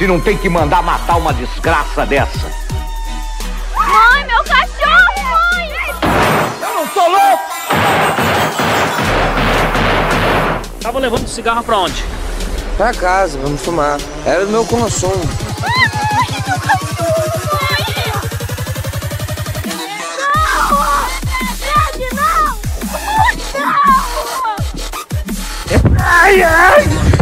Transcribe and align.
se 0.00 0.06
não 0.06 0.18
tem 0.18 0.34
que 0.34 0.48
mandar 0.48 0.82
matar 0.82 1.18
uma 1.18 1.30
desgraça 1.34 2.06
dessa. 2.06 2.50
Mãe, 3.76 4.24
meu 4.24 4.42
cachorro, 4.44 5.22
mãe! 5.22 5.70
Eu 6.62 6.74
não 6.74 6.88
sou 6.88 7.06
louco! 7.06 7.42
Tava 10.80 10.98
levando 10.98 11.28
cigarro 11.28 11.62
pra 11.62 11.80
onde? 11.80 12.02
Pra 12.78 12.94
casa, 12.94 13.38
vamos 13.42 13.60
fumar. 13.60 13.98
Era 14.24 14.46
do 14.46 14.50
meu 14.50 14.64
consumo. 14.64 15.20
Ai, 26.02 26.42
ai! 26.42 27.19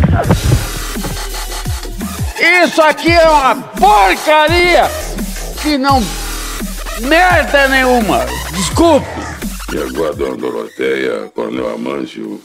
Isso 2.41 2.81
aqui 2.81 3.11
é 3.11 3.29
uma 3.29 3.55
porcaria 3.57 4.85
que 5.61 5.77
não 5.77 6.01
merda 7.01 7.69
nenhuma. 7.69 8.25
Desculpe. 8.53 9.07
E 9.73 9.79
agora, 9.79 10.15
dona 10.15 10.37
Doroteia, 10.37 11.29
Coronel 11.35 11.75
Amâncio, 11.75 12.41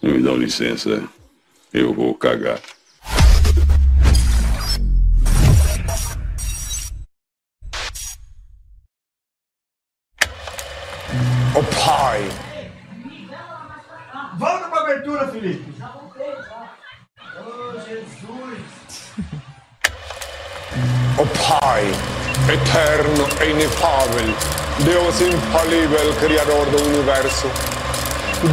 me 0.00 0.22
dão 0.22 0.36
licença, 0.36 1.02
eu 1.72 1.92
vou 1.92 2.14
cagar. 2.14 2.60
O 11.54 11.84
Pai, 11.84 12.28
Volta 14.38 14.68
pra 14.68 14.80
abertura, 14.82 15.26
Felipe. 15.28 15.77
O 21.18 21.26
Pai, 21.60 21.84
eterno 22.52 23.26
e 23.44 23.50
inefável, 23.50 24.34
Deus 24.80 25.20
infalível, 25.20 26.14
Criador 26.20 26.66
do 26.66 26.82
Universo, 26.84 27.46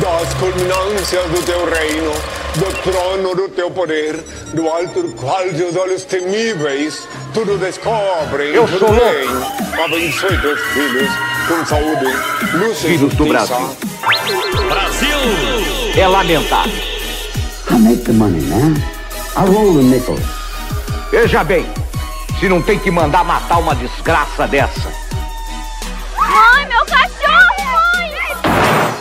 das 0.01 0.33
culminâncias 0.35 1.23
do 1.29 1.41
teu 1.45 1.65
reino, 1.69 2.11
do 2.55 2.91
trono 2.91 3.35
do 3.35 3.49
teu 3.49 3.69
poder, 3.69 4.19
do 4.53 4.67
alto 4.67 5.03
do 5.03 5.13
qual 5.13 5.43
teus 5.49 5.75
olhos 5.75 6.03
temíveis 6.05 7.07
tudo 7.33 7.57
descobrem, 7.57 8.53
Eu 8.55 8.65
tudo 8.65 8.79
sou 8.79 8.89
louco. 8.89 9.05
bem. 9.05 9.83
Abençoe 9.83 10.37
teus 10.41 10.59
filhos 10.73 11.09
com 11.47 11.65
saúde, 11.65 12.05
luz 12.53 12.77
e 12.83 12.87
Filhos 12.87 13.13
do. 13.13 13.25
Brasil. 13.25 13.75
Brasil! 14.67 15.17
É 15.97 16.07
lamentável. 16.07 16.71
I 17.69 17.77
make 17.77 18.03
the 18.03 18.13
money, 18.13 18.41
man. 18.41 18.73
I 19.37 19.45
roll 19.45 19.73
the 19.75 19.83
nickels. 19.83 20.21
Veja 21.11 21.43
bem, 21.43 21.65
se 22.39 22.49
não 22.49 22.61
tem 22.61 22.77
que 22.77 22.91
mandar 22.91 23.23
matar 23.23 23.57
uma 23.59 23.75
desgraça 23.75 24.47
dessa. 24.47 24.91
Mãe, 26.17 26.65
meu 26.67 26.85
cachorro, 26.85 27.65
mãe! 27.65 28.11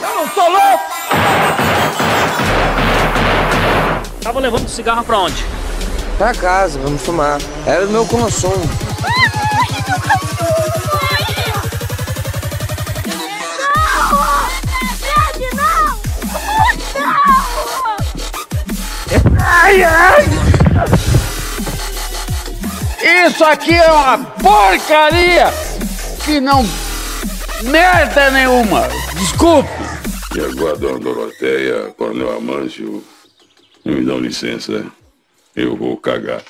Eu 0.02 0.14
não 0.14 0.28
sou 0.28 0.50
louco! 0.50 0.84
Tava 4.22 4.40
levando 4.40 4.68
cigarro 4.68 5.04
pra 5.04 5.18
onde? 5.18 5.44
Pra 6.16 6.32
casa, 6.32 6.78
vamos 6.78 7.02
fumar. 7.02 7.38
Era 7.66 7.86
do 7.86 7.92
meu 7.92 8.06
consumo. 8.06 8.68
Ai, 19.46 19.82
ai! 19.82 20.53
Isso 23.04 23.44
aqui 23.44 23.74
é 23.74 23.92
uma 23.92 24.16
porcaria 24.16 25.52
que 26.24 26.40
não 26.40 26.64
merda 27.64 28.30
nenhuma. 28.30 28.88
Desculpe. 29.18 29.68
E 30.34 30.40
agora, 30.40 30.74
dona 30.78 30.98
Doroteia, 31.00 31.92
Coronel 31.98 32.38
Amâncio, 32.38 33.04
me 33.84 34.02
dão 34.02 34.18
licença, 34.18 34.86
eu 35.54 35.76
vou 35.76 35.98
cagar. 35.98 36.42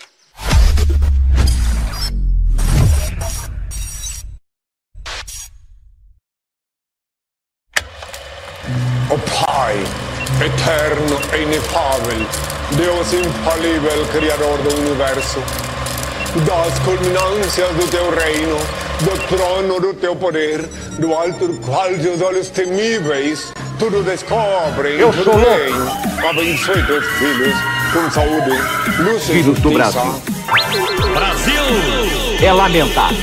O 9.10 9.44
Pai, 9.44 9.75
eterno 10.41 11.19
e 11.37 11.43
inefável, 11.43 12.26
Deus 12.76 13.12
infalível, 13.12 14.06
Criador 14.12 14.59
do 14.62 14.76
Universo, 14.76 15.41
das 16.40 16.78
culminâncias 16.80 17.68
do 17.76 17.86
teu 17.88 18.10
reino, 18.10 18.56
do 19.00 19.36
trono 19.36 19.80
do 19.80 19.94
teu 19.94 20.16
poder, 20.16 20.64
do 20.98 21.12
alto 21.14 21.46
do 21.46 21.54
qual 21.60 21.88
teus 21.94 22.20
olhos 22.20 22.48
temíveis 22.48 23.52
tudo 23.78 24.02
descobrem, 24.02 24.98
Eu 24.98 25.10
tudo 25.12 25.24
sou 25.24 25.34
louco. 25.36 25.50
bem. 25.50 26.28
Abençoe 26.28 26.82
teus 26.84 27.04
filhos 27.18 27.54
com 27.92 28.10
saúde, 28.10 28.50
luz 28.98 29.22
e 29.28 29.32
Filhos 29.32 29.58
do. 29.60 29.70
Brasil. 29.70 30.22
Brasil! 31.12 31.62
É 32.42 32.52
lamentável. 32.52 33.16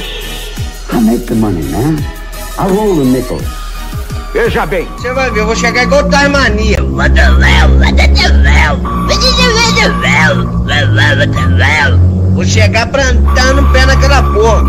I 0.94 0.96
make 1.02 1.26
the 1.26 1.36
money, 1.36 1.64
man. 1.64 1.98
I 2.60 2.68
roll 2.70 2.96
the 2.98 3.06
nickels. 3.06 3.44
Veja 4.34 4.66
bem, 4.66 4.88
Você 4.98 5.12
vai 5.14 5.30
ver, 5.32 5.42
eu 5.42 5.46
vou 5.46 5.56
chegar 5.56 5.84
igual 5.84 6.08
Tasmania. 6.10 6.78
Vou 12.34 12.46
chegar 12.46 12.88
plantando 12.88 13.62
o 13.62 13.72
pé 13.72 13.86
naquela 13.86 14.24
porra. 14.24 14.64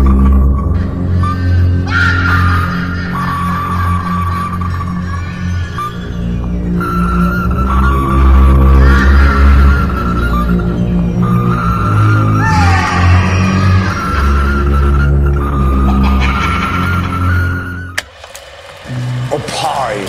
O 19.31 19.39
Pai, 19.39 20.05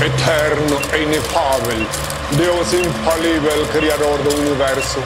eterno 0.00 0.80
e 0.94 1.02
inefável, 1.02 1.86
Deus 2.36 2.72
infalível, 2.72 3.66
Criador 3.72 4.18
do 4.22 4.34
Universo, 4.38 5.02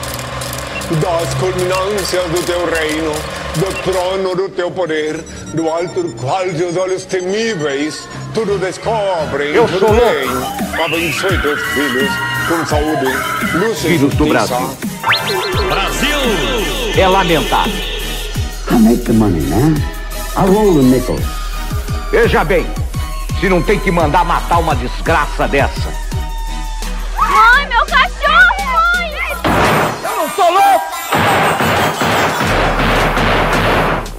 das 0.95 1.33
culminâncias 1.35 2.23
do 2.31 2.41
teu 2.45 2.65
reino, 2.65 3.11
do 3.55 3.91
trono 3.91 4.35
do 4.35 4.49
teu 4.49 4.71
poder, 4.71 5.19
do 5.53 5.69
alto 5.69 6.03
do 6.03 6.13
qual 6.13 6.45
teus 6.45 6.77
olhos 6.77 7.03
temíveis 7.05 8.07
tudo 8.33 8.57
descobrem, 8.57 9.53
Eu 9.53 9.67
tudo 9.67 9.79
sou 9.79 9.91
louco. 9.91 10.05
bem. 10.05 10.83
Abençoe 10.85 11.37
teus 11.41 11.61
filhos 11.73 12.09
com 12.47 12.65
saúde, 12.65 13.05
luz 13.53 13.77
e 13.79 13.87
Filhos 13.87 14.13
do. 14.15 14.25
Brasil. 14.27 14.77
Brasil! 15.67 16.17
é 16.97 17.07
lamentável. 17.07 17.73
I 18.69 18.75
make 18.79 19.03
the 19.03 19.13
money, 19.13 19.41
man. 19.41 19.75
I 20.37 20.45
roll 20.47 20.75
the 20.75 20.83
nickels. 20.83 21.21
Veja 22.11 22.43
bem, 22.43 22.65
se 23.39 23.49
não 23.49 23.61
tem 23.61 23.79
que 23.79 23.91
mandar 23.91 24.23
matar 24.23 24.59
uma 24.59 24.75
desgraça 24.75 25.47
dessa. 25.47 26.06
Louco! 30.49 30.85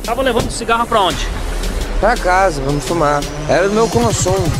Tava 0.04 0.22
levando 0.22 0.50
cigarro 0.50 0.86
pra 0.86 1.00
onde? 1.00 1.28
Pra 2.00 2.16
casa, 2.16 2.62
vamos 2.62 2.84
fumar. 2.84 3.20
Era 3.48 3.69
do 3.69 3.75
meu 3.75 3.88
consumo. 3.88 4.50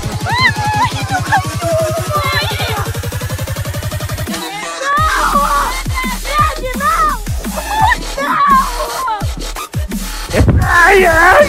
Ai, 10.63 11.07
ai! 11.07 11.47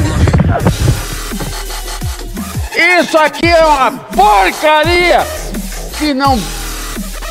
Isso 3.02 3.18
aqui 3.18 3.48
é 3.48 3.66
uma 3.66 3.92
porcaria 3.92 5.26
que 5.98 6.14
não 6.14 6.40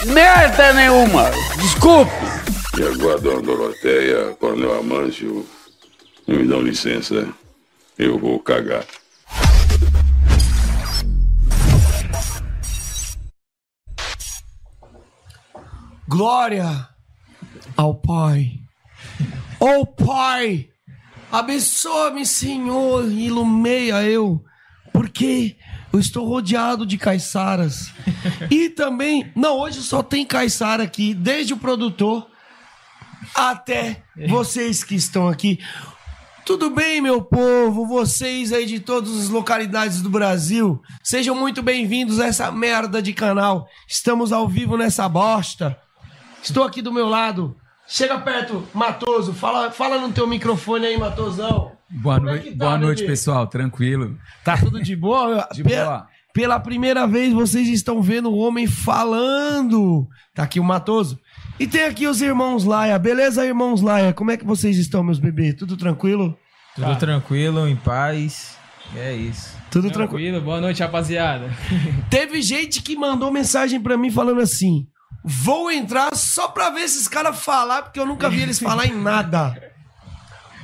merda 0.07 0.73
nenhuma. 0.75 1.31
Desculpe. 1.57 2.28
E 2.79 2.81
agora, 2.81 3.21
dona 3.21 3.43
Doroteia, 3.43 4.37
Coronel 4.39 4.79
Amâncio, 4.79 5.45
me 6.29 6.47
dão 6.47 6.63
licença, 6.63 7.29
eu 7.99 8.17
vou 8.21 8.39
cagar. 8.39 8.87
Glória 16.07 16.89
ao 17.77 17.97
Pai. 17.97 18.53
Ó 19.59 19.85
Pai, 19.85 20.69
abençoa-me, 21.33 22.25
Senhor, 22.25 23.11
e 23.11 23.27
ilumeia 23.27 24.05
eu, 24.05 24.41
porque 24.93 25.57
eu 25.93 25.99
estou 25.99 26.29
rodeado 26.29 26.87
de 26.87 26.97
caiçaras. 26.97 27.93
e 28.49 28.71
também, 28.71 29.33
não, 29.35 29.59
hoje 29.59 29.83
só 29.83 30.01
tem 30.01 30.25
caiçara 30.25 30.85
aqui, 30.85 31.13
desde 31.13 31.53
o 31.53 31.57
produtor 31.57 32.38
até 33.35 34.03
vocês 34.29 34.83
que 34.85 34.95
estão 34.95 35.29
aqui. 35.29 35.59
Tudo 36.45 36.71
bem, 36.71 37.01
meu 37.01 37.23
povo? 37.23 37.87
Vocês 37.87 38.53
aí 38.53 38.65
de 38.65 38.81
todas 38.81 39.15
as 39.19 39.29
localidades 39.29 40.01
do 40.01 40.09
Brasil, 40.09 40.81
sejam 41.03 41.35
muito 41.35 41.63
bem-vindos 41.63 42.19
a 42.19 42.27
essa 42.27 42.51
merda 42.51 43.03
de 43.03 43.13
canal. 43.13 43.69
Estamos 43.87 44.33
ao 44.33 44.49
vivo 44.49 44.77
nessa 44.77 45.07
bosta. 45.09 45.79
Estou 46.43 46.65
aqui 46.65 46.81
do 46.81 46.93
meu 46.93 47.07
lado. 47.07 47.55
Chega 47.87 48.19
perto, 48.19 48.67
Matoso. 48.73 49.35
Fala, 49.35 49.71
fala 49.71 49.99
no 49.99 50.13
teu 50.13 50.27
microfone 50.27 50.87
aí, 50.87 50.99
Matosão. 50.99 51.73
Boa 51.91 52.17
é 52.17 52.39
tá, 52.51 52.57
boa 52.57 52.79
noite 52.79 53.01
bebê? 53.01 53.13
pessoal. 53.13 53.47
Tranquilo. 53.47 54.19
Tá 54.45 54.57
tudo 54.57 54.83
de 54.83 54.95
boa? 54.95 55.49
De 55.53 55.63
boa. 55.63 56.07
Pela 56.39 56.61
primeira 56.61 57.05
vez 57.05 57.33
vocês 57.33 57.67
estão 57.67 58.01
vendo 58.01 58.31
o 58.31 58.39
homem 58.39 58.65
falando. 58.65 60.07
Tá 60.33 60.45
aqui 60.45 60.61
o 60.61 60.65
Matoso. 60.65 61.19
E 61.59 61.67
tem 61.67 61.83
aqui 61.83 62.07
os 62.07 62.23
irmãos 62.23 62.63
Laia. 62.63 62.97
Beleza, 62.97 63.45
irmãos 63.45 63.83
Laia? 63.83 64.13
Como 64.13 64.31
é 64.31 64.37
que 64.37 64.47
vocês 64.47 64.79
estão, 64.79 65.03
meus 65.03 65.19
bebês? 65.19 65.57
Tudo 65.57 65.77
tranquilo? 65.77 66.39
Tudo 66.77 66.95
tranquilo, 66.95 67.67
em 67.67 67.75
paz. 67.75 68.57
E 68.95 69.01
é 69.01 69.17
isso. 69.17 69.57
Tudo 69.69 69.91
tranquilo. 69.91 70.11
Tranquilo, 70.11 70.41
boa 70.41 70.61
noite, 70.61 70.81
rapaziada. 70.81 71.51
Teve 72.09 72.41
gente 72.41 72.83
que 72.83 72.95
mandou 72.95 73.33
mensagem 73.33 73.81
pra 73.81 73.99
mim 73.99 74.13
falando 74.13 74.41
assim: 74.41 74.87
vou 75.25 75.73
entrar 75.73 76.15
só 76.15 76.47
pra 76.47 76.71
ver 76.71 76.83
esses 76.83 77.09
caras 77.09 77.37
falar, 77.43 77.83
porque 77.83 77.99
eu 77.99 78.07
nunca 78.07 78.31
vi 78.31 78.43
eles 78.43 78.61
falar 78.61 78.87
em 78.87 78.95
nada. 78.95 79.61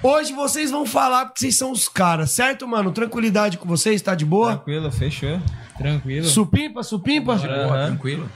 Hoje 0.04 0.34
vocês 0.34 0.70
vão 0.70 0.84
falar 0.86 1.24
porque 1.24 1.40
vocês 1.40 1.56
são 1.56 1.72
os 1.72 1.88
caras, 1.88 2.30
certo, 2.30 2.68
mano? 2.68 2.92
Tranquilidade 2.92 3.56
com 3.56 3.66
vocês, 3.66 4.02
tá 4.02 4.14
de 4.14 4.24
boa? 4.24 4.56
Tranquilo, 4.56 4.92
fechou. 4.92 5.40
Tranquilo. 5.76 6.26
Supimpa, 6.26 6.82
supimpa? 6.82 7.34
Aham. 7.34 7.86
Tranquilo. 7.86 8.30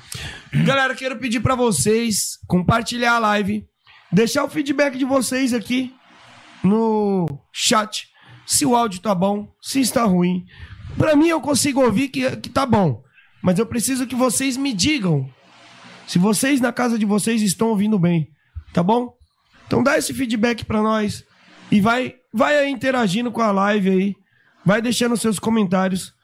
Galera, 0.64 0.94
quero 0.94 1.18
pedir 1.18 1.40
pra 1.40 1.54
vocês 1.54 2.38
compartilhar 2.46 3.14
a 3.14 3.18
live, 3.18 3.64
deixar 4.10 4.44
o 4.44 4.48
feedback 4.48 4.98
de 4.98 5.04
vocês 5.04 5.54
aqui 5.54 5.94
no 6.62 7.26
chat. 7.52 8.08
Se 8.46 8.64
o 8.66 8.74
áudio 8.74 9.00
tá 9.00 9.14
bom, 9.14 9.48
se 9.60 9.80
está 9.80 10.04
ruim. 10.04 10.44
Pra 10.96 11.14
mim, 11.14 11.28
eu 11.28 11.40
consigo 11.40 11.80
ouvir 11.82 12.08
que, 12.08 12.36
que 12.36 12.48
tá 12.48 12.66
bom. 12.66 13.02
Mas 13.42 13.58
eu 13.58 13.66
preciso 13.66 14.06
que 14.06 14.16
vocês 14.16 14.56
me 14.56 14.72
digam 14.72 15.30
se 16.06 16.18
vocês 16.18 16.60
na 16.60 16.72
casa 16.72 16.98
de 16.98 17.04
vocês 17.04 17.42
estão 17.42 17.68
ouvindo 17.68 17.98
bem. 17.98 18.28
Tá 18.72 18.82
bom? 18.82 19.12
Então 19.66 19.82
dá 19.82 19.98
esse 19.98 20.14
feedback 20.14 20.64
pra 20.64 20.82
nós. 20.82 21.22
E 21.70 21.80
vai, 21.80 22.14
vai 22.32 22.56
aí 22.56 22.70
interagindo 22.70 23.30
com 23.30 23.42
a 23.42 23.52
live 23.52 23.90
aí. 23.90 24.14
Vai 24.64 24.80
deixando 24.80 25.16
seus 25.16 25.38
comentários. 25.38 26.14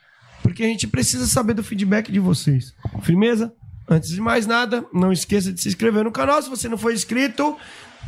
Porque 0.45 0.63
a 0.63 0.67
gente 0.67 0.87
precisa 0.87 1.27
saber 1.27 1.55
do 1.55 1.65
feedback 1.65 2.13
de 2.13 2.21
vocês. 2.21 2.75
Firmeza? 3.01 3.51
Antes 3.89 4.11
de 4.11 4.21
mais 4.21 4.47
nada, 4.47 4.85
não 4.93 5.11
esqueça 5.11 5.51
de 5.51 5.59
se 5.59 5.69
inscrever 5.69 6.05
no 6.05 6.13
canal. 6.13 6.41
Se 6.43 6.51
você 6.51 6.69
não 6.69 6.77
for 6.77 6.93
inscrito, 6.93 7.57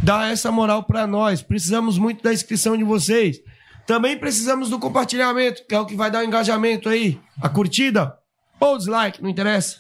dá 0.03 0.29
essa 0.29 0.53
moral 0.53 0.85
pra 0.85 1.07
nós. 1.07 1.41
Precisamos 1.41 1.97
muito 1.97 2.23
da 2.23 2.35
inscrição 2.35 2.77
de 2.77 2.85
vocês. 2.85 3.41
Também 3.87 4.19
precisamos 4.19 4.69
do 4.69 4.79
compartilhamento, 4.79 5.67
que 5.67 5.75
é 5.75 5.81
o 5.81 5.87
que 5.87 5.97
vai 5.97 6.11
dar 6.11 6.21
o 6.21 6.25
engajamento 6.25 6.91
aí. 6.91 7.19
A 7.41 7.49
curtida 7.49 8.19
ou 8.61 8.77
dislike, 8.77 9.23
não 9.23 9.31
interessa. 9.31 9.79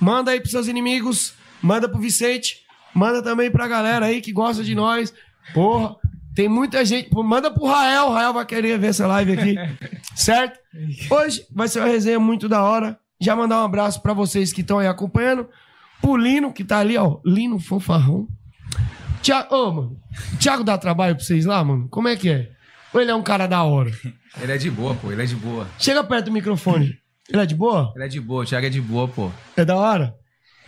Manda 0.00 0.32
aí 0.32 0.40
pros 0.40 0.50
seus 0.50 0.66
inimigos, 0.66 1.32
manda 1.62 1.88
pro 1.88 2.00
Vicente, 2.00 2.62
manda 2.92 3.22
também 3.22 3.52
pra 3.52 3.68
galera 3.68 4.06
aí 4.06 4.20
que 4.20 4.32
gosta 4.32 4.64
de 4.64 4.74
nós. 4.74 5.14
Porra, 5.54 5.94
tem 6.34 6.48
muita 6.48 6.84
gente. 6.84 7.08
Manda 7.14 7.50
pro 7.50 7.66
Rael, 7.66 8.06
o 8.06 8.12
Rael 8.12 8.32
vai 8.32 8.44
querer 8.46 8.78
ver 8.78 8.88
essa 8.88 9.06
live 9.06 9.32
aqui, 9.32 9.54
certo? 10.14 10.58
Hoje 11.10 11.46
vai 11.54 11.68
ser 11.68 11.80
uma 11.80 11.88
resenha 11.88 12.18
muito 12.18 12.48
da 12.48 12.62
hora. 12.62 12.98
Já 13.20 13.36
mandar 13.36 13.60
um 13.60 13.64
abraço 13.64 14.02
pra 14.02 14.12
vocês 14.12 14.52
que 14.52 14.62
estão 14.62 14.78
aí 14.78 14.86
acompanhando. 14.86 15.48
Pro 16.00 16.16
Lino, 16.16 16.52
que 16.52 16.64
tá 16.64 16.78
ali, 16.78 16.96
ó. 16.96 17.18
Lino 17.24 17.60
Fofarrão. 17.60 18.26
Tiago, 19.22 19.54
ô, 19.54 19.70
mano. 19.72 20.00
Tiago 20.40 20.64
dá 20.64 20.76
trabalho 20.76 21.14
pra 21.14 21.24
vocês 21.24 21.44
lá, 21.44 21.62
mano? 21.62 21.86
Como 21.88 22.08
é 22.08 22.16
que 22.16 22.28
é? 22.28 22.50
Ou 22.92 23.00
ele 23.00 23.10
é 23.12 23.14
um 23.14 23.22
cara 23.22 23.46
da 23.46 23.62
hora? 23.62 23.90
Ele 24.40 24.50
é 24.50 24.56
de 24.56 24.70
boa, 24.70 24.94
pô. 24.94 25.12
Ele 25.12 25.22
é 25.22 25.26
de 25.26 25.36
boa. 25.36 25.66
Chega 25.78 26.02
perto 26.02 26.24
do 26.26 26.32
microfone. 26.32 26.98
Ele 27.28 27.42
é 27.42 27.44
de 27.44 27.54
boa? 27.54 27.92
Ele 27.94 28.04
é 28.04 28.08
de 28.08 28.18
boa. 28.18 28.42
O 28.42 28.46
Thiago 28.46 28.66
é 28.66 28.70
de 28.70 28.80
boa, 28.80 29.06
pô. 29.06 29.30
É 29.54 29.62
da 29.62 29.76
hora? 29.76 30.14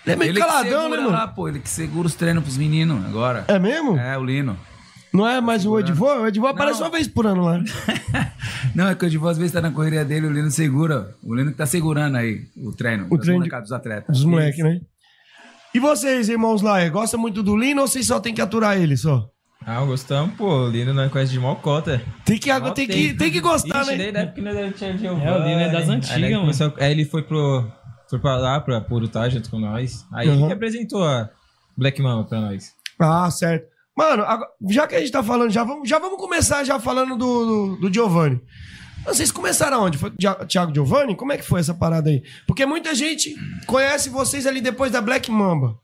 Ele 0.04 0.12
é 0.12 0.16
meio 0.16 0.30
ele 0.32 0.38
que 0.40 0.46
caladão, 0.46 0.82
segura 0.82 0.88
né, 0.90 0.96
mano? 0.98 1.10
lá, 1.16 1.28
pô. 1.28 1.48
Ele 1.48 1.60
que 1.60 1.68
segura 1.70 2.06
os 2.06 2.14
treinos 2.14 2.42
pros 2.44 2.58
meninos 2.58 3.02
agora. 3.06 3.46
É 3.48 3.58
mesmo? 3.58 3.96
É, 3.98 4.18
o 4.18 4.22
Lino. 4.24 4.58
Não 5.14 5.26
é 5.28 5.40
mais 5.40 5.64
o 5.64 5.78
Edivô? 5.78 6.12
O 6.12 6.26
Edivô 6.26 6.48
aparece 6.48 6.80
uma 6.82 6.90
vez 6.90 7.06
por 7.06 7.24
ano 7.26 7.42
lá. 7.42 7.60
Não, 8.74 8.88
é 8.88 8.94
que 8.94 9.04
o 9.04 9.06
Edivô 9.06 9.28
às 9.28 9.38
vezes 9.38 9.52
tá 9.52 9.60
na 9.60 9.70
correria 9.70 10.04
dele, 10.04 10.26
o 10.26 10.32
Lino 10.32 10.50
segura. 10.50 11.14
O 11.22 11.34
Lino 11.34 11.52
que 11.52 11.56
tá 11.56 11.66
segurando 11.66 12.16
aí 12.16 12.42
o 12.56 12.72
treino. 12.72 13.06
O 13.10 13.16
treino 13.18 13.44
de- 13.44 13.50
dos 13.50 13.70
atletas. 13.72 14.16
Dos 14.16 14.24
moleques, 14.24 14.64
né? 14.64 14.80
E 15.72 15.78
vocês, 15.78 16.28
irmãos 16.28 16.62
lá, 16.62 16.86
gostam 16.88 17.18
muito 17.20 17.42
do 17.42 17.56
Lino 17.56 17.82
ou 17.82 17.88
vocês 17.88 18.06
só 18.06 18.18
tem 18.20 18.34
que 18.34 18.40
aturar 18.40 18.76
ele 18.76 18.96
só? 18.96 19.28
Ah, 19.66 19.80
gostamos, 19.84 20.34
pô. 20.36 20.66
O 20.66 20.68
Lino 20.68 20.92
não 20.92 21.08
conhece 21.08 21.32
de 21.32 21.38
mocota. 21.38 22.02
Tem 22.24 22.38
que, 22.38 22.50
tem 22.74 22.86
que, 22.86 23.14
tem 23.14 23.30
que 23.32 23.40
gostar, 23.40 23.80
Ixi, 23.82 23.90
né? 23.92 23.96
desde 23.96 24.18
a 24.18 24.20
época 24.22 24.42
nós 24.42 24.56
era 24.56 24.70
tinha 24.72 24.94
de 24.94 25.06
É, 25.06 25.10
o 25.10 25.14
Lino 25.16 25.60
é 25.60 25.70
das 25.70 25.88
antigas, 25.88 26.16
Aí, 26.16 26.22
mano. 26.30 26.40
começou- 26.40 26.74
aí 26.78 26.90
ele 26.92 27.04
foi 27.04 27.22
pro. 27.22 27.64
Foi 28.10 28.18
pra 28.18 28.36
lá, 28.36 28.60
pra 28.60 28.80
Purutá 28.80 29.28
junto 29.28 29.48
com 29.50 29.58
nós. 29.58 30.04
Aí 30.12 30.28
Uhum. 30.28 30.34
ele 30.34 30.46
que 30.48 30.52
apresentou 30.52 31.04
a 31.06 31.30
Black 31.76 32.02
Mama 32.02 32.24
pra 32.24 32.40
nós. 32.40 32.72
Ah, 33.00 33.30
certo. 33.30 33.66
Mano, 33.96 34.24
já 34.70 34.86
que 34.86 34.96
a 34.96 35.00
gente 35.00 35.12
tá 35.12 35.22
falando, 35.22 35.50
já 35.50 35.62
vamos, 35.62 35.88
já 35.88 35.98
vamos 35.98 36.18
começar 36.18 36.64
já 36.64 36.80
falando 36.80 37.16
do, 37.16 37.46
do, 37.46 37.76
do 37.76 37.94
Giovanni. 37.94 38.40
Vocês 39.04 39.30
começaram 39.30 39.82
onde? 39.82 39.98
Foi 39.98 40.10
Thiago 40.48 40.74
Giovanni? 40.74 41.14
Como 41.14 41.32
é 41.32 41.36
que 41.36 41.44
foi 41.44 41.60
essa 41.60 41.74
parada 41.74 42.08
aí? 42.10 42.22
Porque 42.46 42.64
muita 42.64 42.94
gente 42.94 43.36
conhece 43.66 44.08
vocês 44.08 44.46
ali 44.46 44.60
depois 44.60 44.90
da 44.90 45.00
Black 45.00 45.30
Mamba, 45.30 45.78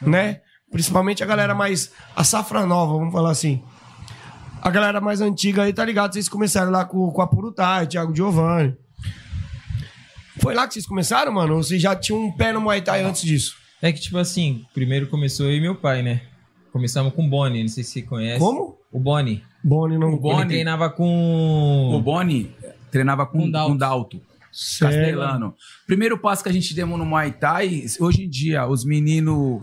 né? 0.00 0.40
Principalmente 0.70 1.22
a 1.22 1.26
galera 1.26 1.54
mais. 1.54 1.92
A 2.16 2.24
safra 2.24 2.64
nova, 2.64 2.94
vamos 2.94 3.12
falar 3.12 3.30
assim. 3.30 3.62
A 4.60 4.70
galera 4.70 5.00
mais 5.00 5.20
antiga 5.20 5.64
aí, 5.64 5.72
tá 5.72 5.84
ligado? 5.84 6.14
Vocês 6.14 6.28
começaram 6.28 6.70
lá 6.70 6.84
com, 6.84 7.10
com 7.10 7.20
a 7.20 7.26
Purutai, 7.26 7.86
Thiago 7.86 8.16
Giovanni. 8.16 8.74
Foi 10.40 10.54
lá 10.54 10.66
que 10.66 10.74
vocês 10.74 10.86
começaram, 10.86 11.30
mano? 11.30 11.56
Ou 11.56 11.62
vocês 11.62 11.80
já 11.80 11.94
tinham 11.94 12.24
um 12.24 12.32
pé 12.32 12.52
no 12.52 12.60
Muay 12.60 12.80
Thai 12.80 13.02
antes 13.02 13.22
disso? 13.22 13.54
É 13.82 13.92
que, 13.92 14.00
tipo 14.00 14.16
assim, 14.16 14.64
primeiro 14.72 15.08
começou 15.08 15.46
eu 15.46 15.56
e 15.56 15.60
meu 15.60 15.74
pai, 15.74 16.02
né? 16.02 16.22
Começamos 16.72 17.12
com 17.12 17.26
o 17.26 17.28
Boni, 17.28 17.62
não 17.62 17.68
sei 17.68 17.84
se 17.84 17.90
você 17.92 18.02
conhece. 18.02 18.38
Como? 18.38 18.78
O 18.90 18.98
Boni. 18.98 19.42
Boni 19.62 19.98
não. 19.98 20.14
O 20.14 20.18
Boni 20.18 20.46
treinava 20.48 20.88
com. 20.88 21.92
O 21.94 22.00
Boni 22.00 22.50
treinava 22.90 23.26
com, 23.26 23.40
Com 23.40 23.50
Dalto. 23.50 23.72
com 23.72 23.76
Dalto. 23.76 24.20
Sério? 24.50 25.18
Castelano. 25.18 25.54
Primeiro 25.86 26.18
passo 26.18 26.42
que 26.42 26.48
a 26.48 26.52
gente 26.52 26.74
demos 26.74 26.98
no 26.98 27.06
Muay 27.06 27.32
Thai, 27.32 27.84
hoje 28.00 28.24
em 28.24 28.28
dia, 28.28 28.66
os 28.66 28.84
meninos 28.84 29.62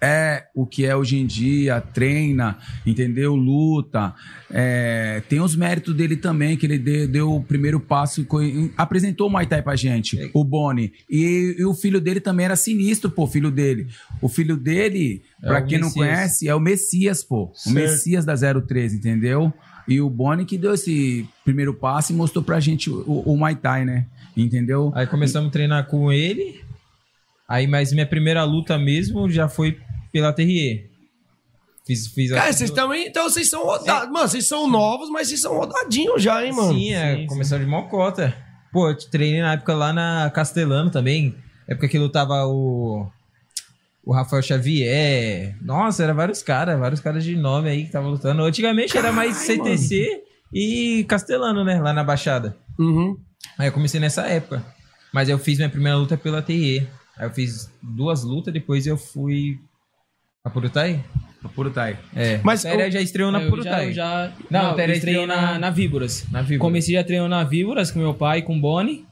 é 0.00 0.44
o 0.54 0.64
que 0.64 0.84
é 0.86 0.94
hoje 0.94 1.16
em 1.18 1.26
dia, 1.26 1.80
treina, 1.80 2.56
entendeu? 2.86 3.34
Luta. 3.34 4.14
É, 4.50 5.22
tem 5.28 5.40
os 5.40 5.56
méritos 5.56 5.94
dele 5.94 6.16
também, 6.16 6.56
que 6.56 6.66
ele 6.66 6.78
deu, 6.78 7.08
deu 7.08 7.34
o 7.34 7.42
primeiro 7.42 7.80
passo, 7.80 8.20
e 8.40 8.70
apresentou 8.76 9.26
o 9.26 9.30
Muay 9.30 9.46
Thai 9.46 9.60
pra 9.62 9.74
gente, 9.76 10.30
o 10.32 10.44
Boni. 10.44 10.92
E, 11.10 11.56
e 11.58 11.64
o 11.64 11.74
filho 11.74 12.00
dele 12.00 12.20
também 12.20 12.44
era 12.46 12.56
sinistro, 12.56 13.10
pô, 13.10 13.24
o 13.24 13.26
filho 13.26 13.50
dele. 13.50 13.88
O 14.22 14.28
filho 14.28 14.56
dele, 14.56 15.22
É 15.42 15.46
pra 15.48 15.60
o 15.60 15.66
quem 15.66 15.78
não 15.78 15.88
Messias. 15.88 16.06
conhece, 16.06 16.48
é 16.48 16.54
o 16.54 16.60
Messias, 16.60 17.24
pô. 17.24 17.44
O 17.44 17.54
Certo. 17.54 17.74
Messias 17.74 18.24
da 18.24 18.34
013, 18.36 18.96
entendeu? 18.96 19.52
E 19.86 20.00
o 20.00 20.08
Boni 20.10 20.44
que 20.44 20.58
deu 20.58 20.74
esse 20.74 21.26
primeiro 21.44 21.72
passo 21.74 22.12
e 22.12 22.14
mostrou 22.14 22.44
pra 22.44 22.60
gente 22.60 22.88
o, 22.90 23.22
o 23.26 23.36
Muay 23.36 23.56
Thai, 23.56 23.84
né? 23.84 24.06
Entendeu? 24.36 24.92
Aí 24.94 25.06
começamos 25.06 25.48
a 25.48 25.52
treinar 25.52 25.86
com 25.86 26.12
ele. 26.12 26.60
Aí, 27.48 27.66
mas 27.66 27.92
minha 27.92 28.06
primeira 28.06 28.44
luta 28.44 28.78
mesmo 28.78 29.28
já 29.30 29.48
foi 29.48 29.78
pela 30.12 30.32
Terrier. 30.32 30.88
Fiz, 31.86 32.06
fiz 32.08 32.32
a- 32.32 32.36
Cara, 32.36 32.52
vocês 32.52 32.70
também. 32.70 33.06
Então 33.08 33.24
vocês 33.28 33.48
são 33.48 33.64
rodados. 33.64 34.10
Mano, 34.12 34.28
vocês 34.28 34.46
são 34.46 34.68
novos, 34.68 35.08
mas 35.10 35.28
vocês 35.28 35.40
são 35.40 35.56
rodadinhos 35.56 36.22
já, 36.22 36.44
hein, 36.44 36.52
mano? 36.52 36.74
Sim, 36.74 36.92
é, 36.92 37.24
começou 37.26 37.58
de 37.58 37.64
mocota. 37.66 38.36
Pô, 38.70 38.90
eu 38.90 38.98
treinei 38.98 39.40
na 39.40 39.54
época 39.54 39.74
lá 39.74 39.92
na 39.92 40.30
Castelano 40.34 40.90
também. 40.90 41.34
Época 41.66 41.88
que 41.88 41.98
lutava 41.98 42.44
o. 42.46 43.06
O 44.04 44.12
Rafael 44.12 44.42
Xavier. 44.42 45.56
Nossa, 45.60 46.02
era 46.02 46.14
vários 46.14 46.42
caras, 46.42 46.78
vários 46.78 47.00
caras 47.00 47.22
de 47.24 47.36
nome 47.36 47.68
aí 47.68 47.80
que 47.82 47.86
estavam 47.88 48.10
lutando. 48.10 48.42
Antigamente 48.42 48.96
era 48.96 49.12
mais 49.12 49.36
CTC 49.36 50.22
e 50.52 51.04
Castelano, 51.08 51.62
né? 51.64 51.78
Lá 51.80 51.92
na 51.92 52.02
Baixada. 52.04 52.56
Uhum. 52.78 53.18
Aí 53.58 53.68
eu 53.68 53.72
comecei 53.72 54.00
nessa 54.00 54.26
época. 54.26 54.64
Mas 55.12 55.28
eu 55.28 55.38
fiz 55.38 55.58
minha 55.58 55.68
primeira 55.68 55.96
luta 55.98 56.16
pela 56.16 56.40
TE. 56.40 56.86
Aí 57.18 57.26
eu 57.26 57.30
fiz 57.30 57.70
duas 57.82 58.22
lutas, 58.22 58.52
depois 58.52 58.86
eu 58.86 58.96
fui 58.96 59.58
A 60.44 60.50
Purutai? 60.50 61.04
A 61.44 61.48
Purutai. 61.48 61.98
É. 62.14 62.40
Mas 62.42 62.60
o 62.64 62.68
Tere 62.68 62.88
o- 62.88 62.90
já 62.90 63.00
estreou 63.00 63.30
na 63.32 63.42
Eu 63.42 63.50
Purutai. 63.50 63.92
Já, 63.92 64.26
já, 64.28 64.32
Não, 64.50 64.62
não, 64.62 64.68
o 64.68 64.70
estreiei 64.70 64.96
estreou 64.96 65.26
na, 65.26 65.40
na- 65.52 65.58
na 65.58 65.70
Víboras. 65.70 66.24
Na 66.30 66.42
Víboras. 66.42 66.60
Comecei 66.60 66.94
já 66.94 67.04
treinando 67.04 67.30
na 67.30 67.44
Víboras 67.44 67.90
com 67.90 67.98
meu 67.98 68.14
pai, 68.14 68.42
com 68.42 68.56
o 68.56 68.60
Boni. 68.60 69.04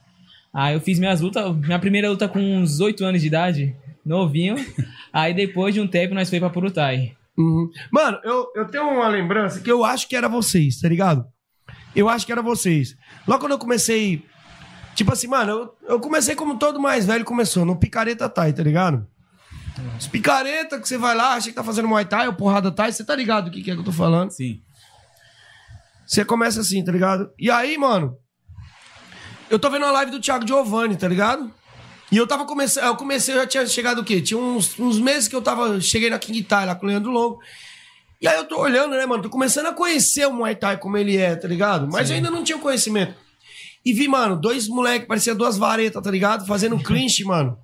Aí 0.54 0.75
eu 0.75 0.80
fiz 0.80 0.99
minhas 0.99 1.21
lutas, 1.21 1.54
minha 1.56 1.78
primeira 1.78 2.09
luta 2.09 2.28
com 2.28 2.38
uns 2.40 2.80
8 2.80 3.04
anos 3.04 3.21
de 3.21 3.26
idade, 3.26 3.76
novinho. 4.04 4.54
Aí 5.12 5.35
depois 5.35 5.75
de 5.75 5.80
um 5.80 5.87
tempo 5.87 6.14
nós 6.14 6.30
foi 6.30 6.38
pra 6.40 6.49
Purutai. 6.50 7.12
Uhum. 7.37 7.68
Mano, 7.90 8.18
eu, 8.25 8.47
eu 8.56 8.64
tenho 8.66 8.88
uma 8.88 9.09
lembrança 9.09 9.61
que 9.61 9.71
eu 9.71 9.85
acho 9.85 10.09
que 10.09 10.16
era 10.16 10.28
vocês, 10.28 10.80
tá 10.80 10.88
ligado? 10.88 11.26
Eu 11.95 12.09
acho 12.09 12.25
que 12.25 12.33
era 12.33 12.40
vocês. 12.40 12.97
Logo 13.26 13.40
quando 13.40 13.52
eu 13.52 13.59
comecei. 13.59 14.23
Tipo 14.95 15.12
assim, 15.12 15.26
mano, 15.26 15.50
eu, 15.52 15.75
eu 15.97 16.00
comecei 16.00 16.35
como 16.35 16.59
todo 16.59 16.80
mais 16.80 17.04
velho 17.04 17.25
começou, 17.25 17.66
no 17.66 17.76
picareta 17.76 18.26
Thai, 18.30 18.54
tá 18.54 18.62
ligado? 18.62 19.06
Os 19.99 20.06
picareta 20.06 20.80
que 20.80 20.88
você 20.88 20.97
vai 20.97 21.14
lá, 21.14 21.35
acha 21.35 21.49
que 21.49 21.54
tá 21.54 21.64
fazendo 21.64 21.88
Muay 21.88 22.04
Thai 22.04 22.28
ou 22.28 22.35
porrada 22.35 22.71
Thai, 22.71 22.92
você 22.92 23.04
tá 23.04 23.14
ligado 23.14 23.49
o 23.49 23.50
que, 23.50 23.62
que 23.62 23.71
é 23.71 23.75
que 23.75 23.80
eu 23.80 23.85
tô 23.85 23.92
falando? 23.92 24.30
Sim. 24.30 24.62
Você 26.06 26.25
começa 26.25 26.61
assim, 26.61 26.85
tá 26.85 26.92
ligado? 26.92 27.30
E 27.38 27.50
aí, 27.50 27.76
mano, 27.76 28.16
eu 29.50 29.59
tô 29.59 29.68
vendo 29.71 29.85
a 29.85 29.90
live 29.90 30.12
do 30.12 30.21
Thiago 30.21 30.47
Giovanni, 30.47 30.97
tá 30.97 31.09
ligado? 31.09 31.52
E 32.11 32.16
eu 32.16 32.26
tava 32.26 32.45
começando, 32.45 32.85
eu 32.85 32.97
comecei, 32.97 33.35
eu 33.35 33.40
já 33.40 33.47
tinha 33.47 33.66
chegado 33.66 34.00
o 34.00 34.04
quê? 34.04 34.21
Tinha 34.21 34.38
uns, 34.38 34.78
uns 34.78 35.00
meses 35.00 35.28
que 35.28 35.35
eu 35.35 35.42
tava, 35.42 35.80
cheguei 35.80 36.09
na 36.09 36.18
King 36.18 36.42
Thai 36.45 36.64
lá 36.64 36.75
com 36.75 36.87
o 36.87 36.88
Leandro 36.88 37.11
Longo. 37.11 37.40
E 38.21 38.28
aí 38.28 38.37
eu 38.37 38.45
tô 38.45 38.61
olhando, 38.61 38.92
né, 38.92 39.04
mano? 39.04 39.25
Tô 39.25 39.28
começando 39.28 39.66
a 39.66 39.73
conhecer 39.73 40.26
o 40.26 40.33
Muay 40.33 40.54
Thai 40.54 40.78
como 40.78 40.97
ele 40.97 41.16
é, 41.16 41.35
tá 41.35 41.49
ligado? 41.49 41.88
Mas 41.90 42.06
Sim. 42.06 42.14
eu 42.14 42.16
ainda 42.18 42.30
não 42.30 42.45
tinha 42.45 42.59
conhecimento. 42.59 43.14
E 43.85 43.92
vi, 43.92 44.09
mano, 44.09 44.37
dois 44.37 44.68
moleques, 44.68 45.06
parecia 45.06 45.35
duas 45.35 45.59
varetas, 45.59 46.02
tá 46.02 46.11
ligado? 46.11 46.47
Fazendo 46.47 46.78
clinch, 46.83 47.25
mano. 47.25 47.59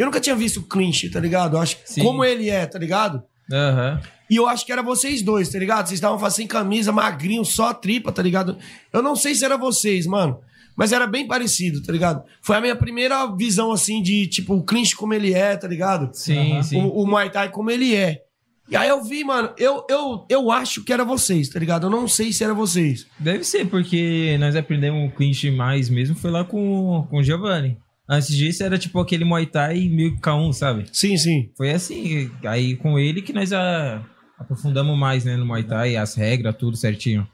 Eu 0.00 0.06
nunca 0.06 0.18
tinha 0.18 0.34
visto 0.34 0.62
clinch, 0.62 1.10
tá 1.10 1.20
ligado? 1.20 1.58
Eu 1.58 1.60
acho 1.60 1.76
Sim. 1.84 2.02
como 2.02 2.24
ele 2.24 2.48
é, 2.48 2.64
tá 2.64 2.78
ligado? 2.78 3.22
Aham. 3.52 4.00
E 4.30 4.36
eu 4.36 4.48
acho 4.48 4.64
que 4.64 4.72
era 4.72 4.82
vocês 4.82 5.20
dois, 5.20 5.50
tá 5.50 5.58
ligado? 5.58 5.88
Vocês 5.88 5.98
estavam 5.98 6.18
fazendo 6.18 6.48
camisa, 6.48 6.90
magrinho, 6.90 7.44
só 7.44 7.74
tripa, 7.74 8.10
tá 8.10 8.22
ligado? 8.22 8.56
Eu 8.90 9.02
não 9.02 9.14
sei 9.14 9.34
se 9.34 9.44
era 9.44 9.58
vocês, 9.58 10.06
mano. 10.06 10.40
Mas 10.74 10.92
era 10.92 11.06
bem 11.06 11.26
parecido, 11.26 11.82
tá 11.82 11.92
ligado? 11.92 12.22
Foi 12.40 12.56
a 12.56 12.62
minha 12.62 12.74
primeira 12.74 13.26
visão, 13.36 13.72
assim, 13.72 14.00
de, 14.00 14.26
tipo, 14.26 14.54
o 14.54 14.64
clinch 14.64 14.96
como 14.96 15.12
ele 15.12 15.34
é, 15.34 15.54
tá 15.54 15.68
ligado? 15.68 16.08
Sim, 16.14 16.62
sim. 16.62 16.80
O, 16.80 17.02
o 17.02 17.06
Muay 17.06 17.28
Thai 17.28 17.50
como 17.50 17.70
ele 17.70 17.94
é. 17.94 18.22
E 18.70 18.76
aí 18.76 18.88
eu 18.88 19.04
vi, 19.04 19.22
mano, 19.22 19.52
eu, 19.58 19.84
eu, 19.90 20.24
eu 20.30 20.50
acho 20.50 20.82
que 20.82 20.94
era 20.94 21.04
vocês, 21.04 21.50
tá 21.50 21.58
ligado? 21.58 21.88
Eu 21.88 21.90
não 21.90 22.08
sei 22.08 22.32
se 22.32 22.42
era 22.42 22.54
vocês. 22.54 23.06
Deve 23.18 23.44
ser, 23.44 23.66
porque 23.66 24.38
nós 24.40 24.56
aprendemos 24.56 25.12
o 25.12 25.14
clinch 25.14 25.50
mais 25.50 25.90
mesmo, 25.90 26.16
foi 26.16 26.30
lá 26.30 26.42
com, 26.42 27.06
com 27.10 27.18
o 27.18 27.22
Giovanni. 27.22 27.76
Antes 28.12 28.36
disso 28.36 28.64
era 28.64 28.76
tipo 28.76 28.98
aquele 28.98 29.24
Muay 29.24 29.46
Thai 29.46 29.76
1000K1, 29.88 30.52
sabe? 30.52 30.84
Sim, 30.92 31.16
sim. 31.16 31.52
Foi 31.56 31.70
assim, 31.70 32.28
aí 32.44 32.74
com 32.74 32.98
ele 32.98 33.22
que 33.22 33.32
nós 33.32 33.50
já 33.50 34.04
aprofundamos 34.36 34.98
mais, 34.98 35.24
né, 35.24 35.36
no 35.36 35.46
Muay 35.46 35.62
Thai, 35.62 35.96
as 35.96 36.16
regras, 36.16 36.56
tudo 36.56 36.76
certinho. 36.76 37.24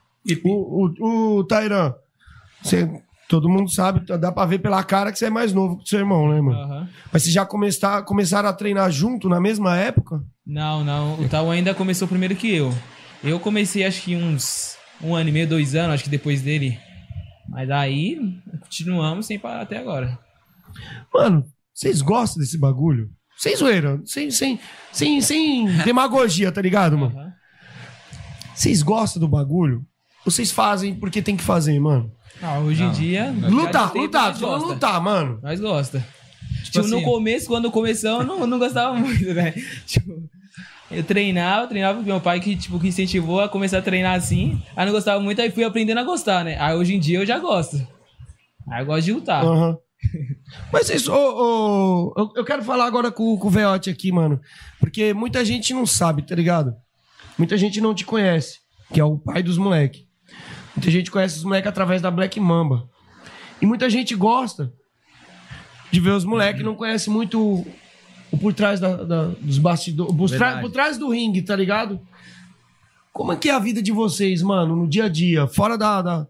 O, 0.45 0.92
o, 1.00 1.38
o 1.38 1.45
Tairan, 1.45 1.95
você, 2.62 2.87
todo 3.26 3.49
mundo 3.49 3.73
sabe, 3.73 4.04
dá 4.18 4.30
pra 4.30 4.45
ver 4.45 4.59
pela 4.59 4.85
cara 4.85 5.11
que 5.11 5.18
você 5.18 5.26
é 5.26 5.30
mais 5.30 5.50
novo 5.50 5.78
que 5.78 5.85
o 5.85 5.87
seu 5.87 6.00
irmão, 6.00 6.28
né, 6.28 6.42
mano? 6.42 6.59
Aham. 6.59 6.88
Mas 7.11 7.23
vocês 7.23 7.35
já 7.35 7.47
começar, 7.47 8.02
começaram 8.02 8.49
a 8.50 8.52
treinar 8.52 8.90
junto 8.90 9.30
na 9.30 9.40
mesma 9.40 9.78
época? 9.78 10.23
Não, 10.47 10.85
não. 10.85 11.18
O 11.18 11.26
Tal 11.26 11.50
ainda 11.50 11.73
começou 11.73 12.06
primeiro 12.06 12.37
que 12.37 12.54
eu. 12.54 12.71
Eu 13.25 13.40
comecei 13.40 13.83
acho 13.83 14.02
que 14.02 14.14
uns 14.14 14.76
um 15.02 15.14
ano 15.14 15.30
e 15.30 15.33
meio, 15.33 15.49
dois 15.49 15.75
anos, 15.75 15.95
acho 15.95 16.04
que 16.04 16.11
depois 16.11 16.42
dele. 16.42 16.78
Mas 17.49 17.71
aí 17.71 18.18
continuamos 18.61 19.25
sem 19.25 19.38
parar 19.38 19.62
até 19.62 19.78
agora. 19.78 20.25
Mano, 21.12 21.45
vocês 21.73 22.00
gostam 22.02 22.40
desse 22.42 22.59
bagulho? 22.59 23.11
Sem 23.38 23.54
zoeira, 23.56 24.00
sem, 24.04 24.30
sem, 24.30 24.59
sem, 24.92 25.21
sem 25.21 25.66
demagogia, 25.85 26.50
tá 26.50 26.61
ligado, 26.62 26.97
mano? 26.97 27.14
Vocês 28.54 28.83
gostam 28.83 29.21
do 29.21 29.28
bagulho? 29.28 29.85
Ou 30.25 30.33
vocês 30.33 30.50
fazem 30.50 30.95
porque 30.95 31.21
tem 31.21 31.37
que 31.37 31.42
fazer, 31.42 31.78
mano? 31.78 32.11
Ah, 32.42 32.59
hoje 32.59 32.83
em 32.83 32.90
dia. 32.92 33.35
Lutar, 33.49 33.95
lutar, 33.95 34.30
nós 34.30 34.40
gosta. 34.40 34.66
lutar, 34.66 35.00
mano. 35.02 35.38
Nós 35.42 35.61
gosta. 35.61 36.06
Tipo, 36.64 36.80
assim- 36.80 36.90
no 36.90 37.02
começo, 37.02 37.47
quando 37.47 37.71
começou, 37.71 38.21
eu 38.21 38.25
não, 38.25 38.47
não 38.47 38.59
gostava 38.59 38.95
muito, 38.95 39.33
né? 39.35 39.52
Tipo, 39.87 40.23
eu 40.90 41.02
treinava, 41.04 41.66
treinava 41.66 41.99
com 41.99 42.04
meu 42.04 42.21
pai 42.21 42.40
que, 42.40 42.56
tipo, 42.56 42.78
que 42.80 42.88
incentivou 42.88 43.40
a 43.40 43.49
começar 43.49 43.78
a 43.78 43.83
treinar 43.83 44.14
assim. 44.16 44.61
Aí 44.75 44.87
não 44.87 44.92
gostava 44.92 45.21
muito, 45.21 45.40
aí 45.40 45.50
fui 45.50 45.64
aprendendo 45.64 45.99
a 45.99 46.04
gostar, 46.04 46.45
né? 46.45 46.56
Aí 46.61 46.75
hoje 46.75 46.95
em 46.95 47.00
dia 47.00 47.18
eu 47.18 47.26
já 47.26 47.38
gosto. 47.38 47.76
Aí 48.71 48.83
eu 48.83 48.87
gosto 48.87 49.04
de 49.04 49.12
lutar. 49.12 49.45
Aham. 49.45 49.76
Mas 50.72 50.88
isso, 50.90 51.12
ô, 51.12 52.12
ô, 52.16 52.32
eu, 52.36 52.44
quero 52.44 52.62
falar 52.62 52.86
agora 52.86 53.10
com, 53.10 53.36
com 53.36 53.48
o 53.48 53.50
Veote 53.50 53.90
aqui, 53.90 54.10
mano. 54.12 54.40
Porque 54.80 55.12
muita 55.14 55.44
gente 55.44 55.72
não 55.75 55.84
sabe, 55.86 56.22
tá 56.22 56.34
ligado? 56.34 56.75
Muita 57.38 57.56
gente 57.56 57.80
não 57.80 57.94
te 57.94 58.04
conhece, 58.04 58.60
que 58.92 59.00
é 59.00 59.04
o 59.04 59.18
pai 59.18 59.42
dos 59.42 59.58
moleques. 59.58 60.04
Muita 60.75 60.90
gente 60.90 61.10
conhece 61.10 61.36
os 61.38 61.44
moleques 61.44 61.68
através 61.68 62.00
da 62.02 62.10
Black 62.10 62.38
Mamba. 62.40 62.88
E 63.60 63.66
muita 63.66 63.88
gente 63.90 64.14
gosta 64.14 64.72
de 65.90 66.00
ver 66.00 66.10
os 66.10 66.25
moleques, 66.25 66.62
não 66.64 66.75
conhece 66.75 67.08
muito 67.10 67.40
o, 67.40 67.66
o 68.30 68.38
por 68.38 68.52
trás 68.52 68.80
da- 68.80 69.02
da- 69.04 69.28
dos 69.40 69.58
bastidores, 69.58 70.14
por, 70.14 70.28
tra- 70.38 70.50
por 70.62 70.70
trás 70.70 70.98
do 70.98 71.08
ringue, 71.10 71.42
tá 71.42 71.54
ligado? 71.56 72.00
Como 73.12 73.32
é 73.32 73.36
que 73.36 73.48
é 73.48 73.52
a 73.54 73.58
vida 73.58 73.80
de 73.82 73.92
vocês, 73.92 74.42
mano, 74.42 74.76
no 74.76 74.86
dia 74.88 75.04
a 75.04 75.08
dia, 75.08 75.46
fora 75.46 75.78
da, 75.78 76.02
da- 76.02 76.26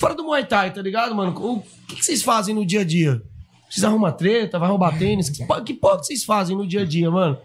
Fora 0.00 0.14
do 0.14 0.24
Muay 0.24 0.46
Thai, 0.46 0.72
tá 0.72 0.80
ligado, 0.80 1.14
mano? 1.14 1.30
O 1.38 1.62
que, 1.86 1.96
que 1.96 2.04
vocês 2.06 2.22
fazem 2.22 2.54
no 2.54 2.64
dia 2.64 2.80
a 2.80 2.84
dia? 2.84 3.20
Vocês 3.68 3.84
arrumam 3.84 4.10
treta, 4.10 4.58
vai 4.58 4.66
roubar 4.66 4.98
tênis? 4.98 5.28
Que 5.28 5.44
porra 5.44 5.62
que 5.62 6.06
vocês 6.06 6.24
fazem 6.24 6.56
no 6.56 6.66
dia 6.66 6.80
a 6.80 6.84
dia, 6.86 7.10
mano? 7.10 7.36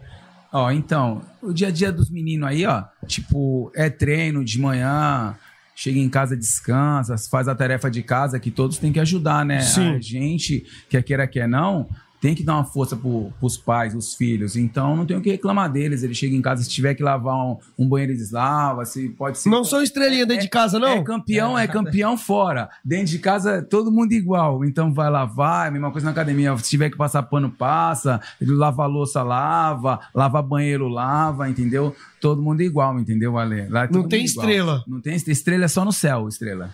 Ó, 0.50 0.70
então, 0.70 1.20
o 1.42 1.52
dia 1.52 1.68
a 1.68 1.70
dia 1.70 1.92
dos 1.92 2.08
meninos 2.08 2.48
aí, 2.48 2.64
ó, 2.64 2.82
tipo, 3.06 3.70
é 3.76 3.90
treino 3.90 4.42
de 4.42 4.58
manhã, 4.58 5.36
chega 5.74 5.98
em 5.98 6.08
casa, 6.08 6.34
descansa, 6.34 7.14
faz 7.30 7.46
a 7.46 7.54
tarefa 7.54 7.90
de 7.90 8.02
casa, 8.02 8.40
que 8.40 8.50
todos 8.50 8.78
têm 8.78 8.90
que 8.90 9.00
ajudar, 9.00 9.44
né? 9.44 9.60
Sim. 9.60 9.94
A 9.94 10.00
gente, 10.00 10.64
quer 10.88 11.02
queira, 11.02 11.26
quer 11.26 11.46
não, 11.46 11.86
tem 12.26 12.34
que 12.34 12.42
dar 12.42 12.54
uma 12.54 12.64
força 12.64 12.96
pro, 12.96 13.30
pros 13.38 13.56
pais, 13.56 13.94
os 13.94 14.12
filhos. 14.12 14.56
Então, 14.56 14.96
não 14.96 15.06
tem 15.06 15.16
o 15.16 15.20
que 15.20 15.30
reclamar 15.30 15.70
deles. 15.70 16.02
Ele 16.02 16.12
chega 16.12 16.34
em 16.34 16.42
casa, 16.42 16.64
se 16.64 16.68
tiver 16.68 16.92
que 16.92 17.00
lavar 17.00 17.36
um, 17.36 17.56
um 17.78 17.88
banheiro, 17.88 18.12
eles 18.14 18.32
lavam, 18.32 18.84
se 18.84 19.10
pode 19.10 19.38
ser... 19.38 19.48
Não 19.48 19.62
são 19.62 19.80
estrelinha 19.80 20.26
dentro 20.26 20.42
de 20.42 20.48
casa, 20.48 20.76
não? 20.76 20.88
É 20.88 21.04
campeão, 21.04 21.56
é 21.56 21.68
campeão 21.68 22.18
fora. 22.18 22.68
Dentro 22.84 23.12
de 23.12 23.20
casa, 23.20 23.62
todo 23.62 23.92
mundo 23.92 24.10
igual. 24.10 24.64
Então 24.64 24.92
vai 24.92 25.08
lavar, 25.08 25.66
é 25.66 25.68
a 25.68 25.70
mesma 25.70 25.92
coisa 25.92 26.04
na 26.06 26.10
academia. 26.10 26.56
Se 26.58 26.68
tiver 26.68 26.90
que 26.90 26.96
passar 26.96 27.22
pano, 27.22 27.48
passa. 27.48 28.20
Lava 28.40 28.86
louça, 28.86 29.22
lava. 29.22 30.00
Lava 30.12 30.42
banheiro, 30.42 30.88
lava, 30.88 31.48
entendeu? 31.48 31.94
Todo 32.20 32.42
mundo 32.42 32.60
igual, 32.60 32.98
entendeu, 32.98 33.38
Ale? 33.38 33.68
Lá 33.68 33.84
é 33.84 33.88
Não 33.88 34.08
tem 34.08 34.24
igual. 34.24 34.44
estrela. 34.44 34.84
Não 34.88 35.00
tem 35.00 35.14
estrela. 35.14 35.32
Estrela 35.32 35.64
é 35.66 35.68
só 35.68 35.84
no 35.84 35.92
céu, 35.92 36.26
estrela. 36.26 36.70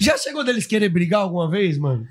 Já 0.00 0.18
chegou 0.18 0.42
deles 0.42 0.66
querer 0.66 0.88
brigar 0.88 1.20
alguma 1.20 1.48
vez, 1.48 1.78
mano? 1.78 2.04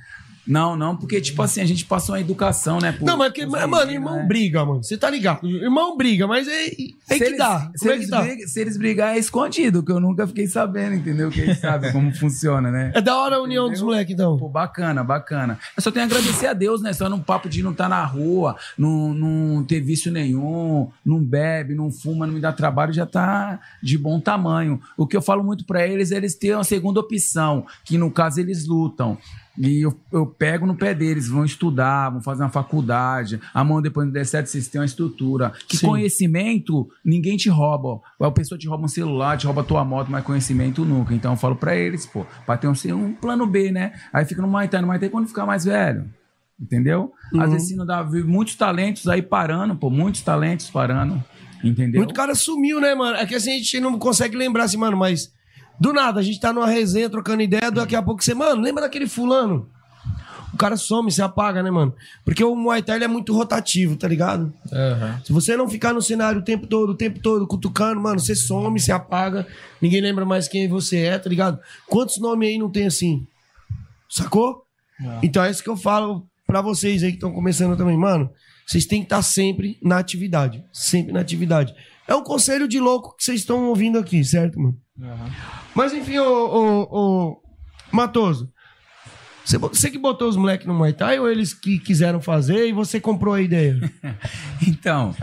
Não, 0.48 0.76
não, 0.76 0.96
porque, 0.96 1.20
tipo 1.20 1.42
assim, 1.42 1.60
a 1.62 1.66
gente 1.66 1.86
passou 1.86 2.16
uma 2.16 2.22
educação, 2.22 2.80
né? 2.80 2.92
pro- 2.94 3.06
não, 3.06 3.18
mas 3.18 3.28
porque, 3.30 3.46
pros 3.46 3.68
mano, 3.68 3.92
irmão 3.92 4.16
né? 4.18 4.24
briga, 4.26 4.64
mano. 4.66 4.84
Você 4.84 4.98
tá 4.98 5.10
ligado? 5.10 5.46
Irmão 5.48 5.98
briga, 5.98 6.26
mas 6.26 6.48
é, 6.48 6.68
é 6.68 6.70
que 7.18 7.24
eles- 7.24 7.38
dá. 7.38 7.72
Se 7.76 7.86
é 7.88 7.92
que 7.92 7.98
eles, 7.98 8.10
dá? 8.10 8.22
briga- 8.22 8.48
se 8.48 8.60
eles 8.62 8.78
brigar, 8.78 9.16
é 9.16 9.20
escondido, 9.20 9.84
que 9.84 9.92
eu 9.92 10.00
nunca 10.00 10.26
fiquei 10.26 10.48
sabendo, 10.48 10.96
entendeu? 10.96 11.30
Que 11.30 11.42
eles 11.42 11.58
sabem 11.60 11.92
como 11.92 12.14
funciona, 12.16 12.72
né? 12.72 12.92
É 12.96 13.02
da 13.02 13.16
hora 13.18 13.36
a 13.36 13.42
união 13.42 13.70
dos 13.70 13.82
moleques, 13.82 14.14
então. 14.14 14.38
Pô, 14.38 14.48
bacana, 14.48 15.04
bacana. 15.04 15.60
Eu 15.76 15.84
só 15.84 15.92
tenho 15.92 16.06
a 16.06 16.08
agradecer 16.08 16.48
a 16.48 16.54
Deus, 16.54 16.82
né? 16.82 16.94
Só 16.94 17.10
num 17.10 17.20
papo 17.20 17.50
de 17.50 17.62
não 17.62 17.72
estar 17.72 17.90
na 17.90 18.04
rua, 18.06 18.56
não, 18.78 19.14
não 19.14 19.64
ter 19.66 19.82
vício 19.82 20.12
nenhum, 20.12 20.90
não 21.06 21.22
bebe, 21.24 21.76
não 21.76 21.92
fuma, 21.92 22.26
não 22.26 22.34
me 22.34 22.40
dá 22.40 22.52
trabalho, 22.54 22.94
já 22.94 23.06
tá 23.06 23.60
de 23.84 23.98
bom 23.98 24.20
tamanho. 24.20 24.80
O 24.96 25.06
que 25.06 25.18
eu 25.18 25.22
falo 25.22 25.44
muito 25.44 25.66
pra 25.66 25.86
eles 25.86 26.12
é 26.12 26.18
eles 26.18 26.36
terem 26.36 26.56
uma 26.56 26.64
segunda 26.64 27.00
opção, 27.00 27.66
que 27.84 27.98
no 27.98 28.10
caso 28.12 28.40
eles 28.40 28.66
lutam. 28.66 29.18
E 29.58 29.86
eu, 29.86 30.00
eu 30.12 30.26
pego 30.26 30.66
no 30.66 30.76
pé 30.76 30.94
deles, 30.94 31.28
vão 31.28 31.44
estudar, 31.44 32.10
vão 32.10 32.22
fazer 32.22 32.44
uma 32.44 32.50
faculdade. 32.50 33.40
Amanhã, 33.54 33.82
depois 33.82 34.08
do 34.08 34.14
der 34.14 34.26
certo, 34.26 34.48
vocês 34.48 34.68
têm 34.68 34.80
uma 34.80 34.86
estrutura. 34.86 35.52
Que 35.68 35.78
Sim. 35.78 35.88
conhecimento, 35.88 36.88
ninguém 37.04 37.38
te 37.38 37.50
rouba. 37.50 38.00
A 38.20 38.32
pessoa 38.32 38.58
te 38.58 38.68
rouba 38.68 38.86
um 38.86 38.90
celular, 38.90 39.38
te 39.38 39.46
rouba 39.46 39.64
tua 39.64 39.84
moto, 39.84 40.10
mas 40.10 40.24
conhecimento 40.24 40.86
nunca. 40.86 41.14
Então 41.14 41.34
eu 41.34 41.38
falo 41.38 41.56
pra 41.56 41.76
eles, 41.76 42.06
pô, 42.06 42.26
pra 42.46 42.58
ter 42.58 42.68
um, 42.68 42.74
um 42.94 43.14
plano 43.14 43.48
B, 43.48 43.72
né? 43.72 43.94
Aí 44.14 44.26
fica 44.26 44.42
no 44.42 44.48
Muay 44.48 44.68
Thai, 44.68 44.82
no 44.82 44.88
Muay 44.88 45.00
Thai 45.00 45.10
quando 45.10 45.28
ficar 45.28 45.46
mais 45.46 45.66
velho. 45.66 46.06
Entendeu? 46.60 47.12
Uhum. 47.34 47.42
Às 47.42 47.52
vezes 47.52 47.78
não 47.78 47.86
dá, 47.86 48.04
muitos 48.04 48.56
talentos 48.56 49.08
aí 49.08 49.22
parando, 49.22 49.76
pô, 49.76 49.90
muitos 49.90 50.22
talentos 50.22 50.70
parando. 50.70 51.24
Entendeu? 51.64 52.02
Muito 52.02 52.14
cara 52.14 52.36
sumiu, 52.36 52.80
né, 52.80 52.94
mano? 52.94 53.18
É 53.18 53.26
que 53.26 53.36
assim, 53.36 53.52
a 53.52 53.58
gente 53.58 53.80
não 53.80 53.98
consegue 53.98 54.36
lembrar 54.36 54.64
assim, 54.64 54.78
mano, 54.78 54.98
mas 54.98 55.32
do 55.80 55.94
nada, 55.94 56.20
a 56.20 56.24
gente 56.24 56.40
tá 56.40 56.52
numa 56.52 56.68
resenha, 56.68 57.10
trocando 57.10 57.42
ideia, 57.42 57.72
daqui 57.72 57.96
a 57.96 58.02
pouco 58.02 58.24
você, 58.24 58.34
mano, 58.34 58.62
lembra 58.62 58.84
daquele 58.84 59.08
fulano? 59.08 59.70
O 60.54 60.58
cara 60.58 60.76
some, 60.76 61.12
se 61.12 61.22
apaga, 61.22 61.62
né, 61.62 61.70
mano? 61.70 61.94
Porque 62.26 62.44
o 62.44 62.56
Muay 62.56 62.82
Thai 62.82 62.96
ele 62.96 63.06
é 63.06 63.08
muito 63.08 63.32
rotativo, 63.32 63.96
tá 63.96 64.08
ligado? 64.08 64.52
Se 65.24 65.32
você 65.32 65.56
não 65.56 65.70
ficar 65.70 65.94
no 65.94 66.02
cenário 66.02 66.42
o 66.42 66.44
tempo 66.44 66.66
todo, 66.66 66.92
o 66.92 66.96
tempo 66.96 67.20
todo, 67.20 67.46
cutucando, 67.46 68.02
mano, 68.02 68.20
você 68.20 68.34
some, 68.34 68.80
se 68.80 68.92
apaga, 68.92 69.46
ninguém 69.80 70.02
lembra 70.02 70.26
mais 70.26 70.48
quem 70.48 70.68
você 70.68 70.98
é, 71.00 71.20
tá 71.20 71.30
ligado? 71.30 71.60
Quantos 71.86 72.18
nomes 72.18 72.50
aí 72.50 72.58
não 72.58 72.72
tem 72.72 72.88
assim? 72.88 73.28
Sacou? 74.10 74.64
Então 75.22 75.44
é 75.44 75.52
isso 75.52 75.62
que 75.62 75.70
eu 75.70 75.78
falo 75.78 76.26
pra 76.48 76.62
vocês 76.62 77.04
aí 77.04 77.12
que 77.12 77.18
estão 77.18 77.32
começando 77.32 77.78
também, 77.78 77.98
mano. 77.98 78.32
vocês 78.66 78.86
têm 78.86 79.02
que 79.02 79.06
estar 79.06 79.22
sempre 79.22 79.78
na 79.84 80.00
atividade. 80.00 80.64
Sempre 80.74 81.12
na 81.14 81.20
atividade. 81.20 81.76
É 82.08 82.16
um 82.16 82.24
conselho 82.24 82.68
de 82.68 82.80
louco 82.80 83.16
que 83.16 83.24
vocês 83.24 83.42
estão 83.42 83.66
ouvindo 83.66 84.00
aqui, 84.00 84.24
certo, 84.24 84.60
mano? 84.60 84.78
Mas 85.76 85.94
enfim, 85.94 86.18
ô, 86.18 86.26
ô, 86.26 86.88
ô 86.92 87.42
Matoso, 87.92 88.52
você, 89.46 89.58
você 89.58 89.90
que 89.90 89.98
botou 89.98 90.28
os 90.28 90.36
moleques 90.36 90.68
no 90.68 90.74
Muay 90.74 90.92
Thai 90.92 91.20
ou 91.20 91.32
eles 91.32 91.54
que 91.54 91.80
quiseram 91.80 92.22
fazer 92.22 92.68
e 92.68 92.74
você 92.74 93.00
comprou 93.00 93.34
a 93.34 93.42
ideia? 93.42 93.80
Então, 94.68 95.16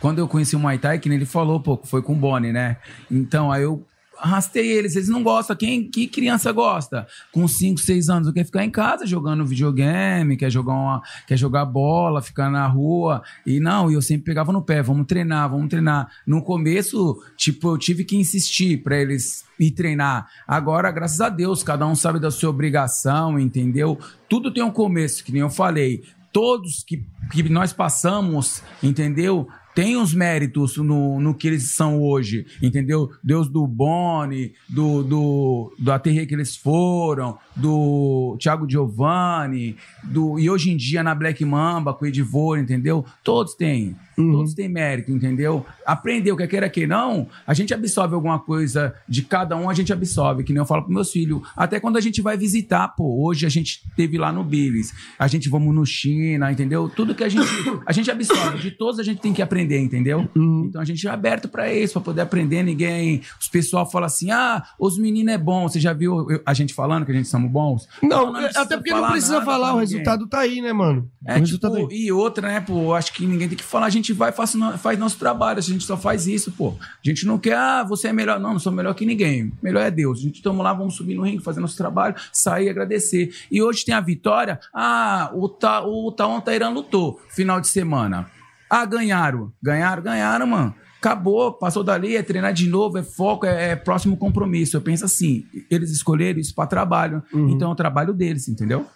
quando 0.00 0.18
eu 0.18 0.28
conheci 0.28 0.54
o 0.54 0.58
Muay 0.58 0.78
Thai, 0.78 0.98
que 0.98 1.08
nem 1.08 1.16
ele 1.16 1.24
falou, 1.24 1.58
pô, 1.60 1.80
foi 1.82 2.02
com 2.02 2.12
o 2.12 2.16
Boni, 2.16 2.52
né? 2.52 2.76
Então, 3.10 3.50
aí 3.50 3.62
eu 3.62 3.86
arrastei 4.22 4.70
eles, 4.70 4.94
eles 4.94 5.08
não 5.08 5.22
gostam. 5.22 5.56
Quem 5.56 5.90
que 5.90 6.06
criança 6.06 6.52
gosta? 6.52 7.06
Com 7.32 7.48
5, 7.48 7.80
6 7.80 8.08
anos, 8.08 8.32
quer 8.32 8.44
ficar 8.44 8.64
em 8.64 8.70
casa 8.70 9.04
jogando 9.04 9.44
videogame, 9.44 10.36
quer 10.36 10.50
jogar 10.50 10.74
uma, 10.74 11.02
quer 11.26 11.36
jogar 11.36 11.64
bola, 11.64 12.22
ficar 12.22 12.48
na 12.48 12.66
rua. 12.66 13.22
E 13.44 13.58
não, 13.58 13.90
e 13.90 13.94
eu 13.94 14.02
sempre 14.02 14.26
pegava 14.26 14.52
no 14.52 14.62
pé, 14.62 14.80
vamos 14.80 15.06
treinar, 15.06 15.50
vamos 15.50 15.68
treinar. 15.68 16.08
No 16.26 16.42
começo, 16.42 17.20
tipo, 17.36 17.70
eu 17.70 17.78
tive 17.78 18.04
que 18.04 18.16
insistir 18.16 18.82
para 18.82 18.96
eles 18.96 19.44
ir 19.58 19.72
treinar. 19.72 20.28
Agora, 20.46 20.90
graças 20.90 21.20
a 21.20 21.28
Deus, 21.28 21.62
cada 21.62 21.86
um 21.86 21.94
sabe 21.94 22.20
da 22.20 22.30
sua 22.30 22.50
obrigação, 22.50 23.38
entendeu? 23.38 23.98
Tudo 24.28 24.52
tem 24.52 24.62
um 24.62 24.70
começo, 24.70 25.24
que 25.24 25.32
nem 25.32 25.40
eu 25.40 25.50
falei. 25.50 26.02
Todos 26.32 26.82
que, 26.82 27.04
que 27.30 27.42
nós 27.48 27.72
passamos, 27.72 28.62
entendeu? 28.82 29.48
Tem 29.74 29.96
os 29.96 30.12
méritos 30.12 30.76
no, 30.76 31.18
no 31.18 31.34
que 31.34 31.48
eles 31.48 31.70
são 31.70 32.00
hoje, 32.00 32.46
entendeu? 32.60 33.10
Deus 33.22 33.48
do 33.48 33.66
Boni, 33.66 34.52
do, 34.68 35.02
do, 35.02 35.74
do 35.78 35.92
Aterre 35.92 36.26
que 36.26 36.34
eles 36.34 36.54
foram, 36.54 37.38
do 37.56 38.36
Thiago 38.38 38.68
Giovanni, 38.68 39.76
do, 40.04 40.38
e 40.38 40.50
hoje 40.50 40.70
em 40.70 40.76
dia 40.76 41.02
na 41.02 41.14
Black 41.14 41.42
Mamba, 41.44 41.94
com 41.94 42.04
o 42.04 42.08
Edivor, 42.08 42.58
entendeu? 42.58 43.04
Todos 43.24 43.54
têm. 43.54 43.96
Todos 44.14 44.54
têm 44.54 44.68
mérito, 44.68 45.10
entendeu? 45.10 45.64
Aprendeu, 45.84 46.36
quer 46.36 46.46
queira 46.46 46.68
que 46.68 46.86
não, 46.86 47.28
a 47.46 47.54
gente 47.54 47.72
absorve 47.72 48.14
alguma 48.14 48.38
coisa 48.38 48.94
de 49.08 49.22
cada 49.22 49.56
um, 49.56 49.70
a 49.70 49.74
gente 49.74 49.92
absorve, 49.92 50.44
que 50.44 50.52
nem 50.52 50.60
eu 50.60 50.66
falo 50.66 50.82
pros 50.82 50.94
meus 50.94 51.10
filhos. 51.10 51.42
Até 51.56 51.80
quando 51.80 51.96
a 51.96 52.00
gente 52.00 52.20
vai 52.20 52.36
visitar, 52.36 52.88
pô, 52.88 53.26
hoje 53.26 53.46
a 53.46 53.48
gente 53.48 53.82
teve 53.96 54.18
lá 54.18 54.32
no 54.32 54.44
Billis, 54.44 54.92
a 55.18 55.26
gente 55.26 55.48
vamos 55.48 55.74
no 55.74 55.84
China, 55.86 56.50
entendeu? 56.50 56.88
Tudo 56.88 57.14
que 57.14 57.24
a 57.24 57.28
gente, 57.28 57.46
a 57.86 57.92
gente 57.92 58.10
absorve, 58.10 58.58
de 58.58 58.70
todos 58.70 58.98
a 58.98 59.02
gente 59.02 59.20
tem 59.20 59.32
que 59.32 59.42
aprender, 59.42 59.78
entendeu? 59.78 60.28
Então 60.36 60.80
a 60.80 60.84
gente 60.84 61.06
é 61.06 61.10
aberto 61.10 61.48
pra 61.48 61.72
isso, 61.72 61.92
pra 61.94 62.02
poder 62.02 62.22
aprender. 62.22 62.62
Ninguém, 62.62 63.22
os 63.40 63.48
pessoal 63.48 63.88
fala 63.90 64.06
assim, 64.06 64.30
ah, 64.30 64.64
os 64.78 64.98
meninos 64.98 65.34
é 65.34 65.38
bom. 65.38 65.68
Você 65.68 65.78
já 65.78 65.92
viu 65.92 66.26
a 66.44 66.54
gente 66.54 66.74
falando 66.74 67.04
que 67.04 67.12
a 67.12 67.14
gente 67.14 67.28
somos 67.28 67.50
bons? 67.50 67.88
Não, 68.02 68.32
precisa 68.32 68.62
até 68.62 68.76
porque 68.76 68.90
não 68.90 69.10
precisa 69.10 69.42
falar, 69.42 69.74
o 69.74 69.80
ninguém. 69.80 69.98
resultado 69.98 70.26
tá 70.26 70.40
aí, 70.40 70.60
né, 70.60 70.72
mano? 70.72 71.08
É, 71.26 71.36
o 71.36 71.40
resultado 71.40 71.76
tipo, 71.76 71.92
e 71.92 72.10
outra, 72.10 72.48
né, 72.48 72.60
pô, 72.60 72.94
acho 72.94 73.12
que 73.12 73.26
ninguém 73.26 73.48
tem 73.48 73.56
que 73.56 73.64
falar, 73.64 73.86
a 73.86 73.90
gente 73.90 74.01
vai 74.10 74.32
faz, 74.32 74.54
faz 74.78 74.98
nosso 74.98 75.18
trabalho, 75.18 75.58
a 75.58 75.62
gente 75.62 75.84
só 75.84 75.98
faz 75.98 76.26
isso, 76.26 76.50
pô. 76.52 76.74
A 76.80 77.06
gente 77.06 77.26
não 77.26 77.38
quer, 77.38 77.54
ah, 77.54 77.84
você 77.84 78.08
é 78.08 78.12
melhor. 78.12 78.40
Não, 78.40 78.52
não 78.52 78.58
sou 78.58 78.72
melhor 78.72 78.94
que 78.94 79.04
ninguém. 79.04 79.52
Melhor 79.62 79.82
é 79.82 79.90
Deus. 79.90 80.20
A 80.20 80.22
gente 80.22 80.36
estamos 80.36 80.64
lá, 80.64 80.72
vamos 80.72 80.94
subir 80.94 81.14
no 81.14 81.22
ringue, 81.22 81.42
fazer 81.42 81.60
nosso 81.60 81.76
trabalho, 81.76 82.14
sair 82.32 82.64
e 82.66 82.70
agradecer. 82.70 83.34
E 83.50 83.60
hoje 83.60 83.84
tem 83.84 83.94
a 83.94 84.00
vitória, 84.00 84.58
ah, 84.72 85.30
o, 85.34 85.46
Ta, 85.46 85.82
o 85.82 86.10
Taon 86.10 86.40
Tairan 86.40 86.70
lutou 86.70 87.20
final 87.28 87.60
de 87.60 87.68
semana. 87.68 88.30
Ah, 88.70 88.86
ganharam. 88.86 89.52
Ganharam, 89.62 90.02
ganharam, 90.02 90.46
mano. 90.46 90.74
Acabou, 90.98 91.52
passou 91.52 91.82
dali, 91.82 92.16
é 92.16 92.22
treinar 92.22 92.52
de 92.52 92.68
novo, 92.68 92.96
é 92.96 93.02
foco, 93.02 93.44
é, 93.44 93.72
é 93.72 93.76
próximo 93.76 94.16
compromisso. 94.16 94.76
Eu 94.76 94.80
penso 94.80 95.04
assim, 95.04 95.44
eles 95.68 95.90
escolheram 95.90 96.38
isso 96.38 96.54
para 96.54 96.68
trabalho, 96.68 97.22
então 97.34 97.70
é 97.70 97.72
o 97.72 97.74
trabalho 97.74 98.14
deles, 98.14 98.48
entendeu? 98.48 98.86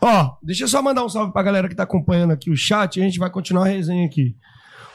Ó, 0.00 0.36
deixa 0.42 0.64
eu 0.64 0.68
só 0.68 0.82
mandar 0.82 1.04
um 1.04 1.08
salve 1.08 1.32
pra 1.32 1.42
galera 1.42 1.68
que 1.68 1.74
tá 1.74 1.82
acompanhando 1.82 2.32
aqui 2.32 2.50
o 2.50 2.56
chat 2.56 2.96
e 2.96 3.02
a 3.02 3.04
gente 3.04 3.18
vai 3.18 3.30
continuar 3.30 3.64
a 3.64 3.68
resenha 3.68 4.06
aqui. 4.06 4.36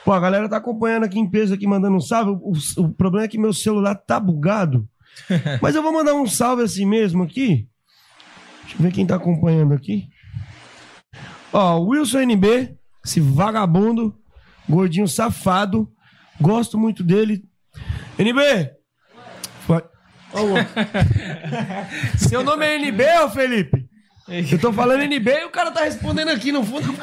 Pô, 0.03 0.11
a 0.13 0.19
galera 0.19 0.47
tá 0.47 0.57
acompanhando 0.57 1.05
aqui 1.05 1.17
em 1.17 1.29
peso 1.29 1.53
aqui, 1.53 1.65
mandando 1.65 1.95
um 1.95 2.01
salve. 2.01 2.31
O, 2.31 2.53
o 2.83 2.93
problema 2.93 3.25
é 3.25 3.27
que 3.27 3.37
meu 3.37 3.53
celular 3.53 3.95
tá 3.95 4.19
bugado. 4.19 4.87
Mas 5.61 5.75
eu 5.75 5.81
vou 5.81 5.91
mandar 5.91 6.13
um 6.13 6.27
salve 6.27 6.63
assim 6.63 6.85
mesmo 6.85 7.23
aqui. 7.23 7.67
Deixa 8.61 8.77
eu 8.77 8.83
ver 8.83 8.91
quem 8.91 9.05
tá 9.05 9.15
acompanhando 9.15 9.73
aqui. 9.73 10.07
Ó, 11.51 11.79
Wilson 11.79 12.19
NB, 12.21 12.75
esse 13.03 13.19
vagabundo, 13.19 14.15
gordinho 14.67 15.07
safado. 15.07 15.89
Gosto 16.39 16.77
muito 16.77 17.01
dele. 17.03 17.43
NB! 18.19 18.41
Seu 22.17 22.43
nome 22.43 22.65
é 22.65 22.75
NB, 22.75 23.03
ô 23.23 23.29
Felipe? 23.29 23.84
Eu 24.51 24.59
tô 24.59 24.73
falando 24.73 25.03
NB 25.03 25.29
e 25.29 25.45
o 25.45 25.51
cara 25.51 25.71
tá 25.71 25.83
respondendo 25.83 26.29
aqui 26.29 26.51
no 26.51 26.63
fundo. 26.63 26.93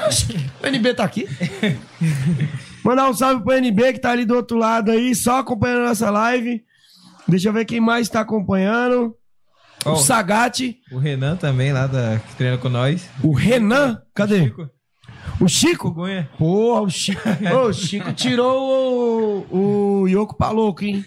O 0.60 0.66
NB 0.66 0.94
tá 0.94 1.04
aqui. 1.04 1.26
Mandar 2.84 3.08
um 3.08 3.14
salve 3.14 3.44
pro 3.44 3.52
NB 3.52 3.92
que 3.92 4.00
tá 4.00 4.10
ali 4.10 4.24
do 4.24 4.34
outro 4.34 4.56
lado 4.58 4.90
aí, 4.90 5.14
só 5.14 5.38
acompanhando 5.38 5.82
a 5.82 5.88
nossa 5.88 6.10
live. 6.10 6.64
Deixa 7.28 7.48
eu 7.48 7.52
ver 7.52 7.64
quem 7.64 7.80
mais 7.80 8.08
tá 8.08 8.20
acompanhando. 8.20 9.14
Ó, 9.84 9.92
o 9.92 9.96
Sagate. 9.96 10.78
O 10.90 10.98
Renan 10.98 11.36
também, 11.36 11.72
lá 11.72 11.86
da, 11.86 12.18
que 12.18 12.34
treina 12.34 12.58
com 12.58 12.68
nós. 12.68 13.08
O 13.22 13.32
Renan? 13.32 14.02
Cadê? 14.12 14.52
O 15.40 15.48
Chico? 15.48 15.92
Gunha. 15.92 16.28
Porra, 16.36 16.82
o 16.82 16.90
Chico. 16.90 17.20
Ô, 17.54 17.68
o 17.68 17.72
Chico 17.72 18.12
tirou 18.12 19.46
o, 19.50 20.02
o 20.02 20.08
Yoko 20.08 20.36
pra 20.36 20.50
louco, 20.50 20.84
hein? 20.84 21.04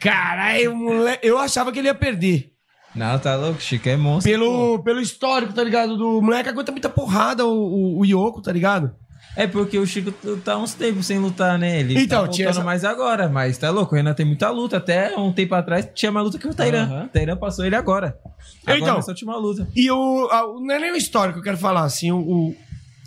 Caralho, 0.00 0.76
moleque. 0.76 1.26
Eu 1.26 1.38
achava 1.38 1.72
que 1.72 1.80
ele 1.80 1.88
ia 1.88 1.94
perder. 1.94 2.52
Não, 2.98 3.18
tá 3.18 3.36
louco, 3.36 3.60
Chico 3.62 3.88
é 3.88 3.96
monstro. 3.96 4.30
Pelo, 4.32 4.78
pelo 4.82 5.00
histórico, 5.00 5.52
tá 5.52 5.62
ligado? 5.62 5.96
Do 5.96 6.20
moleque 6.20 6.48
aguenta 6.48 6.72
muita 6.72 6.88
porrada, 6.88 7.46
o, 7.46 7.50
o, 7.50 8.00
o 8.00 8.04
Yoko, 8.04 8.42
tá 8.42 8.52
ligado? 8.52 8.90
É 9.36 9.46
porque 9.46 9.78
o 9.78 9.86
Chico 9.86 10.10
tá 10.44 10.56
uns 10.56 10.74
tempos 10.74 11.06
sem 11.06 11.18
lutar, 11.18 11.56
né? 11.58 11.78
Ele 11.80 11.94
Então, 11.94 12.22
tá 12.22 12.26
voltando 12.26 12.48
essa- 12.48 12.64
mais 12.64 12.84
agora, 12.84 13.28
mas 13.28 13.56
tá 13.56 13.70
louco, 13.70 13.94
o 13.94 13.96
Renan 13.96 14.12
tem 14.14 14.26
muita 14.26 14.50
luta. 14.50 14.78
Até 14.78 15.16
um 15.16 15.32
tempo 15.32 15.54
atrás 15.54 15.88
tinha 15.94 16.10
mais 16.10 16.24
luta 16.26 16.38
que 16.38 16.48
o 16.48 16.54
Tairan. 16.54 16.84
Aham. 16.86 17.04
O 17.04 17.08
Tairan 17.08 17.36
passou 17.36 17.64
ele 17.64 17.76
agora. 17.76 18.18
Agora 18.66 18.78
Então. 18.80 18.96
nessa 18.96 19.12
última 19.12 19.36
luta. 19.36 19.68
E 19.76 19.88
o. 19.90 20.28
a- 20.32 20.44
o- 20.46 20.60
não 20.60 20.74
é 20.74 20.78
nem 20.80 20.92
o 20.92 20.96
histórico 20.96 21.34
que 21.34 21.40
eu 21.40 21.44
quero 21.44 21.56
falar, 21.58 21.84
assim, 21.84 22.10
o, 22.10 22.18
o, 22.18 22.56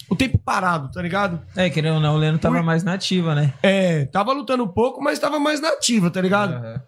o 0.10 0.15
tempo 0.15 0.38
parado, 0.38 0.89
tá 0.89 1.01
ligado? 1.01 1.41
É, 1.56 1.69
querendo 1.69 1.95
ou 1.95 1.99
não, 1.99 2.15
o 2.15 2.17
Leno 2.17 2.38
tava 2.38 2.63
mais 2.63 2.82
nativa, 2.84 3.36
né? 3.36 3.54
É, 3.62 4.06
tava 4.06 4.32
lutando 4.32 4.65
pouco, 4.67 5.01
mas 5.04 5.19
tava 5.19 5.38
mais 5.38 5.60
nativa, 5.60 6.10
tá 6.10 6.21
ligado? 6.21 6.82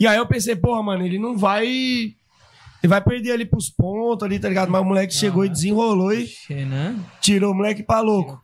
E 0.00 0.06
aí 0.06 0.16
eu 0.16 0.26
pensei, 0.26 0.54
porra, 0.56 0.82
mano, 0.82 1.04
ele 1.04 1.18
não 1.18 1.36
vai. 1.36 1.66
Ele 2.80 2.88
vai 2.88 3.00
perder 3.00 3.32
ali 3.32 3.44
pros 3.44 3.68
pontos 3.68 4.24
ali, 4.24 4.38
tá 4.38 4.48
ligado? 4.48 4.70
Mas 4.70 4.80
o 4.80 4.84
moleque 4.84 5.12
chegou 5.12 5.44
e 5.44 5.48
desenrolou 5.48 6.12
e 6.12 6.28
Renan? 6.48 6.94
tirou 7.20 7.50
o 7.52 7.54
moleque 7.54 7.82
pra 7.82 8.00
louco. 8.00 8.40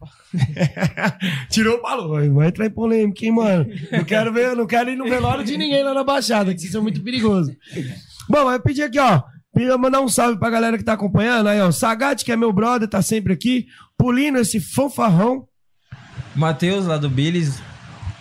tirou 1.49 1.79
pra 1.79 1.95
louco. 1.97 2.35
Vai 2.35 2.49
entrar 2.49 2.67
em 2.67 2.71
polêmica, 2.71 3.25
hein, 3.25 3.31
mano? 3.33 3.67
Não 3.93 4.05
quero 4.05 4.33
ver, 4.33 4.57
não 4.57 4.67
quero 4.67 4.91
ir 4.91 4.97
no 4.97 5.05
velório 5.05 5.45
de 5.45 5.57
ninguém 5.57 5.85
lá 5.85 5.95
na 5.95 6.03
Baixada, 6.03 6.53
que 6.53 6.65
isso 6.67 6.77
é 6.77 6.81
muito 6.81 7.01
perigoso. 7.03 7.55
Bom, 8.29 8.51
eu 8.51 8.61
pedi 8.61 8.83
aqui, 8.83 8.99
ó. 8.99 9.23
Queria 9.57 9.79
mandar 9.79 10.01
um 10.01 10.09
salve 10.09 10.37
pra 10.37 10.51
galera 10.51 10.77
que 10.77 10.83
tá 10.83 10.95
acompanhando. 10.95 11.47
Aí, 11.49 11.61
ó. 11.61 11.71
Sagat, 11.71 12.25
que 12.25 12.33
é 12.33 12.37
meu 12.37 12.53
brother, 12.53 12.89
tá 12.89 13.01
sempre 13.03 13.33
aqui. 13.33 13.67
Pulino, 13.97 14.39
esse 14.39 14.59
fanfarrão. 14.59 15.47
Matheus, 16.35 16.87
lá 16.87 16.97
do 16.99 17.09
Billis. 17.09 17.63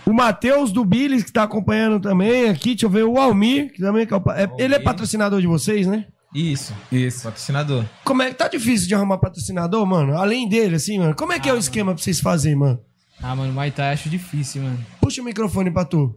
O 0.06 0.13
Matheus 0.13 0.72
do 0.72 0.84
Billis, 0.84 1.24
que 1.24 1.32
tá 1.32 1.44
acompanhando 1.44 2.00
também 2.00 2.50
aqui. 2.50 2.70
Deixa 2.72 2.86
eu 2.86 2.89
ver. 2.89 3.04
O 3.04 3.18
Almir, 3.18 3.72
que 3.72 3.82
também 3.82 4.08
é 4.10 4.16
o 4.16 4.22
pa- 4.22 4.38
é- 4.39 4.50
ele 4.58 4.76
é 4.76 4.80
patrocinador 4.80 5.39
de 5.39 5.48
vocês, 5.48 5.88
né? 5.88 6.06
Isso. 6.36 6.74
Isso. 6.92 7.24
Patrocinador. 7.24 7.86
Como 8.04 8.22
é 8.24 8.30
que 8.30 8.36
tá 8.36 8.48
difícil 8.48 8.88
de 8.88 8.96
arrumar 8.96 9.18
patrocinador, 9.20 9.86
mano? 9.86 10.18
Além 10.18 10.48
dele, 10.50 10.76
assim, 10.76 10.98
mano. 11.00 11.16
Como 11.16 11.32
é 11.32 11.39
que 11.39 11.48
é 11.48 11.54
o 11.54 11.58
esquema 11.58 11.94
pra 11.94 12.04
vocês 12.04 12.20
fazerem, 12.20 12.58
mano? 12.58 12.80
Ah, 13.22 13.36
mano, 13.36 13.54
Muay 13.54 13.72
Thai 13.72 13.94
acho 13.94 14.10
difícil, 14.10 14.63
mano. 14.63 14.80
Puxa 15.00 15.22
o 15.22 15.26
microfone 15.26 15.72
pra 15.72 15.86
tu. 15.86 16.13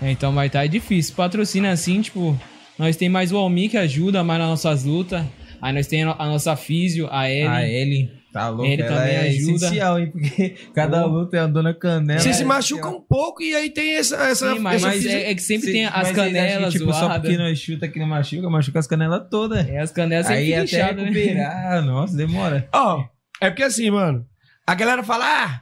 É, 0.00 0.10
então 0.10 0.30
Muay 0.30 0.50
Thai 0.50 0.66
é 0.66 0.68
difícil. 0.68 1.14
Patrocina 1.16 1.70
assim, 1.70 2.00
tipo, 2.02 2.38
nós 2.78 2.96
tem 2.96 3.08
mais 3.08 3.32
o 3.32 3.36
Almi 3.38 3.68
que 3.68 3.76
ajuda 3.78 4.22
mais 4.22 4.38
nas 4.38 4.48
nossas 4.50 4.84
lutas. 4.84 5.24
Aí 5.60 5.72
nós 5.72 5.86
tem 5.86 6.02
a 6.04 6.14
nossa 6.26 6.54
físio, 6.54 7.08
a 7.10 7.28
Ellen. 7.30 7.48
A 7.48 7.66
Ellen, 7.68 8.10
tá 8.40 8.48
louco. 8.48 8.64
Ele 8.66 8.82
ela 8.82 8.96
também 8.96 9.14
é 9.14 9.20
ajuda. 9.28 9.52
essencial, 9.66 9.98
hein? 9.98 10.10
Porque 10.10 10.54
cada 10.74 11.04
luta 11.06 11.36
é 11.36 11.40
a 11.40 11.46
dona 11.46 11.74
canela. 11.74 12.20
Vocês 12.20 12.36
se 12.36 12.44
machucam 12.44 12.96
um 12.96 13.00
pouco 13.00 13.42
e 13.42 13.54
aí 13.54 13.70
tem 13.70 13.96
essa. 13.96 14.16
essa 14.16 14.52
Sim, 14.52 14.58
mas- 14.60 14.82
mas 14.82 15.04
é- 15.06 15.30
é 15.30 15.34
que 15.34 15.42
sempre 15.42 15.66
Cê- 15.66 15.72
tem 15.72 15.84
as 15.86 15.92
acham 15.94 16.08
que, 16.14 16.20
canelas 16.20 16.72
tipo, 16.72 16.92
só 16.92 17.08
porque 17.18 17.36
nós 17.36 17.58
chuta 17.58 17.88
que 17.88 17.98
não 17.98 18.06
machuca, 18.06 18.48
machuca 18.50 18.78
as 18.78 18.86
canelas 18.86 19.22
todas. 19.30 19.68
É, 19.68 19.78
as 19.78 19.90
canelas 19.92 20.26
sempre 20.26 20.40
Aí 20.40 20.46
ficam 20.46 20.62
até 20.62 20.76
inchadas, 20.76 21.04
né? 21.04 21.10
recuperar, 21.10 21.84
nossa, 21.84 22.16
demora. 22.16 22.68
Ó, 22.72 23.04
é 23.40 23.50
porque 23.50 23.62
assim, 23.62 23.90
mano. 23.90 24.24
A 24.66 24.74
galera 24.74 25.02
fala, 25.04 25.24
ah, 25.24 25.60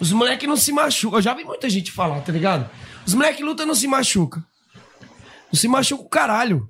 os 0.00 0.12
moleques 0.12 0.48
não 0.48 0.56
se 0.56 0.70
machucam. 0.72 1.18
Eu 1.18 1.22
já 1.22 1.34
vi 1.34 1.42
muita 1.44 1.68
gente 1.68 1.90
falar, 1.90 2.20
tá 2.20 2.30
ligado? 2.32 2.68
Os 3.06 3.12
moleques 3.14 3.44
lutam 3.44 3.66
não 3.66 3.74
se 3.74 3.88
machucam. 3.88 4.42
Se 5.56 5.66
machuca 5.68 6.02
o 6.02 6.08
caralho. 6.08 6.68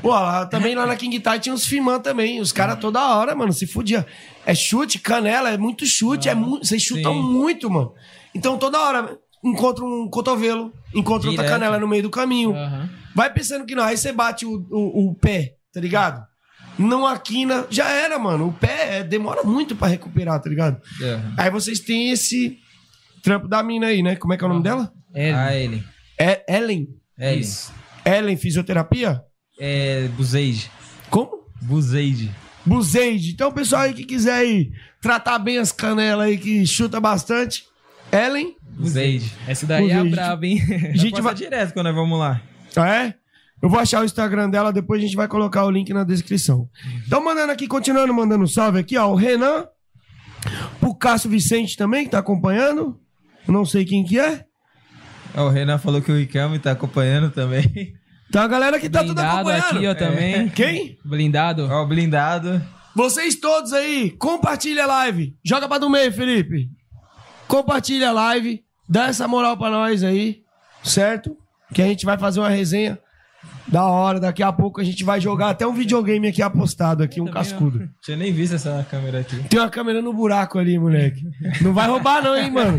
Pô, 0.00 0.10
lá, 0.10 0.46
também 0.46 0.74
lá 0.74 0.86
na 0.86 0.94
King 0.96 1.18
Tai 1.18 1.40
tinha 1.40 1.54
uns 1.54 1.66
Fimã 1.66 1.98
também. 1.98 2.40
Os 2.40 2.52
caras 2.52 2.78
toda 2.78 3.16
hora, 3.16 3.34
mano, 3.34 3.52
se 3.52 3.66
fudia. 3.66 4.06
É 4.44 4.54
chute, 4.54 4.98
canela, 4.98 5.50
é 5.50 5.56
muito 5.58 5.84
chute. 5.84 6.28
é 6.28 6.34
mu 6.34 6.58
Vocês 6.58 6.82
chutam 6.82 7.14
sim. 7.14 7.20
muito, 7.22 7.68
mano. 7.70 7.92
Então 8.34 8.58
toda 8.58 8.78
hora 8.78 9.18
encontra 9.44 9.84
um 9.84 10.08
cotovelo, 10.08 10.72
encontra 10.94 11.28
outra 11.28 11.44
Direto. 11.44 11.48
canela 11.48 11.78
no 11.78 11.88
meio 11.88 12.02
do 12.02 12.10
caminho. 12.10 12.54
Aham. 12.54 12.88
Vai 13.14 13.32
pensando 13.32 13.64
que 13.64 13.74
não. 13.74 13.82
Aí 13.82 13.96
você 13.96 14.12
bate 14.12 14.44
o, 14.44 14.66
o, 14.70 15.10
o 15.10 15.14
pé, 15.14 15.54
tá 15.72 15.80
ligado? 15.80 16.22
não 16.78 17.06
aquina, 17.06 17.66
já 17.70 17.88
era, 17.88 18.18
mano. 18.18 18.48
O 18.48 18.52
pé 18.52 18.98
é, 18.98 19.02
demora 19.02 19.42
muito 19.42 19.74
pra 19.74 19.88
recuperar, 19.88 20.40
tá 20.40 20.48
ligado? 20.48 20.80
É. 21.02 21.20
Aí 21.36 21.50
vocês 21.50 21.80
têm 21.80 22.10
esse 22.10 22.58
trampo 23.22 23.48
da 23.48 23.62
mina 23.62 23.86
aí, 23.86 24.02
né? 24.02 24.16
Como 24.16 24.32
é 24.34 24.36
que 24.36 24.44
é 24.44 24.46
o 24.46 24.50
nome 24.50 24.62
dela? 24.62 24.92
A 25.14 25.56
Ellen. 25.56 25.82
É 26.18 26.44
Ellen. 26.54 26.88
Ellen. 27.18 27.40
Isso. 27.40 27.72
Ellen 28.06 28.36
Fisioterapia? 28.36 29.20
É 29.58 30.06
Buzeide. 30.16 30.70
Como? 31.10 31.44
Buzeide. 31.60 32.30
Buzeide. 32.64 33.32
Então, 33.32 33.50
pessoal 33.50 33.82
aí 33.82 33.94
que 33.94 34.04
quiser 34.04 34.34
aí 34.34 34.70
tratar 35.00 35.38
bem 35.38 35.58
as 35.58 35.72
canelas 35.72 36.26
aí, 36.26 36.38
que 36.38 36.64
chuta 36.66 37.00
bastante, 37.00 37.64
Ellen. 38.12 38.54
Buzeide. 38.78 39.32
Essa 39.46 39.66
daí 39.66 39.90
é 39.90 39.94
Buzeide. 39.96 40.10
braba, 40.10 40.46
hein? 40.46 40.60
A 40.92 40.96
gente 40.96 41.20
vai 41.22 41.34
direto 41.34 41.72
quando 41.72 41.86
nós 41.86 41.94
vamos 41.94 42.18
lá. 42.18 42.40
Ah, 42.76 42.94
é? 42.94 43.14
Eu 43.62 43.68
vou 43.70 43.80
achar 43.80 44.02
o 44.02 44.04
Instagram 44.04 44.50
dela, 44.50 44.72
depois 44.72 45.00
a 45.00 45.04
gente 45.04 45.16
vai 45.16 45.26
colocar 45.26 45.64
o 45.64 45.70
link 45.70 45.92
na 45.92 46.04
descrição. 46.04 46.68
Então, 47.06 47.24
mandando 47.24 47.52
aqui, 47.52 47.66
continuando 47.66 48.12
mandando 48.12 48.44
um 48.44 48.48
salve 48.48 48.78
aqui, 48.78 48.98
ó. 48.98 49.10
O 49.10 49.14
Renan, 49.14 49.66
o 50.82 50.94
Cássio 50.94 51.30
Vicente 51.30 51.76
também, 51.76 52.04
que 52.04 52.10
tá 52.10 52.18
acompanhando. 52.18 53.00
Não 53.48 53.64
sei 53.64 53.84
quem 53.84 54.04
que 54.04 54.18
é. 54.18 54.44
Ó, 55.36 55.46
o 55.46 55.50
Renan 55.50 55.78
falou 55.78 56.00
que 56.00 56.10
o 56.10 56.16
Riquelme 56.16 56.58
tá 56.58 56.72
acompanhando 56.72 57.30
também. 57.30 57.94
Então 58.28 58.42
a 58.42 58.48
galera 58.48 58.80
que 58.80 58.88
tá 58.90 59.00
tudo 59.04 59.14
Blindado 59.14 59.50
acompanhando. 59.50 59.76
aqui, 59.76 59.86
ó, 59.86 59.94
também. 59.94 60.34
É. 60.34 60.48
Quem? 60.48 60.98
Blindado. 61.04 61.68
Ó, 61.70 61.82
o 61.82 61.86
blindado. 61.86 62.60
Vocês 62.94 63.36
todos 63.36 63.72
aí, 63.72 64.10
compartilha 64.18 64.84
a 64.84 64.86
live. 64.86 65.36
Joga 65.44 65.68
pra 65.68 65.78
do 65.78 65.88
meio, 65.88 66.12
Felipe. 66.12 66.68
Compartilha 67.46 68.08
a 68.08 68.12
live. 68.12 68.62
Dá 68.88 69.06
essa 69.06 69.28
moral 69.28 69.56
pra 69.56 69.70
nós 69.70 70.02
aí, 70.02 70.42
certo? 70.82 71.36
Que 71.74 71.82
a 71.82 71.86
gente 71.86 72.04
vai 72.06 72.16
fazer 72.18 72.40
uma 72.40 72.48
resenha 72.48 72.98
da 73.66 73.84
hora. 73.84 74.20
Daqui 74.20 74.42
a 74.42 74.52
pouco 74.52 74.80
a 74.80 74.84
gente 74.84 75.02
vai 75.04 75.20
jogar 75.20 75.50
até 75.50 75.66
um 75.66 75.72
videogame 75.72 76.28
aqui 76.28 76.42
apostado 76.42 77.02
aqui, 77.02 77.20
um 77.20 77.26
cascudo. 77.26 77.88
Tinha 78.02 78.16
nem 78.16 78.32
visto 78.32 78.54
essa 78.54 78.86
câmera 78.90 79.20
aqui. 79.20 79.36
Tem 79.48 79.58
uma 79.58 79.70
câmera 79.70 80.00
no 80.00 80.12
buraco 80.12 80.58
ali, 80.58 80.78
moleque. 80.78 81.22
Não 81.60 81.72
vai 81.72 81.88
roubar 81.88 82.22
não, 82.22 82.36
hein, 82.36 82.50
mano. 82.50 82.78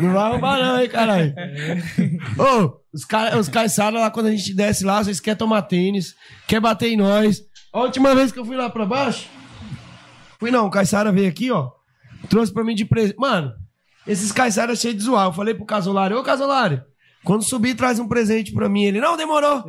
Não 0.00 0.12
vai 0.12 0.30
roubar 0.30 0.58
não, 0.58 0.80
hein, 0.80 0.88
caralho. 0.88 1.34
Ô, 2.38 2.80
os, 2.92 3.04
ca 3.04 3.36
os 3.38 3.48
caiçaras 3.48 4.00
lá, 4.00 4.10
quando 4.10 4.26
a 4.26 4.30
gente 4.30 4.54
desce 4.54 4.84
lá, 4.84 5.02
vocês 5.02 5.20
querem 5.20 5.38
tomar 5.38 5.62
tênis, 5.62 6.14
quer 6.46 6.60
bater 6.60 6.88
em 6.88 6.96
nós. 6.96 7.42
A 7.72 7.80
última 7.80 8.14
vez 8.14 8.30
que 8.30 8.38
eu 8.38 8.44
fui 8.44 8.56
lá 8.56 8.70
pra 8.70 8.86
baixo, 8.86 9.28
fui 10.38 10.50
não, 10.50 10.66
o 10.66 10.70
Caissara 10.70 11.10
veio 11.10 11.28
aqui, 11.28 11.50
ó, 11.50 11.70
trouxe 12.28 12.52
pra 12.52 12.62
mim 12.62 12.74
de 12.74 12.84
presente. 12.84 13.16
Mano, 13.18 13.52
esses 14.06 14.30
Caissaras 14.30 14.78
cheios 14.78 14.96
de 14.96 15.02
zoar. 15.02 15.26
Eu 15.26 15.32
falei 15.32 15.54
pro 15.54 15.64
Casolari, 15.64 16.14
ô 16.14 16.22
Casolari, 16.22 16.80
quando 17.24 17.42
subir, 17.42 17.74
traz 17.74 17.98
um 17.98 18.06
presente 18.06 18.52
pra 18.52 18.68
mim. 18.68 18.84
Ele, 18.84 19.00
não, 19.00 19.16
demorou. 19.16 19.64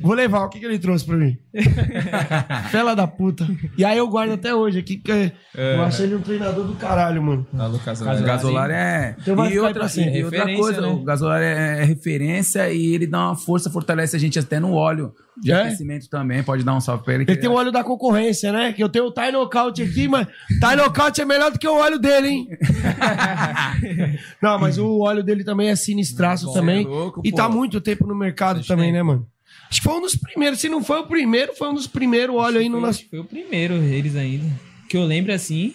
Vou 0.00 0.14
levar. 0.14 0.44
O 0.44 0.48
que, 0.48 0.58
que 0.58 0.64
ele 0.66 0.78
trouxe 0.78 1.04
pra 1.04 1.16
mim? 1.16 1.36
Fela 2.70 2.94
da 2.94 3.06
puta. 3.06 3.46
E 3.76 3.84
aí 3.84 3.98
eu 3.98 4.08
guardo 4.08 4.32
até 4.32 4.54
hoje 4.54 4.78
aqui, 4.78 4.96
porque 4.98 5.32
eu 5.54 5.82
achei 5.82 6.06
ele 6.06 6.14
um 6.16 6.20
treinador 6.20 6.66
do 6.66 6.74
caralho, 6.74 7.22
mano. 7.22 7.46
Alô, 7.58 7.76
O 7.76 8.22
Gasolari 8.24 8.72
é. 8.72 9.16
Então 9.20 9.36
vai 9.36 9.48
e 9.48 9.50
ficar 9.50 9.62
outra, 9.66 9.80
pra 9.80 9.88
sempre. 9.88 10.18
e 10.18 10.24
outra 10.24 10.56
coisa, 10.56 10.80
né? 10.80 10.88
o 10.88 11.02
Gasolari 11.04 11.44
é, 11.44 11.80
é 11.80 11.84
referência 11.84 12.72
e 12.72 12.94
ele 12.94 13.06
dá 13.06 13.26
uma 13.28 13.36
força, 13.36 13.70
fortalece 13.70 14.16
a 14.16 14.18
gente 14.18 14.38
até 14.38 14.58
no 14.58 14.72
óleo 14.72 15.12
de 15.42 15.52
É? 15.52 15.62
aquecimento 15.62 16.08
também. 16.08 16.42
Pode 16.42 16.64
dar 16.64 16.74
um 16.74 16.80
salve 16.80 17.04
pra 17.04 17.14
ele. 17.14 17.24
Ele 17.26 17.36
tem 17.36 17.48
o 17.50 17.54
óleo 17.54 17.72
da 17.72 17.82
concorrência, 17.84 18.52
né? 18.52 18.72
Que 18.72 18.82
eu 18.82 18.88
tenho 18.88 19.06
o 19.06 19.12
Thai 19.12 19.32
Knockout 19.32 19.82
aqui, 19.82 20.06
mas 20.08 20.26
Thai 20.60 20.76
Knockout 20.76 21.20
é 21.20 21.24
melhor 21.24 21.50
do 21.50 21.58
que 21.58 21.68
o 21.68 21.74
óleo 21.76 21.98
dele, 21.98 22.28
hein? 22.28 22.48
Não, 24.42 24.58
mas 24.58 24.78
o 24.78 25.00
óleo 25.00 25.22
dele 25.22 25.44
também 25.44 25.68
é 25.68 25.76
sinistraço 25.76 26.52
também. 26.52 26.84
é 26.84 26.88
louco, 26.88 27.20
e 27.24 27.30
pô. 27.30 27.36
tá 27.36 27.48
muito 27.48 27.80
tempo 27.80 28.06
no 28.06 28.14
mercado 28.14 28.62
também, 28.64 28.92
né, 28.92 29.02
mano? 29.02 29.26
Acho 29.70 29.80
que 29.80 29.88
foi 29.88 29.96
um 29.96 30.00
dos 30.00 30.16
primeiros. 30.16 30.60
Se 30.60 30.68
não 30.68 30.82
foi 30.82 30.98
o 31.00 31.06
primeiro, 31.06 31.54
foi 31.54 31.68
um 31.68 31.74
dos 31.74 31.86
primeiros 31.86 32.34
óleo 32.34 32.58
aí 32.58 32.68
no 32.68 32.80
nosso. 32.80 33.08
Foi 33.08 33.20
o 33.20 33.24
primeiro, 33.24 33.74
eles 33.74 34.16
ainda. 34.16 34.44
Que 34.88 34.96
eu 34.96 35.04
lembro 35.04 35.32
assim. 35.32 35.74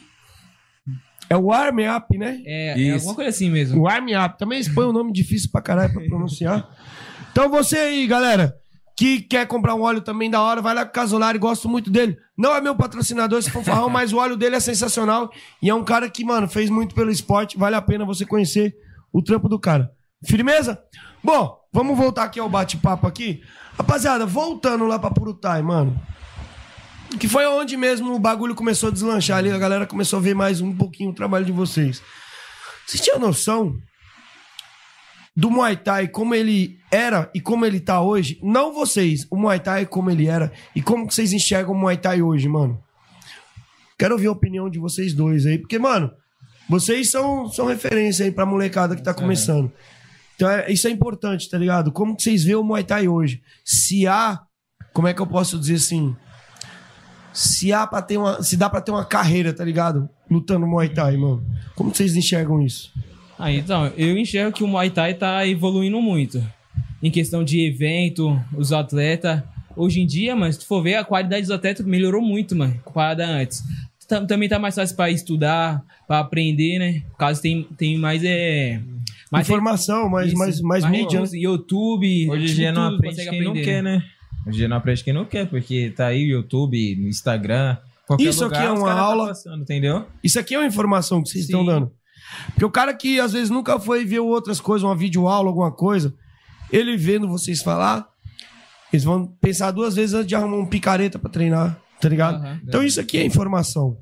É 1.29 1.35
o 1.35 1.51
Arm 1.51 1.77
Up, 1.95 2.17
né? 2.17 2.41
É, 2.45 2.71
é 2.71 2.77
Isso. 2.77 2.95
alguma 2.95 3.15
coisa 3.15 3.29
assim 3.29 3.49
mesmo. 3.49 3.81
O 3.81 3.87
Arm 3.87 4.07
Up. 4.25 4.37
Também 4.37 4.59
eles 4.59 4.67
põem 4.67 4.87
um 4.87 4.93
nome 4.93 5.11
difícil 5.11 5.49
pra 5.51 5.61
caralho 5.61 5.93
pra 5.93 6.03
pronunciar. 6.03 6.69
Então 7.31 7.49
você 7.49 7.77
aí, 7.77 8.07
galera, 8.07 8.55
que 8.97 9.19
quer 9.19 9.45
comprar 9.45 9.75
um 9.75 9.81
óleo 9.81 9.99
também 9.99 10.29
da 10.29 10.41
hora, 10.41 10.61
vai 10.61 10.73
lá 10.73 10.85
com 10.85 10.91
o 10.91 10.93
Casolari, 10.93 11.37
gosto 11.37 11.67
muito 11.67 11.91
dele. 11.91 12.17
Não 12.37 12.55
é 12.55 12.61
meu 12.61 12.73
patrocinador 12.73 13.39
esse 13.39 13.51
fanfarrão, 13.51 13.89
mas 13.91 14.13
o 14.13 14.17
óleo 14.17 14.37
dele 14.37 14.55
é 14.55 14.59
sensacional. 14.61 15.29
E 15.61 15.69
é 15.69 15.75
um 15.75 15.83
cara 15.83 16.09
que, 16.09 16.23
mano, 16.23 16.47
fez 16.47 16.69
muito 16.69 16.95
pelo 16.95 17.11
esporte. 17.11 17.57
Vale 17.57 17.75
a 17.75 17.81
pena 17.81 18.05
você 18.05 18.25
conhecer 18.25 18.73
o 19.11 19.21
trampo 19.21 19.49
do 19.49 19.59
cara. 19.59 19.91
Firmeza? 20.25 20.81
Bom, 21.21 21.57
vamos 21.75 21.97
voltar 21.97 22.23
aqui 22.23 22.39
ao 22.39 22.49
bate-papo 22.49 23.05
aqui. 23.05 23.43
Rapaziada, 23.77 24.25
voltando 24.25 24.87
lá 24.87 24.97
pra 24.97 25.11
Purutai, 25.11 25.61
mano. 25.61 26.01
Que 27.19 27.27
foi 27.27 27.45
onde 27.45 27.75
mesmo 27.75 28.15
o 28.15 28.19
bagulho 28.19 28.55
começou 28.55 28.87
a 28.87 28.91
deslanchar 28.93 29.39
ali, 29.39 29.51
a 29.51 29.57
galera 29.57 29.85
começou 29.85 30.19
a 30.19 30.21
ver 30.21 30.33
mais 30.33 30.61
um 30.61 30.73
pouquinho 30.73 31.09
o 31.09 31.13
trabalho 31.13 31.43
de 31.43 31.51
vocês. 31.51 32.01
Vocês 32.87 33.03
tinham 33.03 33.19
noção 33.19 33.77
do 35.35 35.51
Muay 35.51 35.75
Thai 35.75 36.07
como 36.07 36.33
ele 36.33 36.79
era 36.89 37.29
e 37.35 37.41
como 37.41 37.65
ele 37.65 37.81
tá 37.81 37.99
hoje? 37.99 38.39
Não 38.41 38.73
vocês, 38.73 39.27
o 39.29 39.35
Muay 39.35 39.59
Thai 39.59 39.85
como 39.85 40.09
ele 40.09 40.27
era 40.27 40.53
e 40.73 40.81
como 40.81 41.11
vocês 41.11 41.33
enxergam 41.33 41.73
o 41.73 41.77
Muay 41.77 41.97
Thai 41.97 42.21
hoje, 42.21 42.47
mano? 42.47 42.81
Quero 43.99 44.13
ouvir 44.13 44.27
a 44.27 44.31
opinião 44.31 44.69
de 44.69 44.79
vocês 44.79 45.13
dois 45.13 45.45
aí, 45.45 45.57
porque, 45.57 45.77
mano, 45.77 46.09
vocês 46.69 47.11
são, 47.11 47.49
são 47.49 47.65
referência 47.65 48.25
aí 48.25 48.31
pra 48.31 48.45
molecada 48.45 48.95
que 48.95 49.03
tá 49.03 49.13
começando. 49.13 49.71
Então, 50.35 50.49
é- 50.49 50.71
isso 50.71 50.87
é 50.87 50.91
importante, 50.91 51.49
tá 51.49 51.57
ligado? 51.57 51.91
Como 51.91 52.15
que 52.15 52.23
vocês 52.23 52.43
veem 52.43 52.55
o 52.57 52.63
Muay 52.63 52.83
Thai 52.83 53.07
hoje? 53.07 53.41
Se 53.63 54.05
há, 54.07 54.41
como 54.93 55.07
é 55.07 55.13
que 55.13 55.21
eu 55.21 55.27
posso 55.27 55.57
dizer 55.59 55.75
assim? 55.75 56.15
Se 57.33 57.73
há 57.73 57.85
para 57.85 58.01
ter 58.01 58.17
uma, 58.17 58.41
se 58.41 58.55
dá 58.55 58.69
pra 58.69 58.79
ter 58.81 58.91
uma 58.91 59.03
carreira, 59.05 59.53
tá 59.53 59.63
ligado? 59.63 60.09
Lutando 60.29 60.65
Muay 60.65 60.89
Thai, 60.89 61.17
mano. 61.17 61.45
Como 61.75 61.93
vocês 61.93 62.15
enxergam 62.15 62.61
isso? 62.61 62.91
Ah, 63.37 63.51
então, 63.51 63.87
eu 63.97 64.17
enxergo 64.17 64.55
que 64.55 64.63
o 64.63 64.67
Muay 64.67 64.89
Thai 64.89 65.13
tá 65.13 65.45
evoluindo 65.45 66.01
muito. 66.01 66.41
Em 67.03 67.11
questão 67.11 67.43
de 67.43 67.59
evento, 67.67 68.41
os 68.55 68.71
atletas. 68.71 69.43
Hoje 69.75 69.99
em 69.99 70.07
dia, 70.07 70.33
mano, 70.35 70.51
se 70.53 70.59
tu 70.59 70.65
for 70.65 70.81
ver, 70.81 70.95
a 70.95 71.03
qualidade 71.03 71.41
dos 71.41 71.51
atletas 71.51 71.85
melhorou 71.85 72.21
muito, 72.21 72.55
mano, 72.55 72.79
comparada 72.83 73.25
antes. 73.27 73.61
Tam- 74.07 74.25
Também 74.25 74.47
tá 74.47 74.57
mais 74.57 74.75
fácil 74.75 74.95
pra 74.95 75.09
estudar, 75.11 75.83
pra 76.07 76.19
aprender, 76.19 76.79
né? 76.79 77.01
Causa 77.17 77.41
tem, 77.41 77.63
tem 77.77 77.97
mais, 77.97 78.23
é... 78.23 78.79
mais 79.31 79.47
Informação, 79.47 80.09
mais, 80.09 80.27
Isso, 80.29 80.37
mais, 80.37 80.61
mais, 80.61 80.85
mídia. 80.85 81.21
né? 81.21 81.27
YouTube. 81.33 82.29
Hoje 82.29 82.51
em 82.51 82.55
dia 82.55 82.71
não 82.71 82.95
aprende 82.95 83.15
quem 83.15 83.41
não 83.41 83.49
aprender, 83.51 83.63
quer, 83.65 83.83
né? 83.83 84.03
Hoje 84.45 84.55
em 84.55 84.59
dia 84.59 84.67
não 84.67 84.77
aprende 84.77 85.03
quem 85.03 85.13
não 85.13 85.25
quer, 85.25 85.49
porque 85.49 85.89
tá 85.95 86.07
aí 86.07 86.25
o 86.25 86.27
YouTube, 86.37 86.95
no 86.97 87.07
Instagram. 87.07 87.77
qualquer 88.07 88.23
Isso 88.25 88.43
lugar, 88.43 88.57
aqui 88.59 88.67
é 88.67 88.71
uma 88.71 88.87
tá 88.93 88.99
aula. 88.99 89.27
passando, 89.29 89.61
entendeu? 89.63 90.05
Isso 90.23 90.39
aqui 90.39 90.53
é 90.53 90.59
uma 90.59 90.67
informação 90.67 91.21
que 91.23 91.29
vocês 91.29 91.45
Sim. 91.45 91.51
estão 91.51 91.65
dando. 91.65 91.91
Porque 92.47 92.65
o 92.65 92.71
cara 92.71 92.93
que 92.93 93.19
às 93.19 93.33
vezes 93.33 93.49
nunca 93.49 93.79
foi 93.79 94.05
ver 94.05 94.19
outras 94.19 94.59
coisas, 94.59 94.83
uma 94.83 94.95
videoaula, 94.95 95.49
alguma 95.49 95.71
coisa, 95.71 96.13
ele 96.71 96.95
vendo 96.97 97.27
vocês 97.27 97.61
falar, 97.61 98.07
eles 98.93 99.03
vão 99.03 99.25
pensar 99.41 99.71
duas 99.71 99.95
vezes 99.95 100.13
antes 100.13 100.27
de 100.27 100.35
arrumar 100.35 100.57
um 100.57 100.65
picareta 100.65 101.17
pra 101.19 101.29
treinar, 101.29 101.79
tá 101.99 102.07
ligado? 102.09 102.35
Aham. 102.37 102.59
então 102.67 102.83
isso 102.83 102.99
aqui 102.99 103.17
é 103.17 103.25
informação. 103.25 103.97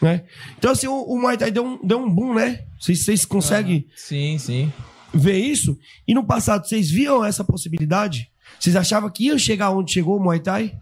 Né? 0.00 0.24
Então, 0.56 0.70
assim, 0.70 0.86
o, 0.86 0.94
o 0.94 1.20
Muay 1.20 1.36
Thai 1.36 1.50
deu 1.50 1.64
um, 1.64 1.86
deu 1.86 1.98
um 1.98 2.08
boom, 2.08 2.34
né? 2.34 2.64
Vocês, 2.78 3.04
vocês 3.04 3.24
conseguem 3.24 3.86
Sim, 3.96 4.38
sim. 4.38 4.72
ver 5.12 5.36
isso? 5.36 5.76
E 6.06 6.14
no 6.14 6.24
passado, 6.24 6.66
vocês 6.66 6.90
viam 6.90 7.24
essa 7.24 7.42
possibilidade? 7.42 8.30
Vocês 8.58 8.76
achavam 8.76 9.10
que 9.10 9.24
ia 9.24 9.38
chegar 9.38 9.70
onde 9.70 9.92
chegou 9.92 10.16
o 10.16 10.22
Muay 10.22 10.40
Thai? 10.40 10.78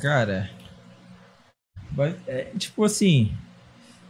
Cara. 0.00 0.50
É, 2.26 2.52
tipo 2.56 2.84
assim. 2.84 3.32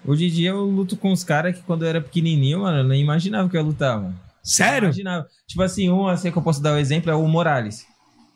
Hoje 0.05 0.27
em 0.27 0.31
dia 0.31 0.51
eu 0.51 0.65
luto 0.65 0.97
com 0.97 1.13
os 1.13 1.25
caras 1.25 1.57
que 1.57 1.63
quando 1.63 1.83
eu 1.83 1.89
era 1.89 2.01
pequenininho, 2.01 2.61
mano, 2.61 2.79
eu 2.79 2.85
nem 2.85 3.03
imaginava 3.03 3.49
que 3.49 3.57
eu 3.57 3.61
ia 3.61 3.67
lutar, 3.67 4.01
mano. 4.01 4.19
Sério? 4.43 4.87
Imaginava. 4.87 5.27
Tipo 5.47 5.63
assim, 5.63 5.91
um 5.91 6.07
assim 6.07 6.31
que 6.33 6.39
eu 6.39 6.43
posso 6.43 6.63
dar 6.63 6.75
o 6.75 6.79
exemplo 6.79 7.11
é 7.11 7.15
o 7.15 7.27
Morales. 7.27 7.87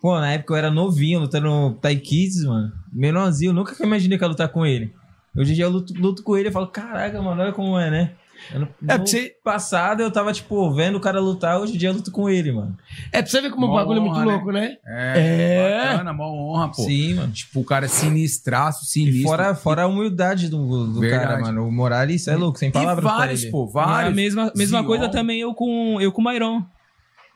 Pô, 0.04 0.20
na 0.20 0.32
época 0.32 0.52
eu 0.52 0.58
era 0.58 0.70
novinho, 0.70 1.20
lutando 1.20 1.78
Thai 1.80 1.96
Kids, 1.96 2.44
mano. 2.44 2.70
Menorzinho, 2.92 3.48
eu 3.48 3.54
nunca 3.54 3.74
que 3.74 3.82
imaginei 3.82 4.18
que 4.18 4.22
eu 4.22 4.26
ia 4.26 4.32
lutar 4.32 4.48
com 4.50 4.66
ele. 4.66 4.92
Hoje 5.34 5.52
em 5.52 5.54
dia 5.54 5.64
eu 5.64 5.70
luto, 5.70 5.94
luto 5.98 6.22
com 6.22 6.36
ele 6.36 6.50
e 6.50 6.52
falo, 6.52 6.66
caraca, 6.66 7.22
mano, 7.22 7.40
olha 7.40 7.52
como 7.54 7.78
é, 7.78 7.90
né? 7.90 8.10
Ano, 8.54 8.68
É, 8.86 8.98
no 8.98 9.06
você- 9.06 9.34
passado 9.42 10.02
eu 10.02 10.10
tava, 10.10 10.30
tipo, 10.30 10.70
vendo 10.74 10.96
o 10.96 11.00
cara 11.00 11.18
lutar, 11.20 11.58
hoje 11.58 11.72
em 11.74 11.78
dia 11.78 11.88
eu 11.88 11.94
luto 11.94 12.10
com 12.10 12.28
ele, 12.28 12.52
mano. 12.52 12.76
É 13.10 13.22
pra 13.22 13.30
você 13.30 13.40
ver 13.40 13.50
como 13.50 13.66
o 13.66 13.74
bagulho 13.74 13.96
é 13.96 14.00
muito 14.02 14.12
honra, 14.16 14.26
né? 14.26 14.32
louco, 14.34 14.52
né? 14.52 14.76
É, 14.86 15.72
É. 15.72 15.88
bacana, 15.92 16.12
mó 16.12 16.26
honra, 16.26 16.68
pô. 16.68 16.82
Sim, 16.82 17.14
mano. 17.14 17.32
Tipo, 17.32 17.60
o 17.60 17.64
cara 17.64 17.86
é 17.86 17.88
sinistraço, 17.88 18.84
E 18.84 18.86
sinistro. 18.86 19.22
fora, 19.28 19.54
fora 19.54 19.82
a 19.84 19.86
humildade 19.86 20.50
do, 20.50 20.86
do 20.86 21.00
Verdade. 21.00 21.24
cara, 21.28 21.40
mano. 21.40 21.66
O 21.66 21.72
Morales 21.72 22.28
é 22.28 22.36
louco, 22.36 22.58
sem 22.58 22.68
e 22.68 22.72
palavras 22.72 23.02
pra 23.02 23.16
vários, 23.16 23.42
ele. 23.44 23.50
pô, 23.50 23.64
É 23.64 23.68
a 23.68 23.72
vários. 23.72 24.14
mesma, 24.14 24.52
mesma 24.54 24.78
Zion. 24.80 24.86
coisa 24.86 25.08
também 25.08 25.40
eu 25.40 25.54
com, 25.54 25.98
eu 25.98 26.12
com 26.12 26.20
o 26.20 26.24
Mairon. 26.24 26.62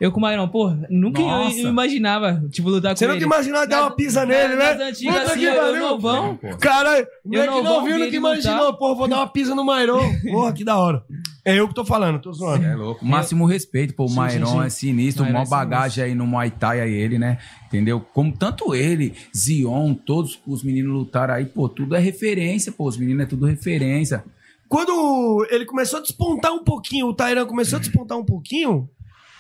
Eu 0.01 0.13
com 0.13 0.19
o 0.19 0.23
Magrão, 0.23 0.49
pô, 0.49 0.71
nunca 0.89 1.21
eu, 1.21 1.27
eu 1.29 1.69
imaginava, 1.71 2.41
tipo, 2.51 2.69
lutar 2.71 2.97
Você 2.97 3.05
com 3.05 3.13
nunca 3.13 3.25
ele. 3.25 3.27
imaginou 3.27 3.67
dar 3.67 3.83
uma 3.83 3.91
pisa 3.91 4.25
nele, 4.25 4.55
né? 4.55 4.75
Nas 4.75 4.81
antigas, 4.91 5.15
Puta 5.15 5.27
assim, 5.33 5.41
que 5.41 5.47
eu, 5.47 5.81
novão. 5.81 6.39
Caralho, 6.61 7.05
o 7.25 7.35
Eu 7.35 7.41
moleque 7.47 7.51
não 7.51 7.63
não 7.65 7.85
viu, 7.85 7.99
nunca 7.99 8.17
imaginou. 8.17 8.75
Porra, 8.75 8.95
vou 8.95 9.09
dar 9.09 9.17
uma 9.17 9.27
pisa 9.27 9.57
no 9.57 9.65
Mairon. 9.65 10.01
Porra, 10.31 10.53
que 10.53 10.63
da 10.65 10.79
hora. 10.79 11.03
É 11.45 11.59
eu 11.59 11.67
que 11.67 11.75
tô 11.75 11.85
falando, 11.85 12.21
tô 12.21 12.33
zoando. 12.33 12.65
É 12.65 12.77
louco. 12.77 13.05
Máximo 13.05 13.45
respeito, 13.45 13.95
pô. 13.95 14.07
O 14.07 14.11
Mairon 14.11 14.63
é 14.63 14.71
sinistro, 14.71 15.25
Mairon 15.25 15.39
mó 15.39 15.45
é 15.45 15.49
bagagem 15.49 16.05
aí 16.05 16.15
no 16.15 16.27
Muay 16.27 16.51
Thai 16.53 16.81
aí 16.81 16.93
ele, 16.93 17.19
né? 17.19 17.39
Entendeu? 17.67 18.01
Como 18.01 18.31
tanto 18.37 18.77
ele, 18.77 19.15
Zion, 19.37 19.95
todos 19.95 20.39
os 20.47 20.63
meninos 20.63 20.93
lutaram 20.93 21.35
aí, 21.35 21.45
pô, 21.47 21.69
tudo 21.69 21.97
é 21.97 21.99
referência, 21.99 22.71
pô. 22.71 22.87
Os 22.87 22.97
meninos 22.97 23.25
é 23.25 23.27
tudo 23.27 23.47
referência. 23.47 24.23
Quando 24.69 25.45
ele 25.51 25.65
começou 25.65 25.99
a 25.99 26.03
despontar 26.03 26.53
um 26.53 26.63
pouquinho, 26.63 27.07
o 27.07 27.15
Tairan 27.15 27.47
começou 27.47 27.79
a 27.79 27.81
despontar 27.81 28.19
um 28.19 28.25
pouquinho, 28.25 28.89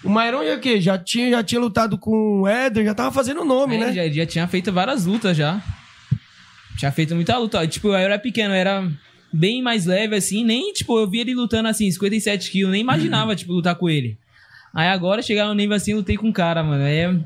o 0.04 0.08
Mairon 0.08 0.44
já 0.44 0.58
que 0.58 0.80
já 0.80 0.98
tinha, 0.98 1.30
já 1.30 1.42
tinha 1.42 1.60
lutado 1.60 1.98
com 1.98 2.42
o 2.42 2.48
Éder, 2.48 2.84
já 2.84 2.94
tava 2.94 3.10
fazendo 3.10 3.44
nome, 3.44 3.76
É, 3.76 3.78
né? 3.78 3.92
Já, 3.92 4.08
já 4.08 4.26
tinha 4.26 4.46
feito 4.48 4.72
várias 4.72 5.04
lutas 5.06 5.36
já. 5.36 5.60
Tinha 6.76 6.92
feito 6.92 7.14
muita 7.14 7.36
luta. 7.36 7.66
Tipo, 7.66 7.88
eu 7.88 7.94
era 7.94 8.18
pequeno, 8.18 8.54
eu 8.54 8.58
era 8.58 8.88
bem 9.32 9.60
mais 9.62 9.84
leve, 9.86 10.14
assim. 10.14 10.44
Nem, 10.44 10.72
tipo, 10.72 10.98
eu 10.98 11.08
vi 11.08 11.18
ele 11.20 11.34
lutando 11.34 11.68
assim, 11.68 11.90
57 11.90 12.50
quilos. 12.50 12.70
Nem 12.70 12.80
imaginava, 12.80 13.34
tipo, 13.34 13.52
lutar 13.52 13.74
com 13.74 13.90
ele. 13.90 14.16
Aí 14.72 14.86
agora, 14.88 15.20
chegar 15.22 15.46
no 15.48 15.54
nível 15.54 15.74
assim, 15.76 15.90
eu 15.92 15.98
lutei 15.98 16.16
com 16.16 16.28
o 16.28 16.32
cara, 16.32 16.62
mano. 16.62 16.84
Aí 16.84 16.98
É... 16.98 17.18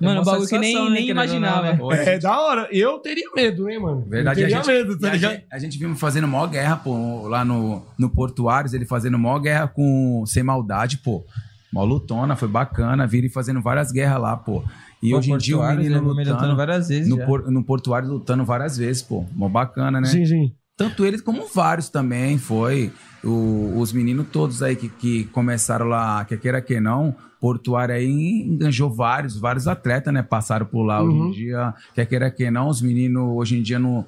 Mano, 0.00 0.22
o 0.22 0.24
bagulho 0.24 0.48
que 0.48 0.58
nem, 0.58 0.74
né, 0.74 0.90
nem 0.90 1.02
não, 1.04 1.10
imaginava. 1.10 1.72
né? 1.74 2.14
É 2.14 2.18
da 2.18 2.36
hora. 2.40 2.68
Eu 2.72 2.98
teria 2.98 3.30
medo, 3.36 3.70
hein, 3.70 3.78
mano? 3.78 4.04
Verdade, 4.08 4.40
eu 4.40 4.46
a 4.46 4.48
teria 4.48 4.64
gente, 4.64 4.66
medo, 4.74 4.98
tá 4.98 5.06
e 5.06 5.10
a 5.10 5.12
ligado? 5.14 5.32
gente, 5.34 5.44
a 5.52 5.58
gente 5.60 5.78
viu 5.78 5.94
fazendo 5.94 6.26
maior 6.26 6.48
guerra, 6.48 6.76
pô, 6.76 7.28
lá 7.28 7.44
no, 7.44 7.86
no 7.96 8.10
Portuários, 8.10 8.74
ele 8.74 8.84
fazendo 8.84 9.16
maior 9.16 9.38
guerra 9.38 9.68
com 9.68 10.24
Sem 10.26 10.42
Maldade, 10.42 10.98
pô. 10.98 11.24
Mó 11.72 11.84
lutona, 11.84 12.36
foi 12.36 12.48
bacana, 12.48 13.06
vi 13.06 13.18
ele 13.18 13.28
fazendo 13.28 13.60
várias 13.62 13.90
guerras 13.90 14.20
lá, 14.20 14.36
pô. 14.36 14.62
E 15.02 15.10
Pô, 15.10 15.16
hoje 15.18 15.32
em 15.32 15.38
dia 15.38 15.58
o 15.58 15.66
menino 15.66 15.96
ele 15.96 16.00
me 16.00 16.08
lutando, 16.08 16.30
lutando 16.34 16.56
várias 16.56 16.88
vezes 16.88 17.08
no, 17.08 17.24
por, 17.24 17.50
no 17.50 17.64
Portuário 17.64 18.08
lutando 18.08 18.44
várias 18.44 18.76
vezes, 18.76 19.02
pô. 19.02 19.24
Mó 19.32 19.48
bacana, 19.48 20.00
né? 20.00 20.06
Sim, 20.06 20.24
sim. 20.26 20.52
Tanto 20.76 21.04
eles 21.06 21.20
como 21.20 21.46
vários 21.48 21.88
também, 21.88 22.38
foi. 22.38 22.92
O- 23.24 23.74
os 23.78 23.92
meninos 23.92 24.26
todos 24.32 24.62
aí 24.62 24.74
que, 24.76 24.88
que 24.88 25.24
começaram 25.26 25.86
lá, 25.86 26.24
que 26.24 26.36
queira 26.36 26.60
que 26.60 26.80
não, 26.80 27.14
Portuário 27.40 27.94
aí 27.94 28.42
enganjou 28.48 28.90
vários, 28.92 29.38
vários 29.38 29.66
atletas, 29.68 30.12
né? 30.12 30.22
Passaram 30.22 30.66
por 30.66 30.82
lá. 30.82 31.02
Hoje 31.02 31.16
Uhum. 31.16 31.28
em 31.28 31.30
dia, 31.30 31.74
quer 31.94 32.06
queira 32.06 32.30
que 32.30 32.50
não, 32.50 32.68
os 32.68 32.82
meninos 32.82 33.22
hoje 33.36 33.56
em 33.58 33.62
dia 33.62 33.78
não. 33.78 34.04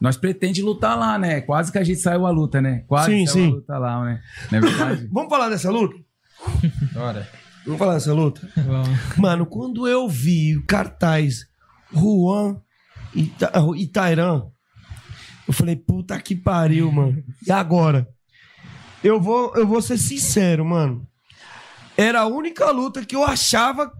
Nós 0.00 0.16
pretende 0.16 0.62
lutar 0.62 0.98
lá, 0.98 1.18
né? 1.18 1.40
Quase 1.40 1.70
que 1.70 1.78
a 1.78 1.84
gente 1.84 2.00
saiu 2.00 2.26
a 2.26 2.30
luta, 2.30 2.60
né? 2.60 2.84
Quase 2.86 3.06
Sim, 3.12 3.26
saiu 3.26 3.32
sim. 3.44 3.50
a 3.50 3.54
luta 3.54 3.78
lá, 3.78 4.04
né? 4.04 4.20
Não 4.50 4.58
é 4.58 4.60
verdade? 4.60 5.08
Vamos 5.12 5.30
falar 5.30 5.48
dessa 5.48 5.70
luta? 5.70 5.94
Bora. 6.92 7.28
Vamos 7.64 7.78
falar 7.78 7.94
dessa 7.94 8.12
luta? 8.12 8.46
Mano, 9.16 9.46
quando 9.46 9.88
eu 9.88 10.08
vi 10.08 10.56
o 10.56 10.66
cartaz 10.66 11.46
Juan 11.92 12.60
e, 13.14 13.26
Ta- 13.26 13.52
Tairan, 13.92 14.46
eu 15.48 15.54
falei, 15.54 15.76
puta 15.76 16.20
que 16.20 16.34
pariu, 16.36 16.90
mano. 16.92 17.22
E 17.46 17.50
agora? 17.50 18.06
Eu 19.02 19.20
vou, 19.20 19.54
eu 19.56 19.66
vou 19.66 19.80
ser 19.80 19.96
sincero, 19.98 20.64
mano. 20.64 21.06
Era 21.96 22.20
a 22.22 22.26
única 22.26 22.70
luta 22.70 23.04
que 23.04 23.14
eu 23.16 23.24
achava 23.24 23.90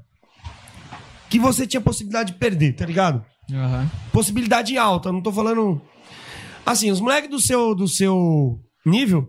que 1.30 1.38
você 1.38 1.66
tinha 1.66 1.80
possibilidade 1.80 2.32
de 2.32 2.38
perder, 2.38 2.74
tá 2.74 2.84
ligado? 2.84 3.24
Aham. 3.52 3.90
Possibilidade 4.12 4.76
alta, 4.78 5.12
não 5.12 5.22
tô 5.22 5.32
falando. 5.32 5.80
Assim, 6.66 6.90
os 6.90 7.00
moleques 7.00 7.30
do 7.30 7.40
seu, 7.40 7.74
do 7.74 7.86
seu 7.86 8.58
nível, 8.84 9.28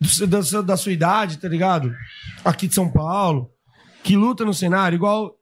do 0.00 0.26
da, 0.26 0.42
sua, 0.42 0.62
da 0.62 0.76
sua 0.76 0.92
idade, 0.92 1.38
tá 1.38 1.48
ligado? 1.48 1.94
Aqui 2.44 2.66
de 2.66 2.74
São 2.74 2.90
Paulo, 2.90 3.50
que 4.02 4.16
luta 4.16 4.44
no 4.44 4.54
cenário, 4.54 4.96
igual. 4.96 5.36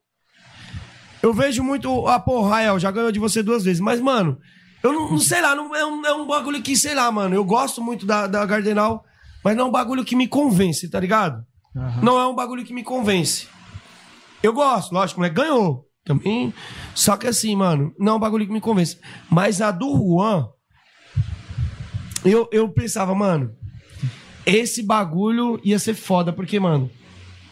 Eu 1.22 1.32
vejo 1.32 1.62
muito. 1.62 2.06
Ah, 2.06 2.18
pô, 2.18 2.42
Rael, 2.42 2.78
já 2.78 2.90
ganhou 2.90 3.12
de 3.12 3.18
você 3.18 3.42
duas 3.42 3.64
vezes. 3.64 3.80
Mas, 3.80 4.00
mano, 4.00 4.38
eu 4.82 4.92
não, 4.92 5.10
não 5.10 5.18
sei 5.18 5.40
lá, 5.40 5.54
não, 5.54 5.74
é, 5.74 5.84
um, 5.84 6.06
é 6.06 6.14
um 6.14 6.26
bagulho 6.26 6.62
que, 6.62 6.76
sei 6.76 6.94
lá, 6.94 7.10
mano. 7.10 7.34
Eu 7.34 7.44
gosto 7.44 7.82
muito 7.82 8.04
da, 8.04 8.26
da 8.26 8.44
Gardenal, 8.44 9.04
mas 9.44 9.56
não 9.56 9.66
é 9.66 9.68
um 9.68 9.72
bagulho 9.72 10.04
que 10.04 10.16
me 10.16 10.26
convence, 10.26 10.88
tá 10.88 10.98
ligado? 10.98 11.44
Não 12.02 12.18
é 12.18 12.26
um 12.26 12.34
bagulho 12.34 12.64
que 12.64 12.74
me 12.74 12.82
convence. 12.82 13.46
Eu 14.42 14.52
gosto, 14.52 14.92
lógico, 14.92 15.20
mas 15.20 15.32
ganhou. 15.32 15.86
Também. 16.04 16.54
Só 16.94 17.16
que 17.16 17.26
assim, 17.26 17.54
mano, 17.54 17.94
não 17.98 18.14
é 18.14 18.16
um 18.16 18.20
bagulho 18.20 18.46
que 18.46 18.52
me 18.52 18.60
convence. 18.60 18.98
Mas 19.30 19.60
a 19.60 19.70
do 19.70 19.94
Juan, 19.94 20.48
eu, 22.24 22.48
eu 22.50 22.68
pensava, 22.70 23.14
mano, 23.14 23.54
esse 24.48 24.82
bagulho 24.82 25.60
ia 25.64 25.78
ser 25.78 25.94
foda, 25.94 26.32
porque, 26.32 26.58
mano, 26.58 26.90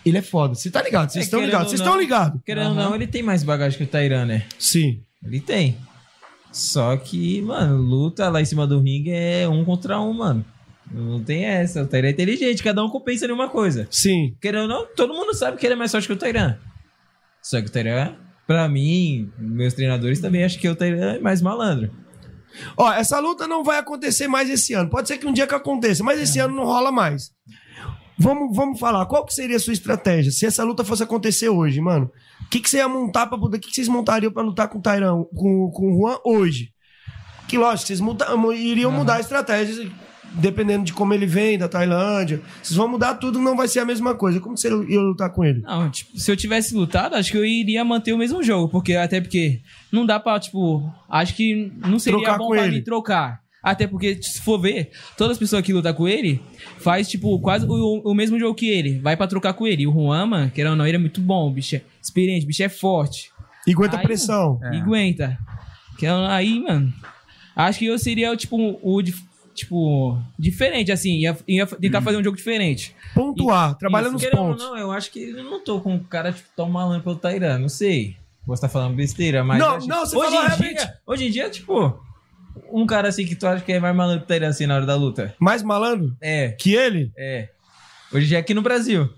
ele 0.04 0.18
é 0.18 0.22
foda. 0.22 0.54
Você 0.54 0.70
tá 0.70 0.82
ligado? 0.82 1.10
Vocês 1.10 1.24
É, 1.24 1.26
estão 1.26 1.40
ligados? 1.44 1.68
Vocês 1.68 1.80
estão 1.80 1.98
ligados? 1.98 2.40
Querendo 2.44 2.68
ou 2.70 2.74
não, 2.74 2.94
ele 2.94 3.06
tem 3.06 3.22
mais 3.22 3.42
bagagem 3.42 3.78
que 3.78 3.84
o 3.84 3.86
Tairan, 3.86 4.24
né? 4.24 4.44
Sim. 4.58 5.00
Ele 5.24 5.40
tem. 5.40 5.76
Só 6.52 6.96
que, 6.96 7.42
mano, 7.42 7.76
luta 7.76 8.28
lá 8.30 8.40
em 8.40 8.44
cima 8.44 8.66
do 8.66 8.80
ringue 8.80 9.10
é 9.10 9.48
um 9.48 9.64
contra 9.64 10.00
um, 10.00 10.12
mano. 10.12 10.44
Não 10.90 11.22
tem 11.22 11.44
essa. 11.44 11.82
O 11.82 11.86
Tairan 11.86 12.08
é 12.08 12.10
inteligente, 12.12 12.62
cada 12.62 12.82
um 12.84 12.88
compensa 12.88 13.26
em 13.26 13.32
uma 13.32 13.48
coisa. 13.48 13.86
Sim. 13.90 14.34
Querendo 14.40 14.62
ou 14.62 14.68
não, 14.68 14.86
todo 14.94 15.12
mundo 15.12 15.34
sabe 15.34 15.58
que 15.58 15.66
ele 15.66 15.74
é 15.74 15.76
mais 15.76 15.90
forte 15.90 16.06
que 16.06 16.12
o 16.12 16.16
Tairan. 16.16 16.56
Só 17.42 17.60
que 17.60 17.66
o 17.68 17.72
Tairan, 17.72 18.14
pra 18.46 18.68
mim, 18.68 19.30
meus 19.38 19.74
treinadores 19.74 20.20
também 20.20 20.44
acham 20.44 20.60
que 20.60 20.68
o 20.68 20.76
Tairan 20.76 21.14
é 21.14 21.18
mais 21.18 21.42
malandro. 21.42 21.90
Ó, 22.76 22.92
essa 22.92 23.18
luta 23.18 23.46
não 23.46 23.64
vai 23.64 23.78
acontecer 23.78 24.28
mais 24.28 24.48
esse 24.48 24.72
ano. 24.74 24.90
Pode 24.90 25.08
ser 25.08 25.18
que 25.18 25.26
um 25.26 25.32
dia 25.32 25.46
que 25.46 25.54
aconteça, 25.54 26.02
mas 26.02 26.20
esse 26.20 26.38
ano 26.38 26.54
não 26.54 26.64
rola 26.64 26.90
mais. 26.90 27.32
Vamos, 28.18 28.56
vamos 28.56 28.80
falar, 28.80 29.04
qual 29.06 29.26
que 29.26 29.34
seria 29.34 29.56
a 29.56 29.60
sua 29.60 29.74
estratégia? 29.74 30.32
Se 30.32 30.46
essa 30.46 30.64
luta 30.64 30.82
fosse 30.82 31.02
acontecer 31.02 31.50
hoje, 31.50 31.80
mano, 31.82 32.10
o 32.40 32.48
que, 32.48 32.60
que 32.60 32.70
você 32.70 32.78
ia 32.78 32.88
montar 32.88 33.26
pra 33.26 33.36
poder. 33.36 33.58
O 33.58 33.60
que, 33.60 33.68
que 33.68 33.74
vocês 33.74 33.88
montariam 33.88 34.32
pra 34.32 34.42
lutar 34.42 34.68
com 34.68 34.78
o 34.78 34.82
Tairão, 34.82 35.28
com, 35.34 35.70
com 35.70 35.92
o 35.92 35.98
Juan 35.98 36.18
hoje? 36.24 36.72
Que 37.46 37.58
lógico, 37.58 37.86
vocês 37.88 38.00
muda, 38.00 38.26
iriam 38.54 38.90
mudar 38.90 39.16
a 39.16 39.20
estratégia, 39.20 39.90
dependendo 40.36 40.84
de 40.84 40.92
como 40.92 41.12
ele 41.12 41.26
vem, 41.26 41.58
da 41.58 41.68
Tailândia. 41.68 42.40
Vocês 42.62 42.76
vão 42.76 42.88
mudar 42.88 43.14
tudo, 43.14 43.38
não 43.38 43.56
vai 43.56 43.66
ser 43.68 43.80
a 43.80 43.84
mesma 43.84 44.14
coisa. 44.14 44.38
Como 44.40 44.56
você 44.56 44.68
ia 44.68 45.00
lutar 45.00 45.30
com 45.30 45.44
ele? 45.44 45.60
Não, 45.62 45.90
tipo, 45.90 46.18
se 46.18 46.30
eu 46.30 46.36
tivesse 46.36 46.74
lutado, 46.74 47.14
acho 47.14 47.30
que 47.30 47.38
eu 47.38 47.44
iria 47.44 47.84
manter 47.84 48.12
o 48.12 48.18
mesmo 48.18 48.42
jogo. 48.42 48.68
Porque, 48.68 48.94
até 48.94 49.20
porque 49.20 49.60
não 49.90 50.04
dá 50.06 50.20
pra, 50.20 50.38
tipo. 50.38 50.88
Acho 51.08 51.34
que 51.34 51.72
não 51.84 51.98
seria 51.98 52.18
Trocar 52.20 52.38
bom 52.38 52.48
com 52.48 52.54
pra 52.54 52.66
ele. 52.66 52.76
mim 52.76 52.82
trocar. 52.82 53.40
Até 53.62 53.84
porque, 53.86 54.22
se 54.22 54.40
for 54.42 54.60
ver, 54.60 54.90
todas 55.16 55.32
as 55.32 55.38
pessoas 55.38 55.60
que 55.62 55.72
lutam 55.72 55.92
com 55.92 56.06
ele 56.06 56.40
faz, 56.78 57.08
tipo, 57.08 57.36
quase 57.40 57.66
o, 57.66 58.02
o 58.04 58.14
mesmo 58.14 58.38
jogo 58.38 58.54
que 58.54 58.68
ele. 58.68 59.00
Vai 59.00 59.16
pra 59.16 59.26
trocar 59.26 59.54
com 59.54 59.66
ele. 59.66 59.82
E 59.82 59.86
o 59.88 59.92
Juan, 59.92 60.26
mano, 60.26 60.50
querendo 60.52 60.70
ou 60.72 60.76
não, 60.76 60.86
ele 60.86 60.96
é 60.96 61.00
muito 61.00 61.20
bom. 61.20 61.52
Bicho 61.52 61.74
é 61.76 61.82
experiente, 62.00 62.44
o 62.44 62.46
bicho 62.46 62.62
é 62.62 62.68
forte. 62.68 63.30
E 63.66 63.72
aguenta 63.72 63.96
Aí, 63.96 64.04
pressão. 64.04 64.60
E 64.72 64.76
aguenta. 64.76 65.36
Que 65.98 66.06
aí, 66.06 66.60
mano. 66.60 66.92
Acho 67.56 67.80
que 67.80 67.86
eu 67.86 67.98
seria, 67.98 68.36
tipo, 68.36 68.56
o. 68.56 69.02
Tipo, 69.56 70.18
diferente, 70.38 70.92
assim. 70.92 71.16
Ia, 71.16 71.36
ia 71.48 71.66
tentar 71.66 72.02
fazer 72.02 72.18
um 72.18 72.22
jogo 72.22 72.36
diferente. 72.36 72.94
Pontuar, 73.14 73.74
trabalha 73.76 74.04
Isso. 74.04 74.12
nos 74.12 74.26
pontos. 74.26 74.62
não, 74.62 74.76
eu 74.76 74.92
acho 74.92 75.10
que 75.10 75.18
ele 75.18 75.42
não 75.42 75.58
tô 75.64 75.80
com 75.80 75.94
um 75.94 75.98
cara 75.98 76.30
tipo, 76.30 76.48
tão 76.54 76.68
malandro 76.68 77.02
pelo 77.02 77.16
Tairan, 77.16 77.58
não 77.58 77.68
sei. 77.70 78.16
Posso 78.44 78.58
estar 78.58 78.68
falando 78.68 78.94
besteira, 78.94 79.42
mas. 79.42 79.58
Não, 79.58 79.66
eu 79.70 79.74
acho- 79.76 79.88
não, 79.88 80.00
você 80.06 80.16
hoje 80.16 80.30
falou 80.36 80.52
em 80.52 80.74
dia, 80.74 80.94
Hoje 81.06 81.26
em 81.26 81.30
dia, 81.30 81.48
tipo, 81.50 81.98
um 82.70 82.86
cara 82.86 83.08
assim 83.08 83.24
que 83.24 83.34
tu 83.34 83.46
acha 83.46 83.64
que 83.64 83.72
é 83.72 83.80
mais 83.80 83.96
malandro 83.96 84.20
que 84.20 84.24
o 84.26 84.28
Tairan 84.28 84.48
assim 84.48 84.66
na 84.66 84.76
hora 84.76 84.86
da 84.86 84.94
luta. 84.94 85.34
Mais 85.40 85.62
malandro? 85.62 86.14
É. 86.20 86.50
Que 86.50 86.74
ele? 86.74 87.10
É. 87.16 87.48
Hoje 88.12 88.26
em 88.26 88.28
dia 88.28 88.38
aqui 88.38 88.52
no 88.54 88.62
Brasil. 88.62 89.08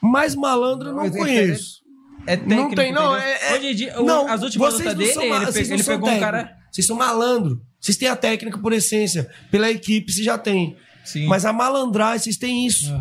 Mais 0.00 0.34
malandro 0.34 0.88
eu 0.90 0.94
não 0.94 1.04
é- 1.04 1.10
conheço. 1.10 1.80
É 2.26 2.36
técnico, 2.36 2.62
não 2.62 2.70
tem, 2.74 2.92
não. 2.92 3.16
É, 3.16 3.50
é- 3.50 3.54
Hoje 3.54 3.66
em 3.68 3.74
dia, 3.74 4.00
o- 4.00 4.04
não, 4.04 4.28
as 4.28 4.42
últimas 4.42 4.74
lutas 4.74 4.94
dele, 4.94 5.12
são 5.12 5.22
ele, 5.22 5.32
não 5.32 5.48
ele 5.48 5.84
pegou 5.84 6.08
um 6.08 6.12
técnico. 6.12 6.20
cara. 6.20 6.56
Vocês 6.72 6.86
são 6.86 6.96
malandro. 6.96 7.60
Vocês 7.78 7.96
têm 7.96 8.08
a 8.08 8.16
técnica 8.16 8.58
por 8.58 8.72
essência. 8.72 9.28
Pela 9.50 9.70
equipe, 9.70 10.10
vocês 10.10 10.24
já 10.24 10.38
têm. 10.38 10.76
Sim. 11.04 11.26
Mas 11.26 11.44
a 11.44 11.52
malandragem, 11.52 12.20
vocês 12.20 12.36
têm 12.38 12.66
isso. 12.66 12.92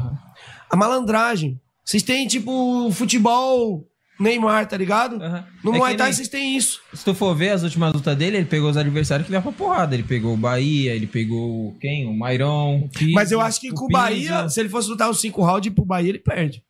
A 0.69 0.75
malandragem. 0.75 1.60
Vocês 1.86 2.03
têm, 2.03 2.27
tipo, 2.27 2.89
futebol 2.91 3.88
Neymar, 4.19 4.67
tá 4.67 4.77
ligado? 4.77 5.17
No 5.63 5.73
É 5.73 5.77
Muay 5.77 5.95
Thai 5.97 6.13
vocês 6.13 6.27
têm 6.27 6.55
isso. 6.55 6.79
Se 6.93 7.03
tu 7.03 7.13
for 7.15 7.34
ver 7.36 7.49
as 7.49 7.63
últimas 7.63 7.91
lutas 7.93 8.15
dele, 8.15 8.38
ele 8.38 8.45
pegou 8.45 8.69
os 8.69 8.77
adversários 8.77 9.25
que 9.25 9.31
levam 9.31 9.51
pra 9.51 9.65
porrada. 9.65 9.95
Ele 9.95 10.03
pegou 10.03 10.34
o 10.34 10.38
Bahia, 10.38 10.93
ele 10.93 11.07
pegou 11.07 11.69
o- 11.69 11.77
quem? 11.79 12.05
O 12.05 12.13
Mairon. 12.13 12.88
Mas 13.13 13.31
eu 13.31 13.41
acho 13.41 13.60
que 13.60 13.71
com 13.71 13.86
o 13.86 13.88
Bahia, 13.88 14.47
se 14.49 14.60
ele 14.60 14.69
fosse 14.69 14.89
lutar 14.89 15.10
os 15.10 15.19
cinco 15.19 15.43
rounds 15.43 15.73
pro 15.73 15.84
Bahia, 15.86 16.10
ele 16.10 16.19
perde. 16.19 16.63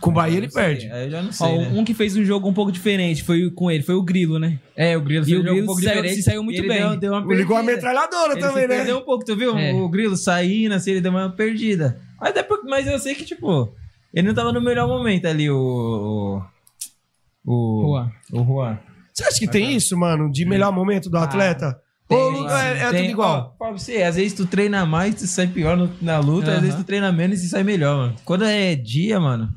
Com 0.00 0.10
o 0.10 0.12
Bahia, 0.12 0.38
ele 0.38 0.48
perde. 0.48 0.88
Aí 0.92 1.06
eu 1.06 1.10
já 1.10 1.20
não 1.22 1.30
Ó, 1.30 1.32
sei, 1.32 1.58
né? 1.58 1.70
Um 1.74 1.84
que 1.84 1.92
fez 1.92 2.16
um 2.16 2.24
jogo 2.24 2.48
um 2.48 2.52
pouco 2.52 2.70
diferente 2.70 3.24
foi 3.24 3.50
com 3.50 3.68
ele, 3.70 3.82
foi 3.82 3.96
o 3.96 4.02
Grilo, 4.02 4.38
né? 4.38 4.58
É, 4.76 4.96
o 4.96 5.00
Grilo 5.00 5.24
E 5.24 5.26
fez 5.26 5.36
o 5.36 5.40
um 5.40 5.42
jogo 5.42 5.50
Grilo 5.54 5.62
um 5.64 5.66
pouco 5.66 5.82
saiu- 5.82 5.94
diferente. 5.96 6.14
se 6.16 6.22
saiu 6.22 6.42
muito 6.44 6.58
ele 6.60 6.68
bem. 6.68 6.78
Deu, 6.80 6.96
deu 6.96 7.12
uma 7.14 7.34
Ligou 7.34 7.56
a 7.56 7.60
perdida. 7.64 7.76
metralhadora 7.88 8.32
Ele 8.34 8.40
também, 8.40 8.62
se 8.62 8.68
né? 8.68 8.76
perdeu 8.76 8.98
um 8.98 9.02
pouco, 9.04 9.24
tu 9.24 9.36
viu? 9.36 9.58
É. 9.58 9.72
O 9.72 9.88
Grilo 9.88 10.16
saindo, 10.16 10.74
assim, 10.74 10.92
ele 10.92 11.00
deu 11.00 11.10
uma 11.10 11.30
perdida. 11.30 12.00
Mas, 12.20 12.32
depois, 12.32 12.60
mas 12.64 12.86
eu 12.86 12.98
sei 13.00 13.14
que, 13.16 13.24
tipo, 13.24 13.74
ele 14.14 14.28
não 14.28 14.34
tava 14.34 14.52
no 14.52 14.60
melhor 14.60 14.86
momento 14.86 15.26
ali, 15.26 15.50
o. 15.50 16.40
O. 17.44 17.82
Juan. 17.88 18.12
O 18.32 18.44
Juan. 18.44 18.78
Você 19.12 19.24
acha 19.24 19.38
que 19.40 19.48
tem 19.48 19.74
isso, 19.74 19.96
mano? 19.96 20.30
De 20.30 20.44
melhor 20.44 20.72
momento 20.72 21.10
do 21.10 21.16
atleta? 21.18 21.76
tem, 22.06 22.16
Ô, 22.16 22.30
mano. 22.30 22.48
é, 22.50 22.78
é 22.78 22.90
Tem- 22.90 23.00
tudo 23.02 23.10
igual. 23.10 23.54
ó, 23.60 23.64
pra 23.64 23.70
você, 23.72 24.02
às 24.02 24.16
vezes 24.16 24.32
tu 24.32 24.46
treina 24.46 24.86
mais, 24.86 25.14
tu 25.16 25.26
sai 25.26 25.46
pior 25.46 25.76
no- 25.76 25.90
na 26.00 26.18
luta, 26.18 26.48
às 26.50 26.54
Aham. 26.54 26.60
vezes 26.62 26.76
tu 26.76 26.84
treina 26.84 27.10
menos 27.12 27.42
e 27.42 27.48
sai 27.48 27.62
melhor, 27.64 27.96
mano. 27.96 28.16
Quando 28.24 28.44
é 28.44 28.74
dia, 28.74 29.18
mano. 29.20 29.52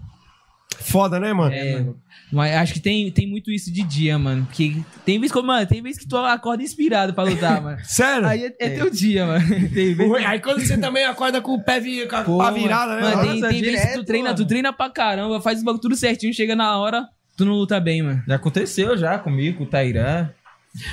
Foda, 0.82 1.20
né, 1.20 1.32
mano? 1.34 1.54
É, 1.54 1.74
mano. 1.76 2.02
Mas 2.32 2.56
acho 2.56 2.74
que 2.74 2.80
tem, 2.80 3.12
tem 3.12 3.28
muito 3.28 3.52
isso 3.52 3.72
de 3.72 3.84
dia, 3.84 4.18
mano. 4.18 4.48
Que 4.52 4.84
tem 5.06 5.20
vez 5.20 5.32
que, 5.32 5.42
mano, 5.42 5.66
tem 5.68 5.82
vez 5.82 5.98
que 5.98 6.08
tu 6.08 6.16
acorda 6.18 6.64
inspirado 6.64 7.14
pra 7.14 7.24
lutar, 7.26 7.62
mano. 7.62 7.78
Sério? 7.84 8.28
Aí 8.28 8.46
é, 8.46 8.56
é 8.60 8.70
teu 8.78 8.90
dia, 8.90 9.26
mano. 9.26 9.46
Tem 9.74 9.94
vez 9.94 10.14
Aí 10.26 10.40
quando 10.40 10.66
você 10.66 10.78
também 10.78 11.04
acorda 11.06 11.42
com 11.42 11.54
o 11.54 11.62
pé 11.64 11.80
vi- 11.80 12.08
com 12.08 12.16
a 12.16 12.24
Pô, 12.24 12.52
virada, 12.54 12.96
né? 12.96 13.02
mano, 13.02 13.18
mano? 13.18 13.32
tem, 13.42 13.42
tem 13.50 13.62
vezes 13.62 13.86
que 13.86 13.94
tu 13.98 14.04
treina, 14.06 14.34
tu 14.34 14.46
treina 14.46 14.72
pra 14.72 14.90
caramba, 14.90 15.42
faz 15.42 15.58
os 15.60 15.64
bagulho 15.64 15.82
tudo 15.82 15.96
certinho, 15.96 16.34
chega 16.34 16.56
na 16.56 16.78
hora, 16.78 17.06
tu 17.36 17.44
não 17.46 17.54
luta 17.54 17.80
bem, 17.80 18.02
mano. 18.02 18.24
Já 18.28 18.36
aconteceu 18.36 18.98
já 18.98 19.20
comigo, 19.20 19.58
com 19.60 19.64
o 19.66 19.68
Tairã. 19.68 20.30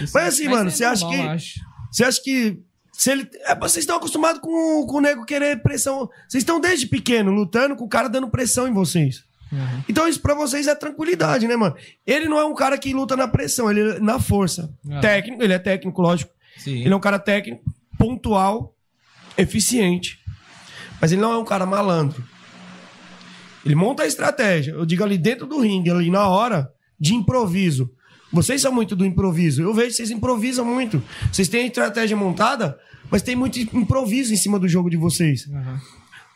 Mas 0.01 0.17
assim, 0.17 0.49
mano, 0.49 0.71
você 0.71 0.85
acha 0.85 1.07
que. 1.09 1.17
Você 1.93 2.05
acha 2.05 2.23
que. 2.23 2.59
Se 2.93 3.13
ele, 3.13 3.29
é, 3.47 3.55
vocês 3.55 3.85
estão 3.85 3.97
acostumados 3.97 4.41
com, 4.41 4.85
com 4.85 4.97
o 4.97 5.01
nego 5.01 5.25
querer 5.25 5.63
pressão. 5.63 6.09
Vocês 6.29 6.43
estão 6.43 6.61
desde 6.61 6.85
pequeno 6.89 7.31
lutando 7.31 7.77
com 7.77 7.85
o 7.85 7.89
cara 7.89 8.09
dando 8.09 8.29
pressão 8.29 8.67
em 8.67 8.73
vocês. 8.73 9.23
Então 9.89 10.07
isso 10.09 10.21
pra 10.21 10.35
vocês 10.35 10.67
é 10.67 10.75
tranquilidade, 10.75 11.49
né, 11.49 11.57
mano? 11.57 11.75
Ele 12.07 12.29
não 12.29 12.39
é 12.39 12.45
um 12.45 12.55
cara 12.55 12.77
que 12.77 12.93
luta 12.93 13.17
na 13.17 13.27
pressão, 13.27 13.71
ele 13.71 13.97
é 13.97 14.01
na 14.01 14.19
força. 14.19 14.73
Ah. 14.91 15.01
Técnico, 15.01 15.43
ele 15.43 15.53
é 15.53 15.59
técnico, 15.59 16.01
lógico. 16.03 16.33
Sim. 16.59 16.81
Ele 16.81 16.93
é 16.93 16.97
um 16.97 17.01
cara 17.01 17.19
técnico, 17.19 17.63
pontual, 17.97 18.75
eficiente. 19.37 20.19
Mas 21.01 21.13
ele 21.13 21.21
não 21.21 21.33
é 21.33 21.39
um 21.39 21.45
cara 21.45 21.65
malandro. 21.65 22.23
Ele 23.65 23.75
monta 23.75 24.03
a 24.03 24.07
estratégia. 24.07 24.73
Eu 24.73 24.85
digo 24.85 25.03
ali 25.05 25.17
dentro 25.17 25.47
do 25.47 25.61
ringue, 25.61 25.91
ali 25.91 26.11
na 26.11 26.29
hora, 26.29 26.73
de 26.99 27.15
improviso. 27.15 27.91
Vocês 28.33 28.61
são 28.61 28.73
muito 28.73 28.95
do 28.95 29.07
improviso. 29.07 29.63
Eu 29.63 29.73
vejo 29.73 29.89
que 29.89 29.95
vocês 29.95 30.11
improvisam 30.11 30.65
muito. 30.65 31.03
Vocês 31.33 31.49
têm 31.49 31.63
a 31.63 31.67
estratégia 31.67 32.17
montada, 32.17 32.79
mas 33.11 33.23
tem 33.23 33.35
muito 33.35 33.59
improviso 33.59 34.33
em 34.33 34.37
cima 34.37 34.59
do 34.59 34.69
jogo 34.69 34.91
de 34.91 34.97
vocês. 34.97 35.49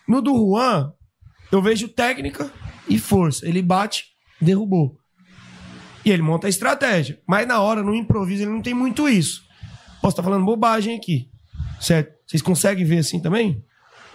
No 0.06 0.22
do 0.22 0.34
Juan, 0.34 0.92
eu 1.50 1.60
vejo 1.60 1.88
técnica 1.88 2.50
e 2.88 2.98
força. 2.98 3.46
Ele 3.46 3.62
bate, 3.62 4.06
derrubou. 4.40 4.96
E 6.04 6.10
ele 6.10 6.22
monta 6.22 6.46
a 6.46 6.50
estratégia. 6.50 7.20
Mas 7.26 7.46
na 7.46 7.60
hora, 7.60 7.82
no 7.82 7.94
improviso, 7.94 8.42
ele 8.42 8.50
não 8.50 8.62
tem 8.62 8.74
muito 8.74 9.08
isso. 9.08 9.42
Posso 10.00 10.12
estar 10.12 10.22
falando 10.22 10.44
bobagem 10.44 10.96
aqui. 10.96 11.28
Certo? 11.80 12.12
Vocês 12.26 12.42
conseguem 12.42 12.84
ver 12.84 12.98
assim 12.98 13.20
também? 13.20 13.62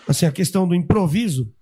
Assim, 0.07 0.25
a 0.25 0.31
questão 0.31 0.67
do 0.67 0.75
improviso. 0.75 1.53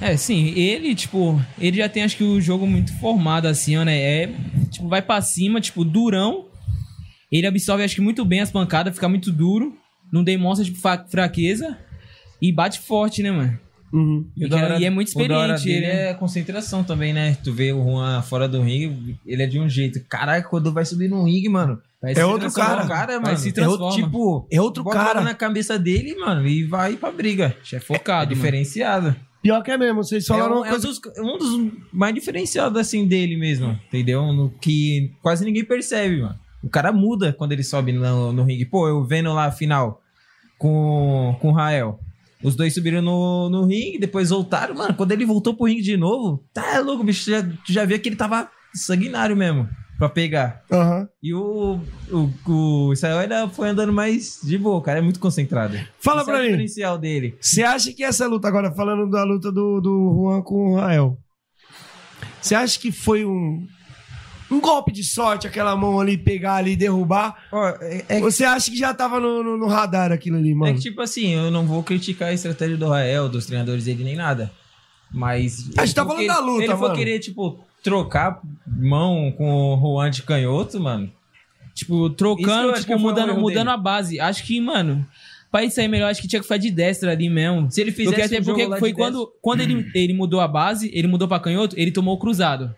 É, 0.00 0.16
sim, 0.16 0.48
ele, 0.56 0.94
tipo, 0.94 1.40
ele 1.58 1.76
já 1.76 1.88
tem 1.88 2.02
acho 2.02 2.16
que 2.16 2.24
o 2.24 2.40
jogo 2.40 2.66
muito 2.66 2.92
formado, 2.98 3.46
assim, 3.46 3.76
né? 3.84 3.96
É, 3.96 4.34
tipo, 4.70 4.88
vai 4.88 5.00
pra 5.00 5.20
cima, 5.20 5.60
tipo, 5.60 5.84
durão. 5.84 6.48
Ele 7.30 7.46
absorve, 7.46 7.84
acho 7.84 7.94
que 7.94 8.00
muito 8.00 8.24
bem 8.24 8.40
as 8.40 8.50
pancadas, 8.50 8.94
fica 8.94 9.08
muito 9.08 9.30
duro. 9.30 9.76
Não 10.12 10.24
demonstra, 10.24 10.64
tipo, 10.64 10.78
fraqueza. 11.08 11.78
E 12.42 12.52
bate 12.52 12.80
forte, 12.80 13.22
né, 13.22 13.30
mano? 13.30 13.58
E, 14.36 14.44
E, 14.44 14.48
da 14.48 14.56
hora- 14.56 14.78
e 14.80 14.84
é 14.84 14.90
muito 14.90 15.08
experiente, 15.08 15.70
ele, 15.70 15.86
né? 15.86 16.10
é 16.10 16.14
concentração 16.14 16.82
também, 16.82 17.12
né? 17.12 17.36
Tu 17.44 17.52
vê 17.52 17.72
o 17.72 17.82
Juan 17.84 18.20
fora 18.22 18.48
do 18.48 18.60
ringue, 18.60 19.16
ele 19.24 19.42
é 19.42 19.46
de 19.46 19.58
um 19.60 19.68
jeito. 19.68 20.00
Caraca, 20.08 20.48
quando 20.48 20.72
vai 20.72 20.84
subir 20.84 21.08
no 21.08 21.24
ringue, 21.24 21.48
mano. 21.48 21.80
Vai 22.02 22.12
é 22.12 22.14
se 22.16 22.22
outro 22.24 22.52
cara, 22.52 22.86
cara, 22.86 23.12
Vai 23.20 23.32
mano. 23.32 23.36
se 23.38 23.48
é 23.58 23.68
outro, 23.68 23.86
transforma. 23.86 23.94
tipo, 24.06 24.48
é 24.50 24.60
outro 24.60 24.82
bota 24.84 24.96
cara. 24.98 25.20
na 25.20 25.32
cabeça 25.34 25.78
dele, 25.78 26.16
mano, 26.16 26.46
e 26.46 26.64
vai 26.64 26.96
pra 26.96 27.10
briga. 27.12 27.56
É 27.72 27.78
focado, 27.80 28.32
é 28.32 28.34
mano. 28.34 28.34
diferenciado. 28.34 29.16
Pior 29.40 29.62
que 29.62 29.70
é 29.70 29.78
mesmo, 29.78 30.02
vocês 30.02 30.26
falaram 30.26 30.56
é 30.56 30.60
um, 30.60 30.64
é 30.64 30.68
um 30.68 30.70
coisa. 30.70 30.86
dos, 30.88 31.00
um 31.18 31.38
dos 31.38 31.72
mais 31.92 32.14
diferenciados, 32.14 32.78
assim, 32.80 33.06
dele 33.06 33.36
mesmo, 33.36 33.78
entendeu? 33.88 34.32
No, 34.32 34.50
que 34.50 35.12
quase 35.22 35.44
ninguém 35.44 35.64
percebe, 35.64 36.20
mano. 36.22 36.38
O 36.62 36.68
cara 36.68 36.90
muda 36.92 37.32
quando 37.32 37.52
ele 37.52 37.62
sobe 37.62 37.92
no, 37.92 38.32
no 38.32 38.42
ringue. 38.42 38.64
Pô, 38.64 38.88
eu 38.88 39.04
vendo 39.04 39.32
lá 39.34 39.44
a 39.44 39.52
final 39.52 40.00
com, 40.58 41.36
com 41.40 41.48
o 41.50 41.52
Rael. 41.52 42.00
Os 42.44 42.54
dois 42.54 42.74
subiram 42.74 43.00
no, 43.02 43.48
no 43.48 43.64
ringue, 43.64 43.98
depois 43.98 44.30
voltaram. 44.30 44.74
Mano, 44.74 44.94
quando 44.94 45.12
ele 45.12 45.24
voltou 45.24 45.54
pro 45.56 45.66
ringue 45.66 45.82
de 45.82 45.96
novo, 45.96 46.44
tá 46.52 46.78
louco, 46.80 47.02
bicho. 47.02 47.30
Já, 47.30 47.42
tu 47.42 47.72
já 47.72 47.84
via 47.84 47.98
que 47.98 48.08
ele 48.08 48.16
tava 48.16 48.48
sanguinário 48.74 49.34
mesmo 49.36 49.68
pra 49.98 50.08
pegar. 50.08 50.62
Aham. 50.70 51.08
E 51.22 51.32
o, 51.32 51.80
o, 52.10 52.30
o 52.50 52.92
Israel 52.92 53.18
ainda 53.18 53.48
foi 53.48 53.68
andando 53.68 53.92
mais 53.92 54.40
de 54.42 54.58
boa, 54.58 54.76
o 54.76 54.82
cara 54.82 54.98
é 54.98 55.02
muito 55.02 55.20
concentrado. 55.20 55.78
Fala 56.00 56.20
Esse 56.22 56.30
é 56.30 56.32
pra 56.32 56.40
o 56.40 56.42
mim. 56.42 56.48
diferencial 56.50 56.98
dele. 56.98 57.36
Você 57.40 57.62
acha 57.62 57.92
que 57.92 58.04
essa 58.04 58.26
luta, 58.26 58.46
agora 58.48 58.72
falando 58.72 59.08
da 59.08 59.24
luta 59.24 59.50
do, 59.50 59.80
do 59.80 60.14
Juan 60.14 60.42
com 60.42 60.72
o 60.72 60.76
Rael, 60.76 61.16
você 62.42 62.54
acha 62.54 62.78
que 62.78 62.92
foi 62.92 63.24
um, 63.24 63.66
um 64.54 64.60
golpe 64.60 64.92
de 64.92 65.02
sorte 65.04 65.46
aquela 65.46 65.74
mão 65.76 66.00
ali 66.00 66.16
pegar 66.16 66.54
ali 66.54 66.72
e 66.72 66.76
derrubar? 66.76 67.36
Ou 67.52 68.20
você 68.20 68.44
acha 68.44 68.70
que 68.70 68.76
já 68.76 68.94
tava 68.94 69.18
no, 69.20 69.42
no- 69.42 69.56
no 69.58 69.66
radar 69.66 70.12
aquilo 70.12 70.36
ali, 70.36 70.52
É 70.52 70.54
mano? 70.54 70.74
que, 70.74 70.80
tipo 70.80 71.00
assim, 71.02 71.34
eu 71.34 71.50
não 71.50 71.66
vou 71.66 71.82
criticar 71.82 72.28
a 72.28 72.32
estratégia 72.32 72.76
do 72.76 72.88
Rael, 72.88 73.28
dos 73.28 73.46
treinadores 73.46 73.84
dele, 73.84 74.04
nem 74.04 74.16
nada. 74.16 74.50
Mas. 75.12 75.70
A 75.76 75.84
gente 75.86 75.94
tá 75.94 76.02
ele 76.02 76.10
for 76.10 76.16
falando 76.16 76.26
da 76.26 76.38
luta, 76.40 76.64
Ele 76.64 76.72
for 76.72 76.80
mano. 76.80 76.94
querer, 76.94 77.18
tipo, 77.20 77.60
trocar 77.82 78.40
mão 78.66 79.32
com 79.36 79.74
o 79.74 79.76
Juan 79.80 80.10
de 80.10 80.22
canhoto, 80.22 80.80
mano. 80.80 81.10
Tipo, 81.74 82.08
trocando, 82.10 82.72
tipo, 82.74 82.94
um 82.94 82.98
mudando, 82.98 83.34
mudando 83.34 83.66
dele. 83.66 83.70
a 83.70 83.76
base. 83.76 84.20
Acho 84.20 84.44
que, 84.44 84.60
mano, 84.60 85.06
pra 85.50 85.64
isso 85.64 85.80
aí 85.80 85.88
melhor, 85.88 86.10
acho 86.10 86.20
que 86.22 86.28
tinha 86.28 86.40
que 86.40 86.44
ficar 86.44 86.56
de 86.56 86.70
destra 86.70 87.12
ali 87.12 87.28
mesmo. 87.28 87.70
Se 87.70 87.80
ele 87.80 87.90
fizesse 87.92 88.14
porque 88.14 88.22
até 88.22 88.36
jogo 88.36 88.50
porque 88.58 88.66
lá 88.66 88.76
foi 88.78 88.90
de 88.90 88.96
quando, 88.96 89.32
quando 89.42 89.60
ele, 89.60 89.90
ele 89.94 90.12
mudou 90.14 90.40
a 90.40 90.48
base, 90.48 90.90
ele 90.94 91.06
mudou 91.08 91.26
pra 91.28 91.38
canhoto, 91.40 91.74
ele 91.78 91.90
tomou 91.92 92.14
o 92.14 92.18
cruzado. 92.18 92.74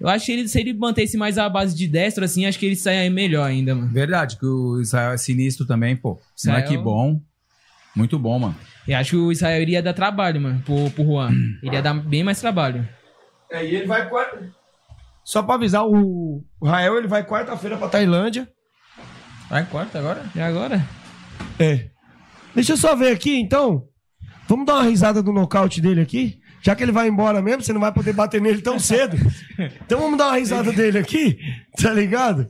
Eu 0.00 0.08
acho 0.08 0.26
que 0.26 0.32
ele, 0.32 0.48
se 0.48 0.58
ele 0.58 0.72
mantesse 0.72 1.16
mais 1.18 1.36
a 1.36 1.48
base 1.48 1.76
de 1.76 1.86
destro, 1.86 2.24
assim, 2.24 2.46
acho 2.46 2.58
que 2.58 2.64
ele 2.66 2.76
saia 2.76 3.10
melhor 3.10 3.44
ainda, 3.46 3.74
mano. 3.74 3.92
Verdade, 3.92 4.36
que 4.38 4.46
o 4.46 4.80
Israel 4.80 5.12
é 5.12 5.16
sinistro 5.18 5.66
também, 5.66 5.94
pô. 5.94 6.18
Israel- 6.36 6.60
Moleque 6.64 6.78
bom. 6.82 7.20
Muito 7.94 8.18
bom, 8.18 8.38
mano. 8.38 8.56
Eu 8.88 8.96
acho 8.96 9.10
que 9.10 9.16
o 9.16 9.30
Israel 9.32 9.60
iria 9.60 9.82
dar 9.82 9.92
trabalho, 9.92 10.40
mano, 10.40 10.62
pro, 10.64 10.90
pro 10.90 11.04
Juan. 11.04 11.30
Ele 11.62 11.74
ia 11.74 11.82
dar 11.82 11.92
bem 11.94 12.24
mais 12.24 12.40
trabalho. 12.40 12.88
É, 13.50 13.64
e 13.66 13.74
ele 13.76 13.86
vai 13.86 14.08
quarta. 14.08 14.48
Só 15.22 15.42
pra 15.42 15.56
avisar, 15.56 15.84
o, 15.86 16.42
o 16.60 16.66
Rael 16.66 16.96
ele 16.96 17.06
vai 17.08 17.22
quarta-feira 17.24 17.76
pra 17.76 17.88
Tailândia. 17.88 18.48
Vai 19.50 19.66
quarta 19.66 19.98
agora? 19.98 20.24
E 20.34 20.40
agora? 20.40 20.84
É. 21.58 21.88
Deixa 22.54 22.72
eu 22.72 22.76
só 22.76 22.96
ver 22.96 23.12
aqui, 23.12 23.36
então. 23.38 23.86
Vamos 24.48 24.66
dar 24.66 24.74
uma 24.76 24.84
risada 24.84 25.22
do 25.22 25.32
nocaute 25.32 25.80
dele 25.80 26.00
aqui? 26.00 26.39
Já 26.62 26.76
que 26.76 26.82
ele 26.82 26.92
vai 26.92 27.08
embora 27.08 27.40
mesmo, 27.40 27.62
você 27.62 27.72
não 27.72 27.80
vai 27.80 27.92
poder 27.92 28.12
bater 28.12 28.40
nele 28.40 28.60
tão 28.60 28.78
cedo. 28.78 29.16
Então 29.58 30.00
vamos 30.00 30.18
dar 30.18 30.28
uma 30.28 30.36
risada 30.36 30.72
dele 30.72 30.98
aqui, 30.98 31.38
tá 31.80 31.92
ligado? 31.92 32.46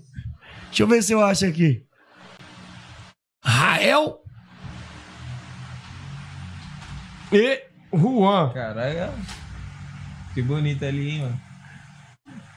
Deixa 0.66 0.82
eu 0.82 0.86
ver 0.86 1.02
se 1.02 1.12
eu 1.12 1.24
acho 1.24 1.46
aqui. 1.46 1.84
Rael 3.44 4.18
e 7.32 7.62
Juan. 7.92 8.52
Caralho. 8.52 9.12
Que 10.34 10.42
bonito 10.42 10.84
ali, 10.84 11.10
hein, 11.10 11.22
mano. 11.22 11.40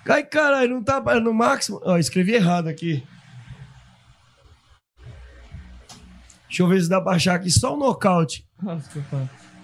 Ai, 0.10 0.24
caralho, 0.24 0.76
não 0.76 0.84
tá 0.84 1.00
no 1.20 1.34
máximo. 1.34 1.80
Ó, 1.84 1.98
escrevi 1.98 2.34
errado 2.34 2.68
aqui. 2.68 3.04
Deixa 6.48 6.62
eu 6.64 6.68
ver 6.68 6.82
se 6.82 6.90
dá 6.90 7.02
pra 7.02 7.14
achar 7.14 7.36
aqui 7.36 7.50
só 7.50 7.74
o 7.74 7.80
nocaute. 7.80 8.46
Nossa, 8.62 8.90
que. 8.90 9.00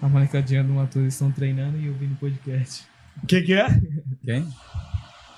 A 0.02 0.08
molecadinha 0.08 0.64
do 0.64 0.72
Matheus 0.72 1.12
estão 1.12 1.30
treinando 1.30 1.78
e 1.78 1.88
ouvindo 1.88 2.16
podcast. 2.16 2.84
O 3.22 3.26
que 3.26 3.42
que 3.42 3.54
é? 3.54 3.66
Quem? 4.24 4.48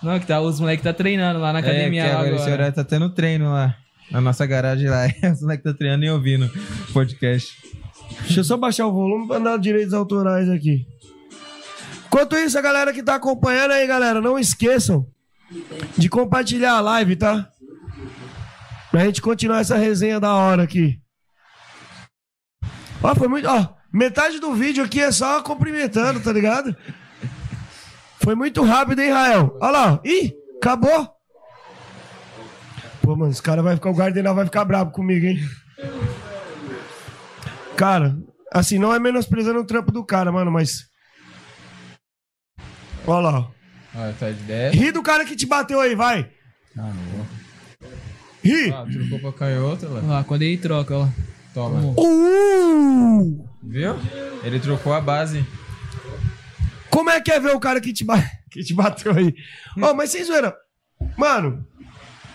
Não, 0.02 0.18
que 0.18 0.26
tá, 0.26 0.40
os 0.40 0.60
moleques 0.60 0.84
tá 0.84 0.92
treinando 0.92 1.40
lá 1.40 1.52
na 1.52 1.60
academia 1.60 2.02
é, 2.02 2.06
que 2.06 2.12
lá 2.12 2.20
agora, 2.20 2.28
agora. 2.28 2.42
esse 2.42 2.52
horário 2.52 2.74
tá 2.74 2.84
tendo 2.84 3.10
treino 3.10 3.50
lá. 3.52 3.76
Na 4.10 4.20
nossa 4.20 4.44
garagem 4.44 4.88
lá. 4.88 5.06
Os 5.32 5.40
moleques 5.40 5.64
tá 5.64 5.72
treinando 5.72 6.04
e 6.04 6.10
ouvindo 6.10 6.50
podcast. 6.92 7.56
Deixa 8.22 8.40
eu 8.40 8.44
só 8.44 8.56
baixar 8.56 8.86
o 8.86 8.92
volume 8.92 9.26
pra 9.26 9.38
dar 9.38 9.56
direitos 9.56 9.94
autorais 9.94 10.50
aqui. 10.50 10.86
Enquanto 12.06 12.36
isso, 12.36 12.58
a 12.58 12.60
galera 12.60 12.92
que 12.92 13.02
tá 13.02 13.14
acompanhando 13.14 13.70
aí, 13.70 13.86
galera, 13.86 14.20
não 14.20 14.38
esqueçam 14.38 15.06
de 15.96 16.10
compartilhar 16.10 16.74
a 16.74 16.80
live, 16.80 17.16
tá? 17.16 17.48
Pra 18.90 19.06
gente 19.06 19.22
continuar 19.22 19.60
essa 19.60 19.78
resenha 19.78 20.20
da 20.20 20.34
hora 20.34 20.62
aqui. 20.62 21.00
Ó, 23.02 23.14
foi 23.14 23.28
muito. 23.28 23.48
Ó, 23.48 23.68
metade 23.92 24.38
do 24.40 24.54
vídeo 24.54 24.84
aqui 24.84 25.00
é 25.00 25.10
só 25.12 25.42
cumprimentando, 25.42 26.20
tá 26.20 26.32
ligado? 26.32 26.74
Foi 28.22 28.34
muito 28.34 28.62
rápido, 28.62 29.00
hein, 29.00 29.10
Rael? 29.10 29.56
Olha 29.60 29.70
lá. 29.72 29.92
ó. 29.94 30.00
Ih, 30.04 30.32
acabou. 30.56 31.10
Pô, 33.02 33.16
mano, 33.16 33.32
esse 33.32 33.42
cara 33.42 33.62
vai 33.62 33.74
ficar. 33.74 33.90
O 33.90 33.94
Gardenal 33.94 34.34
vai 34.34 34.44
ficar 34.44 34.64
bravo 34.64 34.92
comigo, 34.92 35.26
hein? 35.26 35.38
Cara, 37.76 38.16
assim, 38.52 38.78
não 38.78 38.94
é 38.94 38.98
menosprezando 39.00 39.58
o 39.58 39.66
trampo 39.66 39.90
do 39.90 40.04
cara, 40.04 40.30
mano, 40.30 40.52
mas. 40.52 40.84
Olha 43.06 43.30
lá. 43.30 43.38
ó. 43.40 43.50
Olha, 43.94 44.14
tá 44.18 44.30
de 44.30 44.40
10. 44.44 44.74
Ri 44.74 44.92
do 44.92 45.02
cara 45.02 45.24
que 45.24 45.34
te 45.34 45.44
bateu 45.46 45.80
aí, 45.80 45.94
vai. 45.96 46.30
Ah, 46.78 46.82
não 46.82 46.92
vou. 47.16 47.26
Ri. 48.44 48.72
Ah, 48.72 48.86
trocou 48.90 49.18
pra 49.18 49.32
canhota, 49.46 49.88
lá. 49.88 50.00
Lá, 50.00 50.24
quando 50.24 50.42
ele 50.42 50.56
troca, 50.58 50.96
ó. 50.96 51.08
Toma. 51.52 51.80
Uh! 51.98 53.51
Viu? 53.62 53.94
Ele 54.42 54.58
trocou 54.58 54.92
a 54.92 55.00
base. 55.00 55.44
Como 56.90 57.10
é 57.10 57.20
que 57.20 57.30
é 57.32 57.40
ver 57.40 57.54
o 57.54 57.60
cara 57.60 57.80
que 57.80 57.92
te, 57.92 58.04
ba- 58.04 58.22
que 58.50 58.62
te 58.62 58.74
bateu 58.74 59.12
aí? 59.12 59.34
Ó, 59.80 59.94
mas 59.94 60.10
sem 60.10 60.24
zoeira. 60.24 60.54
Mano, 61.16 61.64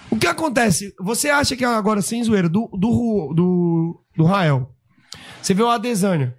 O 0.09 0.17
que 0.17 0.25
acontece? 0.27 0.93
Você 1.01 1.29
acha 1.29 1.55
que 1.55 1.63
agora, 1.65 2.01
sem 2.01 2.23
zoeira, 2.23 2.47
do, 2.49 2.67
do, 2.73 3.33
do, 3.35 4.03
do 4.15 4.23
Rael, 4.25 4.73
você 5.41 5.53
vê 5.53 5.61
o 5.61 5.69
Adesanya. 5.69 6.33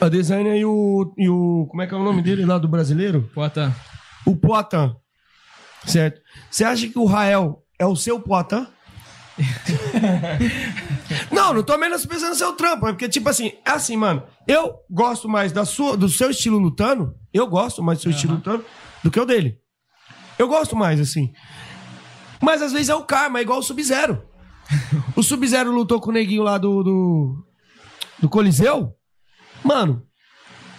A 0.00 0.06
Adesanya 0.06 0.56
e 0.56 0.64
o, 0.64 1.12
e 1.18 1.28
o. 1.28 1.66
Como 1.70 1.82
é 1.82 1.86
que 1.86 1.94
é 1.94 1.96
o 1.96 2.02
nome 2.02 2.22
dele 2.22 2.44
lá 2.46 2.58
do 2.58 2.68
brasileiro? 2.68 3.30
Poitin. 3.34 3.72
O 4.24 4.36
Poitin. 4.36 4.94
Certo? 5.86 6.20
Você 6.50 6.64
acha 6.64 6.88
que 6.88 6.98
o 6.98 7.04
Rael 7.04 7.62
é 7.78 7.84
o 7.86 7.94
seu 7.96 8.18
Poitin? 8.20 8.66
não, 11.30 11.54
não 11.54 11.62
tô 11.62 11.76
menosprezando 11.78 12.32
no 12.32 12.36
seu 12.36 12.52
trampo, 12.52 12.86
é 12.86 12.92
porque, 12.92 13.08
tipo 13.08 13.28
assim, 13.28 13.52
é 13.64 13.70
assim, 13.70 13.96
mano. 13.96 14.22
Eu 14.46 14.74
gosto 14.90 15.28
mais 15.28 15.52
da 15.52 15.64
sua, 15.64 15.96
do 15.96 16.08
seu 16.08 16.30
estilo 16.30 16.58
lutando. 16.58 17.14
Eu 17.32 17.46
gosto 17.46 17.82
mais 17.82 17.98
do 17.98 18.02
seu 18.02 18.10
estilo 18.10 18.34
lutando 18.34 18.64
do 19.02 19.10
que 19.10 19.18
o 19.18 19.24
dele. 19.24 19.58
Eu 20.38 20.48
gosto 20.48 20.76
mais, 20.76 21.00
assim. 21.00 21.32
Mas 22.40 22.60
às 22.60 22.72
vezes 22.72 22.88
é 22.88 22.94
o 22.94 23.04
karma, 23.04 23.38
é 23.38 23.42
igual 23.42 23.58
o 23.58 23.62
Sub-Zero. 23.62 24.22
O 25.16 25.22
Sub-Zero 25.22 25.70
lutou 25.70 26.00
com 26.00 26.10
o 26.10 26.12
neguinho 26.12 26.42
lá 26.42 26.56
do, 26.56 26.82
do, 26.82 27.46
do 28.20 28.28
Coliseu. 28.28 28.94
Mano, 29.62 30.02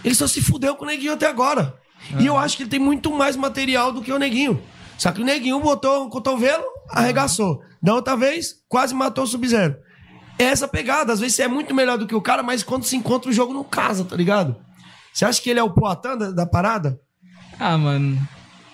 ele 0.04 0.16
só 0.16 0.28
se 0.28 0.42
fudeu 0.42 0.76
com 0.76 0.84
o 0.84 0.88
neguinho 0.88 1.14
até 1.14 1.28
agora. 1.28 1.80
E 2.20 2.26
eu 2.26 2.38
acho 2.38 2.58
que 2.58 2.64
ele 2.64 2.70
tem 2.70 2.80
muito 2.80 3.12
mais 3.12 3.36
material 3.36 3.92
do 3.92 4.02
que 4.02 4.12
o 4.12 4.20
neguinho. 4.20 4.62
Só 4.98 5.12
que 5.12 5.22
o 5.22 5.26
neguinho 5.26 5.60
botou 5.60 6.06
o 6.06 6.10
cotovelo, 6.10 6.64
arregaçou. 6.90 7.62
Da 7.84 7.94
outra 7.94 8.16
vez, 8.16 8.56
quase 8.70 8.96
matou 8.96 9.26
o 9.26 9.28
Sub-Zero. 9.28 9.76
É 10.40 10.46
essa 10.46 10.68
pegada. 10.68 11.12
Às 11.12 11.20
vezes 11.20 11.36
você 11.36 11.44
é 11.44 11.48
muito 11.48 11.76
melhor 11.76 11.98
do 11.98 12.08
que 12.08 12.16
o 12.16 12.22
cara, 12.22 12.42
mas 12.42 12.64
quando 12.64 12.86
se 12.86 12.96
encontra 12.96 13.30
o 13.30 13.34
jogo 13.34 13.54
não 13.54 13.64
casa, 13.64 14.06
tá 14.06 14.16
ligado? 14.16 14.56
Você 15.14 15.26
acha 15.26 15.42
que 15.42 15.50
ele 15.50 15.60
é 15.60 15.64
o 15.64 15.74
Poatan 15.74 16.18
da, 16.18 16.32
da 16.32 16.46
parada? 16.46 17.00
Ah, 17.60 17.78
mano. 17.78 18.18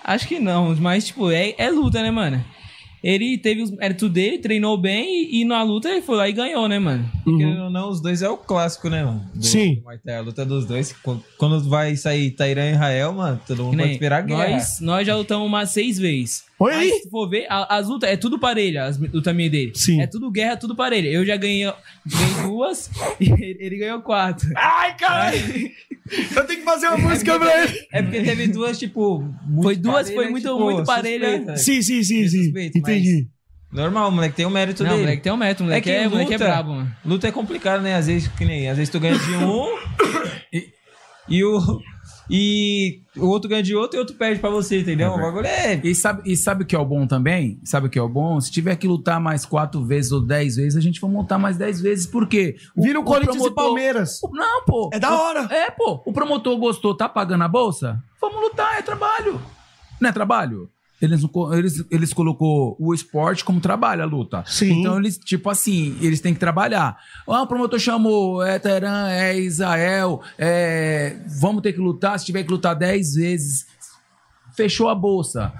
Acho 0.04 0.26
que 0.28 0.38
não, 0.38 0.74
mas, 0.76 1.08
tipo, 1.08 1.30
é, 1.30 1.54
é 1.58 1.68
luta, 1.70 2.02
né, 2.02 2.10
mano? 2.10 2.42
Ele 3.02 3.38
teve 3.38 3.62
os 3.62 3.70
méritos 3.70 4.10
dele, 4.10 4.38
treinou 4.38 4.76
bem 4.76 5.06
e, 5.24 5.40
e 5.40 5.44
na 5.44 5.62
luta 5.62 5.88
ele 5.88 6.02
foi 6.02 6.16
lá 6.16 6.28
e 6.28 6.32
ganhou, 6.32 6.68
né, 6.68 6.78
mano? 6.78 7.10
Querendo 7.24 7.62
ou 7.64 7.70
não, 7.70 7.88
os 7.90 8.00
dois 8.00 8.20
é 8.22 8.28
o 8.28 8.36
clássico, 8.36 8.88
né, 8.90 9.02
mano? 9.02 9.26
Do- 9.34 9.44
Sim. 9.46 9.82
do 10.04 10.10
a 10.12 10.20
luta 10.20 10.44
dos 10.44 10.66
dois. 10.66 10.92
Quando- 11.02 11.68
vai 11.68 11.96
sair 11.96 12.30
Tairã 12.32 12.66
e 12.70 12.72
Israel, 12.72 13.12
mano, 13.14 13.40
todo 13.46 13.64
mundo 13.64 13.76
pode 13.76 13.92
esperar 13.92 14.22
guerra. 14.22 14.50
nós, 14.50 14.80
nós 14.80 15.06
já 15.06 15.16
lutamos 15.16 15.46
umas 15.46 15.70
seis 15.70 15.98
vezes. 15.98 16.44
Oi? 16.62 16.74
Mas 16.74 17.02
se 17.02 17.08
for 17.10 17.28
ver, 17.28 17.46
a- 17.48 17.76
as 17.78 17.88
lutas 17.88 18.10
é 18.10 18.16
tudo 18.16 18.38
parelha, 18.38 18.84
as 18.84 18.98
lutas 18.98 19.34
minhas 19.34 19.50
dele. 19.50 19.72
Sim. 19.74 20.00
É 20.02 20.06
tudo 20.06 20.30
guerra, 20.30 20.56
tudo 20.58 20.76
parelha. 20.76 21.08
Eu 21.08 21.24
já 21.24 21.34
ganhei, 21.36 21.64
ganhei 22.06 22.42
duas 22.44 22.90
e 23.18 23.30
ele, 23.32 23.56
ele 23.60 23.76
ganhou 23.78 24.02
quatro. 24.02 24.48
Ai, 24.56 24.94
cara! 24.96 25.32
Eu 26.36 26.44
tenho 26.44 26.58
que 26.58 26.64
fazer 26.64 26.88
uma 26.88 26.98
música 26.98 27.38
pra 27.38 27.62
ele. 27.64 27.86
É 27.92 28.02
porque 28.02 28.20
teve 28.22 28.48
duas, 28.48 28.78
tipo. 28.78 29.20
muito 29.46 29.62
Foi 29.62 29.76
duas, 29.76 30.08
parelha, 30.08 30.14
foi 30.16 30.30
muito- 30.30 30.48
tipo, 30.48 30.60
muito 30.60 30.84
parelha. 30.84 31.28
suspeita. 31.28 31.56
Sim, 31.56 31.82
sim, 31.82 32.02
sim, 32.02 32.28
sim. 32.28 32.42
Suspeito, 32.44 32.80
mas- 32.82 32.90
Entendi. 32.92 33.28
Normal, 33.72 34.08
o 34.08 34.12
moleque 34.12 34.34
tem 34.34 34.44
o 34.44 34.50
mérito 34.50 34.82
Não, 34.82 34.90
dele. 34.90 35.02
moleque 35.02 35.22
tem 35.22 35.32
um 35.32 35.36
método, 35.36 35.64
moleque 35.64 35.88
é, 35.88 36.08
moleque 36.08 36.34
é 36.34 36.38
brabo, 36.38 36.70
mano. 36.74 36.92
Luta 37.04 37.28
é 37.28 37.30
complicado, 37.30 37.80
né? 37.82 37.94
Às 37.94 38.08
vezes, 38.08 38.26
que 38.26 38.44
nem, 38.44 38.68
às 38.68 38.76
vezes 38.76 38.90
tu 38.90 38.98
ganha 38.98 39.16
de 39.16 39.30
um 39.36 39.66
e, 40.52 40.68
e 41.28 41.44
o. 41.44 41.80
E 42.30 43.02
o 43.16 43.26
outro 43.26 43.48
ganha 43.48 43.62
de 43.62 43.74
outro 43.74 43.96
e 43.96 44.00
outro 44.00 44.14
perde 44.16 44.40
pra 44.40 44.50
você, 44.50 44.80
entendeu? 44.80 45.12
o 45.12 45.18
bagulho 45.20 45.46
é. 45.46 45.80
E 45.82 45.94
sabe, 45.94 46.22
e 46.30 46.36
sabe 46.36 46.62
o 46.62 46.66
que 46.66 46.76
é 46.76 46.78
o 46.78 46.84
bom 46.84 47.06
também? 47.06 47.60
Sabe 47.64 47.86
o 47.86 47.90
que 47.90 47.98
é 47.98 48.02
o 48.02 48.08
bom? 48.08 48.40
Se 48.40 48.50
tiver 48.50 48.76
que 48.76 48.86
lutar 48.86 49.20
mais 49.20 49.44
quatro 49.44 49.84
vezes 49.84 50.12
ou 50.12 50.20
dez 50.20 50.56
vezes, 50.56 50.76
a 50.76 50.80
gente 50.80 51.00
vai 51.00 51.10
montar 51.10 51.38
mais 51.38 51.56
dez 51.56 51.80
vezes. 51.80 52.06
Por 52.06 52.28
quê? 52.28 52.56
O- 52.76 52.82
Vira 52.82 53.00
o 53.00 53.04
Corinthians 53.04 53.36
e 53.36 53.38
promotor- 53.40 53.64
Palmeiras. 53.64 54.20
o- 54.22 54.30
Não, 54.32 54.64
pô. 54.64 54.90
É 54.92 54.98
da 54.98 55.10
O- 55.12 55.18
hora. 55.20 55.40
É, 55.50 55.70
pô. 55.70 56.02
O 56.06 56.12
promotor 56.12 56.56
gostou, 56.58 56.94
tá 56.96 57.08
pagando 57.08 57.44
a 57.44 57.48
bolsa? 57.48 58.02
Vamos 58.20 58.40
lutar, 58.40 58.78
é 58.78 58.82
trabalho. 58.82 59.40
Não 60.00 60.08
é 60.08 60.12
trabalho? 60.12 60.70
Eles, 61.00 61.22
eles, 61.52 61.84
eles 61.90 62.12
colocou 62.12 62.76
o 62.78 62.92
esporte 62.92 63.44
como 63.44 63.60
trabalho, 63.60 64.02
a 64.02 64.06
luta. 64.06 64.44
Sim. 64.46 64.80
Então, 64.80 64.98
eles, 64.98 65.16
tipo 65.16 65.48
assim, 65.48 65.96
eles 66.00 66.20
têm 66.20 66.34
que 66.34 66.40
trabalhar. 66.40 66.98
Ah, 67.26 67.42
o 67.42 67.46
promotor 67.46 67.78
chamou, 67.78 68.42
é 68.42 68.58
Teran, 68.58 69.08
é 69.08 69.38
Israel, 69.38 70.20
é, 70.38 71.16
vamos 71.40 71.62
ter 71.62 71.72
que 71.72 71.80
lutar, 71.80 72.18
se 72.18 72.26
tiver 72.26 72.44
que 72.44 72.50
lutar 72.50 72.76
10 72.76 73.14
vezes, 73.14 73.66
fechou 74.54 74.88
a 74.88 74.94
bolsa. 74.94 75.52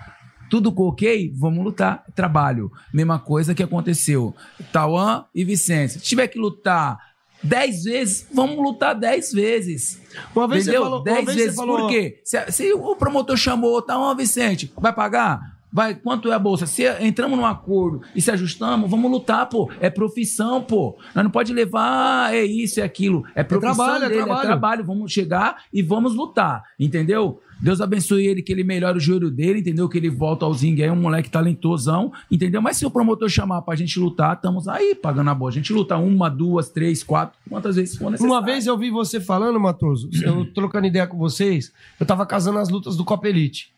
Tudo 0.50 0.74
ok, 0.76 1.32
vamos 1.36 1.64
lutar, 1.64 2.04
trabalho. 2.14 2.72
Mesma 2.92 3.20
coisa 3.20 3.54
que 3.54 3.62
aconteceu. 3.62 4.34
Tauan 4.72 5.24
e 5.32 5.44
Vicente. 5.44 5.92
Se 5.92 6.00
tiver 6.00 6.26
que 6.26 6.40
lutar 6.40 6.98
10 7.42 7.84
vezes, 7.84 8.26
vamos 8.32 8.56
lutar 8.56 8.94
10 8.94 9.32
vezes. 9.32 10.00
Uma 10.34 10.46
vez 10.48 10.64
você 10.64 10.70
Entendeu? 10.70 10.82
falou- 10.84 10.98
uma 10.98 11.04
10 11.04 11.24
vez 11.24 11.36
você 11.36 11.42
vezes. 11.44 11.56
falou- 11.56 11.78
Por 11.78 11.88
quê? 11.88 12.20
Se, 12.24 12.52
se 12.52 12.72
o 12.72 12.96
promotor 12.96 13.36
chamou, 13.36 13.80
Tauan 13.82 14.14
Vicente, 14.14 14.72
vai 14.78 14.92
pagar? 14.92 15.58
Vai, 15.72 15.94
quanto 15.94 16.28
é 16.32 16.34
a 16.34 16.38
bolsa? 16.38 16.66
Se 16.66 16.82
entramos 17.00 17.38
num 17.38 17.46
acordo 17.46 18.02
e 18.12 18.20
se 18.20 18.28
ajustamos, 18.32 18.90
vamos 18.90 19.08
lutar, 19.08 19.48
pô. 19.48 19.70
É 19.80 19.88
profissão, 19.88 20.60
pô. 20.60 20.98
Nós 21.14 21.22
não 21.22 21.30
pode 21.30 21.52
levar, 21.52 22.26
ah, 22.26 22.34
é 22.34 22.42
isso, 22.44 22.80
é 22.80 22.82
aquilo. 22.82 23.24
É 23.36 23.44
profissão 23.44 23.76
trabalho, 23.76 24.04
é 24.04 24.08
dele, 24.08 24.24
trabalho. 24.24 24.40
é 24.40 24.46
trabalho. 24.46 24.84
Vamos 24.84 25.12
chegar 25.12 25.62
e 25.72 25.80
vamos 25.80 26.12
lutar, 26.16 26.64
entendeu? 26.78 27.40
Deus 27.60 27.80
abençoe 27.80 28.26
ele, 28.26 28.42
que 28.42 28.52
ele 28.52 28.64
melhore 28.64 28.98
o 28.98 29.00
joelho 29.00 29.30
dele, 29.30 29.60
entendeu? 29.60 29.88
Que 29.88 29.98
ele 29.98 30.08
volta 30.08 30.44
ao 30.44 30.54
zingue, 30.54 30.82
é 30.82 30.90
um 30.90 30.96
moleque 30.96 31.28
talentosão, 31.28 32.12
entendeu? 32.30 32.62
Mas 32.62 32.78
se 32.78 32.86
o 32.86 32.90
promotor 32.90 33.28
chamar 33.28 33.62
pra 33.62 33.76
gente 33.76 33.98
lutar, 33.98 34.34
estamos 34.34 34.66
aí 34.66 34.94
pagando 34.94 35.30
a 35.30 35.34
boa. 35.34 35.50
A 35.50 35.54
gente 35.54 35.72
luta 35.72 35.96
uma, 35.96 36.30
duas, 36.30 36.70
três, 36.70 37.02
quatro, 37.02 37.38
quantas 37.48 37.76
vezes 37.76 37.96
for 37.96 38.10
necessário. 38.10 38.32
Uma 38.32 38.44
vez 38.44 38.66
eu 38.66 38.78
vi 38.78 38.90
você 38.90 39.20
falando, 39.20 39.60
Matoso, 39.60 40.08
eu 40.24 40.50
trocando 40.52 40.86
ideia 40.86 41.06
com 41.06 41.18
vocês, 41.18 41.72
eu 41.98 42.06
tava 42.06 42.24
casando 42.24 42.58
as 42.58 42.68
lutas 42.68 42.96
do 42.96 43.04
Copa 43.04 43.28
Elite. 43.28 43.72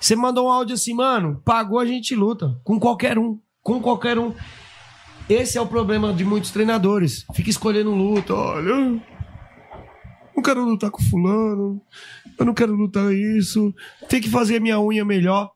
Você 0.00 0.16
mandou 0.16 0.46
um 0.46 0.50
áudio 0.50 0.74
assim, 0.74 0.94
mano, 0.94 1.40
pagou 1.44 1.78
a 1.78 1.84
gente 1.84 2.14
luta. 2.14 2.58
Com 2.64 2.80
qualquer 2.80 3.18
um. 3.18 3.38
Com 3.62 3.80
qualquer 3.80 4.18
um. 4.18 4.32
Esse 5.28 5.56
é 5.56 5.60
o 5.60 5.66
problema 5.66 6.12
de 6.12 6.24
muitos 6.24 6.50
treinadores. 6.50 7.24
Fica 7.34 7.50
escolhendo 7.50 7.90
luta. 7.90 8.34
Olha, 8.34 9.00
não 10.34 10.42
quero 10.42 10.64
lutar 10.64 10.90
com 10.90 11.02
fulano. 11.02 11.80
Eu 12.38 12.44
não 12.44 12.54
quero 12.54 12.74
lutar 12.74 13.12
isso. 13.12 13.72
Tem 14.08 14.20
que 14.20 14.28
fazer 14.28 14.60
minha 14.60 14.80
unha 14.80 15.04
melhor. 15.04 15.50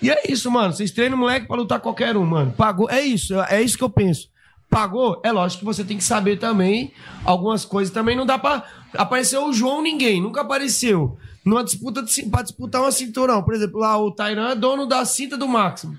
E 0.00 0.10
é 0.10 0.22
isso, 0.28 0.50
mano. 0.50 0.72
Vocês 0.72 0.90
treinam 0.90 1.18
moleque 1.18 1.46
pra 1.46 1.56
lutar 1.56 1.80
qualquer 1.80 2.16
um, 2.16 2.26
mano. 2.26 2.52
Pagou. 2.52 2.90
É 2.90 3.00
isso. 3.00 3.34
É 3.42 3.62
isso 3.62 3.76
que 3.76 3.84
eu 3.84 3.90
penso. 3.90 4.28
Pagou? 4.68 5.20
É 5.24 5.30
lógico 5.30 5.60
que 5.60 5.64
você 5.64 5.84
tem 5.84 5.96
que 5.96 6.04
saber 6.04 6.38
também 6.38 6.92
algumas 7.24 7.64
coisas. 7.64 7.92
Também 7.92 8.16
não 8.16 8.26
dá 8.26 8.38
pra. 8.38 8.64
Apareceu 8.96 9.46
o 9.46 9.52
João 9.52 9.82
ninguém. 9.82 10.20
Nunca 10.20 10.40
apareceu. 10.40 11.16
Numa 11.44 11.62
disputa 11.62 12.02
de, 12.02 12.22
pra 12.24 12.42
disputar 12.42 12.80
uma 12.80 12.90
cinturão. 12.90 13.42
Por 13.42 13.54
exemplo, 13.54 13.78
lá 13.80 13.96
o 13.98 14.10
Tairan 14.10 14.50
é 14.50 14.54
dono 14.54 14.86
da 14.86 15.04
cinta 15.04 15.36
do 15.36 15.46
Máximo. 15.46 15.96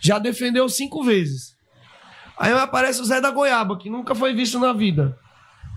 Já 0.00 0.18
defendeu 0.18 0.68
cinco 0.68 1.04
vezes. 1.04 1.56
Aí 2.38 2.52
aparece 2.52 3.00
o 3.00 3.04
Zé 3.04 3.20
da 3.20 3.30
Goiaba, 3.30 3.78
que 3.78 3.88
nunca 3.88 4.14
foi 4.14 4.34
visto 4.34 4.58
na 4.58 4.72
vida. 4.72 5.16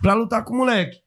Pra 0.01 0.13
lutar 0.13 0.43
com 0.43 0.53
o 0.53 0.57
moleque. 0.57 1.04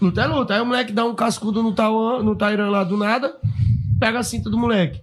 Luta 0.00 0.22
é 0.22 0.26
luta. 0.26 0.54
Aí 0.54 0.60
o 0.60 0.66
moleque 0.66 0.92
dá 0.92 1.04
um 1.04 1.14
cascudo 1.14 1.62
no, 1.62 1.72
Tauan, 1.72 2.22
no 2.22 2.36
Tairan 2.36 2.70
lá 2.70 2.84
do 2.84 2.96
nada, 2.96 3.34
pega 3.98 4.18
a 4.18 4.22
cinta 4.22 4.48
do 4.48 4.58
moleque. 4.58 5.02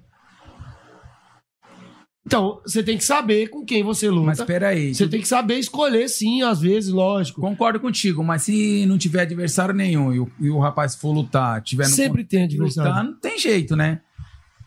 Então, 2.26 2.60
você 2.66 2.82
tem 2.82 2.98
que 2.98 3.04
saber 3.04 3.50
com 3.50 3.64
quem 3.64 3.84
você 3.84 4.10
luta. 4.10 4.26
Mas 4.26 4.42
peraí. 4.42 4.96
Você 4.96 5.08
tem 5.08 5.22
que 5.22 5.28
saber 5.28 5.60
escolher, 5.60 6.08
sim, 6.10 6.42
às 6.42 6.60
vezes, 6.60 6.92
lógico. 6.92 7.40
Concordo 7.40 7.80
contigo, 7.80 8.24
mas 8.24 8.42
se 8.42 8.84
não 8.88 8.98
tiver 8.98 9.22
adversário 9.22 9.76
nenhum 9.76 10.12
e 10.12 10.20
o, 10.20 10.32
e 10.40 10.50
o 10.50 10.58
rapaz 10.58 10.96
for 10.96 11.12
lutar, 11.12 11.62
tiver 11.62 11.84
no 11.84 11.90
Sempre 11.92 12.24
tem 12.24 12.46
adversário. 12.46 12.90
lutar, 12.90 13.04
não 13.04 13.20
tem 13.20 13.38
jeito, 13.38 13.76
né? 13.76 14.02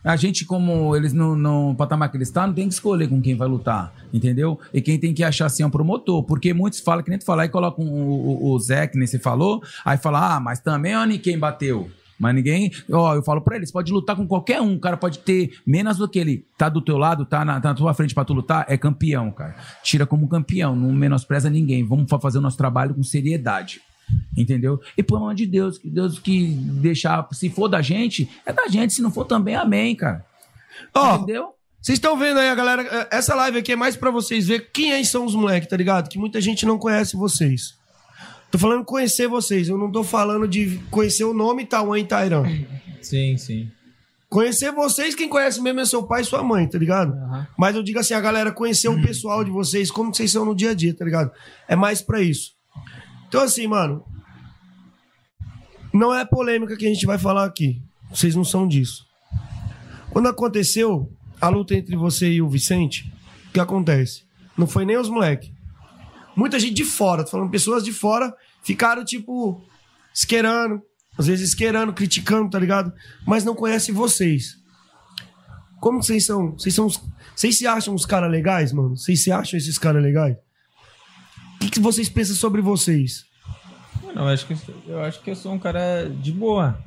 A 0.03 0.15
gente, 0.15 0.45
como 0.45 0.95
eles 0.95 1.11
no 1.11 1.75
patamar 1.75 2.09
que 2.09 2.15
eles 2.17 2.29
estão, 2.29 2.47
não 2.47 2.53
tem 2.53 2.67
que 2.67 2.73
escolher 2.73 3.07
com 3.09 3.21
quem 3.21 3.35
vai 3.35 3.47
lutar, 3.47 3.93
entendeu? 4.13 4.57
E 4.73 4.81
quem 4.81 4.97
tem 4.97 5.13
que 5.13 5.23
achar 5.23 5.47
assim 5.47 5.61
é 5.61 5.65
um 5.65 5.69
promotor, 5.69 6.23
porque 6.23 6.53
muitos 6.53 6.79
falam, 6.79 7.03
que 7.03 7.09
nem 7.09 7.19
tu 7.19 7.25
falar, 7.25 7.45
e 7.45 7.49
colocam 7.49 7.85
o, 7.85 8.45
o, 8.47 8.53
o 8.53 8.59
Zé, 8.59 8.87
que 8.87 8.97
nem 8.97 9.05
você 9.05 9.19
falou, 9.19 9.61
aí 9.83 9.97
fala, 9.97 10.35
ah, 10.35 10.39
mas 10.39 10.59
também 10.59 10.95
ó, 10.95 11.05
quem 11.21 11.37
bateu. 11.37 11.89
Mas 12.17 12.35
ninguém, 12.35 12.69
ó, 12.91 13.15
eu 13.15 13.23
falo 13.23 13.39
pra 13.41 13.55
eles, 13.55 13.71
pode 13.71 13.93
lutar 13.93 14.13
com 14.15 14.27
qualquer 14.27 14.61
um, 14.61 14.75
o 14.75 14.79
cara 14.79 14.97
pode 14.97 15.19
ter 15.19 15.51
menos 15.65 15.97
do 15.97 16.07
que 16.07 16.19
ele, 16.19 16.45
tá 16.57 16.67
do 16.67 16.81
teu 16.81 16.97
lado, 16.97 17.25
tá 17.25 17.43
na, 17.45 17.59
tá 17.61 17.69
na 17.69 17.75
tua 17.75 17.93
frente 17.93 18.13
pra 18.13 18.25
tu 18.25 18.33
lutar, 18.33 18.65
é 18.67 18.77
campeão, 18.77 19.31
cara. 19.31 19.55
Tira 19.83 20.05
como 20.05 20.27
campeão, 20.27 20.75
não 20.75 20.91
menospreza 20.91 21.49
ninguém, 21.49 21.85
vamos 21.85 22.09
fa- 22.09 22.19
fazer 22.19 22.37
o 22.39 22.41
nosso 22.41 22.57
trabalho 22.57 22.93
com 22.93 23.03
seriedade. 23.03 23.79
Entendeu? 24.37 24.79
E 24.97 25.03
pelo 25.03 25.19
amor 25.19 25.35
de 25.35 25.45
Deus, 25.45 25.77
que 25.77 25.89
Deus 25.89 26.17
que 26.19 26.47
deixar, 26.81 27.27
se 27.33 27.49
for 27.49 27.67
da 27.67 27.81
gente, 27.81 28.29
é 28.45 28.53
da 28.53 28.67
gente, 28.67 28.93
se 28.93 29.01
não 29.01 29.11
for 29.11 29.25
também, 29.25 29.55
amém, 29.55 29.95
cara. 29.95 30.25
Ó, 30.93 31.17
Entendeu? 31.17 31.49
Vocês 31.81 31.97
estão 31.97 32.17
vendo 32.17 32.39
aí, 32.39 32.49
a 32.49 32.55
galera? 32.55 32.81
eh, 32.83 33.07
Essa 33.11 33.33
live 33.35 33.57
aqui 33.59 33.71
é 33.71 33.75
mais 33.75 33.95
pra 33.95 34.11
vocês 34.11 34.47
ver 34.47 34.69
quem 34.73 34.91
aí 34.91 35.05
são 35.05 35.25
os 35.25 35.33
moleques, 35.35 35.69
tá 35.69 35.77
ligado? 35.77 36.09
Que 36.09 36.17
muita 36.19 36.41
gente 36.41 36.65
não 36.65 36.77
conhece 36.77 37.15
vocês. 37.15 37.73
Tô 38.51 38.57
falando 38.57 38.83
conhecer 38.83 39.27
vocês, 39.27 39.69
eu 39.69 39.77
não 39.77 39.91
tô 39.91 40.03
falando 40.03 40.47
de 40.47 40.79
conhecer 40.89 41.23
o 41.23 41.33
nome 41.33 41.65
Tauan 41.65 41.99
e 41.99 42.03
Tairão. 42.03 42.43
Sim, 43.01 43.37
sim. 43.37 43.71
Conhecer 44.27 44.71
vocês, 44.71 45.15
quem 45.15 45.27
conhece 45.29 45.61
mesmo 45.61 45.79
é 45.79 45.85
seu 45.85 46.03
pai 46.03 46.21
e 46.21 46.25
sua 46.25 46.43
mãe, 46.43 46.67
tá 46.67 46.77
ligado? 46.77 47.13
Mas 47.57 47.75
eu 47.75 47.81
digo 47.83 47.97
assim, 47.99 48.13
a 48.13 48.19
galera 48.21 48.51
conhecer 48.51 48.87
o 48.87 49.01
pessoal 49.01 49.43
de 49.43 49.49
vocês, 49.51 49.89
como 49.89 50.11
que 50.11 50.17
vocês 50.17 50.31
são 50.31 50.45
no 50.45 50.55
dia 50.55 50.71
a 50.71 50.73
dia, 50.73 50.93
tá 50.93 51.03
ligado? 51.05 51.31
É 51.67 51.75
mais 51.75 52.01
pra 52.01 52.21
isso. 52.21 52.51
Então 53.29 53.41
assim, 53.41 53.67
mano, 53.67 54.03
não 55.93 56.13
é 56.13 56.25
polêmica 56.25 56.75
que 56.75 56.85
a 56.85 56.89
gente 56.89 57.05
vai 57.05 57.17
falar 57.17 57.45
aqui. 57.45 57.81
Vocês 58.09 58.35
não 58.35 58.43
são 58.43 58.67
disso. 58.67 59.05
Quando 60.09 60.27
aconteceu 60.27 61.11
a 61.39 61.47
luta 61.47 61.75
entre 61.75 61.95
você 61.95 62.31
e 62.31 62.41
o 62.41 62.49
Vicente, 62.49 63.13
o 63.47 63.53
que 63.53 63.59
acontece? 63.59 64.23
Não 64.57 64.65
foi 64.67 64.83
nem 64.83 64.97
os 64.97 65.09
moleques. 65.09 65.51
Muita 66.35 66.59
gente 66.59 66.73
de 66.73 66.83
fora, 66.83 67.23
tô 67.23 67.29
falando 67.29 67.51
pessoas 67.51 67.83
de 67.83 67.93
fora, 67.93 68.33
ficaram, 68.63 69.05
tipo, 69.05 69.63
esquerando, 70.13 70.81
às 71.17 71.27
vezes 71.27 71.49
esquerando, 71.49 71.93
criticando, 71.93 72.49
tá 72.49 72.57
ligado? 72.57 72.91
Mas 73.27 73.45
não 73.45 73.53
conhece 73.53 73.91
vocês. 73.91 74.57
Como 75.79 76.01
vocês 76.01 76.25
são? 76.25 76.53
Vocês 76.53 76.73
são. 76.73 76.89
Vocês 77.35 77.57
se 77.57 77.67
acham 77.67 77.93
os 77.93 78.05
caras 78.05 78.31
legais, 78.31 78.73
mano? 78.73 78.97
Vocês 78.97 79.23
se 79.23 79.31
acham 79.31 79.57
esses 79.57 79.77
caras 79.77 80.01
legais? 80.01 80.35
O 81.59 81.65
que, 81.65 81.69
que 81.71 81.79
vocês 81.79 82.07
pensam 82.07 82.35
sobre 82.35 82.61
vocês? 82.61 83.25
Mano, 84.01 84.21
eu 84.21 84.27
acho, 84.27 84.45
que, 84.47 84.55
eu 84.87 85.01
acho 85.01 85.21
que 85.21 85.29
eu 85.29 85.35
sou 85.35 85.53
um 85.53 85.59
cara 85.59 86.09
de 86.09 86.31
boa, 86.31 86.79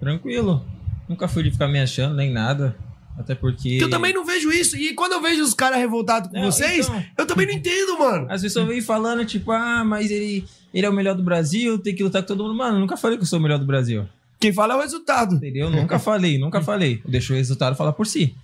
tranquilo. 0.00 0.64
Nunca 1.08 1.28
fui 1.28 1.44
de 1.44 1.52
ficar 1.52 1.68
me 1.68 1.78
achando 1.78 2.16
nem 2.16 2.32
nada. 2.32 2.76
Até 3.16 3.34
porque. 3.34 3.78
Que 3.78 3.84
eu 3.84 3.88
também 3.88 4.12
não 4.12 4.24
vejo 4.24 4.50
isso. 4.50 4.76
E 4.76 4.92
quando 4.94 5.12
eu 5.12 5.22
vejo 5.22 5.42
os 5.42 5.54
caras 5.54 5.78
revoltados 5.78 6.30
com 6.30 6.36
Não, 6.38 6.50
vocês, 6.50 6.86
então. 6.86 7.04
eu 7.16 7.26
também 7.26 7.46
não 7.46 7.54
entendo, 7.54 7.98
mano. 7.98 8.26
As 8.28 8.42
pessoas 8.42 8.66
vêm 8.66 8.80
falando, 8.82 9.24
tipo, 9.24 9.52
ah, 9.52 9.84
mas 9.84 10.10
ele, 10.10 10.44
ele 10.74 10.84
é 10.84 10.90
o 10.90 10.92
melhor 10.92 11.14
do 11.14 11.22
Brasil, 11.22 11.78
tem 11.78 11.94
que 11.94 12.02
lutar 12.02 12.22
com 12.22 12.28
todo 12.28 12.42
mundo. 12.42 12.54
Mano, 12.54 12.78
nunca 12.78 12.96
falei 12.96 13.16
que 13.16 13.22
eu 13.22 13.26
sou 13.28 13.38
o 13.38 13.42
melhor 13.42 13.58
do 13.58 13.64
Brasil. 13.64 14.06
Quem 14.38 14.52
fala 14.52 14.74
é 14.74 14.76
o 14.76 14.80
resultado. 14.80 15.36
Entendeu? 15.36 15.70
Nunca 15.70 15.98
falei, 15.98 16.36
nunca 16.36 16.60
falei. 16.62 17.00
Eu 17.04 17.10
deixo 17.10 17.32
o 17.32 17.36
resultado 17.36 17.74
falar 17.74 17.92
por 17.92 18.06
si. 18.06 18.34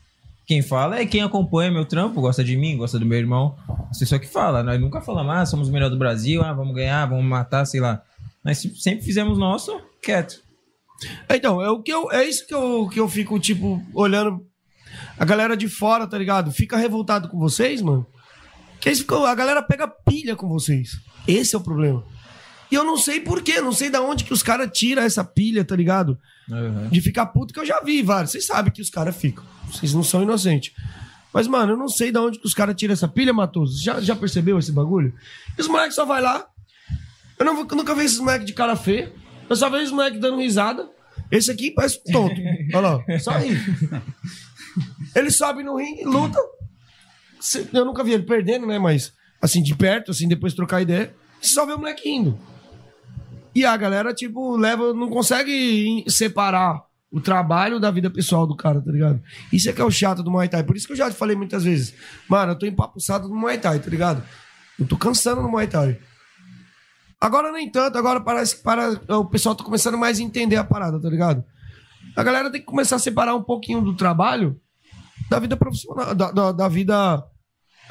Quem 0.53 0.61
fala 0.61 0.99
é 0.99 1.07
quem 1.07 1.23
acompanha 1.23 1.71
meu 1.71 1.87
trampo, 1.87 2.21
gosta 2.21 2.45
de 2.45 2.59
mim, 2.59 2.77
gosta 2.77 2.99
do 2.99 3.07
meu 3.07 3.17
irmão. 3.17 3.57
As 3.91 3.99
pessoas 3.99 4.21
que 4.21 4.27
falam. 4.27 4.63
Nós 4.63 4.79
nunca 4.79 5.01
falamos, 5.01 5.35
ah, 5.35 5.47
somos 5.47 5.71
o 5.71 5.73
melhor 5.73 5.89
do 5.89 5.97
Brasil, 5.97 6.43
ah, 6.43 6.53
vamos 6.53 6.75
ganhar, 6.75 7.07
vamos 7.07 7.25
matar, 7.25 7.65
sei 7.65 7.81
lá. 7.81 8.03
Nós 8.45 8.59
sempre 8.59 9.03
fizemos 9.03 9.39
nosso 9.39 9.81
quieto. 10.03 10.43
Então, 11.31 11.63
é, 11.63 11.71
o 11.71 11.83
que 11.83 11.91
eu, 11.91 12.13
é 12.13 12.29
isso 12.29 12.47
que 12.47 12.53
eu, 12.53 12.87
que 12.87 13.01
eu 13.01 13.09
fico, 13.09 13.41
tipo, 13.41 13.83
olhando 13.95 14.43
a 15.19 15.25
galera 15.25 15.57
de 15.57 15.71
fora, 15.71 16.07
tá 16.07 16.19
ligado? 16.19 16.53
Fica 16.53 16.77
revoltado 16.77 17.31
com 17.31 17.39
vocês, 17.39 17.81
mano. 17.81 18.07
Que 18.79 18.91
eles 18.91 18.99
ficam, 18.99 19.25
a 19.25 19.35
galera 19.35 19.63
pega 19.63 19.89
pilha 19.89 20.37
com 20.37 20.51
vocês. 20.51 20.91
Esse 21.27 21.55
é 21.55 21.59
o 21.59 21.63
problema. 21.63 22.05
E 22.71 22.75
eu 22.75 22.85
não 22.85 22.99
sei 22.99 23.21
porquê, 23.21 23.59
não 23.63 23.73
sei 23.73 23.89
da 23.89 24.03
onde 24.03 24.25
que 24.25 24.35
os 24.35 24.43
caras 24.43 24.71
tiram 24.71 25.03
essa 25.03 25.25
pilha, 25.25 25.65
tá 25.65 25.75
ligado? 25.75 26.19
De 26.91 27.01
ficar 27.01 27.25
puto, 27.25 27.55
que 27.55 27.61
eu 27.61 27.65
já 27.65 27.81
vi 27.81 28.03
vários. 28.03 28.33
Vocês 28.33 28.45
sabem 28.45 28.71
que 28.71 28.83
os 28.83 28.91
caras 28.91 29.17
ficam. 29.17 29.45
Vocês 29.73 29.95
não 29.95 30.03
são 30.03 30.23
inocentes. 30.23 30.75
Mas, 31.33 31.49
mano, 31.49 31.73
eu 31.73 31.77
não 31.77 31.89
sei 31.89 32.13
da 32.13 32.21
onde 32.21 32.39
que 32.39 32.47
os 32.47 32.55
caras 32.55 32.77
tiram 32.77 32.93
essa 32.93 33.09
pilha, 33.09 33.33
Matoso. 33.33 33.83
Já, 33.83 34.01
já 34.01 34.15
percebeu 34.15 34.59
esse 34.59 34.71
bagulho? 34.71 35.15
E 35.57 35.61
os 35.61 35.69
moleques 35.69 35.95
só 35.95 36.05
vai 36.05 36.21
lá. 36.21 36.47
Eu, 37.39 37.47
não, 37.47 37.59
eu 37.59 37.77
nunca 37.77 37.95
vi 37.95 38.05
esses 38.05 38.19
moleques 38.19 38.47
de 38.47 38.53
cara 38.53 38.77
feia. 38.77 39.13
Eu 39.49 39.57
só 39.57 39.71
vejo 39.71 39.85
os 39.85 39.93
moleques 39.93 40.21
dando 40.21 40.39
risada. 40.39 40.89
Esse 41.31 41.51
aqui 41.51 41.71
parece 41.71 42.03
tonto. 42.05 42.39
Olha 42.75 42.81
lá, 42.81 43.19
só 43.19 43.33
ri. 43.33 43.57
Ele 45.15 45.31
sobe 45.31 45.63
no 45.63 45.77
ringue, 45.77 46.05
luta. 46.05 46.39
Eu 47.73 47.85
nunca 47.85 48.05
vi 48.05 48.13
ele 48.13 48.23
perdendo, 48.25 48.67
né? 48.67 48.79
Mas, 48.79 49.13
assim, 49.41 49.63
de 49.63 49.75
perto, 49.75 50.11
assim, 50.11 50.29
depois 50.29 50.55
trocar 50.55 50.83
ideia. 50.83 51.15
Você 51.41 51.55
só 51.55 51.65
vê 51.65 51.73
o 51.73 51.79
moleque 51.79 52.09
indo. 52.09 52.39
E 53.55 53.65
a 53.65 53.77
galera, 53.77 54.15
tipo, 54.15 54.57
leva, 54.57 54.95
não 54.95 55.09
consegue 55.09 56.05
separar 56.09 56.83
o 57.13 57.21
trabalho 57.21 57.79
da 57.79 57.91
vida 57.91 58.09
pessoal 58.09 58.47
do 58.47 58.57
cara, 58.57 58.81
tá 58.81 58.91
ligado? 58.91 59.23
Isso 59.53 59.69
é 59.69 59.73
que 59.73 59.81
é 59.81 59.85
o 59.85 59.91
chato 59.91 60.23
do 60.23 60.31
Muay 60.31 60.49
Thai. 60.49 60.65
Por 60.65 60.77
isso 60.77 60.87
que 60.87 60.95
eu 60.95 60.97
já 60.97 61.11
te 61.11 61.17
falei 61.17 61.37
muitas 61.37 61.65
vezes. 61.65 61.95
Mano, 62.27 62.53
eu 62.53 62.59
tô 62.59 62.65
empapuçado 62.65 63.29
no 63.29 63.35
Muay 63.35 63.59
Thai, 63.59 63.79
tá 63.79 63.91
ligado? 63.91 64.23
Eu 64.79 64.87
tô 64.87 64.97
cansando 64.97 65.43
no 65.43 65.49
Muay 65.51 65.67
Thai. 65.67 65.99
Agora 67.21 67.53
nem 67.53 67.71
tanto, 67.71 67.99
agora 67.99 68.21
parece 68.21 68.57
que 68.57 68.63
para, 68.63 68.99
o 69.17 69.27
pessoal 69.27 69.55
tá 69.55 69.63
começando 69.63 69.99
mais 69.99 70.19
a 70.19 70.23
entender 70.23 70.57
a 70.57 70.65
parada, 70.65 70.99
tá 70.99 71.09
ligado? 71.09 71.45
A 72.17 72.23
galera 72.23 72.51
tem 72.51 72.61
que 72.61 72.67
começar 72.67 72.97
a 72.97 72.99
separar 72.99 73.35
um 73.35 73.43
pouquinho 73.43 73.83
do 73.83 73.95
trabalho 73.95 74.59
da 75.29 75.39
vida 75.39 75.57
profissional, 75.57 76.15
da, 76.15 76.33
da, 76.33 76.53
da 76.53 76.69
vida. 76.69 77.23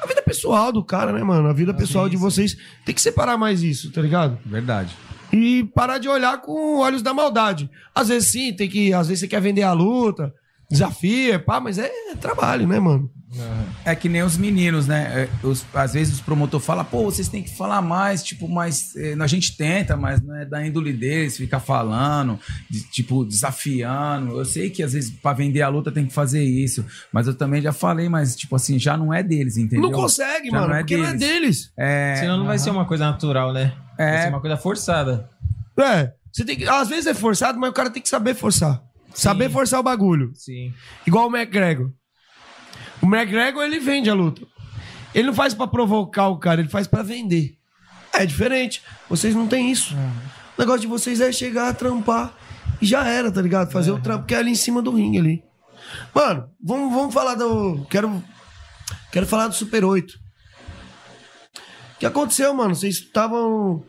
A 0.02 0.06
vida 0.06 0.20
pessoal 0.22 0.72
do 0.72 0.84
cara, 0.84 1.12
né, 1.12 1.22
mano? 1.22 1.48
A 1.48 1.52
vida 1.52 1.72
pessoal 1.72 2.08
de 2.08 2.16
vocês. 2.16 2.56
Tem 2.84 2.94
que 2.94 3.00
separar 3.00 3.38
mais 3.38 3.62
isso, 3.62 3.92
tá 3.92 4.02
ligado? 4.02 4.36
Verdade. 4.44 4.94
E 5.32 5.64
parar 5.74 5.98
de 5.98 6.08
olhar 6.08 6.40
com 6.42 6.78
olhos 6.78 7.02
da 7.02 7.14
maldade. 7.14 7.70
Às 7.94 8.08
vezes 8.08 8.30
sim, 8.30 8.52
tem 8.52 8.68
que. 8.68 8.92
Às 8.92 9.08
vezes 9.08 9.20
você 9.20 9.28
quer 9.28 9.40
vender 9.40 9.62
a 9.62 9.72
luta, 9.72 10.32
desafia, 10.70 11.38
pá, 11.38 11.58
mas 11.60 11.78
é 11.78 11.90
trabalho, 12.20 12.66
né, 12.68 12.78
mano? 12.78 13.10
É 13.82 13.94
que 13.94 14.10
nem 14.10 14.22
os 14.22 14.36
meninos, 14.36 14.86
né? 14.86 15.28
É, 15.42 15.46
os- 15.46 15.64
às 15.72 15.94
vezes 15.94 16.12
os 16.16 16.20
promotores 16.20 16.66
falam, 16.66 16.84
pô, 16.84 17.02
vocês 17.04 17.28
têm 17.30 17.42
que 17.42 17.56
falar 17.56 17.80
mais, 17.80 18.22
tipo, 18.22 18.46
mas 18.46 18.94
é, 18.94 19.14
a 19.18 19.26
gente 19.26 19.56
tenta, 19.56 19.96
mas 19.96 20.20
não 20.20 20.36
é 20.36 20.44
da 20.44 20.64
índole 20.66 20.92
deles 20.92 21.38
ficar 21.38 21.58
falando, 21.60 22.38
de- 22.70 22.82
tipo, 22.90 23.24
desafiando. 23.24 24.38
Eu 24.38 24.44
sei 24.44 24.68
que 24.68 24.82
às 24.82 24.92
vezes 24.92 25.10
pra 25.10 25.32
vender 25.32 25.62
a 25.62 25.68
luta 25.68 25.90
tem 25.90 26.04
que 26.04 26.12
fazer 26.12 26.44
isso, 26.44 26.84
mas 27.10 27.26
eu 27.26 27.34
também 27.34 27.62
já 27.62 27.72
falei, 27.72 28.06
mas 28.06 28.36
tipo 28.36 28.54
assim, 28.54 28.78
já 28.78 28.98
não 28.98 29.14
é 29.14 29.22
deles, 29.22 29.56
entendeu? 29.56 29.90
Não 29.90 29.98
consegue, 29.98 30.50
Já 30.50 30.60
mano, 30.60 30.74
porque 30.76 30.96
não 30.98 31.06
é 31.06 31.14
deles. 31.14 31.72
É, 31.74 32.16
Senão 32.20 32.36
não 32.36 32.44
vai 32.46 32.58
ser 32.58 32.68
uma 32.70 32.84
coisa 32.84 33.06
natural, 33.06 33.50
né? 33.54 33.72
Vai 33.96 34.22
ser 34.22 34.28
uma 34.28 34.40
coisa 34.40 34.56
forçada. 34.56 35.28
É, 35.78 36.12
você 36.32 36.44
tem 36.44 36.56
que. 36.56 36.68
Às 36.68 36.88
vezes 36.88 37.06
é 37.06 37.14
forçado, 37.14 37.58
mas 37.58 37.70
o 37.70 37.74
cara 37.74 37.90
tem 37.90 38.02
que 38.02 38.08
saber 38.08 38.34
forçar. 38.34 38.82
Saber 39.14 39.50
forçar 39.50 39.80
o 39.80 39.82
bagulho. 39.82 40.32
Sim. 40.34 40.72
Igual 41.06 41.28
o 41.28 41.36
McGregor. 41.36 41.90
O 43.02 43.06
McGregor, 43.06 43.62
ele 43.62 43.78
vende 43.78 44.08
a 44.08 44.14
luta. 44.14 44.42
Ele 45.14 45.26
não 45.26 45.34
faz 45.34 45.52
pra 45.52 45.66
provocar 45.66 46.28
o 46.28 46.38
cara, 46.38 46.60
ele 46.60 46.70
faz 46.70 46.86
pra 46.86 47.02
vender. 47.02 47.56
É 48.12 48.24
diferente. 48.24 48.82
Vocês 49.08 49.34
não 49.34 49.46
têm 49.46 49.70
isso. 49.70 49.94
O 50.56 50.60
negócio 50.60 50.82
de 50.82 50.86
vocês 50.86 51.20
é 51.20 51.30
chegar, 51.32 51.74
trampar 51.74 52.34
e 52.80 52.86
já 52.86 53.06
era, 53.06 53.30
tá 53.30 53.40
ligado? 53.40 53.70
Fazer 53.70 53.90
o 53.90 54.00
trampo 54.00 54.26
que 54.26 54.34
é 54.34 54.38
ali 54.38 54.50
em 54.50 54.56
cima 54.56 54.80
do 54.82 54.94
ringue 54.94 55.18
ali. 55.18 55.44
Mano, 56.14 56.48
vamos, 56.62 56.94
vamos 56.94 57.14
falar 57.14 57.34
do. 57.34 57.86
Quero, 57.90 58.22
quero 59.10 59.26
falar 59.26 59.48
do 59.48 59.54
Super 59.54 59.84
8. 59.84 60.21
O 62.02 62.04
que 62.04 62.06
aconteceu, 62.06 62.52
mano? 62.52 62.74
Vocês 62.74 62.96
estavam. 62.96 63.84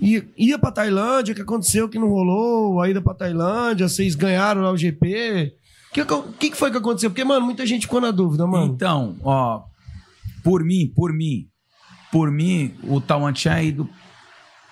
Ia, 0.00 0.24
ia 0.38 0.56
pra 0.60 0.70
Tailândia, 0.70 1.32
o 1.32 1.34
que 1.34 1.42
aconteceu 1.42 1.88
que 1.88 1.98
não 1.98 2.08
rolou? 2.08 2.80
A 2.80 2.88
ida 2.88 3.02
pra 3.02 3.14
Tailândia, 3.14 3.88
vocês 3.88 4.14
ganharam 4.14 4.62
lá 4.62 4.70
o 4.70 4.76
GP. 4.76 5.52
O 5.90 5.92
que, 5.92 6.04
que, 6.38 6.50
que 6.50 6.56
foi 6.56 6.70
que 6.70 6.76
aconteceu? 6.76 7.10
Porque, 7.10 7.24
mano, 7.24 7.44
muita 7.44 7.66
gente 7.66 7.82
ficou 7.82 8.00
na 8.00 8.12
dúvida, 8.12 8.46
mano. 8.46 8.72
Então, 8.72 9.16
ó, 9.24 9.64
por 10.44 10.62
mim, 10.62 10.86
por 10.94 11.12
mim, 11.12 11.48
por 12.12 12.30
mim, 12.30 12.76
o 12.84 13.00
Tawan 13.00 13.32
tinha 13.32 13.60
ido 13.60 13.90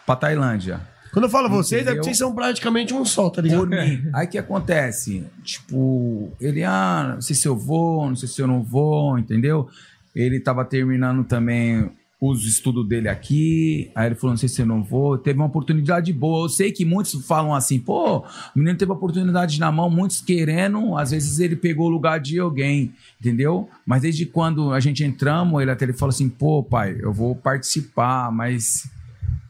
pra 0.07 0.15
Tailândia. 0.15 0.81
Quando 1.13 1.25
eu 1.25 1.31
falo 1.31 1.49
vocês, 1.49 1.83
é 1.83 1.91
porque 1.91 2.05
vocês 2.05 2.19
são 2.19 2.33
praticamente 2.33 2.95
um 2.95 3.05
só, 3.05 3.29
tá 3.31 3.43
ligado? 3.43 3.59
Por 3.59 3.69
mim. 3.69 4.09
Aí 4.15 4.29
o 4.29 4.31
que 4.31 4.39
acontece? 4.39 5.27
Tipo, 5.43 6.31
ele, 6.41 6.63
ah, 6.63 7.15
não 7.15 7.21
sei 7.21 7.35
se 7.35 7.49
eu 7.49 7.57
vou, 7.57 8.09
não 8.09 8.15
sei 8.15 8.29
se 8.29 8.41
eu 8.41 8.47
não 8.47 8.63
vou, 8.63 9.19
entendeu? 9.19 9.69
Ele 10.15 10.39
tava 10.39 10.65
terminando 10.65 11.25
também 11.25 11.91
os 12.21 12.45
estudos 12.45 12.87
dele 12.89 13.09
aqui. 13.09 13.91
Aí 13.95 14.07
ele 14.07 14.15
falou, 14.15 14.33
não 14.33 14.37
sei 14.37 14.49
se 14.49 14.61
eu 14.61 14.67
não 14.67 14.83
vou. 14.83 15.17
Teve 15.17 15.39
uma 15.39 15.47
oportunidade 15.47 16.13
boa. 16.13 16.45
Eu 16.45 16.49
sei 16.49 16.73
que 16.73 16.85
muitos 16.85 17.27
falam 17.27 17.55
assim, 17.55 17.79
pô, 17.79 18.19
o 18.19 18.25
menino 18.57 18.77
teve 18.77 18.91
oportunidade 18.91 19.61
na 19.61 19.71
mão, 19.71 19.89
muitos 19.89 20.21
querendo. 20.21 20.97
Às 20.97 21.13
vezes 21.13 21.39
ele 21.39 21.55
pegou 21.55 21.87
o 21.87 21.91
lugar 21.91 22.19
de 22.19 22.39
alguém, 22.39 22.93
entendeu? 23.21 23.69
Mas 23.87 24.03
desde 24.03 24.27
quando 24.27 24.73
a 24.73 24.81
gente 24.81 25.05
entramos, 25.05 25.63
ele 25.63 25.71
até 25.71 25.85
ele 25.85 25.93
falou 25.93 26.11
assim, 26.11 26.29
pô, 26.29 26.63
pai, 26.63 26.99
eu 27.01 27.13
vou 27.13 27.37
participar, 27.37 28.33
mas 28.33 28.89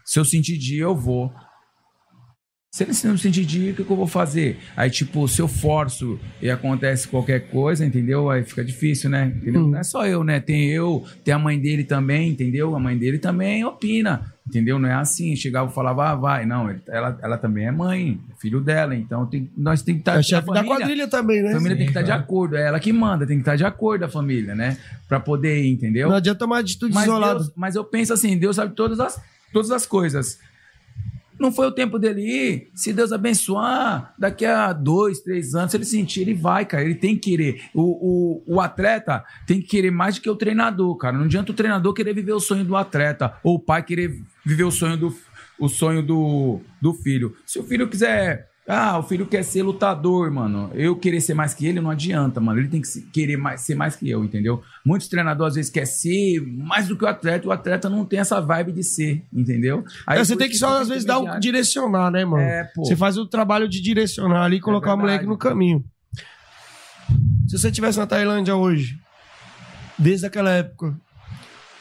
se 0.04 0.18
eu 0.18 0.24
sentir 0.24 0.58
dia, 0.58 0.82
eu 0.82 0.94
vou. 0.94 1.32
Se 2.70 2.84
ele 2.84 2.92
não 3.04 3.16
sentir 3.16 3.46
dia, 3.46 3.72
o 3.72 3.74
que, 3.74 3.82
que 3.82 3.90
eu 3.90 3.96
vou 3.96 4.06
fazer? 4.06 4.58
Aí, 4.76 4.90
tipo, 4.90 5.26
se 5.26 5.40
eu 5.40 5.48
forço 5.48 6.20
e 6.40 6.50
acontece 6.50 7.08
qualquer 7.08 7.48
coisa, 7.48 7.84
entendeu? 7.84 8.28
Aí 8.28 8.44
fica 8.44 8.62
difícil, 8.62 9.08
né? 9.08 9.32
Entendeu? 9.34 9.66
Não 9.66 9.78
é 9.78 9.82
só 9.82 10.06
eu, 10.06 10.22
né? 10.22 10.38
Tem 10.38 10.66
eu, 10.68 11.02
tem 11.24 11.32
a 11.32 11.38
mãe 11.38 11.58
dele 11.58 11.82
também, 11.82 12.28
entendeu? 12.28 12.76
A 12.76 12.78
mãe 12.78 12.96
dele 12.98 13.18
também 13.18 13.64
opina, 13.64 14.34
entendeu? 14.46 14.78
Não 14.78 14.86
é 14.86 14.92
assim, 14.92 15.34
chegava 15.34 15.70
e 15.70 15.74
falava, 15.74 16.10
ah, 16.10 16.14
vai. 16.14 16.44
Não, 16.44 16.68
ela, 16.88 17.18
ela 17.22 17.38
também 17.38 17.66
é 17.66 17.72
mãe, 17.72 18.20
é 18.30 18.38
filho 18.38 18.60
dela, 18.60 18.94
então 18.94 19.24
tem, 19.24 19.50
nós 19.56 19.80
tem 19.80 19.94
que 19.94 20.02
estar... 20.02 20.18
É 20.18 20.22
chefe 20.22 20.52
da 20.52 20.62
quadrilha 20.62 21.08
também, 21.08 21.42
né? 21.42 21.48
A 21.48 21.52
família 21.54 21.74
tem 21.76 21.86
que 21.86 21.92
Sim, 21.92 21.98
estar 21.98 22.02
de 22.02 22.08
claro. 22.08 22.22
acordo, 22.22 22.56
é 22.58 22.66
ela 22.66 22.78
que 22.78 22.92
manda, 22.92 23.26
tem 23.26 23.38
que 23.38 23.42
estar 23.42 23.56
de 23.56 23.64
acordo 23.64 24.04
a 24.04 24.08
família, 24.10 24.54
né? 24.54 24.76
Pra 25.08 25.18
poder 25.18 25.64
ir, 25.64 25.72
entendeu? 25.72 26.10
Não 26.10 26.16
adianta 26.16 26.40
tomar 26.40 26.58
atitude 26.58 26.92
mas 26.94 27.04
isolada. 27.04 27.38
Deus- 27.40 27.52
mas 27.56 27.76
eu 27.76 27.82
penso 27.84 28.12
assim, 28.12 28.36
Deus 28.36 28.56
sabe 28.56 28.74
todas 28.74 29.00
as, 29.00 29.18
todas 29.54 29.70
as 29.70 29.86
coisas. 29.86 30.38
Não 31.38 31.52
foi 31.52 31.66
o 31.66 31.72
tempo 31.72 31.98
dele 31.98 32.22
ir. 32.22 32.70
Se 32.74 32.92
Deus 32.92 33.12
abençoar, 33.12 34.14
daqui 34.18 34.44
a 34.44 34.72
dois, 34.72 35.20
três 35.20 35.54
anos, 35.54 35.72
ele 35.72 35.84
sentir, 35.84 36.22
ele 36.22 36.34
vai, 36.34 36.64
cara. 36.64 36.84
Ele 36.84 36.94
tem 36.94 37.14
que 37.14 37.30
querer. 37.30 37.62
O, 37.74 38.42
o, 38.46 38.56
o 38.56 38.60
atleta 38.60 39.24
tem 39.46 39.60
que 39.60 39.68
querer 39.68 39.90
mais 39.90 40.16
do 40.16 40.20
que 40.20 40.30
o 40.30 40.36
treinador, 40.36 40.96
cara. 40.96 41.16
Não 41.16 41.24
adianta 41.24 41.52
o 41.52 41.54
treinador 41.54 41.92
querer 41.92 42.14
viver 42.14 42.32
o 42.32 42.40
sonho 42.40 42.64
do 42.64 42.76
atleta. 42.76 43.34
Ou 43.42 43.56
o 43.56 43.60
pai 43.60 43.82
querer 43.82 44.20
viver 44.44 44.64
o 44.64 44.70
sonho 44.70 44.96
do, 44.96 45.14
o 45.58 45.68
sonho 45.68 46.02
do, 46.02 46.60
do 46.80 46.92
filho. 46.92 47.36
Se 47.46 47.58
o 47.58 47.62
filho 47.62 47.88
quiser. 47.88 48.48
Ah, 48.70 48.98
o 48.98 49.02
filho 49.02 49.26
quer 49.26 49.42
ser 49.42 49.62
lutador, 49.62 50.30
mano. 50.30 50.70
Eu 50.74 50.94
querer 50.94 51.22
ser 51.22 51.32
mais 51.32 51.54
que 51.54 51.66
ele 51.66 51.80
não 51.80 51.88
adianta, 51.88 52.38
mano. 52.38 52.60
Ele 52.60 52.68
tem 52.68 52.82
que 52.82 53.00
querer 53.10 53.38
mais, 53.38 53.62
ser 53.62 53.74
mais 53.74 53.96
que 53.96 54.10
eu, 54.10 54.22
entendeu? 54.22 54.62
Muitos 54.84 55.08
treinadores 55.08 55.52
às 55.52 55.56
vezes 55.56 55.70
querem 55.70 55.86
ser 55.86 56.40
mais 56.42 56.86
do 56.86 56.94
que 56.94 57.02
o 57.02 57.08
atleta. 57.08 57.48
O 57.48 57.50
atleta 57.50 57.88
não 57.88 58.04
tem 58.04 58.18
essa 58.20 58.42
vibe 58.42 58.72
de 58.72 58.82
ser, 58.82 59.24
entendeu? 59.32 59.82
É, 60.06 60.22
você 60.22 60.36
tem 60.36 60.50
que 60.50 60.56
só, 60.58 60.82
às 60.82 60.88
vezes, 60.88 61.06
dar 61.06 61.14
intermediário. 61.14 61.40
direcionar, 61.40 62.10
né, 62.10 62.26
mano? 62.26 62.42
É, 62.42 62.64
pô. 62.74 62.84
Você 62.84 62.94
faz 62.94 63.16
o 63.16 63.24
trabalho 63.24 63.66
de 63.66 63.80
direcionar 63.80 64.44
ali 64.44 64.56
e 64.56 64.60
colocar 64.60 64.92
o 64.92 64.96
verdade. 64.98 65.24
moleque 65.24 65.26
no 65.26 65.38
caminho. 65.38 65.82
Se 67.48 67.58
você 67.58 67.68
estivesse 67.68 67.98
na 67.98 68.06
Tailândia 68.06 68.54
hoje, 68.54 68.98
desde 69.98 70.26
aquela 70.26 70.50
época, 70.50 70.94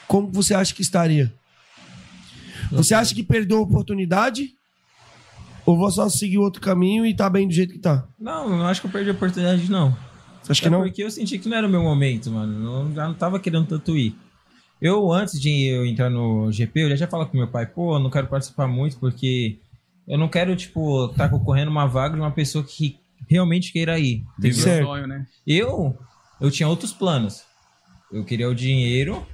como 0.08 0.32
você 0.32 0.54
acha 0.54 0.74
que 0.74 0.82
estaria? 0.82 1.34
Você 2.72 2.94
acha 2.94 3.14
que 3.14 3.24
perdeu 3.24 3.58
a 3.58 3.62
oportunidade? 3.62 4.57
Ou 5.68 5.78
você 5.78 5.98
só 5.98 6.08
seguiu 6.08 6.44
outro 6.44 6.62
caminho 6.62 7.06
e 7.06 7.14
tá 7.14 7.30
bem 7.30 7.46
do 7.46 7.54
jeito 7.54 7.74
que 7.74 7.80
tá? 7.80 8.08
Não, 8.18 8.50
eu 8.50 8.58
não 8.58 8.68
acho 8.68 8.80
que 8.80 8.88
eu 8.88 8.92
perdi 8.92 9.10
a 9.10 9.14
oportunidade, 9.14 9.70
não. 9.70 9.92
Você 10.42 10.54
acha 10.54 10.62
que 10.62 10.68
É 10.70 10.72
não? 10.72 10.82
Porque 10.82 11.04
eu 11.04 11.12
senti 11.12 11.38
que 11.38 11.50
não 11.50 11.58
era 11.58 11.68
o 11.68 11.70
meu 11.70 11.84
momento, 11.84 12.32
mano. 12.32 12.86
Eu 12.88 12.96
já 12.96 13.06
não 13.06 13.14
tava 13.14 13.38
querendo 13.38 13.68
tanto 13.68 13.98
ir. 13.98 14.16
Eu, 14.82 15.12
antes 15.12 15.38
de 15.38 15.68
eu 15.68 15.86
entrar 15.86 16.10
no 16.10 16.50
GP, 16.50 16.84
eu 16.84 16.90
já 16.92 16.96
tinha 16.96 17.10
falado 17.10 17.28
com 17.28 17.38
meu 17.38 17.50
pai, 17.50 17.66
pô, 17.66 17.96
eu 17.96 18.00
não 18.00 18.10
quero 18.10 18.28
participar 18.28 18.66
muito 18.66 18.98
porque 18.98 19.60
eu 20.08 20.18
não 20.18 20.30
quero, 20.30 20.56
tipo, 20.56 21.08
estar 21.08 21.28
concorrendo 21.28 21.70
uma 21.70 21.86
vaga 21.86 22.16
de 22.16 22.22
uma 22.22 22.32
pessoa 22.32 22.64
que 22.64 22.98
realmente 23.30 23.74
queira 23.74 24.00
ir. 24.00 24.24
Entendeu? 24.40 24.86
sonho, 24.86 25.06
né? 25.06 25.28
Eu, 25.46 25.98
eu 26.40 26.50
tinha 26.50 26.70
outros 26.70 26.94
planos. 26.94 27.44
Eu 28.10 28.24
queria 28.24 28.48
o 28.48 28.56
dinheiro 28.56 29.28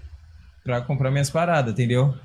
pra 0.63 0.81
comprar 0.81 1.11
minhas 1.11 1.29
paradas, 1.29 1.73
entendeu? 1.73 2.15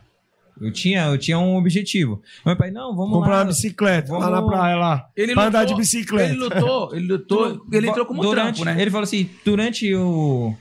Eu 0.61 0.73
tinha, 0.73 1.07
eu 1.07 1.19
tinha 1.19 1.39
um 1.39 1.57
objetivo. 1.57 2.21
Meu 2.45 2.57
pai, 2.57 2.71
não, 2.71 2.95
vamos 2.97 3.13
Comprar 3.13 3.31
lá. 3.31 3.39
uma 3.41 3.45
bicicleta 3.47 4.13
lá 4.13 4.29
na 4.31 4.37
vamos- 4.41 4.51
praia 4.51 4.77
lá. 4.77 5.09
Ele 5.17 5.33
pra 5.35 5.45
andar 5.47 5.61
lutou- 5.61 5.77
de 5.77 5.81
bicicleta. 5.83 6.33
ele 6.33 6.39
lutou, 6.45 6.95
ele 6.95 7.07
lutou, 7.07 7.67
ele 7.73 7.89
entrou 7.89 8.07
como 8.07 8.23
durante, 8.23 8.57
trampo, 8.63 8.65
né? 8.77 8.81
Ele 8.83 8.91
falou 8.91 9.05
assim, 9.05 9.29
durante 9.45 9.95
o, 9.95 10.55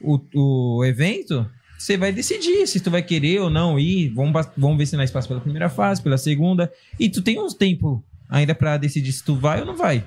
o, 0.00 0.20
o 0.78 0.84
evento, 0.84 1.46
você 1.78 1.96
vai 1.96 2.12
decidir 2.12 2.66
se 2.66 2.80
tu 2.80 2.90
vai 2.90 3.02
querer 3.02 3.40
ou 3.40 3.48
não 3.50 3.78
ir. 3.78 4.08
Vamos, 4.10 4.46
vamos 4.56 4.76
ver 4.78 4.86
se 4.86 4.96
nós 4.96 5.10
passa 5.10 5.28
pela 5.28 5.40
primeira 5.40 5.68
fase, 5.68 6.02
pela 6.02 6.18
segunda. 6.18 6.72
E 6.98 7.08
tu 7.08 7.22
tem 7.22 7.40
uns 7.40 7.54
tempo 7.54 8.02
ainda 8.28 8.54
pra 8.54 8.76
decidir 8.76 9.12
se 9.12 9.24
tu 9.24 9.34
vai 9.36 9.60
ou 9.60 9.66
não 9.66 9.76
vai. 9.76 10.02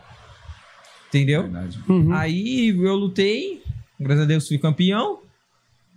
Entendeu? 1.07 1.49
Uhum. 1.87 2.11
Aí 2.13 2.69
eu 2.69 2.95
lutei, 2.95 3.61
graças 3.99 4.23
a 4.23 4.27
Deus 4.27 4.47
fui 4.47 4.57
campeão. 4.57 5.19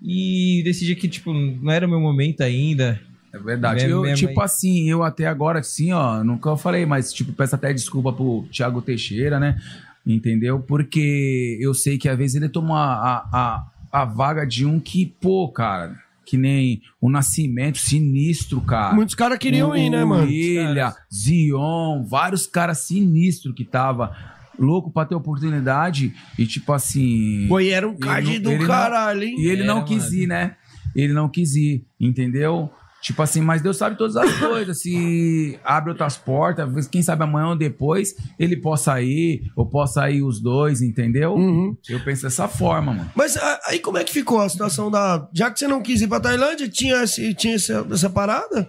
E 0.01 0.63
decidi 0.65 0.95
que, 0.95 1.09
tipo, 1.09 1.33
não 1.33 1.73
era 1.73 1.85
o 1.85 1.91
meu 1.91 1.99
momento 1.99 2.41
ainda. 2.43 3.01
É 3.33 3.39
verdade. 3.39 3.85
Minha- 3.85 3.95
Eu, 3.97 4.03
minha 4.03 4.15
tipo 4.15 4.35
mãe- 4.35 4.45
assim, 4.45 4.89
eu 4.91 5.03
até 5.03 5.27
agora, 5.27 5.59
assim, 5.61 5.93
ó, 5.93 6.23
nunca 6.25 6.57
falei, 6.57 6.87
mas, 6.87 7.13
tipo, 7.13 7.33
peço 7.33 7.55
até 7.55 7.73
desculpa 7.73 8.13
pro 8.13 8.47
Thiago 8.51 8.81
Teixeira, 8.83 9.39
né? 9.39 9.59
Entendeu? 10.07 10.61
Porque 10.61 11.59
eu 11.61 11.75
sei 11.75 11.99
que 11.99 12.09
às 12.09 12.17
vezes 12.17 12.37
ele 12.37 12.49
toma 12.49 12.79
a, 12.79 13.29
a, 13.33 13.67
a 13.93 14.05
vaga 14.07 14.47
de 14.47 14.65
um 14.65 14.81
que, 14.81 15.05
pô, 15.21 15.49
cara, 15.49 15.95
que 16.25 16.39
nem 16.39 16.81
o 17.01 17.11
Nascimento, 17.11 17.77
sinistro, 17.79 18.61
cara. 18.63 18.95
Muitos 18.95 19.15
caras 19.15 19.39
queriam 19.39 19.71
o, 19.71 19.77
ir, 19.77 19.91
né, 19.91 20.05
mano? 20.05 20.31
Ilha, 20.31 20.95
Zion, 21.13 22.05
vários 22.05 22.47
caras 22.47 22.79
sinistros 22.79 23.55
que 23.55 23.65
tava 23.65 24.17
louco 24.59 24.91
pra 24.91 25.05
ter 25.05 25.15
oportunidade 25.15 26.15
e, 26.39 26.47
tipo 26.47 26.73
assim. 26.73 27.47
Pô, 27.49 27.61
e 27.61 27.69
era 27.71 27.87
um 27.87 27.95
card 27.97 28.41
não- 28.41 28.53
do 28.53 28.59
não- 28.59 28.67
caralho, 28.67 29.23
hein? 29.23 29.37
E 29.39 29.47
ele 29.47 29.65
não 29.65 29.79
Era, 29.79 29.87
quis 29.87 30.05
mano. 30.05 30.15
ir, 30.17 30.27
né? 30.27 30.57
Ele 30.97 31.13
não 31.13 31.29
quis 31.29 31.55
ir, 31.55 31.85
entendeu? 32.01 32.71
Tipo 33.01 33.23
assim, 33.23 33.41
mas 33.41 33.63
Deus 33.63 33.77
sabe 33.77 33.97
todas 33.97 34.17
as 34.17 34.33
coisas. 34.39 34.81
Se 34.81 35.59
abre 35.65 35.91
outras 35.91 36.17
portas, 36.17 36.89
quem 36.89 37.03
sabe 37.03 37.23
amanhã 37.23 37.51
ou 37.51 37.57
depois 37.57 38.15
ele 38.39 38.57
possa 38.57 39.01
ir, 39.01 39.43
ou 39.55 39.67
possa 39.67 40.11
ir 40.11 40.23
os 40.23 40.41
dois, 40.41 40.83
entendeu? 40.83 41.35
Uhum. 41.35 41.77
Eu 41.89 42.01
penso 42.01 42.23
dessa 42.23 42.49
forma, 42.49 42.93
mano. 42.93 43.11
Mas 43.15 43.39
aí 43.67 43.79
como 43.79 43.99
é 43.99 44.05
que 44.05 44.13
ficou 44.13 44.41
a 44.41 44.49
situação 44.49 44.91
da. 44.91 45.29
Já 45.33 45.51
que 45.51 45.59
você 45.59 45.69
não 45.69 45.81
quis 45.81 46.01
ir 46.01 46.09
pra 46.09 46.21
Tailândia, 46.21 46.69
tinha, 46.69 47.03
esse, 47.03 47.33
tinha 47.35 47.55
essa, 47.55 47.87
essa 47.91 48.11
parada. 48.11 48.69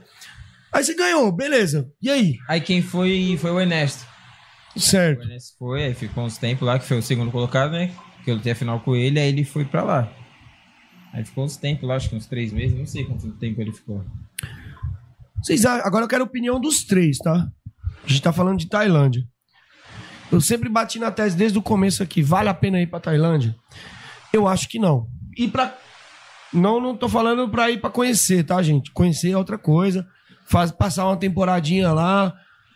Aí 0.72 0.84
você 0.84 0.94
ganhou, 0.94 1.32
beleza. 1.32 1.90
E 2.00 2.10
aí? 2.10 2.38
Aí 2.48 2.62
quem 2.62 2.82
foi 2.82 3.38
foi 3.42 3.52
o 3.52 3.60
Ernesto. 3.60 4.06
Certo. 4.78 5.22
O 5.22 5.24
Ernesto 5.24 5.58
foi, 5.58 5.84
aí 5.86 5.94
ficou 5.96 6.24
uns 6.24 6.38
tempos 6.38 6.68
lá, 6.68 6.78
que 6.78 6.86
foi 6.86 7.00
o 7.00 7.04
segundo 7.04 7.32
colocado, 7.32 7.72
né? 7.72 7.92
Que 8.24 8.30
eu 8.30 8.36
lutei 8.36 8.52
a 8.52 8.56
final 8.56 8.80
com 8.80 8.96
ele, 8.96 9.20
aí 9.20 9.30
ele 9.30 9.44
foi 9.44 9.66
pra 9.66 9.84
lá. 9.84 10.19
Aí 11.14 11.26
ficou 11.26 11.44
uns 11.44 11.58
tempos 11.58 11.88
lá, 11.88 11.96
acho 11.96 12.10
que 12.10 12.16
uns 12.16 12.28
três 12.28 12.54
meses, 12.54 12.78
não 12.78 12.86
sei 12.86 13.04
quanto 13.04 13.32
tempo 13.32 13.62
ele 13.62 13.72
ficou. 13.72 14.04
Vocês, 15.42 15.66
agora 15.66 16.04
eu 16.04 16.10
quero 16.10 16.24
a 16.24 16.28
opinião 16.28 16.60
dos 16.60 16.84
três, 16.84 17.18
tá? 17.18 17.48
A 18.04 18.08
gente 18.08 18.22
tá 18.22 18.32
falando 18.32 18.60
de 18.60 18.68
Tailândia. 18.68 19.24
Eu 20.32 20.40
sempre 20.40 20.70
bati 20.70 21.00
na 21.00 21.12
tese 21.12 21.36
desde 21.36 21.58
o 21.58 21.62
começo 21.62 22.04
aqui. 22.04 22.22
Vale 22.22 22.50
a 22.50 22.54
pena 22.54 22.80
ir 22.80 22.88
pra 22.88 23.00
Tailândia? 23.00 23.56
Eu 24.32 24.48
acho 24.48 24.70
que 24.70 24.78
não. 24.78 25.08
E 25.36 25.48
pra. 25.48 25.76
Não, 26.54 26.80
não 26.80 26.96
tô 26.96 27.08
falando 27.10 27.50
pra 27.50 27.70
ir 27.72 27.80
pra 27.80 27.90
conhecer, 27.90 28.44
tá, 28.44 28.62
gente? 28.62 28.92
Conhecer 28.92 29.32
é 29.32 29.38
outra 29.38 29.58
coisa. 29.58 30.08
Faz, 30.46 30.72
passar 30.72 31.06
uma 31.06 31.18
temporadinha 31.18 31.92
lá, 31.92 32.34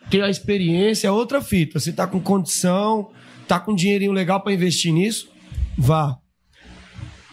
ter 0.09 0.23
a 0.23 0.29
experiência 0.29 1.07
é 1.07 1.11
outra 1.11 1.41
fita. 1.41 1.79
Você 1.79 1.91
tá 1.91 2.07
com 2.07 2.19
condição, 2.19 3.11
tá 3.47 3.59
com 3.59 3.75
dinheirinho 3.75 4.11
legal 4.11 4.41
pra 4.41 4.53
investir 4.53 4.93
nisso, 4.93 5.29
vá. 5.77 6.17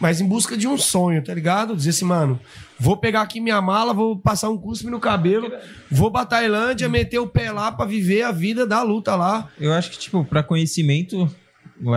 Mas 0.00 0.20
em 0.20 0.26
busca 0.26 0.56
de 0.56 0.66
um 0.66 0.78
sonho, 0.78 1.22
tá 1.22 1.34
ligado? 1.34 1.76
Dizer 1.76 1.90
assim, 1.90 2.06
mano, 2.06 2.40
vou 2.78 2.96
pegar 2.96 3.20
aqui 3.20 3.38
minha 3.38 3.60
mala, 3.60 3.92
vou 3.92 4.18
passar 4.18 4.48
um 4.48 4.56
cuspe 4.56 4.88
no 4.88 4.98
cabelo, 4.98 5.52
vou 5.90 6.10
pra 6.10 6.24
Tailândia, 6.24 6.88
meter 6.88 7.18
o 7.18 7.26
pé 7.26 7.52
lá 7.52 7.70
pra 7.70 7.84
viver 7.84 8.22
a 8.22 8.32
vida 8.32 8.66
da 8.66 8.82
luta 8.82 9.14
lá. 9.14 9.50
Eu 9.60 9.74
acho 9.74 9.90
que, 9.90 9.98
tipo, 9.98 10.24
pra 10.24 10.42
conhecimento, 10.42 11.30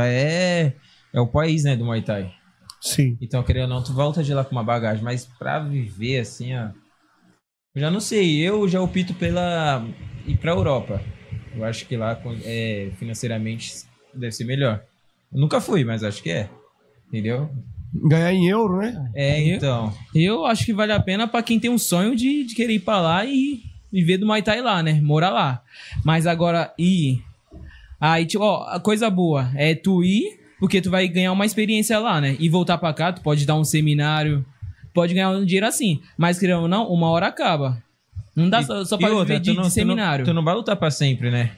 é, 0.02 0.74
é 1.14 1.20
o 1.22 1.28
país, 1.28 1.64
né, 1.64 1.78
do 1.78 1.86
Muay 1.86 2.02
Thai. 2.02 2.34
Sim. 2.82 3.18
Então, 3.22 3.42
querendo 3.42 3.64
ou 3.64 3.70
não, 3.70 3.84
tu 3.84 3.94
volta 3.94 4.22
de 4.22 4.34
lá 4.34 4.44
com 4.44 4.52
uma 4.52 4.64
bagagem, 4.64 5.02
mas 5.02 5.26
pra 5.40 5.60
viver, 5.60 6.20
assim, 6.20 6.54
ó... 6.54 6.72
Eu 7.74 7.82
já 7.82 7.90
não 7.90 8.02
sei, 8.02 8.38
eu 8.38 8.68
já 8.68 8.82
opto 8.82 9.14
pela... 9.14 9.84
ir 10.28 10.38
pra 10.38 10.52
Europa. 10.52 11.02
Eu 11.56 11.64
acho 11.64 11.86
que 11.86 11.96
lá, 11.96 12.22
é, 12.44 12.92
financeiramente, 12.98 13.86
deve 14.14 14.34
ser 14.34 14.44
melhor. 14.44 14.84
Eu 15.32 15.40
nunca 15.40 15.62
fui, 15.62 15.86
mas 15.86 16.04
acho 16.04 16.22
que 16.22 16.30
é. 16.30 16.50
Entendeu? 17.08 17.50
Ganhar 17.96 18.34
em 18.34 18.48
euro, 18.48 18.78
né? 18.78 19.12
É, 19.16 19.54
então. 19.54 19.94
Eu 20.16 20.46
acho 20.46 20.66
que 20.66 20.74
vale 20.74 20.92
a 20.92 21.00
pena 21.00 21.28
pra 21.28 21.44
quem 21.44 21.60
tem 21.60 21.70
um 21.70 21.78
sonho 21.78 22.16
de, 22.16 22.44
de 22.44 22.56
querer 22.56 22.74
ir 22.74 22.80
pra 22.80 23.00
lá 23.00 23.24
e 23.26 23.62
viver 23.92 24.18
do 24.18 24.26
Muay 24.26 24.42
Thai 24.42 24.62
lá, 24.62 24.82
né? 24.82 25.00
Morar 25.02 25.30
lá. 25.30 25.62
Mas 26.04 26.26
agora 26.26 26.74
ir. 26.78 27.22
Aí, 28.02 28.26
tipo, 28.26 28.44
ó, 28.44 28.64
a 28.68 28.80
coisa 28.80 29.10
boa 29.10 29.52
é 29.56 29.76
tu 29.76 30.04
ir, 30.04 30.40
porque 30.60 30.82
tu 30.82 30.90
vai 30.90 31.08
ganhar 31.08 31.32
uma 31.32 31.46
experiência 31.46 32.00
lá, 32.00 32.20
né? 32.20 32.36
E 32.40 32.50
voltar 32.50 32.78
pra 32.78 32.94
cá, 32.94 33.14
tu 33.14 33.22
pode 33.22 33.46
dar 33.46 33.56
um 33.56 33.64
seminário, 33.64 34.44
pode 34.94 35.14
ganhar 35.14 35.30
um 35.30 35.46
dinheiro 35.46 35.68
assim. 35.68 36.02
Mas, 36.18 36.40
querendo 36.40 36.64
ou 36.64 36.68
não, 36.68 36.88
uma 36.88 37.10
hora 37.10 37.28
acaba. 37.28 37.82
Não 38.36 38.50
dá 38.50 38.62
E- 38.62 38.66
só, 38.66 38.84
só 38.84 38.96
e 38.96 39.00
pra 39.00 39.10
outra, 39.12 39.26
viver 39.36 39.40
de, 39.40 39.48
não- 39.50 39.54
de 39.54 39.60
tu 39.60 39.64
não- 39.66 39.70
seminário. 39.70 40.26
Tu 40.26 40.34
não, 40.34 40.44
vai 40.44 40.56
lutar 40.56 40.76
pra 40.76 40.90
sempre, 40.90 41.30
né? 41.30 41.52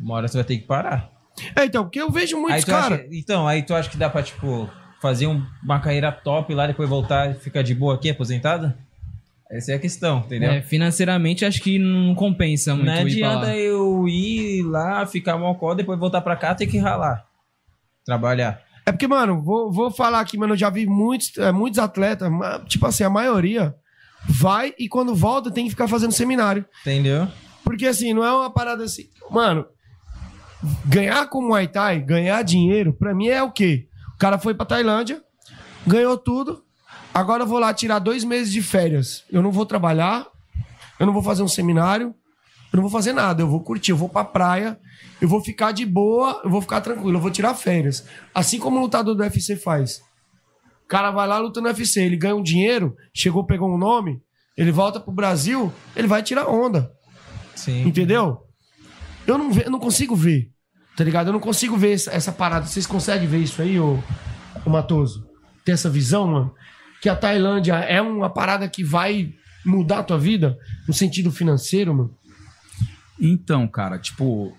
Uma 0.00 0.14
hora 0.14 0.28
tu 0.28 0.34
vai 0.34 0.44
ter 0.44 0.56
que 0.58 0.64
parar. 0.66 1.10
É, 1.56 1.64
então, 1.64 1.82
porque 1.82 2.00
eu 2.00 2.08
vejo 2.12 2.40
muitos 2.40 2.64
caras. 2.64 3.00
então, 3.10 3.48
aí 3.48 3.62
tu 3.62 3.74
acha 3.74 3.90
que 3.90 3.96
dá 3.96 4.08
pra, 4.08 4.22
tipo, 4.22 4.70
fazer 5.04 5.26
um- 5.26 5.44
uma 5.62 5.78
carreira 5.80 6.10
top 6.10 6.54
lá, 6.54 6.66
depois 6.66 6.88
voltar 6.88 7.30
e 7.30 7.34
ficar 7.34 7.60
de 7.60 7.74
boa 7.74 7.94
aqui, 7.94 8.08
aposentado? 8.08 8.72
Essa 9.50 9.72
é 9.72 9.74
a 9.74 9.78
questão, 9.78 10.20
entendeu? 10.20 10.50
É, 10.50 10.62
financeiramente, 10.62 11.44
acho 11.44 11.60
que 11.60 11.78
não 11.78 12.14
compensa 12.14 12.74
muito 12.74 12.86
Não 12.86 12.94
ir 13.06 13.22
adianta 13.22 13.54
eu 13.54 14.08
ir 14.08 14.62
lá, 14.62 15.04
ficar 15.04 15.36
mocó, 15.36 15.74
depois 15.74 15.98
voltar 15.98 16.22
pra 16.22 16.34
cá, 16.36 16.54
ter 16.54 16.66
que 16.66 16.78
ralar. 16.78 17.22
Trabalhar. 18.06 18.62
É 18.86 18.92
porque, 18.92 19.06
mano, 19.06 19.42
vou, 19.42 19.70
vou 19.70 19.90
falar 19.90 20.20
aqui, 20.20 20.38
mano, 20.38 20.54
eu 20.54 20.58
já 20.58 20.70
vi 20.70 20.86
muitos, 20.86 21.36
é, 21.36 21.52
muitos 21.52 21.78
atletas, 21.78 22.30
tipo 22.66 22.86
assim, 22.86 23.04
a 23.04 23.10
maioria 23.10 23.74
vai 24.26 24.72
e 24.78 24.88
quando 24.88 25.14
volta 25.14 25.50
tem 25.50 25.64
que 25.64 25.70
ficar 25.70 25.86
fazendo 25.86 26.12
seminário. 26.12 26.64
Entendeu? 26.80 27.28
Porque 27.62 27.86
assim, 27.86 28.14
não 28.14 28.24
é 28.24 28.32
uma 28.32 28.50
parada 28.50 28.84
assim. 28.84 29.04
Mano, 29.30 29.66
ganhar 30.86 31.26
com 31.28 31.42
Muay 31.42 31.68
Thai, 31.68 32.00
ganhar 32.00 32.40
dinheiro, 32.42 32.94
pra 32.94 33.14
mim 33.14 33.28
é 33.28 33.42
o 33.42 33.52
quê? 33.52 33.86
O 34.14 34.18
cara 34.18 34.38
foi 34.38 34.54
pra 34.54 34.64
Tailândia, 34.66 35.22
ganhou 35.86 36.16
tudo, 36.16 36.62
agora 37.12 37.42
eu 37.42 37.46
vou 37.46 37.58
lá 37.58 37.72
tirar 37.74 37.98
dois 37.98 38.24
meses 38.24 38.52
de 38.52 38.62
férias. 38.62 39.24
Eu 39.30 39.42
não 39.42 39.50
vou 39.50 39.66
trabalhar, 39.66 40.26
eu 40.98 41.06
não 41.06 41.12
vou 41.12 41.22
fazer 41.22 41.42
um 41.42 41.48
seminário, 41.48 42.14
eu 42.72 42.76
não 42.76 42.82
vou 42.82 42.90
fazer 42.90 43.12
nada, 43.12 43.42
eu 43.42 43.48
vou 43.48 43.60
curtir, 43.60 43.90
eu 43.90 43.96
vou 43.96 44.08
pra 44.08 44.24
praia, 44.24 44.78
eu 45.20 45.28
vou 45.28 45.40
ficar 45.42 45.72
de 45.72 45.84
boa, 45.84 46.40
eu 46.44 46.50
vou 46.50 46.60
ficar 46.60 46.80
tranquilo, 46.80 47.16
eu 47.16 47.20
vou 47.20 47.30
tirar 47.30 47.54
férias. 47.54 48.04
Assim 48.34 48.58
como 48.58 48.78
o 48.78 48.82
lutador 48.82 49.14
do 49.14 49.22
UFC 49.22 49.56
faz. 49.56 49.98
O 50.84 50.88
cara 50.88 51.10
vai 51.10 51.26
lá, 51.26 51.38
luta 51.38 51.60
no 51.60 51.66
UFC, 51.68 52.00
ele 52.02 52.16
ganha 52.16 52.36
um 52.36 52.42
dinheiro, 52.42 52.94
chegou, 53.14 53.44
pegou 53.44 53.72
um 53.72 53.78
nome, 53.78 54.20
ele 54.56 54.70
volta 54.70 55.00
pro 55.00 55.12
Brasil, 55.12 55.72
ele 55.96 56.06
vai 56.06 56.22
tirar 56.22 56.48
onda. 56.48 56.90
Sim. 57.54 57.82
Entendeu? 57.86 58.42
Eu 59.26 59.38
não, 59.38 59.50
ve- 59.50 59.64
eu 59.66 59.70
não 59.70 59.78
consigo 59.78 60.14
ver, 60.14 60.50
tá 60.96 61.04
ligado? 61.04 61.28
Eu 61.28 61.32
não 61.32 61.40
consigo 61.40 61.76
ver 61.76 61.92
essa, 61.92 62.32
parada. 62.32 62.66
Vocês 62.66 62.86
conseguem 62.86 63.28
ver 63.28 63.38
isso 63.38 63.60
aí, 63.60 63.78
ô, 63.78 63.98
ô 64.64 64.70
Matoso? 64.70 65.26
Ter 65.64 65.72
essa 65.72 65.90
visão, 65.90 66.26
mano? 66.26 66.54
Que 67.00 67.08
a 67.08 67.16
Tailândia 67.16 67.74
é 67.74 68.00
uma 68.00 68.30
parada 68.30 68.68
que 68.68 68.84
vai 68.84 69.34
mudar 69.64 70.00
a 70.00 70.02
tua 70.02 70.18
vida 70.18 70.58
no 70.86 70.94
sentido 70.94 71.30
financeiro, 71.30 71.94
mano? 71.94 72.14
Então, 73.20 73.66
cara, 73.66 73.98
tipo, 73.98 74.56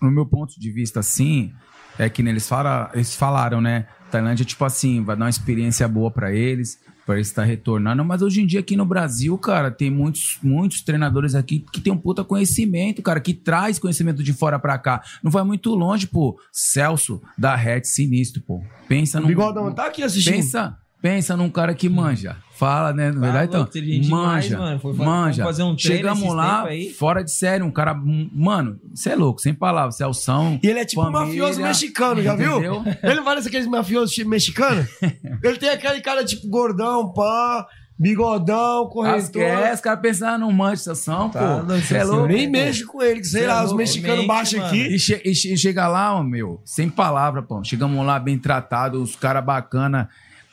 no 0.00 0.10
meu 0.10 0.26
ponto 0.26 0.58
de 0.58 0.70
vista, 0.70 1.00
assim, 1.00 1.52
é 1.98 2.08
que 2.08 2.22
eles, 2.22 2.48
fala, 2.48 2.90
eles 2.94 3.14
falaram, 3.14 3.60
né? 3.60 3.86
Tailândia, 4.10 4.44
tipo 4.44 4.64
assim, 4.64 5.02
vai 5.04 5.16
dar 5.16 5.24
uma 5.24 5.30
experiência 5.30 5.86
boa 5.86 6.10
pra 6.10 6.32
eles, 6.32 6.80
Parece 7.08 7.30
estar 7.30 7.44
retornando, 7.44 8.04
mas 8.04 8.20
hoje 8.20 8.42
em 8.42 8.46
dia 8.46 8.60
aqui 8.60 8.76
no 8.76 8.84
Brasil, 8.84 9.38
cara, 9.38 9.70
tem 9.70 9.90
muitos, 9.90 10.36
muitos 10.42 10.82
treinadores 10.82 11.34
aqui 11.34 11.64
que 11.72 11.80
tem 11.80 11.90
um 11.90 11.96
puta 11.96 12.22
conhecimento, 12.22 13.00
cara, 13.00 13.18
que 13.18 13.32
traz 13.32 13.78
conhecimento 13.78 14.22
de 14.22 14.34
fora 14.34 14.58
pra 14.58 14.76
cá. 14.76 15.02
Não 15.22 15.30
vai 15.30 15.42
muito 15.42 15.74
longe, 15.74 16.06
pô. 16.06 16.38
Celso 16.52 17.22
da 17.38 17.56
Red 17.56 17.84
Sinistro, 17.84 18.42
pô. 18.42 18.62
Pensa 18.86 19.16
O 19.16 19.22
num. 19.22 19.28
Bigodão 19.28 19.72
tá 19.72 19.86
aqui 19.86 20.02
assistindo. 20.02 20.34
Pensa, 20.34 20.76
pensa 21.00 21.34
num 21.34 21.48
cara 21.48 21.72
que 21.72 21.88
manja. 21.88 22.36
Fala, 22.58 22.92
né? 22.92 23.12
Na 23.12 23.20
verdade, 23.20 23.46
então. 23.46 23.64
demais, 23.70 24.08
Manja. 24.50 24.58
mano. 24.58 24.80
Foi 24.80 24.92
manja. 24.92 25.44
fazer 25.44 25.62
um 25.62 25.78
Chegamos 25.78 26.34
lá, 26.34 26.66
fora 26.98 27.22
de 27.22 27.30
série, 27.30 27.62
um 27.62 27.70
cara. 27.70 27.94
Mano, 27.94 28.80
você 28.92 29.10
é 29.10 29.14
louco, 29.14 29.40
sem 29.40 29.54
palavras. 29.54 29.96
Celção. 29.96 30.58
E 30.60 30.66
ele 30.66 30.80
é 30.80 30.84
tipo 30.84 31.00
um 31.00 31.10
mafioso 31.10 31.62
mexicano, 31.62 32.20
já 32.22 32.34
viu? 32.34 32.58
Entendeu? 32.58 32.82
Ele 33.02 33.22
parece 33.22 33.46
aqueles 33.46 33.68
mafiosos 33.68 34.12
tipo 34.12 34.28
mexicanos? 34.28 34.86
ele 35.42 35.56
tem 35.56 35.68
aquele 35.70 36.00
cara 36.00 36.24
tipo 36.24 36.48
gordão, 36.48 37.12
pá, 37.12 37.64
bigodão, 37.96 38.86
corretor. 38.88 39.40
é, 39.42 39.72
os 39.74 39.80
caras 39.80 40.00
pensando 40.00 40.46
no 40.46 40.52
manche 40.52 40.82
Celção, 40.82 41.30
Tá 41.30 41.60
pô. 41.60 41.74
Você 41.74 41.96
é 41.96 42.02
Eu 42.02 42.08
louco. 42.08 42.26
nem 42.26 42.46
pô. 42.46 42.52
mexo 42.52 42.86
com 42.86 43.02
ele, 43.02 43.20
que 43.20 43.26
sei 43.26 43.42
Cê 43.42 43.46
lá, 43.46 43.60
é 43.62 43.64
os 43.64 43.72
mexicanos 43.72 44.26
baixam 44.26 44.64
aqui. 44.66 44.94
E, 44.94 44.98
che- 44.98 45.22
e 45.24 45.34
che- 45.34 45.56
chega 45.56 45.86
lá, 45.88 46.14
ó, 46.16 46.22
meu, 46.22 46.60
sem 46.64 46.88
palavra, 46.88 47.42
pô. 47.42 47.62
Chegamos 47.62 48.04
lá 48.04 48.18
bem 48.18 48.38
tratado, 48.38 49.00
os 49.02 49.14
caras 49.14 49.44
bacana. 49.44 50.08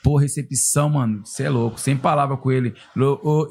Pô, 0.06 0.16
recepção, 0.18 0.88
mano, 0.90 1.22
você 1.24 1.42
é 1.42 1.50
louco, 1.50 1.80
sem 1.80 1.96
palavra 1.96 2.36
com 2.36 2.52
ele. 2.52 2.72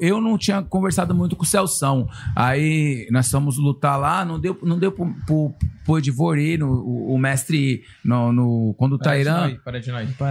Eu 0.00 0.22
não 0.22 0.38
tinha 0.38 0.62
conversado 0.62 1.14
muito 1.14 1.36
com 1.36 1.42
o 1.42 1.46
Celção. 1.46 2.08
Aí 2.34 3.06
nós 3.10 3.30
fomos 3.30 3.58
lutar 3.58 4.00
lá, 4.00 4.24
não 4.24 4.40
deu, 4.40 4.58
não 4.62 4.78
deu 4.78 4.90
pro, 4.90 5.12
pro, 5.26 5.54
pro 5.84 5.98
Edivore, 5.98 6.56
no, 6.56 6.66
o, 6.72 7.12
o 7.14 7.18
mestre, 7.18 7.82
no, 8.02 8.32
no- 8.32 8.74
quando 8.78 8.94
o 8.94 8.98
Tairan. 8.98 9.54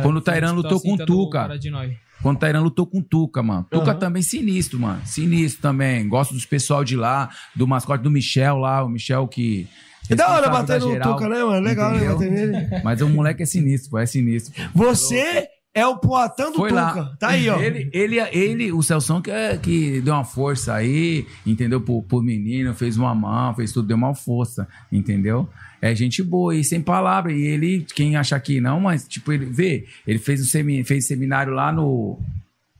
Quando 0.01 0.17
o 0.17 0.21
Tairan 0.21 0.53
lutou 0.53 0.81
com 0.81 0.93
o 0.93 1.05
Tuca. 1.05 1.43
Para 1.43 1.59
de 1.59 1.69
nós. 1.69 1.93
Quando 2.23 2.37
o 2.37 2.39
Tairan 2.39 2.61
lutou 2.61 2.87
com 2.87 2.97
o 2.97 3.03
Tuca, 3.03 3.43
mano. 3.43 3.67
Tuca 3.69 3.91
Aham. 3.91 3.99
também 3.99 4.23
sinistro, 4.23 4.79
mano. 4.79 5.01
Sinistro 5.05 5.61
também. 5.61 6.09
Gosto 6.09 6.33
dos 6.33 6.43
pessoal 6.47 6.83
de 6.83 6.95
lá, 6.95 7.29
do 7.55 7.67
mascote 7.67 8.03
do 8.03 8.09
Michel 8.09 8.57
lá, 8.57 8.83
o 8.83 8.89
Michel 8.89 9.27
que. 9.27 9.67
É 10.09 10.15
da 10.15 10.29
hora 10.31 10.49
bater 10.49 10.79
no 10.79 10.99
Tuca, 10.99 11.29
né, 11.29 11.43
mano? 11.43 11.59
Legal, 11.63 11.91
né, 11.93 12.07
bater 12.07 12.31
nele. 12.31 12.81
Mas 12.83 12.99
o 13.01 13.09
moleque 13.09 13.43
é 13.43 13.45
sinistro, 13.45 13.91
pô, 13.91 13.99
é 13.99 14.07
sinistro. 14.07 14.53
pô. 14.73 14.83
Você 14.85 15.47
é 15.75 15.85
o 15.85 15.97
Poatã 15.97 16.49
do 16.49 16.55
Foi 16.57 16.69
Tuca. 16.69 16.81
lá. 16.81 17.15
Tá 17.19 17.27
aí, 17.31 17.49
ó. 17.49 17.59
Ele, 17.59 17.89
ele, 17.91 18.17
ele 18.31 18.71
o 18.71 18.81
Celção 18.81 19.21
que, 19.21 19.29
é- 19.29 19.57
que 19.57 19.99
deu 19.99 20.13
uma 20.13 20.23
força 20.23 20.73
aí, 20.73 21.27
entendeu? 21.45 21.81
Pro, 21.81 22.01
pro 22.01 22.21
menino, 22.21 22.73
fez 22.73 22.95
uma 22.97 23.13
mão, 23.13 23.53
fez 23.53 23.73
tudo, 23.73 23.89
deu 23.89 23.97
uma 23.97 24.15
força, 24.15 24.65
entendeu? 24.89 25.49
É 25.81 25.93
gente 25.93 26.23
boa 26.23 26.55
e 26.55 26.63
sem 26.63 26.81
palavra. 26.81 27.33
E 27.33 27.41
ele, 27.41 27.85
quem 27.93 28.15
achar 28.15 28.39
que 28.39 28.61
não, 28.61 28.79
mas, 28.79 29.05
tipo, 29.05 29.33
ele 29.33 29.45
vê, 29.45 29.85
ele 30.07 30.17
fez 30.17 30.41
um 30.41 30.83
fez 30.85 31.07
seminário 31.07 31.53
lá 31.53 31.73
no. 31.73 32.17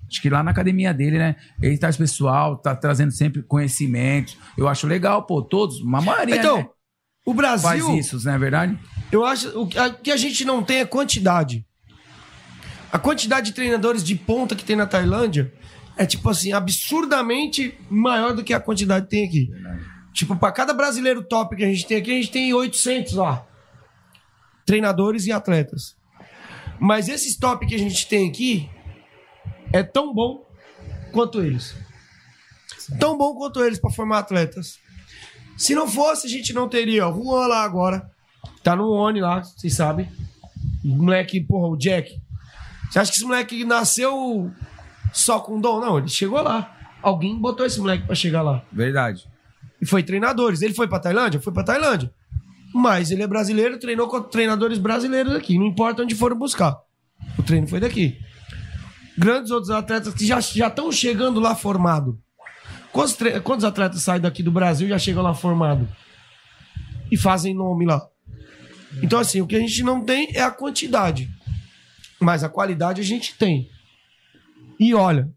Acho 0.09 0.21
que 0.21 0.29
lá 0.29 0.41
na 0.41 0.51
academia 0.51 0.93
dele, 0.93 1.17
né? 1.17 1.35
Ele 1.61 1.77
traz 1.77 1.97
pessoal, 1.97 2.55
tá 2.55 2.73
trazendo 2.73 3.11
sempre 3.11 3.41
conhecimento. 3.41 4.37
Eu 4.57 4.69
acho 4.69 4.87
legal, 4.87 5.23
pô, 5.23 5.41
todos, 5.41 5.81
uma 5.81 5.99
maioria. 5.99 6.37
Então, 6.37 6.57
né? 6.59 6.67
o 7.25 7.33
Brasil. 7.33 7.67
Faz 7.67 8.05
isso, 8.05 8.23
não 8.25 8.33
é 8.33 8.37
verdade? 8.37 8.79
Eu 9.11 9.25
acho 9.25 9.49
o 9.59 9.67
que 9.67 10.11
a 10.11 10.15
gente 10.15 10.45
não 10.45 10.63
tem 10.63 10.77
é 10.77 10.85
quantidade. 10.85 11.65
A 12.95 12.97
quantidade 12.97 13.47
de 13.47 13.51
treinadores 13.51 14.01
de 14.01 14.15
ponta 14.15 14.55
que 14.55 14.63
tem 14.63 14.73
na 14.73 14.85
Tailândia 14.85 15.53
é, 15.97 16.05
tipo 16.05 16.29
assim, 16.29 16.53
absurdamente 16.53 17.77
maior 17.89 18.33
do 18.33 18.41
que 18.41 18.53
a 18.53 18.59
quantidade 18.59 19.03
que 19.03 19.11
tem 19.11 19.27
aqui. 19.27 19.51
Tipo, 20.13 20.33
pra 20.37 20.49
cada 20.49 20.73
brasileiro 20.73 21.21
top 21.21 21.57
que 21.57 21.65
a 21.65 21.67
gente 21.67 21.85
tem 21.85 21.97
aqui, 21.97 22.11
a 22.11 22.13
gente 22.13 22.31
tem 22.31 22.53
800 22.53 23.15
lá. 23.15 23.45
Treinadores 24.65 25.25
e 25.25 25.33
atletas. 25.33 25.97
Mas 26.79 27.09
esses 27.09 27.35
top 27.35 27.67
que 27.67 27.75
a 27.75 27.77
gente 27.77 28.07
tem 28.07 28.29
aqui 28.29 28.69
é 29.73 29.83
tão 29.83 30.13
bom 30.13 30.45
quanto 31.11 31.41
eles. 31.41 31.75
Tão 32.97 33.17
bom 33.17 33.35
quanto 33.35 33.61
eles 33.61 33.77
pra 33.77 33.91
formar 33.91 34.19
atletas. 34.19 34.79
Se 35.57 35.75
não 35.75 35.85
fosse, 35.85 36.27
a 36.27 36.29
gente 36.29 36.53
não 36.53 36.69
teria 36.69 37.09
o 37.09 37.13
Juan 37.13 37.47
lá 37.47 37.61
agora. 37.61 38.09
Tá 38.63 38.73
no 38.73 38.89
Oni 38.89 39.19
lá, 39.19 39.43
vocês 39.43 39.75
sabem. 39.75 40.09
O 40.81 40.95
moleque, 40.95 41.41
porra, 41.41 41.67
o 41.67 41.75
Jack. 41.75 42.23
Você 42.89 42.99
acha 42.99 43.11
que 43.11 43.17
esse 43.17 43.25
moleque 43.25 43.65
nasceu 43.65 44.51
só 45.11 45.39
com 45.39 45.59
dom? 45.59 45.79
Não, 45.79 45.97
ele 45.97 46.07
chegou 46.07 46.41
lá. 46.41 46.71
Alguém 47.01 47.37
botou 47.37 47.65
esse 47.65 47.79
moleque 47.79 48.05
pra 48.05 48.15
chegar 48.15 48.41
lá. 48.41 48.63
Verdade. 48.71 49.25
E 49.81 49.85
foi 49.85 50.01
treinadores. 50.03 50.61
Ele 50.61 50.73
foi 50.73 50.87
pra 50.87 50.99
Tailândia? 50.99 51.39
Foi 51.39 51.53
pra 51.53 51.63
Tailândia. 51.63 52.11
Mas 52.73 53.11
ele 53.11 53.23
é 53.23 53.27
brasileiro, 53.27 53.79
treinou 53.79 54.07
com 54.07 54.21
treinadores 54.21 54.77
brasileiros 54.77 55.33
aqui. 55.33 55.57
Não 55.57 55.65
importa 55.65 56.03
onde 56.03 56.15
foram 56.15 56.37
buscar. 56.37 56.77
O 57.37 57.43
treino 57.43 57.67
foi 57.67 57.79
daqui. 57.79 58.17
Grandes 59.17 59.51
outros 59.51 59.69
atletas 59.71 60.13
que 60.13 60.25
já 60.25 60.39
estão 60.39 60.91
chegando 60.91 61.39
lá 61.39 61.55
formado. 61.55 62.19
Quantos, 62.91 63.17
quantos 63.43 63.63
atletas 63.63 64.01
saem 64.01 64.21
daqui 64.21 64.41
do 64.41 64.51
Brasil 64.51 64.87
e 64.87 64.89
já 64.89 64.99
chegam 64.99 65.23
lá 65.23 65.33
formado? 65.33 65.87
E 67.11 67.17
fazem 67.17 67.53
nome 67.53 67.85
lá. 67.85 68.01
Então, 69.01 69.19
assim, 69.19 69.41
o 69.41 69.47
que 69.47 69.55
a 69.55 69.59
gente 69.59 69.83
não 69.83 70.03
tem 70.03 70.29
é 70.33 70.41
a 70.41 70.51
quantidade. 70.51 71.29
Mas 72.25 72.43
a 72.43 72.49
qualidade 72.49 73.01
a 73.01 73.03
gente 73.03 73.37
tem. 73.37 73.69
E 74.79 74.95
olha, 74.95 75.29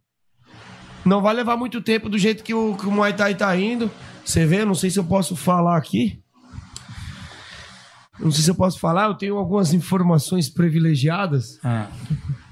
não 1.05 1.21
vai 1.21 1.35
levar 1.35 1.55
muito 1.55 1.83
tempo 1.83 2.09
do 2.09 2.17
jeito 2.17 2.43
que 2.43 2.55
o, 2.55 2.75
que 2.79 2.87
o 2.87 2.91
Muay 2.91 3.13
Thai 3.13 3.35
tá 3.35 3.55
indo. 3.55 3.91
Você 4.25 4.47
vê, 4.47 4.65
não 4.65 4.75
sei 4.75 4.89
se 4.89 4.99
eu 4.99 5.05
posso 5.05 5.37
falar 5.37 5.77
aqui. 5.77 6.23
Não 8.19 8.31
sei 8.31 8.43
se 8.43 8.51
eu 8.51 8.55
posso 8.55 8.81
falar, 8.81 9.05
eu 9.05 9.15
tenho 9.15 9.37
algumas 9.37 9.75
informações 9.75 10.49
privilegiadas. 10.49 11.61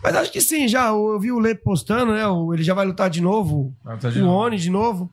Mas 0.02 0.14
acho 0.14 0.30
que 0.30 0.40
sim, 0.42 0.68
já. 0.68 0.88
Eu 0.88 1.18
vi 1.18 1.32
o 1.32 1.38
Lê 1.38 1.54
postando, 1.54 2.12
né? 2.12 2.20
Ele 2.52 2.62
já 2.62 2.74
vai 2.74 2.84
lutar 2.84 3.08
de 3.08 3.22
novo. 3.22 3.74
de 4.12 4.20
o. 4.20 4.28
Oni 4.28 4.58
de 4.58 4.68
novo. 4.68 5.10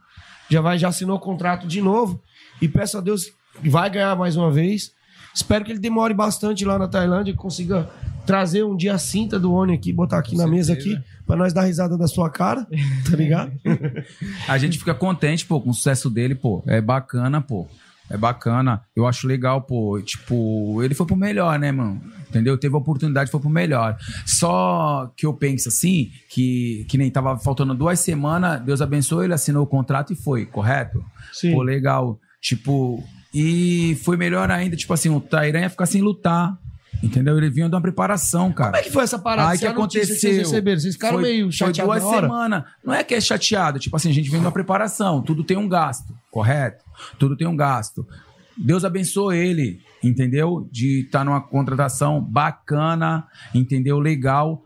Já, 0.49 0.59
vai, 0.59 0.77
já 0.77 0.89
assinou 0.89 1.15
o 1.15 1.21
contrato 1.21 1.65
de 1.65 1.81
novo. 1.81 2.21
E 2.61 2.67
peço 2.67 2.97
a 2.97 3.01
Deus 3.01 3.31
que 3.61 3.69
vai 3.69 3.89
ganhar 3.89 4.17
mais 4.17 4.35
uma 4.35 4.51
vez. 4.51 4.91
Espero 5.33 5.63
que 5.63 5.71
ele 5.71 5.79
demore 5.79 6.13
bastante 6.13 6.65
lá 6.65 6.77
na 6.77 6.89
Tailândia 6.89 7.31
e 7.31 7.35
consiga 7.35 7.89
trazer 8.25 8.63
um 8.63 8.75
dia 8.75 8.93
a 8.93 8.97
cinta 8.97 9.39
do 9.39 9.53
Oni 9.53 9.73
aqui, 9.73 9.91
botar 9.91 10.17
aqui 10.17 10.35
na 10.35 10.47
mesa 10.47 10.73
aqui, 10.73 10.97
pra 11.25 11.35
nós 11.35 11.53
dar 11.53 11.63
risada 11.63 11.97
da 11.97 12.07
sua 12.07 12.29
cara, 12.29 12.67
tá 13.09 13.15
ligado? 13.15 13.51
A 14.47 14.57
gente 14.57 14.77
fica 14.77 14.93
contente, 14.93 15.45
pô, 15.45 15.59
com 15.61 15.69
o 15.69 15.73
sucesso 15.73 16.09
dele, 16.09 16.35
pô. 16.35 16.63
É 16.67 16.81
bacana, 16.81 17.41
pô. 17.41 17.67
É 18.09 18.17
bacana. 18.17 18.81
Eu 18.95 19.07
acho 19.07 19.27
legal, 19.27 19.61
pô. 19.61 19.99
Tipo, 20.01 20.83
ele 20.83 20.93
foi 20.93 21.05
pro 21.05 21.15
melhor, 21.15 21.57
né, 21.57 21.71
mano? 21.71 22.01
Entendeu? 22.29 22.57
Teve 22.57 22.75
a 22.75 22.77
oportunidade, 22.77 23.31
foi 23.31 23.39
pro 23.39 23.49
melhor. 23.49 23.97
Só 24.25 25.11
que 25.15 25.25
eu 25.25 25.33
penso 25.33 25.69
assim, 25.69 26.11
que, 26.29 26.85
que 26.89 26.97
nem 26.97 27.09
tava 27.09 27.37
faltando 27.39 27.73
duas 27.73 27.99
semanas, 27.99 28.61
Deus 28.61 28.81
abençoou, 28.81 29.23
ele 29.23 29.33
assinou 29.33 29.63
o 29.63 29.67
contrato 29.67 30.13
e 30.13 30.15
foi, 30.15 30.45
correto? 30.45 31.03
Sim. 31.31 31.53
Pô, 31.53 31.63
legal. 31.63 32.19
Tipo, 32.41 33.03
e 33.33 33.97
foi 34.03 34.15
melhor 34.15 34.51
ainda, 34.51 34.75
tipo 34.75 34.93
assim, 34.93 35.09
o 35.09 35.19
Tairan 35.19 35.61
ia 35.61 35.69
ficar 35.69 35.85
sem 35.85 36.01
lutar. 36.01 36.57
Entendeu? 37.03 37.37
Ele 37.37 37.49
vinha 37.49 37.67
de 37.67 37.75
uma 37.75 37.81
preparação, 37.81 38.51
cara. 38.53 38.71
Como 38.71 38.81
é 38.81 38.83
que 38.83 38.91
foi 38.91 39.03
essa 39.03 39.19
parada? 39.19 39.49
Aí 39.51 39.57
que 39.59 39.67
aconteceu? 39.67 40.15
vocês 40.15 40.37
receberam? 40.37 40.79
Vocês 40.79 40.93
ficaram 40.95 41.15
Foi- 41.19 41.23
meio 41.23 41.45
Foi 41.47 41.51
chateados 41.51 41.93
duas 41.93 42.03
na 42.03 42.09
hora? 42.09 42.21
semanas. 42.27 42.63
Não 42.83 42.93
é 42.93 43.03
que 43.03 43.13
é 43.13 43.19
chateado. 43.19 43.77
Tipo 43.77 43.95
assim, 43.97 44.09
a 44.09 44.13
gente 44.13 44.29
vem 44.29 44.39
de 44.39 44.45
uma 44.45 44.51
preparação. 44.53 45.21
Tudo 45.21 45.43
tem 45.43 45.57
um 45.57 45.67
gasto, 45.67 46.15
correto? 46.31 46.83
Tudo 47.19 47.35
tem 47.35 47.45
um 47.45 47.57
gasto. 47.57 48.07
Deus 48.57 48.85
abençoe 48.85 49.37
ele, 49.37 49.81
entendeu? 50.01 50.65
De 50.71 51.01
estar 51.01 51.25
numa 51.25 51.41
contratação 51.41 52.21
bacana, 52.21 53.27
entendeu? 53.53 53.99
Legal. 53.99 54.63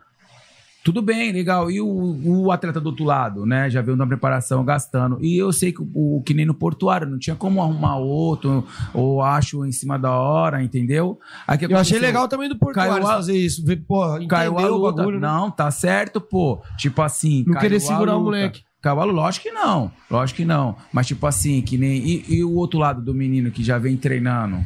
Tudo 0.87 1.01
bem, 1.01 1.33
legal. 1.33 1.69
E 1.69 1.81
o, 1.81 2.45
o 2.45 2.49
atleta 2.49 2.79
do 2.79 2.85
outro 2.87 3.03
lado, 3.03 3.45
né? 3.45 3.69
Já 3.69 3.81
veio 3.81 3.97
na 3.97 4.07
preparação 4.07 4.63
gastando. 4.63 5.17
E 5.21 5.37
eu 5.37 5.51
sei 5.51 5.73
que 5.73 5.81
o, 5.93 6.21
que 6.25 6.33
nem 6.33 6.45
no 6.45 6.53
portuário, 6.53 7.05
não 7.05 7.19
tinha 7.19 7.35
como 7.35 7.61
arrumar 7.61 7.97
outro, 7.97 8.65
ou 8.93 9.21
acho 9.21 9.65
em 9.65 9.71
cima 9.73 9.99
da 9.99 10.11
hora, 10.11 10.63
entendeu? 10.63 11.19
Aí, 11.45 11.57
que 11.57 11.65
Eu 11.65 11.77
achei 11.77 11.99
legal 11.99 12.29
também 12.29 12.47
do 12.47 12.57
Portuário 12.57 12.93
Caiu 12.93 13.05
a- 13.05 13.11
fazer 13.15 13.35
isso. 13.37 13.65
Pô, 13.85 14.17
Caiu 14.29 14.57
a 14.57 14.65
luta. 14.65 14.95
bagulho, 14.95 15.19
né? 15.19 15.27
Não, 15.27 15.51
tá 15.51 15.69
certo, 15.71 16.21
pô. 16.21 16.61
Tipo 16.77 17.01
assim. 17.01 17.43
Não 17.45 17.59
querer 17.59 17.81
segurar 17.81 18.15
o 18.15 18.23
moleque. 18.23 18.59
Luta. 18.59 19.03
Lógico 19.11 19.43
que 19.43 19.51
não. 19.51 19.91
Lógico 20.09 20.37
que 20.37 20.45
não. 20.45 20.77
Mas, 20.93 21.05
tipo 21.07 21.27
assim, 21.27 21.61
que 21.61 21.77
nem. 21.77 21.97
E, 21.97 22.35
e 22.35 22.43
o 22.45 22.55
outro 22.55 22.79
lado 22.79 23.01
do 23.01 23.13
menino 23.13 23.51
que 23.51 23.61
já 23.61 23.77
vem 23.77 23.97
treinando? 23.97 24.63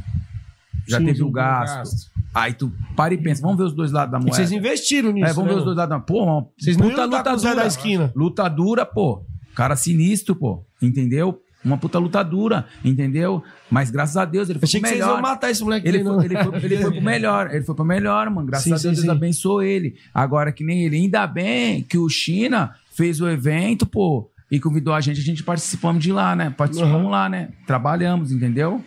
Já 0.92 0.98
Sim, 1.00 1.06
teve 1.06 1.24
o 1.24 1.32
gasto. 1.32 1.76
gasto. 1.78 2.12
Aí 2.34 2.54
tu 2.54 2.72
para 2.96 3.14
e 3.14 3.18
pensa, 3.18 3.42
vamos 3.42 3.58
ver 3.58 3.64
os 3.64 3.74
dois 3.74 3.92
lados 3.92 4.12
da 4.12 4.18
E 4.18 4.22
moeda. 4.22 4.36
vocês 4.36 4.52
investiram 4.52 5.12
nisso, 5.12 5.28
É, 5.28 5.34
vamos 5.34 5.50
né, 5.50 5.54
ver 5.54 5.60
os 5.60 5.66
dois 5.66 5.78
lados 5.78 5.90
da. 5.98 6.00
Pô, 6.00 6.24
uma 6.24 6.48
Vocês 6.58 6.78
não 6.78 6.90
puta 6.90 7.06
lutar 7.06 7.18
luta 7.20 7.34
o 7.34 7.38
Zé 7.40 7.50
dura. 7.50 7.62
da 7.62 7.68
esquina. 7.68 8.12
Luta 8.16 8.48
dura, 8.50 8.86
pô. 8.86 9.26
Cara 9.56 9.76
sinistro, 9.76 10.36
pô. 10.36 10.64
Entendeu? 10.82 11.42
Uma 11.64 11.78
puta 11.78 12.00
luta 12.00 12.24
dura, 12.24 12.66
entendeu? 12.84 13.44
Mas 13.70 13.92
graças 13.92 14.18
a 14.18 14.26
Deus 14.26 14.50
ele 14.50 14.58
foi 14.58 14.66
Achei 14.66 14.80
pro 14.82 14.90
que 14.90 14.96
vocês 14.96 15.06
melhor. 15.06 15.18
iam 15.18 15.22
matar 15.22 15.52
esse 15.52 15.64
moleque 15.64 15.88
Ele 15.88 16.04
foi, 16.04 16.26
ele, 16.26 16.36
foi, 16.44 16.64
ele 16.64 16.78
foi 16.78 16.92
pro 16.92 17.02
melhor, 17.04 17.54
ele 17.54 17.64
foi 17.64 17.76
pro 17.76 17.86
melhor, 17.86 18.30
mano. 18.32 18.48
Graças 18.48 18.64
Sim, 18.64 18.72
a 18.72 18.74
Deus, 18.74 18.82
sim, 18.82 18.90
Deus 18.90 19.02
sim. 19.02 19.10
abençoou 19.12 19.62
ele. 19.62 19.94
Agora 20.12 20.52
que 20.52 20.64
nem 20.64 20.84
ele. 20.86 20.96
Ainda 20.98 21.28
bem 21.28 21.84
que 21.84 22.00
o 22.00 22.10
China 22.10 22.74
fez 22.96 23.22
o 23.22 23.30
evento, 23.30 23.86
pô, 23.86 24.28
e 24.50 24.60
convidou 24.60 24.92
a 24.94 25.02
gente, 25.02 25.20
a 25.20 25.24
gente 25.24 25.44
participamos 25.44 26.02
de 26.04 26.12
lá, 26.12 26.36
né? 26.36 26.50
Participamos 26.50 27.04
Uhum. 27.04 27.10
lá, 27.10 27.30
né? 27.30 27.50
Trabalhamos, 27.68 28.32
entendeu? 28.32 28.84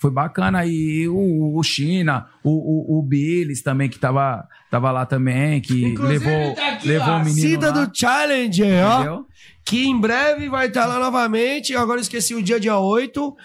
Foi 0.00 0.10
bacana. 0.10 0.64
E 0.66 1.06
o, 1.08 1.56
o 1.56 1.62
China, 1.62 2.26
o, 2.42 2.96
o, 2.96 2.98
o 2.98 3.02
Billis 3.02 3.62
também, 3.62 3.88
que 3.88 3.98
tava, 3.98 4.48
tava 4.70 4.90
lá 4.90 5.04
também, 5.04 5.60
que 5.60 5.84
Inclusive, 5.84 6.26
levou, 6.26 6.54
tá 6.54 6.68
aqui, 6.68 6.88
levou 6.88 7.08
ó, 7.08 7.10
o 7.10 7.14
a 7.16 7.24
menino 7.24 7.40
Cida 7.48 7.66
lá. 7.70 7.84
do 7.84 7.96
Challenger, 7.98 8.84
ó. 8.86 9.22
Que 9.64 9.84
em 9.86 10.00
breve 10.00 10.48
vai 10.48 10.68
estar 10.68 10.86
lá 10.86 10.98
novamente. 10.98 11.76
Agora 11.76 11.98
eu 11.98 12.02
esqueci 12.02 12.34
o 12.34 12.42
dia, 12.42 12.58
dia 12.58 12.78
8. 12.78 13.36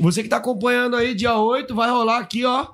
Você 0.00 0.22
que 0.22 0.28
tá 0.28 0.38
acompanhando 0.38 0.96
aí, 0.96 1.14
dia 1.14 1.36
8, 1.36 1.74
vai 1.74 1.90
rolar 1.90 2.18
aqui, 2.18 2.44
ó. 2.44 2.66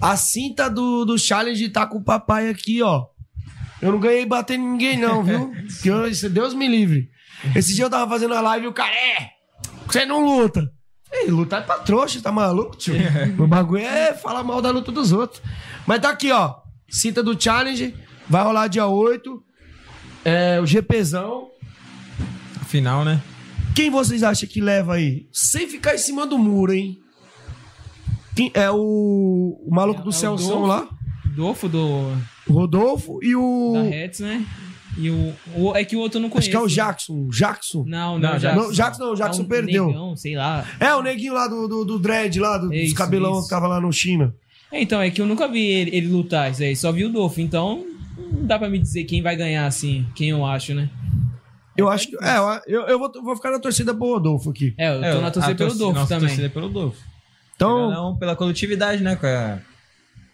A 0.00 0.16
cinta 0.16 0.68
do, 0.70 1.04
do 1.04 1.18
Challenge 1.18 1.68
tá 1.70 1.86
com 1.86 1.98
o 1.98 2.04
papai 2.04 2.48
aqui, 2.48 2.80
ó. 2.82 3.06
Eu 3.82 3.92
não 3.92 4.00
ganhei 4.00 4.24
batendo 4.24 4.64
em 4.64 4.68
ninguém, 4.70 4.98
não, 4.98 5.22
viu? 5.22 5.52
Isso- 6.08 6.30
Deus 6.30 6.54
me 6.54 6.68
livre. 6.68 7.10
Esse 7.54 7.74
dia 7.74 7.84
eu 7.84 7.90
tava 7.90 8.08
fazendo 8.10 8.34
a 8.34 8.40
live 8.40 8.66
e 8.66 8.68
o 8.68 8.72
cara, 8.72 8.94
é, 8.94 9.30
você 9.86 10.06
não 10.06 10.24
luta. 10.24 10.72
Ei, 11.16 11.30
lutar 11.30 11.62
é 11.62 11.64
pra 11.64 11.78
trouxa, 11.78 12.20
tá 12.20 12.32
maluco, 12.32 12.76
tio? 12.76 12.94
o 13.38 13.46
bagulho 13.46 13.82
é 13.84 14.12
falar 14.14 14.42
mal 14.42 14.60
da 14.60 14.70
luta 14.70 14.90
dos 14.90 15.12
outros. 15.12 15.40
Mas 15.86 16.00
tá 16.00 16.10
aqui, 16.10 16.32
ó. 16.32 16.56
Cinta 16.88 17.22
do 17.22 17.40
Challenge, 17.40 17.94
vai 18.28 18.42
rolar 18.42 18.66
dia 18.68 18.86
8. 18.86 19.42
É, 20.24 20.60
o 20.60 20.66
GPzão. 20.66 21.48
Final, 22.66 23.04
né? 23.04 23.22
Quem 23.74 23.90
vocês 23.90 24.22
acham 24.22 24.48
que 24.48 24.60
leva 24.60 24.94
aí? 24.94 25.28
Sem 25.32 25.68
ficar 25.68 25.94
em 25.94 25.98
cima 25.98 26.26
do 26.26 26.38
muro, 26.38 26.72
hein? 26.72 26.98
Quem- 28.34 28.50
é 28.54 28.70
o, 28.70 28.76
o 29.64 29.68
maluco 29.70 30.00
do 30.02 30.06
É 30.06 30.10
o 30.10 30.12
Celso 30.12 30.58
lá. 30.60 30.88
Dolfo 31.36 31.68
do. 31.68 32.12
Rodolfo 32.48 33.18
e 33.22 33.34
o. 33.36 33.72
Da 33.74 33.82
Reds, 33.82 34.20
né? 34.20 34.44
E 34.96 35.10
o, 35.10 35.34
o- 35.56 35.74
É 35.76 35.84
que 35.84 35.96
o 35.96 35.98
outro 36.00 36.18
eu 36.18 36.22
não 36.22 36.28
Acho 36.28 36.32
conheço. 36.34 36.50
que 36.50 36.56
é 36.56 36.60
o 36.60 36.66
Jackson. 36.68 37.28
Jackson? 37.28 37.84
Não, 37.86 38.18
não, 38.18 38.30
não, 38.32 38.38
Jackson. 38.38 38.60
Não, 38.62 38.72
Jackson 38.72 39.04
não, 39.04 39.12
o 39.12 39.16
Jackson 39.16 39.42
É 39.42 39.44
um 39.44 39.48
perdeu. 39.48 39.86
negão, 39.88 40.16
sei 40.16 40.36
lá. 40.36 40.64
É, 40.78 40.94
o 40.94 41.02
neguinho 41.02 41.34
lá 41.34 41.48
do, 41.48 41.66
do, 41.66 41.84
do 41.84 41.98
dread, 41.98 42.38
lá, 42.38 42.58
do, 42.58 42.68
dos 42.68 42.76
Isso, 42.76 42.94
cabelão 42.94 43.32
isso. 43.34 43.42
que 43.44 43.48
tava 43.50 43.66
lá 43.66 43.80
no 43.80 43.92
China. 43.92 44.34
É, 44.70 44.80
Então, 44.80 45.00
é 45.00 45.10
que 45.10 45.20
eu 45.20 45.26
nunca 45.26 45.48
vi 45.48 45.64
ele, 45.66 45.96
ele 45.96 46.06
lutar 46.08 46.50
isso 46.50 46.62
aí, 46.62 46.74
só 46.76 46.90
vi 46.92 47.04
o 47.04 47.08
Dolph. 47.08 47.38
Então, 47.38 47.84
não 48.32 48.46
dá 48.46 48.58
pra 48.58 48.68
me 48.68 48.78
dizer 48.78 49.04
quem 49.04 49.20
vai 49.22 49.34
ganhar 49.36 49.66
assim, 49.66 50.06
quem 50.14 50.30
eu 50.30 50.44
acho, 50.46 50.74
né? 50.74 50.88
Eu 51.76 51.88
acho 51.88 52.06
que. 52.08 52.16
É, 52.24 52.36
eu, 52.68 52.82
eu 52.82 52.98
vou, 52.98 53.10
vou 53.22 53.34
ficar 53.34 53.50
na 53.50 53.58
torcida 53.58 53.92
pro 53.92 54.06
Rodolfo 54.06 54.50
aqui. 54.50 54.74
É, 54.78 54.94
eu 55.10 55.16
tô 55.16 55.20
na 55.20 55.30
torcida 55.32 55.54
pelo 55.56 55.70
torci- 55.70 55.78
Dolph 55.82 55.94
nossa 55.96 56.08
também. 56.08 56.28
torcida 56.28 56.46
é 56.46 56.50
pelo 56.50 56.68
Dolph. 56.68 56.96
Então- 57.56 57.90
Não, 57.90 58.16
pela 58.16 58.36
coletividade, 58.36 59.02
né? 59.02 59.16
Com 59.16 59.26
a, 59.26 59.58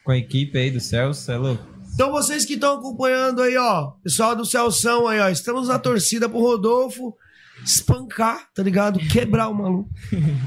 com 0.05 0.13
a 0.13 0.19
equipe 0.19 0.59
aí 0.59 0.71
do 0.71 0.81
Celso, 0.81 1.31
é 1.33 1.37
louco. 1.39 1.65
Então, 2.01 2.13
vocês 2.13 2.47
que 2.47 2.55
estão 2.55 2.79
acompanhando 2.79 3.43
aí, 3.43 3.59
ó, 3.59 3.91
pessoal 4.03 4.35
do 4.35 4.47
Celção 4.47 5.07
aí, 5.07 5.21
ó, 5.21 5.29
estamos 5.29 5.69
na 5.69 5.79
torcida 5.79 6.31
pro 6.31 6.41
Rodolfo 6.41 7.15
espancar, 7.63 8.49
tá 8.55 8.63
ligado? 8.63 8.99
Quebrar 9.01 9.49
o 9.49 9.55
maluco 9.55 9.91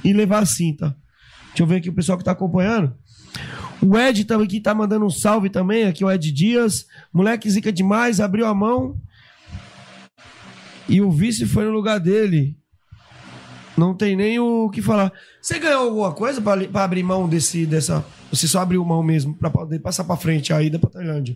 e 0.03 0.11
levar 0.13 0.39
a 0.39 0.47
cinta. 0.47 0.97
Deixa 1.49 1.61
eu 1.61 1.67
ver 1.67 1.75
aqui 1.75 1.89
o 1.91 1.93
pessoal 1.93 2.17
que 2.17 2.23
tá 2.23 2.31
acompanhando. 2.31 2.97
O 3.79 3.95
Ed 3.95 4.25
também 4.25 4.47
aqui 4.47 4.59
tá 4.59 4.73
mandando 4.73 5.05
um 5.05 5.11
salve 5.11 5.47
também, 5.47 5.83
aqui 5.83 6.03
o 6.03 6.11
Ed 6.11 6.31
Dias. 6.31 6.87
Moleque 7.13 7.47
zica 7.47 7.71
demais, 7.71 8.19
abriu 8.19 8.47
a 8.47 8.55
mão. 8.55 8.97
E 10.89 11.01
o 11.01 11.11
vice 11.11 11.45
foi 11.45 11.65
no 11.65 11.71
lugar 11.71 11.99
dele. 11.99 12.57
Não 13.77 13.93
tem 13.93 14.15
nem 14.15 14.39
o 14.39 14.71
que 14.71 14.81
falar. 14.81 15.13
Você 15.39 15.59
ganhou 15.59 15.83
alguma 15.83 16.13
coisa 16.13 16.41
pra 16.41 16.83
abrir 16.83 17.03
mão 17.03 17.29
desse, 17.29 17.63
dessa. 17.67 18.03
Você 18.33 18.47
só 18.47 18.61
abriu 18.61 18.83
mão 18.83 19.03
mesmo 19.03 19.33
pra 19.35 19.49
poder 19.49 19.77
passar 19.79 20.03
pra 20.03 20.17
frente 20.17 20.51
a 20.51 20.61
ida 20.61 20.79
pra 20.79 20.89
Tailândia? 20.89 21.35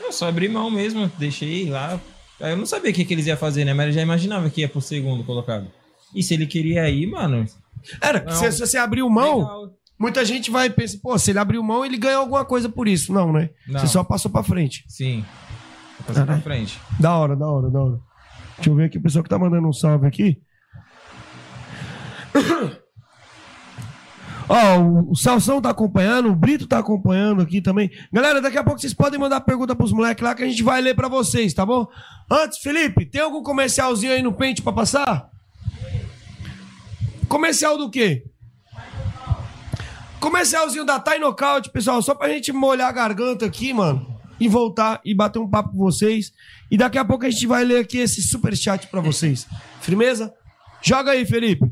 Eu 0.00 0.12
só 0.12 0.28
abri 0.28 0.48
mão 0.48 0.70
mesmo, 0.70 1.10
deixei 1.18 1.70
lá. 1.70 1.98
Eu 2.38 2.56
não 2.56 2.66
sabia 2.66 2.90
o 2.90 2.94
que, 2.94 3.04
que 3.04 3.14
eles 3.14 3.26
iam 3.26 3.36
fazer, 3.36 3.64
né? 3.64 3.72
Mas 3.72 3.86
eu 3.86 3.92
já 3.92 4.02
imaginava 4.02 4.48
que 4.50 4.60
ia 4.60 4.68
pro 4.68 4.80
segundo 4.80 5.24
colocado. 5.24 5.66
E 6.14 6.22
se 6.22 6.34
ele 6.34 6.46
queria 6.46 6.88
ir, 6.90 7.06
mano. 7.06 7.46
Era, 8.00 8.22
Não. 8.24 8.32
se, 8.32 8.52
se 8.52 8.60
você 8.60 8.76
abriu 8.76 9.08
mão, 9.08 9.38
Legal. 9.38 9.70
muita 9.98 10.24
gente 10.24 10.50
vai 10.50 10.68
pensar, 10.68 10.98
pô, 11.02 11.18
se 11.18 11.30
ele 11.30 11.38
abriu 11.38 11.62
mão, 11.62 11.84
ele 11.84 11.96
ganhou 11.96 12.20
alguma 12.20 12.44
coisa 12.44 12.68
por 12.68 12.86
isso. 12.88 13.10
Não, 13.12 13.32
né? 13.32 13.48
Não. 13.66 13.80
Você 13.80 13.86
só 13.86 14.04
passou 14.04 14.30
pra 14.30 14.42
frente. 14.42 14.84
Sim. 14.86 15.24
Vou 15.98 16.06
passar 16.08 16.26
pra 16.26 16.38
Caralho. 16.38 16.42
frente. 16.42 16.78
Da 17.00 17.16
hora, 17.16 17.34
da 17.34 17.46
hora, 17.48 17.70
da 17.70 17.80
hora. 17.80 17.98
Deixa 18.56 18.70
eu 18.70 18.74
ver 18.74 18.84
aqui 18.84 18.98
o 18.98 19.02
pessoal 19.02 19.22
que 19.22 19.30
tá 19.30 19.38
mandando 19.38 19.66
um 19.66 19.72
salve 19.72 20.06
aqui. 20.06 20.40
Ó, 24.48 24.78
o, 24.78 25.10
o 25.12 25.16
Salsão 25.16 25.60
tá 25.60 25.70
acompanhando, 25.70 26.30
o 26.30 26.34
Brito 26.34 26.66
tá 26.66 26.78
acompanhando 26.78 27.42
aqui 27.42 27.60
também. 27.60 27.90
Galera, 28.12 28.40
daqui 28.40 28.56
a 28.56 28.64
pouco 28.64 28.80
vocês 28.80 28.94
podem 28.94 29.20
mandar 29.20 29.42
pergunta 29.42 29.76
pros 29.76 29.92
moleques 29.92 30.24
lá 30.24 30.34
que 30.34 30.42
a 30.42 30.46
gente 30.46 30.62
vai 30.62 30.80
ler 30.80 30.94
pra 30.94 31.08
vocês, 31.08 31.52
tá 31.52 31.66
bom? 31.66 31.86
Antes, 32.30 32.58
Felipe, 32.58 33.04
tem 33.04 33.20
algum 33.20 33.42
comercialzinho 33.42 34.12
aí 34.12 34.22
no 34.22 34.32
pente 34.32 34.62
pra 34.62 34.72
passar? 34.72 35.28
Comercial 37.28 37.76
do 37.76 37.90
quê? 37.90 38.24
Comercialzinho 40.18 40.84
da 40.84 40.98
Thai 40.98 41.18
Knockout, 41.18 41.70
pessoal, 41.70 42.00
só 42.00 42.14
pra 42.14 42.30
gente 42.30 42.50
molhar 42.52 42.88
a 42.88 42.92
garganta 42.92 43.44
aqui, 43.44 43.72
mano. 43.72 44.18
E 44.40 44.48
voltar 44.48 45.00
e 45.04 45.14
bater 45.14 45.38
um 45.38 45.48
papo 45.48 45.70
com 45.70 45.78
vocês. 45.78 46.32
E 46.70 46.76
daqui 46.76 46.96
a 46.96 47.04
pouco 47.04 47.26
a 47.26 47.30
gente 47.30 47.46
vai 47.46 47.64
ler 47.64 47.80
aqui 47.80 47.98
esse 47.98 48.22
super 48.22 48.56
chat 48.56 48.86
pra 48.86 49.00
vocês. 49.00 49.46
Firmeza? 49.80 50.32
Joga 50.80 51.10
aí, 51.10 51.26
Felipe. 51.26 51.66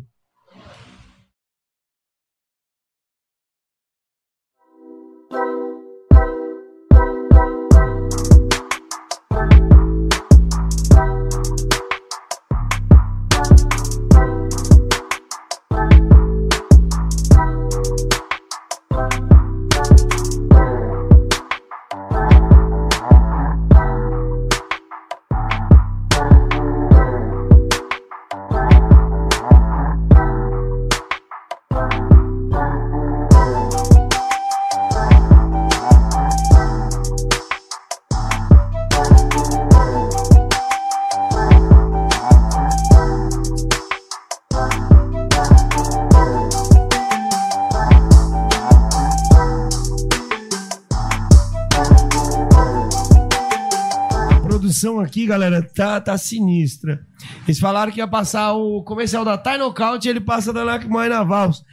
Aqui, 55.17 55.27
galera, 55.27 55.63
tá, 55.63 55.99
tá 55.99 56.19
sinistra. 56.19 57.01
Eles 57.47 57.59
falaram 57.59 57.91
que 57.91 58.01
ia 58.01 58.07
passar 58.07 58.53
o 58.53 58.83
comercial 58.83 59.25
da 59.25 59.39
Thai 59.39 59.57
Knockout 59.57 60.07
e 60.07 60.11
ele 60.11 60.21
passa 60.21 60.53
da 60.53 60.63
Nakmai 60.63 61.09
Navals. 61.09 61.65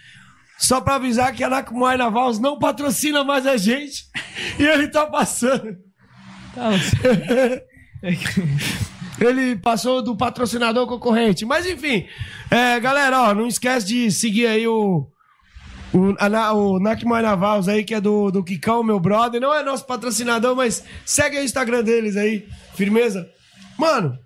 Só 0.57 0.79
pra 0.79 0.95
avisar 0.95 1.33
que 1.33 1.43
a 1.43 1.49
Nakmai 1.49 1.97
Navals 1.97 2.39
não 2.39 2.57
patrocina 2.57 3.21
mais 3.23 3.45
a 3.45 3.57
gente 3.57 4.05
e 4.57 4.63
ele 4.63 4.87
tá 4.87 5.05
passando. 5.05 5.75
ele 9.19 9.57
passou 9.57 10.01
do 10.01 10.15
patrocinador 10.15 10.87
concorrente. 10.87 11.45
Mas 11.45 11.65
enfim, 11.65 12.07
é, 12.49 12.79
galera, 12.79 13.23
ó, 13.23 13.33
não 13.33 13.47
esquece 13.47 13.85
de 13.85 14.09
seguir 14.09 14.47
aí 14.47 14.65
o, 14.65 15.05
o, 15.93 16.15
a, 16.17 16.53
o 16.53 16.79
Nakmai 16.79 17.21
Navals 17.21 17.67
aí, 17.67 17.83
que 17.83 17.93
é 17.93 17.99
do, 17.99 18.31
do 18.31 18.41
Kikão, 18.41 18.83
meu 18.83 19.01
brother. 19.01 19.41
Não 19.41 19.53
é 19.53 19.61
nosso 19.63 19.85
patrocinador, 19.85 20.55
mas 20.55 20.81
segue 21.05 21.37
o 21.37 21.43
Instagram 21.43 21.83
deles 21.83 22.15
aí. 22.15 22.47
Firmeza? 22.75 23.29
Mano, 23.77 24.17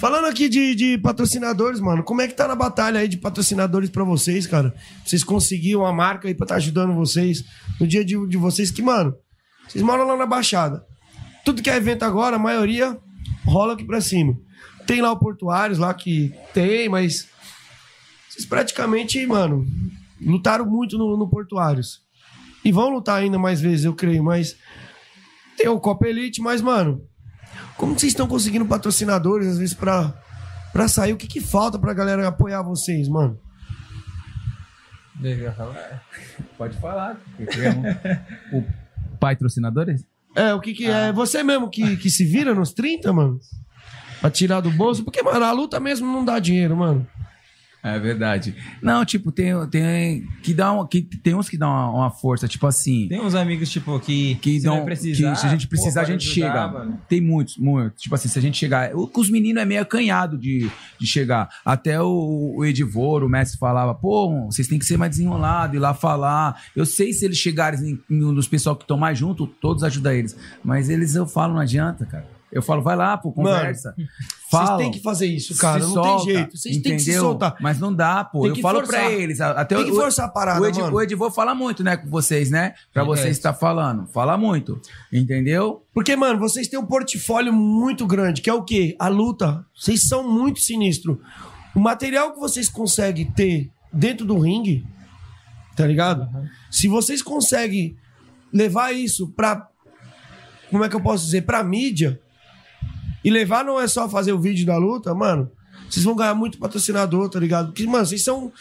falando 0.00 0.26
aqui 0.26 0.48
de, 0.48 0.74
de 0.74 0.98
patrocinadores, 0.98 1.80
mano, 1.80 2.02
como 2.02 2.20
é 2.20 2.28
que 2.28 2.34
tá 2.34 2.46
na 2.46 2.54
batalha 2.54 3.00
aí 3.00 3.08
de 3.08 3.16
patrocinadores 3.16 3.90
pra 3.90 4.04
vocês, 4.04 4.46
cara? 4.46 4.74
Vocês 5.04 5.22
conseguiram 5.24 5.80
uma 5.80 5.92
marca 5.92 6.28
aí 6.28 6.34
pra 6.34 6.44
estar 6.44 6.56
ajudando 6.56 6.94
vocês 6.94 7.44
no 7.80 7.86
dia 7.86 8.04
de, 8.04 8.14
de 8.26 8.36
vocês 8.36 8.70
que, 8.70 8.82
mano, 8.82 9.14
vocês 9.68 9.82
moram 9.82 10.06
lá 10.06 10.16
na 10.16 10.26
Baixada. 10.26 10.84
Tudo 11.44 11.62
que 11.62 11.70
é 11.70 11.76
evento 11.76 12.04
agora, 12.04 12.36
a 12.36 12.40
maioria 12.40 12.98
rola 13.44 13.74
aqui 13.74 13.84
pra 13.84 14.00
cima. 14.00 14.36
Tem 14.86 15.00
lá 15.00 15.10
o 15.10 15.18
Portuários 15.18 15.78
lá 15.78 15.92
que 15.92 16.32
tem, 16.54 16.88
mas 16.88 17.28
vocês 18.28 18.46
praticamente, 18.46 19.24
mano, 19.26 19.66
lutaram 20.20 20.66
muito 20.66 20.96
no, 20.96 21.16
no 21.16 21.28
Portuários. 21.28 22.00
E 22.64 22.72
vão 22.72 22.90
lutar 22.90 23.20
ainda 23.20 23.38
mais 23.38 23.60
vezes, 23.60 23.84
eu 23.84 23.94
creio, 23.94 24.24
mas 24.24 24.56
tem 25.56 25.68
o 25.68 25.80
Copa 25.80 26.06
Elite, 26.06 26.40
mas, 26.40 26.60
mano, 26.60 27.00
como 27.76 27.94
que 27.94 28.00
vocês 28.00 28.12
estão 28.12 28.26
conseguindo 28.26 28.64
patrocinadores, 28.66 29.48
às 29.48 29.58
vezes, 29.58 29.74
pra, 29.74 30.14
pra 30.72 30.88
sair? 30.88 31.12
O 31.12 31.16
que 31.16 31.26
que 31.26 31.40
falta 31.40 31.78
pra 31.78 31.94
galera 31.94 32.26
apoiar 32.26 32.62
vocês, 32.62 33.08
mano? 33.08 33.38
Deixa 35.14 35.52
falar. 35.52 36.02
Pode 36.58 36.76
falar. 36.78 37.16
o 38.52 38.62
patrocinadores? 39.18 40.04
É, 40.34 40.52
o 40.52 40.60
que 40.60 40.74
que 40.74 40.86
é? 40.86 41.12
Você 41.12 41.42
mesmo 41.42 41.70
que, 41.70 41.96
que 41.96 42.10
se 42.10 42.24
vira 42.24 42.54
nos 42.54 42.72
30, 42.72 43.12
mano? 43.12 43.40
Pra 44.20 44.30
tirar 44.30 44.60
do 44.60 44.70
bolso? 44.70 45.04
Porque, 45.04 45.22
mano, 45.22 45.44
a 45.44 45.52
luta 45.52 45.80
mesmo 45.80 46.06
não 46.06 46.24
dá 46.24 46.38
dinheiro, 46.38 46.76
mano. 46.76 47.06
É 47.88 47.98
verdade. 48.00 48.52
Não, 48.82 49.04
tipo, 49.04 49.30
tem, 49.30 49.52
tem, 49.70 50.26
que 50.42 50.52
dá 50.52 50.72
um, 50.72 50.84
que, 50.84 51.02
tem 51.02 51.34
uns 51.36 51.48
que 51.48 51.56
dão 51.56 51.68
uma, 51.70 51.90
uma 51.90 52.10
força, 52.10 52.48
tipo 52.48 52.66
assim. 52.66 53.06
Tem 53.08 53.20
uns 53.20 53.34
amigos, 53.36 53.70
tipo, 53.70 54.00
que, 54.00 54.34
que 54.36 54.58
se 54.58 54.64
dão, 54.64 54.84
precisar, 54.84 55.32
que 55.34 55.38
se 55.40 55.46
a 55.46 55.48
gente 55.50 55.68
precisar, 55.68 56.00
a 56.00 56.04
gente 56.04 56.24
pode 56.26 56.34
chega. 56.34 56.48
ajudar, 56.64 56.72
mano. 56.72 57.00
Tem 57.08 57.20
muitos, 57.20 57.56
muitos. 57.56 58.02
Tipo 58.02 58.16
assim, 58.16 58.28
se 58.28 58.36
a 58.38 58.42
gente 58.42 58.58
chegar. 58.58 58.90
os 58.94 59.30
meninos 59.30 59.62
é 59.62 59.64
meio 59.64 59.80
acanhado 59.82 60.36
de, 60.36 60.68
de 60.98 61.06
chegar. 61.06 61.48
Até 61.64 62.02
o, 62.02 62.54
o 62.56 62.64
Edivor, 62.64 63.22
o 63.22 63.28
mestre, 63.28 63.56
falava: 63.58 63.94
pô, 63.94 64.46
vocês 64.46 64.66
têm 64.66 64.78
que 64.80 64.84
ser 64.84 64.96
mais 64.96 65.10
desenrolado, 65.12 65.76
ir 65.76 65.78
lá 65.78 65.94
falar. 65.94 66.60
Eu 66.74 66.84
sei 66.84 67.12
se 67.12 67.24
eles 67.24 67.38
chegarem 67.38 67.90
em- 67.90 68.00
no- 68.08 68.32
nos 68.32 68.48
pessoal 68.48 68.74
que 68.74 68.82
estão 68.82 68.98
mais 68.98 69.16
junto, 69.16 69.46
todos 69.46 69.84
ajudam 69.84 70.12
eles. 70.12 70.36
Mas 70.64 70.88
eles 70.90 71.14
eu 71.14 71.24
falo, 71.26 71.54
não 71.54 71.60
adianta, 71.60 72.04
cara. 72.04 72.35
Eu 72.52 72.62
falo, 72.62 72.80
vai 72.80 72.94
lá, 72.96 73.16
pô, 73.18 73.32
conversa. 73.32 73.92
Vocês 73.96 74.08
Fala. 74.50 74.78
têm 74.78 74.90
que 74.92 75.00
fazer 75.02 75.26
isso, 75.26 75.56
cara. 75.58 75.80
Se 75.80 75.86
não 75.86 75.94
solta, 75.94 76.24
tem 76.24 76.34
jeito. 76.34 76.56
Vocês 76.56 76.76
têm 76.78 76.96
que 76.96 77.02
se 77.02 77.18
soltar. 77.18 77.56
Mas 77.60 77.80
não 77.80 77.92
dá, 77.92 78.22
pô. 78.24 78.42
Tem 78.42 78.50
eu 78.50 78.54
que 78.54 78.62
falo 78.62 78.78
forçar. 78.80 79.00
pra 79.00 79.10
eles. 79.12 79.40
Até 79.40 79.74
Tem 79.74 79.84
o- 79.84 79.88
que 79.88 79.92
forçar 79.94 80.26
a 80.26 80.28
parada, 80.28 80.60
o 80.62 80.66
Edi- 80.66 80.80
mano. 80.80 80.96
O 80.96 81.02
Edivô 81.02 81.30
fala 81.30 81.54
muito, 81.54 81.82
né, 81.82 81.96
com 81.96 82.08
vocês, 82.08 82.48
né? 82.48 82.74
Pra 82.94 83.02
É. 83.02 83.04
vocês 83.04 83.36
estar 83.36 83.52
falando. 83.52 84.06
Fala 84.12 84.36
muito. 84.38 84.80
Entendeu? 85.12 85.84
Porque, 85.92 86.14
mano, 86.14 86.38
vocês 86.38 86.68
têm 86.68 86.78
um 86.78 86.86
portfólio 86.86 87.52
muito 87.52 88.06
grande, 88.06 88.40
que 88.40 88.48
é 88.48 88.54
o 88.54 88.62
quê? 88.62 88.94
A 88.98 89.08
luta. 89.08 89.66
Vocês 89.74 90.02
são 90.06 90.22
muito 90.32 90.60
sinistros. 90.60 91.18
O 91.74 91.80
material 91.80 92.32
que 92.32 92.38
vocês 92.38 92.68
conseguem 92.68 93.26
ter 93.32 93.68
dentro 93.92 94.24
do 94.24 94.38
ringue, 94.38 94.86
tá 95.74 95.84
ligado? 95.86 96.28
Se 96.70 96.86
vocês 96.86 97.20
conseguem 97.20 97.96
levar 98.52 98.92
isso 98.92 99.28
pra. 99.32 99.66
Como 100.70 100.84
é 100.84 100.88
que 100.88 100.94
eu 100.96 101.00
posso 101.00 101.24
dizer? 101.24 101.42
Pra 101.42 101.62
mídia. 101.64 102.20
E 103.26 103.30
levar 103.30 103.64
não 103.64 103.80
é 103.80 103.88
só 103.88 104.08
fazer 104.08 104.32
o 104.32 104.40
vídeo 104.40 104.64
da 104.64 104.76
luta, 104.76 105.12
mano. 105.14 105.50
Vocês 105.90 106.04
vão 106.04 106.14
ganhar 106.14 106.34
muito 106.34 106.58
patrocinador, 106.58 107.28
tá 107.28 107.38
ligado? 107.40 107.66
Porque, 107.68 107.84
mano, 107.86 108.06
vocês 108.06 108.22
são. 108.22 108.52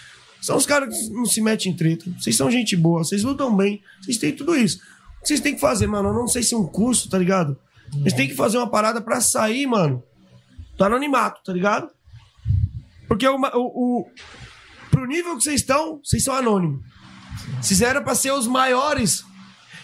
São 0.41 0.57
os 0.57 0.65
caras 0.65 0.95
que 0.95 1.09
não 1.09 1.25
se 1.25 1.41
metem 1.41 1.71
em 1.71 1.75
treta. 1.75 2.05
Vocês 2.19 2.35
são 2.35 2.49
gente 2.51 2.75
boa, 2.75 3.03
vocês 3.03 3.23
lutam 3.23 3.55
bem, 3.55 3.81
vocês 4.01 4.17
têm 4.17 4.35
tudo 4.35 4.55
isso. 4.55 4.77
O 5.17 5.21
que 5.21 5.27
vocês 5.29 5.39
têm 5.39 5.55
que 5.55 5.61
fazer, 5.61 5.87
mano? 5.87 6.09
Eu 6.09 6.13
não 6.13 6.27
sei 6.27 6.43
se 6.43 6.53
é 6.53 6.57
um 6.57 6.67
curso, 6.67 7.09
tá 7.09 7.17
ligado? 7.17 7.57
Vocês 7.93 8.13
têm 8.13 8.27
que 8.27 8.35
fazer 8.35 8.57
uma 8.57 8.69
parada 8.69 9.01
pra 9.01 9.19
sair, 9.21 9.65
mano, 9.65 10.03
do 10.77 10.83
anonimato, 10.83 11.41
tá 11.43 11.51
ligado? 11.53 11.89
Porque 13.07 13.27
o, 13.27 13.35
o, 13.37 14.01
o- 14.01 14.07
pro 14.91 15.05
nível 15.07 15.35
que 15.37 15.43
vocês 15.43 15.61
estão, 15.61 15.99
vocês 16.03 16.23
são 16.23 16.35
anônimos. 16.35 16.81
Vocês 17.61 17.81
eram 17.81 18.03
pra 18.03 18.13
ser 18.15 18.31
os 18.31 18.45
maiores. 18.47 19.23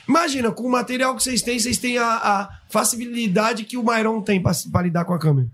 Imagina, 0.08 0.52
com 0.52 0.64
o 0.64 0.72
material 0.72 1.16
que 1.16 1.24
vocês 1.24 1.42
têm, 1.42 1.60
vocês 1.60 1.78
têm 1.78 1.98
a, 1.98 2.06
a 2.18 2.61
facilidade 2.72 3.66
que 3.66 3.78
o 3.78 3.84
Myron 3.84 4.22
tem 4.22 4.42
pra, 4.42 4.52
pra 4.72 4.82
lidar 4.82 5.06
com 5.06 5.14
a 5.14 5.20
câmera. 5.20 5.48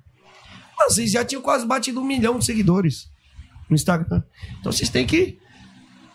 Mano, 0.77 0.91
vocês 0.91 1.11
já 1.11 1.25
tinham 1.25 1.41
quase 1.41 1.65
batido 1.65 1.99
um 1.99 2.05
milhão 2.05 2.37
de 2.37 2.45
seguidores 2.45 3.09
no 3.69 3.75
Instagram. 3.75 4.23
Então 4.59 4.71
vocês 4.71 4.89
têm 4.89 5.05
que 5.05 5.39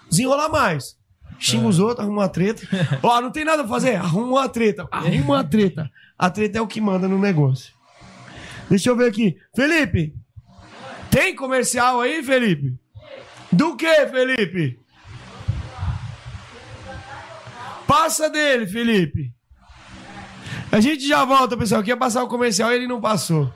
desenrolar 0.09 0.49
mais. 0.49 0.97
Xinga 1.39 1.67
os 1.67 1.81
outros, 1.81 2.01
arruma 2.01 2.23
uma 2.23 2.29
treta. 2.29 2.63
Ó, 3.03 3.21
não 3.21 3.33
tem 3.33 3.45
nada 3.45 3.63
a 3.63 3.69
fazer? 3.69 3.97
Arruma 3.97 4.29
uma 4.29 4.49
treta. 4.49 4.87
Arruma 4.91 5.35
uma 5.35 5.45
treta. 5.45 5.91
A 6.17 6.31
treta 6.31 6.59
é 6.59 6.61
o 6.61 6.69
que 6.69 6.81
manda 6.81 7.09
no 7.09 7.19
negócio. 7.19 7.73
Deixa 8.71 8.89
eu 8.89 8.97
ver 8.97 9.09
aqui. 9.09 9.37
Felipe, 9.55 10.15
tem 11.11 11.35
comercial 11.35 12.01
aí, 12.01 12.23
Felipe? 12.23 12.79
Do 13.51 13.77
que, 13.77 14.07
Felipe? 14.07 14.79
Passa 17.87 18.31
dele, 18.31 18.67
Felipe. 18.67 19.35
A 20.73 20.81
gente 20.81 21.07
já 21.07 21.23
volta, 21.23 21.55
pessoal. 21.55 21.83
Quer 21.83 21.97
passar 21.97 22.25
o 22.25 22.29
comercial 22.29 22.73
e 22.73 22.77
ele 22.77 22.87
não 22.87 22.99
passou. 22.99 23.53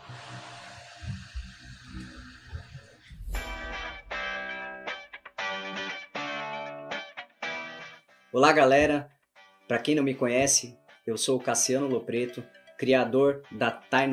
Olá, 8.31 8.53
galera. 8.53 9.11
Para 9.67 9.79
quem 9.79 9.95
não 9.95 10.03
me 10.03 10.15
conhece, 10.15 10.77
eu 11.07 11.17
sou 11.17 11.39
o 11.39 11.43
Cassiano 11.43 11.89
Lopreto, 11.89 12.45
criador 12.77 13.43
da 13.51 13.71
Thai. 13.71 14.11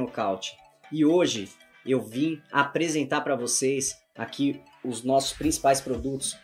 E 0.90 1.04
hoje 1.04 1.50
eu 1.86 2.02
vim 2.02 2.42
apresentar 2.54 3.20
para 3.20 3.36
vocês 3.36 3.98
aqui 4.18 4.62
os 4.82 5.04
nossos 5.04 5.34
principais 5.34 5.82
produtos, 5.82 6.38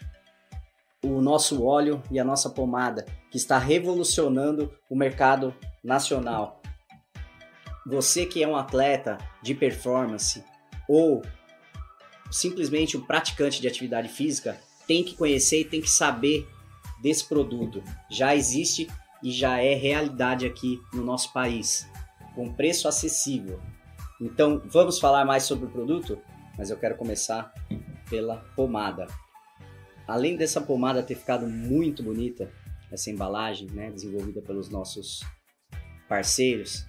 o 1.01 1.21
nosso 1.21 1.63
óleo 1.63 2.03
e 2.11 2.19
a 2.19 2.25
nossa 2.25 2.49
pomada, 2.49 3.05
que 3.31 3.37
está 3.37 3.57
revolucionando 3.57 4.77
o 4.89 4.95
mercado 4.97 5.55
nacional. 5.83 6.61
Você 7.85 8.25
que 8.25 8.43
é 8.43 8.47
um 8.47 8.55
atleta 8.55 9.17
de 9.41 9.55
performance 9.55 10.43
ou 10.87 11.21
simplesmente 12.31 12.97
um 12.97 13.01
praticante 13.01 13.61
de 13.61 13.67
atividade 13.67 14.07
física, 14.07 14.59
tem 14.87 15.03
que 15.03 15.15
conhecer 15.15 15.61
e 15.61 15.65
tem 15.65 15.81
que 15.81 15.89
saber 15.89 16.47
desse 17.01 17.27
produto. 17.27 17.83
Já 18.09 18.35
existe 18.35 18.87
e 19.23 19.31
já 19.31 19.61
é 19.61 19.73
realidade 19.73 20.45
aqui 20.45 20.81
no 20.93 21.03
nosso 21.03 21.33
país, 21.33 21.87
com 22.35 22.53
preço 22.53 22.87
acessível. 22.87 23.59
Então, 24.21 24.61
vamos 24.65 24.99
falar 24.99 25.25
mais 25.25 25.43
sobre 25.43 25.65
o 25.65 25.71
produto, 25.71 26.19
mas 26.57 26.69
eu 26.69 26.77
quero 26.77 26.97
começar 26.97 27.53
pela 28.09 28.37
pomada. 28.55 29.07
Além 30.07 30.35
dessa 30.35 30.59
pomada 30.59 31.03
ter 31.03 31.15
ficado 31.15 31.47
muito 31.47 32.01
bonita, 32.03 32.51
essa 32.91 33.09
embalagem, 33.09 33.69
né, 33.71 33.91
desenvolvida 33.91 34.41
pelos 34.41 34.69
nossos 34.69 35.21
parceiros, 36.09 36.85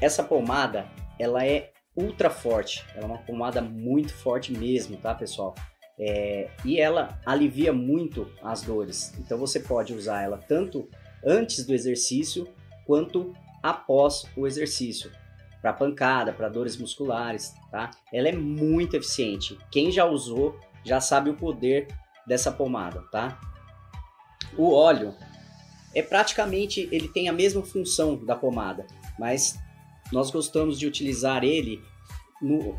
essa 0.00 0.22
pomada, 0.22 0.86
ela 1.18 1.44
é 1.44 1.72
ultra 1.96 2.30
forte, 2.30 2.84
ela 2.94 3.04
é 3.04 3.06
uma 3.06 3.18
pomada 3.18 3.60
muito 3.60 4.12
forte 4.12 4.52
mesmo, 4.52 4.96
tá, 4.98 5.14
pessoal? 5.14 5.54
É, 5.98 6.48
e 6.64 6.78
ela 6.78 7.18
alivia 7.26 7.72
muito 7.72 8.30
as 8.40 8.62
dores. 8.62 9.12
Então 9.18 9.36
você 9.36 9.58
pode 9.58 9.92
usar 9.92 10.22
ela 10.22 10.38
tanto 10.38 10.88
antes 11.24 11.66
do 11.66 11.74
exercício 11.74 12.46
quanto 12.86 13.34
após 13.60 14.24
o 14.36 14.46
exercício. 14.46 15.10
Para 15.60 15.72
pancada, 15.72 16.32
para 16.32 16.48
dores 16.48 16.76
musculares, 16.76 17.52
tá? 17.72 17.90
Ela 18.12 18.28
é 18.28 18.32
muito 18.32 18.96
eficiente. 18.96 19.58
Quem 19.72 19.90
já 19.90 20.04
usou 20.04 20.56
já 20.84 21.00
sabe 21.00 21.30
o 21.30 21.34
poder 21.34 21.88
dessa 22.24 22.52
pomada, 22.52 23.02
tá? 23.10 23.40
O 24.56 24.72
óleo 24.72 25.12
é 25.94 26.02
praticamente 26.02 26.88
ele 26.92 27.08
tem 27.08 27.28
a 27.28 27.32
mesma 27.32 27.62
função 27.62 28.16
da 28.16 28.36
pomada, 28.36 28.86
mas 29.18 29.58
nós 30.12 30.30
gostamos 30.30 30.78
de 30.78 30.86
utilizar 30.86 31.44
ele 31.44 31.82
no 32.40 32.78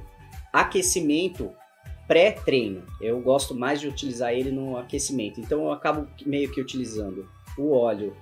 aquecimento 0.52 1.52
pré-treino. 2.08 2.84
Eu 3.00 3.22
gosto 3.22 3.54
mais 3.54 3.80
de 3.80 3.88
utilizar 3.88 4.34
ele 4.34 4.52
no 4.52 4.78
aquecimento. 4.78 5.40
Então 5.40 5.66
eu 5.66 5.72
acabo 5.72 6.08
meio 6.26 6.52
que 6.52 6.60
utilizando 6.60 7.30
o 7.58 7.72
óleo 7.72 8.16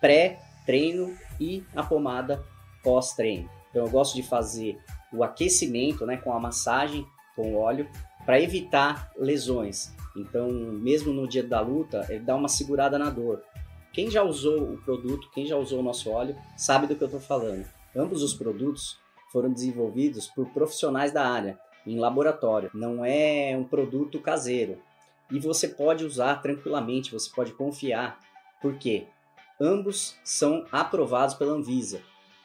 pré-treino 0.00 1.16
e 1.38 1.62
a 1.74 1.82
pomada 1.82 2.44
pós-treino. 2.82 3.48
Então 3.70 3.84
eu 3.84 3.90
gosto 3.90 4.16
de 4.16 4.22
fazer 4.22 4.78
o 5.12 5.22
aquecimento, 5.22 6.04
né, 6.04 6.16
com 6.16 6.32
a 6.32 6.40
massagem 6.40 7.06
com 7.36 7.54
óleo 7.54 7.88
para 8.26 8.40
evitar 8.40 9.10
lesões. 9.16 9.94
Então, 10.16 10.50
mesmo 10.50 11.12
no 11.12 11.28
dia 11.28 11.42
da 11.42 11.60
luta, 11.60 12.04
ele 12.08 12.24
dá 12.24 12.34
uma 12.34 12.48
segurada 12.48 12.98
na 12.98 13.08
dor. 13.08 13.40
Quem 13.92 14.10
já 14.10 14.22
usou 14.22 14.74
o 14.74 14.78
produto, 14.78 15.30
quem 15.32 15.46
já 15.46 15.56
usou 15.56 15.80
o 15.80 15.82
nosso 15.82 16.10
óleo, 16.10 16.36
sabe 16.56 16.86
do 16.86 16.94
que 16.94 17.02
eu 17.02 17.06
estou 17.06 17.20
falando. 17.20 17.66
Ambos 17.96 18.22
os 18.22 18.34
produtos 18.34 18.98
foram 19.32 19.52
desenvolvidos 19.52 20.26
por 20.26 20.46
profissionais 20.50 21.12
da 21.12 21.26
área, 21.26 21.58
em 21.86 21.98
laboratório. 21.98 22.70
Não 22.74 23.04
é 23.04 23.56
um 23.56 23.64
produto 23.64 24.20
caseiro. 24.20 24.78
E 25.30 25.38
você 25.38 25.68
pode 25.68 26.04
usar 26.04 26.36
tranquilamente, 26.36 27.12
você 27.12 27.30
pode 27.34 27.52
confiar. 27.52 28.18
Por 28.60 28.78
quê? 28.78 29.06
Ambos 29.60 30.16
são 30.24 30.64
aprovados 30.70 31.34
pela 31.34 31.52
Anvisa. 31.52 32.00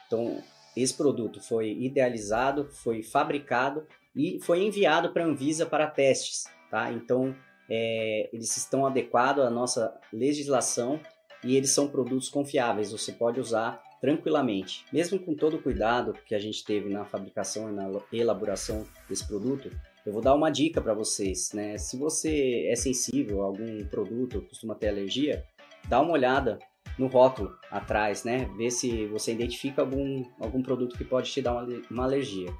Então, 0.06 0.42
esse 0.76 0.94
produto 0.94 1.40
foi 1.40 1.70
idealizado, 1.70 2.68
foi 2.70 3.02
fabricado 3.02 3.86
e 4.14 4.40
foi 4.42 4.62
enviado 4.62 5.12
para 5.12 5.24
a 5.24 5.26
Anvisa 5.26 5.64
para 5.64 5.86
testes. 5.86 6.44
Tá? 6.70 6.92
Então, 6.92 7.34
é, 7.68 8.28
eles 8.32 8.56
estão 8.56 8.84
adequados 8.86 9.44
à 9.44 9.50
nossa 9.50 9.94
legislação 10.12 11.00
e 11.44 11.56
eles 11.56 11.70
são 11.70 11.88
produtos 11.88 12.28
confiáveis. 12.28 12.92
Você 12.92 13.12
pode 13.12 13.38
usar 13.38 13.82
tranquilamente. 14.00 14.84
Mesmo 14.92 15.18
com 15.18 15.34
todo 15.34 15.56
o 15.56 15.62
cuidado 15.62 16.14
que 16.26 16.34
a 16.34 16.38
gente 16.38 16.64
teve 16.64 16.88
na 16.90 17.04
fabricação 17.04 17.70
e 17.70 17.72
na 17.72 17.88
elaboração 18.12 18.84
desse 19.08 19.26
produto, 19.26 19.70
eu 20.04 20.12
vou 20.12 20.20
dar 20.20 20.34
uma 20.34 20.50
dica 20.50 20.80
para 20.80 20.92
vocês, 20.92 21.52
né? 21.54 21.78
Se 21.78 21.96
você 21.96 22.66
é 22.68 22.76
sensível 22.76 23.42
a 23.42 23.46
algum 23.46 23.82
produto, 23.86 24.42
costuma 24.42 24.74
ter 24.74 24.88
alergia, 24.88 25.44
dá 25.88 26.00
uma 26.00 26.12
olhada 26.12 26.58
no 26.98 27.06
rótulo 27.06 27.56
atrás, 27.70 28.24
né? 28.24 28.46
Ver 28.56 28.70
se 28.70 29.06
você 29.06 29.32
identifica 29.32 29.80
algum, 29.80 30.24
algum 30.38 30.62
produto 30.62 30.96
que 30.98 31.04
pode 31.04 31.30
te 31.30 31.40
dar 31.40 31.54
uma, 31.54 31.82
uma 31.90 32.04
alergia. 32.04 32.52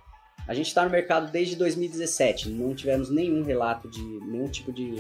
A 0.49 0.55
gente 0.55 0.69
está 0.69 0.85
no 0.85 0.91
mercado 0.91 1.31
desde 1.31 1.57
2017, 1.57 2.51
não 2.51 2.75
tivemos 2.75 3.11
nenhum 3.11 3.43
relato 3.43 3.89
de 3.89 4.03
nenhum 4.03 4.49
tipo 4.49 4.73
de, 4.73 4.95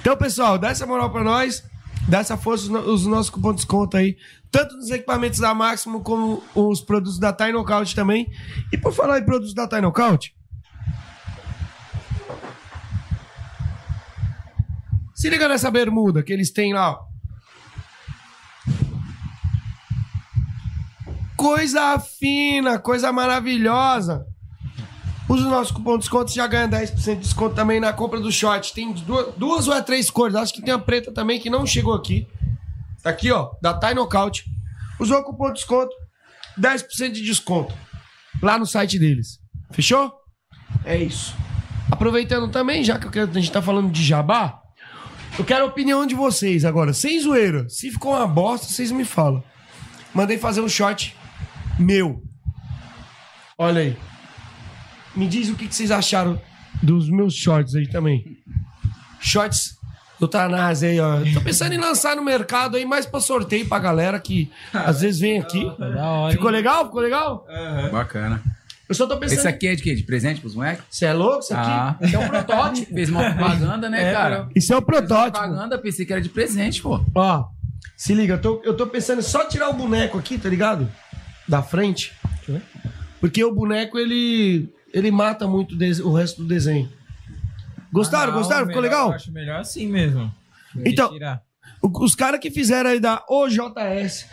então, 0.00 0.16
pessoal, 0.16 0.58
dá 0.58 0.70
essa 0.70 0.86
moral 0.86 1.10
pra 1.10 1.24
nós. 1.24 1.64
Dá 2.08 2.18
essa 2.18 2.36
força, 2.36 2.70
os 2.72 3.06
nossos 3.06 3.30
cupons 3.30 3.52
de 3.52 3.56
desconto 3.56 3.96
aí. 3.96 4.16
Tanto 4.50 4.74
nos 4.76 4.90
equipamentos 4.90 5.38
da 5.38 5.54
Máximo, 5.54 6.00
como 6.00 6.42
os 6.54 6.80
produtos 6.80 7.18
da 7.18 7.32
Thai 7.32 7.52
Knockout 7.52 7.94
também. 7.94 8.26
E 8.72 8.76
por 8.76 8.92
falar 8.92 9.18
em 9.18 9.24
produtos 9.24 9.54
da 9.54 9.68
Thai 9.68 9.80
Knockout, 9.80 10.34
Se 15.20 15.28
liga 15.28 15.46
nessa 15.46 15.70
bermuda 15.70 16.22
que 16.22 16.32
eles 16.32 16.50
têm 16.50 16.72
lá. 16.72 16.98
Coisa 21.36 21.98
fina, 21.98 22.78
coisa 22.78 23.12
maravilhosa. 23.12 24.24
Usa 25.28 25.46
o 25.46 25.50
nosso 25.50 25.74
cupom 25.74 25.98
de 25.98 26.04
desconto 26.04 26.32
já 26.32 26.46
ganha 26.46 26.66
10% 26.66 27.16
de 27.16 27.20
desconto 27.20 27.54
também 27.54 27.78
na 27.78 27.92
compra 27.92 28.18
do 28.18 28.32
short. 28.32 28.72
Tem 28.72 28.94
duas, 28.94 29.34
duas 29.34 29.68
ou 29.68 29.74
é 29.74 29.82
três 29.82 30.10
cores. 30.10 30.34
Acho 30.34 30.54
que 30.54 30.62
tem 30.62 30.72
a 30.72 30.78
preta 30.78 31.12
também 31.12 31.38
que 31.38 31.50
não 31.50 31.66
chegou 31.66 31.92
aqui. 31.92 32.26
Tá 33.02 33.10
aqui, 33.10 33.30
ó, 33.30 33.50
da 33.60 33.74
Thai 33.74 33.92
Knockout. 33.92 34.46
Usou 34.98 35.18
o 35.18 35.22
cupom 35.22 35.48
de 35.48 35.56
desconto, 35.56 35.94
10% 36.58 37.12
de 37.12 37.22
desconto 37.22 37.74
lá 38.42 38.58
no 38.58 38.64
site 38.64 38.98
deles. 38.98 39.38
Fechou? 39.70 40.14
É 40.82 40.96
isso. 40.96 41.36
Aproveitando 41.92 42.50
também, 42.50 42.82
já 42.82 42.98
que 42.98 43.18
a 43.18 43.26
gente 43.26 43.52
tá 43.52 43.60
falando 43.60 43.90
de 43.90 44.02
jabá, 44.02 44.60
eu 45.40 45.44
quero 45.44 45.64
a 45.64 45.68
opinião 45.68 46.04
de 46.04 46.14
vocês 46.14 46.66
agora, 46.66 46.92
sem 46.92 47.18
zoeira. 47.18 47.66
Se 47.66 47.90
ficou 47.90 48.12
uma 48.14 48.26
bosta, 48.26 48.66
vocês 48.66 48.92
me 48.92 49.06
falam. 49.06 49.42
Mandei 50.12 50.36
fazer 50.36 50.60
um 50.60 50.68
shot 50.68 51.16
meu. 51.78 52.22
Olha 53.56 53.80
aí. 53.80 53.96
Me 55.16 55.26
diz 55.26 55.48
o 55.48 55.54
que 55.54 55.66
vocês 55.66 55.90
acharam 55.90 56.38
dos 56.82 57.08
meus 57.08 57.32
shorts 57.32 57.74
aí 57.74 57.88
também. 57.88 58.36
Shorts 59.18 59.78
do 60.18 60.28
Tanase 60.28 60.84
aí, 60.84 61.00
ó. 61.00 61.20
Tô 61.32 61.40
pensando 61.40 61.72
em 61.72 61.78
lançar 61.78 62.14
no 62.16 62.22
mercado 62.22 62.76
aí, 62.76 62.84
mais 62.84 63.06
pra 63.06 63.18
sorteio 63.18 63.66
pra 63.66 63.78
galera 63.78 64.20
que 64.20 64.52
às 64.74 65.00
vezes 65.00 65.20
vem 65.20 65.40
aqui. 65.40 65.66
Ficou 66.32 66.50
legal? 66.50 66.84
Ficou 66.84 67.00
legal? 67.00 67.46
Bacana. 67.90 68.42
Eu 68.90 68.94
só 68.94 69.06
tô 69.06 69.16
pensando. 69.16 69.38
Esse 69.38 69.46
aqui 69.48 69.68
é 69.68 69.74
de 69.76 69.82
quê? 69.82 69.94
De 69.94 70.02
presente 70.02 70.40
pros 70.40 70.54
moleques? 70.56 70.84
Você 70.90 71.06
é 71.06 71.12
louco? 71.12 71.38
Isso 71.38 71.54
aqui 71.54 71.70
Ah. 71.70 71.96
É 72.12 72.18
um 72.18 72.28
protótipo. 72.28 72.92
Fez 72.92 73.08
uma 73.08 73.22
propaganda, 73.32 73.88
né, 73.88 74.02
É, 74.10 74.12
cara? 74.12 74.48
Isso 74.54 74.72
é 74.74 74.76
um 74.76 74.82
protótipo. 74.82 75.38
propaganda, 75.38 75.78
pensei 75.78 76.04
que 76.04 76.12
era 76.12 76.20
de 76.20 76.28
presente, 76.28 76.82
pô. 76.82 77.00
Ó, 77.14 77.44
se 77.96 78.12
liga, 78.14 78.34
eu 78.34 78.40
tô, 78.40 78.60
eu 78.64 78.76
tô 78.76 78.86
pensando 78.88 79.20
em 79.20 79.22
só 79.22 79.44
tirar 79.44 79.68
o 79.70 79.74
boneco 79.74 80.18
aqui, 80.18 80.36
tá 80.36 80.48
ligado? 80.48 80.90
Da 81.48 81.62
frente. 81.62 82.12
Porque 83.20 83.44
o 83.44 83.54
boneco, 83.54 83.96
ele. 83.98 84.68
Ele 84.92 85.10
mata 85.12 85.46
muito 85.46 85.76
o 86.04 86.12
resto 86.12 86.42
do 86.42 86.48
desenho. 86.48 86.90
Gostaram? 87.92 88.24
Ah, 88.24 88.34
não, 88.34 88.38
Gostaram? 88.38 88.66
Ficou 88.66 88.82
melhor- 88.82 88.92
legal? 88.96 89.08
Eu 89.10 89.14
acho 89.14 89.32
melhor 89.32 89.60
assim 89.60 89.86
mesmo. 89.86 90.34
Então, 90.84 91.12
os 91.82 92.16
caras 92.16 92.40
que 92.40 92.50
fizeram 92.50 92.90
aí 92.90 92.98
da 92.98 93.24
OJS 93.28 94.26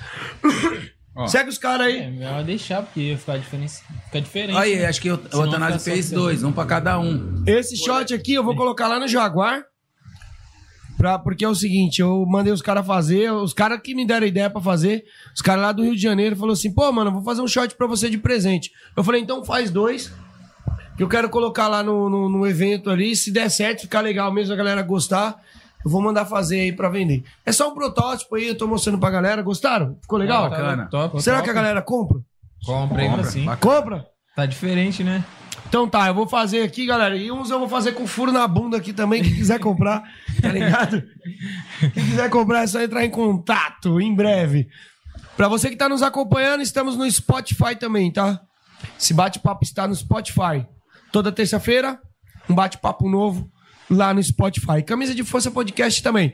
Segue 1.26 1.50
os 1.50 1.58
caras 1.58 1.88
aí. 1.88 1.98
É 2.00 2.10
melhor 2.10 2.44
deixar, 2.44 2.84
porque 2.84 3.00
ia 3.00 3.18
ficar 3.18 3.38
diferente. 3.38 3.74
Fica 4.06 4.22
diferente. 4.22 4.58
Aí, 4.58 4.76
né? 4.76 4.86
acho 4.86 5.02
que 5.02 5.10
o, 5.10 5.20
o 5.34 5.42
Atanásio 5.42 5.80
fez 5.80 6.12
dois, 6.12 6.44
um 6.44 6.52
pra 6.52 6.66
cada 6.66 7.00
um. 7.00 7.44
Esse 7.48 7.76
shot 7.76 8.14
aqui 8.14 8.34
eu 8.34 8.44
vou 8.44 8.56
colocar 8.56 8.88
lá 8.88 9.00
no 9.00 9.08
Jaguar. 9.08 9.64
Pra, 10.98 11.20
porque 11.20 11.46
é 11.46 11.48
o 11.48 11.54
seguinte, 11.54 12.02
eu 12.02 12.26
mandei 12.26 12.52
os 12.52 12.62
caras 12.62 12.86
fazer, 12.86 13.32
os 13.32 13.54
caras 13.54 13.80
que 13.84 13.94
me 13.94 14.04
deram 14.04 14.26
ideia 14.26 14.50
pra 14.50 14.60
fazer, 14.60 15.04
os 15.34 15.44
caras 15.44 15.62
lá 15.62 15.72
do 15.72 15.84
Rio 15.84 15.96
de 15.96 16.02
Janeiro 16.02 16.36
falaram 16.36 16.54
assim, 16.54 16.74
pô, 16.74 16.92
mano, 16.92 17.12
eu 17.12 17.14
vou 17.14 17.24
fazer 17.24 17.42
um 17.44 17.48
shot 17.48 17.76
pra 17.76 17.86
você 17.86 18.10
de 18.10 18.18
presente. 18.18 18.72
Eu 18.96 19.04
falei, 19.04 19.22
então 19.22 19.46
faz 19.46 19.70
dois, 19.70 20.12
que 20.98 21.04
eu 21.04 21.08
quero 21.08 21.30
colocar 21.30 21.68
lá 21.68 21.84
no, 21.84 22.10
no, 22.10 22.28
no 22.28 22.48
evento 22.48 22.90
ali, 22.90 23.16
se 23.16 23.32
der 23.32 23.50
certo, 23.50 23.82
ficar 23.82 24.02
legal 24.02 24.34
mesmo, 24.34 24.54
a 24.54 24.58
galera 24.58 24.82
gostar, 24.82 25.40
eu 25.84 25.92
vou 25.92 26.02
mandar 26.02 26.26
fazer 26.26 26.60
aí 26.60 26.72
pra 26.72 26.90
vender. 26.90 27.24
É 27.46 27.52
só 27.52 27.70
um 27.70 27.74
protótipo 27.74 28.36
aí, 28.36 28.48
eu 28.48 28.58
tô 28.58 28.68
mostrando 28.68 29.00
pra 29.00 29.10
galera, 29.10 29.42
gostaram? 29.42 29.98
Ficou 30.02 30.20
legal? 30.20 30.46
Ah, 30.46 30.50
bacana. 30.50 30.88
Top, 30.90 31.22
Será 31.22 31.38
top. 31.38 31.46
que 31.46 31.50
a 31.52 31.54
galera 31.54 31.82
compra? 31.82 32.20
Compra, 32.66 33.06
compra 33.08 33.24
sim. 33.24 33.46
Compra? 33.60 34.08
Tá 34.36 34.46
diferente, 34.46 35.04
né? 35.04 35.24
Então 35.68 35.88
tá, 35.88 36.08
eu 36.08 36.14
vou 36.14 36.28
fazer 36.28 36.62
aqui, 36.62 36.86
galera. 36.86 37.16
E 37.16 37.32
uns 37.32 37.50
eu 37.50 37.60
vou 37.60 37.68
fazer 37.68 37.92
com 37.92 38.08
furo 38.08 38.32
na 38.32 38.48
bunda 38.48 38.78
aqui 38.78 38.94
também, 38.94 39.22
quem 39.22 39.34
quiser 39.34 39.60
comprar, 39.60 40.04
tá 40.42 40.50
ligado? 40.50 41.04
Quem 41.80 41.90
quiser 42.06 42.30
comprar 42.30 42.64
é 42.64 42.68
só 42.68 42.82
entrar 42.82 43.04
em 43.04 43.10
contato 43.10 44.00
em 44.00 44.14
breve. 44.16 44.68
Pra 45.36 45.48
você 45.48 45.70
que 45.70 45.76
tá 45.76 45.90
nos 45.90 46.02
acompanhando, 46.02 46.62
estamos 46.62 46.96
no 46.98 47.10
Spotify 47.10 47.76
também, 47.76 48.12
tá? 48.12 48.40
Esse 49.00 49.14
bate-papo 49.14 49.64
está 49.64 49.88
no 49.88 49.96
Spotify. 49.96 50.66
Toda 51.12 51.32
terça-feira, 51.32 52.00
um 52.50 52.56
bate-papo 52.56 53.10
novo 53.10 53.50
lá 53.90 54.14
no 54.14 54.22
Spotify. 54.22 54.84
Camisa 54.86 55.14
de 55.14 55.24
Força 55.24 55.52
Podcast 55.52 56.02
também. 56.02 56.34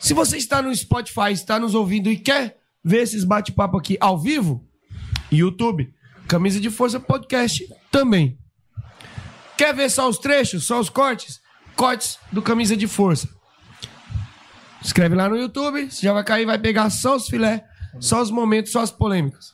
Se 0.00 0.14
você 0.14 0.36
está 0.36 0.62
no 0.62 0.74
Spotify, 0.74 1.32
está 1.32 1.58
nos 1.58 1.74
ouvindo 1.74 2.10
e 2.10 2.16
quer 2.16 2.56
ver 2.84 3.02
esses 3.02 3.24
bate-papo 3.24 3.76
aqui 3.76 3.96
ao 4.00 4.18
vivo, 4.18 4.64
YouTube, 5.30 5.92
Camisa 6.26 6.60
de 6.60 6.70
Força 6.70 7.00
Podcast 7.00 7.66
também. 7.90 8.38
Quer 9.56 9.74
ver 9.74 9.90
só 9.90 10.08
os 10.08 10.18
trechos, 10.18 10.64
só 10.64 10.78
os 10.78 10.88
cortes? 10.88 11.40
Cortes 11.74 12.18
do 12.30 12.40
Camisa 12.40 12.76
de 12.76 12.86
Força. 12.86 13.28
Escreve 14.82 15.16
lá 15.16 15.28
no 15.28 15.36
YouTube, 15.36 15.90
você 15.90 16.02
já 16.02 16.12
vai 16.12 16.22
cair, 16.22 16.46
vai 16.46 16.58
pegar 16.58 16.88
só 16.90 17.16
os 17.16 17.28
filé, 17.28 17.64
só 17.98 18.22
os 18.22 18.30
momentos, 18.30 18.70
só 18.70 18.80
as 18.80 18.92
polêmicas. 18.92 19.52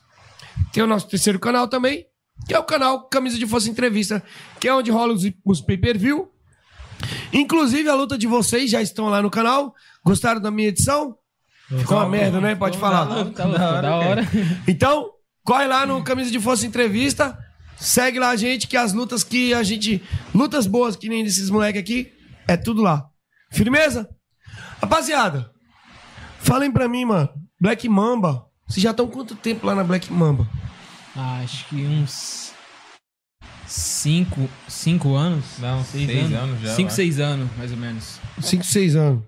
Tem 0.72 0.82
o 0.82 0.86
nosso 0.86 1.08
terceiro 1.08 1.38
canal 1.38 1.66
também, 1.66 2.04
que 2.46 2.54
é 2.54 2.58
o 2.58 2.64
canal 2.64 3.08
Camisa 3.08 3.38
de 3.38 3.46
Força 3.46 3.70
Entrevista, 3.70 4.22
que 4.60 4.68
é 4.68 4.74
onde 4.74 4.90
rola 4.90 5.14
os, 5.14 5.22
os 5.44 5.60
pay-per-view. 5.60 6.30
Inclusive, 7.32 7.88
a 7.88 7.94
luta 7.94 8.16
de 8.16 8.26
vocês 8.26 8.70
já 8.70 8.80
estão 8.80 9.08
lá 9.08 9.20
no 9.20 9.30
canal. 9.30 9.74
Gostaram 10.04 10.40
da 10.40 10.50
minha 10.50 10.68
edição? 10.68 11.16
Ficou 11.68 11.96
uma 11.96 12.08
merda, 12.08 12.40
né? 12.40 12.54
Pode 12.54 12.78
falar. 12.78 13.06
Tá 13.06 13.14
louco, 13.14 13.58
da 13.58 13.96
hora. 13.96 14.22
Então, 14.68 15.10
corre 15.44 15.66
lá 15.66 15.86
no 15.86 16.02
Camisa 16.04 16.30
de 16.30 16.38
Força 16.38 16.66
Entrevista. 16.66 17.38
Segue 17.76 18.18
lá 18.18 18.30
a 18.30 18.36
gente, 18.36 18.68
que 18.68 18.76
as 18.76 18.92
lutas 18.92 19.24
que 19.24 19.52
a 19.52 19.62
gente. 19.62 20.02
Lutas 20.34 20.66
boas, 20.66 20.96
que 20.96 21.08
nem 21.08 21.24
desses 21.24 21.50
moleques 21.50 21.80
aqui, 21.80 22.12
é 22.46 22.56
tudo 22.56 22.82
lá. 22.82 23.06
Firmeza? 23.50 24.08
Rapaziada, 24.80 25.50
falem 26.40 26.70
pra 26.70 26.88
mim, 26.88 27.04
mano. 27.04 27.28
Black 27.60 27.88
Mamba. 27.88 28.46
Vocês 28.66 28.82
já 28.82 28.90
estão 28.90 29.06
quanto 29.06 29.34
tempo 29.34 29.66
lá 29.66 29.74
na 29.74 29.84
Black 29.84 30.12
Mamba? 30.12 30.48
Ah, 31.16 31.40
acho 31.42 31.66
que 31.68 31.76
uns. 31.76 32.43
Cinco, 34.04 34.50
cinco 34.68 35.14
anos? 35.14 35.44
Não, 35.58 35.82
seis, 35.82 36.06
seis 36.06 36.20
anos. 36.26 36.34
anos 36.38 36.60
já, 36.60 36.74
Cinco, 36.74 36.90
seis 36.92 37.18
anos, 37.18 37.48
mais 37.56 37.70
ou 37.70 37.76
menos. 37.78 38.20
5, 38.38 38.62
6 38.62 38.96
anos. 38.96 39.22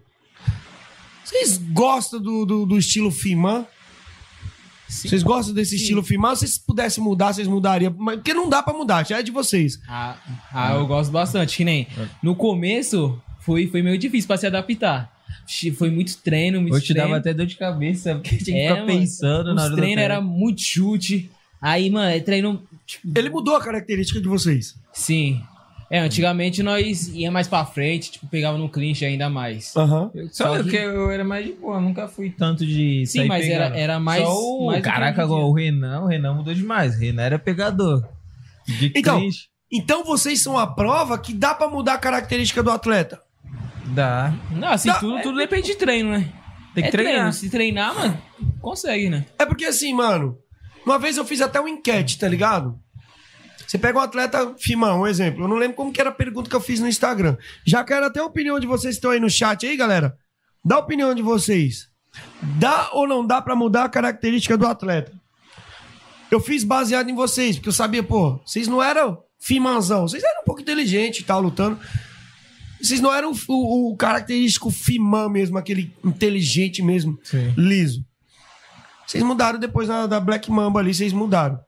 Vocês 1.25 1.57
gostam 1.57 2.21
do, 2.21 2.45
do, 2.45 2.67
do 2.67 2.77
estilo 2.79 3.11
Fimã? 3.11 3.65
Vocês 4.87 5.23
gostam 5.23 5.55
desse 5.55 5.77
estilo 5.77 6.03
Fimã? 6.03 6.35
Se 6.35 6.41
vocês 6.41 6.59
pudessem 6.59 7.03
mudar, 7.03 7.33
vocês 7.33 7.49
mudariam. 7.49 7.95
Mas- 7.97 8.17
Porque 8.17 8.35
não 8.35 8.51
dá 8.51 8.63
pra 8.63 8.75
mudar, 8.75 9.05
já 9.07 9.19
é 9.19 9.23
de 9.23 9.31
vocês. 9.31 9.81
Ah, 9.89 10.17
ah, 10.53 10.75
eu 10.75 10.87
gosto 10.87 11.11
bastante. 11.11 11.57
Que 11.57 11.65
nem 11.65 11.89
no 12.23 12.37
começo 12.37 13.19
foi, 13.41 13.67
foi 13.69 13.81
meio 13.83 13.97
difícil 13.97 14.29
pra 14.29 14.37
se 14.37 14.47
adaptar. 14.47 15.11
Foi 15.79 15.91
muito 15.91 16.19
treino, 16.19 16.61
muito 16.61 16.77
Eu 16.77 16.81
te 16.83 16.89
treino. 16.93 17.09
dava 17.09 17.19
até 17.19 17.33
dor 17.33 17.47
de 17.47 17.57
cabeça, 17.57 18.15
porque 18.17 18.37
tinha 18.37 18.45
que 18.45 18.53
É, 18.61 18.69
ficar 18.69 18.87
mano, 18.87 18.99
pensando 19.01 19.55
na 19.55 19.63
hora 19.63 19.71
Os 19.71 19.77
treinos 19.77 19.95
treino. 19.95 20.01
era 20.03 20.21
muito 20.21 20.61
chute. 20.61 21.31
Aí, 21.63 21.89
mano, 21.91 22.11
é 22.11 22.21
treino. 22.21 22.63
Ele 23.15 23.31
mudou 23.31 23.57
a 23.57 23.63
característica 23.63 24.21
de 24.21 24.29
vocês. 24.29 24.75
Sim. 24.93 25.41
É, 25.89 26.01
antigamente 26.01 26.65
nós 26.65 27.07
ia 27.09 27.31
mais 27.31 27.47
pra 27.47 27.65
frente, 27.65 28.11
tipo, 28.11 28.27
pegava 28.27 28.59
no 28.59 28.69
clinch 28.69 29.05
ainda 29.05 29.31
mais. 29.31 29.73
Aham. 29.77 30.11
Só 30.33 30.61
que 30.63 30.75
eu 30.77 31.11
era 31.13 31.23
mais 31.23 31.47
de 31.47 31.53
boa, 31.53 31.81
nunca 31.81 32.09
fui 32.09 32.31
tanto 32.31 32.67
de. 32.67 33.07
Sim, 33.07 33.19
sair 33.21 33.29
mas 33.29 33.47
era- 33.47 33.65
pegando. 33.67 33.79
era 33.79 34.01
mais- 34.01 34.23
Só 34.25 34.35
o, 34.37 34.67
mais 34.67 34.79
do 34.79 34.83
que 34.83 34.91
caraca, 34.91 35.21
hoje 35.23 35.31
em 35.31 35.35
agora 35.37 35.45
o 35.47 35.53
Renan, 35.53 36.01
o 36.03 36.07
Renan 36.09 36.35
mudou 36.35 36.53
demais. 36.55 36.97
O 36.97 36.99
Renan 36.99 37.23
era 37.23 37.39
pegador. 37.39 38.05
De 38.67 38.93
Então, 38.97 39.21
clinch. 39.21 39.49
então 39.73 40.03
vocês 40.05 40.43
são 40.43 40.59
a 40.59 40.67
prova 40.67 41.17
que 41.19 41.33
dá 41.33 41.55
pra 41.55 41.69
mudar 41.69 41.95
a 41.95 41.99
característica 41.99 42.65
do 42.65 42.71
atleta. 42.73 43.21
Dá. 43.95 44.35
Não, 44.51 44.69
assim, 44.69 44.89
Dá- 44.89 44.99
tudo, 44.99 45.23
tudo 45.23 45.39
depende 45.39 45.69
de 45.69 45.77
treino, 45.77 46.11
né? 46.11 46.29
Tem 46.75 46.83
que 46.83 46.89
É 46.89 46.91
treinar. 46.91 47.15
treino. 47.15 47.33
Se 47.33 47.49
treinar, 47.49 47.95
mano, 47.95 48.19
consegue, 48.61 49.09
né? 49.09 49.25
É 49.39 49.47
porque 49.47 49.65
assim, 49.65 49.95
mano, 49.95 50.37
uma 50.87 50.99
vez 50.99 51.17
eu 51.17 51.25
fiz 51.25 51.41
até 51.41 51.59
uma 51.59 51.69
enquete, 51.69 52.19
tá 52.19 52.29
ligado? 52.29 52.79
Você 53.67 53.77
pega 53.77 53.99
um 53.99 54.03
atleta 54.03 54.55
Fimão, 54.57 55.01
um 55.01 55.07
exemplo. 55.07 55.45
Eu 55.45 55.49
não 55.49 55.57
lembro 55.57 55.77
como 55.77 55.93
que 55.93 56.01
era 56.01 56.11
a 56.11 56.15
pergunta 56.15 56.49
que 56.49 56.55
eu 56.55 56.61
fiz 56.61 56.79
no 56.79 56.87
Instagram. 56.87 57.37
Já 57.67 57.83
quero 57.83 58.07
até 58.07 58.21
a 58.21 58.25
opinião 58.25 58.61
de 58.61 58.67
vocês 58.67 58.95
que 58.95 58.99
estão 58.99 59.11
aí 59.11 59.19
no 59.19 59.29
chat 59.29 59.67
aí, 59.67 59.77
galera. 59.77 60.17
Dá 60.65 60.77
a 60.77 60.79
opinião 60.79 61.13
de 61.13 61.23
vocês. 61.23 61.89
Dá 62.41 62.91
ou 62.93 63.09
não 63.09 63.27
dá 63.27 63.43
pra 63.43 63.57
mudar 63.57 63.85
a 63.85 63.89
característica 63.89 64.57
do 64.57 64.67
atleta? 64.67 65.13
Eu 66.31 66.39
fiz 66.39 66.63
baseado 66.63 67.11
em 67.11 67.15
vocês, 67.15 67.57
porque 67.57 67.69
eu 67.69 67.73
sabia, 67.73 68.03
pô, 68.03 68.41
vocês 68.47 68.69
não 68.69 68.81
eram 68.81 69.21
Fimanzão, 69.41 70.07
vocês 70.07 70.23
eram 70.23 70.43
um 70.43 70.45
pouco 70.45 70.61
inteligentes 70.61 71.21
e 71.21 71.25
tal, 71.25 71.41
lutando. 71.41 71.79
Vocês 72.81 73.01
não 73.01 73.13
eram 73.13 73.33
o, 73.49 73.93
o 73.93 73.97
característico 73.97 74.71
Fimã 74.71 75.29
mesmo, 75.29 75.59
aquele 75.59 75.93
inteligente 76.05 76.83
mesmo, 76.83 77.19
liso. 77.57 78.06
Vocês 79.07 79.23
mudaram 79.23 79.59
depois 79.59 79.89
na, 79.89 80.07
da 80.07 80.19
Black 80.21 80.51
Mamba 80.51 80.81
ali, 80.81 80.93
vocês 80.93 81.13
mudaram. 81.13 81.59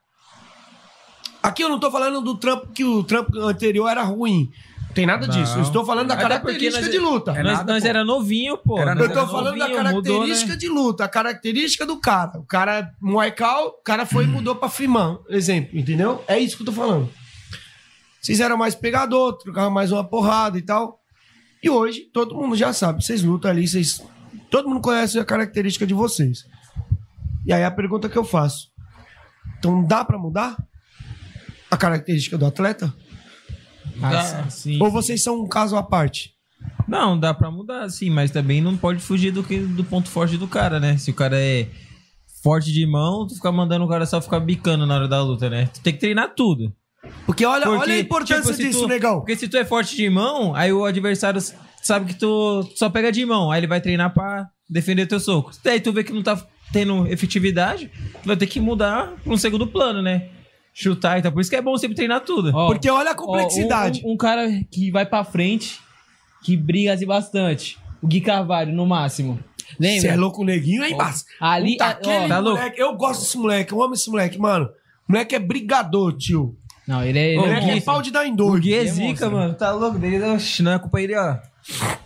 Aqui 1.43 1.63
eu 1.63 1.69
não 1.69 1.79
tô 1.79 1.91
falando 1.91 2.21
do 2.21 2.37
trampo 2.37 2.69
que 2.73 2.85
o 2.85 3.03
trampo 3.05 3.39
anterior 3.41 3.89
era 3.89 4.03
ruim. 4.03 4.51
Não 4.89 4.95
tem 4.95 5.07
nada 5.07 5.29
disso. 5.29 5.57
Eu 5.59 5.63
estou 5.63 5.85
falando 5.85 6.09
da 6.09 6.15
Até 6.15 6.25
porque 6.41 6.59
característica 6.59 6.81
nós- 6.87 6.91
de 6.91 6.99
luta. 6.99 7.31
É 7.33 7.43
nós 7.43 7.65
nós 7.65 7.85
era 7.85 8.05
novinho, 8.05 8.59
pô. 8.59 8.79
Eu 8.81 8.87
Nós 8.87 8.97
tô 8.97 9.05
era 9.05 9.27
falando 9.27 9.57
da 9.59 9.69
novinho, 9.69 9.77
característica 9.77 10.33
mudou, 10.33 10.49
né? 10.49 10.57
de 10.57 10.69
luta, 10.69 11.05
a 11.05 11.09
característica 11.09 11.87
do 11.87 12.01
cara. 12.01 12.39
O 12.41 12.45
cara 12.45 12.79
é 12.81 12.91
Muay 13.01 13.31
Thai, 13.33 13.63
o 13.65 13.73
cara 13.85 14.05
foi 14.05 14.25
e 14.25 14.27
mudou 14.27 14.57
pra 14.57 14.69
Fimã, 14.69 15.19
exemplo, 15.29 15.79
entendeu? 15.79 16.25
É 16.27 16.39
isso 16.39 16.57
que 16.57 16.63
eu 16.63 16.67
tô 16.67 16.73
falando. 16.73 17.09
Vocês 18.21 18.41
eram 18.41 18.57
mais 18.57 18.75
pegador, 18.75 19.35
trocavam 19.39 19.71
mais 19.71 19.93
uma 19.93 20.03
porrada 20.03 20.59
e 20.59 20.63
tal. 20.63 20.99
E 21.63 21.71
hoje, 21.71 22.01
todo 22.13 22.35
mundo 22.35 22.57
já 22.57 22.73
sabe, 22.73 23.03
vocês 23.05 23.23
lutam 23.23 23.51
ali, 23.51 23.67
vocês... 23.69 24.03
Todo 24.51 24.69
mundo 24.69 24.81
conhece 24.81 25.19
a 25.19 25.25
característica 25.25 25.87
de 25.87 25.95
vocês. 25.95 26.45
E 27.49 27.53
aí 27.53 27.65
a 27.65 27.71
pergunta 27.71 28.11
que 28.11 28.19
eu 28.19 28.25
faço. 28.25 28.69
Então 29.59 29.83
dá 29.83 30.05
pra 30.05 30.19
mudar 30.19 30.55
a 31.71 31.77
característica 31.79 32.37
do 32.37 32.45
atleta? 32.45 32.93
Dá. 33.97 34.47
Ou 34.79 34.91
vocês 34.91 35.23
são 35.23 35.43
um 35.43 35.49
caso 35.49 35.75
à 35.75 35.83
parte? 35.83 36.35
Não, 36.87 37.19
dá 37.19 37.33
pra 37.33 37.51
mudar, 37.51 37.89
sim, 37.89 38.11
mas 38.11 38.31
também 38.31 38.61
não 38.61 38.77
pode 38.77 39.01
fugir 39.01 39.31
do, 39.31 39.43
que, 39.43 39.59
do 39.61 39.83
ponto 39.83 40.11
forte 40.11 40.37
do 40.37 40.47
cara, 40.47 40.79
né? 40.79 40.99
Se 40.99 41.11
o 41.11 41.15
cara 41.15 41.41
é 41.41 41.69
forte 42.43 42.71
de 42.71 42.87
mão, 42.87 43.27
tu 43.27 43.35
fica 43.35 43.51
mandando 43.51 43.87
o 43.87 43.89
cara 43.89 44.05
só 44.05 44.21
ficar 44.21 44.41
bicando 44.41 44.87
na 44.87 44.97
hora 44.97 45.09
da 45.09 45.23
luta, 45.23 45.49
né? 45.49 45.71
Tu 45.73 45.81
tem 45.81 45.95
que 45.95 46.01
treinar 46.01 46.35
tudo. 46.35 46.71
Porque 47.25 47.47
olha, 47.47 47.69
olha 47.69 47.95
a 47.95 47.99
importância 47.99 48.53
se 48.53 48.63
disso, 48.63 48.81
tu, 48.83 48.89
negão. 48.89 49.21
Porque 49.21 49.37
se 49.37 49.49
tu 49.49 49.57
é 49.57 49.65
forte 49.65 49.97
de 49.97 50.11
mão, 50.11 50.55
aí 50.55 50.71
o 50.71 50.85
adversário 50.85 51.41
sabe 51.83 52.13
que 52.13 52.19
tu 52.19 52.63
só 52.75 52.91
pega 52.91 53.11
de 53.11 53.25
mão, 53.25 53.51
aí 53.51 53.61
ele 53.61 53.67
vai 53.67 53.81
treinar 53.81 54.13
pra 54.13 54.49
defender 54.69 55.07
teu 55.07 55.19
soco. 55.19 55.51
Daí 55.65 55.81
tu 55.81 55.93
vê 55.93 56.05
que 56.05 56.13
não 56.13 56.23
tá 56.23 56.37
tendo 56.73 57.07
efetividade, 57.07 57.91
vai 58.25 58.37
ter 58.37 58.47
que 58.47 58.61
mudar 58.61 59.13
pra 59.25 59.33
um 59.33 59.37
segundo 59.37 59.67
plano, 59.67 60.03
né? 60.03 60.29
Chutar 60.73 61.19
e 61.19 61.23
tal. 61.23 61.33
Por 61.33 61.41
isso 61.41 61.51
que 61.51 61.57
é 61.57 61.63
bom 61.63 61.77
sempre 61.77 61.97
treinar 61.97 62.21
tudo. 62.21 62.51
Ó, 62.55 62.67
Porque 62.69 62.89
olha 62.89 63.11
a 63.11 63.13
ó, 63.13 63.17
complexidade. 63.17 64.03
um, 64.05 64.13
um 64.13 64.17
cara 64.17 64.49
que 64.71 64.91
vai 64.91 65.05
pra 65.05 65.25
frente, 65.25 65.81
que 66.43 66.57
briga 66.57 66.93
assim 66.93 67.07
bastante. 67.07 67.79
O 68.01 68.07
Gui 68.07 68.21
Carvalho, 68.21 68.73
no 68.73 68.87
máximo. 68.87 69.39
Lembra? 69.79 70.01
Você 70.01 70.09
é 70.09 70.17
louco, 70.17 70.43
o 70.43 70.45
neguinho 70.45 70.83
é 70.83 70.87
Ó, 70.87 70.91
embaixo. 70.95 71.25
ali, 71.41 71.77
ó, 71.81 71.85
aquele 71.85 72.29
tá 72.29 72.39
louco? 72.39 72.59
moleque, 72.59 72.81
eu 72.81 72.97
gosto 72.97 73.21
desse 73.23 73.37
moleque, 73.37 73.73
eu 73.73 73.83
amo 73.83 73.95
esse 73.95 74.09
moleque, 74.09 74.39
mano. 74.39 74.67
O 75.09 75.13
moleque 75.13 75.35
é 75.35 75.39
brigador, 75.39 76.17
tio. 76.17 76.57
Não, 76.87 77.03
ele 77.05 77.19
é. 77.19 77.23
O 77.23 77.27
ele 77.45 77.53
é 77.53 77.61
moleque 77.61 77.79
é 77.79 77.81
pau 77.83 78.01
de 78.01 78.11
dar 78.11 78.25
em 78.27 78.33
O 78.33 78.37
doido. 78.37 78.63
Gui 78.63 78.73
é 78.75 78.79
Ele 78.79 78.89
é 78.89 78.93
zica, 78.93 79.29
mano. 79.29 79.55
Tá 79.55 79.73
louco 79.73 79.99
dele. 79.99 80.23
Oxi, 80.25 80.63
não 80.63 80.73
é 80.73 80.79
culpa 80.79 80.99
dele, 80.99 81.17
ó. 81.17 81.37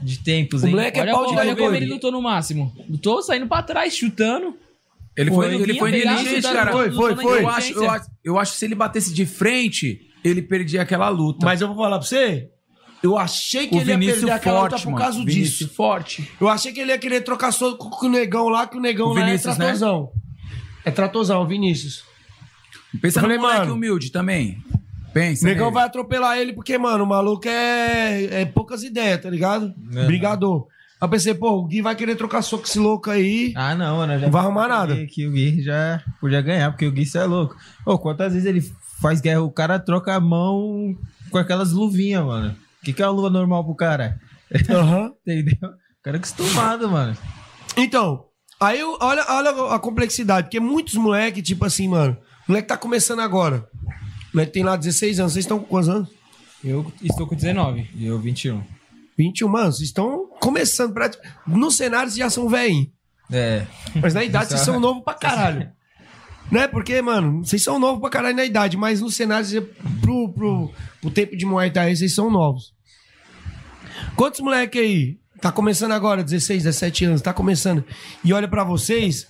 De 0.01 0.19
tempos, 0.19 0.63
O 0.63 0.67
hein? 0.67 0.73
moleque 0.73 0.99
é 0.99 1.03
Olha, 1.03 1.13
pau 1.13 1.23
de 1.23 1.29
como- 1.29 1.41
olha 1.41 1.51
em 1.53 1.57
como 1.57 1.75
ele 1.75 1.87
lutou 1.87 2.11
no 2.11 2.21
máximo. 2.21 2.75
Lutou 2.89 3.23
saindo 3.23 3.47
pra 3.47 3.63
trás, 3.63 3.95
chutando. 3.95 4.57
Ele 5.17 5.31
Pô, 5.31 5.37
foi, 5.37 5.55
ele 5.55 5.79
foi 5.79 5.91
inteligente, 5.91 6.43
cara. 6.43 6.73
Foi, 6.73 6.91
foi, 6.91 7.15
foi. 7.17 7.43
Eu 7.43 7.49
acho, 7.49 7.73
eu, 7.75 7.91
acho, 7.91 8.07
eu 8.25 8.39
acho 8.39 8.53
que 8.53 8.59
se 8.59 8.65
ele 8.65 8.75
batesse 8.75 9.13
de 9.13 9.25
frente, 9.27 10.01
ele 10.25 10.41
perdia 10.43 10.83
aquela 10.83 11.09
luta. 11.11 11.45
Mas 11.45 11.61
eu 11.61 11.69
vou 11.69 11.77
falar 11.77 11.99
pra 11.99 12.07
você, 12.09 12.49
eu 13.03 13.17
achei 13.19 13.67
que 13.69 13.77
o 13.77 13.81
ele 13.81 13.91
ia 13.91 13.97
Vinícius 13.99 14.21
perder 14.21 14.33
aquela 14.33 14.61
forte, 14.61 14.73
luta 14.73 14.83
por 14.85 14.91
mano. 14.93 15.05
causa 15.05 15.19
Vinícius 15.19 15.59
disso. 15.59 15.75
forte. 15.75 16.31
Eu 16.41 16.49
achei 16.49 16.73
que 16.73 16.81
ele 16.81 16.91
ia 16.93 16.99
querer 16.99 17.21
trocar 17.21 17.53
soco 17.53 17.91
com 17.91 18.07
o 18.07 18.11
negão 18.11 18.49
lá, 18.49 18.67
que 18.67 18.77
o 18.77 18.81
negão 18.81 19.09
O 19.09 19.15
lá 19.15 19.25
Vinícius, 19.25 19.47
é 19.55 19.59
né? 19.59 19.65
tratorzão. 19.67 20.11
É 20.85 20.91
tratozão, 20.91 21.47
Vinícius. 21.47 22.03
Pensa 23.01 23.21
Eu 23.21 23.29
no 23.29 23.29
moleque 23.39 23.59
mano, 23.61 23.75
humilde 23.75 24.11
também. 24.11 24.59
Pensa. 25.13 25.45
Negão 25.45 25.67
nele. 25.67 25.75
vai 25.75 25.85
atropelar 25.85 26.39
ele 26.39 26.53
porque, 26.53 26.77
mano, 26.79 27.05
o 27.05 27.07
maluco 27.07 27.47
é, 27.49 28.43
é 28.43 28.45
poucas 28.47 28.83
ideias, 28.83 29.21
tá 29.21 29.29
ligado? 29.31 29.73
Aham. 29.95 30.07
Brigador. 30.07 30.67
Aí 31.01 31.07
eu 31.07 31.11
pensei, 31.11 31.35
pô, 31.35 31.51
o 31.59 31.65
Gui 31.67 31.83
vai 31.83 31.97
querer 31.97 32.15
trocar 32.17 32.43
soco 32.43 32.63
com 32.63 32.69
esse 32.69 32.79
louco 32.79 33.11
aí. 33.11 33.53
Ah, 33.57 33.75
não, 33.75 33.97
mano. 33.99 34.19
Não 34.21 34.31
vai 34.31 34.41
arrumar 34.43 34.69
nada. 34.69 34.95
Que, 35.07 35.27
o 35.27 35.33
Gui 35.33 35.63
já 35.63 36.01
podia 36.21 36.41
ganhar, 36.41 36.71
porque 36.71 36.87
o 36.87 36.93
Gui 36.93 37.05
cê 37.05 37.19
é 37.19 37.25
louco. 37.25 37.57
Ô, 37.85 37.99
quantas 37.99 38.33
vezes 38.33 38.47
ele 38.49 38.61
faz 39.01 39.21
guerra, 39.21 39.43
o 39.43 39.51
cara 39.51 39.79
troca 39.81 40.15
a 40.15 40.21
mão 40.21 40.97
com 41.31 41.39
aquelas 41.39 41.73
luvinhas, 41.73 42.25
mano. 42.25 42.55
O 42.81 42.85
que, 42.85 42.93
que 42.93 43.03
é 43.03 43.07
uma 43.07 43.13
luva 43.13 43.31
normal 43.31 43.65
pro 43.65 43.75
cara? 43.75 44.19
Aham. 44.71 45.13
Entendeu? 45.27 45.71
O 45.71 46.03
cara 46.03 46.17
é 46.17 46.19
acostumado, 46.19 46.89
mano. 46.89 47.17
Então, 47.77 48.25
aí 48.61 48.79
eu- 48.81 48.97
olha, 49.01 49.25
olha 49.29 49.75
a 49.75 49.79
complexidade, 49.79 50.47
porque 50.47 50.61
muitos 50.61 50.95
moleques, 50.95 51.43
tipo 51.43 51.65
assim, 51.65 51.89
mano, 51.89 52.17
o 52.49 52.53
moleque 52.53 52.69
tá 52.69 52.77
começando 52.77 53.21
agora. 53.21 53.67
O 54.33 54.37
moleque 54.37 54.53
tem 54.53 54.63
lá 54.63 54.77
16 54.77 55.21
anos, 55.21 55.33
vocês 55.35 55.45
estão 55.45 55.59
com 55.59 55.67
quantos 55.67 55.89
anos? 55.91 56.09
Eu 56.65 56.91
estou 57.03 57.27
com 57.27 57.35
19. 57.35 57.91
E 57.95 58.07
eu, 58.07 58.19
21. 58.19 58.63
21, 59.19 59.49
mano, 59.49 59.73
vocês 59.73 59.89
estão 59.89 60.27
começando. 60.41 60.95
Pra... 60.95 61.11
No 61.47 61.71
cenário 61.71 62.09
vocês 62.09 62.19
já 62.19 62.31
são 62.31 62.49
velhinhos. 62.49 62.89
É. 63.31 63.67
Mas 64.01 64.15
na 64.15 64.25
idade 64.25 64.49
vocês 64.49 64.63
são 64.63 64.79
novos 64.81 65.05
pra 65.05 65.15
caralho. 65.15 65.71
Né? 66.51 66.67
Porque, 66.67 67.01
mano, 67.03 67.45
vocês 67.45 67.63
são 67.63 67.79
novos 67.79 68.01
pra 68.01 68.11
caralho 68.11 68.37
na 68.37 68.45
idade, 68.45 68.77
mas 68.77 69.01
no 69.01 69.11
cenário, 69.11 69.63
pro, 70.01 70.33
pro, 70.33 70.73
pro 71.01 71.11
tempo 71.11 71.37
de 71.37 71.45
Muay 71.45 71.71
Thai, 71.71 71.95
vocês 71.95 72.15
são 72.15 72.31
novos. 72.31 72.75
Quantos 74.17 74.41
moleque 74.41 74.79
aí? 74.79 75.19
Tá 75.41 75.51
começando 75.51 75.93
agora, 75.93 76.23
16, 76.23 76.63
17 76.65 77.05
anos, 77.07 77.23
tá 77.23 77.33
começando. 77.33 77.85
E 78.25 78.33
olha 78.33 78.47
pra 78.47 78.65
vocês, 78.65 79.27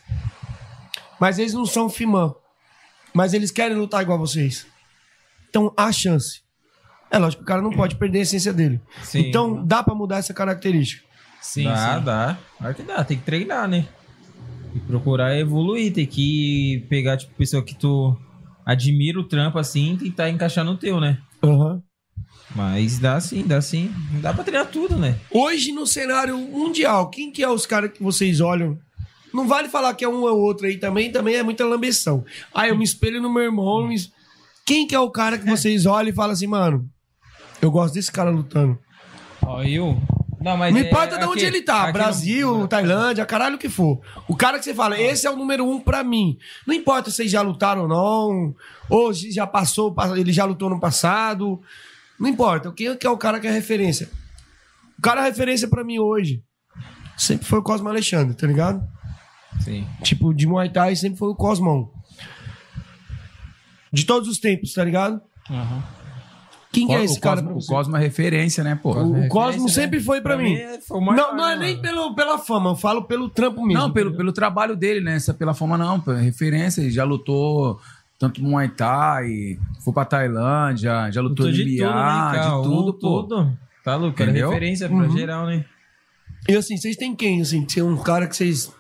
mas 1.18 1.38
eles 1.38 1.54
não 1.54 1.64
são 1.64 1.88
fimã. 1.88 2.34
Mas 3.14 3.34
eles 3.34 3.50
querem 3.50 3.76
lutar 3.76 4.02
igual 4.02 4.18
vocês. 4.18 4.66
Então 5.52 5.70
há 5.76 5.92
chance. 5.92 6.40
É 7.10 7.18
lógico 7.18 7.42
que 7.42 7.44
o 7.44 7.46
cara 7.46 7.60
não 7.60 7.72
pode 7.72 7.96
perder 7.96 8.20
a 8.20 8.22
essência 8.22 8.54
dele. 8.54 8.80
Sim. 9.02 9.28
Então 9.28 9.62
dá 9.66 9.82
pra 9.82 9.94
mudar 9.94 10.16
essa 10.16 10.32
característica. 10.32 11.04
Sim, 11.42 11.64
dá, 11.64 11.98
sim. 11.98 12.04
dá. 12.06 12.38
Claro 12.56 12.74
que 12.74 12.82
dá, 12.82 13.04
tem 13.04 13.18
que 13.18 13.24
treinar, 13.24 13.68
né? 13.68 13.86
E 14.74 14.80
procurar 14.80 15.38
evoluir, 15.38 15.92
tem 15.92 16.06
que 16.06 16.86
pegar, 16.88 17.18
tipo, 17.18 17.34
pessoa 17.34 17.62
que 17.62 17.74
tu 17.74 18.16
admira 18.64 19.20
o 19.20 19.24
trampo 19.24 19.58
assim 19.58 19.92
e 19.92 19.96
tentar 19.98 20.30
encaixar 20.30 20.64
no 20.64 20.78
teu, 20.78 20.98
né? 20.98 21.18
Aham. 21.44 21.82
Mas 22.56 22.98
dá 22.98 23.20
sim, 23.20 23.46
dá 23.46 23.60
sim. 23.60 23.92
Não 24.10 24.22
dá 24.22 24.32
pra 24.32 24.44
treinar 24.44 24.68
tudo, 24.68 24.96
né? 24.96 25.18
Hoje, 25.30 25.70
no 25.70 25.86
cenário 25.86 26.38
mundial, 26.38 27.10
quem 27.10 27.30
que 27.30 27.42
é 27.42 27.48
os 27.50 27.66
caras 27.66 27.92
que 27.92 28.02
vocês 28.02 28.40
olham? 28.40 28.78
Não 29.34 29.46
vale 29.46 29.68
falar 29.68 29.92
que 29.94 30.04
é 30.04 30.08
um 30.08 30.22
ou 30.22 30.38
outro 30.38 30.66
aí 30.66 30.78
também, 30.78 31.12
também 31.12 31.34
é 31.34 31.42
muita 31.42 31.66
lambeção. 31.66 32.24
Ah, 32.54 32.68
eu 32.68 32.76
me 32.76 32.84
espelho 32.84 33.20
no 33.20 33.30
meu 33.30 33.42
irmão. 33.42 33.86
me 33.86 33.96
Quem 34.66 34.86
que 34.86 34.94
é 34.94 35.00
o 35.00 35.10
cara 35.10 35.38
que 35.38 35.44
vocês 35.46 35.86
olham 35.86 36.10
e 36.10 36.14
falam 36.14 36.32
assim, 36.32 36.46
mano, 36.46 36.88
eu 37.60 37.70
gosto 37.70 37.94
desse 37.94 38.10
cara 38.12 38.30
lutando. 38.30 38.78
Ó, 39.42 39.62
eu. 39.62 40.00
Não, 40.40 40.56
mas 40.56 40.74
não 40.74 40.80
é- 40.80 40.84
importa 40.84 41.10
de 41.16 41.22
aqui- 41.22 41.26
onde 41.32 41.44
ele 41.44 41.62
tá, 41.62 41.84
aqui 41.84 41.92
Brasil, 41.92 42.66
Tailândia, 42.66 43.24
caralho 43.24 43.54
o 43.56 43.58
que 43.58 43.68
for. 43.68 44.00
O 44.28 44.36
cara 44.36 44.58
que 44.58 44.64
você 44.64 44.74
fala, 44.74 45.00
esse 45.00 45.24
é 45.26 45.30
o 45.30 45.36
número 45.36 45.64
um 45.68 45.78
pra 45.80 46.02
mim. 46.02 46.36
Não 46.66 46.74
importa 46.74 47.10
se 47.10 47.16
vocês 47.16 47.30
já 47.30 47.42
lutaram 47.42 47.82
ou 47.82 47.88
não, 47.88 48.54
ou 48.90 49.14
se 49.14 49.30
já 49.30 49.46
passou, 49.46 49.94
ele 50.16 50.32
já 50.32 50.44
lutou 50.44 50.68
no 50.68 50.80
passado. 50.80 51.60
Não 52.18 52.28
importa. 52.28 52.72
Quem 52.72 52.96
que 52.96 53.06
é 53.06 53.10
o 53.10 53.16
cara 53.16 53.38
que 53.38 53.46
é 53.46 53.50
referência? 53.52 54.08
O 54.98 55.02
cara 55.02 55.22
é 55.22 55.24
referência 55.24 55.68
pra 55.68 55.84
mim 55.84 55.98
hoje. 56.00 56.42
Sempre 57.16 57.46
foi 57.46 57.58
o 57.60 57.62
Cosmo 57.62 57.88
Alexandre, 57.88 58.34
tá 58.36 58.46
ligado? 58.46 58.82
Sim. 59.60 59.86
Tipo, 60.02 60.32
de 60.34 60.46
Muay 60.46 60.70
Thai 60.70 60.96
sempre 60.96 61.18
foi 61.18 61.28
o 61.28 61.34
Cosmão. 61.36 61.90
De 63.92 64.04
todos 64.04 64.28
os 64.28 64.38
tempos, 64.38 64.72
tá 64.72 64.82
ligado? 64.84 65.20
Quem 66.72 66.86
que 66.86 66.94
é 66.94 67.00
O 67.00 67.02
esse 67.04 67.20
cara? 67.20 67.42
Cosmo- 67.42 67.58
o? 67.58 67.66
Cosmo 67.66 67.96
é 67.96 68.00
referência, 68.00 68.64
né, 68.64 68.74
pô? 68.82 68.92
O 68.92 69.28
Cosmo 69.28 69.68
sempre 69.68 70.00
foi 70.00 70.22
pra, 70.22 70.34
Pra 70.36 70.42
mim. 70.42 70.54
mim 70.54 70.58
é- 70.60 70.80
foi 70.80 70.96
o 70.98 71.04
não, 71.04 71.36
não 71.36 71.46
é 71.46 71.54
né, 71.56 71.66
nem 71.66 71.82
pelo, 71.82 72.14
pela 72.14 72.38
fama, 72.38 72.70
eu 72.70 72.76
falo 72.76 73.02
pelo 73.04 73.28
trampo 73.28 73.60
mesmo. 73.66 73.82
Não, 73.82 73.92
pelo, 73.92 74.16
pelo 74.16 74.32
trabalho 74.32 74.74
dele, 74.74 75.00
né? 75.00 75.16
Essa 75.16 75.34
pela 75.34 75.52
fama 75.52 75.76
não, 75.76 76.00
pela 76.00 76.18
referência. 76.18 76.80
Ele 76.80 76.90
já 76.90 77.04
lutou 77.04 77.78
tanto 78.18 78.42
Muay 78.42 78.68
Thai, 78.70 79.58
foi 79.84 79.92
pra 79.92 80.04
Tailândia, 80.06 81.10
já 81.10 81.20
lutou, 81.20 81.44
Lutou 81.46 81.52
de 81.52 81.64
de 81.64 81.76
tudo, 81.76 81.90
né, 81.90 81.92
MMA, 81.92 82.32
de 82.38 82.62
tudo, 82.62 82.94
pô. 82.94 83.22
tudo. 83.24 83.58
Tá 83.84 83.96
louco, 83.96 84.22
era 84.22 84.30
Entendeu? 84.30 84.48
referência 84.48 84.88
pra 84.88 84.96
Uhum. 84.96 85.10
geral, 85.16 85.44
né? 85.46 85.64
E 86.48 86.54
assim, 86.56 86.76
vocês 86.78 86.96
têm 86.96 87.14
quem, 87.14 87.42
assim? 87.42 87.64
Tem 87.66 87.82
um 87.82 87.96
cara 87.98 88.26
que 88.26 88.34
vocês... 88.36 88.72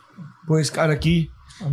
Pô, 0.46 0.58
esse 0.58 0.70
cara 0.72 0.92
aqui... 0.92 1.28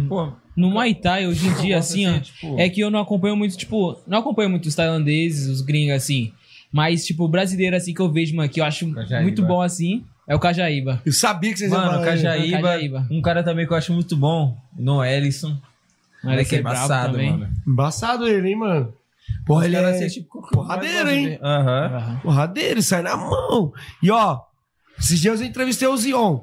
Pô, 0.08 0.32
No 0.56 0.70
Muay 0.70 0.94
Thai, 0.94 1.26
hoje 1.28 1.48
em 1.48 1.54
dia, 1.62 1.78
assim, 1.78 2.06
assim, 2.06 2.18
ó, 2.18 2.20
tipo- 2.22 2.60
é 2.60 2.70
que 2.70 2.82
eu 2.82 2.90
não 2.92 3.00
acompanho 3.00 3.36
muito, 3.36 3.58
tipo, 3.58 4.00
não 4.08 4.20
acompanho 4.20 4.50
muito 4.50 4.66
os 4.68 4.76
tailandeses, 4.76 5.48
os 5.48 5.62
gringos, 5.62 5.96
assim. 5.96 6.32
Mas, 6.72 7.06
tipo, 7.06 7.24
o 7.24 7.28
brasileiro, 7.28 7.76
assim, 7.76 7.94
que 7.94 8.00
eu 8.02 8.12
vejo, 8.12 8.36
mano, 8.36 8.50
que 8.50 8.60
eu 8.62 8.66
acho 8.66 8.92
Cajaíba. 8.94 9.22
muito 9.24 9.42
bom, 9.44 9.62
assim, 9.62 10.04
é 10.28 10.36
o 10.36 10.40
Cajaíba. 10.40 11.02
Eu 11.06 11.12
sabia 11.14 11.52
que 11.52 11.58
vocês 11.60 11.72
iam 11.72 11.80
Mano, 11.82 11.92
falar 11.94 12.02
ele. 12.14 12.22
Cajaíba, 12.24 12.62
Cajaíba. 12.62 13.08
um 13.10 13.22
cara 13.22 13.42
também 13.44 13.66
que 13.66 13.74
eu 13.74 13.78
acho 13.78 13.94
muito 13.94 14.16
bom, 14.16 14.56
no 14.78 15.04
Ellison. 15.04 15.58
Moleque 16.24 16.56
é 16.56 16.58
é 16.58 16.62
embaçado, 16.62 17.14
também. 17.14 17.32
mano. 17.32 17.50
Embaçado 17.68 18.28
ele, 18.28 18.50
hein, 18.50 18.56
mano? 18.58 18.94
Porra, 19.46 19.66
ele 19.66 19.78
é 19.78 19.86
assim, 19.86 20.08
tipo, 20.08 20.48
porradeiro, 20.52 21.10
hein? 21.10 21.40
Aham. 21.42 22.20
Porradeiro, 22.22 22.82
sai 22.84 23.02
na 23.02 23.16
mão. 23.16 23.72
E 24.04 24.12
ó, 24.12 24.42
esses 25.00 25.20
dias 25.20 25.40
eu 25.40 25.48
entrevistei 25.48 25.88
o 25.88 25.96
Zion. 25.98 26.42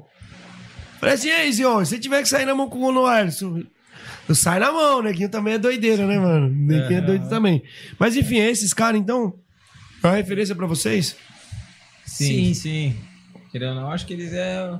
Falei 0.99 1.15
assim, 1.15 1.29
ei, 1.29 1.51
Zion, 1.51 1.83
se 1.85 1.91
você 1.91 1.99
tiver 1.99 2.21
que 2.21 2.29
sair 2.29 2.45
na 2.45 2.55
mão 2.55 2.69
com 2.69 2.79
o 2.79 2.91
Noelson, 2.91 3.63
eu 4.27 4.35
saio 4.35 4.59
na 4.59 4.71
mão, 4.71 5.01
Neguinho 5.01 5.29
também 5.29 5.53
é 5.53 5.57
doideira, 5.57 6.05
né, 6.07 6.17
mano? 6.17 6.49
Neguinho 6.49 6.97
é 6.97 7.01
doido 7.01 7.29
também. 7.29 7.61
Mas 7.99 8.15
enfim, 8.15 8.37
esses 8.37 8.73
caras, 8.73 8.99
então, 8.99 9.33
é 10.03 10.07
uma 10.07 10.15
referência 10.15 10.55
pra 10.55 10.65
vocês? 10.67 11.15
Sim, 12.05 12.53
sim. 12.53 12.95
Querendo 13.51 13.75
ou 13.75 13.81
não, 13.81 13.91
acho 13.91 14.05
que 14.05 14.13
eles 14.13 14.33
é. 14.33 14.71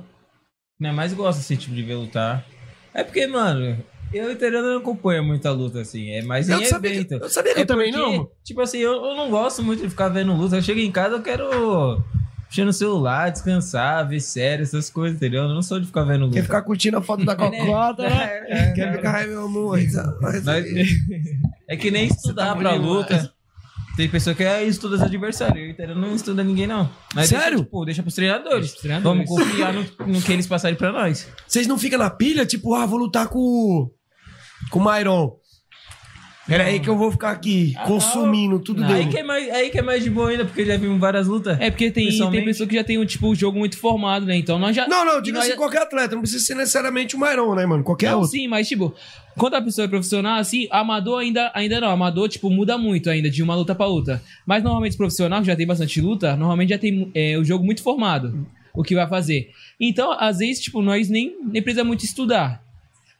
Né, 0.80 0.92
mais 0.92 1.12
gostam 1.12 1.40
desse 1.40 1.56
tipo 1.56 1.74
de 1.74 1.82
ver 1.82 1.94
lutar. 1.96 2.44
É 2.94 3.02
porque, 3.02 3.26
mano, 3.26 3.76
eu 4.12 4.30
entendendo 4.30 4.62
não 4.70 4.78
acompanho 4.78 5.24
muita 5.24 5.50
luta 5.50 5.80
assim. 5.80 6.10
É 6.10 6.22
mais 6.22 6.48
em 6.48 6.52
Eu 6.52 6.64
sabia 6.66 6.92
evento. 6.92 7.18
que- 7.18 7.24
eu 7.24 7.28
sabia 7.28 7.52
que 7.54 7.58
é 7.60 7.62
eu 7.62 7.66
também 7.66 7.92
porque, 7.92 8.16
não. 8.16 8.28
Tipo 8.44 8.60
assim, 8.60 8.78
eu, 8.78 8.92
eu 8.92 9.16
não 9.16 9.28
gosto 9.30 9.62
muito 9.62 9.82
de 9.82 9.90
ficar 9.90 10.08
vendo 10.08 10.32
luta. 10.34 10.56
Eu 10.56 10.62
chego 10.62 10.78
em 10.80 10.90
casa, 10.92 11.16
eu 11.16 11.22
quero 11.22 12.02
mexer 12.48 12.64
no 12.64 12.72
celular, 12.72 13.30
descansar, 13.30 14.08
ver 14.08 14.20
série, 14.20 14.62
essas 14.62 14.90
coisas, 14.90 15.16
entendeu? 15.16 15.42
Eu 15.44 15.48
não 15.54 15.62
sou 15.62 15.78
de 15.78 15.86
ficar 15.86 16.02
vendo 16.04 16.24
luta. 16.24 16.34
Quer 16.36 16.42
ficar 16.42 16.62
curtindo 16.62 16.96
a 16.96 17.02
foto 17.02 17.24
da 17.24 17.36
cocota, 17.36 18.02
né? 18.08 18.72
Quer 18.74 18.96
ficar, 18.96 19.14
ai, 19.16 19.26
meu 19.26 19.44
amor. 19.44 19.78
Mas- 20.20 20.46
é 21.68 21.76
que 21.76 21.90
nem 21.90 22.06
estudar 22.06 22.46
tá 22.48 22.56
pra 22.56 22.74
luta. 22.74 23.32
Tem 23.96 24.08
pessoa 24.08 24.32
que 24.34 24.44
é, 24.44 24.62
estuda 24.62 24.94
os 24.94 25.02
adversários. 25.02 25.74
Eu 25.76 25.96
não 25.96 26.14
estuda 26.14 26.44
ninguém, 26.44 26.68
não. 26.68 26.88
Mas 27.14 27.28
Sério? 27.30 27.48
Deixa, 27.56 27.64
tipo, 27.64 27.84
deixa 27.84 28.02
pros 28.02 28.14
treinadores. 28.14 28.72
treinadores. 28.74 29.28
Vamos 29.28 29.28
confiar 29.28 29.72
no, 29.72 29.82
no 30.06 30.22
que 30.22 30.32
eles 30.32 30.46
passarem 30.46 30.76
pra 30.76 30.92
nós. 30.92 31.26
Vocês 31.46 31.66
não 31.66 31.76
ficam 31.76 31.98
na 31.98 32.08
pilha, 32.08 32.46
tipo, 32.46 32.74
ah, 32.74 32.86
vou 32.86 32.98
lutar 32.98 33.26
com 33.26 33.90
com 34.70 34.78
o 34.78 34.84
Myron. 34.84 35.36
Pera 36.48 36.64
aí 36.64 36.80
que 36.80 36.88
eu 36.88 36.96
vou 36.96 37.12
ficar 37.12 37.30
aqui 37.30 37.74
consumindo 37.86 38.58
tudo 38.58 38.82
Aí 38.82 38.88
dele. 39.04 39.10
que, 39.10 39.18
é 39.18 39.22
mais, 39.22 39.50
aí 39.50 39.68
que 39.70 39.78
é 39.78 39.82
mais 39.82 40.02
de 40.02 40.08
boa 40.08 40.30
ainda, 40.30 40.46
porque 40.46 40.64
já 40.64 40.76
vimos 40.78 40.98
várias 40.98 41.26
lutas. 41.26 41.58
É 41.60 41.70
porque 41.70 41.90
tem, 41.90 42.04
tem 42.04 42.12
Pessoalmente. 42.12 42.44
pessoa 42.46 42.66
que 42.66 42.74
já 42.74 42.82
tem 42.82 42.98
um 42.98 43.04
tipo, 43.04 43.34
jogo 43.34 43.58
muito 43.58 43.76
formado, 43.78 44.24
né? 44.24 44.34
Então 44.36 44.58
nós 44.58 44.74
já. 44.74 44.88
Não, 44.88 45.04
não, 45.04 45.20
diga 45.20 45.40
assim, 45.40 45.50
já- 45.50 45.56
qualquer 45.56 45.82
atleta, 45.82 46.14
não 46.14 46.22
precisa 46.22 46.42
ser 46.42 46.54
necessariamente 46.54 47.14
o 47.14 47.20
Myron, 47.20 47.54
né, 47.54 47.66
mano? 47.66 47.84
Qualquer 47.84 48.10
não, 48.12 48.20
outro. 48.20 48.30
sim, 48.32 48.48
mas 48.48 48.66
tipo, 48.66 48.94
quando 49.36 49.54
a 49.54 49.62
pessoa 49.62 49.84
é 49.84 49.88
profissional, 49.88 50.38
assim, 50.38 50.66
amador 50.70 51.20
ainda, 51.20 51.50
ainda 51.54 51.80
não. 51.82 51.90
Amador, 51.90 52.28
tipo, 52.30 52.48
muda 52.48 52.78
muito 52.78 53.10
ainda 53.10 53.28
de 53.30 53.42
uma 53.42 53.54
luta 53.54 53.74
pra 53.74 53.86
outra. 53.86 54.22
Mas 54.46 54.62
normalmente 54.62 54.92
os 54.92 54.96
profissional, 54.96 55.40
que 55.42 55.46
já 55.48 55.54
tem 55.56 55.66
bastante 55.66 56.00
luta, 56.00 56.34
normalmente 56.34 56.70
já 56.70 56.78
tem 56.78 57.10
é, 57.14 57.36
o 57.36 57.44
jogo 57.44 57.62
muito 57.64 57.82
formado. 57.82 58.46
O 58.74 58.82
que 58.82 58.94
vai 58.94 59.06
fazer. 59.08 59.50
Então, 59.80 60.12
às 60.18 60.38
vezes, 60.38 60.60
tipo, 60.60 60.80
nós 60.80 61.08
nem, 61.10 61.36
nem 61.50 61.60
precisa 61.62 61.82
muito 61.84 62.04
estudar. 62.04 62.62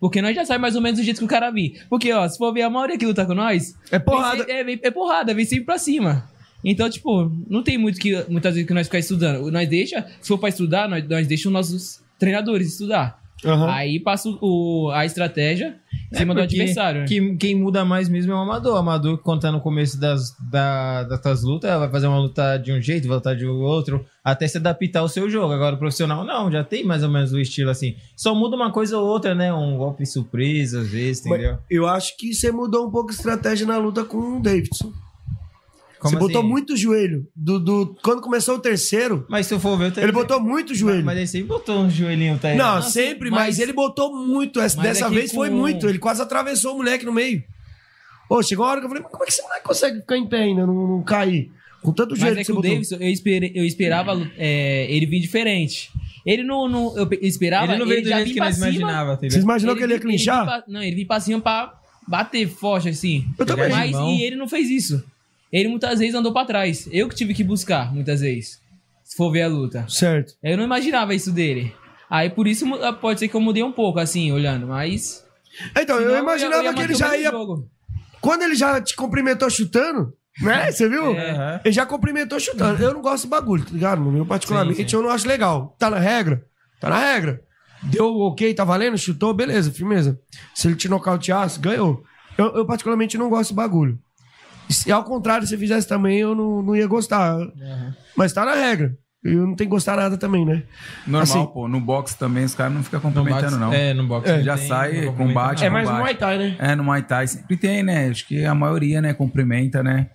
Porque 0.00 0.22
nós 0.22 0.34
já 0.34 0.44
sabemos 0.44 0.62
mais 0.62 0.76
ou 0.76 0.80
menos 0.82 0.98
do 1.00 1.04
jeito 1.04 1.18
que 1.18 1.24
o 1.24 1.28
cara 1.28 1.50
vir. 1.50 1.82
Porque, 1.88 2.12
ó, 2.12 2.28
se 2.28 2.38
for 2.38 2.52
ver 2.52 2.62
a 2.62 2.70
maioria 2.70 2.96
que 2.96 3.04
luta 3.06 3.26
com 3.26 3.34
nós. 3.34 3.74
É 3.90 3.98
porrada. 3.98 4.44
vem 4.44 4.56
É, 4.56 4.64
vem- 4.64 4.80
é 4.82 4.90
porrada, 4.90 5.34
vem 5.34 5.44
sempre 5.44 5.64
pra 5.64 5.78
cima. 5.78 6.28
Então, 6.64 6.88
tipo, 6.90 7.30
não 7.48 7.62
tem 7.62 7.76
muito 7.78 7.98
que 8.00 8.14
muitas 8.28 8.54
vezes 8.54 8.66
que 8.66 8.74
nós 8.74 8.86
ficar 8.86 8.98
estudando. 8.98 9.50
Nós 9.50 9.68
deixa, 9.68 10.06
se 10.20 10.28
for 10.28 10.38
pra 10.38 10.48
estudar, 10.48 10.88
nós, 10.88 11.08
nós 11.08 11.26
deixamos 11.26 11.66
os 11.68 11.72
nossos 11.72 12.02
treinadores 12.18 12.68
estudar. 12.68 13.20
Aham. 13.44 13.68
Aí 13.70 14.00
passa 14.00 14.28
o, 14.40 14.90
a 14.92 15.06
estratégia 15.06 15.76
em 16.12 16.16
cima 16.18 16.34
do 16.34 16.40
É, 16.40 16.44
adversário. 16.44 17.00
né? 17.02 17.06
Que, 17.06 17.36
quem 17.36 17.54
muda 17.54 17.84
mais 17.84 18.08
mesmo 18.08 18.32
é 18.32 18.34
o 18.34 18.38
amador. 18.38 18.74
O 18.74 18.76
amador, 18.78 19.18
quando 19.18 19.42
tá 19.42 19.52
no 19.52 19.60
começo 19.60 19.98
das, 20.00 20.34
da, 20.50 21.04
das 21.04 21.42
lutas, 21.42 21.70
vai 21.78 21.88
fazer 21.90 22.06
uma 22.08 22.18
luta 22.18 22.56
de 22.56 22.72
um 22.72 22.80
jeito, 22.80 23.06
vai 23.06 23.16
lutar 23.16 23.36
de 23.36 23.46
outro, 23.46 24.04
até 24.24 24.48
se 24.48 24.56
adaptar 24.58 25.00
ao 25.00 25.08
seu 25.08 25.30
jogo. 25.30 25.52
Agora, 25.52 25.76
o 25.76 25.78
profissional, 25.78 26.24
não, 26.24 26.50
já 26.50 26.64
tem 26.64 26.84
mais 26.84 27.02
ou 27.04 27.10
menos 27.10 27.32
o 27.32 27.38
estilo 27.38 27.70
assim. 27.70 27.94
Só 28.16 28.34
muda 28.34 28.56
uma 28.56 28.72
coisa 28.72 28.98
ou 28.98 29.06
outra, 29.06 29.34
né? 29.34 29.52
Um 29.54 29.76
golpe 29.76 30.04
surpresa, 30.04 30.80
às 30.80 30.88
vezes, 30.88 31.22
Mas 31.24 31.38
entendeu? 31.40 31.58
eu 31.70 31.86
acho 31.86 32.16
que 32.16 32.34
você 32.34 32.50
mudou 32.50 32.88
um 32.88 32.90
pouco 32.90 33.10
a 33.10 33.14
estratégia 33.14 33.66
na 33.66 33.78
luta 33.78 34.04
com 34.04 34.38
o 34.38 34.42
Davidson. 34.42 34.92
Você 36.00 36.14
Como 36.14 36.18
botou 36.18 36.40
assim? 36.42 36.48
muito 36.48 36.76
joelho. 36.76 37.26
Do, 37.34 37.58
do- 37.58 37.96
quando 38.04 38.20
começou 38.22 38.54
o 38.54 38.58
terceiro, 38.60 39.26
Mas 39.28 39.46
se 39.46 39.54
eu 39.54 39.58
for 39.58 39.76
ver, 39.76 39.92
eu 39.96 40.02
ele 40.02 40.12
botou 40.12 40.40
muito 40.40 40.74
joelho. 40.74 41.04
Mas 41.04 41.16
ele 41.18 41.26
sempre 41.26 41.48
botou 41.48 41.80
um 41.80 41.90
joelhinho, 41.90 42.38
tá 42.38 42.48
aí. 42.48 42.56
Não, 42.56 42.76
Nossa, 42.76 42.90
sempre, 42.90 43.30
mas, 43.30 43.58
ele 43.58 43.72
botou 43.72 44.14
muito. 44.14 44.60
Essa, 44.60 44.76
mas 44.76 44.86
dessa 44.86 45.06
é 45.06 45.10
vez 45.10 45.32
foi 45.32 45.48
com- 45.50 45.56
muito. 45.56 45.88
Ele 45.88 45.98
quase 45.98 46.22
atravessou 46.22 46.74
o 46.74 46.76
moleque 46.78 47.04
no 47.04 47.12
meio. 47.12 47.42
Ô, 48.30 48.42
chegou 48.42 48.64
uma 48.64 48.70
hora 48.72 48.80
que 48.80 48.86
eu 48.86 48.88
falei, 48.90 49.02
mas 49.02 49.10
como 49.12 49.24
é 49.24 49.26
que 49.26 49.32
esse 49.32 49.42
moleque 49.42 49.64
consegue 49.64 50.00
ficar 50.00 50.16
em 50.16 50.26
pé 50.28 50.38
ainda, 50.42 50.66
não, 50.66 50.74
não 50.88 51.02
cair? 51.02 51.50
Com 51.82 51.92
tanto 51.92 52.10
Mas 52.10 52.20
joelho 52.20 52.34
é 52.34 52.36
que 52.36 52.40
que 52.42 52.46
você 52.46 52.52
o 52.52 52.54
botou. 52.56 52.70
Davidson, 52.70 52.96
eu, 52.96 53.08
espere- 53.10 53.52
eu 53.54 53.64
esperava 53.64 54.30
é, 54.36 54.86
ele 54.90 55.06
vir 55.06 55.20
diferente. 55.20 55.90
Ele 56.26 56.42
não. 56.42 56.68
não 56.68 56.96
eu 56.98 57.06
pe- 57.06 57.18
esperava. 57.22 57.72
Ele 57.72 57.78
não 57.78 57.86
veio 57.86 58.02
do 58.02 58.08
já 58.08 58.16
jeito 58.18 58.34
que 58.34 58.40
nós 58.40 58.56
imaginava, 58.56 59.12
entendeu? 59.14 59.30
Vocês 59.30 59.44
imaginou 59.44 59.74
que 59.76 59.82
ele 59.82 59.94
ia 59.94 59.98
clinchar? 60.00 60.44
pra- 60.44 60.64
não, 60.68 60.82
ele 60.82 60.94
vir 60.96 61.06
pra 61.06 61.18
cima 61.20 61.40
pra 61.40 61.72
bater 62.06 62.46
forte, 62.48 62.88
assim. 62.90 63.26
Eu 63.38 63.46
também. 63.46 63.68
Mas 63.70 63.96
e 63.96 64.22
ele 64.22 64.36
não 64.36 64.46
fez 64.48 64.68
isso. 64.70 65.02
Ele 65.52 65.68
muitas 65.68 65.98
vezes 65.98 66.14
andou 66.14 66.32
pra 66.32 66.44
trás. 66.44 66.88
Eu 66.92 67.08
que 67.08 67.14
tive 67.14 67.34
que 67.34 67.42
buscar, 67.44 67.92
muitas 67.94 68.20
vezes. 68.20 68.60
Se 69.04 69.16
for 69.16 69.30
ver 69.32 69.42
a 69.42 69.48
luta. 69.48 69.86
Certo. 69.88 70.34
Eu 70.42 70.56
não 70.56 70.64
imaginava 70.64 71.14
isso 71.14 71.32
dele. 71.32 71.74
Aí 72.10 72.28
por 72.30 72.46
isso 72.46 72.66
mu- 72.66 72.78
pode 73.00 73.20
ser 73.20 73.28
que 73.28 73.34
eu 73.34 73.40
mudei 73.40 73.62
um 73.62 73.72
pouco, 73.72 73.98
assim, 73.98 74.30
olhando. 74.32 74.66
Mas. 74.66 75.24
Então, 75.76 75.98
senão 75.98 76.10
eu 76.10 76.18
imaginava 76.18 76.62
ia 76.64 76.72
que 76.74 76.80
ele 76.80 76.92
manter 76.92 76.94
o 76.94 77.08
já 77.08 77.16
ia. 77.16 77.30
jogo. 77.30 77.68
Quando 78.20 78.42
ele 78.42 78.54
já 78.54 78.80
te 78.80 78.94
cumprimentou 78.96 79.48
chutando, 79.48 80.12
né? 80.42 80.70
Você 80.70 80.88
viu? 80.88 81.12
É. 81.16 81.60
Ele 81.64 81.72
já 81.72 81.86
cumprimentou 81.86 82.38
chutando. 82.38 82.82
Eu 82.82 82.92
não 82.94 83.00
gosto 83.00 83.24
de 83.24 83.30
bagulho, 83.30 83.64
tá 83.64 83.70
ligado? 83.72 84.00
mano? 84.02 84.18
Eu, 84.18 84.26
particularmente, 84.26 84.82
Sim, 84.82 84.88
sim. 84.88 84.96
eu 84.96 85.02
não 85.02 85.10
acho 85.10 85.26
legal. 85.26 85.74
Tá 85.78 85.88
na 85.88 85.98
regra? 85.98 86.44
Tá 86.80 86.90
na 86.90 86.98
regra. 86.98 87.42
Deu 87.82 88.06
ok, 88.18 88.52
tá 88.54 88.64
valendo, 88.64 88.98
chutou, 88.98 89.32
beleza, 89.32 89.70
firmeza. 89.70 90.20
Se 90.54 90.66
ele 90.68 90.76
te 90.76 90.88
nocauteasse, 90.88 91.58
ganhou. 91.60 92.02
Eu, 92.36 92.54
eu 92.56 92.66
particularmente, 92.66 93.16
não 93.16 93.28
gosto 93.30 93.50
de 93.50 93.54
bagulho. 93.56 93.98
E 94.68 94.74
Se 94.74 94.92
ao 94.92 95.04
contrário, 95.04 95.46
se 95.46 95.56
fizesse 95.56 95.86
também, 95.88 96.18
eu 96.18 96.34
não, 96.34 96.62
não 96.62 96.76
ia 96.76 96.86
gostar. 96.86 97.36
Mas 98.16 98.32
tá 98.32 98.44
na 98.44 98.54
regra. 98.54 98.96
Eu 99.24 99.46
não 99.46 99.56
tenho 99.56 99.68
que 99.68 99.74
gostar 99.74 99.96
nada 99.96 100.16
também, 100.16 100.44
né? 100.44 100.62
Normal, 101.04 101.22
Assim, 101.22 101.46
pô. 101.46 101.66
No 101.66 101.80
boxe 101.80 102.16
também 102.16 102.44
os 102.44 102.54
caras 102.54 102.72
não 102.72 102.84
ficam 102.84 103.00
cumprimentando, 103.00 103.58
não. 103.58 103.72
É, 103.72 103.92
no 103.92 104.06
boxe. 104.06 104.42
Já 104.42 104.56
tem, 104.56 104.68
sai, 104.68 105.06
combate, 105.06 105.64
É 105.64 105.68
mais 105.68 105.86
no 105.88 105.96
combate. 105.96 106.02
Muay 106.04 106.14
Thai, 106.14 106.38
né? 106.38 106.56
É, 106.58 106.76
no 106.76 106.84
Muay 106.84 107.02
Thai 107.02 107.26
sempre 107.26 107.56
tem, 107.56 107.82
né? 107.82 108.08
Acho 108.08 108.26
que 108.26 108.44
a 108.44 108.54
maioria, 108.54 109.02
né, 109.02 109.12
cumprimenta, 109.12 109.82
né? 109.82 110.06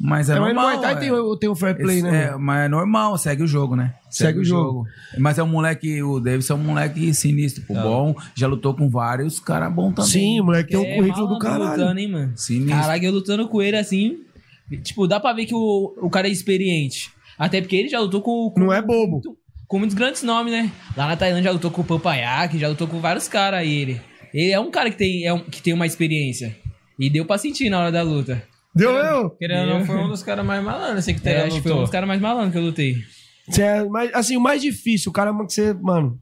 Mas 0.00 0.28
é, 0.28 0.34
É, 0.36 0.40
mas 0.40 0.48
no 0.48 0.54
normal. 0.54 0.70
Muay 0.76 0.80
Thai 0.80 0.92
é. 0.92 0.96
tem, 0.96 1.10
o- 1.12 1.36
tem 1.36 1.48
o 1.48 1.54
fair 1.54 1.76
play, 1.76 1.98
Esse- 1.98 2.10
né? 2.10 2.24
é, 2.24 2.36
mas 2.36 2.64
é 2.64 2.68
normal, 2.68 3.16
segue 3.16 3.42
o 3.44 3.46
jogo, 3.46 3.76
né? 3.76 3.94
Segue 4.10 4.40
o 4.40 4.44
jogo. 4.44 4.84
Mas 5.18 5.38
é 5.38 5.42
um 5.42 5.46
moleque, 5.48 6.02
o 6.02 6.18
Davis 6.18 6.50
é 6.50 6.54
um 6.54 6.58
moleque 6.58 7.14
sinistro, 7.14 7.64
pô, 7.64 7.74
bom. 7.74 8.14
Já 8.34 8.46
lutou 8.48 8.74
com 8.74 8.90
vários 8.90 9.38
caras 9.38 9.72
bons 9.72 9.94
também. 9.94 10.10
Sim, 10.10 10.40
o 10.40 10.44
moleque 10.44 10.70
tem 10.70 10.80
um 10.80 10.84
É 10.84 10.96
currículo 10.96 11.26
do 11.28 11.38
caralho. 11.38 11.70
Lutando, 11.70 12.00
hein, 12.00 12.08
mano? 12.10 12.32
Sinistro. 12.36 12.76
Caraca, 12.80 13.04
eu 13.04 13.12
lutando 13.12 13.48
com 13.48 13.62
ele 13.62 13.76
assim. 13.76 14.18
Tipo, 14.82 15.06
dá 15.06 15.20
pra 15.20 15.32
ver 15.32 15.46
que 15.46 15.54
o, 15.54 15.94
o 16.00 16.10
cara 16.10 16.26
é 16.26 16.30
experiente. 16.30 17.10
Até 17.38 17.60
porque 17.60 17.76
ele 17.76 17.88
já 17.88 18.00
lutou 18.00 18.20
com. 18.20 18.50
com 18.50 18.60
Não 18.60 18.72
é 18.72 18.82
bobo. 18.82 19.12
muito- 19.12 19.36
com 19.68 19.78
muitos 19.78 19.94
grandes 19.96 20.22
nomes, 20.22 20.52
né? 20.52 20.70
Lá 20.96 21.06
na 21.06 21.16
Tailândia 21.16 21.44
já 21.44 21.50
lutou 21.52 21.70
com 21.70 21.82
o 21.82 21.84
Pampayak, 21.84 22.58
já 22.58 22.68
lutou 22.68 22.86
com 22.86 23.00
vários 23.00 23.26
caras 23.28 23.60
aí. 23.60 23.72
Ele. 23.74 24.00
ele 24.32 24.50
é 24.50 24.58
um 24.60 24.70
cara 24.70 24.90
que 24.90 24.96
tem, 24.96 25.24
é 25.24 25.32
um- 25.32 25.38
que 25.44 25.62
tem 25.62 25.72
uma 25.72 25.86
experiência. 25.86 26.56
E 26.98 27.08
deu 27.08 27.24
pra 27.24 27.38
sentir 27.38 27.70
na 27.70 27.78
hora 27.78 27.92
da 27.92 28.02
luta. 28.02 28.42
Deu 28.74 28.90
eu? 28.90 29.30
Querendo 29.30 29.70
ou 29.72 29.78
não, 29.78 29.86
foi 29.86 29.96
um 29.96 30.08
dos 30.08 30.22
caras 30.22 30.44
mais 30.44 30.62
malandros, 30.62 30.98
assim, 30.98 31.14
que 31.14 31.28
É, 31.28 31.44
acho 31.44 31.56
que 31.56 31.62
foi 31.62 31.72
um 31.72 31.80
dos 31.82 31.90
caras 31.90 32.08
mais 32.08 32.20
malandros 32.20 32.52
que 32.52 32.58
eu 32.58 32.62
lutei. 32.62 32.96
É 33.58 33.84
mais- 33.84 34.10
assim, 34.14 34.36
o 34.36 34.40
mais 34.40 34.60
difícil, 34.62 35.10
o 35.10 35.12
cara 35.12 35.30
que 35.32 35.52
você, 35.52 35.72
mano. 35.74 36.18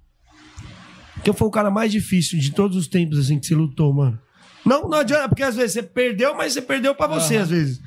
Que 1.25 1.33
foi 1.33 1.47
o 1.49 1.51
cara 1.51 1.71
mais 1.71 1.91
difícil 1.93 2.39
de 2.39 2.51
todos 2.53 2.77
os 2.77 2.89
tempos, 2.89 3.19
assim, 3.19 3.39
que 3.39 3.47
você 3.47 3.55
lutou, 3.55 3.93
mano. 3.95 4.19
Não, 4.67 4.89
não 4.89 4.99
adianta, 4.99 5.29
porque 5.29 5.43
às 5.43 5.55
vezes 5.57 5.73
você 5.73 5.83
perdeu, 5.83 6.35
mas 6.37 6.53
você 6.53 6.63
perdeu 6.63 6.95
pra 6.95 7.07
você, 7.07 7.35
Aham. 7.37 7.43
às 7.45 7.51
vezes. 7.51 7.81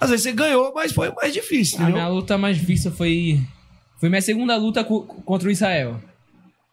Às 0.00 0.10
vezes 0.10 0.22
você 0.24 0.32
ganhou, 0.32 0.72
mas 0.74 0.92
foi 0.92 1.08
o 1.10 1.14
mais 1.14 1.32
difícil, 1.32 1.78
A 1.78 1.82
entendeu? 1.82 2.02
minha 2.02 2.08
luta 2.08 2.38
mais 2.38 2.56
difícil 2.58 2.90
foi. 2.92 3.40
Foi 4.00 4.08
minha 4.08 4.22
segunda 4.22 4.56
luta 4.56 4.84
co- 4.84 5.02
contra 5.02 5.48
o 5.48 5.50
Israel. 5.50 6.00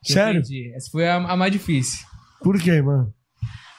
Sério? 0.04 0.42
perdi. 0.42 0.72
Essa 0.76 0.90
foi 0.92 1.08
a, 1.08 1.16
a 1.16 1.36
mais 1.36 1.52
difícil. 1.52 2.06
Por 2.42 2.60
quê, 2.62 2.82
mano? 2.82 3.12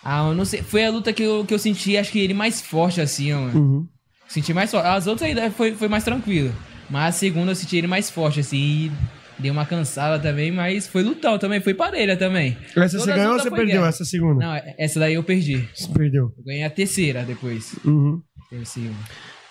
Ah, 0.08 0.28
eu 0.28 0.34
não 0.34 0.44
sei. 0.44 0.62
Foi 0.62 0.84
a 0.84 0.90
luta 0.90 1.12
que 1.12 1.24
eu, 1.24 1.44
que 1.44 1.52
eu 1.52 1.58
senti, 1.58 1.96
acho 1.96 2.12
que 2.12 2.20
ele 2.20 2.32
mais 2.32 2.60
forte, 2.60 3.00
assim, 3.00 3.32
ó, 3.32 3.40
mano. 3.40 3.58
Uhum. 3.58 3.88
Senti 4.28 4.54
mais 4.54 4.70
forte. 4.70 4.86
As 4.86 5.08
outras 5.08 5.28
ainda 5.28 5.50
foi, 5.50 5.72
foi 5.74 5.88
mais 5.88 6.04
tranquilo. 6.04 6.54
Mas 6.88 7.16
a 7.16 7.18
segunda 7.18 7.50
eu 7.50 7.56
senti 7.56 7.76
ele 7.76 7.88
mais 7.88 8.08
forte, 8.08 8.38
assim. 8.38 8.56
E 8.56 8.92
deu 9.36 9.52
uma 9.52 9.66
cansada 9.66 10.22
também, 10.22 10.52
mas 10.52 10.86
foi 10.86 11.02
lutão 11.02 11.38
também, 11.40 11.60
foi 11.60 11.74
parelha 11.74 12.16
também. 12.16 12.56
Essa 12.68 12.72
Todas 12.74 12.92
você 12.92 13.12
ganhou 13.14 13.32
ou 13.32 13.40
você 13.40 13.50
perdeu 13.50 13.78
guerra. 13.78 13.88
essa 13.88 14.04
segunda? 14.04 14.46
Não, 14.46 14.72
essa 14.78 15.00
daí 15.00 15.14
eu 15.14 15.24
perdi. 15.24 15.68
Você 15.74 15.88
perdeu. 15.88 16.32
Eu 16.38 16.44
ganhei 16.44 16.62
a 16.62 16.70
terceira 16.70 17.24
depois. 17.24 17.74
Uhum. 17.84 18.22
Terceira. 18.48 18.94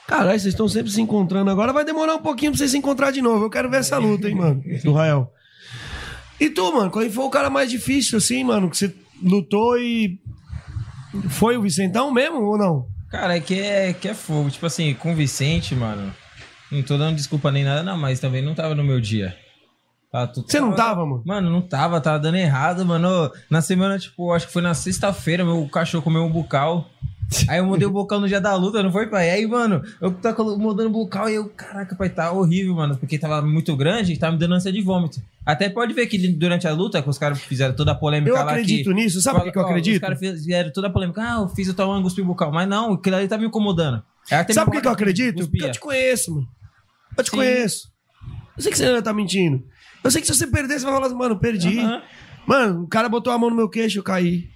Caralho, 0.07 0.39
vocês 0.39 0.53
estão 0.53 0.69
sempre 0.69 0.89
se 0.89 1.01
encontrando. 1.01 1.51
Agora 1.51 1.73
vai 1.73 1.83
demorar 1.83 2.15
um 2.15 2.21
pouquinho 2.21 2.51
pra 2.51 2.59
vocês 2.59 2.71
se 2.71 2.77
encontrar 2.77 3.11
de 3.11 3.21
novo. 3.21 3.43
Eu 3.43 3.49
quero 3.49 3.69
ver 3.69 3.77
essa 3.77 3.97
luta, 3.97 4.29
hein, 4.29 4.35
mano, 4.35 4.63
do 4.85 4.93
Rael. 4.93 5.29
E 6.39 6.49
tu, 6.49 6.71
mano, 6.71 6.89
qual 6.89 7.09
foi 7.09 7.25
o 7.25 7.29
cara 7.29 7.49
mais 7.49 7.69
difícil, 7.69 8.17
assim, 8.17 8.43
mano, 8.43 8.69
que 8.69 8.77
você 8.77 8.93
lutou 9.21 9.77
e. 9.77 10.17
Foi 11.29 11.57
o 11.57 11.61
Vicentão 11.61 12.11
mesmo 12.11 12.41
ou 12.41 12.57
não? 12.57 12.87
Cara, 13.09 13.35
é 13.37 13.39
que 13.39 13.59
é, 13.59 13.93
que 13.93 14.07
é 14.07 14.13
fogo. 14.13 14.49
Tipo 14.49 14.65
assim, 14.65 14.93
com 14.93 15.11
o 15.13 15.15
Vicente, 15.15 15.73
mano. 15.75 16.13
Não 16.71 16.81
tô 16.81 16.97
dando 16.97 17.15
desculpa 17.15 17.51
nem 17.51 17.63
nada, 17.63 17.83
não, 17.83 17.97
mas 17.97 18.19
também 18.19 18.41
não 18.41 18.55
tava 18.55 18.73
no 18.75 18.83
meu 18.83 18.99
dia. 18.99 19.35
Tudo- 20.33 20.49
Você 20.49 20.59
não 20.61 20.73
tava, 20.73 21.05
mano? 21.05 21.21
Mano, 21.25 21.49
não 21.49 21.61
tava, 21.61 21.99
tava 21.99 22.17
dando 22.19 22.37
errado, 22.37 22.85
mano. 22.85 23.29
Na 23.49 23.61
semana, 23.61 23.99
tipo, 23.99 24.31
acho 24.31 24.47
que 24.47 24.53
foi 24.53 24.61
na 24.61 24.73
sexta-feira, 24.73 25.43
meu 25.43 25.67
cachorro 25.67 26.03
comeu 26.03 26.23
um 26.23 26.31
bucal. 26.31 26.89
Aí 27.47 27.57
eu 27.57 27.65
mudei 27.65 27.87
o 27.87 27.91
bocal 27.91 28.19
no 28.19 28.27
dia 28.27 28.39
da 28.39 28.55
luta, 28.55 28.81
não 28.83 28.91
foi, 28.91 29.07
pai? 29.07 29.29
Aí, 29.31 29.47
mano, 29.47 29.81
eu 29.99 30.11
tava 30.13 30.35
colo- 30.35 30.57
mudando 30.57 30.87
o 30.87 30.91
bocal 30.91 31.27
e 31.29 31.35
eu, 31.35 31.49
caraca, 31.49 31.95
pai, 31.95 32.09
tá 32.09 32.31
horrível, 32.31 32.75
mano, 32.75 32.97
porque 32.97 33.17
tava 33.17 33.41
muito 33.41 33.75
grande 33.75 34.13
e 34.13 34.17
tava 34.17 34.33
me 34.33 34.39
dando 34.39 34.53
ânsia 34.53 34.71
de 34.71 34.81
vômito. 34.81 35.19
Até 35.45 35.67
pode 35.69 35.93
ver 35.93 36.05
que 36.07 36.17
durante 36.29 36.67
a 36.67 36.73
luta, 36.73 37.01
que 37.01 37.09
os 37.09 37.17
caras 37.17 37.41
fizeram 37.41 37.75
toda 37.75 37.91
a 37.91 37.95
polêmica 37.95 38.29
Eu 38.31 38.35
lá 38.35 38.43
acredito 38.51 38.89
que- 38.89 38.93
nisso, 38.93 39.21
sabe 39.21 39.41
por 39.41 39.51
que 39.51 39.57
eu 39.57 39.61
Ó, 39.63 39.65
acredito? 39.65 39.95
Os 39.95 39.99
caras 39.99 40.19
fizeram 40.19 40.71
toda 40.71 40.87
a 40.87 40.89
polêmica, 40.89 41.21
ah, 41.21 41.41
eu 41.41 41.49
fiz 41.49 41.67
o 41.67 41.73
tal 41.73 42.01
cuspir 42.01 42.23
o 42.23 42.27
bucal. 42.27 42.51
Mas 42.51 42.67
não, 42.69 42.93
aquilo 42.93 43.15
ali 43.15 43.27
tá 43.27 43.37
me 43.37 43.45
incomodando. 43.47 44.03
Sabe 44.23 44.65
por 44.65 44.71
que 44.73 44.81
que 44.81 44.87
eu 44.87 44.91
acredito? 44.91 45.47
Porque 45.49 45.63
eu 45.63 45.71
te 45.71 45.79
conheço, 45.79 46.33
mano. 46.33 46.47
Eu 47.17 47.23
te 47.23 47.29
Sim. 47.31 47.37
conheço. 47.37 47.89
Eu 48.57 48.63
sei 48.63 48.71
que 48.71 48.77
você 48.77 48.85
ainda 48.85 49.01
tá 49.01 49.13
mentindo. 49.13 49.63
Eu 50.03 50.11
sei 50.11 50.21
que 50.21 50.27
se 50.27 50.35
você 50.35 50.47
perder, 50.47 50.79
você 50.79 50.85
vai 50.85 50.93
falar 50.93 51.07
assim, 51.07 51.15
mano, 51.15 51.37
perdi. 51.39 51.79
Aham. 51.79 52.01
Mano, 52.47 52.83
o 52.83 52.87
cara 52.87 53.09
botou 53.09 53.33
a 53.33 53.37
mão 53.39 53.49
no 53.49 53.55
meu 53.55 53.67
queixo, 53.67 53.97
eu 53.99 54.03
caí. 54.03 54.47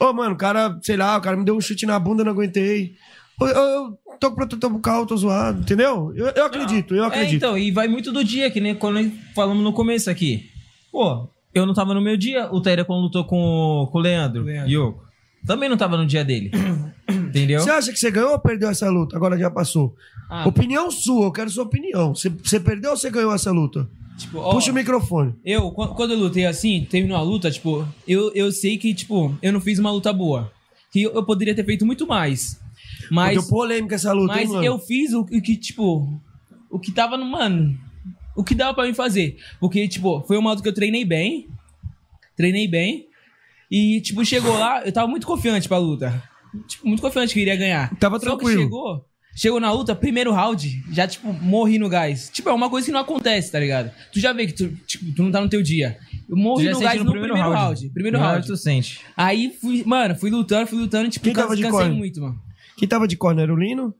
Ô, 0.00 0.12
mano, 0.12 0.34
o 0.34 0.38
cara, 0.38 0.78
sei 0.82 0.96
lá, 0.96 1.16
o 1.16 1.20
cara 1.20 1.36
me 1.36 1.44
deu 1.44 1.56
um 1.56 1.60
chute 1.60 1.84
na 1.86 1.98
bunda, 1.98 2.22
não 2.24 2.32
aguentei. 2.32 2.94
Eu, 3.40 3.46
eu, 3.48 3.98
tô 4.20 4.30
com 4.30 4.36
protetor 4.36 4.70
bucal, 4.70 5.06
tô 5.06 5.16
zoado, 5.16 5.60
entendeu? 5.60 6.12
Eu, 6.16 6.26
eu 6.28 6.44
acredito, 6.46 6.94
eu 6.94 7.04
É, 7.04 7.06
acredito. 7.06 7.36
então, 7.36 7.56
e 7.58 7.70
vai 7.70 7.86
muito 7.88 8.10
do 8.12 8.22
dia, 8.24 8.50
que 8.50 8.60
nem 8.60 8.74
quando 8.74 9.10
falamos 9.34 9.62
no 9.62 9.72
começo 9.72 10.10
aqui. 10.10 10.50
Pô, 10.90 11.28
eu 11.54 11.64
não 11.66 11.74
tava 11.74 11.94
no 11.94 12.00
meu 12.00 12.16
dia, 12.16 12.48
o 12.52 12.60
Taira 12.60 12.84
quando 12.84 13.02
lutou 13.02 13.24
com, 13.24 13.36
o- 13.40 13.86
com 13.88 13.98
o 13.98 14.00
Leandro, 14.00 14.42
Leandro. 14.42 14.70
Yoko. 14.70 15.04
Também 15.46 15.68
não 15.68 15.76
tava 15.76 15.96
no 15.96 16.04
dia 16.06 16.24
dele. 16.24 16.50
Entendeu? 17.08 17.60
Você 17.60 17.70
acha 17.70 17.92
que 17.92 17.98
você 17.98 18.10
ganhou 18.10 18.32
ou 18.32 18.38
perdeu 18.38 18.68
essa 18.68 18.88
luta? 18.90 19.16
Agora 19.16 19.38
já 19.38 19.50
passou. 19.50 19.94
Ah, 20.28 20.46
Opinião 20.46 20.90
sua, 20.90 21.26
eu 21.26 21.32
quero 21.32 21.48
sua 21.48 21.64
opinião. 21.64 22.14
Você, 22.14 22.28
você 22.28 22.58
perdeu 22.60 22.90
ou 22.90 22.96
você 22.96 23.08
ganhou 23.10 23.32
essa 23.34 23.50
luta? 23.52 23.88
Tipo, 24.18 24.38
ó, 24.38 24.52
Puxa 24.52 24.70
o 24.70 24.74
microfone. 24.74 25.34
Eu, 25.44 25.70
qu- 25.70 25.94
quando 25.94 26.12
eu 26.12 26.18
lutei 26.18 26.44
assim, 26.44 26.86
terminou 26.90 27.16
a 27.16 27.22
luta, 27.22 27.50
tipo, 27.50 27.86
eu, 28.06 28.30
eu 28.34 28.50
sei 28.52 28.76
que, 28.76 28.92
tipo, 28.94 29.34
eu 29.40 29.52
não 29.52 29.60
fiz 29.60 29.78
uma 29.78 29.90
luta 29.90 30.12
boa. 30.12 30.52
Que 30.92 31.02
eu, 31.02 31.12
eu 31.14 31.24
poderia 31.24 31.54
ter 31.54 31.64
feito 31.64 31.86
muito 31.86 32.06
mais. 32.06 32.60
Mas, 33.10 33.34
Deu 33.38 33.48
polêmica 33.48 33.94
essa 33.94 34.12
luta, 34.12 34.34
hein, 34.34 34.40
mas 34.46 34.50
mano? 34.50 34.64
eu 34.64 34.78
fiz 34.78 35.12
o, 35.14 35.20
o 35.20 35.26
que, 35.42 35.56
tipo, 35.56 36.20
o 36.70 36.78
que 36.78 36.92
tava 36.92 37.16
no, 37.16 37.24
mano, 37.24 37.78
o 38.36 38.44
que 38.44 38.54
dava 38.54 38.74
pra 38.74 38.84
mim 38.86 38.94
fazer. 38.94 39.36
Porque, 39.60 39.86
tipo, 39.88 40.22
foi 40.26 40.36
uma 40.36 40.50
luta 40.50 40.62
que 40.62 40.68
eu 40.68 40.74
treinei 40.74 41.04
bem, 41.04 41.48
treinei 42.36 42.68
bem, 42.68 43.06
e, 43.70 44.00
tipo, 44.00 44.24
chegou 44.24 44.58
lá, 44.58 44.82
eu 44.84 44.92
tava 44.92 45.06
muito 45.08 45.26
confiante 45.26 45.68
pra 45.68 45.78
luta. 45.78 46.22
Tipo, 46.66 46.88
muito 46.88 47.00
confiante 47.02 47.32
que 47.34 47.40
eu 47.40 47.42
iria 47.42 47.56
ganhar. 47.56 47.94
Tava 47.96 48.18
Só 48.18 48.26
tranquilo. 48.26 48.56
que 48.56 48.62
chegou, 48.64 49.04
chegou 49.38 49.60
na 49.60 49.70
luta, 49.72 49.94
primeiro 49.94 50.32
round, 50.32 50.82
já, 50.92 51.06
tipo, 51.06 51.32
morri 51.32 51.78
no 51.78 51.88
gás. 51.88 52.28
Tipo, 52.32 52.48
é 52.48 52.52
uma 52.52 52.68
coisa 52.68 52.86
que 52.86 52.92
não 52.92 53.00
acontece, 53.00 53.52
tá 53.52 53.58
ligado? 53.60 53.90
Tu 54.12 54.18
já 54.20 54.32
vê 54.32 54.46
que 54.46 54.52
tu, 54.52 54.68
tipo, 54.86 55.12
tu 55.14 55.22
não 55.22 55.30
tá 55.30 55.40
no 55.40 55.48
teu 55.48 55.62
dia. 55.62 55.96
Eu 56.28 56.36
morri 56.36 56.64
já 56.64 56.72
no 56.72 56.80
gás 56.80 57.02
no, 57.04 57.10
primeiro, 57.12 57.34
round. 57.34 57.88
Primeiro 57.90 58.18
No 58.18 58.24
round. 58.24 58.46
tu 58.46 58.56
sente. 58.56 59.00
Aí, 59.16 59.56
fui, 59.60 59.82
mano, 59.86 60.14
fui 60.16 60.30
lutando, 60.30 60.66
fui 60.66 60.78
lutando, 60.78 61.08
tipo, 61.08 61.24
Quem 61.24 61.32
tava 61.32 61.54
de 61.56 61.62
cansei 61.62 61.78
corner? 61.78 61.96
muito, 61.96 62.20
mano. 62.20 62.38
Quem 62.76 62.88
tava 62.88 63.06
de 63.08 63.16
corner 63.16 63.44
era 63.44 63.54
o 63.54 63.56
Lino? 63.56 63.94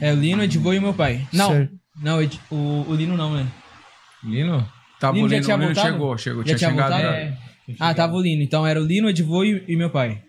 É 0.00 0.12
o 0.12 0.16
Lino, 0.16 0.40
o 0.40 0.44
Edivô 0.44 0.72
e 0.74 0.78
o 0.78 0.82
meu 0.82 0.94
pai. 0.94 1.26
Não, 1.32 1.50
Certo. 1.50 1.74
não, 2.02 2.18
o, 2.18 2.22
Ed- 2.22 2.40
o, 2.50 2.84
o 2.88 2.94
Lino 2.94 3.16
não, 3.16 3.34
né? 3.34 3.46
Lino? 4.22 4.66
Tava 5.00 5.14
Lino 5.14 5.26
o 5.26 5.28
já 5.30 5.34
Lino, 5.36 5.44
tinha 5.44 5.56
o 5.56 5.60
Lino 5.60 5.74
voltado? 5.74 5.92
chegou, 5.94 6.18
chegou, 6.18 6.42
Já 6.42 6.56
tinha, 6.56 6.58
tinha 6.58 6.70
chegado. 6.70 7.02
né? 7.02 7.36
Ah, 7.80 7.92
tava 7.94 8.14
o 8.14 8.20
Lino. 8.20 8.42
Então 8.42 8.66
era 8.66 8.80
o 8.80 8.84
Lino, 8.84 9.06
o 9.06 9.10
Edivô 9.10 9.42
e, 9.44 9.64
e 9.66 9.76
meu 9.76 9.90
pai. 9.90 10.22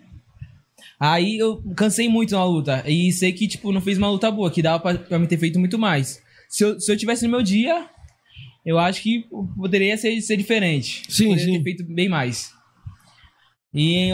Aí 0.99 1.37
eu 1.37 1.61
cansei 1.75 2.09
muito 2.09 2.33
na 2.35 2.43
luta. 2.43 2.83
E 2.87 3.11
sei 3.11 3.31
que, 3.31 3.47
tipo, 3.47 3.71
não 3.71 3.81
fiz 3.81 3.97
uma 3.97 4.09
luta 4.09 4.31
boa, 4.31 4.49
que 4.49 4.61
dava 4.61 4.79
pra, 4.79 4.95
pra 4.97 5.19
me 5.19 5.27
ter 5.27 5.37
feito 5.37 5.59
muito 5.59 5.77
mais. 5.77 6.21
Se 6.49 6.63
eu, 6.63 6.79
se 6.79 6.91
eu 6.91 6.97
tivesse 6.97 7.25
no 7.25 7.31
meu 7.31 7.43
dia, 7.43 7.87
eu 8.65 8.79
acho 8.79 9.01
que 9.01 9.25
poderia 9.55 9.97
ser, 9.97 10.19
ser 10.21 10.37
diferente. 10.37 11.03
Sim, 11.09 11.29
poderia 11.29 11.45
sim. 11.45 11.57
ter 11.57 11.63
feito 11.63 11.83
bem 11.85 12.09
mais. 12.09 12.51
E 13.73 14.09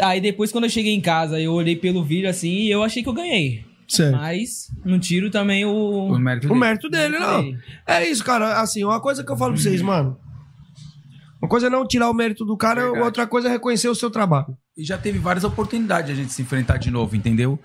aí 0.00 0.20
depois, 0.20 0.50
quando 0.50 0.64
eu 0.64 0.70
cheguei 0.70 0.94
em 0.94 1.00
casa, 1.00 1.38
eu 1.40 1.52
olhei 1.52 1.76
pelo 1.76 2.02
vídeo 2.02 2.28
assim 2.28 2.52
e 2.52 2.70
eu 2.70 2.82
achei 2.82 3.02
que 3.02 3.08
eu 3.08 3.12
ganhei. 3.12 3.64
Certo. 3.86 4.16
Mas 4.16 4.68
no 4.84 4.98
tiro 4.98 5.30
também 5.30 5.64
o. 5.64 6.08
O 6.08 6.18
mérito 6.18 6.50
O 6.50 6.56
mérito 6.56 6.88
dele, 6.88 7.18
não. 7.18 7.54
É 7.86 8.08
isso, 8.08 8.24
cara. 8.24 8.60
Assim, 8.60 8.82
uma 8.82 9.00
coisa 9.00 9.22
que 9.22 9.30
eu 9.30 9.36
falo 9.36 9.52
pra 9.52 9.62
vocês, 9.62 9.82
mano. 9.82 10.18
Uma 11.40 11.48
coisa 11.48 11.66
é 11.66 11.70
não 11.70 11.86
tirar 11.86 12.08
o 12.08 12.14
mérito 12.14 12.44
do 12.44 12.56
cara, 12.56 12.82
Verdade. 12.82 13.04
outra 13.04 13.26
coisa 13.26 13.48
é 13.48 13.50
reconhecer 13.50 13.88
o 13.88 13.94
seu 13.94 14.10
trabalho. 14.10 14.56
E 14.76 14.84
já 14.84 14.98
teve 14.98 15.18
várias 15.18 15.44
oportunidades 15.44 16.06
de 16.06 16.12
a 16.12 16.16
gente 16.22 16.32
se 16.32 16.42
enfrentar 16.42 16.78
de 16.78 16.90
novo, 16.90 17.14
entendeu? 17.14 17.58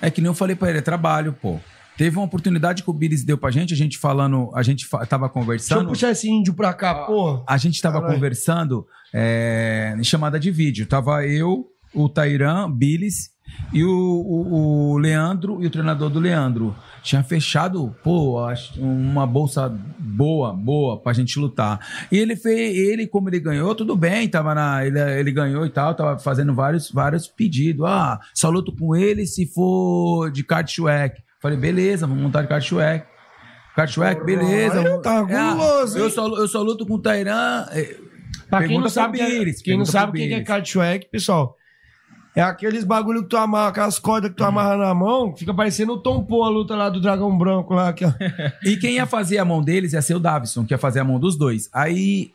É 0.00 0.10
que 0.10 0.20
nem 0.20 0.28
eu 0.28 0.34
falei 0.34 0.54
pra 0.54 0.68
ele, 0.70 0.78
é 0.78 0.82
trabalho, 0.82 1.32
pô. 1.32 1.58
Teve 1.96 2.16
uma 2.16 2.24
oportunidade 2.26 2.82
que 2.82 2.90
o 2.90 2.92
Billis 2.92 3.24
deu 3.24 3.38
pra 3.38 3.50
gente, 3.50 3.72
a 3.72 3.76
gente 3.76 3.98
falando, 3.98 4.50
a 4.54 4.62
gente 4.62 4.84
fa- 4.84 5.04
tava 5.06 5.26
Deixa 5.26 5.38
eu 5.38 5.42
conversando. 5.42 5.88
puxar 5.88 6.10
esse 6.10 6.28
índio 6.28 6.52
pra 6.54 6.72
cá, 6.74 6.94
porra. 7.06 7.42
A 7.48 7.56
gente 7.56 7.80
tava 7.80 7.98
Caralho. 8.00 8.14
conversando 8.14 8.86
é, 9.12 9.94
em 9.98 10.02
chamada 10.04 10.38
de 10.38 10.50
vídeo. 10.50 10.86
Tava 10.86 11.24
eu, 11.26 11.66
o 11.94 12.08
Tairan, 12.08 12.68
Billis 12.70 13.30
e 13.72 13.84
o, 13.84 13.90
o- 13.90 14.92
o 14.94 14.98
Leandro 14.98 15.62
e 15.62 15.66
o 15.66 15.70
treinador 15.70 16.10
do 16.10 16.18
Leandro. 16.18 16.74
Tinha 17.04 17.22
fechado, 17.22 17.94
pô, 18.02 18.38
acho- 18.44 18.80
uma 18.80 19.26
bolsa 19.26 19.68
boa, 19.98 20.54
boa 20.54 20.98
pra 20.98 21.12
gente 21.12 21.38
lutar. 21.38 21.78
E 22.10 22.18
ele 22.18 22.34
fez, 22.34 22.74
ele, 22.76 23.06
como 23.06 23.28
ele 23.28 23.38
ganhou, 23.38 23.74
tudo 23.74 23.94
bem, 23.94 24.26
tava 24.26 24.54
na, 24.54 24.86
ele, 24.86 24.98
ele 25.20 25.30
ganhou 25.30 25.66
e 25.66 25.70
tal, 25.70 25.94
tava 25.94 26.18
fazendo 26.18 26.54
vários, 26.54 26.90
vários 26.90 27.28
pedidos. 27.28 27.84
Ah, 27.86 28.18
só 28.32 28.48
luto 28.48 28.74
com 28.74 28.96
ele 28.96 29.26
se 29.26 29.44
for 29.46 30.30
de 30.30 30.42
Kartschweck. 30.42 31.22
Falei, 31.42 31.58
beleza, 31.58 32.06
vamos 32.06 32.22
montar 32.22 32.40
de 32.40 32.48
Kartschweck. 32.48 33.06
Kartschweck, 33.76 34.24
beleza. 34.24 34.80
Aí 34.80 35.02
tá 35.02 35.18
É, 35.28 35.52
guloso, 35.54 35.98
eu, 35.98 36.08
só, 36.08 36.26
eu 36.38 36.48
só 36.48 36.62
luto 36.62 36.86
com 36.86 36.94
o 36.94 36.98
Tairan. 36.98 37.66
é, 37.72 37.96
Pra 38.48 38.66
quem 38.66 38.80
não 38.80 38.88
sabe, 38.88 39.20
é- 39.20 39.26
Billis, 39.28 39.60
quem 39.62 39.76
não 39.76 39.84
sabe 39.84 40.10
o 40.10 40.14
que 40.14 40.22
é 40.22 40.28
Billis. 40.28 40.46
cardschweck, 40.46 41.08
pessoal, 41.10 41.56
é 42.34 42.42
aqueles 42.42 42.82
bagulho 42.84 43.22
que 43.22 43.28
tu 43.28 43.36
amarra, 43.36 43.68
aquelas 43.68 43.98
cordas 43.98 44.30
que 44.30 44.36
tu 44.36 44.44
amarra 44.44 44.76
na 44.76 44.94
mão, 44.94 45.34
fica 45.36 45.54
parecendo 45.54 45.92
o 45.92 45.98
Tom 45.98 46.24
Pô, 46.24 46.42
a 46.42 46.48
luta 46.48 46.74
lá 46.74 46.88
do 46.88 47.00
Dragão 47.00 47.36
Branco 47.36 47.74
lá. 47.74 47.92
Que, 47.92 48.04
ó. 48.04 48.12
E 48.64 48.76
quem 48.76 48.94
ia 48.94 49.06
fazer 49.06 49.38
a 49.38 49.44
mão 49.44 49.62
deles 49.62 49.92
ia 49.92 50.02
ser 50.02 50.14
o 50.14 50.20
Davison, 50.20 50.64
que 50.64 50.74
ia 50.74 50.78
fazer 50.78 51.00
a 51.00 51.04
mão 51.04 51.20
dos 51.20 51.36
dois. 51.36 51.68
Aí 51.72 52.32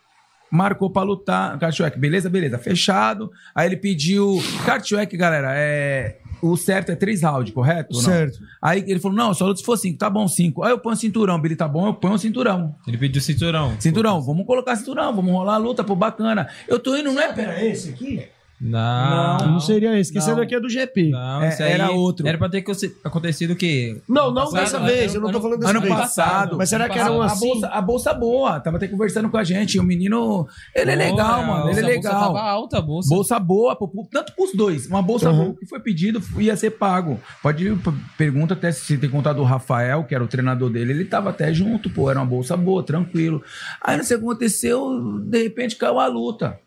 marcou 0.52 0.90
pra 0.90 1.04
lutar, 1.04 1.58
Kartschweck, 1.60 2.00
beleza, 2.00 2.30
beleza, 2.30 2.58
fechado. 2.58 3.30
Aí 3.54 3.68
ele 3.68 3.78
pediu. 3.78 4.42
Kartschweck, 4.66 5.16
galera, 5.18 5.52
é. 5.54 6.18
O 6.42 6.56
certo 6.56 6.90
é 6.90 6.96
três 6.96 7.22
rounds, 7.22 7.54
correto? 7.54 7.94
ou 7.94 8.02
não? 8.02 8.10
Certo. 8.10 8.40
Aí 8.62 8.82
ele 8.88 9.02
falou: 9.02 9.18
não, 9.18 9.34
só 9.34 9.46
luta 9.46 9.60
se 9.60 9.66
for 9.66 9.78
cinco, 9.78 9.98
tá 9.98 10.10
bom, 10.10 10.26
cinco. 10.26 10.64
Aí 10.64 10.72
eu 10.72 10.80
ponho 10.80 10.96
cinturão, 10.96 11.40
Billy, 11.42 11.58
tá 11.58 11.68
bom, 11.68 11.88
eu 11.88 11.94
ponho 11.94 12.14
o 12.14 12.18
cinturão. 12.18 12.74
Ele 12.88 12.98
pediu 12.98 13.22
cinturão. 13.22 13.76
Cinturão, 13.78 14.22
vamos 14.22 14.46
colocar 14.46 14.78
cinturão, 14.78 15.14
vamos 15.14 15.34
rolar 15.34 15.56
a 15.56 15.58
luta, 15.58 15.84
pô, 15.84 15.96
bacana. 15.96 16.48
Eu 16.66 16.80
tô 16.80 16.96
indo, 16.96 17.12
não 17.12 17.22
é. 17.22 17.34
Era 17.38 17.66
esse 17.66 17.90
aqui? 17.90 18.26
Não. 18.62 19.38
Não, 19.38 19.60
seria 19.60 19.98
esse, 19.98 20.12
que 20.12 20.18
esse 20.18 20.30
Não. 20.30 20.36
daqui 20.38 20.54
é 20.54 20.60
do 20.60 20.70
GP. 20.70 21.10
Não, 21.12 21.42
É, 21.44 21.56
aí 21.64 21.72
era 21.72 21.92
outro. 21.92 22.28
Era 22.28 22.38
pra 22.38 22.50
ter 22.50 22.64
acontecido 23.04 23.52
o 23.52 23.56
quê? 23.56 24.02
Não, 24.08 24.32
não 24.34 24.44
Passado, 24.44 24.60
dessa 24.60 24.78
ano- 24.78 24.86
vez, 24.86 25.16
eu 25.16 25.22
não 25.22 25.32
tô 25.32 25.40
falando 25.42 25.60
dessa 25.60 25.72
Ano 25.72 25.82
vez. 25.82 25.94
passado. 25.96 26.58
Mas 26.58 26.70
será 26.70 26.86
Ano 26.86 26.94
que 26.94 27.00
era 27.00 27.12
um 27.12 27.22
a, 27.22 27.26
assim? 27.28 27.48
bolsa, 27.48 27.68
a 27.68 27.82
bolsa 27.82 28.14
boa, 28.14 28.60
tava 28.60 28.78
até 28.78 28.88
conversando 28.88 29.30
com 29.30 29.38
a 29.38 29.44
gente. 29.44 29.80
O 29.80 29.84
menino, 29.84 30.46
ele 30.76 30.92
é 30.92 30.96
legal, 30.96 31.44
mano. 31.46 31.70
Ele 31.70 31.80
é 31.80 31.84
a 31.84 31.86
bolsa 31.86 31.88
legal. 32.10 32.34
tava 32.34 32.42
alta 32.42 32.78
a 32.78 32.82
bolsa. 32.82 33.10
Bolsa 33.16 33.40
boa, 33.40 33.78
tanto 34.12 34.34
pros 34.36 34.54
dois. 34.54 34.88
Uma 34.88 35.02
bolsa 35.02 35.30
Uhum. 35.32 35.38
boa 35.46 35.56
que 35.58 35.66
foi 35.66 35.80
pedido 35.80 36.22
ia 36.38 36.56
ser 36.58 36.72
pago. 36.72 37.20
Pode 37.42 37.78
pergunta 38.18 38.54
até 38.56 38.72
se 38.72 38.98
tem 38.98 39.10
contato 39.10 39.38
do 39.38 39.44
Rafael, 39.44 40.04
que 40.04 40.14
era 40.14 40.24
o 40.24 40.28
treinador 40.28 40.70
dele. 40.70 40.92
Ele 40.92 41.06
tava 41.06 41.30
até 41.30 41.54
junto, 41.54 41.90
pô, 41.90 42.10
era 42.10 42.20
uma 42.20 42.26
bolsa 42.26 42.58
boa, 42.58 42.84
tranquilo. 42.84 43.42
Aí 43.82 43.96
não 43.96 44.04
sei 44.04 44.18
o 44.18 44.20
que 44.20 44.26
aconteceu, 44.26 45.20
de 45.22 45.44
repente 45.44 45.78
caiu 45.78 45.98
a 46.00 46.08
luta. 46.08 46.60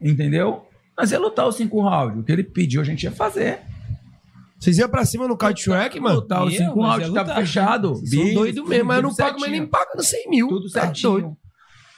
Entendeu? 0.00 0.64
Mas 0.98 1.12
ia 1.12 1.18
lutar 1.20 1.46
os 1.46 1.54
cinco 1.54 1.80
rounds. 1.80 2.18
O 2.18 2.24
que 2.24 2.32
ele 2.32 2.42
pediu, 2.42 2.80
a 2.80 2.84
gente 2.84 3.04
ia 3.04 3.12
fazer. 3.12 3.60
Vocês 4.58 4.76
iam 4.78 4.88
pra 4.88 5.04
cima 5.04 5.28
no 5.28 5.36
cardschweck, 5.36 6.00
mano? 6.00 6.16
Lutar 6.16 6.44
os 6.44 6.56
cinco 6.56 6.80
mas 6.80 6.90
rounds, 7.02 7.14
tava 7.14 7.34
fechado. 7.36 7.94
Vocês 7.94 8.10
São 8.10 8.34
doidos 8.34 8.68
mesmo, 8.68 8.84
mas 8.86 8.96
eu 8.96 9.02
não 9.04 9.14
pago, 9.14 9.40
mas 9.40 9.50
nem 9.52 9.64
paga 9.64 9.90
no 9.94 10.02
100 10.02 10.28
mil. 10.30 10.48
Tudo 10.48 10.70
Tá 10.72 10.80
certinho. 10.80 11.12
doido. 11.12 11.36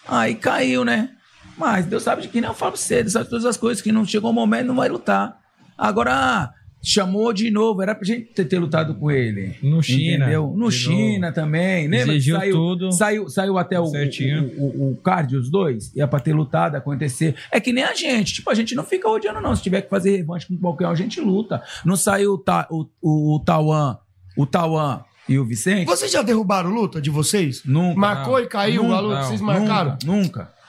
Aí 0.07 0.35
caiu, 0.35 0.85
né? 0.85 1.11
Mas 1.57 1.87
Deus 1.87 2.03
sabe 2.03 2.21
de 2.23 2.29
que 2.29 2.41
não 2.41 2.53
fala 2.55 2.73
pra 2.73 2.81
você, 2.81 3.03
Deus 3.03 3.13
sabe 3.15 3.31
todas 3.31 3.47
as 3.47 3.57
coisas 3.57 3.83
que 3.83 3.91
não 3.91 4.05
chegou 4.05 4.31
o 4.31 4.35
momento, 4.35 4.67
não 4.67 4.77
vai 4.77 4.89
lutar. 4.91 5.39
Agora, 5.77 6.13
ah, 6.15 6.53
chamou 6.83 7.33
de 7.33 7.51
novo, 7.51 7.83
era 7.83 7.95
pra 7.95 8.05
gente 8.05 8.23
ter, 8.33 8.45
ter 8.45 8.59
lutado 8.59 8.95
com 8.95 9.11
ele. 9.11 9.57
No 9.63 9.83
China. 9.83 10.25
Entendeu? 10.25 10.53
No 10.57 10.71
China 10.71 11.33
também. 11.33 11.89
Lembra? 11.89 12.07
que 12.07 12.13
Exigiu 12.13 12.37
saiu, 12.37 12.55
tudo. 12.55 12.93
Saiu, 12.93 13.29
saiu 13.29 13.59
até 13.59 13.79
o, 13.79 13.85
o, 13.85 14.65
o, 14.65 14.91
o 14.93 14.97
card, 14.97 15.37
os 15.37 15.51
dois. 15.51 15.95
Ia 15.95 16.09
pra 16.09 16.21
ter 16.21 16.33
lutado, 16.33 16.77
acontecer. 16.77 17.35
É 17.51 17.61
que 17.61 17.73
nem 17.73 17.85
a 17.85 17.95
gente. 17.95 18.35
Tipo, 18.35 18.51
a 18.51 18.55
gente 18.55 18.75
não 18.75 18.85
fica 18.85 19.09
odiando, 19.09 19.41
não. 19.41 19.55
Se 19.55 19.63
tiver 19.63 19.83
que 19.83 19.91
fazer 19.91 20.17
revanche 20.17 20.47
com 20.47 20.57
qualquer 20.57 20.87
um, 20.87 20.91
a 20.91 20.95
gente 20.95 21.21
luta. 21.21 21.63
Não 21.85 21.97
saiu 21.97 22.35
o, 22.35 22.39
Ta, 22.39 22.67
o, 22.71 22.87
o, 23.01 23.37
o 23.37 23.41
Tauan, 23.45 23.99
o 24.37 24.47
Tauan 24.47 25.05
e 25.29 25.39
o 25.39 25.45
Vicente? 25.45 25.87
Vocês 25.87 26.11
já 26.11 26.23
derrubaram 26.23 26.71
luta 26.71 27.01
de 27.01 27.11
vocês? 27.11 27.63
Nunca. 27.65 27.99
Marcou 28.01 28.39
não. 28.39 28.45
e 28.45 28.47
caiu 28.47 28.83
Nunca, 28.83 28.95
a 28.95 29.01
luta? 29.01 29.15
não, 29.21 29.25
Vocês 29.29 29.41
marcaram? 29.41 29.91
Nunca, 30.05 30.07
nunca. 30.07 30.60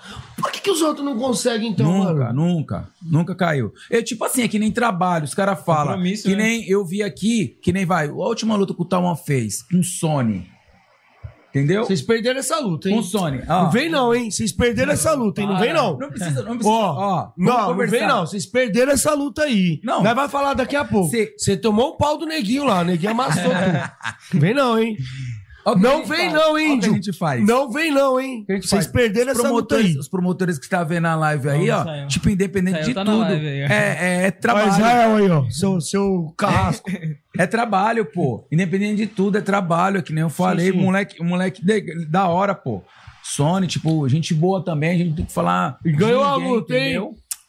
Por 0.41 0.51
que, 0.51 0.61
que 0.61 0.71
os 0.71 0.81
outros 0.81 1.05
não 1.05 1.17
conseguem, 1.17 1.71
então, 1.71 1.85
nunca, 1.91 2.13
mano? 2.13 2.33
nunca, 2.33 2.89
nunca 3.01 3.35
caiu. 3.35 3.73
É 3.89 4.01
tipo 4.01 4.23
assim, 4.25 4.43
é 4.43 4.47
que 4.47 4.59
nem 4.59 4.71
trabalho, 4.71 5.25
os 5.25 5.33
caras 5.33 5.63
falam. 5.63 6.01
Que 6.01 6.29
né? 6.29 6.43
nem 6.43 6.69
eu 6.69 6.85
vi 6.85 7.03
aqui, 7.03 7.57
que 7.61 7.71
nem 7.71 7.85
vai, 7.85 8.07
a 8.07 8.11
última 8.13 8.55
luta 8.55 8.73
que 8.73 8.81
o 8.81 8.85
Tauan 8.85 9.15
fez, 9.15 9.61
com 9.63 9.79
o 9.79 9.83
Sony. 9.83 10.49
Entendeu? 11.49 11.83
Vocês 11.83 12.01
perderam 12.01 12.39
essa 12.39 12.57
luta, 12.59 12.87
hein? 12.87 12.95
Com 12.95 13.01
o 13.01 13.03
Sony. 13.03 13.41
ó. 13.45 13.63
Não 13.63 13.71
vem 13.71 13.89
não, 13.89 14.15
hein? 14.15 14.31
Vocês 14.31 14.53
perderam 14.53 14.93
essa 14.93 15.13
luta, 15.13 15.41
hein? 15.41 15.47
Não 15.47 15.59
vem 15.59 15.73
não. 15.73 15.97
Não 15.97 16.09
precisa, 16.09 16.43
não 16.43 16.55
precisa. 16.55 16.69
Ó, 16.69 17.15
vamos 17.15 17.33
não, 17.37 17.57
não 17.57 17.67
conversar. 17.67 17.97
vem 17.97 18.07
não. 18.07 18.25
Vocês 18.25 18.45
perderam 18.45 18.93
essa 18.93 19.13
luta 19.13 19.43
aí. 19.43 19.81
Não. 19.83 20.01
Nós 20.01 20.15
vai 20.15 20.29
falar 20.29 20.53
daqui 20.53 20.77
a 20.77 20.85
pouco. 20.85 21.09
Cê- 21.09 21.35
Você 21.37 21.57
tomou 21.57 21.93
um 21.93 21.97
pau 21.97 22.17
do 22.17 22.25
neguinho 22.25 22.63
lá. 22.63 22.79
O 22.79 22.83
neguinho 22.85 23.11
amassou 23.11 23.43
tudo. 23.43 23.91
Vem 24.39 24.53
não, 24.53 24.79
hein? 24.79 24.95
Não 25.65 25.97
gente 25.97 26.09
vem 26.09 26.17
faz, 26.29 26.33
não, 26.33 26.41
ó 26.41 26.53
o 26.53 26.55
que 26.55 26.63
índio. 26.63 26.91
a 26.91 26.95
gente 26.95 27.13
faz. 27.13 27.45
Não 27.45 27.71
vem 27.71 27.91
não, 27.91 28.19
hein? 28.19 28.43
que 28.45 28.51
a 28.51 28.55
gente 28.55 28.67
Vocês 28.67 28.85
faz? 28.85 28.93
perderam 28.93 29.31
os 29.31 29.39
essa 29.39 29.49
luta 29.51 29.75
aí. 29.75 29.97
Os 29.97 30.07
promotores 30.09 30.57
que 30.57 30.63
estão 30.65 30.85
vendo 30.85 31.03
na 31.03 31.15
live 31.15 31.49
aí, 31.49 31.69
ó. 31.69 31.79
Israel. 31.81 32.07
Tipo, 32.07 32.29
independente 32.29 32.79
Israel 32.79 32.87
de 32.87 32.93
tá 32.93 33.05
tudo. 33.05 33.23
aí, 33.25 33.45
é, 33.61 33.67
é, 33.69 34.23
é 34.27 34.31
trabalho. 34.31 34.69
Israel 34.69 35.15
aí, 35.15 35.29
ó. 35.29 35.49
Seu, 35.49 35.79
seu 35.81 36.33
carrasco. 36.37 36.89
É 37.39 37.47
trabalho, 37.47 38.03
pô. 38.05 38.45
Independente 38.51 38.97
de 38.97 39.07
tudo, 39.07 39.37
é 39.37 39.41
trabalho. 39.41 39.97
É 39.99 40.01
que 40.01 40.11
nem 40.11 40.21
eu 40.21 40.29
falei, 40.29 40.65
Sim, 40.67 40.73
sim. 40.73 40.83
moleque, 40.83 41.23
moleque 41.23 41.65
de- 41.65 42.05
da 42.05 42.27
hora, 42.27 42.53
pô. 42.53 42.83
Sony, 43.23 43.67
tipo, 43.67 44.07
gente 44.09 44.33
boa 44.33 44.63
também, 44.63 44.91
a 44.91 44.97
gente 44.97 45.15
tem 45.15 45.25
que 45.25 45.31
falar. 45.31 45.77
E 45.85 45.91
ganhou 45.93 46.23
a 46.23 46.35
luta, 46.35 46.77
hein? 46.77 46.99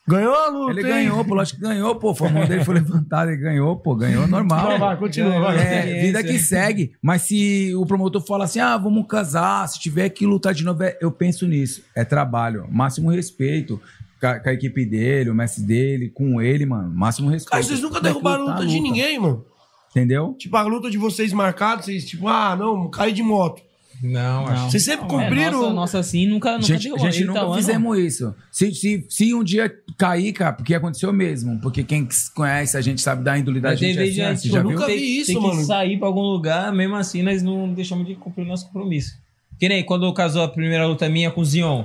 Ganhou 0.06 0.34
a 0.34 0.48
luta, 0.48 0.72
Ele 0.72 0.80
hein? 0.80 0.94
ganhou, 1.06 1.24
pô, 1.24 1.34
lógico 1.34 1.60
que 1.60 1.66
ganhou, 1.66 1.94
pô. 1.94 2.10
A 2.24 2.28
mão 2.28 2.44
dele 2.44 2.64
foi 2.64 2.74
levantada, 2.74 3.30
ele 3.32 3.40
ganhou, 3.40 3.76
pô, 3.76 3.94
ganhou 3.94 4.26
normal. 4.26 4.66
Vai, 4.66 4.78
vai, 4.78 4.96
continua, 4.96 5.38
vai. 5.40 5.58
É, 5.58 6.02
vida 6.02 6.22
que 6.24 6.38
segue. 6.40 6.92
Mas 7.00 7.22
se 7.22 7.72
o 7.76 7.86
promotor 7.86 8.20
fala 8.26 8.44
assim, 8.44 8.58
ah, 8.58 8.76
vamos 8.76 9.06
casar, 9.06 9.68
se 9.68 9.78
tiver 9.78 10.08
que 10.08 10.26
lutar 10.26 10.54
de 10.54 10.64
novo, 10.64 10.82
é- 10.82 10.98
eu 11.00 11.12
penso 11.12 11.46
nisso. 11.46 11.84
É 11.94 12.04
trabalho. 12.04 12.66
Máximo 12.68 13.10
respeito 13.10 13.80
com 14.20 14.26
a, 14.26 14.40
com 14.40 14.48
a 14.48 14.52
equipe 14.52 14.84
dele, 14.84 15.30
o 15.30 15.34
mestre 15.34 15.62
dele, 15.62 16.08
com 16.08 16.42
ele, 16.42 16.66
mano. 16.66 16.90
Máximo 16.92 17.30
respeito. 17.30 17.50
Cara, 17.52 17.62
vocês 17.62 17.80
nunca 17.80 17.98
que 17.98 18.02
derrubaram 18.02 18.40
lutar, 18.42 18.56
luta 18.56 18.66
de 18.66 18.76
luta. 18.78 18.88
ninguém, 18.88 19.18
mano. 19.20 19.44
Entendeu? 19.90 20.34
Tipo, 20.38 20.56
a 20.56 20.62
luta 20.62 20.90
de 20.90 20.98
vocês 20.98 21.32
marcada, 21.32 21.82
vocês, 21.82 22.04
tipo, 22.06 22.26
ah, 22.26 22.56
não, 22.56 22.90
caí 22.90 23.12
de 23.12 23.22
moto. 23.22 23.62
Não, 24.02 24.46
acho. 24.48 24.70
Vocês 24.70 24.84
sempre 24.84 25.04
É, 25.06 25.08
cumpriram. 25.08 25.60
nossa, 25.62 25.72
nossa, 25.74 25.98
assim, 26.00 26.26
nunca, 26.26 26.52
nunca 26.54 26.66
gente, 26.66 26.88
deu. 26.88 26.98
gente 26.98 27.18
Ele 27.18 27.24
nunca 27.26 27.46
tá, 27.46 27.54
fizemos 27.54 27.98
isso. 27.98 28.34
Se, 28.50 28.74
se, 28.74 29.06
se 29.08 29.32
um 29.32 29.44
dia 29.44 29.72
cair, 29.96 30.32
cara, 30.32 30.52
porque 30.52 30.74
aconteceu 30.74 31.12
mesmo. 31.12 31.60
Porque 31.60 31.84
quem 31.84 32.08
conhece 32.34 32.76
a 32.76 32.80
gente 32.80 33.00
sabe 33.00 33.22
da 33.22 33.38
índole 33.38 33.60
da 33.60 33.70
Mas 33.70 33.78
gente. 33.78 33.98
assim, 34.00 34.12
já, 34.12 34.34
tipo, 34.34 34.54
já 34.54 34.62
nunca 34.64 34.86
viu? 34.86 34.86
vi 34.88 35.00
tem, 35.00 35.16
isso, 35.20 35.32
tem 35.32 35.40
que 35.40 35.46
mano. 35.46 35.62
sair 35.64 35.98
pra 35.98 36.08
algum 36.08 36.22
lugar, 36.22 36.72
mesmo 36.72 36.96
assim 36.96 37.22
nós 37.22 37.42
não 37.42 37.72
deixamos 37.72 38.06
de 38.06 38.16
cumprir 38.16 38.44
o 38.44 38.48
nosso 38.48 38.66
compromisso. 38.66 39.16
Que 39.60 39.68
nem 39.68 39.84
quando 39.84 40.12
casou 40.12 40.42
a 40.42 40.48
primeira 40.48 40.84
luta 40.86 41.08
minha 41.08 41.30
com 41.30 41.40
o 41.40 41.44
Zion. 41.44 41.84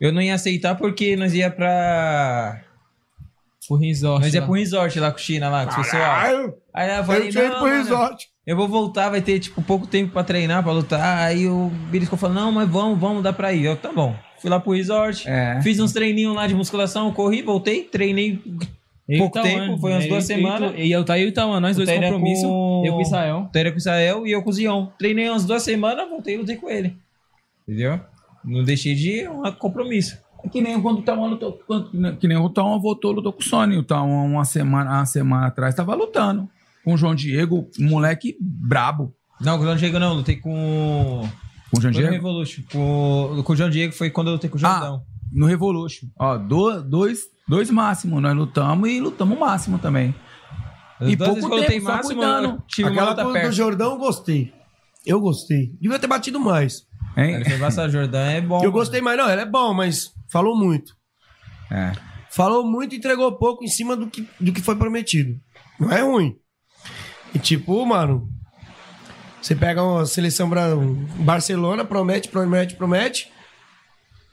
Eu 0.00 0.12
não 0.12 0.20
ia 0.20 0.34
aceitar 0.34 0.74
porque 0.74 1.14
nós 1.14 1.32
ia 1.34 1.50
pra... 1.50 2.60
Pro 3.68 3.76
resort. 3.76 4.24
Nós 4.24 4.34
ia 4.34 4.40
lá. 4.40 4.46
pro 4.46 4.54
resort 4.56 5.00
lá 5.00 5.10
com 5.10 5.16
o 5.18 5.20
China, 5.20 5.48
lá 5.48 5.66
com 5.66 5.72
o 5.72 5.76
pessoal. 5.76 6.02
Caralho, 6.02 6.54
Aí 6.74 6.88
eu 6.90 6.94
eu 6.96 7.04
falei, 7.04 7.28
tinha 7.28 7.44
ido 7.44 7.52
pro 7.56 7.62
mano, 7.64 7.76
resort. 7.76 8.28
eu 8.46 8.56
vou 8.56 8.68
voltar, 8.68 9.10
vai 9.10 9.20
ter, 9.20 9.38
tipo, 9.38 9.60
pouco 9.62 9.86
tempo 9.86 10.12
pra 10.12 10.24
treinar, 10.24 10.62
pra 10.62 10.72
lutar. 10.72 11.18
Aí 11.26 11.46
o 11.46 11.70
ficou 11.92 12.18
falando, 12.18 12.36
não, 12.40 12.52
mas 12.52 12.68
vamos, 12.68 12.98
vamos, 12.98 13.22
dá 13.22 13.32
pra 13.32 13.52
ir. 13.52 13.64
Eu, 13.66 13.76
tá 13.76 13.92
bom. 13.92 14.16
Fui 14.40 14.48
lá 14.48 14.58
pro 14.58 14.72
resort, 14.72 15.28
É. 15.28 15.60
fiz 15.62 15.78
uns 15.78 15.92
treininhos 15.92 16.34
lá 16.34 16.46
de 16.46 16.54
musculação, 16.54 17.12
corri, 17.12 17.42
voltei, 17.42 17.82
treinei 17.84 18.36
pouco 19.18 19.38
Então, 19.38 19.42
tempo, 19.42 19.78
foi 19.78 19.92
umas 19.92 20.04
é, 20.04 20.08
duas 20.08 20.24
semanas. 20.24 20.72
E 20.76 20.90
eu 20.90 21.04
tá 21.04 21.14
aí, 21.14 21.28
então, 21.28 21.60
nós 21.60 21.76
O 21.76 21.84
dois 21.84 21.90
compromisso. 22.00 22.42
com- 22.48 22.82
Eu 22.86 22.92
com 22.94 22.98
o 23.00 23.02
Israel. 23.02 23.48
Treino 23.52 23.70
com 23.70 23.76
o 23.76 23.78
Israel 23.78 24.26
e 24.26 24.30
eu 24.32 24.42
com 24.42 24.48
o 24.48 24.52
Zion. 24.54 24.86
Treinei 24.98 25.28
umas 25.28 25.44
duas 25.44 25.62
semanas, 25.62 26.08
voltei 26.08 26.34
e 26.34 26.38
lutei 26.38 26.56
com 26.56 26.70
ele. 26.70 26.96
Entendeu? 27.68 28.00
Não 28.42 28.64
deixei 28.64 28.94
de 28.94 29.10
ir, 29.10 29.30
um 29.30 29.42
compromisso. 29.52 30.18
Que 30.50 30.60
nem 30.60 30.80
quando 30.80 30.98
o 30.98 31.02
Tauan 31.02 31.28
lutou. 31.30 31.60
quando- 31.66 32.16
Que 32.18 32.28
nem 32.28 32.36
o 32.36 32.48
Tauan 32.50 32.78
voltou, 32.78 33.12
lutou 33.12 33.32
com 33.32 33.40
o 33.40 33.44
Sony. 33.44 33.76
O 33.76 33.82
Tauan, 33.82 34.22
uma 34.24 34.44
semana, 34.44 34.90
uma 34.90 35.06
semana 35.06 35.46
atrás, 35.46 35.74
tava 35.74 35.94
lutando. 35.94 36.48
Com 36.84 36.94
o 36.94 36.96
João 36.96 37.14
Diego, 37.14 37.68
um 37.78 37.88
moleque 37.88 38.36
brabo. 38.40 39.14
Não, 39.40 39.56
com 39.56 39.62
o 39.62 39.66
João 39.66 39.76
Diego 39.76 39.98
não, 39.98 40.14
lutei 40.14 40.36
com. 40.36 41.28
Com 41.70 41.78
o 41.78 41.80
João 41.80 41.92
Diego? 41.92 42.10
Revolution. 42.12 42.62
Com, 42.72 43.42
com 43.44 43.52
o 43.52 43.56
João 43.56 43.70
Diego 43.70 43.92
foi 43.92 44.10
quando 44.10 44.28
eu 44.28 44.32
lutei 44.34 44.48
com 44.50 44.56
o 44.56 44.60
Jordão. 44.60 45.02
No 45.32 45.46
Revolution. 45.46 46.06
Ó, 46.18 46.36
do- 46.36 46.82
dois, 46.82 47.20
dois 47.48 47.70
máximos. 47.70 48.20
Nós 48.20 48.34
lutamos 48.36 48.88
e 48.88 49.00
lutamos 49.00 49.36
o 49.36 49.40
máximo 49.40 49.78
também. 49.78 50.14
As 50.98 51.08
E 51.08 51.16
pouco 51.16 51.38
eu 51.38 51.48
lutei 51.48 51.66
tempo, 51.66 51.86
só 51.86 51.92
máximo, 51.96 52.14
cuidando. 52.16 52.44
eu 52.48 52.62
tive 52.66 52.88
Aquela 52.88 53.10
luta 53.10 53.42
do. 53.42 53.52
Jordão 53.52 53.92
eu 53.92 53.98
gostei. 53.98 54.52
Eu 55.06 55.20
gostei. 55.20 55.72
Devia 55.80 55.98
ter 55.98 56.06
batido 56.06 56.38
mais. 56.40 56.82
Hein? 57.16 57.42
Essa 57.64 57.88
Jordão 57.88 58.20
é 58.20 58.40
bom. 58.40 58.62
Eu 58.64 58.72
gostei 58.72 59.00
mais, 59.00 59.18
não. 59.18 59.28
Ela 59.28 59.42
é 59.42 59.46
bom, 59.46 59.74
mas 59.74 60.12
falou 60.30 60.56
muito. 60.56 60.94
É. 61.70 61.92
Falou 62.30 62.64
muito 62.64 62.94
e 62.94 62.98
entregou 62.98 63.32
pouco 63.36 63.64
em 63.64 63.68
cima 63.68 63.96
do 63.96 64.08
que, 64.08 64.26
do 64.40 64.52
que 64.52 64.62
foi 64.62 64.76
prometido. 64.76 65.38
Não 65.78 65.90
é 65.90 66.00
ruim. 66.02 66.36
E 67.34 67.38
tipo, 67.38 67.84
mano, 67.84 68.28
você 69.42 69.54
pega 69.54 69.82
uma 69.82 70.06
seleção 70.06 70.48
bra- 70.48 70.76
Barcelona, 71.18 71.84
promete, 71.84 72.28
promete, 72.28 72.76
promete. 72.76 73.28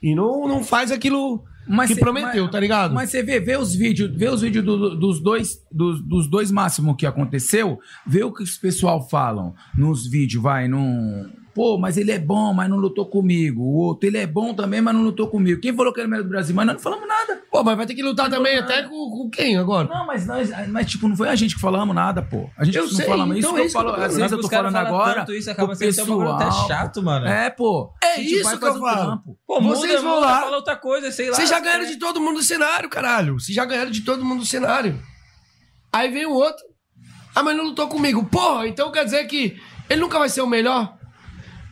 E 0.02 0.14
não, 0.14 0.46
não 0.46 0.62
faz 0.62 0.92
aquilo 0.92 1.42
que 1.88 1.94
cê- 1.94 2.00
prometeu, 2.00 2.44
mas- 2.44 2.52
tá 2.52 2.60
ligado? 2.60 2.94
Mas 2.94 3.10
você 3.10 3.22
vê, 3.22 3.40
vê 3.40 3.56
os 3.56 3.74
vídeos, 3.74 4.16
vê 4.16 4.28
os 4.28 4.40
vídeos 4.42 4.64
do- 4.64 4.96
dos 4.96 5.20
dois, 5.20 5.58
dos, 5.72 6.00
dos 6.06 6.30
dois 6.30 6.50
máximos 6.52 6.94
que 6.96 7.04
aconteceu, 7.06 7.78
vê 8.06 8.22
o 8.22 8.32
que 8.32 8.42
os 8.44 8.56
pessoal 8.58 9.08
falam 9.08 9.54
nos 9.76 10.08
vídeos, 10.08 10.42
vai, 10.42 10.68
num. 10.68 11.28
Pô, 11.58 11.76
mas 11.76 11.96
ele 11.96 12.12
é 12.12 12.20
bom, 12.20 12.54
mas 12.54 12.70
não 12.70 12.76
lutou 12.76 13.04
comigo. 13.04 13.60
O 13.60 13.78
outro, 13.78 14.08
ele 14.08 14.16
é 14.16 14.28
bom 14.28 14.54
também, 14.54 14.80
mas 14.80 14.94
não 14.94 15.02
lutou 15.02 15.26
comigo. 15.26 15.60
Quem 15.60 15.74
falou 15.74 15.92
que 15.92 15.98
ele 15.98 16.04
é 16.04 16.06
o 16.06 16.10
melhor 16.12 16.22
do 16.22 16.28
Brasil? 16.28 16.54
Mas 16.54 16.66
nós 16.66 16.76
não 16.76 16.80
falamos 16.80 17.08
nada. 17.08 17.42
Pô, 17.50 17.64
mas 17.64 17.76
vai 17.76 17.84
ter 17.84 17.96
que 17.96 18.02
lutar 18.04 18.30
também 18.30 18.56
até 18.58 18.84
com, 18.84 19.10
com 19.10 19.28
quem 19.28 19.58
agora? 19.58 19.88
Não, 19.88 20.06
mas 20.06 20.24
nós, 20.24 20.52
mas 20.68 20.86
tipo, 20.88 21.08
não 21.08 21.16
foi 21.16 21.28
a 21.28 21.34
gente 21.34 21.56
que 21.56 21.60
falamos 21.60 21.92
nada, 21.96 22.22
pô. 22.22 22.48
A 22.56 22.64
gente 22.64 22.78
Eu 22.78 22.84
não 22.84 22.90
sei, 22.92 23.06
falamos 23.06 23.36
então 23.36 23.50
isso, 23.50 23.58
é 23.58 23.64
isso 23.66 23.76
que 23.76 23.84
eu 23.84 23.90
falo, 23.90 24.04
às 24.04 24.16
vezes 24.16 24.30
eu 24.30 24.40
tô 24.40 24.48
falando 24.48 24.76
agora. 24.76 25.14
tanto 25.16 25.34
isso, 25.34 25.50
acaba 25.50 25.74
sendo 25.74 25.96
bagulho 26.06 26.30
até 26.30 26.44
pessoal. 26.44 26.68
chato, 26.68 27.02
mano. 27.02 27.26
É, 27.26 27.50
pô. 27.50 27.92
É 28.04 28.20
isso 28.20 28.56
que 28.56 28.64
eu 28.64 28.78
falo. 28.78 29.20
Pô, 29.44 29.60
Vocês 29.60 30.00
vão 30.00 30.20
lá. 30.20 30.42
fala 30.42 30.56
outra 30.58 30.76
coisa, 30.76 31.10
sei 31.10 31.28
lá. 31.28 31.34
Vocês 31.34 31.48
já 31.48 31.58
ganharam 31.58 31.86
de 31.86 31.96
todo 31.96 32.20
mundo 32.20 32.36
do 32.36 32.42
cenário, 32.44 32.88
caralho. 32.88 33.34
Vocês 33.40 33.56
já 33.56 33.64
ganharam 33.64 33.90
de 33.90 34.02
todo 34.02 34.24
mundo 34.24 34.40
do 34.42 34.46
cenário. 34.46 34.96
Aí 35.92 36.08
vem 36.08 36.24
o 36.24 36.34
outro. 36.34 36.64
Ah, 37.34 37.42
mas 37.42 37.56
não 37.56 37.64
lutou 37.64 37.88
comigo. 37.88 38.24
Porra, 38.26 38.68
então 38.68 38.92
quer 38.92 39.04
dizer 39.04 39.26
que 39.26 39.56
ele 39.90 40.00
nunca 40.00 40.20
vai 40.20 40.28
ser 40.28 40.40
o 40.42 40.46
melhor? 40.46 40.97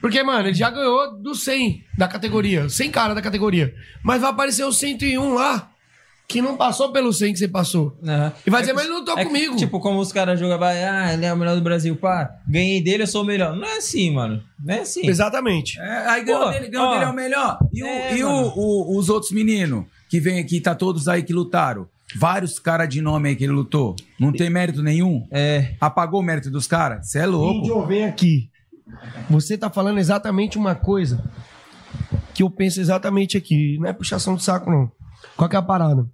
Porque, 0.06 0.22
mano, 0.22 0.46
ele 0.46 0.54
já 0.54 0.70
ganhou 0.70 1.18
do 1.20 1.34
100 1.34 1.82
da 1.98 2.06
categoria. 2.06 2.68
100 2.68 2.90
cara 2.92 3.12
da 3.12 3.20
categoria. 3.20 3.74
Mas 4.04 4.20
vai 4.20 4.30
aparecer 4.30 4.62
o 4.62 4.72
101 4.72 5.34
lá, 5.34 5.68
que 6.28 6.40
não 6.40 6.56
passou 6.56 6.92
pelo 6.92 7.12
100 7.12 7.32
que 7.32 7.38
você 7.40 7.48
passou. 7.48 7.98
Aham. 8.06 8.32
E 8.46 8.48
vai 8.50 8.60
É 8.60 8.62
dizer, 8.62 8.72
que- 8.72 8.76
mas 8.76 8.84
ele 8.84 8.92
não 8.92 9.00
lutou 9.00 9.14
é 9.18 9.22
que, 9.22 9.26
comigo. 9.26 9.56
Tipo, 9.56 9.80
como 9.80 9.98
os 9.98 10.12
caras 10.12 10.38
jogam, 10.38 10.58
vai, 10.60 10.84
ah, 10.84 11.12
ele 11.12 11.24
é 11.26 11.32
o 11.32 11.36
melhor 11.36 11.56
do 11.56 11.60
Brasil, 11.60 11.96
pá, 11.96 12.30
ganhei 12.48 12.80
dele, 12.80 13.02
eu 13.02 13.06
sou 13.08 13.22
o 13.22 13.26
melhor. 13.26 13.56
Não 13.56 13.66
é 13.66 13.78
assim, 13.78 14.12
mano. 14.12 14.40
Não 14.64 14.74
é 14.76 14.80
assim. 14.82 15.04
Exatamente. 15.08 15.76
É, 15.80 16.06
aí 16.08 16.24
ganhou 16.24 16.52
dele, 16.52 16.68
ganhou 16.68 16.90
dele 16.92 17.04
é 17.04 17.08
o 17.08 17.12
melhor. 17.12 17.58
E, 17.72 17.82
o- 17.82 17.86
É, 17.86 18.16
e 18.18 18.22
o- 18.22 18.52
o- 18.54 18.96
os 18.98 19.08
outros 19.08 19.32
meninos 19.32 19.86
que 20.08 20.20
vem 20.20 20.38
aqui, 20.38 20.60
tá 20.60 20.72
todos 20.72 21.08
aí 21.08 21.24
que 21.24 21.32
lutaram. 21.32 21.88
Vários 22.14 22.60
caras 22.60 22.88
de 22.88 23.02
nome 23.02 23.30
aí 23.30 23.34
que 23.34 23.42
ele 23.42 23.52
lutou. 23.52 23.96
Não 24.20 24.30
tem 24.32 24.48
mérito 24.48 24.80
nenhum? 24.84 25.26
É. 25.32 25.74
Apagou 25.80 26.20
o 26.20 26.22
mérito 26.22 26.48
dos 26.48 26.68
caras? 26.68 27.10
Você 27.10 27.18
é 27.18 27.26
louco. 27.26 27.58
Índio, 27.58 27.84
vem 27.84 28.04
aqui. 28.04 28.48
Você 29.28 29.58
tá 29.58 29.68
falando 29.70 29.98
exatamente 29.98 30.56
uma 30.58 30.74
coisa 30.74 31.22
que 32.34 32.42
eu 32.42 32.50
penso 32.50 32.80
exatamente 32.80 33.36
aqui. 33.36 33.78
Não 33.78 33.88
é 33.88 33.92
puxação 33.92 34.36
de 34.36 34.42
saco, 34.42 34.70
não. 34.70 34.90
Qual 35.36 35.48
que 35.48 35.56
é 35.56 35.58
a 35.58 35.62
parada? 35.62 36.06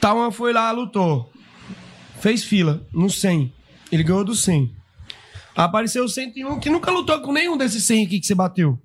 Talma 0.00 0.30
foi 0.30 0.52
lá, 0.52 0.70
lutou. 0.70 1.30
Fez 2.20 2.44
fila 2.44 2.86
no 2.92 3.10
100. 3.10 3.52
Ele 3.90 4.02
ganhou 4.02 4.24
do 4.24 4.34
100. 4.34 4.70
Apareceu 5.56 6.04
o 6.04 6.08
101, 6.08 6.60
que 6.60 6.70
nunca 6.70 6.90
lutou 6.90 7.20
com 7.20 7.32
nenhum 7.32 7.56
desses 7.56 7.84
100 7.84 8.06
aqui 8.06 8.20
que 8.20 8.26
você 8.26 8.34
bateu. 8.34 8.78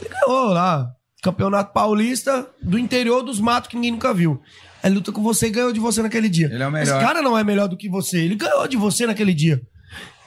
Ele 0.00 0.10
ganhou 0.10 0.46
lá. 0.46 0.90
Campeonato 1.22 1.72
Paulista 1.72 2.50
do 2.60 2.76
interior 2.76 3.22
dos 3.22 3.38
matos 3.38 3.70
que 3.70 3.76
ninguém 3.76 3.92
nunca 3.92 4.12
viu. 4.12 4.40
Ele 4.82 4.96
luta 4.96 5.12
com 5.12 5.22
você 5.22 5.46
e 5.46 5.50
ganhou 5.50 5.72
de 5.72 5.78
você 5.78 6.02
naquele 6.02 6.28
dia. 6.28 6.46
Ele 6.52 6.60
é 6.62 6.66
o 6.66 6.76
Esse 6.76 6.90
melhor. 6.92 7.00
cara 7.00 7.22
não 7.22 7.38
é 7.38 7.44
melhor 7.44 7.68
do 7.68 7.76
que 7.76 7.88
você. 7.88 8.18
Ele 8.24 8.34
ganhou 8.34 8.66
de 8.66 8.76
você 8.76 9.06
naquele 9.06 9.32
dia. 9.32 9.62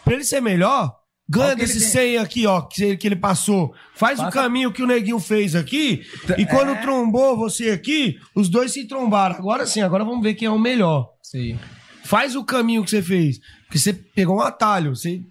Pra 0.06 0.14
ele 0.14 0.24
ser 0.24 0.40
melhor, 0.42 0.96
ganha 1.28 1.54
o 1.54 1.56
desse 1.58 1.74
ele 1.74 1.82
tem. 1.82 1.90
100 1.92 2.18
aqui, 2.20 2.46
ó, 2.48 2.62
que 2.62 2.84
ele, 2.84 2.98
que 2.98 3.08
ele 3.08 3.16
passou. 3.18 3.74
Faz 3.96 4.20
o 4.20 4.24
Passa- 4.24 4.40
caminho 4.42 4.72
que 4.72 4.82
o 4.84 4.88
neguinho 4.88 5.20
fez 5.20 5.56
aqui. 5.56 6.04
E 6.38 6.46
quando 6.46 6.72
É. 6.72 6.82
trombou 6.82 7.36
você 7.36 7.72
aqui, 7.72 8.18
os 8.34 8.48
dois 8.48 8.72
se 8.72 8.88
trombaram. 8.88 9.36
Agora 9.36 9.66
sim, 9.66 9.82
agora 9.82 10.06
vamos 10.06 10.22
ver 10.24 10.36
quem 10.36 10.48
é 10.48 10.52
o 10.52 10.58
melhor. 10.60 11.10
Sim. 11.22 11.60
Faz 12.06 12.36
o 12.36 12.44
caminho 12.46 12.84
que 12.84 12.90
você 12.92 13.02
fez. 13.02 13.40
Porque 13.66 13.80
você 13.80 13.92
pegou 13.92 14.38
um 14.38 14.42
atalho. 14.42 14.96
Você 14.96 15.22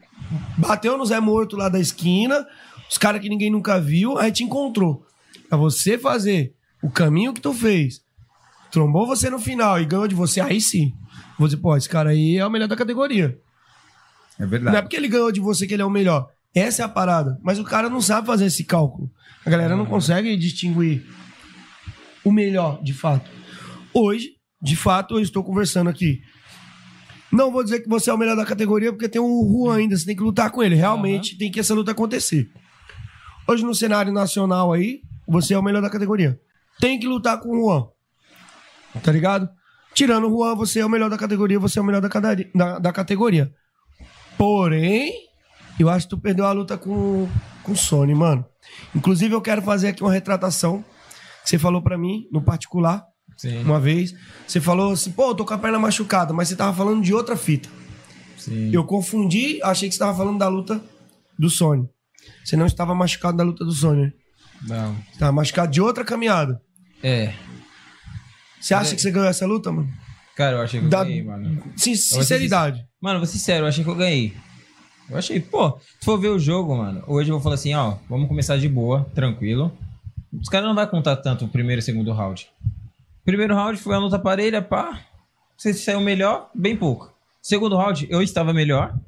bateu 0.58 0.98
no 0.98 1.06
Zé 1.06 1.20
Morto 1.20 1.56
lá 1.56 1.68
da 1.68 1.78
esquina, 1.78 2.44
os 2.90 2.98
caras 2.98 3.20
que 3.22 3.28
ninguém 3.28 3.50
nunca 3.50 3.80
viu, 3.80 4.18
aí 4.18 4.32
te 4.32 4.42
encontrou. 4.42 5.06
Pra 5.48 5.56
você 5.56 5.96
fazer 5.96 6.52
o 6.82 6.90
caminho 6.90 7.32
que 7.32 7.40
tu 7.40 7.54
fez, 7.54 8.00
trombou 8.72 9.06
você 9.06 9.30
no 9.30 9.38
final 9.38 9.80
e 9.80 9.84
ganhou 9.84 10.08
de 10.08 10.14
você, 10.16 10.40
aí 10.40 10.60
sim. 10.60 10.92
Você, 11.38 11.56
pô, 11.56 11.76
esse 11.76 11.88
cara 11.88 12.10
aí 12.10 12.36
é 12.38 12.44
o 12.44 12.50
melhor 12.50 12.66
da 12.66 12.74
categoria. 12.76 13.38
É 14.38 14.42
Não 14.42 14.48
verdade. 14.48 14.76
é 14.76 14.82
porque 14.82 14.96
ele 14.96 15.08
ganhou 15.08 15.30
de 15.30 15.40
você 15.40 15.66
que 15.66 15.74
ele 15.74 15.82
é 15.82 15.86
o 15.86 15.90
melhor. 15.90 16.28
Essa 16.54 16.82
é 16.82 16.84
a 16.84 16.88
parada. 16.88 17.38
Mas 17.42 17.58
o 17.58 17.64
cara 17.64 17.88
não 17.88 18.00
sabe 18.00 18.26
fazer 18.26 18.46
esse 18.46 18.64
cálculo. 18.64 19.10
A 19.44 19.50
galera 19.50 19.76
não 19.76 19.86
consegue 19.86 20.36
distinguir 20.36 21.04
o 22.24 22.32
melhor, 22.32 22.82
de 22.82 22.92
fato. 22.92 23.30
Hoje, 23.92 24.30
de 24.62 24.76
fato, 24.76 25.16
eu 25.16 25.20
estou 25.20 25.44
conversando 25.44 25.90
aqui. 25.90 26.20
Não 27.30 27.50
vou 27.50 27.64
dizer 27.64 27.80
que 27.80 27.88
você 27.88 28.10
é 28.10 28.14
o 28.14 28.18
melhor 28.18 28.36
da 28.36 28.44
categoria, 28.46 28.92
porque 28.92 29.08
tem 29.08 29.20
o 29.20 29.48
Juan 29.50 29.76
ainda, 29.76 29.96
você 29.96 30.06
tem 30.06 30.16
que 30.16 30.22
lutar 30.22 30.50
com 30.50 30.62
ele. 30.62 30.74
Realmente 30.76 31.36
tem 31.36 31.50
que 31.50 31.58
essa 31.60 31.74
luta 31.74 31.90
acontecer. 31.90 32.48
Hoje, 33.46 33.64
no 33.64 33.74
cenário 33.74 34.12
nacional 34.12 34.72
aí, 34.72 35.00
você 35.26 35.52
é 35.54 35.58
o 35.58 35.62
melhor 35.62 35.82
da 35.82 35.90
categoria. 35.90 36.40
Tem 36.80 36.98
que 36.98 37.06
lutar 37.06 37.40
com 37.40 37.48
o 37.50 37.60
Juan. 37.60 37.86
Tá 39.02 39.10
ligado? 39.12 39.48
Tirando 39.92 40.28
o 40.28 40.30
Juan, 40.30 40.54
você 40.54 40.80
é 40.80 40.86
o 40.86 40.88
melhor 40.88 41.10
da 41.10 41.18
categoria, 41.18 41.58
você 41.58 41.78
é 41.78 41.82
o 41.82 41.84
melhor 41.84 42.00
da, 42.00 42.08
da, 42.54 42.78
da 42.78 42.92
categoria. 42.92 43.52
Porém, 44.38 45.12
eu 45.78 45.88
acho 45.88 46.06
que 46.06 46.10
tu 46.10 46.18
perdeu 46.20 46.46
a 46.46 46.52
luta 46.52 46.76
com, 46.76 47.28
com 47.62 47.72
o 47.72 47.76
Sony, 47.76 48.14
mano. 48.14 48.44
Inclusive, 48.94 49.34
eu 49.34 49.40
quero 49.40 49.62
fazer 49.62 49.88
aqui 49.88 50.02
uma 50.02 50.12
retratação. 50.12 50.84
Você 51.44 51.58
falou 51.58 51.82
pra 51.82 51.98
mim, 51.98 52.26
no 52.32 52.42
particular, 52.42 53.04
Sim. 53.36 53.62
uma 53.62 53.78
vez. 53.78 54.14
Você 54.46 54.60
falou 54.60 54.92
assim, 54.92 55.12
pô, 55.12 55.28
eu 55.30 55.34
tô 55.34 55.44
com 55.44 55.54
a 55.54 55.58
perna 55.58 55.78
machucada, 55.78 56.32
mas 56.32 56.48
você 56.48 56.56
tava 56.56 56.74
falando 56.74 57.02
de 57.02 57.12
outra 57.14 57.36
fita. 57.36 57.68
Sim. 58.36 58.70
Eu 58.72 58.84
confundi, 58.84 59.60
achei 59.62 59.88
que 59.88 59.94
você 59.94 59.98
tava 59.98 60.16
falando 60.16 60.38
da 60.38 60.48
luta 60.48 60.80
do 61.38 61.48
Sony. 61.50 61.88
Você 62.44 62.56
não 62.56 62.66
estava 62.66 62.94
machucado 62.94 63.36
da 63.36 63.44
luta 63.44 63.64
do 63.64 63.72
Sony. 63.72 64.02
né? 64.04 64.12
Não. 64.66 64.94
Você 65.12 65.18
tava 65.18 65.32
machucado 65.32 65.70
de 65.70 65.80
outra 65.80 66.04
caminhada. 66.04 66.60
É. 67.02 67.34
Você 68.60 68.72
acha 68.74 68.94
que 68.94 69.02
você 69.02 69.10
ganhou 69.10 69.28
essa 69.28 69.46
luta, 69.46 69.70
mano? 69.70 69.88
Cara, 70.34 70.56
eu 70.56 70.62
achei 70.62 70.80
que 70.80 70.86
eu 70.86 70.90
Da- 70.90 71.04
ganhei, 71.04 71.22
mano. 71.22 71.62
Sin- 71.76 71.94
sinceridade. 71.94 72.82
Mano, 73.04 73.18
vou 73.18 73.26
sério, 73.26 73.64
eu 73.64 73.68
achei 73.68 73.84
que 73.84 73.90
eu 73.90 73.94
ganhei. 73.94 74.34
Eu 75.10 75.18
achei, 75.18 75.38
pô, 75.38 75.78
se 75.78 76.06
for 76.06 76.18
ver 76.18 76.28
o 76.28 76.38
jogo, 76.38 76.74
mano, 76.74 77.04
hoje 77.06 77.28
eu 77.28 77.34
vou 77.34 77.42
falar 77.42 77.56
assim, 77.56 77.74
ó, 77.74 77.98
vamos 78.08 78.28
começar 78.28 78.56
de 78.56 78.66
boa, 78.66 79.04
tranquilo. 79.14 79.70
Os 80.32 80.48
caras 80.48 80.66
não 80.66 80.74
vai 80.74 80.88
contar 80.88 81.16
tanto 81.16 81.44
o 81.44 81.48
primeiro 81.48 81.80
e 81.80 81.82
o 81.82 81.84
segundo 81.84 82.10
round. 82.14 82.48
Primeiro 83.22 83.54
round 83.54 83.78
foi 83.78 83.92
uma 83.92 84.00
luta 84.00 84.18
parelha, 84.18 84.62
pá. 84.62 85.02
Você 85.54 85.74
saiu 85.74 86.00
melhor, 86.00 86.48
bem 86.54 86.74
pouco. 86.78 87.12
Segundo 87.42 87.76
round, 87.76 88.06
eu 88.08 88.22
estava 88.22 88.54
melhor. 88.54 88.98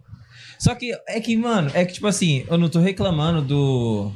Só 0.58 0.74
que 0.74 0.92
é 1.08 1.18
que, 1.18 1.34
mano, 1.34 1.70
é 1.72 1.82
que 1.86 1.94
tipo 1.94 2.06
assim, 2.06 2.44
eu 2.50 2.58
não 2.58 2.68
tô 2.68 2.80
reclamando 2.80 3.40
do. 3.40 4.12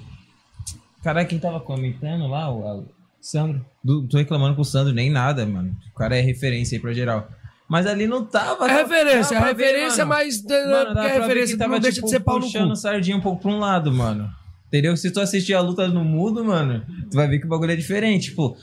Caralho, 1.02 1.26
quem 1.26 1.38
tava 1.38 1.58
comentando 1.58 2.26
lá, 2.26 2.52
o 2.52 2.80
o 2.80 2.86
Sandro. 3.18 3.64
Não 3.82 4.06
tô 4.06 4.18
reclamando 4.18 4.54
com 4.54 4.60
o 4.60 4.64
Sandro 4.64 4.92
nem 4.92 5.08
nada, 5.08 5.46
mano. 5.46 5.74
O 5.90 5.94
cara 5.94 6.18
é 6.18 6.20
referência 6.20 6.76
aí 6.76 6.82
pra 6.82 6.92
geral. 6.92 7.26
Mas 7.70 7.86
ali 7.86 8.08
não 8.08 8.24
tava. 8.24 8.68
É 8.68 8.82
referência, 8.82 9.36
é 9.36 9.40
ver, 9.40 9.46
referência, 9.46 10.04
mano. 10.04 10.18
mas 10.18 10.42
Mano, 10.42 10.60
dá 10.66 10.90
é 10.90 10.92
pra 10.92 11.04
ver 11.04 11.20
referência 11.20 11.54
que 11.54 11.58
tava, 11.60 11.74
não 11.74 11.80
deixa 11.80 11.94
tipo, 11.94 12.06
de 12.06 12.10
ser 12.10 12.18
pau 12.18 12.40
puxando 12.40 12.70
cu. 12.70 12.76
sardinha 12.76 13.16
um 13.16 13.20
pouco 13.20 13.40
pra 13.40 13.50
um 13.52 13.60
lado, 13.60 13.92
mano. 13.92 14.28
Entendeu? 14.66 14.96
Se 14.96 15.08
tu 15.12 15.20
assistir 15.20 15.54
a 15.54 15.60
luta 15.60 15.86
no 15.86 16.04
mudo, 16.04 16.44
mano, 16.44 16.84
tu 17.08 17.14
vai 17.14 17.28
ver 17.28 17.38
que 17.38 17.46
o 17.46 17.48
bagulho 17.48 17.70
é 17.70 17.76
diferente. 17.76 18.30
Tipo, 18.30 18.56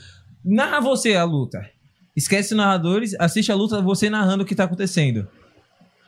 narra 0.43 0.81
você 0.81 1.15
a 1.15 1.23
luta. 1.23 1.65
Esquece 2.17 2.53
os 2.53 2.57
narradores, 2.57 3.15
assiste 3.17 3.49
a 3.49 3.55
luta 3.55 3.81
você 3.81 4.09
narrando 4.09 4.43
o 4.43 4.45
que 4.45 4.53
tá 4.53 4.65
acontecendo. 4.65 5.25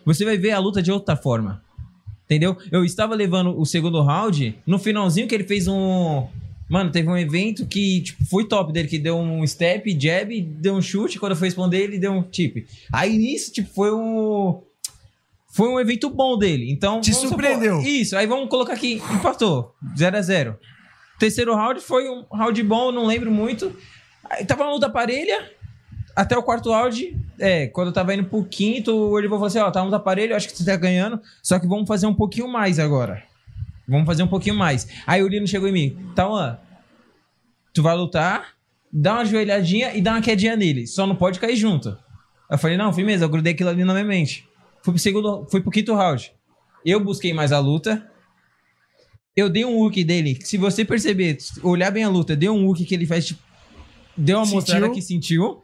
Você 0.06 0.26
vai 0.26 0.38
ver 0.38 0.52
a 0.52 0.60
luta 0.60 0.82
de 0.82 0.92
outra 0.92 1.16
forma. 1.16 1.64
Entendeu? 2.26 2.58
Eu 2.70 2.84
estava 2.84 3.16
levando 3.16 3.58
o 3.58 3.66
segundo 3.66 4.02
round, 4.02 4.60
no 4.68 4.78
finalzinho 4.78 5.26
que 5.26 5.34
ele 5.34 5.46
fez 5.46 5.70
um. 5.70 6.28
Mano, 6.70 6.92
teve 6.92 7.10
um 7.10 7.18
evento 7.18 7.66
que 7.66 8.02
tipo, 8.02 8.24
foi 8.26 8.48
top 8.48 8.72
dele, 8.72 8.88
que 8.88 9.00
deu 9.00 9.18
um 9.18 9.46
step, 9.48 9.92
jab, 10.00 10.40
deu 10.40 10.76
um 10.76 10.82
chute. 10.82 11.20
Quando 11.20 11.32
eu 11.32 11.36
fui 11.36 11.48
responder, 11.48 11.80
ele 11.80 11.98
deu 11.98 12.12
um 12.12 12.22
tip. 12.22 12.68
Aí 12.94 13.18
nisso, 13.18 13.52
tipo, 13.52 13.70
foi 13.74 13.92
um. 13.92 14.62
Foi 15.52 15.68
um 15.68 15.80
evento 15.80 16.10
bom 16.12 16.38
dele. 16.38 16.72
Então. 16.72 17.02
Te 17.02 17.12
surpreendeu. 17.14 17.78
supor- 17.78 17.90
isso, 17.90 18.16
aí 18.16 18.28
vamos 18.28 18.50
colocar 18.50 18.74
aqui. 18.74 19.02
Empatou. 19.12 19.74
0 19.98 20.18
a 20.18 20.22
0 20.22 20.56
Terceiro 21.18 21.54
round 21.56 21.82
foi 21.82 22.08
um 22.08 22.24
round 22.32 22.62
bom, 22.64 22.92
não 22.92 23.06
lembro 23.08 23.32
muito. 23.32 23.76
Aí 24.30 24.46
tava 24.46 24.64
uma 24.64 24.72
luta 24.74 24.90
parelha. 24.90 25.52
Até 26.16 26.38
o 26.38 26.44
quarto 26.44 26.70
round, 26.72 27.16
é, 27.40 27.68
quando 27.68 27.88
eu 27.88 27.94
tava 27.94 28.14
indo 28.14 28.26
pro 28.26 28.44
quinto, 28.44 28.92
o 28.94 29.12
Oliver 29.12 29.32
falou 29.38 29.46
assim: 29.48 29.60
ó, 29.60 29.72
tá 29.72 29.82
um 29.84 29.94
aparelho, 29.94 30.36
acho 30.36 30.48
que 30.50 30.56
você 30.58 30.66
tá 30.66 30.76
ganhando, 30.76 31.20
só 31.42 31.58
que 31.58 31.68
vamos 31.68 31.88
fazer 31.88 32.06
um 32.08 32.14
pouquinho 32.14 32.48
mais 32.48 32.78
agora. 32.78 33.24
Vamos 33.90 34.06
fazer 34.06 34.24
um 34.24 34.28
pouquinho 34.28 34.56
mais. 34.56 34.88
Aí 35.06 35.22
o 35.24 35.28
Lino 35.28 35.48
chegou 35.48 35.68
em 35.68 35.72
mim: 35.72 35.98
Tauan, 36.16 36.58
tu 37.74 37.82
vai 37.82 37.96
lutar, 37.96 38.54
dá 38.92 39.16
uma 39.16 39.26
joelhadinha 39.26 39.94
e 39.96 40.02
dá 40.02 40.12
uma 40.12 40.22
quedinha 40.22 40.56
nele, 40.56 40.88
só 40.88 41.06
não 41.08 41.16
pode 41.16 41.40
cair 41.40 41.56
junto. 41.56 41.98
Eu 42.50 42.58
falei, 42.58 42.78
não, 42.78 42.92
firmeza, 42.92 43.26
eu 43.26 43.30
grudei 43.30 43.54
aquilo 43.54 43.70
ali 43.70 43.84
na 43.84 43.94
minha 43.94 44.06
mente. 44.06 44.48
Fui 44.82 44.92
pro 44.94 45.00
segundo, 45.00 45.48
fui 45.52 45.62
pro 45.62 45.70
quinto 45.70 45.94
round. 45.94 46.32
Eu 46.84 47.00
busquei 47.04 47.32
mais 47.34 47.52
a 47.52 47.60
luta. 47.60 48.10
Eu 49.36 49.50
dei 49.50 49.64
um 49.64 49.78
hook 49.80 50.04
dele. 50.04 50.40
Se 50.42 50.58
você 50.58 50.84
perceber, 50.84 51.38
olhar 51.62 51.92
bem 51.92 52.04
a 52.04 52.10
luta, 52.10 52.36
deu 52.36 52.54
um 52.54 52.66
hook 52.68 52.84
que 52.84 52.96
ele 52.96 53.06
faz, 53.06 53.28
tipo, 53.28 53.40
deu 54.18 54.38
uma 54.38 54.46
Sentiu? 54.46 54.56
mostrada 54.56 54.90
que 54.90 55.02
sentiu. 55.02 55.64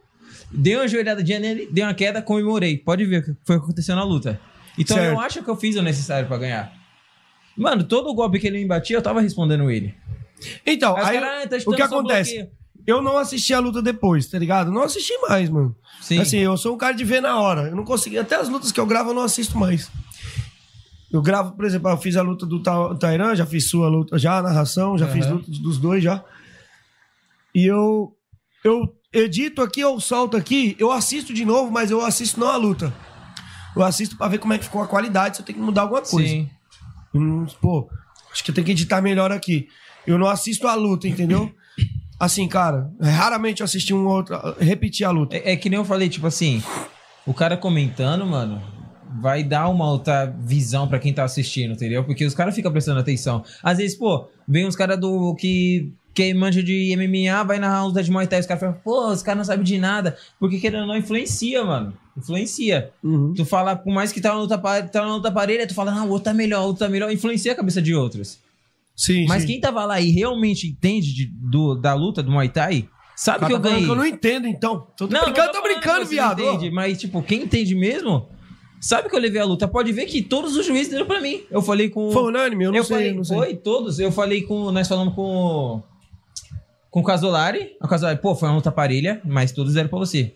Dei 0.52 0.76
uma 0.76 0.86
joelhadinha 0.86 1.40
nele, 1.40 1.68
dei 1.72 1.82
uma 1.82 1.92
queda, 1.92 2.22
comemorei. 2.22 2.78
Pode 2.78 3.04
ver 3.04 3.18
o 3.18 3.22
que 3.24 3.36
foi 3.44 3.56
o 3.56 3.58
que 3.58 3.64
aconteceu 3.64 3.96
na 3.96 4.04
luta. 4.04 4.40
Então 4.78 4.96
Certo. 4.96 5.12
eu 5.12 5.20
acho 5.20 5.42
que 5.42 5.50
eu 5.50 5.56
fiz 5.56 5.74
o 5.76 5.82
necessário 5.82 6.28
pra 6.28 6.38
ganhar. 6.38 6.72
Mano, 7.56 7.84
todo 7.84 8.12
golpe 8.14 8.38
que 8.38 8.46
ele 8.46 8.58
me 8.58 8.66
batia, 8.66 8.96
eu 8.96 9.02
tava 9.02 9.20
respondendo 9.20 9.70
ele. 9.70 9.94
Então, 10.66 10.96
Aí 10.96 11.04
aí, 11.16 11.20
caras, 11.20 11.44
"Ah, 11.44 11.48
tá 11.48 11.56
o 11.70 11.74
que 11.74 11.82
acontece? 11.82 12.32
bloqueio." 12.34 12.56
Eu 12.86 13.02
não 13.02 13.16
assisti 13.18 13.52
a 13.52 13.58
luta 13.58 13.82
depois, 13.82 14.26
tá 14.28 14.38
ligado? 14.38 14.70
Não 14.70 14.82
assisti 14.82 15.12
mais, 15.28 15.48
mano. 15.50 15.74
Sim. 16.00 16.20
Assim, 16.20 16.36
eu 16.38 16.56
sou 16.56 16.74
um 16.74 16.78
cara 16.78 16.92
de 16.94 17.02
ver 17.04 17.20
na 17.20 17.40
hora. 17.40 17.62
Eu 17.62 17.74
não 17.74 17.84
consegui. 17.84 18.16
Até 18.18 18.36
as 18.36 18.48
lutas 18.48 18.70
que 18.70 18.78
eu 18.78 18.86
gravo, 18.86 19.10
eu 19.10 19.14
não 19.14 19.22
assisto 19.22 19.58
mais. 19.58 19.90
Eu 21.10 21.20
gravo, 21.22 21.52
por 21.52 21.64
exemplo, 21.64 21.90
eu 21.90 21.96
fiz 21.96 22.16
a 22.16 22.22
luta 22.22 22.44
do 22.46 22.62
Ta- 22.62 22.94
Tairan, 22.96 23.34
já 23.34 23.44
fiz 23.46 23.68
sua 23.68 23.88
luta, 23.88 24.16
já 24.18 24.38
a 24.38 24.42
narração, 24.42 24.96
já 24.98 25.08
fiz 25.08 25.24
Aham. 25.26 25.34
luta 25.36 25.50
dos 25.50 25.78
dois 25.78 26.02
já. 26.04 26.22
E 27.54 27.64
eu. 27.66 28.12
Eu 28.64 28.94
edito 29.12 29.62
aqui, 29.62 29.80
eu 29.80 29.98
solto 30.00 30.36
aqui, 30.36 30.76
eu 30.78 30.90
assisto 30.92 31.32
de 31.32 31.44
novo, 31.44 31.70
mas 31.70 31.90
eu 31.90 32.04
assisto 32.04 32.38
não 32.38 32.48
a 32.48 32.56
luta. 32.56 32.92
Eu 33.74 33.82
assisto 33.82 34.16
pra 34.16 34.28
ver 34.28 34.38
como 34.38 34.52
é 34.52 34.58
que 34.58 34.64
ficou 34.64 34.82
a 34.82 34.86
qualidade, 34.86 35.36
se 35.36 35.42
eu 35.42 35.46
tenho 35.46 35.58
que 35.58 35.64
mudar 35.64 35.82
alguma 35.82 36.02
coisa. 36.02 36.28
Sim. 36.28 36.50
Hum, 37.16 37.46
pô, 37.60 37.88
acho 38.32 38.44
que 38.44 38.52
tenho 38.52 38.64
que 38.64 38.72
editar 38.72 39.00
melhor 39.00 39.32
aqui. 39.32 39.68
Eu 40.06 40.18
não 40.18 40.28
assisto 40.28 40.68
a 40.68 40.74
luta, 40.74 41.08
entendeu? 41.08 41.52
Assim, 42.18 42.48
cara, 42.48 42.90
raramente 43.00 43.60
eu 43.60 43.64
assisti 43.64 43.92
um 43.92 44.06
outro, 44.06 44.38
repetir 44.58 45.06
a 45.06 45.10
luta. 45.10 45.36
É, 45.36 45.52
é 45.52 45.56
que 45.56 45.68
nem 45.68 45.78
eu 45.78 45.84
falei, 45.84 46.08
tipo 46.08 46.26
assim, 46.26 46.62
o 47.26 47.34
cara 47.34 47.56
comentando, 47.56 48.24
mano, 48.24 48.62
vai 49.20 49.42
dar 49.42 49.68
uma 49.68 49.90
outra 49.90 50.26
visão 50.26 50.88
pra 50.88 50.98
quem 50.98 51.12
tá 51.12 51.24
assistindo, 51.24 51.72
entendeu? 51.72 52.04
Porque 52.04 52.24
os 52.24 52.34
caras 52.34 52.54
ficam 52.54 52.72
prestando 52.72 53.00
atenção. 53.00 53.44
Às 53.62 53.78
vezes, 53.78 53.96
pô, 53.96 54.28
vem 54.48 54.66
uns 54.66 54.76
caras 54.76 54.98
do 54.98 55.34
que 55.34 55.92
que 56.14 56.32
manja 56.32 56.62
de 56.62 56.96
MMA, 56.96 57.44
vai 57.44 57.58
narrar 57.58 57.86
uns 57.86 57.92
de 57.92 58.10
Muay 58.10 58.26
Thai, 58.26 58.40
os 58.40 58.46
caras 58.46 58.60
falam, 58.60 58.76
pô, 58.82 59.10
os 59.10 59.22
caras 59.22 59.36
não 59.36 59.44
sabem 59.44 59.62
de 59.62 59.76
nada. 59.76 60.16
Porque 60.40 60.58
querendo 60.58 60.86
não, 60.86 60.96
influencia, 60.96 61.62
mano. 61.62 61.92
Influencia. 62.16 62.90
Tu 63.36 63.44
fala, 63.44 63.76
por 63.76 63.92
mais 63.92 64.10
que 64.12 64.20
tá 64.20 64.30
na 64.30 64.40
luta, 64.40 64.56
pa- 64.56 64.82
tá 64.82 65.02
na 65.02 65.16
luta 65.16 65.30
parelha, 65.30 65.66
tu 65.66 65.74
fala, 65.74 65.92
não, 65.92 66.06
o 66.06 66.10
outro 66.10 66.24
tá 66.24 66.34
melhor, 66.34 66.62
o 66.62 66.66
outro 66.68 66.84
tá 66.86 66.88
melhor. 66.88 67.10
Influencia 67.12 67.52
a 67.52 67.54
cabeça 67.54 67.82
de 67.82 67.94
outros. 67.94 68.38
Sim, 68.96 69.26
Mas 69.26 69.42
sim. 69.42 69.48
quem 69.48 69.60
tava 69.60 69.84
lá 69.84 70.00
e 70.00 70.10
realmente 70.10 70.66
entende 70.66 71.12
de- 71.14 71.26
do, 71.26 71.74
da 71.74 71.92
luta 71.92 72.22
do 72.22 72.30
Muay 72.30 72.48
Thai, 72.48 72.88
sabe 73.14 73.40
Cara, 73.40 73.46
que 73.48 73.52
eu 73.58 73.60
tá 73.62 73.68
ganhei. 73.68 73.84
que 73.84 73.90
eu 73.90 73.94
não 73.94 74.06
entendo, 74.06 74.46
então. 74.46 74.86
Tô 74.96 75.06
Não, 75.06 75.24
brincando, 75.24 75.46
não 75.48 75.52
tô 75.52 75.62
brincando, 75.62 76.06
viado. 76.06 76.40
Entende, 76.42 76.70
mas, 76.70 76.98
tipo, 76.98 77.22
quem 77.22 77.42
entende 77.42 77.74
mesmo, 77.74 78.26
sabe 78.80 79.10
que 79.10 79.14
eu 79.14 79.20
levei 79.20 79.40
a 79.42 79.44
luta. 79.44 79.68
Pode 79.68 79.92
ver 79.92 80.06
que 80.06 80.22
todos 80.22 80.56
os 80.56 80.64
juízes 80.64 80.88
deram 80.90 81.04
pra 81.04 81.20
mim. 81.20 81.42
Eu 81.50 81.60
falei 81.60 81.90
com. 81.90 82.10
Foi 82.10 82.22
unânime? 82.22 82.64
Eu 82.64 82.72
não 82.72 82.82
sei, 82.82 82.96
falei, 82.96 83.10
eu 83.10 83.14
não 83.16 83.24
sei. 83.24 83.36
Foi, 83.36 83.54
todos. 83.56 83.98
Eu 83.98 84.10
falei 84.10 84.40
com. 84.42 84.72
Nós 84.72 84.88
falamos 84.88 85.14
com. 85.14 85.82
Com 86.90 87.00
o 87.00 87.04
Casolari. 87.04 87.72
O 87.82 87.86
Casolari, 87.86 88.18
pô, 88.18 88.34
foi 88.34 88.48
uma 88.48 88.54
luta 88.54 88.72
parelha, 88.72 89.20
mas 89.26 89.52
todos 89.52 89.74
deram 89.74 89.90
pra 89.90 89.98
você. 89.98 90.34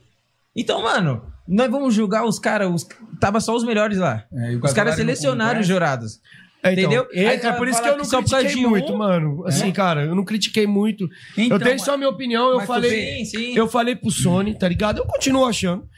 Então, 0.54 0.82
mano, 0.82 1.22
nós 1.50 1.70
vamos 1.70 1.94
julgar 1.94 2.24
os 2.24 2.38
caras. 2.38 2.70
Os... 2.72 2.86
Tava 3.18 3.40
só 3.40 3.54
os 3.54 3.64
melhores 3.64 3.98
lá. 3.98 4.24
É, 4.32 4.56
os 4.62 4.72
caras 4.72 4.94
selecionaram 4.94 5.60
os 5.60 5.66
jurados. 5.66 6.20
É, 6.62 6.72
então, 6.72 6.84
Entendeu? 6.84 7.06
É, 7.12 7.34
é 7.46 7.52
por 7.52 7.66
isso 7.68 7.82
que 7.82 7.88
eu 7.88 7.96
não 7.96 8.04
critiquei 8.06 8.54
de 8.54 8.66
um- 8.66 8.70
muito, 8.70 8.96
mano. 8.96 9.46
Assim, 9.46 9.68
É. 9.68 9.72
cara, 9.72 10.04
eu 10.04 10.14
não 10.14 10.24
critiquei 10.24 10.66
muito. 10.66 11.08
Então, 11.36 11.56
eu 11.56 11.58
dei 11.58 11.72
mas- 11.72 11.82
só 11.82 11.94
a 11.94 11.96
minha 11.96 12.10
opinião, 12.10 12.50
eu 12.50 12.60
falei. 12.60 13.16
Sim, 13.16 13.24
sim. 13.24 13.56
Eu 13.56 13.66
falei 13.66 13.96
pro 13.96 14.10
Sony, 14.10 14.54
tá 14.58 14.68
ligado? 14.68 14.98
Eu 14.98 15.06
continuo 15.06 15.46
achando. 15.46 15.88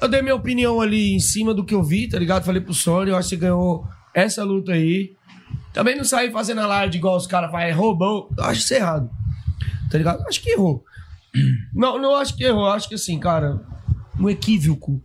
Eu 0.00 0.08
dei 0.08 0.22
minha 0.22 0.34
opinião 0.34 0.80
ali 0.80 1.14
em 1.14 1.20
cima 1.20 1.52
do 1.52 1.62
que 1.64 1.74
eu 1.74 1.82
vi, 1.84 2.08
tá 2.08 2.18
ligado? 2.18 2.44
Falei 2.44 2.62
pro 2.62 2.72
Sony, 2.72 3.10
eu 3.10 3.16
acho 3.16 3.28
que 3.28 3.34
você 3.36 3.40
ganhou 3.40 3.86
essa 4.14 4.42
luta 4.42 4.72
aí. 4.72 5.12
Também 5.74 5.94
não 5.94 6.04
saí 6.04 6.30
fazendo 6.30 6.62
alarde 6.62 6.96
igual 6.96 7.14
os 7.16 7.26
caras 7.26 7.50
fazem, 7.50 7.72
roubou. 7.74 8.30
Eu 8.38 8.44
acho 8.44 8.60
isso 8.60 8.72
errado. 8.72 9.10
Tá 9.90 9.98
ligado? 9.98 10.24
Acho 10.26 10.40
que 10.42 10.50
errou. 10.50 10.82
Não, 11.74 11.98
não 12.00 12.14
acho 12.16 12.34
que 12.34 12.44
errou. 12.44 12.66
Acho 12.66 12.88
que 12.88 12.94
assim, 12.94 13.18
cara, 13.20 13.60
um 14.18 14.28
equívoco. 14.30 15.02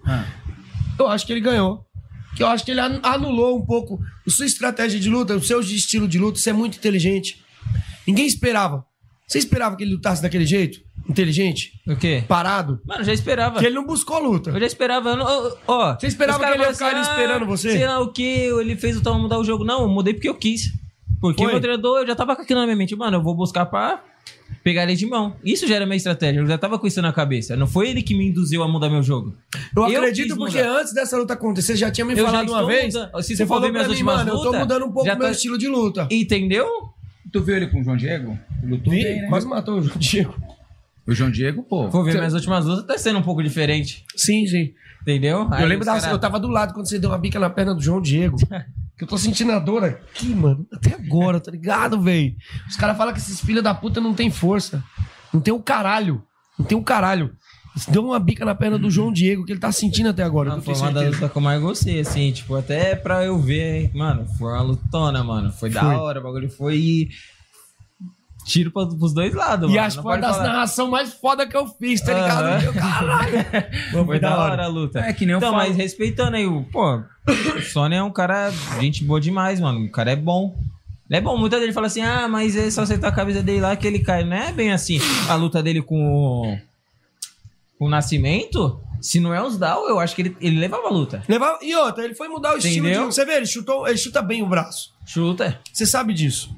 Eu 0.99 1.07
acho 1.07 1.25
que 1.25 1.33
ele 1.33 1.41
ganhou. 1.41 1.85
Que 2.35 2.43
eu 2.43 2.47
acho 2.47 2.63
que 2.63 2.71
ele 2.71 2.79
anu- 2.79 2.99
anulou 3.03 3.57
um 3.57 3.65
pouco 3.65 3.99
a 4.25 4.29
sua 4.31 4.45
estratégia 4.45 4.99
de 4.99 5.09
luta, 5.09 5.35
o 5.35 5.41
seu 5.41 5.59
estilo 5.59 6.07
de 6.07 6.17
luta. 6.17 6.39
Você 6.39 6.49
é 6.49 6.53
muito 6.53 6.77
inteligente. 6.77 7.43
Ninguém 8.07 8.25
esperava. 8.25 8.85
Você 9.27 9.37
esperava 9.37 9.75
que 9.75 9.83
ele 9.83 9.93
lutasse 9.93 10.21
daquele 10.21 10.45
jeito? 10.45 10.79
Inteligente? 11.09 11.71
O 11.87 11.95
quê? 11.95 12.23
Parado? 12.27 12.79
Mano, 12.85 13.01
eu 13.01 13.05
já 13.05 13.13
esperava. 13.13 13.59
Que 13.59 13.65
ele 13.65 13.75
não 13.75 13.85
buscou 13.85 14.19
luta. 14.19 14.51
Eu 14.51 14.59
já 14.59 14.65
esperava. 14.67 15.09
Eu 15.09 15.17
não, 15.17 15.29
eu- 15.29 15.57
ó, 15.67 15.97
Você 15.99 16.07
esperava 16.07 16.39
que 16.39 16.45
ele 16.53 16.63
ia 16.63 16.73
ficar 16.73 16.87
ali 16.95 17.01
esperando 17.01 17.45
você? 17.45 17.71
Sei 17.71 17.85
lá 17.87 17.99
o 17.99 18.11
que, 18.13 18.21
ele 18.23 18.77
fez 18.77 18.95
o 18.97 19.01
tal 19.01 19.19
mudar 19.19 19.37
o 19.39 19.43
jogo. 19.43 19.63
Não, 19.65 19.81
eu 19.81 19.89
mudei 19.89 20.13
porque 20.13 20.29
eu 20.29 20.35
quis. 20.35 20.71
Porque 21.19 21.43
Foi. 21.43 21.51
meu 21.51 21.61
treinador, 21.61 21.99
eu 22.01 22.07
já 22.07 22.15
tava 22.15 22.35
com 22.35 22.41
aquilo 22.43 22.59
na 22.59 22.65
minha 22.65 22.75
mente. 22.77 22.95
Mano, 22.95 23.17
eu 23.17 23.21
vou 23.23 23.35
buscar 23.35 23.65
pra 23.65 24.03
pegar 24.63 24.83
ele 24.83 24.95
de 24.95 25.05
mão. 25.05 25.35
Isso 25.43 25.65
já 25.67 25.75
era 25.75 25.85
minha 25.85 25.95
estratégia. 25.97 26.39
Eu 26.39 26.47
já 26.47 26.57
tava 26.57 26.77
com 26.79 26.85
isso 26.87 27.01
na 27.01 27.11
cabeça. 27.13 27.55
Não 27.55 27.67
foi 27.67 27.89
ele 27.89 28.01
que 28.01 28.15
me 28.15 28.27
induziu 28.29 28.61
a 28.63 28.67
mudar 28.67 28.89
meu 28.89 29.01
jogo. 29.03 29.35
Eu, 29.75 29.85
quis 29.85 29.95
acredito 29.97 30.35
porque 30.35 30.57
mudar. 30.61 30.79
antes 30.79 30.93
dessa 30.93 31.17
luta 31.17 31.33
acontecer, 31.33 31.73
você 31.73 31.79
já 31.79 31.91
tinha 31.91 32.05
me 32.05 32.13
Eu 32.17 32.25
falado 32.25 32.49
uma 32.49 32.65
vez. 32.65 32.93
mudando. 32.93 33.23
Se 33.23 33.35
você 33.35 33.45
falou 33.45 33.63
ver 33.63 33.71
pra 33.71 33.83
minhas 33.83 33.97
mim, 33.97 34.03
mano, 34.03 34.29
eu 34.31 34.37
tô 34.41 34.53
mudando 34.53 34.85
um 34.85 34.91
pouco 34.91 35.07
meu 35.07 35.17
tá- 35.17 35.31
estilo 35.31 35.57
de 35.57 35.67
luta. 35.67 36.07
Entendeu? 36.11 36.67
Tu 37.31 37.41
viu 37.41 37.55
ele 37.55 37.67
com 37.67 37.79
o 37.79 37.83
João 37.83 37.95
Diego? 37.97 38.37
Lutou 38.63 38.91
Vi, 38.93 39.03
bem, 39.03 39.21
né? 39.21 39.27
quase 39.29 39.47
matou 39.47 39.79
o 39.79 39.81
João 39.83 39.97
Diego. 39.97 40.35
O 41.07 41.13
João 41.13 41.31
Diego, 41.31 41.63
pô. 41.63 41.89
For 41.89 42.03
ver 42.03 42.11
Você- 42.11 42.17
minhas 42.17 42.33
últimas 42.33 42.65
lutas, 42.65 42.85
tá 42.85 42.97
sendo 42.97 43.19
um 43.19 43.23
pouco 43.23 43.41
diferente. 43.41 44.03
Sim, 44.15 44.45
sim. 44.45 44.73
Entendeu? 45.01 45.47
Aí 45.49 45.63
eu 45.63 45.67
lembro 45.67 45.81
os 45.81 45.85
da. 45.87 45.99
cara- 45.99 46.13
Eu 46.13 46.19
tava 46.19 46.39
do 46.39 46.47
lado 46.47 46.73
quando 46.73 46.87
você 46.87 46.99
deu 46.99 47.09
uma 47.09 47.17
bica 47.17 47.39
na 47.39 47.49
perna 47.49 47.73
do 47.73 47.81
João 47.81 47.99
Diego. 48.01 48.37
que 49.01 49.05
eu 49.05 49.07
tô 49.07 49.17
sentindo 49.17 49.51
a 49.51 49.57
dor 49.57 49.83
aqui, 49.83 50.27
mano. 50.35 50.67
Até 50.71 50.93
agora, 50.93 51.39
tá 51.39 51.49
ligado, 51.49 51.99
velho? 51.99 52.35
Os 52.69 52.75
caras 52.75 52.95
falam 52.95 53.11
que 53.11 53.19
esses 53.19 53.41
filhos 53.41 53.63
da 53.63 53.73
puta 53.73 53.99
não 53.99 54.13
tem 54.13 54.29
força. 54.29 54.83
Não 55.33 55.41
tem 55.41 55.51
o 55.51 55.59
caralho. 55.59 56.21
Não 56.57 56.63
tem 56.63 56.77
o 56.77 56.83
caralho. 56.83 57.35
Você 57.75 57.89
deu 57.89 58.05
uma 58.05 58.19
bica 58.19 58.45
na 58.45 58.53
perna 58.53 58.77
do 58.77 58.91
João 58.91 59.11
Diego, 59.11 59.43
que 59.43 59.53
ele 59.53 59.59
tá 59.59 59.71
sentindo 59.71 60.09
até 60.09 60.21
agora. 60.21 60.51
eu 60.51 60.61
Foi 60.61 60.75
uma 60.75 60.91
das 60.91 61.13
lutas 61.13 61.31
que 61.31 61.35
eu 61.37 61.41
mais 61.41 61.59
gostei, 61.59 61.99
assim, 61.99 62.31
tipo, 62.31 62.53
até 62.55 62.95
pra 62.95 63.25
eu 63.25 63.39
ver, 63.39 63.89
mano, 63.95 64.27
foi 64.37 64.51
uma 64.53 64.61
lutona, 64.61 65.23
mano. 65.23 65.51
Foi, 65.51 65.71
da 65.71 65.81
Foi. 65.81 65.95
hora, 65.95 66.19
o 66.19 66.23
bagulho 66.23 66.49
foi 66.51 67.09
tiro 68.43 68.71
pra, 68.71 68.85
pros 68.85 69.13
dois 69.13 69.33
lados, 69.33 69.69
E 69.69 69.73
mano. 69.75 69.85
acho 69.87 69.97
que 69.97 70.03
foi 70.03 70.11
uma 70.13 70.17
das 70.21 70.37
narrações 70.37 70.89
mais 70.89 71.13
foda 71.13 71.47
que 71.47 71.55
eu 71.55 71.67
fiz, 71.67 72.01
tá 72.01 72.13
ligado? 72.13 72.63
Eu, 72.65 72.73
Caralho. 72.73 73.31
Foi 74.05 74.19
da 74.19 74.37
hora 74.37 74.63
a 74.63 74.67
luta. 74.67 74.99
É 74.99 75.13
que 75.13 75.25
nem 75.25 75.33
eu 75.33 75.37
Então, 75.37 75.51
falo. 75.51 75.63
mas 75.67 75.75
respeitando 75.77 76.35
aí, 76.37 76.45
o, 76.45 76.63
pô, 76.63 76.97
o 77.57 77.61
Sony 77.61 77.95
é 77.95 78.03
um 78.03 78.11
cara, 78.11 78.51
gente 78.79 79.03
boa 79.03 79.19
demais, 79.21 79.59
mano. 79.59 79.85
O 79.85 79.91
cara 79.91 80.11
é 80.11 80.15
bom. 80.15 80.55
Ele 81.09 81.17
é 81.17 81.21
bom, 81.21 81.37
muita 81.37 81.59
gente 81.59 81.73
fala 81.73 81.87
assim, 81.87 82.01
ah, 82.01 82.27
mas 82.27 82.55
é 82.55 82.71
só 82.71 82.81
acertar 82.83 83.11
a 83.11 83.15
camisa 83.15 83.43
dele 83.43 83.59
lá 83.61 83.75
que 83.75 83.85
ele 83.85 83.99
cai. 83.99 84.23
Não 84.23 84.35
é 84.37 84.51
bem 84.53 84.71
assim. 84.71 84.99
A 85.29 85.35
luta 85.35 85.61
dele 85.61 85.81
com 85.81 86.01
o, 86.01 86.57
com 87.77 87.85
o 87.85 87.89
Nascimento, 87.89 88.79
se 89.01 89.19
não 89.19 89.33
é 89.33 89.41
os 89.43 89.57
Down, 89.57 89.89
eu 89.89 89.99
acho 89.99 90.15
que 90.15 90.21
ele, 90.21 90.37
ele 90.39 90.57
levava 90.59 90.87
a 90.87 90.91
luta. 90.91 91.21
Levava- 91.27 91.59
E 91.61 91.75
outra, 91.75 92.05
ele 92.05 92.15
foi 92.15 92.27
mudar 92.29 92.53
o 92.53 92.57
estilo 92.57 92.87
Entendeu? 92.87 93.09
de. 93.09 93.13
Você 93.15 93.25
vê, 93.25 93.33
ele 93.33 93.45
chutou, 93.45 93.87
ele 93.87 93.97
chuta 93.97 94.21
bem 94.21 94.41
o 94.41 94.47
braço. 94.47 94.93
Chuta. 95.05 95.59
Você 95.73 95.85
sabe 95.85 96.13
disso. 96.13 96.55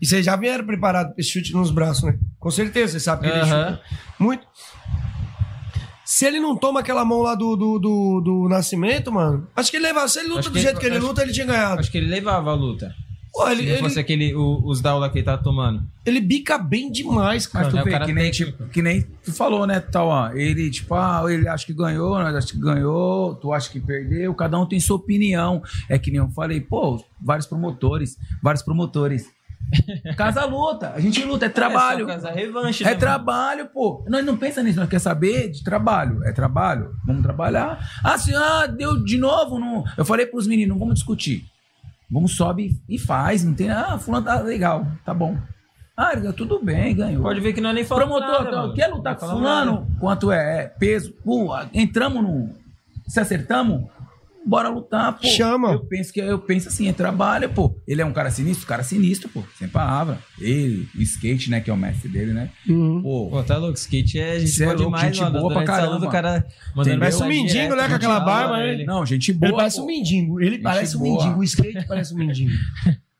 E 0.00 0.06
vocês 0.06 0.24
já 0.24 0.34
vieram 0.36 0.64
preparados 0.64 1.12
pra 1.12 1.20
esse 1.20 1.30
chute 1.30 1.52
nos 1.52 1.70
braços, 1.70 2.04
né? 2.04 2.18
Com 2.38 2.50
certeza, 2.50 2.92
você 2.94 3.00
sabe 3.00 3.22
que 3.22 3.28
ele 3.28 3.44
chuta 3.44 3.80
muito. 4.18 4.46
Se 6.04 6.26
ele 6.26 6.40
não 6.40 6.56
toma 6.56 6.80
aquela 6.80 7.04
mão 7.04 7.20
lá 7.20 7.34
do, 7.34 7.54
do, 7.54 7.78
do, 7.78 8.20
do 8.20 8.48
Nascimento, 8.48 9.12
mano, 9.12 9.46
acho 9.54 9.70
que 9.70 9.76
ele 9.76 9.86
levava. 9.86 10.08
Se 10.08 10.18
ele 10.18 10.28
luta 10.28 10.42
do 10.42 10.50
que- 10.52 10.60
jeito 10.60 10.80
que 10.80 10.86
ele 10.86 10.96
acho- 10.96 11.06
luta, 11.06 11.22
ele 11.22 11.32
tinha 11.32 11.46
ganhado. 11.46 11.80
Acho 11.80 11.90
que 11.90 11.98
ele 11.98 12.08
levava 12.08 12.50
a 12.50 12.54
luta. 12.54 12.92
Pô, 13.32 13.46
ele, 13.48 13.60
se 13.60 13.66
não 13.68 13.72
ele, 13.74 13.82
fosse 13.82 14.00
aquele, 14.00 14.34
o- 14.34 14.60
os 14.66 14.80
Down 14.80 14.98
lá 14.98 15.08
que 15.08 15.18
ele 15.18 15.24
tá 15.24 15.38
tomando. 15.38 15.84
ele 16.04 16.20
bica 16.20 16.58
bem 16.58 16.90
demais, 16.90 17.46
cara. 17.46 17.66
Mas 17.66 17.74
tu 17.74 17.78
É, 17.78 17.84
vê, 17.84 17.90
cara 17.92 18.04
que 18.06 18.12
nem, 18.12 18.30
tipo, 18.32 18.64
que 18.66 18.82
nem 18.82 19.02
tu 19.22 19.32
falou, 19.32 19.68
né, 19.68 19.78
tal, 19.78 20.08
ó. 20.08 20.30
Ele, 20.32 20.68
tipo, 20.68 20.92
ah, 20.96 21.22
ele 21.28 21.46
acha 21.46 21.64
que 21.64 21.72
ganhou, 21.72 22.18
nós 22.18 22.34
acha 22.34 22.48
que 22.48 22.58
ganhou, 22.58 23.36
tu 23.36 23.52
acha 23.52 23.70
que 23.70 23.78
perdeu, 23.78 24.34
cada 24.34 24.58
um 24.58 24.66
tem 24.66 24.80
sua 24.80 24.96
opinião. 24.96 25.62
É 25.88 25.96
que 25.96 26.10
nem 26.10 26.18
eu 26.18 26.28
falei, 26.30 26.60
pô, 26.60 27.00
vários 27.22 27.46
promotores, 27.46 28.16
vários 28.42 28.64
promotores. 28.64 29.26
Casa 30.16 30.44
luta, 30.44 30.92
a 30.94 31.00
gente 31.00 31.22
luta, 31.24 31.46
é 31.46 31.48
trabalho. 31.48 32.08
É, 32.08 32.12
só 32.14 32.14
casar 32.14 32.34
revanche, 32.34 32.82
É 32.82 32.86
né, 32.86 32.90
mano? 32.92 33.00
trabalho, 33.00 33.66
pô. 33.66 34.04
Nós 34.08 34.24
não 34.24 34.36
pensa 34.36 34.62
nisso, 34.62 34.80
nós 34.80 34.88
quer 34.88 34.98
saber 34.98 35.50
de 35.50 35.62
trabalho. 35.62 36.24
É 36.24 36.32
trabalho, 36.32 36.92
vamos 37.06 37.22
trabalhar. 37.22 37.78
Ah, 38.02 38.14
assim, 38.14 38.34
ah, 38.34 38.66
deu 38.66 39.02
de 39.04 39.16
novo. 39.18 39.58
Não... 39.58 39.84
Eu 39.96 40.04
falei 40.04 40.26
pros 40.26 40.46
meninos, 40.46 40.76
vamos 40.78 40.94
discutir. 40.94 41.44
Vamos, 42.10 42.34
sobe 42.36 42.80
e 42.88 42.98
faz. 42.98 43.44
Não 43.44 43.54
tem. 43.54 43.70
Ah, 43.70 43.96
fulano 43.98 44.26
tá 44.26 44.40
legal, 44.40 44.84
tá 45.04 45.14
bom. 45.14 45.36
Ah, 45.96 46.12
tudo 46.36 46.58
bem, 46.62 46.96
ganhou. 46.96 47.22
Pode 47.22 47.40
ver 47.40 47.52
que 47.52 47.60
não 47.60 47.70
é 47.70 47.72
nem 47.74 47.84
falando 47.84 48.08
Promotor, 48.08 48.32
nada, 48.32 48.48
então, 48.48 48.62
mano. 48.62 48.74
quer 48.74 48.86
lutar 48.88 49.16
com 49.16 49.28
fulano? 49.28 49.72
nada. 49.74 49.86
Quanto 50.00 50.32
é? 50.32 50.62
É 50.64 50.66
peso? 50.66 51.12
Pô, 51.24 51.50
entramos 51.72 52.22
no. 52.22 52.50
Se 53.06 53.20
acertamos? 53.20 53.84
Bora 54.46 54.68
lutar, 54.68 55.18
pô. 55.18 55.26
Chama. 55.26 55.72
Eu 55.72 55.84
penso 55.84 56.12
que 56.12 56.20
eu 56.20 56.38
penso 56.38 56.68
assim, 56.68 56.88
é 56.88 56.92
trabalho, 56.92 57.48
pô. 57.50 57.76
Ele 57.86 58.02
é 58.02 58.04
um 58.04 58.12
cara 58.12 58.30
sinistro, 58.30 58.66
cara 58.66 58.82
sinistro, 58.82 59.28
pô. 59.28 59.42
Sem 59.58 59.68
palavra. 59.68 60.18
Ele, 60.38 60.88
o 60.96 61.02
skate, 61.02 61.50
né, 61.50 61.60
que 61.60 61.70
é 61.70 61.72
o 61.72 61.76
mestre 61.76 62.08
dele, 62.08 62.32
né? 62.32 62.50
Uhum. 62.68 63.02
Pô, 63.02 63.30
Pô, 63.30 63.42
tá 63.42 63.56
louco, 63.56 63.78
skate 63.78 64.18
é 64.18 64.38
gente 64.40 64.50
Cê 64.50 64.64
é 64.64 64.66
boa 64.66 64.76
louco, 64.76 64.96
demais, 64.96 65.16
gente 65.16 65.24
mano. 65.24 65.40
boa 65.40 65.52
pra 65.52 65.64
caramba. 65.64 65.94
luta, 65.94 66.06
o 66.06 66.10
cara 66.10 66.46
mandando 66.74 66.98
Parece 66.98 67.22
um 67.22 67.26
mendigo, 67.26 67.74
né? 67.74 67.88
Com 67.88 67.94
aquela 67.94 68.18
gente 68.18 68.26
barba, 68.26 68.56
né? 68.56 68.72
ele. 68.72 68.84
não, 68.84 69.06
gente 69.06 69.32
boa. 69.32 69.48
Ele 69.48 69.56
parece 69.56 69.76
pô. 69.76 69.82
um 69.82 69.86
mendigo. 69.86 70.40
Ele 70.40 70.58
parece 70.58 70.96
um 70.96 71.00
boa. 71.00 71.24
mendigo. 71.24 71.40
O 71.40 71.44
skate 71.44 71.86
parece 71.86 72.14
um 72.14 72.16
mendigo. 72.16 72.50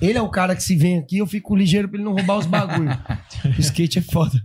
Ele 0.00 0.18
é 0.18 0.20
o 0.20 0.28
cara 0.28 0.54
que 0.54 0.62
se 0.62 0.76
vem 0.76 0.98
aqui, 0.98 1.18
eu 1.18 1.26
fico 1.26 1.56
ligeiro 1.56 1.88
pra 1.88 1.96
ele 1.96 2.04
não 2.04 2.12
roubar 2.12 2.36
os 2.36 2.44
bagulhos. 2.44 2.94
o 3.56 3.60
skate 3.60 3.98
é 3.98 4.02
foda. 4.02 4.38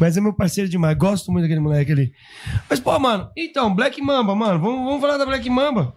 Mas 0.00 0.16
é 0.16 0.20
meu 0.20 0.32
parceiro 0.32 0.68
demais. 0.68 0.96
Gosto 0.96 1.30
muito 1.30 1.44
daquele 1.44 1.60
moleque 1.60 1.92
ali. 1.92 2.12
Mas, 2.68 2.80
pô, 2.80 2.98
mano, 2.98 3.30
então, 3.36 3.74
Black 3.74 4.00
Mamba, 4.00 4.34
mano. 4.34 4.58
Vamos, 4.58 4.84
vamos 4.84 5.00
falar 5.00 5.16
da 5.16 5.26
Black 5.26 5.48
Mamba. 5.48 5.94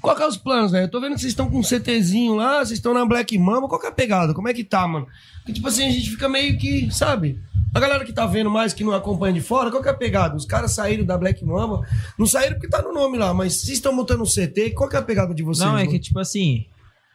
Qual 0.00 0.14
que 0.14 0.22
é 0.22 0.26
os 0.26 0.36
planos, 0.36 0.72
né? 0.72 0.82
Eu 0.82 0.90
tô 0.90 1.00
vendo 1.00 1.14
que 1.14 1.20
vocês 1.20 1.32
estão 1.32 1.48
com 1.48 1.58
um 1.58 1.62
CTzinho 1.62 2.34
lá, 2.34 2.58
vocês 2.58 2.72
estão 2.72 2.92
na 2.92 3.06
Black 3.06 3.38
Mamba. 3.38 3.68
Qual 3.68 3.80
que 3.80 3.86
é 3.86 3.88
a 3.88 3.92
pegada? 3.92 4.34
Como 4.34 4.48
é 4.48 4.52
que 4.52 4.62
tá, 4.62 4.86
mano? 4.86 5.06
Porque, 5.38 5.54
tipo 5.54 5.66
assim, 5.66 5.86
a 5.86 5.90
gente 5.90 6.10
fica 6.10 6.28
meio 6.28 6.58
que, 6.58 6.90
sabe? 6.90 7.40
A 7.74 7.80
galera 7.80 8.04
que 8.04 8.12
tá 8.12 8.24
vendo 8.24 8.50
mais, 8.50 8.72
que 8.72 8.84
não 8.84 8.92
acompanha 8.92 9.32
de 9.32 9.40
fora, 9.40 9.70
qual 9.70 9.82
que 9.82 9.88
é 9.88 9.92
a 9.92 9.96
pegada? 9.96 10.36
Os 10.36 10.44
caras 10.44 10.72
saíram 10.72 11.04
da 11.04 11.18
Black 11.18 11.44
Mamba. 11.44 11.86
Não 12.16 12.26
saíram 12.26 12.52
porque 12.52 12.68
tá 12.68 12.82
no 12.82 12.92
nome 12.92 13.18
lá, 13.18 13.34
mas 13.34 13.54
vocês 13.54 13.78
estão 13.78 13.92
montando 13.92 14.22
um 14.22 14.26
CT. 14.26 14.70
Qual 14.76 14.88
que 14.88 14.94
é 14.94 14.98
a 14.98 15.02
pegada 15.02 15.34
de 15.34 15.42
vocês? 15.42 15.66
Não, 15.66 15.76
é 15.76 15.80
mano? 15.80 15.90
que 15.90 15.98
tipo 15.98 16.18
assim, 16.20 16.66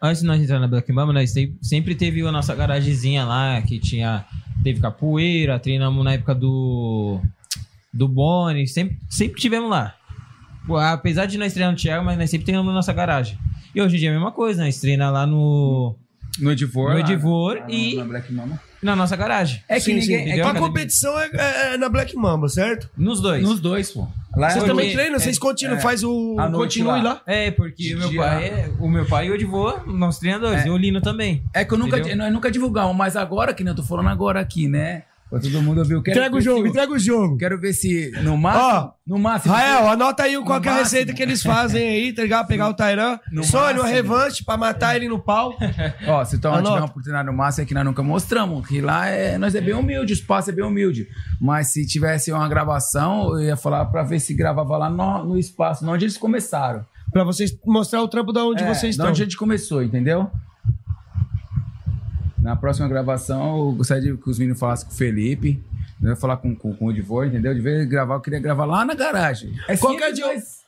antes 0.01 0.21
de 0.21 0.27
nós 0.27 0.41
entrar 0.41 0.59
na 0.59 0.67
Black 0.67 0.91
Mamba, 0.91 1.13
nós 1.13 1.33
sempre 1.61 1.95
teve 1.95 2.25
a 2.27 2.31
nossa 2.31 2.53
garagezinha 2.55 3.23
lá, 3.23 3.61
que 3.61 3.79
tinha. 3.79 4.25
Teve 4.63 4.79
capoeira, 4.81 5.57
treinamos 5.59 6.03
na 6.03 6.13
época 6.13 6.35
do. 6.35 7.19
Do 7.91 8.07
Boni, 8.07 8.67
sempre, 8.67 8.97
sempre 9.09 9.39
tivemos 9.41 9.69
lá. 9.69 9.95
Apesar 10.91 11.25
de 11.25 11.37
nós 11.37 11.53
treinar 11.53 11.71
no 11.71 11.77
Thiago, 11.79 12.05
mas 12.05 12.17
nós 12.17 12.29
sempre 12.29 12.45
treinamos 12.45 12.69
na 12.69 12.75
nossa 12.75 12.93
garagem. 12.93 13.37
E 13.73 13.81
hoje 13.81 13.95
em 13.95 13.99
dia 13.99 14.09
é 14.09 14.11
a 14.11 14.15
mesma 14.15 14.31
coisa, 14.31 14.63
nós 14.63 14.79
treinamos 14.79 15.13
lá 15.13 15.25
no. 15.25 15.95
No 16.39 16.51
Edivor. 16.51 16.93
No 16.93 16.99
Edivor 16.99 17.57
lá 17.59 17.65
e 17.69 17.95
Na 17.95 18.05
Black 18.05 18.31
Mama. 18.31 18.61
na 18.83 18.95
nossa 18.95 19.15
garagem. 19.15 19.61
É 19.67 19.75
que 19.75 19.81
Sim, 19.81 19.99
sim. 20.01 20.11
ninguém. 20.15 20.31
é 20.31 20.35
que- 20.35 20.41
A 20.41 20.53
competição 20.53 21.19
é, 21.19 21.29
é- 21.33 21.73
é 21.73 21.77
na 21.77 21.89
Black 21.89 22.15
Mamba, 22.15 22.47
certo? 22.47 22.89
Nos 22.95 23.19
dois. 23.19 23.41
Nos 23.43 23.59
dois, 23.59 23.91
pô. 23.91 24.07
Lá 24.35 24.49
Vocês 24.51 24.63
é- 24.63 24.67
também 24.67 24.93
treinam? 24.93 25.19
Vocês 25.19 25.37
é- 25.37 25.39
continuam, 25.39 25.77
é. 25.77 25.81
faz 25.81 26.03
o. 26.03 26.35
Continue 26.53 27.01
lá. 27.01 27.03
lá. 27.03 27.21
É, 27.25 27.49
porque 27.51 27.83
De 27.83 27.95
o 27.95 27.99
meu 27.99 28.15
pai 28.15 28.43
é. 28.45 28.69
O 28.79 28.87
meu 28.87 29.05
pai 29.05 29.27
e 29.27 29.31
o 29.31 29.35
Edivô, 29.35 29.73
nós 29.87 30.19
treinadores, 30.19 30.63
É. 30.65 30.67
e 30.67 30.69
o 30.69 30.77
Lino 30.77 31.01
também. 31.01 31.43
É 31.53 31.65
que 31.65 31.73
eu 31.73 31.77
nunca, 31.77 31.97
nós 32.15 32.31
nunca 32.31 32.51
divulgamos, 32.51 32.95
mas 32.95 33.15
agora 33.15 33.53
que 33.53 33.63
nem 33.63 33.71
eu 33.71 33.75
tô 33.75 33.83
falando 33.83 34.09
agora 34.09 34.39
aqui, 34.39 34.67
né? 34.67 35.03
Pra 35.29 35.39
todo 35.39 35.61
mundo 35.61 35.77
ouvir. 35.77 35.93
Eu 35.93 36.01
quero 36.01 36.17
Entrega 36.17 36.35
o 36.35 36.41
jogo, 36.41 36.63
se- 36.63 36.69
entrega 36.69 36.91
o 36.91 36.97
jogo. 36.99 37.37
Quero 37.37 37.59
ver 37.59 37.73
se 37.73 38.11
no 38.23 38.35
máximo. 38.35 38.63
Ó, 38.65 38.91
no 39.05 39.19
máximo. 39.19 39.53
Rael, 39.53 39.87
anota 39.87 40.23
aí 40.23 40.35
qual 40.43 40.59
é 40.63 40.67
a 40.69 40.75
receita 40.77 41.13
que 41.13 41.21
eles 41.21 41.43
fazem 41.43 41.87
aí, 41.87 42.13
tá 42.13 42.23
ligado? 42.23 42.47
Pegar 42.47 42.67
o 42.67 42.73
Tairan. 42.73 43.19
No 43.31 43.43
Sônia, 43.43 43.81
uma 43.81 43.87
revanche 43.87 44.43
pra 44.43 44.57
matar 44.57 44.95
ele 44.95 45.07
no 45.07 45.19
pau. 45.19 45.55
Ó, 46.07 46.25
se 46.25 46.35
então 46.37 46.55
tiver 46.57 46.69
uma 46.69 46.85
oportunidade 46.85 47.27
no 47.27 47.33
máximo 47.33 47.63
é 47.63 47.67
que 47.67 47.73
nós 47.75 47.85
nunca 47.85 48.01
mostramos. 48.01 48.67
Que 48.67 48.81
lá 48.81 49.05
é, 49.07 49.37
nós 49.37 49.53
é 49.53 49.61
bem 49.61 49.75
humilde, 49.75 50.13
o 50.13 50.15
espaço 50.15 50.49
é 50.49 50.53
bem 50.53 50.65
humilde. 50.65 51.07
Mas 51.39 51.71
se 51.73 51.85
tivesse 51.85 52.31
uma 52.31 52.47
gravação, 52.49 53.33
eu 53.39 53.41
ia 53.49 53.55
falar 53.57 53.85
pra 53.85 54.01
ver 54.03 54.19
se 54.19 54.33
gravava 54.33 54.77
lá 54.77 54.89
no, 54.89 55.25
no 55.25 55.37
espaço, 55.37 55.87
onde 55.87 56.05
eles 56.05 56.17
começaram. 56.17 56.83
Pra 57.11 57.23
vocês 57.23 57.55
mostrar 57.65 58.01
o 58.01 58.07
trampo 58.07 58.31
da 58.33 58.43
onde 58.45 58.63
É, 58.63 58.67
vocês 58.67 58.81
de 58.81 58.89
estão. 59.01 59.09
onde 59.09 59.21
a 59.21 59.25
gente 59.25 59.37
começou, 59.37 59.81
entendeu? 59.83 60.29
Na 62.41 62.55
próxima 62.55 62.87
gravação, 62.87 63.57
eu 63.57 63.71
gostaria 63.73 64.11
de 64.13 64.17
que 64.17 64.29
os 64.29 64.39
meninos 64.39 64.59
falassem 64.59 64.87
com 64.87 64.93
o 64.93 64.97
Felipe. 64.97 65.61
Eu 66.01 66.09
ia 66.09 66.15
falar 66.15 66.37
com, 66.37 66.55
com, 66.55 66.73
com 66.73 66.85
o 66.85 66.93
Divor, 66.93 67.25
entendeu? 67.25 67.53
De 67.53 67.59
vez 67.59 67.87
gravar, 67.87 68.15
eu 68.15 68.21
queria 68.21 68.39
gravar 68.39 68.65
lá 68.65 68.85
na 68.85 68.93
garagem. 68.93 69.53
É 69.67 69.75
Qualquer 69.75 70.13
dia- 70.13 70.27
mas 70.27 70.59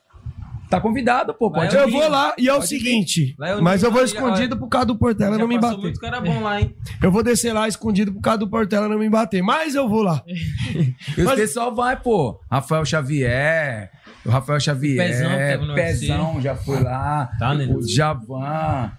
Tá 0.69 0.79
convidado, 0.79 1.33
pô. 1.33 1.51
Pode 1.51 1.75
eu 1.75 1.89
vou 1.91 2.07
lá 2.07 2.33
e 2.37 2.47
é 2.47 2.53
o 2.53 2.61
seguinte. 2.61 3.35
Eu 3.37 3.61
Mas 3.61 3.81
não- 3.81 3.89
eu 3.89 3.93
vou 3.93 4.07
já- 4.07 4.13
escondido 4.15 4.55
pro 4.57 4.67
causa 4.69 4.85
do 4.87 4.95
Portela 4.97 5.37
não 5.37 5.45
me 5.45 5.59
bater. 5.59 5.77
muito 5.77 5.99
cara 5.99 6.21
bom 6.21 6.41
lá, 6.41 6.61
hein? 6.61 6.73
Eu 7.03 7.11
vou 7.11 7.21
descer 7.21 7.51
lá 7.51 7.67
escondido 7.67 8.13
por 8.13 8.21
causa 8.21 8.37
do 8.39 8.47
Portela 8.49 8.87
não 8.87 8.97
me 8.97 9.09
bater. 9.09 9.41
Mas 9.41 9.75
eu 9.75 9.89
vou 9.89 10.01
lá. 10.01 10.23
E 10.27 10.95
os 11.19 11.25
Mas- 11.25 11.35
pessoal 11.41 11.75
vai, 11.75 11.99
pô. 11.99 12.39
Rafael 12.49 12.85
Xavier. 12.85 13.91
O 14.25 14.29
Rafael 14.29 14.61
Xavier. 14.61 15.07
Pezão, 15.07 15.29
que 15.29 15.51
tava 15.51 15.65
no 15.65 15.75
Pezão 15.75 16.41
já 16.41 16.55
foi 16.55 16.81
lá. 16.81 17.29
Tá, 17.37 17.53
né? 17.53 17.65
O 17.65 17.81
Javan. 17.85 18.91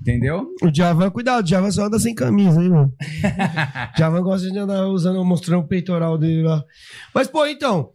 Entendeu? 0.00 0.48
O 0.62 0.74
Javan, 0.74 1.10
cuidado, 1.10 1.44
o 1.44 1.48
Javan 1.48 1.70
só 1.70 1.84
anda 1.84 1.98
sem 1.98 2.14
camisa, 2.14 2.62
hein, 2.62 2.70
mano? 2.70 2.92
Javan 3.98 4.22
gosta 4.22 4.50
de 4.50 4.58
andar 4.58 4.86
usando, 4.86 5.22
mostrando 5.24 5.60
o 5.62 5.66
peitoral 5.68 6.16
dele 6.16 6.42
lá. 6.42 6.64
Mas, 7.14 7.28
pô, 7.28 7.44
então. 7.46 7.90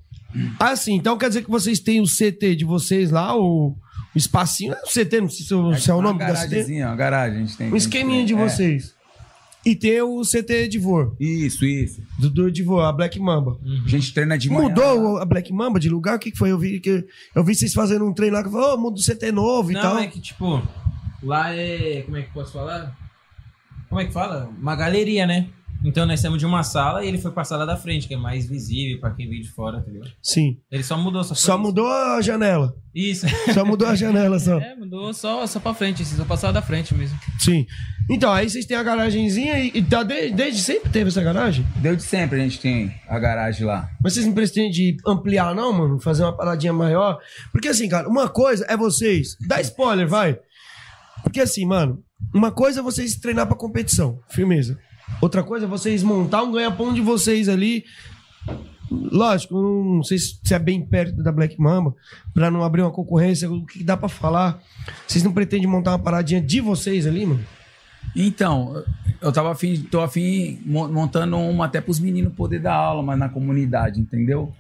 Assim, 0.60 0.96
então 0.96 1.18
quer 1.18 1.30
dizer 1.30 1.44
que 1.44 1.50
vocês 1.50 1.80
têm 1.80 2.02
o 2.02 2.06
CT 2.06 2.56
de 2.58 2.66
vocês 2.66 3.10
lá, 3.10 3.36
o, 3.36 3.70
o 3.70 4.18
espacinho. 4.18 4.74
É 4.74 4.82
o 4.84 4.88
CT, 4.88 5.22
não 5.22 5.30
sei 5.30 5.46
se, 5.46 5.54
o- 5.56 5.76
se 5.76 5.90
é 5.90 5.94
o 5.94 6.02
nome 6.02 6.20
da 6.20 6.34
CT. 6.36 6.84
uma 6.84 6.96
garagem. 6.96 7.38
A 7.38 7.46
gente 7.46 7.58
tem, 7.58 7.72
Um 7.72 7.76
esqueminha 7.76 8.26
de 8.26 8.34
é. 8.34 8.38
vocês. 8.38 8.94
E 9.66 9.76
tem 9.76 10.00
o 10.00 10.22
CT 10.22 10.54
Edivor. 10.66 11.16
Isso, 11.20 11.66
isso. 11.66 12.00
Do, 12.20 12.30
do 12.30 12.48
Edivor, 12.50 12.84
a 12.86 12.92
Black 12.92 13.20
Mamba. 13.20 13.58
A 13.84 13.90
gente 13.90 14.14
treina 14.14 14.38
de 14.38 14.48
manhã. 14.48 14.70
Mudou 14.70 15.18
a 15.18 15.26
Black 15.26 15.52
Mamba 15.52 15.80
de 15.80 15.90
lugar? 15.90 16.18
O 16.18 16.20
que, 16.20 16.30
que 16.30 16.38
foi? 16.38 16.52
Eu 16.52 16.60
vi, 16.60 16.80
que, 16.80 17.04
eu 17.34 17.44
vi 17.44 17.56
vocês 17.56 17.74
fazendo 17.74 18.06
um 18.06 18.14
treino 18.14 18.36
lá 18.36 18.44
que 18.44 18.52
falou, 18.52 18.76
oh, 18.76 18.78
muda 18.78 19.00
o 19.00 19.04
CT 19.04 19.32
novo 19.32 19.72
e 19.72 19.74
Não, 19.74 19.82
tal. 19.82 19.98
é 19.98 20.06
que, 20.06 20.20
tipo, 20.22 20.62
lá 21.28 21.54
é. 21.54 22.02
Como 22.04 22.18
é 22.18 22.22
que 22.22 22.30
eu 22.30 22.34
posso 22.34 22.54
falar? 22.54 22.96
Como 23.90 24.02
é 24.02 24.06
que 24.06 24.12
fala? 24.14 24.50
Uma 24.60 24.76
galeria, 24.76 25.26
né? 25.26 25.48
Então 25.84 26.06
nós 26.08 26.20
saímos 26.20 26.40
de 26.40 26.46
uma 26.48 26.64
sala 26.64 27.04
e 27.04 27.08
ele 27.08 27.20
foi 27.20 27.30
pra 27.32 27.44
sala 27.44 27.64
da 27.64 27.78
frente, 27.78 28.08
que 28.08 28.14
é 28.16 28.18
mais 28.18 28.48
visível 28.48 29.00
pra 29.00 29.12
quem 29.12 29.30
veio 29.30 29.44
de 29.44 29.50
fora, 29.50 29.78
entendeu? 29.80 30.02
Sim. 30.22 30.58
Ele 30.72 30.82
só 30.82 30.98
mudou, 30.98 31.24
só 31.24 31.36
Só 31.36 31.54
isso. 31.54 31.62
mudou 31.62 31.88
a 31.88 32.20
janela. 32.22 32.74
Isso. 32.94 33.28
Só 33.54 33.64
mudou 33.64 33.88
a 33.88 33.94
janela, 33.94 34.40
só. 34.40 34.58
É, 34.66 34.74
mudou 34.76 35.14
só, 35.14 35.46
só 35.46 35.60
pra 35.60 35.76
frente, 35.76 36.02
assim, 36.02 36.16
só 36.16 36.26
passar 36.26 36.52
da 36.52 36.62
frente 36.62 36.96
mesmo. 36.96 37.16
Sim. 37.38 37.68
Então, 38.10 38.32
aí 38.32 38.50
vocês 38.50 38.66
têm 38.66 38.76
a 38.78 38.82
garagenzinha 38.84 39.60
e, 39.60 39.72
e 39.76 39.84
tá 39.84 40.02
de- 40.02 40.32
desde 40.32 40.62
sempre 40.62 40.90
teve 40.90 41.10
essa 41.10 41.22
garagem? 41.22 41.64
Deu 41.76 41.96
de 41.96 42.02
sempre 42.04 42.40
a 42.40 42.44
gente 42.44 42.60
tem 42.60 42.92
a 43.08 43.20
garagem 43.20 43.66
lá. 43.68 43.88
Mas 44.02 44.14
vocês 44.14 44.26
não 44.26 44.34
pretendem 44.34 44.98
ampliar, 45.06 45.54
não, 45.54 45.72
mano? 45.72 46.00
Fazer 46.00 46.24
uma 46.24 46.36
paradinha 46.36 46.74
maior? 46.74 47.20
Porque 47.52 47.68
assim, 47.68 47.88
cara, 47.88 48.08
uma 48.10 48.28
coisa 48.28 48.66
é 48.70 48.76
vocês. 48.78 49.38
Dá 49.48 49.62
spoiler, 49.62 50.08
vai. 50.08 50.40
Porque 51.26 51.42
assim, 51.42 51.66
mano, 51.66 52.02
uma 52.34 52.52
coisa 52.52 52.80
é 52.80 52.84
vocês 52.84 53.16
treinar 53.18 53.48
pra 53.48 53.58
competição, 53.58 54.20
firmeza. 54.30 54.78
Outra 55.20 55.44
coisa 55.44 55.66
é 55.66 55.68
vocês 55.68 56.02
montar 56.04 56.44
um 56.44 56.52
ganha-pão 56.52 56.94
de 56.94 57.02
vocês 57.02 57.50
ali. 57.50 57.84
Lógico, 58.90 59.56
não 59.56 60.04
sei 60.04 60.18
se 60.20 60.54
é 60.54 60.60
bem 60.60 60.86
perto 60.86 61.22
da 61.24 61.32
Black 61.32 61.60
Mamba, 61.60 61.94
pra 62.34 62.52
não 62.52 62.64
abrir 62.64 62.84
uma 62.84 62.92
concorrência, 62.92 63.52
o 63.52 63.66
que 63.66 63.84
dá 63.84 63.98
pra 63.98 64.08
falar. 64.08 64.62
Vocês 65.08 65.24
não 65.24 65.34
pretendem 65.34 65.68
montar 65.68 65.92
uma 65.92 66.00
paradinha 66.00 66.40
de 66.40 66.62
vocês 66.62 67.08
ali, 67.08 67.26
mano? 67.26 67.44
Então, 68.16 68.84
eu 69.20 69.32
tava 69.32 69.52
afim, 69.52 69.82
tô 69.90 70.00
afim 70.02 70.60
mo- 70.66 70.88
montando 70.88 71.36
uma 71.38 71.66
até 71.66 71.82
pros 71.82 72.00
meninos 72.00 72.34
poder 72.34 72.60
dar 72.60 72.76
aula, 72.76 73.02
mas 73.02 73.18
na 73.18 73.28
comunidade, 73.28 74.00
entendeu? 74.00 74.54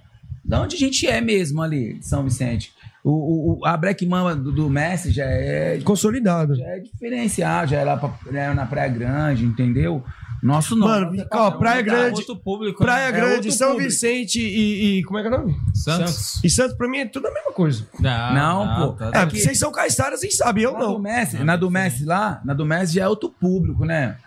Da 0.43 0.61
onde 0.61 0.75
a 0.75 0.79
gente 0.79 1.05
é 1.07 1.21
mesmo 1.21 1.61
ali, 1.61 1.93
de 1.99 2.05
São 2.07 2.23
Vicente. 2.23 2.73
O, 3.07 3.59
o- 3.61 3.65
a 3.67 3.77
Black 3.77 4.03
Mama 4.05 4.35
do, 4.35 4.51
do 4.51 4.67
Messi 4.67 5.11
já 5.11 5.25
é. 5.25 5.79
Consolidado. 5.83 6.55
Já 6.55 6.65
é 6.65 6.79
diferenciado, 6.79 7.69
já 7.69 7.77
é 7.77 7.83
lá 7.83 7.97
pra, 7.97 8.11
né, 8.31 8.51
na 8.53 8.65
Praia 8.65 8.87
Grande, 8.89 9.45
entendeu? 9.45 10.03
Nosso 10.41 10.75
nome. 10.75 11.17
Mano, 11.17 11.27
ó, 11.31 11.51
Praia 11.51 11.81
Grande. 11.83 12.19
outro 12.19 12.35
público, 12.35 12.83
Praia 12.83 13.11
né? 13.11 13.17
É 13.17 13.21
Grande, 13.21 13.35
outro 13.35 13.51
São 13.51 13.69
público. 13.73 13.89
Vicente 13.91 14.39
e, 14.39 14.99
e- 14.99 15.03
Como 15.03 15.19
é 15.19 15.21
que 15.21 15.27
é 15.27 15.31
o 15.31 15.37
nome? 15.39 15.55
Santos. 15.73 16.43
E 16.43 16.49
Santos, 16.49 16.75
pra 16.75 16.87
mim, 16.87 16.97
é 16.97 17.05
tudo 17.05 17.27
a 17.27 17.31
mesma 17.31 17.51
coisa. 17.51 17.87
Não, 17.99 18.33
Não, 18.33 18.87
pô. 18.87 18.93
tá- 18.93 19.11
É, 19.13 19.25
porque 19.25 19.39
vocês 19.39 19.57
são 19.59 19.71
caiçaras, 19.71 20.19
vocês 20.19 20.35
sabem, 20.37 20.63
eu 20.63 20.73
Na 20.73 20.79
do 20.79 20.85
não. 20.85 20.99
Messi, 20.99 21.37
na 21.43 21.55
do 21.55 21.69
Messi 21.71 22.05
lá, 22.05 22.41
na 22.43 22.53
do 22.55 22.65
Messi 22.65 22.95
já 22.95 23.03
é 23.03 23.07
outro 23.07 23.29
público, 23.29 23.85
né? 23.85 24.17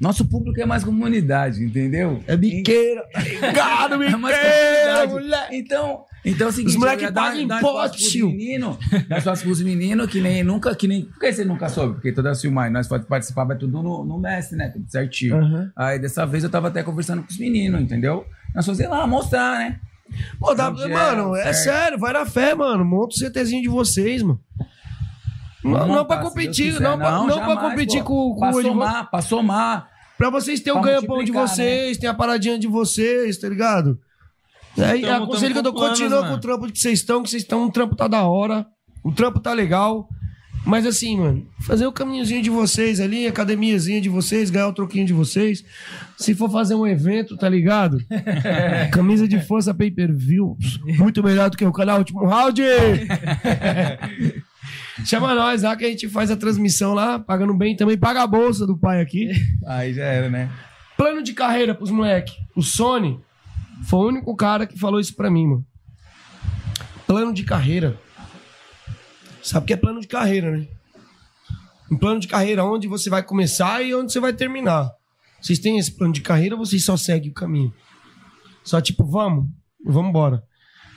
Nosso 0.00 0.24
público 0.26 0.60
é 0.60 0.66
mais 0.66 0.82
comunidade, 0.82 1.62
entendeu? 1.62 2.22
É 2.26 2.36
biqueira, 2.36 3.02
tá 3.12 3.20
É 4.02 4.16
mais 4.16 4.36
biqueira, 4.36 5.06
comunidade. 5.06 5.12
moleque. 5.12 5.56
Então, 5.56 6.04
então 6.24 6.46
é 6.46 6.50
o 6.50 6.52
seguinte, 6.52 6.70
Os 6.72 6.76
moleque 6.76 7.02
eu 7.02 7.08
ia 7.08 7.12
dar- 7.12 7.32
pagam 7.32 7.46
dar 7.46 7.90
tio. 7.90 8.28
meninos, 8.28 8.76
dar 9.08 9.18
espaço 9.18 9.42
pros 9.42 9.60
meninos 9.62 10.10
que 10.10 10.20
nem 10.20 10.42
nunca, 10.42 10.74
que 10.74 10.88
nem. 10.88 11.04
Por 11.04 11.20
que 11.20 11.32
você 11.32 11.44
nunca 11.44 11.68
soube? 11.68 11.94
Porque 11.94 12.12
toda 12.12 12.32
a 12.32 12.34
filmagem, 12.34 12.72
nós 12.72 12.88
participava 12.88 13.54
tudo 13.54 13.82
no, 13.82 14.04
no 14.04 14.18
Messi, 14.18 14.56
né? 14.56 14.68
Tudo 14.70 14.90
certinho. 14.90 15.36
Aham. 15.36 15.70
Aí 15.76 15.98
dessa 15.98 16.24
vez 16.24 16.42
eu 16.44 16.50
tava 16.50 16.68
até 16.68 16.82
conversando 16.82 17.22
com 17.22 17.28
os 17.30 17.38
meninos, 17.38 17.80
entendeu? 17.80 18.24
Nós 18.54 18.64
fazia 18.64 18.88
lá, 18.88 19.06
mostrar, 19.06 19.58
né? 19.58 19.78
Pô, 20.38 20.52
Onde 20.52 20.60
é, 20.82 20.88
mano, 20.88 21.34
é 21.34 21.52
certo. 21.52 21.64
sério, 21.78 21.98
vai 21.98 22.12
na 22.12 22.24
fé, 22.26 22.54
mano. 22.54 22.84
Monta 22.84 23.14
o 23.14 23.18
CTzinho 23.18 23.62
de 23.62 23.68
vocês, 23.68 24.22
mano. 24.22 24.38
Não, 25.62 25.70
não 25.72 25.88
montar, 25.88 26.04
pra 26.04 26.16
competir, 26.18 26.72
quiser. 26.74 26.80
não, 26.82 26.98
pra, 26.98 27.10
não 27.12 27.26
pra 27.26 27.34
jamais, 27.36 27.60
competir 27.60 28.00
pô. 28.00 28.04
com, 28.04 28.34
com 28.34 28.40
Pra 28.40 28.50
o 28.50 28.62
somar, 28.62 29.10
pra 29.10 29.22
somar. 29.22 29.88
Pra 30.18 30.30
vocês 30.30 30.60
terem 30.60 30.78
o 30.78 30.82
Pra 30.82 30.90
ganha-pão 30.90 31.24
de 31.24 31.32
multiplicar, 31.32 31.48
vocês, 31.48 31.98
tem 31.98 32.08
a 32.08 32.14
paradinha 32.14 32.58
de 32.58 32.66
vocês, 32.68 33.38
tá 33.38 33.48
ligado? 33.48 33.98
Tamo- 34.76 35.24
aconselho 35.24 35.52
que 35.52 35.58
eu 35.58 35.62
dou, 35.62 35.72
planos, 35.72 35.98
continua 35.98 36.20
mano. 36.20 36.32
com 36.32 36.38
o 36.38 36.40
trampo 36.40 36.72
que 36.72 36.78
vocês 36.78 36.98
estão, 37.00 37.22
que 37.22 37.30
vocês 37.30 37.42
estão, 37.42 37.66
o 37.66 37.70
trampo 37.70 37.94
tá 37.94 38.08
da 38.08 38.22
hora, 38.24 38.66
o 39.02 39.12
trampo 39.12 39.40
tá 39.40 39.52
legal. 39.52 40.08
Mas 40.66 40.86
assim, 40.86 41.18
mano, 41.18 41.46
fazer 41.60 41.86
o 41.86 41.92
caminhozinho 41.92 42.40
de 42.42 42.48
vocês 42.48 42.98
ali, 42.98 43.26
academiazinha 43.26 44.00
de 44.00 44.08
vocês, 44.08 44.48
ganhar 44.48 44.68
o 44.68 44.72
troquinho 44.72 45.04
de 45.04 45.12
vocês. 45.12 45.62
Se 46.16 46.34
for 46.34 46.50
fazer 46.50 46.74
um 46.74 46.86
evento, 46.86 47.36
tá 47.36 47.46
ligado? 47.50 47.98
Camisa 48.90 49.28
de 49.28 49.38
força 49.42 49.74
pay 49.74 49.90
per 49.90 50.10
view. 50.10 50.56
Muito 50.98 51.22
melhor 51.22 51.50
do 51.50 51.56
que 51.58 51.66
o 51.66 51.72
canal 51.72 51.98
Último 51.98 52.24
Round. 52.24 52.62
Chama 55.04 55.34
nós 55.34 55.62
lá 55.62 55.76
que 55.76 55.84
a 55.84 55.88
gente 55.88 56.08
faz 56.08 56.30
a 56.30 56.36
transmissão 56.36 56.94
lá, 56.94 57.18
pagando 57.18 57.52
bem 57.54 57.76
também. 57.76 57.98
Paga 57.98 58.22
a 58.22 58.26
bolsa 58.26 58.66
do 58.66 58.78
pai 58.78 59.00
aqui. 59.00 59.30
Aí 59.66 59.92
já 59.92 60.04
era, 60.04 60.30
né? 60.30 60.50
Plano 60.96 61.22
de 61.22 61.32
carreira 61.34 61.74
pros 61.74 61.90
moleque. 61.90 62.32
O 62.56 62.62
Sony 62.62 63.20
foi 63.82 63.98
o 63.98 64.08
único 64.08 64.34
cara 64.36 64.66
que 64.66 64.78
falou 64.78 65.00
isso 65.00 65.14
pra 65.14 65.30
mim, 65.30 65.46
mano. 65.46 65.66
Plano 67.06 67.32
de 67.34 67.44
carreira. 67.44 67.98
Sabe 69.42 69.64
o 69.64 69.66
que 69.66 69.72
é 69.72 69.76
plano 69.76 70.00
de 70.00 70.06
carreira, 70.06 70.56
né? 70.56 70.66
Um 71.90 71.96
plano 71.96 72.18
de 72.18 72.28
carreira 72.28 72.64
onde 72.64 72.88
você 72.88 73.10
vai 73.10 73.22
começar 73.22 73.82
e 73.82 73.94
onde 73.94 74.12
você 74.12 74.20
vai 74.20 74.32
terminar. 74.32 74.90
Vocês 75.40 75.58
têm 75.58 75.78
esse 75.78 75.92
plano 75.92 76.14
de 76.14 76.22
carreira 76.22 76.54
ou 76.54 76.64
vocês 76.64 76.82
só 76.84 76.96
seguem 76.96 77.30
o 77.30 77.34
caminho? 77.34 77.72
Só 78.64 78.80
tipo, 78.80 79.04
vamos, 79.04 79.46
vamos 79.84 80.08
embora. 80.08 80.42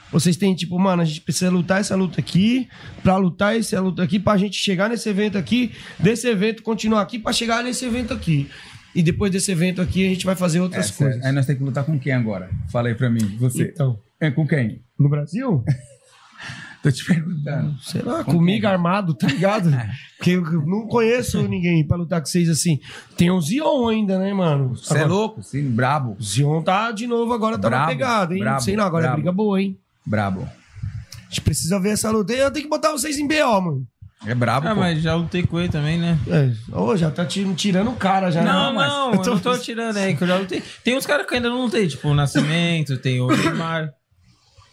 Vocês 0.10 0.38
têm 0.38 0.56
tipo, 0.56 0.80
mano, 0.80 1.02
a 1.02 1.06
gente 1.06 1.20
precisa 1.20 1.52
lutar 1.52 1.82
essa 1.82 1.95
luta 1.95 2.22
aqui, 2.22 2.70
pra 3.04 3.18
lutar 3.18 3.58
essa 3.58 3.80
luta 3.82 4.02
aqui, 4.04 4.18
pra 4.18 4.38
gente 4.38 4.58
chegar 4.58 4.90
nesse 4.90 5.10
evento 5.10 5.38
aqui, 5.38 5.74
desse 5.99 6.28
evento 6.28 6.64
continuar 6.64 7.02
aqui, 7.02 7.20
pra 7.20 7.34
chegar 7.34 7.62
nesse 7.62 7.84
evento 7.84 8.14
aqui. 8.14 8.49
E 8.98 9.03
depois 9.03 9.32
desse 9.32 9.52
evento 9.52 9.80
aqui, 9.82 10.06
a 10.06 10.10
gente 10.10 10.26
vai 10.26 10.36
fazer 10.36 10.60
outras 10.60 10.90
É, 10.90 10.94
coisas. 10.94 11.24
Aí 11.24 11.32
nós 11.32 11.45
temos 11.45 11.60
que 11.60 11.65
lutar 11.65 11.84
com 11.84 11.99
quem 11.99 12.11
agora? 12.14 12.49
Fala 12.72 12.88
aí 12.90 12.95
pra 12.95 13.10
mim, 13.10 13.38
você. 13.40 13.65
Então. 13.74 13.99
É, 14.19 14.32
com 14.32 14.48
quem? 14.48 14.82
No 14.98 15.07
Brasil? 15.07 15.64
Tô 16.82 16.91
te 16.91 17.06
perguntando. 17.06 17.76
Sei 17.82 18.02
lá, 18.02 18.24
Com 18.24 18.34
comigo 18.34 18.61
quem? 18.61 18.69
armado, 18.69 19.14
tá 19.14 19.28
ligado? 19.28 19.69
Porque 20.18 20.32
eu 20.32 20.41
não 20.65 20.88
conheço 20.88 21.48
ninguém 21.48 21.86
pra 21.86 21.98
lutar 21.98 22.22
com 22.22 22.26
vocês 22.28 22.48
assim. 22.49 22.80
Tem 23.18 23.30
o 23.30 23.41
Zion 23.41 23.88
ainda, 23.88 24.18
né, 24.18 24.34
mano? 24.34 24.76
Você 24.76 24.98
é 24.99 25.06
louco? 25.06 25.41
Sim, 25.44 25.69
brabo. 25.69 26.15
O 26.19 26.24
Zion 26.24 26.61
tá 26.61 26.91
de 26.91 27.06
novo 27.07 27.34
agora, 27.34 27.57
tá 27.57 27.69
na 27.69 27.78
Brabo, 27.78 27.91
pegada, 27.91 28.34
hein? 28.34 28.40
brabo, 28.40 28.61
Sei 28.64 28.76
não, 28.76 28.84
agora 28.86 29.03
brabo. 29.03 29.14
é 29.14 29.18
briga 29.18 29.32
boa, 29.32 29.61
hein? 29.61 29.78
Brabo. 30.06 30.41
A 30.41 31.30
gente 31.30 31.41
precisa 31.41 31.80
ver 31.80 31.90
essa 31.90 32.10
luta. 32.10 32.32
Eu 32.34 32.52
tenho 32.52 32.64
que 32.65 32.69
botar 32.69 32.91
vocês 32.91 33.18
em 33.18 33.28
BO, 33.28 33.61
mano. 33.61 33.88
É 34.26 34.34
brabo, 34.34 34.68
Ah, 34.68 34.73
pô. 34.73 34.80
mas 34.81 35.02
já 35.02 35.14
lutei 35.15 35.44
com 35.44 35.60
ele 35.60 35.69
também, 35.69 35.98
né? 35.99 36.18
É, 36.27 36.52
ô, 36.76 36.95
já 36.98 37.11
tá 37.11 37.23
ti- 37.26 37.45
tirando 37.56 37.91
o 37.91 37.95
cara 37.95 38.31
já. 38.31 38.41
Não, 38.44 38.73
né? 38.73 38.88
não, 38.88 39.11
eu 39.14 39.23
não 39.23 39.39
tô 39.39 39.57
tirando 39.57 39.98
aí, 39.98 40.15
que 40.15 40.23
eu 40.23 40.27
já 40.27 40.38
lutei. 40.38 40.61
Tem 40.84 40.98
uns 40.98 41.06
caras 41.06 41.26
que 41.27 41.34
eu 41.34 41.38
ainda 41.38 41.49
não 41.49 41.61
lutei, 41.61 41.88
tipo 41.88 42.07
o 42.10 42.14
Nascimento, 42.15 42.98
tem 42.98 43.22
o 43.22 43.27
Neymar. 43.27 43.91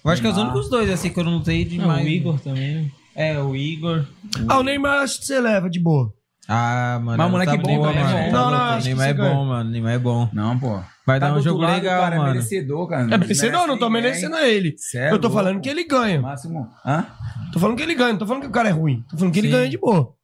Eu 0.05 0.11
acho 0.11 0.21
que 0.21 0.27
é 0.27 0.31
os 0.31 0.37
únicos 0.39 0.69
dois, 0.69 0.91
assim, 0.91 1.11
que 1.11 1.19
eu 1.21 1.25
não 1.25 1.37
lutei 1.39 1.65
de 1.65 1.79
Não, 1.79 1.89
o 1.89 2.01
Igor 2.09 2.41
também, 2.41 2.75
né? 2.75 2.91
É, 3.15 3.39
o 3.39 3.55
Igor. 3.55 4.05
Ah, 4.49 4.59
o 4.59 4.63
Neymar 4.63 5.03
acho 5.03 5.21
que 5.21 5.27
você 5.27 5.41
leva 5.41 5.69
de 5.71 5.79
boa. 5.81 6.13
Ah, 6.49 7.01
mano. 7.03 7.17
Mas 7.19 7.31
moleque 7.31 7.51
tava- 7.53 7.63
bom 7.63 7.83
também, 7.83 8.05
mano, 8.05 8.31
tá 8.31 8.31
Não, 8.31 8.51
não, 8.51 8.81
Neymar 8.81 9.09
é 9.09 9.15
bom, 9.15 9.45
mano. 9.47 9.71
Neymar 9.71 9.93
é 9.93 9.99
bom. 9.99 10.29
Não, 10.33 10.59
pô. 10.59 10.81
Vai 11.07 11.21
Tá 11.21 11.29
dar 11.31 11.37
um 11.37 11.41
jogo 11.43 11.61
lado, 11.61 11.75
legal, 11.75 12.01
cara, 12.03 12.15
é 12.15 12.19
mano. 12.19 12.33
merecedor, 12.33 12.87
cara. 12.89 13.03
É 13.15 13.19
merecedor, 13.19 13.67
não 13.67 13.79
tô 13.79 13.89
merece 13.91 14.21
merecendo 14.27 14.37
ninguém. 14.37 14.51
ele. 14.55 14.75
Cê 14.79 14.99
é 14.99 15.13
eu 15.13 15.19
tô 15.19 15.31
falando 15.31 15.61
que 15.61 15.69
ele 15.69 15.85
ganha. 15.85 16.21
Máximo. 16.21 16.69
Hã? 16.85 17.07
Tô 17.53 17.59
falando 17.59 17.77
que 17.77 17.83
ele 17.83 17.95
ganha, 17.95 18.13
não 18.13 18.19
tô 18.19 18.27
falando 18.27 18.43
que 18.43 18.49
o 18.49 18.53
cara 18.53 18.69
é 18.69 18.73
ruim. 18.73 19.05
Tô 19.11 19.17
falando 19.17 19.33
que 19.33 19.39
ele 19.41 19.49
Sim. 19.49 19.53
ganha 19.55 19.69
de 19.69 19.79
boa. 19.79 20.15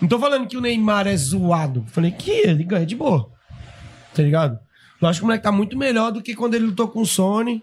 Não 0.00 0.08
tô 0.08 0.18
falando 0.18 0.46
que 0.46 0.56
o 0.56 0.60
Neymar 0.60 1.06
é 1.06 1.16
zoado. 1.16 1.84
Falei 1.88 2.10
que 2.10 2.30
ele 2.30 2.64
ganha 2.64 2.86
de 2.86 2.94
boa. 2.96 3.28
Tá 4.14 4.22
ligado? 4.22 4.58
Eu 5.00 5.08
acho 5.08 5.20
que 5.20 5.24
o 5.24 5.26
moleque 5.26 5.42
tá 5.44 5.52
muito 5.52 5.76
melhor 5.76 6.10
do 6.12 6.22
que 6.22 6.34
quando 6.34 6.54
ele 6.54 6.66
lutou 6.66 6.88
com 6.88 7.00
o 7.00 7.06
Sony 7.06 7.62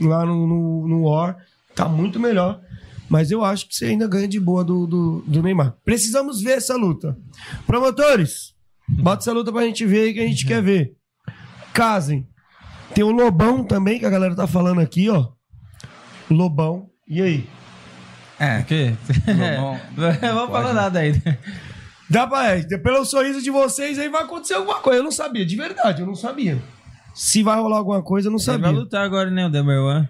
lá 0.00 0.24
no, 0.26 0.46
no, 0.46 0.88
no 0.88 1.02
War. 1.04 1.36
Tá 1.74 1.88
muito 1.88 2.18
melhor. 2.20 2.60
Mas 3.12 3.30
eu 3.30 3.44
acho 3.44 3.68
que 3.68 3.74
você 3.74 3.84
ainda 3.84 4.08
ganha 4.08 4.26
de 4.26 4.40
boa 4.40 4.64
do, 4.64 4.86
do, 4.86 5.22
do 5.26 5.42
Neymar. 5.42 5.76
Precisamos 5.84 6.40
ver 6.40 6.52
essa 6.52 6.74
luta. 6.74 7.14
Promotores, 7.66 8.54
bota 8.88 9.22
essa 9.22 9.34
luta 9.34 9.52
pra 9.52 9.66
gente 9.66 9.84
ver 9.84 10.04
aí 10.04 10.14
que 10.14 10.20
a 10.20 10.26
gente 10.26 10.46
quer 10.46 10.62
ver. 10.62 10.94
Casem. 11.74 12.26
Tem 12.94 13.04
o 13.04 13.10
Lobão 13.10 13.64
também, 13.64 13.98
que 13.98 14.06
a 14.06 14.10
galera 14.10 14.34
tá 14.34 14.46
falando 14.46 14.80
aqui, 14.80 15.10
ó. 15.10 15.28
Lobão. 16.30 16.88
E 17.06 17.20
aí? 17.20 17.46
É. 18.40 18.60
O 18.60 18.64
quê? 18.64 18.94
Lobão. 19.28 19.80
Eu 20.26 20.34
vou 20.34 20.48
falar 20.48 20.72
nada 20.72 21.00
aí. 21.00 21.12
Dá 22.08 22.26
pra. 22.26 22.56
É, 22.56 22.62
pelo 22.78 23.04
sorriso 23.04 23.42
de 23.42 23.50
vocês 23.50 23.98
aí 23.98 24.08
vai 24.08 24.22
acontecer 24.22 24.54
alguma 24.54 24.80
coisa. 24.80 25.00
Eu 25.00 25.04
não 25.04 25.12
sabia, 25.12 25.44
de 25.44 25.54
verdade, 25.54 26.00
eu 26.00 26.06
não 26.06 26.14
sabia. 26.14 26.58
Se 27.14 27.42
vai 27.42 27.60
rolar 27.60 27.76
alguma 27.76 28.02
coisa, 28.02 28.28
eu 28.28 28.32
não 28.32 28.38
Ele 28.38 28.44
sabia. 28.46 28.62
vai 28.62 28.72
lutar 28.72 29.04
agora, 29.04 29.30
né, 29.30 29.44
o 29.44 29.50
Demerwan? 29.50 30.08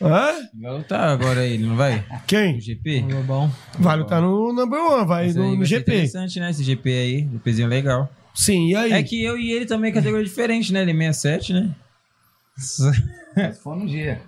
Hã? 0.00 0.48
Vai 0.54 0.72
lutar 0.72 1.08
agora 1.08 1.46
ele, 1.46 1.66
não 1.66 1.76
vai? 1.76 2.04
Quem? 2.26 2.58
O 2.58 2.60
GP? 2.60 3.02
O 3.02 3.14
Lobão. 3.14 3.52
Vai 3.78 3.96
lutar 3.96 4.20
no 4.20 4.52
number 4.52 4.78
one, 4.78 5.06
vai 5.06 5.24
aí 5.24 5.32
no, 5.32 5.50
no 5.52 5.56
vai 5.58 5.66
ser 5.66 5.78
GP. 5.78 5.92
interessante, 5.92 6.38
né? 6.40 6.50
Esse 6.50 6.62
GP 6.62 6.90
aí, 6.90 7.28
GPzinho 7.32 7.68
legal. 7.68 8.10
Sim, 8.34 8.68
e 8.68 8.76
aí? 8.76 8.92
É 8.92 9.02
que 9.02 9.22
eu 9.22 9.38
e 9.38 9.50
ele 9.50 9.64
também 9.64 9.90
é 9.90 9.94
categoria 9.94 10.24
diferente, 10.24 10.72
né? 10.72 10.82
Ele 10.82 10.90
é 10.90 11.12
67, 11.12 11.52
né? 11.54 11.74
Se 12.58 12.92
for 13.62 13.76
no 13.76 13.86
dia, 13.86 14.20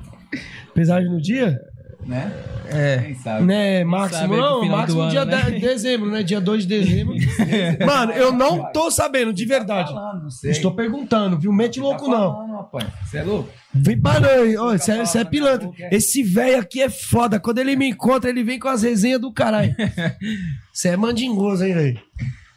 Pesagem 0.75 1.11
no 1.11 1.21
dia? 1.21 1.61
Né? 2.09 2.33
É. 2.71 2.99
Quem 2.99 3.15
sabe? 3.15 3.45
Né, 3.45 3.85
Máximo? 3.85 4.19
sabe 4.21 4.37
Não, 4.37 4.65
Máximo 4.67 5.03
do 5.05 5.11
dia 5.11 5.23
ano, 5.23 5.31
né? 5.31 5.43
de 5.51 5.59
dezembro, 5.61 6.11
né? 6.11 6.23
Dia 6.23 6.41
2 6.41 6.67
de 6.67 6.69
dezembro. 6.81 7.15
Mano, 7.87 8.13
eu 8.13 8.33
não 8.33 8.71
tô 8.73 8.91
sabendo, 8.91 9.33
de 9.33 9.45
verdade. 9.45 9.93
Falando, 9.93 10.23
não 10.25 10.31
sei. 10.31 10.51
Estou 10.51 10.75
perguntando, 10.75 11.39
viu? 11.39 11.53
Mete 11.53 11.81
louco 11.81 12.05
Tá 12.05 12.11
não. 12.11 12.33
falando, 12.35 12.53
rapaz. 12.57 12.85
Você 13.05 13.19
é 13.19 13.23
louco? 13.23 13.49
Vem 13.75 14.01
para 14.01 14.21
não, 14.21 14.67
Ô, 14.67 14.71
você 14.79 14.93
é- 14.93 14.97
você 15.05 15.19
é 15.19 15.21
falando, 15.23 15.31
pilantra. 15.31 15.59
daqui 15.69 15.83
a 15.83 15.85
pouco 15.85 15.95
é. 15.95 15.97
Esse 15.97 16.23
velho 16.23 16.59
aqui 16.61 16.83
é 16.83 16.89
foda. 16.91 17.39
Quando 17.41 17.59
ele 17.59 17.77
me 17.77 17.89
encontra, 17.91 18.29
ele 18.31 18.43
vem 18.43 18.59
com 18.59 18.69
as 18.69 18.83
resenhas 18.83 19.21
do 19.21 19.33
caralho. 19.33 19.75
Você 20.73 20.89
é 20.89 20.97
mandingoso, 20.97 21.65
hein, 21.65 21.75
velho? 21.75 22.01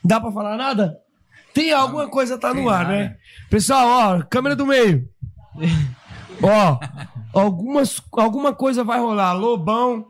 Dá 0.04 0.20
pra 0.20 0.32
falar 0.32 0.58
nada? 0.58 0.96
Tem 1.54 1.72
alguma 1.74 2.08
coisa 2.10 2.38
tá 2.38 2.54
no 2.54 2.70
ar, 2.70 2.88
né? 2.88 3.16
Pessoal, 3.50 3.88
ó, 4.20 4.22
câmera 4.24 4.56
do 4.56 4.66
meio. 4.66 5.08
Ó, 6.44 6.80
algumas, 7.34 8.02
alguma 8.12 8.54
coisa 8.54 8.84
vai 8.84 9.00
rolar. 9.00 9.34
Lobão. 9.34 10.08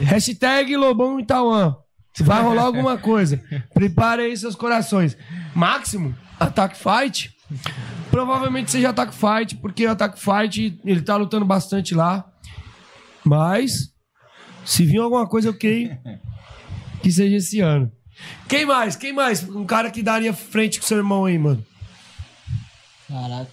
Hashtag 0.00 0.76
Lobão 0.76 1.18
Itauã. 1.18 1.76
Vai 2.20 2.42
rolar 2.42 2.62
alguma 2.62 2.96
coisa. 2.96 3.42
Prepare 3.74 4.22
aí 4.22 4.36
seus 4.36 4.54
corações. 4.54 5.16
Máximo, 5.54 6.14
Attack 6.40 6.76
Fight. 6.76 7.34
Provavelmente 8.10 8.70
seja 8.70 8.90
Attack 8.90 9.14
Fight, 9.14 9.56
porque 9.56 9.86
o 9.86 9.90
Attack 9.90 10.18
Fight 10.18 10.80
ele 10.84 11.02
tá 11.02 11.16
lutando 11.16 11.44
bastante 11.44 11.94
lá. 11.94 12.24
Mas, 13.24 13.92
se 14.64 14.84
vir 14.84 14.98
alguma 14.98 15.26
coisa, 15.26 15.48
eu 15.48 15.54
creio 15.54 15.98
que 17.02 17.10
seja 17.12 17.36
esse 17.36 17.60
ano. 17.60 17.90
Quem 18.48 18.64
mais? 18.64 18.96
Quem 18.96 19.12
mais? 19.12 19.46
Um 19.48 19.66
cara 19.66 19.90
que 19.90 20.02
daria 20.02 20.32
frente 20.32 20.80
com 20.80 20.86
seu 20.86 20.96
irmão 20.96 21.26
aí, 21.26 21.38
mano. 21.38 21.64
Caraca. 23.08 23.50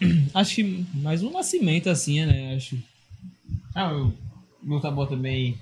Acho 0.34 0.54
que 0.56 0.86
mais 0.94 1.22
um 1.22 1.30
nascimento 1.30 1.88
assim, 1.90 2.24
né? 2.24 2.54
Acho. 2.56 2.76
Ah, 3.74 3.92
o 3.92 4.12
luta 4.64 4.90
boa 4.90 5.06
também. 5.06 5.56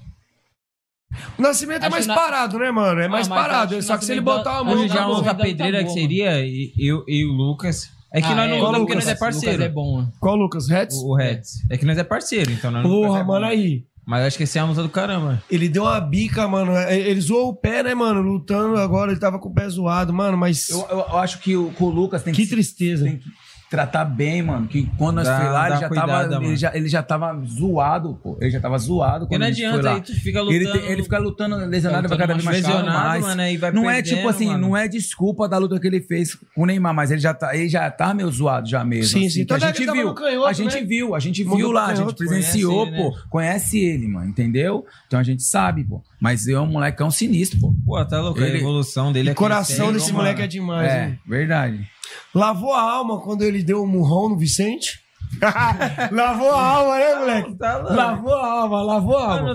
O 1.39 1.43
Nascimento 1.43 1.83
é 1.83 1.87
Acho 1.87 1.91
mais 1.93 2.07
na- 2.07 2.15
parado, 2.15 2.59
né, 2.59 2.71
mano? 2.71 3.01
É 3.01 3.09
mais 3.09 3.29
mas 3.29 3.39
parado. 3.39 3.81
Só 3.83 3.97
que 3.97 4.05
se 4.05 4.13
ele 4.13 4.21
botar 4.21 4.59
a 4.59 4.63
dá- 4.63 4.65
mão. 4.65 4.89
Já 4.89 4.95
tá 4.97 5.07
uma 5.07 5.17
bom, 5.19 5.23
tá 5.23 5.35
bom, 5.35 5.43
pedreira 5.45 5.79
que 5.79 5.85
bom, 5.89 5.95
seria 5.95 6.45
e- 6.45 6.73
eu 6.79 7.05
e 7.07 7.25
o 7.25 7.33
Lucas. 7.33 7.91
É 8.13 8.21
que 8.21 8.27
Ah, 8.29 8.35
nós 8.35 8.49
não 8.51 8.57
é, 8.57 8.61
lutamos 8.61 8.79
porque 8.81 8.93
Lucas, 8.95 9.05
nós 9.05 9.09
é 9.09 9.19
parceiro. 9.19 9.53
Lucas 9.57 9.67
é 9.67 9.73
bom, 9.73 10.01
né? 10.03 10.09
Qual 10.21 10.37
Lucas? 10.37 10.69
Reds? 10.69 10.97
O, 10.97 11.09
o 11.11 11.15
Reds. 11.17 11.63
É 11.71 11.77
que 11.79 11.85
nós 11.87 11.99
é 11.99 12.05
parceiro, 12.05 12.51
então 12.51 12.71
nós 12.71 12.83
não 12.83 12.91
Porra, 12.91 13.21
é 13.21 13.23
bom. 13.23 13.33
mano, 13.33 13.47
aí. 13.47 13.85
Mas 14.05 14.25
acho 14.27 14.37
que 14.37 14.45
esse 14.45 14.59
é 14.59 14.63
uma 14.63 14.71
luta 14.71 14.83
do 14.83 14.89
caramba. 14.89 15.43
Ele 15.51 15.69
deu 15.69 15.83
uma 15.83 16.01
bica, 16.01 16.47
mano. 16.49 16.73
É, 16.77 16.97
Ele 16.99 17.21
zoou 17.21 17.49
o 17.51 17.55
pé, 17.57 17.83
né, 17.83 17.95
mano? 17.95 18.21
Lutando 18.23 18.77
agora, 18.79 19.11
ele 19.11 19.21
tava 19.21 19.39
com 19.39 19.49
o 19.49 19.55
pé 19.55 19.69
zoado, 19.69 20.13
mano. 20.13 20.37
Mas. 20.37 20.69
Eu, 20.71 20.81
eu- 20.91 20.99
eu 20.99 21.19
acho 21.19 21.39
que 21.41 21.57
o, 21.57 21.71
com 21.73 21.87
o 21.87 21.91
Lucas 21.91 22.23
tem 22.23 22.33
que, 22.33 22.43
Que 22.45 22.49
tristeza. 22.49 23.05
tem 23.05 23.19
que 23.19 23.25
tratar 23.71 24.05
bem, 24.05 24.43
mano. 24.43 24.67
Que 24.69 24.89
quando 24.97 25.17
nós 25.17 25.27
Dá- 25.27 25.39
fomos 25.39 25.53
lá, 25.53 25.69
ele 25.71 25.77
já, 25.81 25.89
cuidado, 25.89 26.07
tava, 26.09 26.31
mano. 26.35 26.45
ele, 26.47 26.57
já, 26.57 26.77
ele 26.77 26.89
já 26.89 27.03
tava 27.03 27.43
zoado, 27.45 28.19
pô. 28.23 28.39
Ele 28.41 28.51
já 28.51 28.61
tava 28.61 28.79
zoado 28.79 29.27
quando 29.27 29.41
não 29.41 29.47
a 29.49 29.51
gente 29.51 29.65
adianta 29.65 29.83
foi 29.83 29.91
lá. 29.91 29.95
aí, 29.97 30.01
tu 30.03 30.15
fica 30.21 30.39
Ele, 30.41 30.59
lutando. 30.67 30.79
tem- 30.81 30.91
ele 30.93 31.03
fica 31.03 31.19
lutando 31.19 31.57
lesionado, 31.57 32.09
vai 32.09 32.19
cada 32.19 32.33
vez 32.35 32.45
mais 32.45 32.63
mais. 32.63 33.23
mano, 33.25 33.43
aí 33.43 33.57
vai 33.57 33.73
não 33.73 33.91
é 33.91 33.95
perdendo, 33.97 34.17
tipo 34.17 34.29
assim, 34.29 34.47
mano. 34.47 34.59
não 34.69 34.77
é 34.77 34.87
desculpa 34.89 35.49
da 35.49 35.59
luta 35.59 35.81
que 35.81 35.87
ele 35.87 36.01
fez 36.01 36.35
com 36.55 36.63
o 36.63 36.67
Neymar, 36.67 36.95
mas 36.95 37.11
ele 37.11 37.21
já 37.21 37.35
tá, 37.35 37.57
ele 37.57 37.69
já 37.69 37.91
tá 37.91 38.15
meio 38.15 38.31
zoado 38.31 38.69
já 38.69 38.85
mesmo. 38.85 39.07
Sim, 39.19 39.27
assim, 39.27 39.31
sim. 39.41 39.45
que 39.45 39.53
a 39.53 39.57
é 39.57 39.61
gente 39.61 39.83
ele 39.83 39.93
viu. 39.93 40.15
canhoto, 40.15 40.47
a 40.49 40.53
gente 40.53 40.75
né? 40.77 40.85
viu, 40.85 41.15
a 41.15 41.19
gente 41.19 41.43
viu 41.43 41.57
pro 41.57 41.71
lá, 41.73 41.87
a 41.87 41.95
gente 41.95 42.15
presenciou, 42.15 42.87
conhece 42.87 42.95
ele, 42.95 43.11
pô. 43.11 43.19
Conhece 43.29 43.79
ele, 43.81 44.09
mano, 44.09 44.29
entendeu? 44.31 44.85
Então 45.07 45.19
a 45.19 45.23
gente 45.23 45.43
sabe, 45.43 45.83
pô. 45.85 46.03
Mas 46.21 46.47
é 46.49 46.59
um 46.59 46.67
molecão 46.67 47.11
sinistro, 47.11 47.59
pô. 47.61 47.75
Pô, 47.85 48.05
tá 48.05 48.21
louco. 48.21 48.41
A 48.41 48.47
Ele- 48.47 48.59
evolução 48.59 49.13
dele 49.13 49.31
é 49.31 49.33
O 49.33 49.35
coração 49.35 49.93
desse 49.93 50.07
mano. 50.13 50.19
moleque 50.19 50.43
é 50.43 50.47
demais, 50.47 50.91
É, 50.91 51.05
hein? 51.09 51.19
verdade. 51.27 51.87
Lavou 52.35 52.73
a 52.75 52.81
alma 52.81 53.21
quando 53.21 53.43
ele 53.43 53.63
deu 53.63 53.83
o 53.83 53.87
murrão 53.87 54.29
no 54.29 54.37
Vicente. 54.39 55.05
lavou 56.13 56.51
a 56.53 56.63
alma, 56.63 56.99
né, 56.99 57.15
moleque? 57.17 57.55
Tá. 57.59 57.79
Lavou 57.79 58.35
a 58.35 58.47
alma, 58.63 58.83
lavou 58.83 59.19
a 59.19 59.23
alma. 59.39 59.55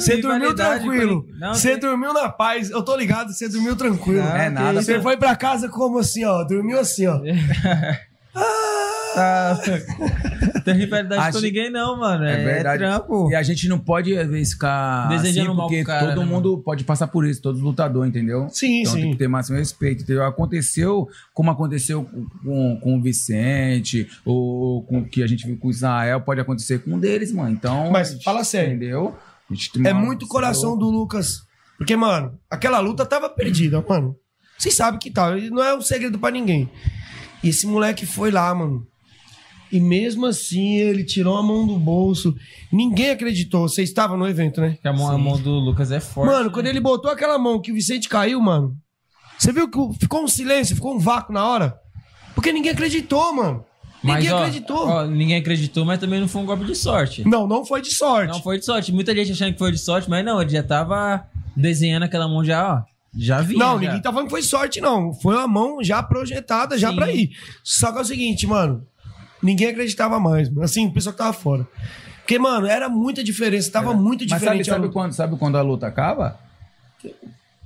Você 0.00 0.16
dormiu 0.18 0.54
tranquilo. 0.54 1.26
Você 1.54 1.70
tem- 1.72 1.80
dormiu 1.80 2.12
na 2.12 2.28
paz. 2.28 2.70
Eu 2.70 2.82
tô 2.82 2.94
ligado, 2.96 3.32
você 3.32 3.48
dormiu 3.48 3.76
tranquilo. 3.76 4.22
Não, 4.22 4.36
É 4.36 4.50
nada. 4.50 4.82
Você 4.82 5.00
foi 5.00 5.16
pra 5.16 5.34
casa 5.36 5.68
como 5.68 5.98
assim, 5.98 6.24
ó? 6.24 6.42
Dormiu 6.44 6.78
assim, 6.78 7.06
ó. 7.06 7.20
Tá, 9.14 9.58
tem 10.64 10.74
rivalidade 10.74 11.20
A 11.22 11.26
com 11.26 11.32
gente- 11.38 11.42
ninguém, 11.44 11.70
não, 11.70 11.98
mano. 11.98 12.24
É 12.24 12.40
É, 12.40 12.44
verdade. 12.44 12.78
trampo. 12.78 13.30
E 13.30 13.34
a 13.34 13.42
gente 13.42 13.68
não 13.68 13.78
pode, 13.78 14.16
às 14.16 14.28
vezes, 14.28 14.52
ficar 14.52 15.08
Desejando 15.08 15.48
assim, 15.50 15.56
mal 15.56 15.66
porque 15.68 15.84
cara, 15.84 16.06
todo 16.08 16.20
né, 16.20 16.26
mundo 16.26 16.58
pode 16.58 16.84
passar 16.84 17.06
por 17.08 17.26
isso, 17.26 17.40
todo 17.42 17.58
lutador, 17.60 18.06
entendeu? 18.06 18.48
Sim, 18.50 18.80
então 18.82 18.92
sim. 18.94 19.00
tem 19.02 19.10
que 19.12 19.16
ter 19.18 19.28
máximo 19.28 19.56
respeito, 19.58 20.02
entendeu? 20.02 20.24
Aconteceu 20.24 21.08
como 21.34 21.50
aconteceu 21.50 22.04
com, 22.44 22.78
com, 22.80 22.98
o 22.98 23.02
Vicente, 23.02 24.08
ou 24.24 24.82
com 24.84 24.98
o 25.00 25.04
que 25.04 25.22
a 25.22 25.26
gente 25.26 25.46
viu 25.46 25.56
com 25.56 25.68
o 25.68 25.70
Israel, 25.70 26.20
pode 26.20 26.40
acontecer 26.40 26.80
com 26.80 26.92
um 26.94 26.98
deles, 26.98 27.32
mano. 27.32 27.50
Então, 27.50 27.90
Mas 27.90 28.22
fala 28.22 28.44
sério. 28.44 28.74
entendeu? 28.74 29.16
A 29.50 29.54
gente 29.54 29.70
É 29.86 29.92
mano, 29.92 30.06
muito 30.06 30.26
coração 30.26 30.76
do 30.76 30.90
Lucas. 30.90 31.42
Porque, 31.78 31.94
mano, 31.96 32.38
aquela 32.50 32.80
luta 32.80 33.06
tava 33.06 33.28
perdida, 33.30 33.82
mano. 33.88 34.16
Vocês 34.58 34.74
sabem 34.74 34.98
que 34.98 35.10
tá. 35.10 35.30
Não 35.50 35.62
é 35.62 35.74
um 35.76 35.80
segredo 35.80 36.18
pra 36.18 36.30
ninguém. 36.30 36.68
E 37.42 37.48
esse 37.50 37.66
moleque 37.66 38.04
foi 38.04 38.32
lá, 38.32 38.52
mano. 38.52 38.84
E 39.70 39.80
mesmo 39.80 40.26
assim, 40.26 40.76
ele 40.76 41.04
tirou 41.04 41.36
a 41.36 41.42
mão 41.42 41.66
do 41.66 41.78
bolso. 41.78 42.34
Ninguém 42.72 43.10
acreditou. 43.10 43.68
Vocês 43.68 43.88
estavam 43.88 44.16
no 44.16 44.26
evento, 44.26 44.60
né? 44.60 44.78
Que 44.80 44.88
a 44.88 44.92
mão, 44.92 45.10
a 45.10 45.18
mão 45.18 45.38
do 45.38 45.50
Lucas 45.50 45.92
é 45.92 46.00
forte. 46.00 46.30
Mano, 46.30 46.50
quando 46.50 46.66
ele 46.66 46.80
botou 46.80 47.10
aquela 47.10 47.38
mão 47.38 47.60
que 47.60 47.70
o 47.70 47.74
Vicente 47.74 48.08
caiu, 48.08 48.40
mano. 48.40 48.74
Você 49.38 49.52
viu 49.52 49.70
que 49.70 49.78
ficou 50.00 50.24
um 50.24 50.28
silêncio, 50.28 50.74
ficou 50.74 50.94
um 50.94 50.98
vácuo 50.98 51.32
na 51.32 51.46
hora? 51.46 51.78
Porque 52.34 52.52
ninguém 52.52 52.72
acreditou, 52.72 53.34
mano. 53.34 53.64
Mas, 54.02 54.16
ninguém 54.16 54.32
ó, 54.32 54.38
acreditou. 54.38 54.88
ó, 54.88 55.06
ninguém 55.06 55.36
acreditou, 55.36 55.84
mas 55.84 55.98
também 55.98 56.20
não 56.20 56.28
foi 56.28 56.42
um 56.42 56.46
golpe 56.46 56.64
de 56.64 56.74
sorte. 56.74 57.26
Não, 57.26 57.46
não 57.46 57.64
foi 57.64 57.82
de 57.82 57.92
sorte. 57.92 58.32
Não 58.32 58.42
foi 58.42 58.58
de 58.58 58.64
sorte. 58.64 58.92
Muita 58.92 59.14
gente 59.14 59.32
achando 59.32 59.52
que 59.52 59.58
foi 59.58 59.72
de 59.72 59.78
sorte, 59.78 60.08
mas 60.08 60.24
não, 60.24 60.40
ele 60.40 60.50
já 60.50 60.62
tava 60.62 61.26
desenhando 61.56 62.04
aquela 62.04 62.28
mão 62.28 62.44
já, 62.44 62.74
ó. 62.76 62.82
Já 63.16 63.40
vinha. 63.40 63.58
Não, 63.58 63.74
já. 63.74 63.80
ninguém 63.80 64.00
tá 64.00 64.10
falando 64.10 64.26
que 64.26 64.30
foi 64.30 64.42
sorte, 64.42 64.80
não. 64.80 65.12
Foi 65.14 65.34
uma 65.34 65.48
mão 65.48 65.82
já 65.82 66.02
projetada, 66.02 66.78
já 66.78 66.90
Sim. 66.90 66.96
pra 66.96 67.10
ir. 67.10 67.30
Só 67.64 67.90
que 67.90 67.98
é 67.98 68.00
o 68.02 68.04
seguinte, 68.04 68.46
mano. 68.46 68.86
Ninguém 69.42 69.68
acreditava 69.68 70.18
mais, 70.20 70.48
mano. 70.48 70.62
Assim, 70.64 70.86
o 70.86 70.92
pessoal 70.92 71.12
que 71.12 71.18
tava 71.18 71.32
fora. 71.32 71.66
Porque, 72.18 72.38
mano, 72.38 72.66
era 72.66 72.88
muita 72.88 73.22
diferença. 73.24 73.70
Tava 73.70 73.94
muito 73.94 74.20
Mas 74.22 74.30
sabe, 74.30 74.40
diferente. 74.40 74.66
sabe, 74.66 74.80
luta. 74.82 74.92
quando, 74.92 75.12
sabe 75.12 75.36
quando 75.38 75.56
a 75.56 75.62
luta 75.62 75.86
acaba? 75.86 76.38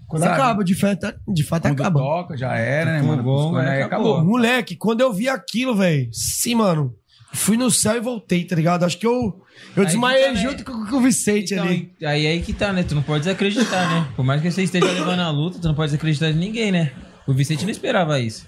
Quando 0.07 0.23
sabe? 0.25 0.35
acaba, 0.35 0.63
de 0.65 0.75
fato, 0.75 1.15
de 1.27 1.43
fato 1.43 1.63
Quando 1.63 1.81
acaba. 1.81 1.99
toca, 2.01 2.37
já 2.37 2.55
era, 2.55 2.93
né, 2.93 3.03
mano? 3.03 3.57
aí 3.57 3.67
aí 3.69 3.83
acabou. 3.83 4.15
acabou. 4.17 4.25
Moleque, 4.31 4.77
quando 4.77 5.01
eu 5.01 5.13
vi 5.13 5.29
aquilo, 5.29 5.75
velho. 5.75 6.09
Sim, 6.13 6.57
mano. 6.57 6.95
Fui 7.35 7.57
no 7.57 7.71
céu 7.71 7.97
e 7.97 8.01
voltei, 8.01 8.45
tá 8.45 8.55
ligado? 8.55 8.85
Acho 8.85 8.99
que 8.99 9.07
eu, 9.07 9.43
eu 9.75 9.83
Aí 9.83 9.87
desmaiei 9.87 10.21
que 10.21 10.29
tá, 10.29 10.35
né? 10.35 10.41
junto 10.43 10.65
com, 10.67 10.87
com 10.87 10.97
o 10.97 11.01
Vicente 11.01 11.55
Então, 11.55 11.65
ali. 11.65 11.91
aí 12.05 12.27
aí 12.27 12.43
que 12.43 12.53
tá, 12.53 12.75
né? 12.75 12.83
Tu 12.83 12.95
não 12.95 13.03
pode 13.03 13.21
desacreditar, 13.25 13.89
né? 13.91 14.09
Por 14.15 14.23
mais 14.23 14.43
que 14.43 14.51
você 14.51 14.63
esteja 14.65 14.85
levando 14.85 15.21
a 15.21 15.31
luta, 15.31 15.59
tu 15.59 15.67
não 15.67 15.75
pode 15.75 15.89
desacreditar 15.93 16.31
de 16.31 16.39
ninguém, 16.39 16.71
né? 16.71 16.93
O 17.27 17.33
Vicente 17.33 17.65
não 17.65 17.71
esperava 17.71 18.21
isso. 18.21 18.47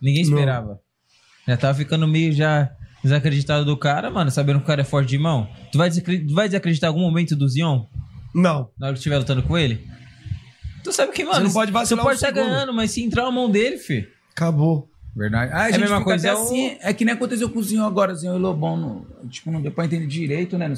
Ninguém 0.00 0.24
Não. 0.24 0.78
Já 1.46 1.56
tava 1.56 1.74
ficando 1.76 2.06
meio 2.06 2.32
já 2.32 2.70
desacreditado 3.02 3.64
do 3.64 3.76
cara, 3.76 4.10
mano, 4.10 4.30
sabendo 4.30 4.58
que 4.60 4.64
o 4.64 4.66
cara 4.66 4.82
é 4.82 4.84
forte 4.84 5.08
de 5.08 5.18
mão. 5.18 5.48
Tu 5.72 5.78
vai, 5.78 5.88
desacre- 5.88 6.24
tu 6.24 6.34
vai 6.34 6.48
desacreditar 6.48 6.88
em 6.88 6.92
algum 6.92 7.00
momento 7.00 7.34
do 7.34 7.48
Zion? 7.48 7.84
Não. 8.34 8.70
Na 8.78 8.86
hora 8.86 8.92
que 8.94 8.98
estiver 9.00 9.18
lutando 9.18 9.42
com 9.42 9.58
ele? 9.58 9.84
Tu 10.84 10.92
sabe 10.92 11.12
que, 11.12 11.24
mano, 11.24 11.36
Você 11.36 11.42
não 11.44 11.52
pode 11.52 11.72
vacilar 11.72 12.04
pode 12.04 12.14
um 12.14 12.16
estar 12.16 12.28
segundo. 12.34 12.44
ganhando, 12.50 12.72
mas 12.72 12.90
se 12.90 13.02
entrar 13.02 13.24
na 13.24 13.30
mão 13.30 13.50
dele, 13.50 13.76
fi. 13.78 14.06
Acabou. 14.34 14.88
Verdade. 15.14 15.52
Ah, 15.52 15.64
a 15.64 15.70
É 15.70 15.74
a 15.74 15.78
mesma 15.78 16.02
coisa, 16.02 16.28
é 16.28 16.34
o- 16.34 16.38
assim. 16.42 16.76
É 16.80 16.92
que 16.94 17.04
nem 17.04 17.12
aconteceu 17.14 17.48
com 17.50 17.58
o 17.58 17.62
Zinho 17.62 17.84
agora, 17.84 18.14
Zinho 18.14 18.34
e 18.34 18.38
Lobão. 18.38 18.76
Não, 18.76 19.28
tipo, 19.28 19.50
não 19.50 19.60
deu 19.60 19.70
pra 19.70 19.84
entender 19.84 20.06
direito, 20.06 20.56
né? 20.56 20.72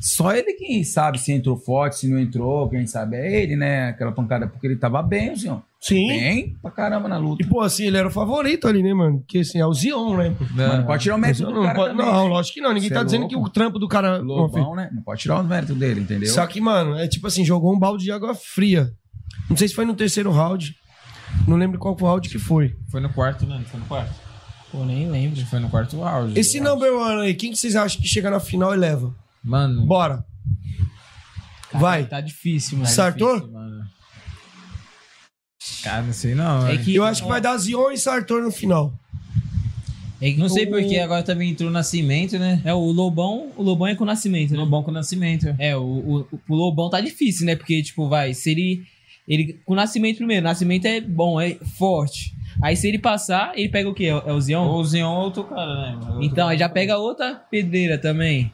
Só 0.00 0.34
ele 0.34 0.54
quem 0.54 0.82
sabe 0.82 1.18
se 1.18 1.30
entrou 1.32 1.56
forte, 1.56 1.96
se 1.98 2.08
não 2.08 2.18
entrou, 2.18 2.68
quem 2.68 2.86
sabe 2.86 3.16
é 3.16 3.42
ele, 3.42 3.54
né? 3.54 3.90
Aquela 3.90 4.10
pancada, 4.10 4.48
porque 4.48 4.66
ele 4.66 4.76
tava 4.76 5.00
bem, 5.02 5.32
o 5.32 5.36
Zinho. 5.36 5.62
Sim. 5.82 6.06
Bem 6.06 6.56
pra 6.62 6.70
caramba 6.70 7.08
na 7.08 7.18
luta. 7.18 7.42
E, 7.42 7.46
pô, 7.46 7.60
assim, 7.60 7.84
ele 7.86 7.96
era 7.96 8.06
o 8.06 8.10
favorito 8.10 8.68
ali, 8.68 8.84
né, 8.84 8.94
mano? 8.94 9.18
Porque, 9.18 9.38
assim, 9.40 9.58
é 9.58 9.66
o 9.66 9.74
Zion, 9.74 10.16
né? 10.16 10.32
Mas 10.54 10.78
não 10.78 10.86
pode 10.86 11.02
tirar 11.02 11.16
o 11.16 11.18
mérito 11.18 11.44
do 11.44 11.52
não, 11.52 11.62
cara 11.64 11.74
pode- 11.74 11.90
também, 11.96 12.06
não, 12.06 12.22
né? 12.24 12.30
lógico 12.30 12.54
que 12.54 12.60
não. 12.60 12.72
Ninguém 12.72 12.88
Cê 12.88 12.94
tá 12.94 13.00
é 13.00 13.04
dizendo 13.04 13.20
louco. 13.22 13.34
que 13.34 13.40
o 13.40 13.48
trampo 13.48 13.78
do 13.80 13.88
cara. 13.88 14.18
Lobão, 14.18 14.76
né? 14.76 14.88
Não 14.94 15.02
pode 15.02 15.22
tirar 15.22 15.40
os 15.40 15.46
méritos 15.48 15.76
dele, 15.76 16.00
entendeu? 16.02 16.28
Só 16.32 16.46
que, 16.46 16.60
mano, 16.60 16.96
é 16.96 17.08
tipo 17.08 17.26
assim, 17.26 17.44
jogou 17.44 17.74
um 17.74 17.78
balde 17.78 18.04
de 18.04 18.12
água 18.12 18.32
fria. 18.32 18.92
Não 19.50 19.56
sei 19.56 19.66
se 19.66 19.74
foi 19.74 19.84
no 19.84 19.94
terceiro 19.94 20.30
round. 20.30 20.72
Não 21.48 21.56
lembro 21.56 21.78
qual 21.80 21.96
round 21.96 22.28
que 22.28 22.38
foi. 22.38 22.76
Foi 22.88 23.00
no 23.00 23.12
quarto, 23.12 23.44
né? 23.44 23.60
Foi 23.66 23.80
no 23.80 23.86
quarto. 23.86 24.14
Pô, 24.70 24.84
nem 24.84 25.10
lembro. 25.10 25.44
Foi 25.46 25.58
no 25.58 25.68
quarto 25.68 25.98
round. 26.00 26.38
Esse 26.38 26.60
number 26.60 26.92
one 26.94 27.22
aí, 27.22 27.34
quem 27.34 27.50
que 27.50 27.56
vocês 27.56 27.74
acham 27.74 28.00
que 28.00 28.06
chega 28.06 28.30
na 28.30 28.38
final 28.38 28.72
e 28.72 28.76
leva? 28.76 29.12
Mano. 29.42 29.84
Bora. 29.84 30.24
Vai. 31.74 32.04
Tá 32.06 32.20
difícil, 32.20 32.78
mano. 32.78 32.88
Sartor? 32.88 33.34
difícil, 33.40 33.52
mano. 33.52 33.82
Cara, 35.82 36.02
não 36.02 36.12
sei 36.12 36.34
não. 36.34 36.66
É 36.66 36.72
velho. 36.72 36.84
que- 36.84 36.94
Eu 36.94 37.04
acho 37.04 37.22
que 37.22 37.28
vai 37.28 37.40
dar 37.40 37.56
Zion 37.58 37.90
e 37.90 37.98
Sartor 37.98 38.42
no 38.42 38.50
final. 38.50 38.92
É 40.20 40.30
que 40.30 40.38
Não 40.38 40.48
sei 40.48 40.66
o- 40.66 40.70
porque 40.70 40.98
agora 40.98 41.22
também 41.24 41.50
entrou 41.50 41.68
o 41.68 41.72
Nascimento, 41.72 42.38
né? 42.38 42.60
É, 42.64 42.72
o 42.72 42.78
Lobão, 42.92 43.48
o 43.56 43.62
Lobão 43.62 43.88
é 43.88 43.94
com 43.96 44.04
o 44.04 44.06
Nascimento, 44.06 44.52
né? 44.52 44.56
Lobão 44.58 44.82
com 44.82 44.90
o 44.92 44.94
Nascimento. 44.94 45.52
É, 45.58 45.76
o, 45.76 45.82
o, 46.30 46.38
o 46.48 46.54
Lobão 46.54 46.88
tá 46.88 47.00
difícil, 47.00 47.44
né? 47.44 47.56
Porque, 47.56 47.82
tipo, 47.82 48.08
vai, 48.08 48.32
se 48.32 48.50
ele. 48.52 48.84
ele 49.26 49.58
com 49.64 49.72
o 49.72 49.76
Nascimento 49.76 50.18
primeiro, 50.18 50.42
o 50.46 50.48
Nascimento 50.48 50.86
é 50.86 51.00
bom, 51.00 51.40
é 51.40 51.54
forte. 51.76 52.32
Aí 52.62 52.76
se 52.76 52.86
ele 52.86 52.98
passar, 53.00 53.52
ele 53.58 53.68
pega 53.68 53.88
o 53.88 53.94
quê? 53.94 54.04
É, 54.04 54.10
é 54.10 54.32
o 54.32 54.40
Zion? 54.40 54.64
Ou 54.64 54.80
o 54.80 54.84
Zion 54.84 55.10
ou 55.10 55.24
outro 55.24 55.42
cara, 55.44 55.74
né? 55.96 55.98
Outro 56.06 56.22
Então, 56.24 56.46
aí 56.48 56.56
já 56.58 56.68
pega 56.68 56.98
outra 56.98 57.34
pedreira 57.50 57.98
também. 57.98 58.52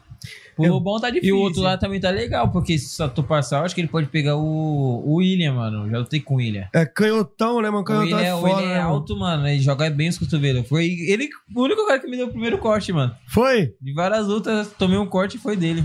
O 0.67 0.67
Lobão 0.67 0.99
tá 0.99 1.09
E 1.09 1.13
difícil. 1.13 1.35
o 1.35 1.39
outro 1.39 1.61
lá 1.61 1.77
também 1.77 1.99
tá 1.99 2.09
legal, 2.09 2.49
porque 2.51 2.77
se 2.77 2.89
só 2.89 3.07
tu 3.07 3.23
passar, 3.23 3.59
eu 3.59 3.65
acho 3.65 3.73
que 3.75 3.81
ele 3.81 3.87
pode 3.87 4.07
pegar 4.07 4.35
o, 4.35 5.03
o 5.05 5.15
William, 5.15 5.53
mano. 5.53 5.89
Já 5.89 5.97
lutei 5.99 6.19
com 6.19 6.35
o 6.35 6.37
William. 6.37 6.67
É 6.73 6.85
canhotão, 6.85 7.61
né, 7.61 7.69
mano? 7.69 7.81
O 7.81 7.85
Canhotão 7.85 8.17
William, 8.17 8.27
é 8.29 8.35
o 8.35 8.41
foda, 8.41 8.55
William 8.55 8.69
é 8.69 8.73
né, 8.75 8.79
mano? 8.83 8.93
alto, 8.95 9.17
mano. 9.17 9.47
Ele 9.47 9.59
joga 9.59 9.89
bem 9.89 10.09
os 10.09 10.17
cotovelos. 10.17 10.67
Foi 10.67 10.85
ele, 10.85 11.29
o 11.55 11.61
único 11.63 11.85
cara 11.87 11.99
que 11.99 12.07
me 12.07 12.17
deu 12.17 12.27
o 12.27 12.31
primeiro 12.31 12.57
corte, 12.57 12.91
mano. 12.91 13.13
Foi? 13.27 13.73
De 13.81 13.93
várias 13.93 14.27
lutas, 14.27 14.71
tomei 14.77 14.97
um 14.97 15.05
corte 15.05 15.37
e 15.37 15.39
foi 15.39 15.55
dele. 15.55 15.83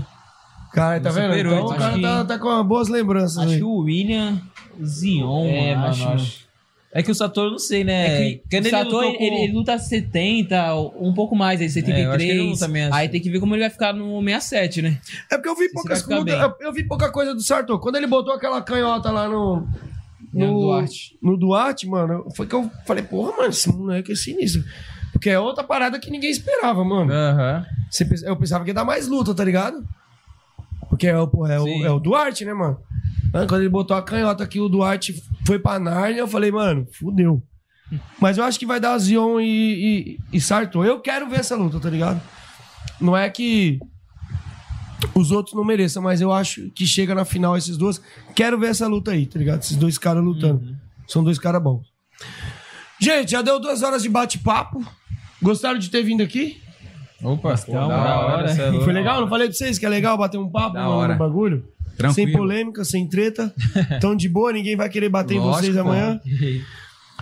Cara, 0.73 0.99
tá 0.99 1.09
vendo? 1.09 1.33
Então 1.37 1.65
o 1.65 1.69
cara 1.69 1.85
acho 1.93 2.01
tá, 2.01 2.21
que- 2.21 2.27
tá 2.27 2.39
com 2.39 2.63
boas 2.65 2.89
lembranças 2.89 3.37
Acho 3.37 3.49
aí. 3.53 3.57
que 3.59 3.63
o 3.63 3.77
William 3.77 4.41
Zion, 4.83 5.45
É, 5.45 5.75
mano, 5.75 5.97
mano, 5.97 6.13
acho. 6.15 6.44
É 6.97 7.03
que 7.03 7.11
o 7.11 7.15
Satoru, 7.15 7.51
não 7.51 7.59
sei, 7.59 7.83
né? 7.83 8.07
É 8.07 8.41
que 8.61 8.67
o 8.67 8.71
Sator, 8.71 9.03
ele, 9.03 9.17
com- 9.17 9.23
ele- 9.23 9.35
ele 9.43 9.53
luta 9.53 9.77
70, 9.77 10.73
um 10.97 11.13
pouco 11.13 11.35
mais, 11.35 11.59
aí 11.59 11.67
É, 11.67 11.69
eu 11.69 11.71
acho 11.73 11.83
que 11.83 11.89
ele 11.91 12.03
73. 12.05 12.37
não 12.37 12.45
luta 12.45 12.57
67. 12.65 12.93
aí 12.93 13.09
tem 13.09 13.21
que 13.21 13.29
ver 13.29 13.39
como 13.41 13.53
ele 13.53 13.61
vai 13.63 13.69
ficar 13.69 13.91
no 13.93 14.23
67, 14.23 14.81
né? 14.81 14.97
É 15.29 15.35
porque 15.35 15.49
eu 15.49 15.55
vi 15.55 15.69
poucas. 15.73 15.99
Eu, 16.41 16.55
eu 16.67 16.73
vi 16.73 16.83
pouca 16.87 17.11
coisa 17.11 17.33
do 17.35 17.41
Sartor. 17.41 17.79
Quando 17.79 17.97
ele 17.97 18.07
botou 18.07 18.33
aquela 18.33 18.61
canhota 18.61 19.11
lá 19.11 19.27
no. 19.27 19.67
No 20.33 20.59
Duarte. 20.61 21.17
No 21.21 21.37
Duarte, 21.37 21.87
mano, 21.87 22.25
foi 22.35 22.47
que 22.47 22.55
eu 22.55 22.69
falei, 22.85 23.03
porra, 23.03 23.31
mano, 23.37 23.49
esse 23.49 23.69
moleque 23.69 24.11
é 24.13 24.15
sinistro. 24.15 24.63
Porque 25.11 25.29
é 25.29 25.39
outra 25.39 25.63
parada 25.63 25.97
que 25.99 26.09
ninguém 26.11 26.29
esperava, 26.29 26.83
mano. 26.83 27.11
Você 27.89 28.03
pensa- 28.05 28.25
Eu 28.25 28.35
pensava 28.35 28.63
que 28.63 28.69
ia 28.69 28.73
dar 28.73 28.83
mais 28.85 29.07
luta, 29.07 29.33
tá 29.35 29.43
ligado? 29.45 29.85
Porque 30.89 31.07
é, 31.07 31.17
o- 31.17 31.27
porra, 31.27 31.53
é, 31.53 31.59
o, 31.59 31.67
é 31.85 31.91
o 31.91 31.99
Duarte, 31.99 32.43
né, 32.45 32.53
mano? 32.53 32.77
Mano, 33.35 33.47
Quando 33.47 33.61
ele 33.61 33.69
botou 33.69 33.97
a 33.97 34.01
canhota 34.01 34.43
aqui, 34.43 34.59
o 34.61 34.69
Duarte 34.69 35.21
foi 35.45 35.59
pra 35.59 35.77
Narnia, 35.77 36.19
eu 36.21 36.27
falei, 36.27 36.51
mano, 36.51 36.87
fudeu. 36.97 37.43
Mas 38.19 38.37
eu 38.37 38.43
acho 38.43 38.57
que 38.57 38.65
vai 38.65 38.79
dar 38.79 38.97
Zion 38.97 39.39
e, 39.41 40.17
e, 40.31 40.37
e 40.37 40.41
Sartor. 40.41 40.85
Eu 40.85 40.99
quero 41.01 41.29
ver 41.29 41.41
essa 41.41 41.55
luta, 41.55 41.79
tá 41.79 41.89
ligado? 41.89 42.21
Não 42.99 43.15
é 43.15 43.29
que 43.29 43.77
os 45.13 45.31
outros 45.31 45.53
não 45.55 45.63
mereçam, 45.65 46.01
mas 46.01 46.21
eu 46.21 46.31
acho 46.31 46.69
que 46.71 46.85
chega 46.85 47.13
na 47.13 47.25
final 47.25 47.55
esses 47.57 47.77
dois. 47.77 48.01
Quero 48.33 48.57
ver 48.57 48.67
essa 48.69 48.87
luta 48.87 49.11
aí, 49.11 49.25
tá 49.25 49.37
ligado? 49.37 49.61
Esses 49.61 49.75
dois 49.77 49.97
caras 49.97 50.23
lutando. 50.23 50.75
São 51.07 51.23
dois 51.23 51.37
caras 51.37 51.61
bons. 51.61 51.85
Gente, 52.99 53.31
já 53.31 53.41
deu 53.41 53.59
duas 53.59 53.83
horas 53.83 54.01
de 54.01 54.09
bate-papo. 54.09 54.83
Gostaram 55.41 55.77
de 55.77 55.89
ter 55.89 56.01
vindo 56.01 56.23
aqui? 56.23 56.61
Opa, 57.21 57.53
Então, 57.53 57.87
da 57.87 58.03
da 58.03 58.19
hora. 58.19 58.35
hora. 58.43 58.51
é. 58.51 58.83
Foi 58.83 58.93
legal? 58.93 59.21
Não 59.21 59.27
falei 59.27 59.47
pra 59.47 59.55
vocês 59.55 59.77
que 59.77 59.85
é 59.85 59.89
legal 59.89 60.17
bater 60.17 60.37
um 60.37 60.49
papo 60.49 60.73
Da 60.75 60.83
no, 60.85 60.89
hora. 60.91 61.13
no 61.13 61.19
bagulho? 61.19 61.67
Tranquilo. 61.97 62.13
Sem 62.13 62.37
polêmica, 62.37 62.83
sem 62.83 63.07
treta. 63.07 63.53
Tão 64.01 64.15
de 64.15 64.27
boa, 64.27 64.51
ninguém 64.51 64.75
vai 64.75 64.89
querer 64.89 65.09
bater 65.09 65.35
em 65.35 65.39
Lógico, 65.39 65.61
vocês 65.61 65.75
pô. 65.75 65.81
amanhã. 65.81 66.19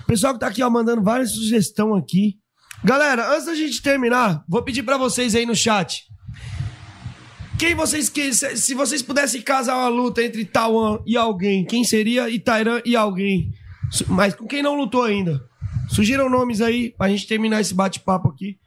Pessoal 0.08 0.34
que 0.34 0.40
tá 0.40 0.48
aqui, 0.48 0.64
ó, 0.64 0.70
mandando 0.70 1.04
várias 1.04 1.32
sugestões 1.32 2.02
aqui. 2.04 2.38
Galera, 2.84 3.34
antes 3.34 3.45
da 3.45 3.56
gente 3.56 3.82
terminar, 3.82 4.44
vou 4.48 4.62
pedir 4.62 4.84
pra 4.84 4.98
vocês 4.98 5.36
aí 5.36 5.45
no 5.45 5.56
chat. 5.56 6.04
Quem 7.58 7.76
vocês 7.76 8.10
que 8.10 8.34
se 8.34 8.74
vocês 8.74 9.02
pudessem 9.02 9.41
casar 9.41 9.78
uma 9.78 9.88
luta 9.88 10.22
entre 10.22 10.44
Taiwan 10.44 11.00
e 11.06 11.16
alguém, 11.16 11.64
quem 11.66 11.84
seria? 11.84 12.30
E 12.30 12.40
Tairan 12.40 12.82
e 12.84 12.95
alguém. 12.95 13.52
Mas 14.08 14.36
com 14.36 14.45
quem 14.45 14.62
não 14.62 14.76
lutou 14.76 15.04
ainda? 15.04 15.41
Sugiram 15.88 16.30
nomes 16.30 16.60
aí 16.62 16.94
pra 16.98 17.08
gente 17.08 17.28
terminar 17.28 17.62
esse 17.62 17.74
bate-papo 17.74 18.30
aqui. 18.30 18.58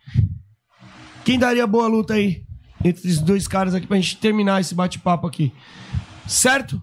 Quem 1.24 1.39
daria 1.39 1.66
boa 1.66 1.89
luta 1.89 2.15
aí 2.15 2.45
entre 2.85 3.09
esses 3.09 3.20
dois 3.20 3.49
caras 3.49 3.74
aqui 3.74 3.87
pra 3.87 3.97
gente 3.97 4.16
terminar 4.16 4.61
esse 4.61 4.74
bate-papo 4.74 5.27
aqui? 5.27 5.53
Certo? 6.27 6.82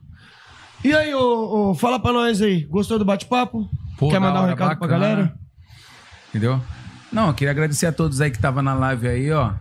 E 0.83 0.93
aí, 0.93 1.13
ô, 1.13 1.71
ô, 1.71 1.75
fala 1.75 1.99
pra 1.99 2.11
nós 2.11 2.41
aí. 2.41 2.65
Gostou 2.65 2.99
do 2.99 3.05
bate-papo? 3.05 3.69
Quer 3.99 4.13
da 4.13 4.19
mandar 4.19 4.43
um 4.43 4.47
recado 4.47 4.77
pra 4.77 4.87
bacana. 4.87 4.99
galera? 4.99 5.35
Entendeu? 6.29 6.61
Não, 7.11 7.27
eu 7.27 7.33
queria 7.33 7.51
agradecer 7.51 7.85
a 7.85 7.91
todos 7.91 8.19
aí 8.19 8.29
que 8.31 8.37
estavam 8.37 8.63
na 8.63 8.73
live 8.73 9.07
aí, 9.07 9.31
ó. 9.31 9.53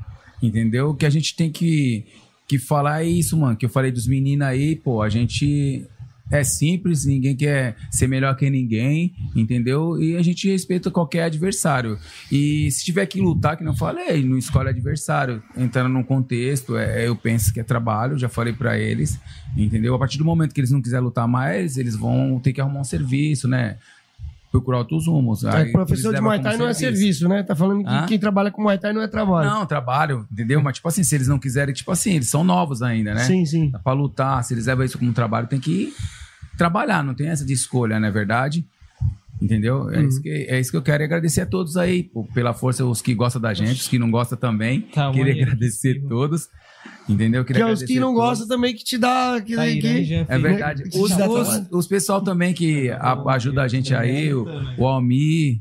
Entendeu? 0.42 0.94
Que 0.94 1.06
a 1.06 1.10
gente 1.10 1.36
tem 1.36 1.50
que, 1.52 2.06
que 2.48 2.58
falar 2.58 3.02
é 3.02 3.06
isso, 3.06 3.36
mano. 3.36 3.56
Que 3.56 3.66
eu 3.66 3.70
falei 3.70 3.92
dos 3.92 4.06
meninos 4.06 4.46
aí, 4.46 4.74
pô, 4.74 5.02
a 5.02 5.08
gente 5.08 5.86
é 6.32 6.42
simples, 6.42 7.04
ninguém 7.04 7.36
quer 7.36 7.76
ser 7.90 8.08
melhor 8.08 8.34
que 8.34 8.48
ninguém, 8.48 9.14
entendeu? 9.36 10.02
E 10.02 10.16
a 10.16 10.22
gente 10.22 10.50
respeita 10.50 10.90
qualquer 10.90 11.24
adversário. 11.24 11.98
E 12.30 12.70
se 12.70 12.82
tiver 12.84 13.04
que 13.04 13.20
lutar, 13.20 13.56
que 13.56 13.62
não 13.62 13.76
falei, 13.76 14.24
não 14.24 14.38
escolhe 14.38 14.70
adversário. 14.70 15.42
Entrando 15.54 15.90
num 15.90 16.02
contexto, 16.02 16.76
é, 16.78 17.06
eu 17.06 17.14
penso 17.14 17.52
que 17.52 17.60
é 17.60 17.62
trabalho, 17.62 18.18
já 18.18 18.30
falei 18.30 18.54
pra 18.54 18.78
eles, 18.78 19.20
entendeu? 19.54 19.94
A 19.94 19.98
partir 19.98 20.16
do 20.16 20.24
momento 20.24 20.54
que 20.54 20.60
eles 20.60 20.70
não 20.70 20.80
quiserem 20.80 21.04
lutar 21.04 21.28
mais, 21.28 21.76
eles 21.76 21.94
vão 21.94 22.40
ter 22.40 22.54
que 22.54 22.62
arrumar 22.62 22.80
um 22.80 22.84
serviço, 22.84 23.46
né? 23.46 23.76
Procurar 24.50 24.78
outros 24.78 25.06
rumos. 25.06 25.44
É, 25.44 25.66
professor 25.66 26.14
de 26.14 26.20
Muay 26.20 26.40
Thai 26.40 26.56
não 26.56 26.68
é 26.68 26.72
serviço, 26.72 27.28
né? 27.28 27.42
Tá 27.42 27.54
falando 27.54 27.84
que 27.84 27.90
Hã? 27.90 28.06
quem 28.06 28.18
trabalha 28.18 28.50
com 28.50 28.62
Muay 28.62 28.78
Thai 28.78 28.94
não 28.94 29.02
é 29.02 29.08
trabalho. 29.08 29.50
Não, 29.50 29.66
trabalho, 29.66 30.26
entendeu? 30.32 30.62
Mas, 30.62 30.76
tipo 30.76 30.88
assim, 30.88 31.04
se 31.04 31.14
eles 31.14 31.28
não 31.28 31.38
quiserem, 31.38 31.74
tipo 31.74 31.90
assim, 31.90 32.14
eles 32.14 32.28
são 32.28 32.42
novos 32.42 32.80
ainda, 32.80 33.14
né? 33.14 33.24
Sim, 33.24 33.44
sim. 33.44 33.70
Dá 33.70 33.78
pra 33.78 33.92
lutar, 33.92 34.42
se 34.44 34.54
eles 34.54 34.66
levam 34.66 34.84
isso 34.84 34.98
como 34.98 35.12
trabalho, 35.12 35.46
tem 35.46 35.60
que 35.60 35.92
trabalhar, 36.56 37.02
não 37.02 37.14
tem 37.14 37.28
essa 37.28 37.44
de 37.44 37.52
escolha, 37.52 37.98
não 38.00 38.08
é 38.08 38.10
verdade? 38.10 38.64
Entendeu? 39.40 39.90
É, 39.90 39.98
Uhum. 39.98 40.08
isso 40.08 40.22
que, 40.22 40.28
é 40.28 40.60
isso 40.60 40.70
que 40.70 40.76
eu 40.76 40.82
quero 40.82 41.02
agradecer 41.02 41.40
a 41.40 41.46
todos 41.46 41.76
aí, 41.76 42.04
pô, 42.04 42.24
pela 42.32 42.52
força, 42.54 42.84
os 42.84 43.02
que 43.02 43.12
gostam 43.14 43.40
da 43.42 43.52
gente, 43.52 43.80
os 43.80 43.88
que 43.88 43.98
não 43.98 44.10
gostam 44.10 44.38
também. 44.38 44.82
Tamanho 44.82 45.14
Queria 45.24 45.42
agradecer 45.42 46.00
todos. 46.08 46.48
Entendeu? 47.08 47.44
Que 47.44 47.52
Queria 47.52 47.68
é 47.68 47.72
os 47.72 47.82
que 47.82 47.98
não 47.98 48.12
todos. 48.14 48.28
gostam 48.28 48.48
também 48.48 48.74
que 48.74 48.84
te 48.84 48.96
dá. 48.98 49.40
Que, 49.44 49.56
Tá 49.56 49.62
aí, 49.62 49.80
que, 49.80 50.10
né? 50.16 50.26
É 50.28 50.38
verdade. 50.38 50.82
que 50.84 50.96
Os, 50.98 51.10
os, 51.12 51.66
os 51.72 51.86
pessoal 51.88 52.20
também 52.22 52.52
que 52.54 52.90
a- 52.90 53.20
ajuda 53.34 53.62
a 53.62 53.68
gente 53.68 53.92
aí, 53.94 54.32
o, 54.32 54.46
o 54.78 54.86
Almir, 54.86 55.60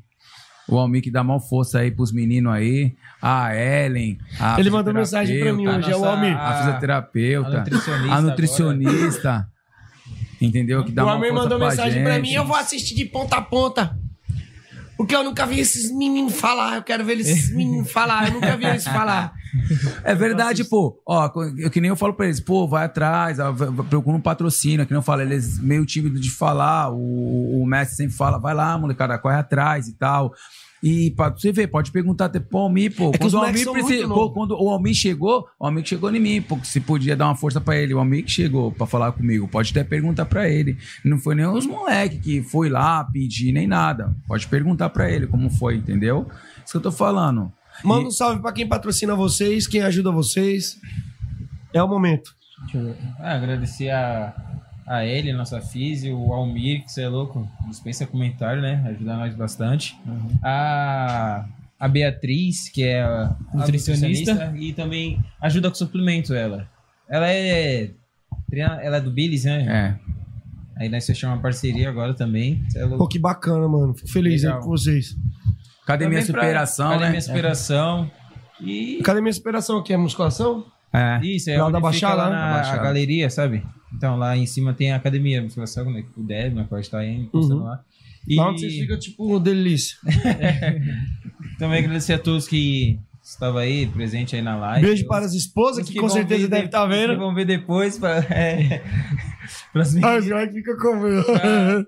o 0.67 0.77
Almir 0.77 1.01
que 1.01 1.09
dá 1.11 1.23
mal 1.23 1.39
força 1.39 1.79
aí 1.79 1.89
pros 1.91 2.11
meninos 2.11 2.53
aí, 2.53 2.93
a 3.21 3.55
Ellen, 3.55 4.17
a 4.39 4.59
Ele 4.59 4.69
mandou 4.71 4.93
mensagem 4.93 5.39
pra 5.39 5.53
mim 5.53 5.67
hoje, 5.67 5.91
é 5.91 5.95
o 5.97 6.05
Almir. 6.05 6.35
A 6.37 6.57
fisioterapeuta, 6.59 7.49
a 7.49 7.59
nutricionista 7.59 8.15
a 8.15 8.21
nutricionista, 8.21 9.47
entendeu? 10.41 10.83
Que 10.83 10.91
dá 10.91 11.05
o 11.05 11.09
Amir 11.09 11.29
força 11.29 11.43
mandou 11.43 11.57
pra 11.59 11.69
mensagem 11.69 12.03
pra 12.03 12.13
gente. 12.15 12.21
mim, 12.21 12.33
eu 12.33 12.45
vou 12.45 12.55
assistir 12.55 12.95
de 12.95 13.05
ponta 13.05 13.37
a 13.37 13.41
ponta. 13.41 13.97
Porque 14.97 15.15
eu 15.15 15.23
nunca 15.23 15.47
vi 15.47 15.59
esses 15.59 15.91
meninos 15.91 16.35
falar. 16.35 16.75
Eu 16.75 16.83
quero 16.83 17.03
ver 17.03 17.19
esses 17.19 17.49
meninos 17.55 17.91
falar. 17.91 18.27
Eu 18.27 18.33
nunca 18.33 18.55
vi 18.55 18.65
eles 18.65 18.83
falar. 18.83 19.33
É 20.03 20.13
verdade, 20.13 20.63
pô. 20.63 21.01
Ó, 21.05 21.29
eu, 21.57 21.71
que 21.71 21.81
nem 21.81 21.89
eu 21.89 21.95
falo 21.95 22.13
pra 22.13 22.27
eles, 22.27 22.39
pô, 22.39 22.67
vai 22.67 22.85
atrás, 22.85 23.37
procura 23.89 24.15
um 24.15 24.21
patrocínio, 24.21 24.85
que 24.85 24.93
eu 24.93 25.01
falo, 25.01 25.21
eles 25.21 25.59
meio 25.59 25.85
tímido 25.85 26.19
de 26.19 26.29
falar, 26.29 26.91
o, 26.91 27.61
o 27.61 27.65
mestre 27.65 27.97
sempre 27.97 28.15
fala, 28.15 28.37
vai 28.37 28.53
lá, 28.53 28.77
molecada, 28.77 29.17
corre 29.17 29.35
atrás 29.35 29.87
e 29.87 29.93
tal. 29.93 30.33
E 30.83 31.11
pra 31.11 31.29
você 31.29 31.51
ver, 31.51 31.67
pode 31.67 31.91
perguntar 31.91 32.25
até 32.25 32.39
pro 32.39 32.57
Almir, 32.57 32.95
pô. 32.95 33.11
É 33.13 33.17
quando, 33.19 33.33
o 33.33 33.37
moleques 33.37 33.67
Almir 33.67 33.83
são 33.83 33.87
preci- 33.87 34.05
muito 34.07 34.13
pô, 34.15 34.29
quando 34.31 34.51
o 34.59 34.69
Almir 34.69 34.95
chegou, 34.95 35.45
o 35.59 35.65
Almir 35.65 35.83
que 35.83 35.89
chegou 35.89 36.13
em 36.15 36.19
mim, 36.19 36.41
pô, 36.41 36.57
se 36.63 36.79
podia 36.79 37.15
dar 37.15 37.25
uma 37.27 37.35
força 37.35 37.61
pra 37.61 37.77
ele. 37.77 37.93
O 37.93 37.99
Almir 37.99 38.25
que 38.25 38.31
chegou 38.31 38.71
pra 38.71 38.87
falar 38.87 39.11
comigo, 39.11 39.47
pode 39.47 39.69
até 39.71 39.83
perguntar 39.83 40.25
pra 40.25 40.49
ele. 40.49 40.75
Não 41.05 41.19
foi 41.19 41.35
nem 41.35 41.45
os 41.45 41.67
moleques 41.67 42.19
que 42.21 42.41
foi 42.41 42.67
lá 42.69 43.03
pedir, 43.03 43.51
nem 43.51 43.67
nada. 43.67 44.15
Pode 44.27 44.47
perguntar 44.47 44.89
pra 44.89 45.09
ele 45.11 45.27
como 45.27 45.49
foi, 45.51 45.75
entendeu? 45.75 46.27
Isso 46.63 46.71
que 46.71 46.77
eu 46.77 46.81
tô 46.81 46.91
falando. 46.91 47.51
Manda 47.83 48.07
um 48.07 48.11
salve 48.11 48.41
pra 48.41 48.51
quem 48.51 48.67
patrocina 48.67 49.15
vocês, 49.15 49.67
quem 49.67 49.81
ajuda 49.81 50.11
vocês. 50.11 50.77
É 51.73 51.81
o 51.81 51.87
momento. 51.87 52.35
Deixa 52.63 52.77
eu 52.79 52.85
ver. 52.85 52.97
Ah, 53.19 53.35
agradecer 53.35 53.89
a, 53.89 54.33
a 54.97 55.05
ele, 55.05 55.31
nossa 55.33 55.61
físio, 55.61 56.17
o 56.19 56.33
Almir, 56.33 56.83
que 56.83 56.91
você 56.91 57.03
é 57.03 57.07
louco, 57.07 57.47
dispensa 57.69 58.05
comentário, 58.05 58.61
né? 58.61 58.83
Ajuda 58.89 59.15
nós 59.15 59.33
bastante. 59.35 59.97
A, 60.43 61.45
a 61.79 61.87
Beatriz, 61.87 62.67
que 62.69 62.83
é 62.83 63.01
a 63.01 63.35
a 63.53 63.57
Nutricionista. 63.57 64.33
nutricionista, 64.33 64.53
e 64.57 64.73
também 64.73 65.23
ajuda 65.39 65.69
com 65.69 65.75
suplemento 65.75 66.33
ela. 66.33 66.67
Ela 67.07 67.29
é 67.29 67.91
ela 68.53 68.97
é 68.97 69.01
do 69.01 69.11
Billis, 69.11 69.45
né? 69.45 69.97
É. 69.97 70.11
Aí 70.81 70.89
nós 70.89 71.05
fechamos 71.05 71.37
uma 71.37 71.41
parceria 71.41 71.87
agora 71.89 72.13
também. 72.13 72.61
É. 72.75 72.85
Pô, 72.87 73.07
que 73.07 73.17
bacana, 73.19 73.67
mano. 73.67 73.93
Fico 73.93 74.09
feliz 74.09 74.43
aí 74.43 74.53
com 74.59 74.67
vocês. 74.69 75.15
Academia 75.83 76.19
Também 76.19 76.31
pra- 76.33 76.41
Superação, 76.41 76.89
né? 76.89 76.95
Academia 76.95 77.21
Superação. 77.21 78.11
E 78.59 78.97
Academia 78.99 79.31
Superação 79.33 79.77
aqui 79.79 79.93
é 79.93 79.97
musculação? 79.97 80.65
É. 80.93 81.19
Isso, 81.23 81.49
é 81.49 81.57
Lá 81.57 81.63
onde 81.65 81.73
da 81.73 81.77
fica 81.79 81.89
Baixada, 81.91 82.15
lá 82.15 82.29
né? 82.29 82.35
na 82.35 82.45
Da 82.47 82.53
Baixada. 82.57 82.83
galeria, 82.83 83.29
sabe? 83.29 83.63
Então, 83.93 84.15
lá 84.17 84.35
em 84.37 84.45
cima 84.45 84.73
tem 84.73 84.91
a 84.91 84.95
academia, 84.95 85.41
musculação, 85.41 85.91
né? 85.91 86.03
O 86.17 86.23
Deb, 86.23 86.53
né? 86.55 86.65
Pode 86.69 86.85
estar 86.85 86.99
aí, 86.99 87.27
postando 87.31 87.61
Uhum. 87.61 87.65
lá. 87.67 87.83
Lá 88.35 88.49
onde 88.49 88.61
vocês 88.61 88.73
ficam, 88.75 88.99
tipo, 88.99 89.39
delícia. 89.39 89.97
Também 91.57 91.79
agradecer 91.79 92.13
a 92.13 92.19
todos 92.19 92.47
que 92.47 92.99
estavam 93.23 93.59
aí, 93.59 93.85
presente 93.87 94.35
aí 94.35 94.41
na 94.41 94.55
live. 94.57 94.85
Beijo 94.87 95.07
para 95.07 95.25
as 95.25 95.33
esposas, 95.33 95.83
os 95.85 95.89
que 95.91 95.99
com 95.99 96.09
certeza 96.09 96.47
devem 96.47 96.61
de- 96.63 96.67
estar 96.67 96.85
vendo. 96.85 97.13
Que 97.13 97.19
vão 97.19 97.33
ver 97.33 97.45
depois. 97.45 97.97
Pra, 97.97 98.17
é, 98.29 98.81
pras 99.73 99.95
Ah, 100.03 100.17
os 100.17 100.27
moleques 100.27 100.55
ficam 100.55 100.77
com... 100.77 101.85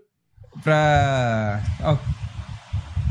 pra, 0.63 1.61
ó, 1.81 1.97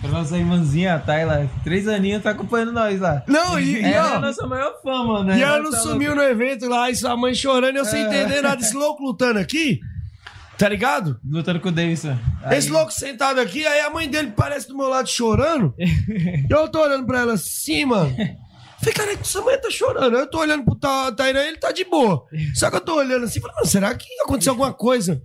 pra 0.02 0.10
nossa 0.10 0.36
irmãzinha, 0.36 0.96
a 0.96 0.98
Tayla, 0.98 1.48
três 1.64 1.88
aninhos, 1.88 2.22
tá 2.22 2.30
acompanhando 2.30 2.72
nós 2.72 3.00
lá. 3.00 3.22
Não, 3.26 3.58
e- 3.58 3.80
e, 3.80 3.84
ela 3.84 4.10
ó, 4.10 4.12
é 4.14 4.16
a 4.16 4.20
nossa 4.20 4.46
maior 4.46 4.74
fama, 4.82 5.24
né? 5.24 5.38
E 5.38 5.42
ela 5.42 5.54
Ela 5.54 5.62
não 5.64 5.70
tá 5.70 5.78
sumiu 5.78 6.10
louca. 6.14 6.24
no 6.24 6.28
evento 6.30 6.68
lá, 6.68 6.90
e 6.90 6.96
sua 6.96 7.16
mãe 7.16 7.34
chorando, 7.34 7.76
eu 7.76 7.84
sem 7.84 8.02
É. 8.02 8.06
entender 8.06 8.42
nada. 8.42 8.60
Esse 8.60 8.74
louco 8.74 9.02
lutando 9.02 9.38
aqui, 9.38 9.80
tá 10.58 10.68
ligado? 10.68 11.18
Lutando 11.24 11.60
com 11.60 11.68
o 11.68 11.72
Davidson. 11.72 12.18
Esse 12.50 12.68
louco 12.70 12.92
sentado 12.92 13.40
aqui, 13.40 13.64
aí 13.66 13.80
a 13.80 13.90
mãe 13.90 14.08
dele 14.08 14.32
parece 14.36 14.68
do 14.68 14.76
meu 14.76 14.88
lado 14.88 15.08
chorando. 15.08 15.72
eu 16.50 16.68
tô 16.68 16.82
olhando 16.82 17.06
pra 17.06 17.20
ela 17.20 17.34
assim, 17.34 17.84
mano. 17.84 18.14
Falei, 18.78 18.94
cara, 18.94 19.16
que 19.16 19.28
sua 19.28 19.42
mãe 19.42 19.56
tá 19.58 19.70
chorando. 19.70 20.16
Eu 20.18 20.26
tô 20.28 20.40
olhando 20.40 20.64
pro 20.64 20.74
Ta- 20.74 21.12
Tainan, 21.12 21.44
ele 21.44 21.56
tá 21.58 21.70
de 21.70 21.84
boa. 21.84 22.24
Só 22.54 22.68
que 22.68 22.76
eu 22.76 22.80
tô 22.80 22.96
olhando 22.96 23.24
assim, 23.26 23.40
falei, 23.40 23.54
mano, 23.54 23.66
será 23.68 23.94
que 23.94 24.06
aconteceu 24.24 24.52
alguma 24.52 24.72
coisa? 24.72 25.22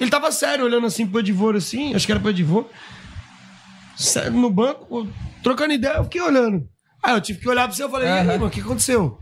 Ele 0.00 0.10
tava 0.10 0.32
sério, 0.32 0.64
olhando 0.64 0.86
assim 0.86 1.06
pro 1.06 1.20
Edivor, 1.20 1.54
assim, 1.54 1.94
acho 1.94 2.06
que 2.06 2.10
era 2.12 2.20
pro 2.20 2.30
Edivor. 2.30 2.66
Sério, 3.96 4.32
no 4.32 4.50
banco, 4.50 5.08
trocando 5.42 5.72
ideia, 5.72 5.94
eu 5.98 6.04
fiquei 6.04 6.20
olhando. 6.20 6.66
Aí 7.02 7.14
eu 7.14 7.20
tive 7.20 7.38
que 7.40 7.48
olhar 7.48 7.66
pra 7.68 7.76
você, 7.76 7.82
eu 7.82 7.90
falei, 7.90 8.08
e 8.08 8.10
aí, 8.10 8.26
mano, 8.26 8.46
o 8.46 8.50
que 8.50 8.60
aconteceu? 8.60 9.18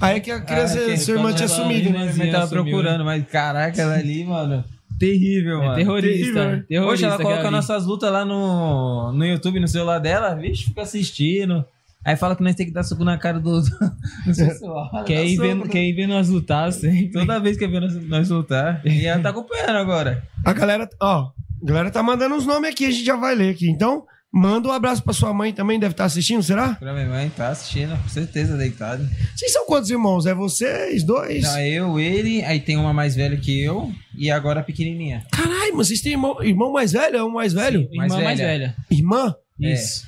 Aí 0.00 0.16
é 0.16 0.20
que 0.20 0.30
a 0.30 0.40
criança, 0.40 0.78
Ah, 0.80 0.96
sua 0.96 1.14
irmã 1.14 1.32
tinha 1.32 1.48
sumido. 1.48 1.88
a 1.88 1.92
irmãzinha 1.92 2.32
tava 2.32 2.46
sumiu, 2.46 2.64
procurando, 2.64 3.04
mas 3.04 3.24
caraca, 3.26 3.80
ela 3.80 3.94
ali, 3.94 4.24
mano. 4.24 4.64
Terrível, 4.98 5.62
É 5.62 5.66
mano. 5.66 5.74
terrorista, 5.76 6.18
Terrível, 6.18 6.44
né? 6.56 6.64
terrorista 6.68 6.90
Poxa, 6.90 7.06
ela 7.06 7.16
que 7.16 7.22
coloca 7.22 7.50
nossas 7.50 7.84
lutas 7.86 8.12
lá 8.12 8.24
no, 8.24 9.12
no 9.12 9.24
YouTube, 9.24 9.60
no 9.60 9.66
celular 9.68 9.98
dela, 9.98 10.34
vixe, 10.34 10.64
fica 10.66 10.82
assistindo. 10.82 11.64
Aí 12.04 12.16
fala 12.16 12.36
que 12.36 12.42
nós 12.42 12.54
tem 12.54 12.66
que 12.66 12.72
dar 12.72 12.82
soco 12.82 13.02
na 13.02 13.16
cara 13.16 13.40
do, 13.40 13.62
do, 13.62 13.70
pessoal. 14.26 14.90
Quer 15.06 15.24
ir, 15.24 15.36
vendo, 15.38 15.66
quer 15.66 15.82
ir 15.82 16.06
nós 16.06 16.28
lutar 16.28 16.70
sempre. 16.70 17.10
Toda 17.12 17.40
vez 17.40 17.56
que 17.56 17.66
vê 17.66 17.80
nós, 17.80 17.94
nós 18.06 18.28
lutar. 18.28 18.82
E 18.84 19.06
ela 19.06 19.22
tá 19.22 19.30
acompanhando 19.30 19.76
agora. 19.78 20.22
A 20.44 20.52
galera, 20.52 20.86
ó, 21.00 21.30
a 21.64 21.66
galera 21.66 21.90
tá 21.90 22.02
mandando 22.02 22.34
os 22.34 22.44
nomes 22.44 22.70
aqui, 22.70 22.84
a 22.84 22.90
gente 22.90 23.04
já 23.06 23.16
vai 23.16 23.34
ler 23.34 23.50
aqui. 23.50 23.70
Então, 23.70 24.04
manda 24.30 24.68
um 24.68 24.72
abraço 24.72 25.02
pra 25.02 25.14
sua 25.14 25.32
mãe 25.32 25.50
também, 25.50 25.80
deve 25.80 25.92
estar 25.92 26.04
assistindo, 26.04 26.42
será? 26.42 26.74
Pra 26.74 26.92
minha 26.92 27.06
mãe, 27.06 27.30
tá 27.34 27.48
assistindo, 27.48 27.96
com 28.02 28.08
certeza, 28.08 28.54
deitado. 28.56 29.08
Vocês 29.34 29.50
são 29.50 29.64
quantos 29.66 29.88
irmãos? 29.88 30.26
É 30.26 30.34
vocês 30.34 31.02
dois? 31.02 31.38
Então, 31.44 31.58
eu, 31.60 31.98
ele, 31.98 32.42
aí 32.44 32.60
tem 32.60 32.76
uma 32.76 32.92
mais 32.92 33.14
velha 33.16 33.36
que 33.38 33.62
eu 33.62 33.90
e 34.14 34.30
agora 34.30 34.60
a 34.60 34.62
pequenininha. 34.62 35.24
Caralho, 35.32 35.74
mas 35.74 35.88
vocês 35.88 36.02
têm 36.02 36.12
irmão, 36.12 36.42
irmão 36.42 36.70
mais 36.72 36.92
velho? 36.92 37.16
É 37.16 37.22
o 37.22 37.32
mais 37.32 37.54
velho? 37.54 37.88
mais 37.94 38.12
Irmã 38.12 38.24
mais 38.24 38.38
velha. 38.38 38.50
velha. 38.52 38.76
Irmã? 38.90 39.34
Isso. 39.58 40.06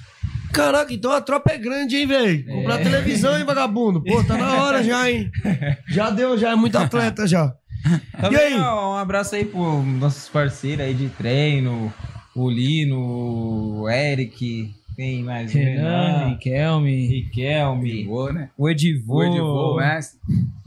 Caraca, 0.52 0.92
então 0.92 1.10
a 1.12 1.20
tropa 1.20 1.52
é 1.52 1.58
grande, 1.58 1.96
hein, 1.96 2.06
velho? 2.06 2.44
Comprar 2.46 2.78
televisão, 2.78 3.36
hein, 3.38 3.44
vagabundo? 3.44 4.02
Pô, 4.02 4.22
tá 4.24 4.36
na 4.36 4.62
hora 4.62 4.82
já, 4.82 5.10
hein? 5.10 5.30
Já 5.88 6.10
deu, 6.10 6.36
já 6.38 6.50
é 6.52 6.54
muito 6.54 6.76
atleta 6.76 7.26
já. 7.26 7.52
Também, 8.20 8.38
E 8.38 8.42
aí? 8.54 8.60
ó, 8.60 8.94
um 8.94 8.96
abraço 8.96 9.34
aí 9.34 9.44
pro 9.44 9.82
nossos 9.82 10.28
parceiros 10.28 10.84
aí 10.84 10.94
de 10.94 11.08
treino, 11.10 11.92
o 12.34 12.50
Lino, 12.50 13.80
o 13.82 13.88
Eric, 13.88 14.74
quem 14.96 15.22
mais? 15.22 15.54
O 15.54 15.58
Renan, 15.58 16.28
Riquelme. 16.30 17.06
Riquelme, 17.06 18.04
Boa, 18.04 18.32
né? 18.32 18.48
o 18.56 18.68
Edivô, 18.68 19.16
O 19.18 19.24
Edivô, 19.24 19.72
o 19.74 19.76
mestre. 19.76 20.18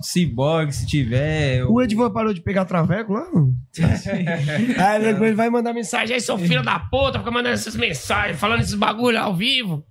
Cyborg, 0.02 0.72
se 0.72 0.86
tiver. 0.86 1.66
O 1.66 1.82
Edvan 1.82 2.12
parou 2.12 2.34
de 2.34 2.40
pegar 2.41 2.64
traveco 2.66 3.12
lá? 3.14 3.26
aí 4.78 5.04
depois 5.04 5.28
ele 5.30 5.36
vai 5.36 5.50
mandar 5.50 5.74
mensagem. 5.74 6.14
Aí, 6.16 6.22
seu 6.22 6.38
filho 6.38 6.64
da 6.64 6.80
puta, 6.80 7.20
fica 7.20 7.32
mandando 7.32 7.56
essas 7.56 7.76
mensagens, 7.76 8.40
falando 8.40 8.62
esses 8.62 8.76
bagulho 8.76 9.20
ao 9.20 9.36
vivo. 9.36 9.84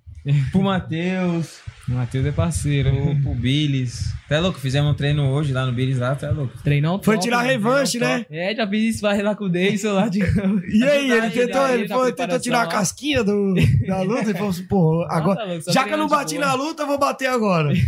Pro 0.51 0.61
Matheus, 0.63 1.59
O 1.89 1.95
Matheus 1.95 2.25
é 2.25 2.31
parceiro. 2.31 2.91
pro, 2.91 3.15
pro 3.15 3.33
Billis. 3.33 4.13
Tá 4.27 4.39
louco? 4.39 4.59
Fizemos 4.59 4.91
um 4.91 4.93
treino 4.93 5.27
hoje 5.29 5.51
lá 5.51 5.65
no 5.65 5.71
Billis 5.71 5.97
lá, 5.97 6.13
tá 6.13 6.29
louco? 6.29 6.53
Treinão 6.63 7.01
Foi 7.01 7.15
top, 7.15 7.25
tirar 7.25 7.43
né? 7.43 7.49
revanche, 7.49 7.97
né? 7.97 8.25
É, 8.29 8.53
já 8.53 8.67
fiz 8.67 8.95
isso, 8.95 9.01
vai 9.01 9.19
lá 9.23 9.35
com 9.35 9.45
o 9.45 9.49
Davidson 9.49 9.93
lá 9.93 10.07
de... 10.07 10.19
E 10.71 10.83
aí, 10.83 11.11
ele 11.11 11.29
tentou, 11.31 11.67
ele 11.67 11.87
na 11.87 11.95
foi, 11.95 12.13
tentou 12.13 12.39
tirar 12.39 12.61
a 12.61 12.67
casquinha 12.67 13.23
do, 13.23 13.55
da 13.87 14.01
luta 14.03 14.29
e 14.29 14.33
falou 14.33 14.49
assim, 14.49 14.67
pô, 14.67 15.03
agora, 15.09 15.39
tá 15.39 15.45
louco, 15.45 15.71
já 15.71 15.83
que 15.83 15.93
eu 15.93 15.97
não 15.97 16.07
bati 16.07 16.35
boa. 16.35 16.45
na 16.45 16.53
luta, 16.53 16.83
eu 16.83 16.87
vou 16.87 16.99
bater 16.99 17.27
agora. 17.27 17.73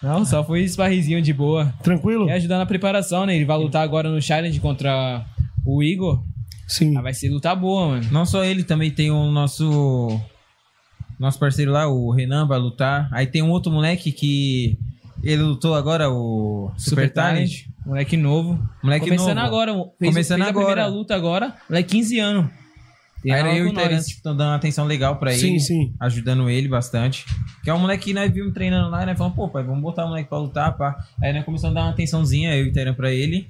Não, 0.00 0.24
só 0.24 0.44
foi 0.44 0.62
esparrizinho 0.62 1.20
de 1.20 1.32
boa. 1.32 1.74
Tranquilo? 1.82 2.28
E 2.28 2.30
ajudar 2.30 2.58
na 2.58 2.66
preparação, 2.66 3.26
né? 3.26 3.34
Ele 3.34 3.44
vai 3.44 3.58
lutar 3.58 3.82
agora 3.82 4.08
no 4.08 4.22
challenge 4.22 4.60
contra 4.60 5.26
o 5.66 5.82
Igor. 5.82 6.22
Sim. 6.68 6.96
Ah, 6.96 7.02
vai 7.02 7.12
ser 7.12 7.30
luta 7.30 7.52
boa, 7.54 7.88
mano. 7.88 8.06
Não 8.12 8.24
só 8.24 8.44
ele, 8.44 8.62
também 8.62 8.92
tem 8.92 9.10
o 9.10 9.30
nosso. 9.32 10.20
Nosso 11.18 11.38
parceiro 11.38 11.72
lá, 11.72 11.88
o 11.88 12.10
Renan, 12.10 12.46
vai 12.46 12.58
lutar. 12.58 13.08
Aí 13.12 13.26
tem 13.26 13.42
um 13.42 13.50
outro 13.50 13.70
moleque 13.72 14.12
que. 14.12 14.78
Ele 15.22 15.42
lutou 15.42 15.74
agora, 15.74 16.08
o 16.10 16.70
Super, 16.76 16.90
Super 17.06 17.12
Talent. 17.12 17.34
Talent. 17.50 17.64
Moleque 17.84 18.16
novo. 18.16 18.58
Moleque 18.82 19.06
Começando 19.06 19.34
novo. 19.36 19.46
agora. 19.46 19.72
Fez, 19.98 20.12
Começando 20.12 20.38
fez 20.38 20.50
a 20.50 20.52
primeira 20.52 20.82
agora. 20.84 20.96
luta 20.96 21.14
agora. 21.16 21.54
Moleque 21.68 21.88
15 21.90 22.18
anos. 22.20 22.50
Tem 23.20 23.32
Aí 23.32 23.58
eu 23.58 23.66
e 23.66 23.70
o. 23.70 23.74
Terence 23.74 24.12
estão 24.12 24.36
dando 24.36 24.50
uma 24.50 24.54
atenção 24.54 24.84
legal 24.86 25.16
pra 25.16 25.32
Sim, 25.32 25.48
ele. 25.48 25.58
sim. 25.60 25.92
Ajudando 25.98 26.48
ele 26.48 26.68
bastante. 26.68 27.24
Que 27.64 27.70
é 27.70 27.74
um 27.74 27.80
moleque 27.80 28.04
que 28.04 28.14
nós 28.14 28.30
vimos 28.32 28.54
treinando 28.54 28.90
lá, 28.90 29.02
e 29.02 29.06
nós 29.06 29.18
falamos, 29.18 29.34
pô, 29.36 29.48
pai, 29.48 29.64
vamos 29.64 29.82
botar 29.82 30.04
o 30.04 30.08
moleque 30.08 30.28
pra 30.28 30.38
lutar, 30.38 30.76
pá. 30.76 30.96
Aí 31.20 31.32
nós 31.32 31.44
começamos 31.44 31.76
a 31.76 31.80
dar 31.80 31.86
uma 31.86 31.92
atençãozinha, 31.92 32.54
eu 32.54 32.66
e 32.66 32.68
o 32.68 32.72
Terence 32.72 32.96
pra 32.96 33.10
ele. 33.10 33.48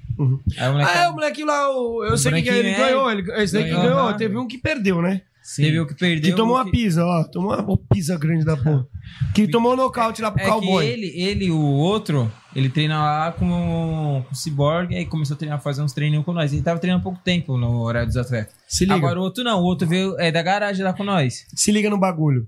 Aí 0.56 0.68
o 0.70 0.72
moleque. 0.72 0.90
Ah, 0.90 1.02
é, 1.02 1.08
o 1.10 1.12
moleque 1.12 1.44
lá, 1.44 1.70
o- 1.70 2.02
eu 2.02 2.14
O 2.14 2.16
sei 2.16 2.42
que 2.42 2.48
ele 2.48 2.68
é. 2.70 2.78
ganhou. 2.78 3.10
Ele, 3.12 3.30
esse 3.42 3.52
daí 3.52 3.64
que 3.64 3.70
Ganhou, 3.72 3.82
ganhou. 3.94 4.14
Teve 4.14 4.38
um 4.38 4.48
que 4.48 4.56
perdeu, 4.56 5.02
né? 5.02 5.20
Teve 5.56 5.80
o 5.80 5.86
que 5.86 5.94
perdeu. 5.94 6.30
Que 6.30 6.36
tomou 6.36 6.56
o 6.56 6.60
uma 6.60 6.70
pisa, 6.70 7.04
ó. 7.04 7.24
Tomou 7.24 7.54
uma 7.58 7.76
pisa 7.90 8.18
grande 8.18 8.44
da 8.44 8.56
porra. 8.56 8.86
Que 9.34 9.46
tomou 9.48 9.74
nocaute 9.76 10.20
lá 10.20 10.30
pro 10.30 10.42
É 10.42 10.46
cowboy. 10.46 10.84
que 10.84 10.92
ele, 10.92 11.06
ele 11.20 11.50
o 11.50 11.58
outro, 11.58 12.30
ele 12.54 12.68
treina 12.68 12.98
lá 12.98 13.32
com 13.32 14.24
o 14.30 14.34
Cyborg, 14.34 14.94
aí 14.94 15.06
começou 15.06 15.34
a 15.34 15.38
treinar, 15.38 15.60
fazer 15.62 15.82
uns 15.82 15.92
treininhos 15.92 16.24
com 16.24 16.32
nós. 16.32 16.52
Ele 16.52 16.62
tava 16.62 16.78
treinando 16.78 17.00
há 17.00 17.04
pouco 17.04 17.20
tempo 17.24 17.56
no 17.56 17.80
horário 17.80 18.08
dos 18.08 18.16
atletas. 18.16 18.54
Se 18.66 18.84
liga. 18.84 18.94
Agora 18.96 19.18
o 19.18 19.22
outro 19.22 19.42
não, 19.42 19.60
o 19.60 19.64
outro 19.64 19.88
veio 19.88 20.18
é 20.20 20.30
da 20.30 20.42
garagem 20.42 20.84
lá 20.84 20.92
com 20.92 21.04
nós. 21.04 21.46
Se 21.54 21.72
liga 21.72 21.88
no 21.88 21.98
bagulho. 21.98 22.46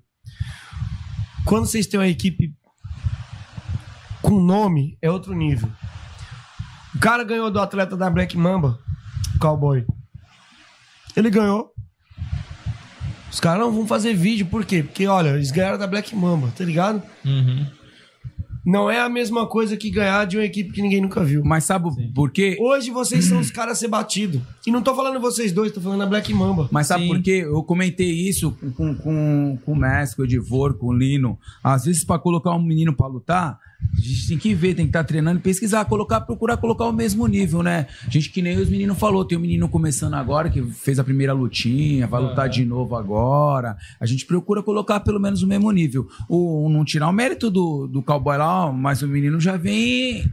Quando 1.46 1.66
vocês 1.66 1.86
têm 1.86 1.98
uma 1.98 2.06
equipe 2.08 2.52
com 4.20 4.38
nome, 4.40 4.98
é 5.00 5.10
outro 5.10 5.34
nível. 5.34 5.70
O 6.94 6.98
cara 6.98 7.24
ganhou 7.24 7.50
do 7.50 7.58
atleta 7.60 7.96
da 7.96 8.10
Black 8.10 8.36
Mamba, 8.36 8.78
cowboy. 9.40 9.86
Ele 11.16 11.30
ganhou. 11.30 11.69
Os 13.30 13.38
caras 13.40 13.60
não 13.60 13.72
vão 13.72 13.86
fazer 13.86 14.14
vídeo, 14.14 14.46
por 14.46 14.64
quê? 14.64 14.82
Porque, 14.82 15.06
olha, 15.06 15.30
eles 15.30 15.50
ganharam 15.50 15.78
da 15.78 15.86
Black 15.86 16.14
Mamba, 16.14 16.52
tá 16.56 16.64
ligado? 16.64 17.02
Uhum. 17.24 17.66
Não 18.64 18.90
é 18.90 19.00
a 19.00 19.08
mesma 19.08 19.46
coisa 19.46 19.76
que 19.76 19.90
ganhar 19.90 20.26
de 20.26 20.36
uma 20.36 20.44
equipe 20.44 20.70
que 20.70 20.82
ninguém 20.82 21.00
nunca 21.00 21.24
viu. 21.24 21.42
Mas 21.44 21.64
sabe 21.64 21.88
por 22.14 22.30
quê? 22.30 22.58
Hoje 22.60 22.90
vocês 22.90 23.24
são 23.24 23.40
os 23.40 23.50
caras 23.50 23.78
a 23.78 23.80
ser 23.80 23.88
batido. 23.88 24.42
E 24.66 24.70
não 24.70 24.82
tô 24.82 24.94
falando 24.94 25.18
vocês 25.18 25.50
dois, 25.50 25.72
tô 25.72 25.80
falando 25.80 26.02
a 26.02 26.06
Black 26.06 26.32
Mamba. 26.34 26.68
Mas 26.70 26.86
sabe 26.86 27.06
por 27.06 27.22
quê? 27.22 27.42
Eu 27.46 27.62
comentei 27.62 28.10
isso 28.10 28.52
com, 28.76 28.94
com, 28.94 29.58
com 29.64 29.72
o 29.72 29.76
Messi, 29.76 30.14
com 30.14 30.22
o 30.22 30.24
Edivor, 30.24 30.74
com 30.74 30.88
o 30.88 30.92
Lino. 30.92 31.38
Às 31.64 31.86
vezes, 31.86 32.04
pra 32.04 32.18
colocar 32.18 32.50
um 32.52 32.62
menino 32.62 32.94
pra 32.94 33.06
lutar, 33.06 33.58
a 33.96 34.00
gente 34.00 34.28
tem 34.28 34.38
que 34.38 34.54
ver, 34.54 34.74
tem 34.74 34.86
que 34.86 34.90
estar 34.90 35.04
treinando 35.04 35.38
e 35.40 35.42
pesquisar, 35.42 35.84
colocar, 35.84 36.20
procurar 36.22 36.56
colocar 36.56 36.84
o 36.86 36.92
mesmo 36.92 37.26
nível, 37.26 37.62
né? 37.62 37.86
Gente, 38.08 38.30
que 38.30 38.40
nem 38.40 38.56
os 38.58 38.68
meninos 38.68 38.98
falou, 38.98 39.24
tem 39.24 39.36
um 39.36 39.40
menino 39.40 39.68
começando 39.68 40.14
agora, 40.14 40.48
que 40.48 40.62
fez 40.62 40.98
a 40.98 41.04
primeira 41.04 41.32
lutinha, 41.32 42.06
vai 42.06 42.20
lutar 42.22 42.48
de 42.48 42.64
novo 42.64 42.96
agora. 42.96 43.76
A 43.98 44.06
gente 44.06 44.24
procura 44.24 44.62
colocar 44.62 45.00
pelo 45.00 45.20
menos 45.20 45.42
o 45.42 45.46
mesmo 45.46 45.70
nível. 45.70 46.08
O, 46.28 46.68
não 46.70 46.84
tirar 46.84 47.08
o 47.08 47.12
mérito 47.12 47.50
do, 47.50 47.86
do 47.86 48.02
cowboy 48.02 48.36
lá, 48.38 48.72
mas 48.72 49.02
o 49.02 49.08
menino 49.08 49.38
já 49.40 49.56
vem. 49.56 50.24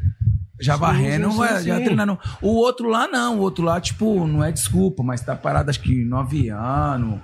Já 0.60 0.74
Sim, 0.74 0.80
varrendo, 0.80 1.32
sim, 1.32 1.38
vai- 1.38 1.62
sim, 1.62 1.68
já 1.68 1.76
treinando. 1.80 2.18
O 2.42 2.48
outro 2.50 2.90
lá 2.90 3.08
não, 3.08 3.38
o 3.38 3.42
outro 3.42 3.64
lá, 3.64 3.80
tipo, 3.80 4.26
não 4.26 4.44
é 4.44 4.52
desculpa, 4.52 5.04
mas 5.04 5.22
tá 5.22 5.36
parado 5.36 5.70
acho 5.70 5.80
que 5.80 6.04
nove 6.04 6.50
anos, 6.50 7.20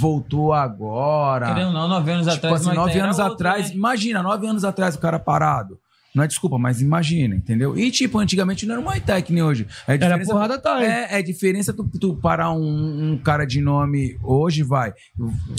voltou 0.00 0.52
agora. 0.52 1.46
Querendo 1.48 1.68
ou 1.68 1.72
não, 1.72 1.88
nove 1.88 2.10
anos 2.10 2.26
tipo 2.26 2.36
atrás, 2.46 2.66
Assim, 2.66 2.76
nove 2.76 2.98
anos 2.98 3.18
outro, 3.18 3.34
atrás, 3.34 3.68
né? 3.70 3.74
imagina, 3.76 4.22
nove 4.22 4.46
anos 4.46 4.64
atrás 4.64 4.94
o 4.94 4.98
cara 4.98 5.18
parado. 5.18 5.78
Não 6.14 6.22
é 6.22 6.26
desculpa, 6.26 6.58
mas 6.58 6.82
imagina, 6.82 7.34
entendeu? 7.34 7.76
E 7.78 7.90
tipo, 7.90 8.18
antigamente 8.18 8.66
não 8.66 8.74
era 8.74 8.82
Muay 8.84 9.00
Thai 9.00 9.22
que 9.22 9.32
nem 9.32 9.42
hoje. 9.42 9.66
É 9.88 9.94
Era 9.94 10.08
diferença- 10.08 10.30
porrada 10.32 10.58
Thai. 10.58 10.84
É, 10.84 11.18
é 11.18 11.22
diferença 11.22 11.72
tu, 11.72 11.88
tu 11.98 12.14
parar 12.16 12.52
um, 12.52 13.12
um 13.12 13.18
cara 13.18 13.46
de 13.46 13.62
nome 13.62 14.18
hoje, 14.22 14.62
vai. 14.62 14.92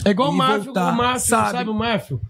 É 0.04 0.10
igual 0.10 0.30
o 0.30 0.32
Mafio, 0.36 0.64
voltar, 0.66 0.92
o 0.92 0.96
Mafio, 0.96 1.20
sabe? 1.28 1.70
o 1.70 1.74
Mafio? 1.74 2.20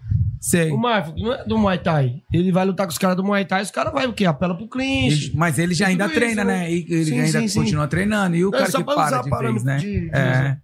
Sei. 0.41 0.71
O 0.71 0.77
Mafio 0.77 1.13
não 1.17 1.33
é 1.33 1.45
do 1.45 1.55
Muay 1.57 1.77
Thai. 1.77 2.15
Ele 2.33 2.51
vai 2.51 2.65
lutar 2.65 2.87
com 2.87 2.91
os 2.91 2.97
caras 2.97 3.15
do 3.15 3.23
Muay 3.23 3.45
Thai, 3.45 3.61
os 3.61 3.69
caras 3.71 3.93
vai 3.93 4.07
o 4.07 4.13
quê? 4.13 4.25
Apela 4.25 4.55
pro 4.57 4.67
clinch. 4.67 5.27
Ele- 5.27 5.31
Mas 5.35 5.59
ele 5.59 5.75
já 5.75 5.85
ainda 5.87 6.05
isso, 6.05 6.15
treina, 6.15 6.43
né? 6.43 6.71
E 6.71 6.83
ele 6.89 7.05
Sim, 7.05 7.19
ainda 7.19 7.39
sim, 7.41 7.47
sim. 7.47 7.59
continua 7.59 7.87
treinando. 7.87 8.35
E 8.35 8.43
o 8.43 8.49
É 8.49 8.51
cara 8.57 8.71
só 8.71 8.77
que 8.79 8.83
para 8.85 9.21
de 9.21 9.29
vez, 9.29 9.63
né? 9.63 9.77
de- 9.77 10.09
de 10.09 10.15
é. 10.15 10.57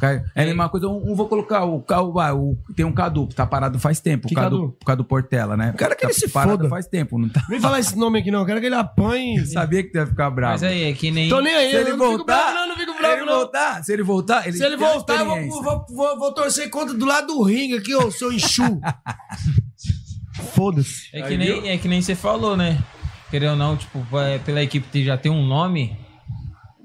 Cara, 0.00 0.24
É 0.34 0.42
a 0.42 0.46
mesma 0.46 0.68
coisa, 0.68 0.88
um, 0.88 1.12
um 1.12 1.14
vou 1.14 1.28
colocar 1.28 1.64
o, 1.64 1.80
Ca- 1.80 2.02
o, 2.02 2.18
ah, 2.20 2.34
o- 2.34 2.58
tem 2.76 2.84
um 2.84 2.92
Cadu, 2.92 3.26
que 3.28 3.34
tá 3.34 3.46
parado 3.46 3.78
faz 3.78 4.00
tempo, 4.00 4.26
Que 4.28 4.34
o 4.34 4.36
Cadu, 4.36 4.56
Cadu? 4.60 4.76
o 4.80 4.84
Cadu 4.84 5.04
Portela, 5.04 5.56
né? 5.56 5.72
Quero 5.78 5.94
que 5.96 6.02
tá 6.02 6.08
ele 6.08 6.14
se 6.14 6.28
parado 6.28 6.56
foda. 6.58 6.68
faz 6.68 6.86
tempo, 6.86 7.18
não 7.18 7.28
tá? 7.28 7.42
Vem 7.48 7.60
falar 7.60 7.78
esse 7.80 7.96
nome 7.96 8.18
aqui 8.18 8.30
não, 8.30 8.40
eu 8.40 8.46
quero 8.46 8.60
que 8.60 8.66
ele 8.66 8.74
apanhe. 8.74 9.44
Sabia 9.46 9.82
que 9.82 9.90
tu 9.90 9.98
ia 9.98 10.06
ficar 10.06 10.30
bravo. 10.30 10.52
Mas 10.54 10.62
aí, 10.64 10.84
é 10.84 10.92
que 10.92 11.10
nem. 11.10 11.28
Tô 11.28 11.40
nem 11.40 11.54
aí, 11.54 11.70
Se 11.70 11.76
eu 11.76 11.80
ele 11.82 11.90
não 11.92 11.98
fico 12.06 12.16
voltar, 12.18 12.24
bravo 12.52 12.54
não, 12.54 12.68
não 12.68 12.76
fico 12.76 12.92
bravo 12.98 13.14
se 13.14 13.20
ele 13.20 13.26
não. 13.30 13.36
voltar, 13.38 13.84
se 13.84 13.92
ele 13.92 14.02
voltar, 14.02 14.48
ele 14.48 14.56
Se 14.56 14.64
ele 14.64 14.76
voltar, 14.76 15.20
eu 15.20 15.26
vou, 15.48 15.62
vou, 15.62 15.86
vou, 15.90 16.18
vou 16.18 16.32
torcer 16.34 16.68
contra 16.70 16.94
do 16.94 17.04
lado 17.06 17.28
do 17.28 17.42
ringue 17.42 17.76
aqui, 17.76 17.94
ô 17.94 18.10
seu 18.10 18.32
enxu. 18.32 18.62
Foda-se. 20.54 21.08
É 21.12 21.22
que, 21.22 21.36
nem, 21.36 21.68
é 21.70 21.78
que 21.78 21.88
nem 21.88 22.02
você 22.02 22.14
falou, 22.14 22.56
né? 22.56 22.78
Querendo 23.30 23.52
ou 23.52 23.56
não, 23.56 23.76
tipo, 23.76 24.04
pela 24.44 24.62
equipe 24.62 25.04
já 25.04 25.16
tem 25.16 25.30
um 25.30 25.44
nome. 25.46 25.96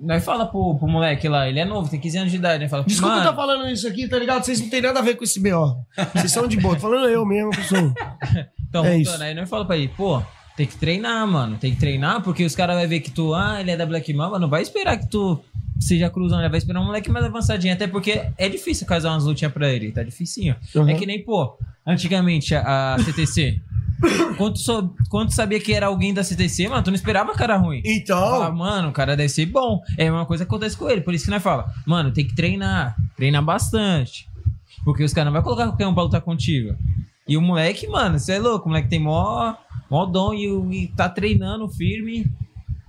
Nós 0.02 0.24
fala 0.24 0.46
pro, 0.46 0.76
pro 0.78 0.88
moleque 0.88 1.28
lá, 1.28 1.50
ele 1.50 1.60
é 1.60 1.66
novo, 1.66 1.90
tem 1.90 2.00
15 2.00 2.18
anos 2.20 2.32
de 2.32 2.38
idade, 2.38 2.64
né? 2.64 2.70
Fala, 2.70 2.84
Desculpa 2.86 3.16
eu 3.16 3.20
estar 3.20 3.36
falando 3.36 3.70
isso 3.70 3.88
aqui, 3.88 4.08
tá 4.08 4.18
ligado? 4.18 4.44
Vocês 4.46 4.62
não 4.62 4.70
tem 4.70 4.82
nada 4.82 5.00
a 5.00 5.02
ver 5.02 5.16
com 5.16 5.24
esse 5.24 5.40
B.O. 5.42 5.76
Vocês 6.16 6.32
são 6.32 6.48
de 6.48 6.58
boa. 6.58 6.76
Tô 6.76 6.82
falando 6.82 7.10
eu 7.10 7.26
mesmo, 7.26 7.52
que 7.52 7.64
sou. 7.64 7.78
Então, 8.70 8.86
É 8.86 8.94
voltando, 8.98 9.16
isso. 9.16 9.24
aí 9.24 9.34
nós 9.34 9.50
fala 9.50 9.66
pra 9.66 9.76
ele, 9.78 9.88
pô, 9.88 10.22
tem 10.56 10.68
que 10.68 10.78
treinar, 10.78 11.26
mano. 11.26 11.58
Tem 11.58 11.74
que 11.74 11.80
treinar, 11.80 12.22
porque 12.22 12.46
os 12.46 12.56
caras 12.56 12.78
vão 12.78 12.88
ver 12.88 13.00
que 13.00 13.10
tu, 13.10 13.34
ah, 13.34 13.60
ele 13.60 13.72
é 13.72 13.76
da 13.76 13.84
Black 13.84 14.14
Mamba, 14.14 14.38
não 14.38 14.48
vai 14.48 14.62
esperar 14.62 14.96
que 14.96 15.10
tu 15.10 15.44
seja 15.80 16.08
cruzão, 16.08 16.40
ele 16.40 16.50
vai 16.50 16.60
esperar 16.60 16.80
um 16.80 16.86
moleque 16.86 17.10
mais 17.10 17.26
avançadinho. 17.26 17.74
Até 17.74 17.88
porque 17.88 18.22
é 18.38 18.48
difícil 18.48 18.86
casar 18.86 19.10
umas 19.12 19.24
lutinhas 19.26 19.52
pra 19.52 19.68
ele, 19.72 19.92
tá 19.92 20.04
dificinho. 20.04 20.56
Uhum. 20.76 20.88
É 20.88 20.94
que 20.94 21.06
nem, 21.08 21.24
pô, 21.24 21.58
antigamente 21.84 22.54
a, 22.54 22.94
a 22.94 23.00
CTC. 23.00 23.60
Quando 24.38 24.54
tu, 24.54 24.60
sou- 24.60 24.96
quando 25.10 25.30
tu 25.30 25.36
sabia 25.36 25.60
que 25.60 25.74
era 25.74 25.88
alguém 25.88 26.14
da 26.14 26.24
CTC, 26.24 26.68
mano, 26.70 26.84
tu 26.84 26.88
não 26.92 26.96
esperava 26.96 27.34
cara 27.34 27.58
ruim. 27.58 27.82
Então. 27.86 28.18
Fala, 28.18 28.52
mano, 28.52 28.90
o 28.90 28.92
cara 28.94 29.16
deve 29.18 29.30
ser 29.30 29.46
bom. 29.46 29.82
É 29.98 30.08
a 30.08 30.12
mesma 30.12 30.26
coisa 30.26 30.46
que 30.46 30.50
acontece 30.50 30.78
com 30.78 30.90
ele. 30.90 31.02
Por 31.02 31.14
isso 31.14 31.26
que 31.26 31.32
nós 31.32 31.44
fala, 31.44 31.66
mano, 31.86 32.12
tem 32.12 32.26
que 32.26 32.36
treinar. 32.36 32.96
Treinar 33.18 33.44
bastante. 33.44 34.28
Porque 34.86 35.04
os 35.04 35.14
caras 35.14 35.26
não 35.26 35.34
vão 35.34 35.44
colocar 35.44 35.68
qualquer 35.68 35.88
um 35.88 35.94
pra 35.94 36.04
lutar 36.04 36.22
contigo. 36.22 36.76
E 37.28 37.36
o 37.38 37.42
moleque, 37.42 37.88
mano, 37.88 38.18
você 38.18 38.34
é 38.34 38.40
louco. 38.40 38.66
O 38.66 38.70
moleque 38.70 38.88
tem 38.90 39.00
mó, 39.00 39.54
mó 39.92 40.06
dom 40.06 40.34
e, 40.34 40.84
e 40.84 40.88
tá 40.88 41.10
treinando 41.10 41.68
firme. 41.68 42.26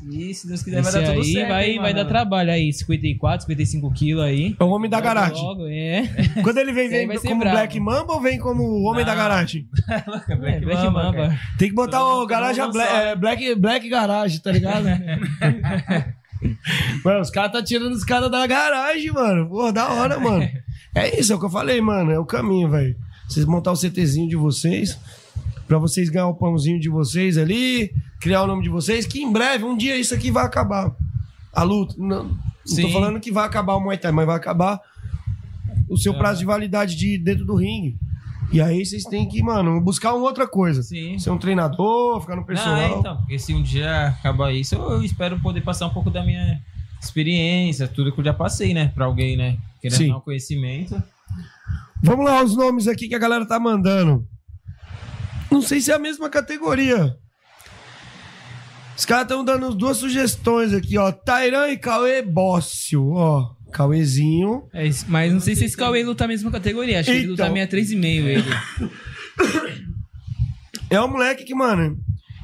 E 0.08 0.32
se 0.32 0.46
Deus 0.46 0.62
quiser, 0.62 0.80
vai 0.80 0.90
Esse 0.90 1.00
dar 1.00 1.06
tudo 1.08 1.20
aí 1.20 1.32
certo. 1.32 1.48
vai, 1.48 1.70
hein, 1.70 1.78
vai 1.78 1.92
dar 1.92 2.04
trabalho 2.06 2.50
aí, 2.50 2.72
54, 2.72 3.42
55 3.46 3.92
quilos 3.92 4.24
aí. 4.24 4.56
É 4.58 4.64
o 4.64 4.68
homem 4.68 4.90
da 4.90 5.00
garagem. 5.00 5.42
Logo, 5.42 5.66
é. 5.68 6.04
Quando 6.42 6.56
ele 6.58 6.72
vem, 6.72 6.88
vem 6.88 7.06
vai 7.06 7.18
como 7.18 7.40
brabo. 7.40 7.56
Black 7.56 7.78
Mamba 7.78 8.12
ou 8.14 8.20
vem 8.20 8.38
como 8.38 8.62
o 8.62 8.82
homem 8.84 9.04
da 9.04 9.12
Não. 9.12 9.18
garagem? 9.22 9.68
Black, 10.06 10.32
É, 10.32 10.60
Black 10.60 10.82
Mamba, 10.84 11.02
Mamba. 11.02 11.38
Tem 11.58 11.68
que 11.68 11.74
botar 11.74 12.02
o 12.02 12.26
garagem 12.26 12.62
mundo 12.64 12.72
Black, 12.72 12.92
é, 12.94 13.16
Black, 13.16 13.54
Black 13.56 13.88
Garage, 13.88 14.38
tá 14.40 14.50
ligado? 14.52 14.86
mano, 17.04 17.20
os 17.20 17.30
caras 17.30 17.52
tá 17.52 17.62
tirando 17.62 17.92
os 17.92 18.04
caras 18.04 18.30
da 18.30 18.46
garagem, 18.46 19.12
mano. 19.12 19.48
Pô, 19.48 19.70
da 19.70 19.92
hora, 19.92 20.18
mano. 20.18 20.48
É 20.94 21.18
isso, 21.20 21.32
é 21.32 21.36
o 21.36 21.38
que 21.38 21.44
eu 21.46 21.50
falei, 21.50 21.80
mano. 21.80 22.10
É 22.10 22.18
o 22.18 22.24
caminho, 22.24 22.68
velho. 22.70 22.96
Vocês 23.28 23.44
montar 23.46 23.72
o 23.72 23.76
CTzinho 23.76 24.28
de 24.28 24.36
vocês, 24.36 24.98
pra 25.70 25.78
vocês 25.78 26.08
ganhar 26.08 26.26
o 26.26 26.34
pãozinho 26.34 26.80
de 26.80 26.88
vocês 26.88 27.38
ali, 27.38 27.94
criar 28.20 28.42
o 28.42 28.46
nome 28.48 28.60
de 28.64 28.68
vocês, 28.68 29.06
que 29.06 29.22
em 29.22 29.30
breve, 29.30 29.62
um 29.64 29.76
dia 29.76 29.96
isso 29.96 30.12
aqui 30.12 30.28
vai 30.28 30.44
acabar. 30.44 30.90
A 31.52 31.62
luta. 31.62 31.94
Não, 31.96 32.24
não 32.24 32.36
tô 32.82 32.88
falando 32.88 33.20
que 33.20 33.30
vai 33.30 33.46
acabar 33.46 33.76
o 33.76 33.80
Muay 33.80 33.96
Thai, 33.96 34.10
mas 34.10 34.26
vai 34.26 34.34
acabar 34.34 34.80
o 35.88 35.96
seu 35.96 36.12
É. 36.12 36.18
prazo 36.18 36.40
de 36.40 36.44
validade 36.44 36.96
de 36.96 37.16
dentro 37.16 37.44
do 37.44 37.54
ringue. 37.54 37.96
E 38.52 38.60
aí 38.60 38.84
vocês 38.84 39.04
têm 39.04 39.28
que, 39.28 39.40
mano, 39.44 39.80
buscar 39.80 40.12
uma 40.12 40.24
outra 40.26 40.44
coisa. 40.44 40.82
Sim. 40.82 41.16
Ser 41.20 41.30
um 41.30 41.38
treinador, 41.38 42.20
ficar 42.20 42.34
no 42.34 42.40
Não, 42.40 42.46
personal. 42.48 42.76
é, 42.76 42.88
então, 42.98 43.16
porque 43.18 43.38
se 43.38 43.54
um 43.54 43.62
dia 43.62 44.08
acabar 44.08 44.52
isso, 44.52 44.74
eu 44.74 45.04
espero 45.04 45.38
poder 45.38 45.60
passar 45.60 45.86
um 45.86 45.90
pouco 45.90 46.10
da 46.10 46.24
minha 46.24 46.60
experiência, 47.00 47.86
tudo 47.86 48.10
que 48.10 48.18
eu 48.18 48.24
já 48.24 48.34
passei, 48.34 48.74
né, 48.74 48.88
pra 48.92 49.04
alguém, 49.04 49.36
né, 49.36 49.56
querendo 49.80 49.98
Sim. 49.98 50.08
dar 50.08 50.16
um 50.16 50.20
conhecimento. 50.20 51.00
Vamos 52.02 52.24
lá, 52.24 52.42
os 52.42 52.56
nomes 52.56 52.88
aqui 52.88 53.06
que 53.06 53.14
a 53.14 53.20
galera 53.20 53.46
tá 53.46 53.60
mandando. 53.60 54.26
Não 55.50 55.62
sei 55.62 55.80
se 55.80 55.90
é 55.90 55.94
a 55.94 55.98
mesma 55.98 56.28
categoria. 56.28 57.16
Os 58.96 59.04
caras 59.04 59.24
estão 59.24 59.44
dando 59.44 59.74
duas 59.74 59.96
sugestões 59.96 60.72
aqui, 60.72 60.98
ó. 60.98 61.10
Tairan 61.10 61.68
e 61.68 61.78
Cauê 61.78 62.22
Bócio, 62.22 63.12
ó. 63.12 63.54
Cauêzinho. 63.72 64.68
É 64.74 64.88
mas 65.08 65.32
não 65.32 65.40
sei 65.40 65.56
se 65.56 65.64
esse 65.64 65.76
Cauê 65.76 66.02
luta 66.02 66.24
a 66.24 66.28
mesma 66.28 66.50
categoria. 66.50 67.00
Acho 67.00 67.10
que 67.10 67.16
ele 67.16 67.28
luta 67.28 67.44
Então. 67.44 67.54
63,5 67.54 68.04
ele. 68.04 68.44
É 70.90 71.00
um 71.00 71.08
moleque 71.08 71.44
que, 71.44 71.54
mano, 71.54 71.96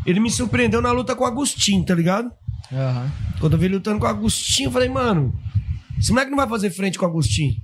ele 0.07 0.21
me 0.21 0.31
surpreendeu 0.31 0.81
na 0.81 0.93
luta 0.93 1.15
com 1.17 1.25
o 1.25 1.27
Agostinho, 1.27 1.85
tá 1.85 1.95
ligado? 1.95 2.31
Aham. 2.73 3.11
Quando 3.41 3.53
eu 3.55 3.59
vi 3.59 3.67
ele 3.67 3.75
lutando 3.75 3.99
com 3.99 4.07
o 4.07 4.09
Agostinho, 4.09 4.69
eu 4.69 4.73
falei, 4.73 4.89
mano, 4.89 5.35
esse 5.99 6.11
moleque 6.13 6.31
não 6.31 6.39
vai 6.39 6.49
fazer 6.49 6.71
frente 6.71 6.97
com 6.97 7.05
o 7.05 7.09
Agostinho. 7.09 7.55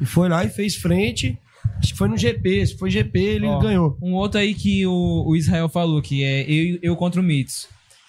E 0.00 0.06
foi 0.06 0.28
lá 0.28 0.44
e 0.44 0.48
fez 0.48 0.76
frente. 0.76 1.38
Acho 1.78 1.92
que 1.92 1.98
foi 1.98 2.08
no 2.08 2.16
GP. 2.16 2.66
Se 2.66 2.76
foi 2.76 2.90
GP, 2.90 3.18
ele 3.18 3.46
Ó, 3.46 3.58
ganhou. 3.58 3.98
Um 4.02 4.14
outro 4.14 4.40
aí 4.40 4.54
que 4.54 4.86
o, 4.86 5.24
o 5.26 5.36
Israel 5.36 5.68
falou, 5.68 6.00
que 6.00 6.24
é 6.24 6.42
eu, 6.50 6.78
eu 6.82 6.96
contra 6.96 7.20
o 7.20 7.24
Mitsu. 7.24 7.68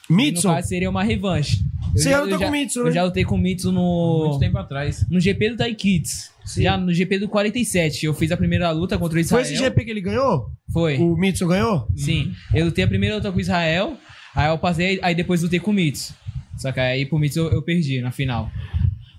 Mitsu? 0.10 0.48
No 0.48 0.54
caso, 0.54 0.68
seria 0.68 0.90
uma 0.90 1.04
revanche. 1.04 1.58
Eu 1.94 2.02
Você 2.02 2.10
já 2.10 2.22
lutou 2.22 2.40
com 2.40 2.46
o 2.48 2.52
Mitsu, 2.52 2.84
né? 2.84 2.90
Eu 2.90 2.94
já 2.94 3.04
lutei 3.04 3.26
com 3.26 3.36
o 3.36 3.38
Mitsu 3.38 3.72
no... 3.72 4.26
Muito 4.28 4.40
tempo 4.40 4.58
atrás. 4.58 5.06
No 5.10 5.20
GP 5.20 5.52
do 5.52 5.58
Taikits. 5.58 6.32
Já 6.58 6.78
no 6.78 6.94
GP 6.94 7.20
do 7.20 7.28
47. 7.28 8.06
Eu 8.06 8.14
fiz 8.14 8.32
a 8.32 8.38
primeira 8.38 8.70
luta 8.72 8.98
contra 8.98 9.20
o 9.20 9.24
Foi 9.24 9.42
Israel. 9.42 9.42
esse 9.42 9.56
GP 9.56 9.86
que 9.86 9.92
ele 9.92 10.02
ganhou? 10.02 10.52
Foi. 10.72 10.98
O 10.98 11.16
Mitsu 11.18 11.48
ganhou? 11.48 11.88
Sim. 11.96 12.34
Eu 12.54 12.66
lutei 12.66 12.84
a 12.84 12.88
primeira 12.88 13.16
luta 13.16 13.32
com 13.32 13.38
o 13.38 13.42
Israel. 13.42 13.98
Aí 14.36 14.50
eu 14.50 14.58
passei, 14.58 15.00
aí 15.02 15.16
depois 15.16 15.42
lutei 15.42 15.60
com 15.60 15.72
o 15.72 15.74
Mitsu. 15.74 16.14
Só 16.58 16.72
que 16.72 16.80
aí 16.80 17.06
pro 17.06 17.18
Mitsu 17.18 17.40
eu, 17.40 17.52
eu 17.52 17.62
perdi 17.62 18.00
na 18.02 18.12
final. 18.12 18.52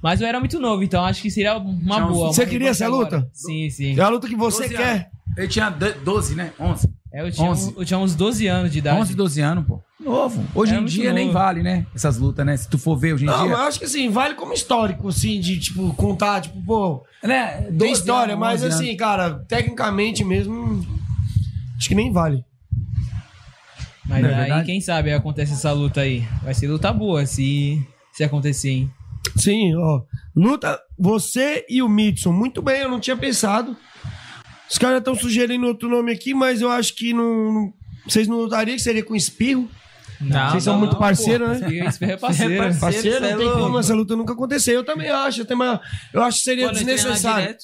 Mas 0.02 0.20
eu 0.20 0.26
era 0.26 0.38
muito 0.38 0.60
novo, 0.60 0.82
então 0.82 1.04
acho 1.04 1.20
que 1.22 1.30
seria 1.30 1.56
uma 1.56 1.96
Tinha 1.96 2.06
boa. 2.06 2.32
Você 2.32 2.42
uma 2.42 2.48
queria 2.48 2.68
essa 2.70 2.86
agora. 2.86 3.16
luta? 3.18 3.30
Sim, 3.32 3.70
sim. 3.70 3.98
É 3.98 4.02
a 4.02 4.08
luta 4.08 4.28
que 4.28 4.36
você 4.36 4.62
12 4.64 4.74
quer. 4.76 5.10
Eu 5.36 5.48
tinha 5.48 5.68
de- 5.70 5.92
12, 6.04 6.34
né? 6.34 6.52
11. 6.60 6.88
É, 7.12 7.22
eu, 7.22 7.32
tinha, 7.32 7.50
11. 7.50 7.74
eu 7.76 7.84
tinha 7.84 7.98
uns 7.98 8.14
12 8.14 8.46
anos 8.46 8.70
de 8.70 8.78
idade. 8.78 9.00
11, 9.00 9.14
12 9.14 9.40
anos, 9.40 9.66
pô. 9.66 9.80
Novo. 9.98 10.44
Hoje 10.54 10.72
Era 10.74 10.82
em 10.82 10.84
dia 10.84 11.12
nem 11.12 11.26
novo. 11.26 11.38
vale, 11.38 11.62
né? 11.62 11.86
Essas 11.94 12.18
lutas, 12.18 12.44
né? 12.44 12.56
Se 12.56 12.68
tu 12.68 12.78
for 12.78 12.96
ver 12.96 13.14
hoje 13.14 13.24
em 13.24 13.26
Não, 13.26 13.42
dia. 13.44 13.52
eu 13.52 13.58
acho 13.58 13.78
que 13.78 13.86
assim, 13.86 14.10
vale 14.10 14.34
como 14.34 14.52
histórico, 14.52 15.08
assim, 15.08 15.40
de, 15.40 15.58
tipo, 15.58 15.92
contar, 15.94 16.42
tipo, 16.42 16.60
pô, 16.62 17.02
Né? 17.24 17.62
tem 17.62 17.72
12 17.72 17.92
história, 17.92 18.34
anos, 18.34 18.40
mas 18.40 18.62
11 18.62 18.74
assim, 18.74 18.86
anos. 18.88 18.96
cara, 18.98 19.34
tecnicamente 19.48 20.22
mesmo, 20.22 20.86
acho 21.78 21.88
que 21.88 21.94
nem 21.94 22.12
vale. 22.12 22.44
Mas 24.08 24.22
Não 24.22 24.28
é 24.30 24.34
aí, 24.34 24.40
verdade? 24.40 24.66
quem 24.66 24.80
sabe 24.80 25.12
acontece 25.12 25.54
essa 25.54 25.72
luta 25.72 26.02
aí. 26.02 26.24
Vai 26.42 26.54
ser 26.54 26.68
luta 26.68 26.92
boa 26.92 27.26
se, 27.26 27.84
se 28.12 28.22
acontecer, 28.22 28.70
hein? 28.70 28.90
Sim, 29.36 29.74
ó. 29.76 30.02
Luta 30.34 30.78
você 30.98 31.64
e 31.68 31.82
o 31.82 31.88
Mitson. 31.88 32.32
Muito 32.32 32.60
bem, 32.62 32.82
eu 32.82 32.88
não 32.90 33.00
tinha 33.00 33.16
pensado. 33.16 33.76
Os 34.70 34.78
caras 34.78 34.98
estão 34.98 35.14
sugerindo 35.14 35.66
outro 35.66 35.88
nome 35.88 36.12
aqui, 36.12 36.34
mas 36.34 36.60
eu 36.60 36.70
acho 36.70 36.94
que 36.94 37.12
não. 37.12 37.52
não- 37.52 37.72
vocês 38.06 38.28
não 38.28 38.36
lutariam 38.38 38.76
que 38.76 38.82
seria 38.82 39.02
com 39.02 39.16
espirro? 39.16 39.68
Não, 40.20 40.50
Vocês 40.50 40.64
são 40.64 40.74
não, 40.74 40.80
muito 40.80 40.92
não, 40.92 40.98
parceiros, 41.00 41.48
né? 41.48 41.54
Espirro- 41.66 41.88
espirro 41.88 42.12
é 42.12 42.16
parceiro. 42.18 42.54
É 42.54 42.56
parceiro, 42.58 42.80
Parceiro, 42.80 43.18
cê 43.18 43.24
é 43.24 43.30
não 43.32 43.38
tem 43.38 43.52
como 43.52 43.78
essa 43.78 43.94
luta 43.94 44.16
nunca 44.16 44.32
acontecer. 44.32 44.74
Eu 44.76 44.84
também 44.84 45.08
acho. 45.10 45.40
Eu, 45.42 45.44
também, 45.44 45.78
eu 46.12 46.22
acho 46.22 46.38
que 46.38 46.44
seria 46.44 46.68
Pô, 46.68 46.72
desnecessário. 46.72 47.56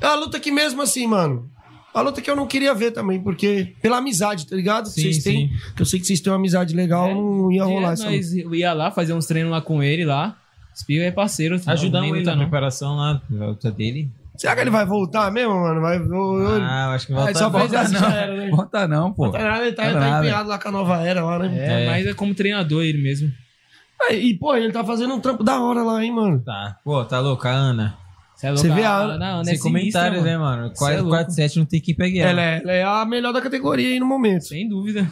É 0.00 0.06
uma 0.06 0.14
luta 0.16 0.40
que 0.40 0.50
mesmo 0.50 0.82
assim, 0.82 1.06
mano. 1.06 1.48
A 1.92 2.00
luta 2.02 2.20
que 2.22 2.30
eu 2.30 2.36
não 2.36 2.46
queria 2.46 2.72
ver 2.72 2.92
também, 2.92 3.20
porque 3.20 3.74
pela 3.82 3.98
amizade, 3.98 4.46
tá 4.46 4.54
ligado? 4.54 4.88
Sim, 4.88 5.02
vocês 5.02 5.22
têm, 5.24 5.48
sim. 5.48 5.54
que 5.74 5.82
eu 5.82 5.86
sei 5.86 5.98
que 5.98 6.06
vocês 6.06 6.20
têm 6.20 6.32
uma 6.32 6.38
amizade 6.38 6.74
legal, 6.74 7.12
não 7.14 7.50
ia 7.50 7.64
rolar 7.64 7.92
essa 7.94 8.04
nós 8.08 8.32
ia 8.32 8.72
lá 8.72 8.90
fazer 8.92 9.12
uns 9.12 9.26
treinos 9.26 9.50
lá 9.50 9.60
com 9.60 9.82
ele 9.82 10.04
lá. 10.04 10.36
Espirro 10.80 11.04
é 11.04 11.10
parceiro. 11.10 11.60
Ajudamos 11.66 12.08
nem 12.10 12.16
ele 12.20 12.26
na 12.26 12.32
não. 12.36 12.42
preparação 12.42 12.96
lá, 12.96 13.20
da 13.28 13.46
luta 13.46 13.70
dele. 13.70 14.10
Será 14.36 14.54
que 14.54 14.62
ele 14.62 14.70
vai 14.70 14.86
voltar 14.86 15.30
mesmo, 15.30 15.54
mano? 15.60 15.80
Vai, 15.82 15.98
eu, 15.98 16.02
eu, 16.04 16.62
Ah, 16.62 16.86
eu 16.86 16.90
acho 16.92 17.06
que 17.06 17.12
volta 17.12 17.30
ele 17.30 17.38
só 17.38 17.50
fez 17.50 17.70
volta 17.70 17.88
não. 18.00 18.10
era, 18.10 18.36
né? 18.36 18.48
Bota 18.50 18.88
não, 18.88 19.12
pô. 19.12 19.30
Tá 19.30 19.38
nada, 19.38 19.66
ele 19.66 19.72
tá, 19.76 19.84
ele 19.84 19.98
tá 19.98 20.18
empenhado 20.18 20.48
lá 20.48 20.58
com 20.58 20.68
a 20.68 20.72
nova 20.72 21.06
era 21.06 21.22
lá, 21.22 21.38
né? 21.38 21.50
É, 21.58 21.84
É. 21.84 21.86
mas 21.90 22.06
é 22.06 22.14
como 22.14 22.34
treinador 22.34 22.82
ele 22.82 23.02
mesmo. 23.02 23.30
É, 24.08 24.14
E, 24.14 24.34
pô, 24.38 24.56
ele 24.56 24.72
tá 24.72 24.82
fazendo 24.82 25.12
um 25.14 25.20
trampo 25.20 25.44
da 25.44 25.60
hora 25.60 25.82
lá, 25.82 26.02
hein, 26.02 26.10
mano? 26.12 26.40
Tá. 26.40 26.78
Pô, 26.82 27.04
tá 27.04 27.20
louco, 27.20 27.46
a 27.46 27.50
Ana. 27.50 27.94
Cê 28.34 28.46
é 28.46 28.50
Você 28.52 28.68
louco, 28.68 28.80
vê 28.80 28.86
a- 28.86 28.96
Ana- 28.96 29.18
não, 29.36 29.44
Sem 29.44 29.54
é 29.54 29.58
comentários, 29.58 30.24
né, 30.24 30.38
mano? 30.38 30.74
Cê 30.74 30.84
é 30.86 30.96
louco. 30.96 31.10
4 31.10 31.34
7 31.34 31.58
não 31.58 31.66
tem 31.66 31.78
quem 31.78 31.94
pegue 31.94 32.18
ela. 32.20 32.30
Ela 32.30 32.42
é, 32.42 32.60
ela 32.62 32.72
é 32.72 32.82
a 33.02 33.04
melhor 33.04 33.32
da 33.34 33.42
categoria 33.42 33.88
aí 33.88 34.00
no 34.00 34.06
momento. 34.06 34.44
Sem 34.46 34.66
dúvida. 34.66 35.06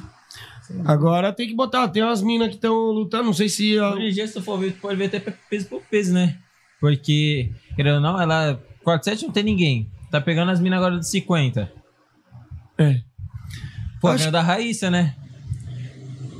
Agora 0.84 1.32
tem 1.32 1.48
que 1.48 1.54
botar, 1.54 1.88
tem 1.88 2.02
umas 2.02 2.22
minas 2.22 2.48
que 2.48 2.54
estão 2.56 2.74
lutando, 2.90 3.24
não 3.24 3.32
sei 3.32 3.48
se. 3.48 3.78
a- 3.78 3.90
Hoje 3.94 4.06
em 4.08 4.12
dia, 4.12 4.26
se 4.26 4.34
tu 4.34 4.42
for 4.42 4.58
ver, 4.58 4.72
tu 4.72 4.80
pode 4.80 4.96
ver 4.96 5.06
até 5.06 5.18
peso 5.50 5.66
por 5.68 5.82
peso, 5.82 6.12
né? 6.12 6.36
Porque, 6.80 7.50
querendo 7.74 7.96
ou 7.96 8.00
não, 8.00 8.20
ela. 8.20 8.62
4 8.84 9.04
7 9.04 9.24
não 9.26 9.32
tem 9.32 9.42
ninguém. 9.42 9.90
Tá 10.10 10.20
pegando 10.20 10.50
as 10.50 10.60
minas 10.60 10.78
agora 10.78 10.98
de 10.98 11.08
50. 11.08 11.70
É. 12.78 13.00
Pô, 14.00 14.08
Acho- 14.08 14.30
da 14.30 14.40
Raíssa, 14.40 14.90
né? 14.90 15.14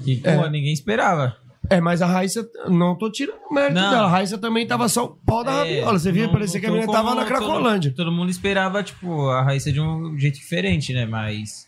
Que, 0.05 0.17
pô, 0.17 0.29
É. 0.31 0.51
ninguém 0.51 0.73
esperava. 0.73 1.37
É, 1.71 1.81
mas 1.83 2.01
a 2.01 2.07
Raíssa, 2.07 2.49
não 2.69 2.97
tô 2.97 3.11
tirando 3.11 3.41
mérito 3.53 3.75
Não. 3.75 3.91
dela. 3.91 4.05
A 4.07 4.09
Raíssa 4.09 4.39
também 4.39 4.67
tava 4.67 4.89
só 4.89 5.05
o 5.05 5.09
pau 5.09 5.45
da 5.45 5.53
É, 5.67 5.81
rabiola. 5.81 5.99
Você 5.99 6.11
viu? 6.11 6.25
não- 6.27 6.33
Parecia 6.33 6.59
que 6.61 6.67
a 6.67 6.71
menina 6.71 6.91
tava 6.91 7.11
na 7.15 7.17
todo- 7.17 7.27
Cracolândia. 7.27 7.93
Todo, 7.95 8.11
mundo 8.11 8.31
esperava, 8.31 8.83
tipo, 8.83 9.29
a 9.29 9.43
Raíssa 9.43 9.71
de 9.71 9.79
um 9.81 10.17
jeito 10.19 10.37
diferente, 10.39 10.95
né? 10.95 11.05
Mas. 11.05 11.68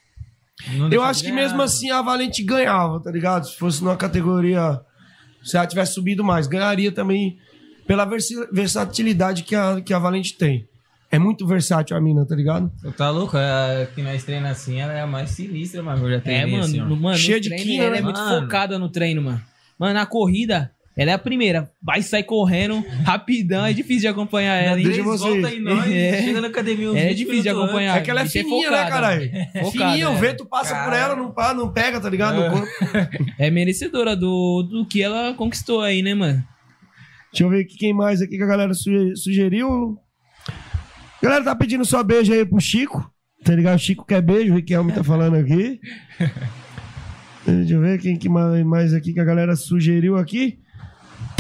Eu 0.91 1.03
acho 1.03 1.23
que 1.23 1.31
ganhar. 1.31 1.43
mesmo 1.43 1.63
assim 1.63 1.91
a 1.91 2.03
Valente 2.03 2.43
ganhava, 2.43 3.01
tá 3.01 3.11
ligado? 3.11 3.47
Se 3.47 3.57
fosse 3.57 3.83
numa 3.83 3.97
categoria. 3.97 4.81
Se 5.43 5.57
ela 5.57 5.67
tivesse 5.67 5.95
subido 5.95 6.23
mais, 6.23 6.47
ganharia 6.47 6.93
também 6.93 7.39
pela 7.87 8.05
versatilidade 8.53 9.43
que 9.43 9.55
a, 9.55 9.81
que 9.81 9.93
a 9.95 9.99
Valente 9.99 10.37
tem. 10.37 10.67
É 11.11 11.19
muito 11.19 11.45
versátil 11.47 11.97
a 11.97 12.01
mina, 12.01 12.25
tá 12.25 12.37
ligado? 12.37 12.71
Tu 12.81 12.93
tá 12.93 13.11
louco? 13.11 13.37
A 13.37 13.87
que 13.95 14.01
nós 14.03 14.23
treinamos 14.23 14.57
assim, 14.59 14.79
ela 14.81 14.93
é 14.93 15.01
a 15.01 15.07
mais 15.07 15.31
sinistra, 15.31 15.83
mano. 15.83 16.05
Eu 16.07 16.11
já 16.11 16.17
É, 16.17 16.21
treinei 16.21 16.53
mano, 16.53 16.65
assim, 16.65 16.81
mano, 16.81 17.17
Cheia 17.19 17.41
de 17.41 17.49
treino, 17.49 17.65
quina, 17.65 17.83
ela 17.85 17.93
né? 17.93 17.99
é 17.99 18.03
muito 18.03 18.21
Mano. 18.21 18.43
focada 18.43 18.79
no 18.79 18.89
treino, 18.89 19.23
mano. 19.23 19.41
Mano, 19.79 19.95
na 19.95 20.07
corrida, 20.07 20.71
ela 21.01 21.13
é 21.13 21.15
a 21.15 21.19
primeira. 21.19 21.71
Vai 21.83 22.03
sair 22.03 22.25
correndo 22.25 22.85
rapidão, 23.05 23.65
é 23.65 23.73
difícil 23.73 24.03
de 24.03 24.09
acompanhar 24.09 24.55
ela, 24.57 24.77
vocês. 24.77 25.21
voltas 25.21 25.53
em 25.55 25.61
nós, 25.61 25.91
É. 25.91 26.23
chega 26.23 26.41
na 26.43 26.49
academia 26.49 26.91
uns 26.93 26.97
É 26.97 27.09
20 27.09 27.17
difícil 27.17 27.43
de 27.43 27.49
acompanhar. 27.49 27.97
É 27.97 28.01
que 28.03 28.11
ela 28.11 28.21
é 28.21 28.25
é 28.25 28.29
fininha, 28.29 28.71
né, 28.71 28.77
focada. 28.77 28.91
caralho? 28.91 29.31
Focada, 29.31 29.71
Fininha, 29.71 30.11
o 30.11 30.13
é. 30.15 30.21
vento 30.21 30.45
passa 30.45 30.75
por 30.85 30.93
ela, 30.93 31.17
não, 31.17 31.33
não 31.55 31.73
pega, 31.73 31.99
tá 31.99 32.11
ligado? 32.11 32.51
Corpo. 32.51 32.67
É 33.39 33.51
merecedora 33.51 34.15
do, 34.15 34.63
do 34.63 34.85
que 34.87 35.03
ela 35.03 35.33
conquistou 35.33 35.81
aí, 35.81 36.03
né, 36.03 36.13
mano? 36.13 36.45
Deixa 37.33 37.45
eu 37.45 37.49
ver 37.49 37.63
aqui 37.63 37.77
quem 37.79 37.95
mais 37.95 38.21
aqui 38.21 38.37
que 38.37 38.43
a 38.43 38.47
galera 38.47 38.75
suge- 38.75 39.17
sugeriu. 39.17 39.97
A 40.49 41.25
galera 41.25 41.45
tá 41.45 41.55
pedindo 41.57 41.85
só 41.85 42.03
beijo 42.03 42.33
aí 42.33 42.45
pro 42.45 42.61
Chico. 42.61 43.11
Tá 43.43 43.55
ligado? 43.55 43.79
Chico 43.79 44.05
quer 44.05 44.21
beijo, 44.21 44.53
o 44.53 44.57
Riquelme 44.57 44.93
tá 44.93 45.03
falando 45.03 45.37
aqui. 45.37 45.81
Deixa 47.47 47.75
eu 47.75 47.81
ver 47.81 47.99
quem 47.99 48.17
que 48.19 48.29
mais 48.29 48.93
aqui 48.93 49.15
que 49.15 49.21
a 49.21 49.25
galera 49.25 49.57
sugeriu 49.57 50.17
aqui. 50.17 50.59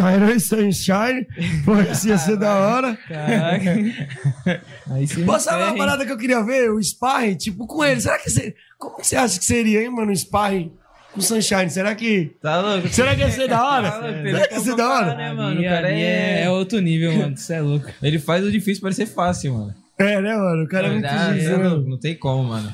Tyron 0.01 0.39
Sunshine. 0.39 1.27
Pô, 1.65 1.79
esse 1.81 2.09
ia 2.09 2.17
ser 2.19 2.37
da 2.37 2.55
hora. 2.55 2.97
Caraca. 3.07 3.71
Aí. 4.91 5.07
Pô, 5.27 5.39
sabe 5.39 5.63
uma 5.65 5.77
parada 5.77 6.07
que 6.07 6.13
eu 6.13 6.17
queria 6.19 6.43
ver? 6.43 6.71
O 6.71 6.83
sparring, 6.83 7.35
tipo, 7.37 7.67
com 7.67 7.85
ele. 7.85 8.01
Será 8.01 8.19
que 8.19 8.31
seria... 8.31 8.55
Como 8.79 8.97
que 8.97 9.07
você 9.07 9.17
acha 9.17 9.39
que 9.39 9.45
seria, 9.45 9.83
hein, 9.83 9.91
mano, 9.91 10.11
o 10.11 10.17
sparring 10.17 10.73
com 11.13 11.21
o 11.21 11.23
Sunshine? 11.23 11.69
Será 11.69 11.95
que... 11.95 12.33
Tá 12.41 12.61
louco? 12.61 12.89
Será 12.89 13.15
que 13.15 13.21
ia 13.21 13.31
ser 13.31 13.49
da 13.49 13.63
hora? 13.63 13.91
Tá 13.91 13.99
louco, 13.99 14.23
Será 14.23 14.47
que 14.49 14.55
ia 14.55 14.61
ser 14.61 14.77
da 14.77 14.89
hora? 14.89 15.15
né, 15.15 15.33
mano? 15.33 15.49
Ali, 15.59 15.67
O 15.67 15.71
cara 15.71 15.89
ali 15.89 16.03
é... 16.03 16.41
é... 16.41 16.43
é 16.45 16.51
outro 16.51 16.81
nível, 16.81 17.13
mano. 17.15 17.35
Isso 17.35 17.53
é 17.53 17.61
louco. 17.61 17.91
Ele 18.03 18.19
faz 18.19 18.45
o 18.45 18.51
difícil 18.51 18.81
parecer 18.83 19.07
fácil, 19.07 19.53
mano. 19.55 19.75
É, 19.99 20.19
né, 20.19 20.35
mano? 20.35 20.65
O 20.65 20.69
cara 20.69 20.87
é 20.87 20.91
muito 20.93 21.05
Ah, 21.07 21.29
difícil, 21.29 21.55
é 21.55 21.59
né? 21.59 21.69
louco, 21.69 21.91
Não 21.91 21.99
tem 21.99 22.15
como, 22.15 22.45
mano. 22.45 22.73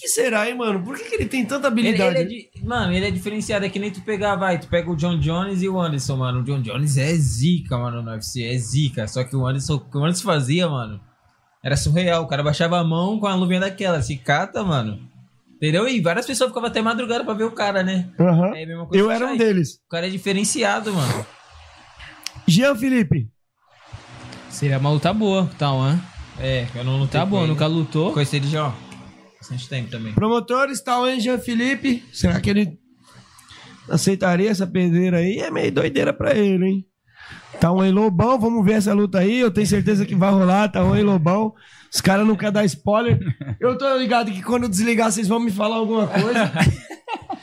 Que 0.00 0.08
será, 0.08 0.48
hein, 0.48 0.56
mano? 0.56 0.82
Por 0.82 0.96
que, 0.96 1.04
que 1.04 1.14
ele 1.16 1.26
tem 1.26 1.44
tanta 1.44 1.66
Ele, 1.66 1.72
habilidade? 1.88 2.16
ele 2.20 2.22
é 2.22 2.24
di- 2.24 2.50
Mano, 2.64 2.92
ele 2.92 3.06
é 3.06 3.10
diferenciado. 3.10 3.66
É 3.66 3.68
que 3.68 3.78
nem 3.78 3.90
tu 3.90 4.00
pegar, 4.00 4.34
vai. 4.36 4.58
Tu 4.58 4.66
pega 4.66 4.90
o 4.90 4.96
John 4.96 5.18
Jones 5.18 5.60
e 5.62 5.68
o 5.68 5.78
Anderson, 5.78 6.16
mano. 6.16 6.40
O 6.40 6.42
John 6.42 6.62
Jones 6.62 6.96
é 6.96 7.12
zica, 7.14 7.76
mano, 7.76 8.00
no 8.02 8.10
UFC. 8.10 8.44
É 8.44 8.56
zica. 8.56 9.06
Só 9.06 9.22
que 9.24 9.36
o 9.36 9.46
Anderson, 9.46 9.74
o 9.74 9.80
que 9.80 9.98
o 9.98 10.00
Anderson 10.02 10.24
fazia, 10.24 10.68
mano, 10.68 10.98
era 11.62 11.76
surreal. 11.76 12.22
O 12.22 12.26
cara 12.26 12.42
baixava 12.42 12.78
a 12.78 12.84
mão 12.84 13.20
com 13.20 13.26
a 13.26 13.34
luvinha 13.34 13.60
daquela. 13.60 14.00
Se 14.00 14.16
cata, 14.16 14.64
mano. 14.64 14.98
Entendeu? 15.56 15.86
E 15.86 16.00
várias 16.00 16.24
pessoas 16.24 16.48
ficavam 16.48 16.70
até 16.70 16.80
madrugada 16.80 17.22
pra 17.22 17.34
ver 17.34 17.44
o 17.44 17.50
cara, 17.52 17.82
né? 17.82 18.08
Aham. 18.18 18.56
É 18.56 18.64
a 18.64 18.66
mesma 18.66 18.86
coisa 18.86 19.04
Eu 19.04 19.10
era 19.10 19.26
um 19.26 19.36
deles. 19.36 19.74
O 19.86 19.90
cara 19.90 20.06
é 20.06 20.10
diferenciado, 20.10 20.90
mano. 20.94 21.26
Jean 22.48 22.74
Felipe. 22.74 23.28
Seria 24.48 24.78
uma 24.78 24.90
luta 24.90 25.12
boa, 25.12 25.48
tá, 25.58 25.70
mano? 25.70 26.02
É, 26.38 26.66
eu 26.74 26.82
não 26.84 26.96
lutei 26.96 27.20
Tá 27.20 27.26
bom, 27.26 27.40
ele. 27.40 27.48
nunca 27.48 27.66
lutou. 27.66 28.12
Conheci 28.14 28.36
ele 28.36 28.48
já, 28.48 28.68
ó. 28.68 28.72
Bastante 29.40 29.68
tempo 29.68 29.90
também. 29.90 30.12
Promotores, 30.12 30.80
tal, 30.82 31.08
hein, 31.08 31.18
Jean 31.20 31.38
Felipe. 31.38 32.04
Será 32.12 32.40
que 32.40 32.50
ele 32.50 32.78
aceitaria 33.88 34.50
essa 34.50 34.66
pedreira 34.66 35.18
aí? 35.18 35.38
É 35.38 35.50
meio 35.50 35.72
doideira 35.72 36.12
pra 36.12 36.34
ele, 36.34 36.64
hein? 36.66 36.86
Tá 37.58 37.72
um 37.72 37.80
aí, 37.80 37.90
Lobão. 37.90 38.38
Vamos 38.38 38.64
ver 38.64 38.74
essa 38.74 38.92
luta 38.92 39.18
aí. 39.18 39.38
Eu 39.40 39.50
tenho 39.50 39.66
certeza 39.66 40.06
que 40.06 40.14
vai 40.14 40.30
rolar. 40.30 40.68
Tá 40.68 40.82
um 40.84 40.92
aí, 40.92 41.02
Lobão. 41.02 41.52
Os 41.92 42.00
caras 42.00 42.26
não 42.26 42.36
querem 42.36 42.52
dar 42.52 42.64
spoiler. 42.64 43.18
Eu 43.58 43.76
tô 43.76 43.96
ligado 43.96 44.30
que 44.30 44.42
quando 44.42 44.64
eu 44.64 44.68
desligar, 44.68 45.10
vocês 45.10 45.26
vão 45.28 45.40
me 45.40 45.50
falar 45.50 45.76
alguma 45.76 46.06
coisa. 46.06 46.52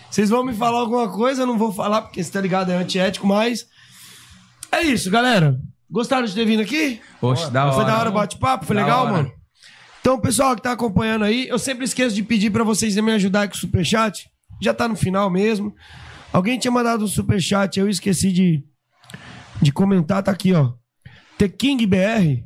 Vocês 0.10 0.30
vão 0.30 0.44
me 0.44 0.54
falar 0.54 0.80
alguma 0.80 1.12
coisa. 1.12 1.42
Eu 1.44 1.46
não 1.46 1.58
vou 1.58 1.72
falar 1.72 2.02
porque 2.02 2.24
você 2.24 2.32
tá 2.32 2.40
ligado, 2.42 2.72
é 2.72 2.78
antiético, 2.78 3.28
mas. 3.28 3.66
É 4.72 4.82
isso, 4.82 5.12
galera. 5.12 5.60
Gostaram 5.92 6.26
de 6.26 6.34
ter 6.34 6.46
vindo 6.46 6.62
aqui? 6.62 7.00
Poxa, 7.20 7.52
da 7.52 7.66
hora. 7.66 7.74
Foi 7.76 7.86
da 7.86 8.00
hora 8.00 8.10
o 8.10 8.14
bate-papo? 8.14 8.66
Foi 8.66 8.76
Da 8.76 8.82
legal, 8.84 9.04
hora. 9.04 9.12
mano? 9.12 9.32
Então, 10.08 10.18
pessoal 10.22 10.56
que 10.56 10.62
tá 10.62 10.72
acompanhando 10.72 11.26
aí, 11.26 11.50
eu 11.50 11.60
sempre 11.60 11.84
esqueço 11.84 12.16
de 12.16 12.24
pedir 12.24 12.50
pra 12.50 12.64
vocês 12.64 12.96
me 12.96 13.12
ajudar 13.12 13.46
com 13.50 13.56
o 13.56 13.58
superchat. 13.58 14.30
Já 14.64 14.74
tá 14.74 14.88
no 14.88 14.96
final 14.96 15.30
mesmo. 15.30 15.76
Alguém 16.32 16.58
tinha 16.58 16.72
mandado 16.72 17.04
um 17.04 17.08
superchat, 17.10 17.78
eu 17.78 17.90
esqueci 17.90 18.32
de, 18.32 18.64
de 19.62 19.70
comentar, 19.70 20.24
tá 20.24 20.32
aqui, 20.32 20.54
ó. 20.54 20.72
The 21.38 21.50
King 21.50 21.86
BR. 21.86 22.42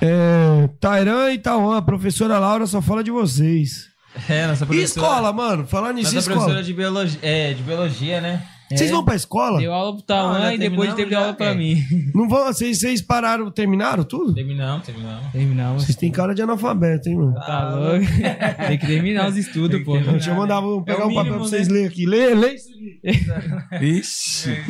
É, 0.00 0.66
Tairan 0.80 1.30
e 1.30 1.36
Tauan, 1.38 1.82
professora 1.82 2.38
Laura 2.38 2.66
só 2.66 2.80
fala 2.80 3.04
de 3.04 3.10
vocês. 3.10 3.90
É, 4.26 4.46
nossa 4.46 4.64
E 4.64 4.66
professora. 4.66 5.06
escola, 5.06 5.30
mano? 5.30 5.66
Falando 5.66 5.96
nisso, 5.96 6.14
Nossa 6.14 6.20
escola. 6.20 6.38
professora 6.38 6.64
de 6.64 6.72
biologia, 6.72 7.20
é, 7.20 7.52
de 7.52 7.62
biologia, 7.62 8.22
né? 8.22 8.48
Vocês 8.76 8.90
vão 8.90 9.04
pra 9.04 9.14
escola? 9.14 9.58
Deu 9.58 9.72
aula 9.72 9.94
pro 9.94 10.02
Tauan 10.02 10.40
já 10.40 10.54
e 10.54 10.58
depois 10.58 10.94
teve 10.94 11.14
aula 11.14 11.34
pra 11.34 11.46
é. 11.46 11.54
mim. 11.54 11.82
Não 12.14 12.28
vão, 12.28 12.46
vocês, 12.46 12.78
vocês 12.78 13.00
pararam, 13.00 13.50
terminaram 13.50 14.04
tudo? 14.04 14.34
Terminamos, 14.34 14.86
terminamos. 14.86 15.32
Terminamos. 15.32 15.84
Vocês 15.84 15.96
têm 15.96 16.10
cara 16.10 16.34
de 16.34 16.42
analfabeto, 16.42 17.08
hein, 17.08 17.16
mano? 17.16 17.34
Tá 17.34 17.74
louco? 17.74 18.04
Tem 18.66 18.78
que 18.78 18.86
terminar 18.86 19.28
os 19.28 19.36
estudos, 19.36 19.82
pô. 19.82 19.98
Deixa 19.98 20.30
eu 20.30 20.34
mandar, 20.34 20.60
vou 20.60 20.82
pegar 20.82 21.02
É 21.02 21.06
um 21.06 21.14
papel 21.14 21.34
pra 21.34 21.42
vocês 21.42 21.68
né? 21.68 21.74
lerem 21.74 21.88
aqui. 21.88 22.06
Lê, 22.06 22.34
lê 22.34 22.54
isso 22.54 22.68
aqui. 22.70 23.78
Vixe. 23.80 24.64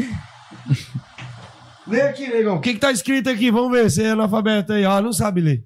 Lê 1.86 2.00
aqui, 2.02 2.26
negão. 2.28 2.56
O 2.56 2.60
que, 2.60 2.74
que 2.74 2.80
tá 2.80 2.90
escrito 2.90 3.28
aqui? 3.28 3.50
Vamos 3.50 3.70
ver 3.70 3.90
se 3.90 4.02
é 4.02 4.10
analfabeto 4.10 4.72
aí. 4.72 4.84
Ó, 4.84 5.00
não 5.00 5.12
sabe 5.12 5.40
ler. 5.40 5.64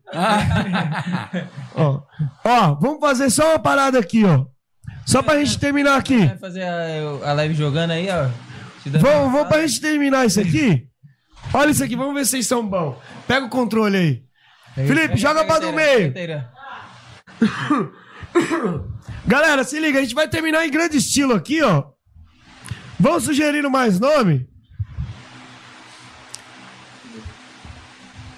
ó. 1.74 2.01
ó, 2.44 2.74
vamos 2.74 3.01
fazer 3.01 3.31
só 3.31 3.51
uma 3.51 3.59
parada 3.59 3.98
aqui, 3.98 4.24
ó. 4.24 4.44
Só 5.09 5.23
pra 5.23 5.39
gente 5.39 5.59
terminar 5.59 5.97
aqui. 5.97 6.19
Vai 6.19 6.37
fazer 6.37 6.65
a, 6.65 7.31
a 7.31 7.33
live 7.33 7.55
jogando 7.55 7.93
aí, 7.93 8.09
ó. 8.11 8.29
Vamos, 9.01 9.33
vamos 9.33 9.49
pra 9.49 9.67
gente 9.67 9.81
terminar 9.81 10.27
isso 10.27 10.39
aqui? 10.39 10.87
Olha 11.55 11.71
isso 11.71 11.83
aqui, 11.83 11.97
vamos 11.97 12.15
ver 12.15 12.27
se 12.27 12.33
vocês 12.33 12.47
são 12.47 12.69
bons. 12.69 12.95
Pega 13.27 13.47
o 13.47 13.49
controle 13.49 13.97
aí. 13.97 14.23
Felipe, 14.87 15.17
joga 15.17 15.47
pra 15.47 15.61
do 15.61 15.73
meio. 15.73 16.13
Galera, 19.27 19.65
se 19.65 19.81
liga, 19.81 19.99
a 19.99 20.03
gente 20.03 20.15
vai 20.15 20.29
terminar 20.29 20.67
em 20.67 20.71
grande 20.71 20.99
estilo 20.99 21.33
aqui, 21.33 21.63
ó. 21.63 21.85
Vamos 23.01 23.25
sugerindo 23.25 23.71
mais 23.71 23.99
nome? 23.99 24.47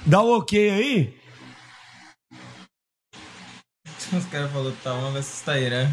Dá 0.07 0.23
o 0.23 0.39
ok 0.39 0.71
aí. 0.71 1.19
Os 4.17 4.25
caras 4.27 4.53
falaram 4.53 4.77
Tauan 4.85 5.11
versus 5.11 5.41
Tairan. 5.41 5.91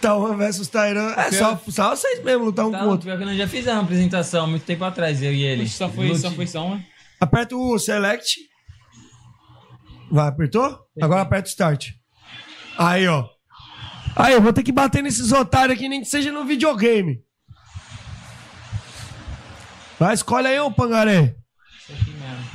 Tauan 0.00 0.36
versus 0.36 0.68
Tairan. 0.68 1.12
É 1.16 1.30
só, 1.32 1.60
só 1.68 1.94
vocês 1.96 2.22
mesmo 2.22 2.44
lutar 2.46 2.66
um 2.66 2.70
Tá, 2.70 2.78
com 2.80 2.84
o 2.84 2.88
outro. 2.88 3.06
pior 3.06 3.18
que 3.18 3.24
nós 3.24 3.36
já 3.36 3.48
fizemos 3.48 3.78
uma 3.78 3.82
apresentação 3.84 4.44
há 4.44 4.46
muito 4.46 4.64
tempo 4.64 4.84
atrás, 4.84 5.22
eu 5.22 5.32
e 5.32 5.42
ele. 5.42 5.68
Só 5.68 5.88
foi, 5.88 6.14
só 6.16 6.30
foi 6.30 6.46
só 6.46 6.64
uma. 6.66 6.82
Aperta 7.20 7.56
o 7.56 7.78
select. 7.78 8.36
Vai, 10.10 10.28
apertou? 10.28 10.78
Agora 11.00 11.22
aperta 11.22 11.48
o 11.48 11.50
start. 11.50 11.88
Aí, 12.78 13.06
ó. 13.08 13.26
Aí, 14.16 14.32
eu 14.34 14.40
vou 14.42 14.52
ter 14.52 14.62
que 14.62 14.72
bater 14.72 15.02
nesses 15.02 15.32
otários 15.32 15.76
aqui, 15.76 15.88
nem 15.88 16.00
que 16.00 16.06
seja 16.08 16.30
no 16.32 16.44
videogame. 16.44 17.20
Vai, 19.98 20.14
escolhe 20.14 20.46
aí, 20.46 20.58
ô 20.60 20.70
pangaré. 20.70 21.34
Isso 21.82 21.92
aqui 21.92 22.10
mesmo. 22.12 22.48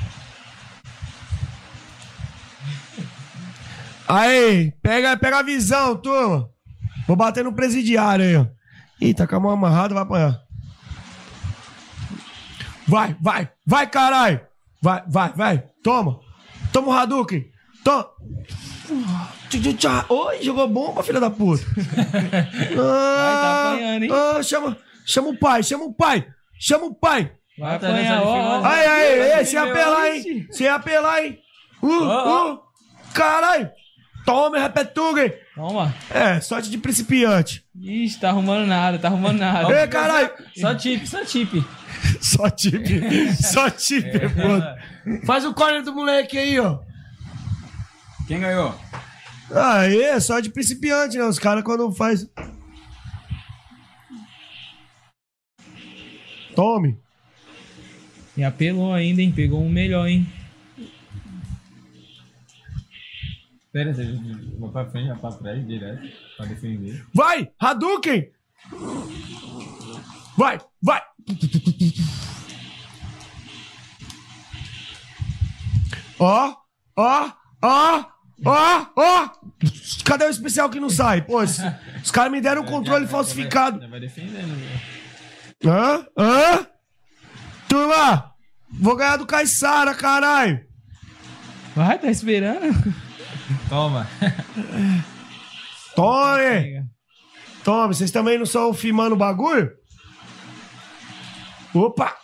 Aí, 4.07 4.72
pega, 4.82 5.18
pega 5.18 5.40
a 5.40 5.44
visão, 5.44 5.95
turma. 5.98 6.49
Vou 7.07 7.15
bater 7.15 7.43
no 7.43 7.53
presidiário 7.53 8.25
aí, 8.25 8.35
ó. 8.35 8.45
Ih, 9.01 9.13
tá 9.13 9.27
com 9.27 9.35
a 9.35 9.39
mão 9.39 9.51
amarrada, 9.51 9.93
vai 9.93 10.03
apanhar. 10.03 10.41
Vai, 12.88 13.15
vai, 13.19 13.49
vai, 13.65 13.88
caralho. 13.88 14.41
Vai, 14.81 15.03
vai, 15.07 15.34
vai. 15.34 15.63
Toma. 15.84 16.19
Toma 16.71 16.88
o 16.89 16.91
Hadouken. 16.91 17.45
Toma. 17.84 18.09
Oi, 20.09 20.43
jogou 20.43 20.67
bomba, 20.67 21.03
filha 21.03 21.19
da 21.19 21.30
puta. 21.30 21.63
Ah, 22.75 23.41
tá 23.41 23.71
apanhando, 23.71 24.03
hein? 24.03 24.09
ah, 24.11 24.43
chama, 24.43 24.77
chama 25.05 25.30
o 25.30 25.38
pai, 25.38 25.63
chama 25.63 25.85
o 25.85 25.93
pai. 25.93 26.25
Chama 26.59 26.85
o 26.85 26.95
pai. 26.95 27.31
Vai 27.57 27.75
apanhar, 27.75 28.23
ó. 28.23 28.61
ó. 28.61 28.65
Aí, 28.65 28.88
aí, 28.88 29.31
aí, 29.34 29.45
sem 29.45 29.59
apelar, 29.59 30.15
hein? 30.15 30.47
Sem 30.51 30.67
apelar, 30.67 31.23
hein? 31.23 31.39
Uh, 31.81 31.88
uh, 31.88 32.59
caralho! 33.13 33.69
Toma, 34.26 34.58
repetuga! 34.60 35.34
Toma. 35.54 35.94
É, 36.10 36.40
sorte 36.40 36.70
de 36.70 36.78
principiante. 36.78 37.64
Ixi, 37.80 38.20
tá 38.20 38.30
arrumando 38.30 38.66
nada, 38.66 38.98
tá 38.98 39.08
arrumando 39.10 39.40
nada. 39.40 39.82
Ei, 39.82 39.88
caralho! 39.88 40.32
Só 40.56 40.74
tip, 40.76 41.06
só 41.06 41.26
tip. 41.26 41.64
Só 42.22 42.50
tip, 42.50 42.86
só 43.41 43.70
tip, 43.70 44.06
É. 44.06 45.26
Faz 45.26 45.45
o 45.45 45.54
corner 45.54 45.84
do 45.84 45.94
moleque 45.94 46.38
aí, 46.38 46.60
ó. 46.60 46.80
Quem 48.28 48.40
ganhou? 48.40 48.74
Aí, 49.54 50.02
é 50.02 50.20
só 50.20 50.40
de 50.40 50.50
principiante, 50.50 51.18
né? 51.18 51.26
Os 51.26 51.40
caras 51.40 51.64
quando 51.64 51.91
faz. 51.91 52.28
Tome. 56.56 56.98
E 58.38 58.44
apelou 58.44 58.94
ainda, 58.94 59.22
hein? 59.22 59.32
Pegou 59.32 59.62
um 59.64 59.70
melhor, 59.70 60.08
hein? 60.08 60.28
Pera, 63.74 63.91
você 63.91 64.06
vou 64.60 64.72
pra 64.72 64.86
frente, 64.86 65.08
já 65.08 65.16
pra 65.16 65.32
trás, 65.32 65.66
direto, 65.66 66.08
pra 66.38 66.45
defender. 66.45 67.04
Vai! 67.12 67.50
Hadouken! 67.60 68.30
Vai, 70.38 70.60
vai! 70.80 71.02
Ó, 76.20 76.56
ó, 76.95 77.32
ó, 77.64 78.06
ó, 78.45 78.86
ó! 78.95 79.30
Cadê 80.06 80.26
o 80.26 80.30
especial 80.30 80.70
que 80.70 80.80
não 80.80 80.91
sai? 80.91 81.24
Pô, 81.24 81.41
os, 81.41 81.58
os 82.04 82.12
caras 82.12 82.32
me 82.32 82.40
deram 82.40 82.62
um 82.62 82.66
controle 82.66 83.08
falsificado. 83.08 83.90
Vai 83.90 84.00
defendendo, 84.00 84.54
velho. 84.56 84.82
Hã? 85.66 86.06
Hã? 86.16 86.68
Turma! 87.68 88.36
Vou 88.70 88.95
ganhar 88.95 89.18
do 89.18 89.26
Caissara, 89.26 89.95
caralho! 89.95 90.64
Vai, 91.76 91.98
tá 91.98 92.12
esperando? 92.12 92.94
Toma. 93.69 94.07
Tome! 95.95 96.84
Tome, 97.63 97.93
vocês 97.95 98.11
também 98.11 98.38
não 98.38 98.43
estão 98.43 98.73
filmando 98.73 99.15
o 99.15 99.17
bagulho? 99.17 99.71
Opa! 101.73 102.15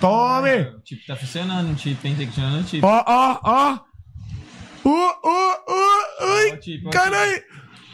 Tome! 0.00 0.62
O 0.62 0.82
chip 0.84 1.06
tá 1.06 1.16
funcionando, 1.16 1.74
o 1.74 1.78
chip, 1.78 2.06
hein? 2.06 2.14
Tem 2.16 2.26
que 2.26 2.32
tirar 2.32 2.50
no 2.50 2.66
chip. 2.66 2.84
Ó, 2.84 3.04
ó, 3.06 3.40
ó! 3.42 3.78
Uh, 4.82 4.88
uh, 4.88 5.54
uh, 5.68 6.24
ui! 6.24 6.82
ó, 6.86 6.90
Caralho! 6.90 7.42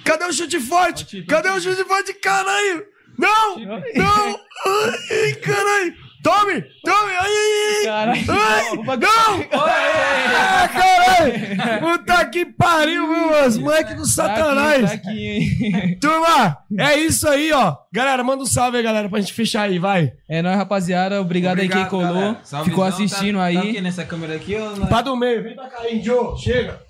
Cadê 0.05 0.25
o 0.25 0.33
chute 0.33 0.61
forte? 0.61 1.23
Cadê 1.25 1.49
o 1.49 1.61
chute 1.61 1.85
forte? 1.85 2.15
Caralho! 2.15 2.85
Não! 3.19 3.59
Não! 3.59 4.41
Ai, 4.67 5.33
caralho! 5.35 5.95
Tome! 6.23 6.63
Tome! 6.85 7.13
Ai, 7.13 7.17
ai, 7.17 7.79
ai! 7.79 7.85
Caralho. 7.85 8.25
Ai, 8.31 8.77
não! 8.77 9.61
Ah, 9.61 10.69
caralho! 10.69 10.96
Puta 11.81 12.25
que 12.27 12.47
pariu, 12.47 13.07
meu! 13.07 13.47
Os 13.47 13.59
moleques 13.59 13.97
do 13.97 14.07
satanás! 14.07 14.89
Tá 14.89 14.95
aqui, 14.95 15.03
tá 15.05 15.11
aqui, 15.11 15.29
hein? 15.29 15.99
Turma, 16.01 16.59
é 16.79 16.99
isso 16.99 17.29
aí, 17.29 17.53
ó. 17.53 17.77
Galera, 17.93 18.23
manda 18.25 18.43
um 18.43 18.47
salve 18.47 18.77
aí, 18.79 18.83
galera, 18.83 19.09
pra 19.09 19.21
gente 19.21 19.33
fechar 19.33 19.63
aí, 19.63 19.79
vai. 19.79 20.13
É 20.29 20.43
nóis, 20.43 20.57
rapaziada. 20.57 21.21
Obrigado, 21.21 21.59
aí 21.59 21.69
quem 21.69 21.85
Obrigado, 21.85 21.91
colou. 21.91 22.65
Ficou 22.65 22.85
assistindo 22.85 23.39
tá, 23.39 23.45
aí. 23.45 23.55
Tá 23.55 23.61
aqui 23.61 23.81
nessa 23.81 24.05
câmera 24.05 24.35
aqui, 24.35 24.57
ó. 24.57 24.87
Pra 24.87 25.03
do 25.03 25.17
meio, 25.17 25.43
vem 25.43 25.55
pra 25.55 25.69
cá 25.69 25.83
aí, 25.83 26.03
Joe. 26.03 26.39
Chega. 26.39 26.81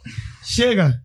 Chega. 0.42 1.00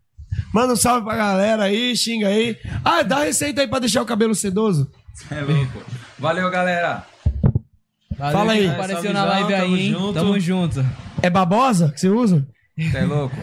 Manda 0.53 0.73
um 0.73 0.77
salve 0.77 1.05
pra 1.05 1.15
galera 1.15 1.63
aí, 1.63 1.95
xinga 1.95 2.27
aí. 2.27 2.57
Ah, 2.83 3.03
dá 3.03 3.23
receita 3.23 3.61
aí 3.61 3.67
pra 3.67 3.79
deixar 3.79 4.01
o 4.01 4.05
cabelo 4.05 4.35
sedoso. 4.35 4.89
É 5.29 5.41
louco. 5.41 5.83
Valeu, 6.17 6.49
galera. 6.49 7.05
Valeu, 8.17 8.37
Fala 8.37 8.51
aí. 8.53 8.67
Apareceu 8.67 9.13
na 9.13 9.23
live 9.23 9.53
aí, 9.53 9.61
tamo 9.61 9.77
hein? 9.77 9.91
junto. 9.91 10.13
Tamo 10.13 10.39
junto. 10.39 10.85
É 11.21 11.29
babosa 11.29 11.91
que 11.91 11.99
você 11.99 12.09
usa? 12.09 12.45
É 12.95 13.05
louco? 13.05 13.35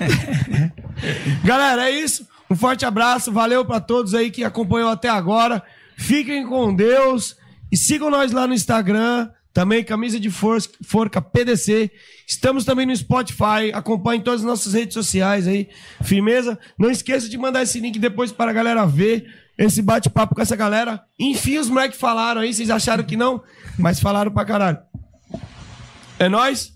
Galera, 1.44 1.90
é 1.90 1.90
isso. 1.90 2.26
Um 2.50 2.56
forte 2.56 2.84
abraço. 2.84 3.32
Valeu 3.32 3.64
pra 3.64 3.80
todos 3.80 4.14
aí 4.14 4.30
que 4.30 4.44
acompanhou 4.44 4.90
até 4.90 5.08
agora. 5.08 5.62
Fiquem 5.96 6.46
com 6.46 6.74
Deus. 6.74 7.36
E 7.70 7.76
sigam 7.76 8.10
nós 8.10 8.32
lá 8.32 8.46
no 8.46 8.54
Instagram. 8.54 9.30
Também, 9.52 9.84
Camisa 9.84 10.18
de 10.18 10.30
Forca 10.30 11.20
PDC. 11.20 11.90
Estamos 12.26 12.64
também 12.64 12.86
no 12.86 12.96
Spotify. 12.96 13.70
Acompanhem 13.74 14.22
todas 14.22 14.40
as 14.40 14.46
nossas 14.46 14.72
redes 14.72 14.94
sociais 14.94 15.46
aí. 15.46 15.68
Firmeza. 16.02 16.58
Não 16.78 16.90
esqueça 16.90 17.28
de 17.28 17.36
mandar 17.36 17.62
esse 17.62 17.78
link 17.78 17.98
depois 17.98 18.32
para 18.32 18.50
a 18.50 18.54
galera 18.54 18.86
ver 18.86 19.26
esse 19.58 19.82
bate-papo 19.82 20.34
com 20.34 20.40
essa 20.40 20.56
galera. 20.56 21.02
Enfim, 21.18 21.58
os 21.58 21.68
moleques 21.68 21.98
falaram 21.98 22.40
aí. 22.40 22.52
Vocês 22.52 22.70
acharam 22.70 23.04
que 23.04 23.16
não, 23.16 23.42
mas 23.78 24.00
falaram 24.00 24.30
pra 24.30 24.44
caralho. 24.44 24.78
É 26.18 26.28
nóis? 26.28 26.72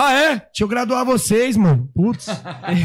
Ah, 0.00 0.12
é? 0.12 0.28
Deixa 0.36 0.62
eu 0.62 0.68
graduar 0.68 1.04
vocês, 1.04 1.56
mano. 1.56 1.90
Putz. 1.94 2.26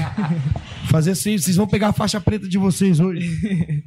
Fazer 0.90 1.12
assim, 1.12 1.38
vocês 1.38 1.56
vão 1.56 1.68
pegar 1.68 1.90
a 1.90 1.94
faixa 1.94 2.20
preta 2.20 2.48
de 2.50 2.58
vocês 2.58 3.00
hoje. 3.00 3.30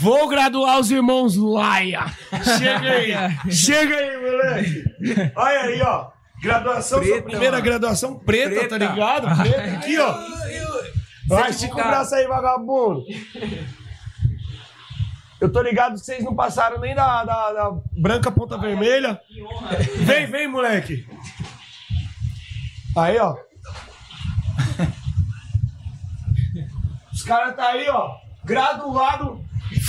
Vou 0.00 0.28
graduar 0.28 0.78
os 0.78 0.90
irmãos 0.90 1.36
Laia. 1.36 2.04
Chega 2.58 2.90
aí. 2.90 3.12
Chega 3.52 3.96
aí, 3.96 4.16
moleque. 4.20 4.84
Olha 5.34 5.60
aí, 5.62 5.82
ó. 5.82 6.06
Graduação, 6.42 7.00
Preta, 7.00 7.22
primeira 7.22 7.52
mano. 7.52 7.64
graduação 7.64 8.18
preta, 8.18 8.48
Preta. 8.50 8.78
tá 8.78 8.78
ligado? 8.78 9.42
Preta 9.42 9.72
aqui, 9.76 9.98
ó. 9.98 10.16
Vai, 11.28 11.50
estica 11.50 11.74
o 11.74 11.76
braço 11.76 12.14
aí, 12.14 12.26
vagabundo. 12.26 13.02
Eu 15.40 15.50
tô 15.50 15.62
ligado 15.62 15.94
que 15.94 16.00
vocês 16.00 16.22
não 16.22 16.34
passaram 16.34 16.78
nem 16.80 16.94
da, 16.94 17.24
da, 17.24 17.52
da 17.52 17.70
branca 17.92 18.30
ponta 18.30 18.58
vermelha. 18.58 19.18
Vem, 20.00 20.26
vem, 20.26 20.46
moleque. 20.48 21.06
Aí, 22.96 23.18
ó. 23.18 23.36
Os 27.12 27.22
caras 27.22 27.54
tá 27.54 27.68
aí, 27.68 27.88
ó. 27.88 28.16
Graduado, 28.44 29.44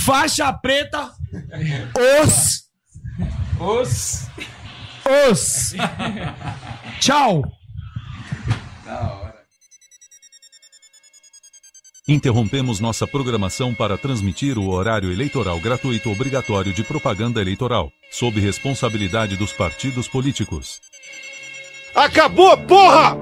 faixa 0.05 0.51
preta, 0.53 1.11
os. 2.23 2.69
Os. 3.59 4.27
Os. 5.29 5.73
Tchau. 6.99 7.41
Da 8.85 9.13
hora. 9.13 9.41
Interrompemos 12.07 12.79
nossa 12.79 13.07
programação 13.07 13.73
para 13.73 13.97
transmitir 13.97 14.57
o 14.57 14.69
horário 14.69 15.11
eleitoral 15.11 15.59
gratuito 15.59 16.11
obrigatório 16.11 16.73
de 16.73 16.83
propaganda 16.83 17.39
eleitoral, 17.39 17.89
sob 18.11 18.39
responsabilidade 18.39 19.37
dos 19.37 19.53
partidos 19.53 20.07
políticos. 20.07 20.81
Acabou, 21.95 22.57
porra! 22.57 23.17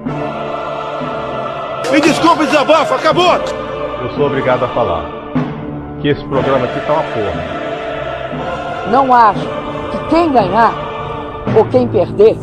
Me 1.90 2.00
desculpe, 2.00 2.46
desabafo, 2.46 2.94
acabou! 2.94 3.32
eu 4.02 4.10
sou 4.14 4.26
obrigado 4.26 4.64
a 4.64 4.68
falar 4.68 5.04
que 6.00 6.08
esse 6.08 6.24
programa 6.24 6.64
aqui 6.64 6.80
tá 6.86 6.92
uma 6.92 7.02
porra. 7.02 7.60
Não 8.90 9.12
acho 9.12 9.40
que 9.90 10.08
quem 10.08 10.32
ganhar 10.32 10.72
ou 11.56 11.64
quem 11.66 11.88
perder, 11.88 12.38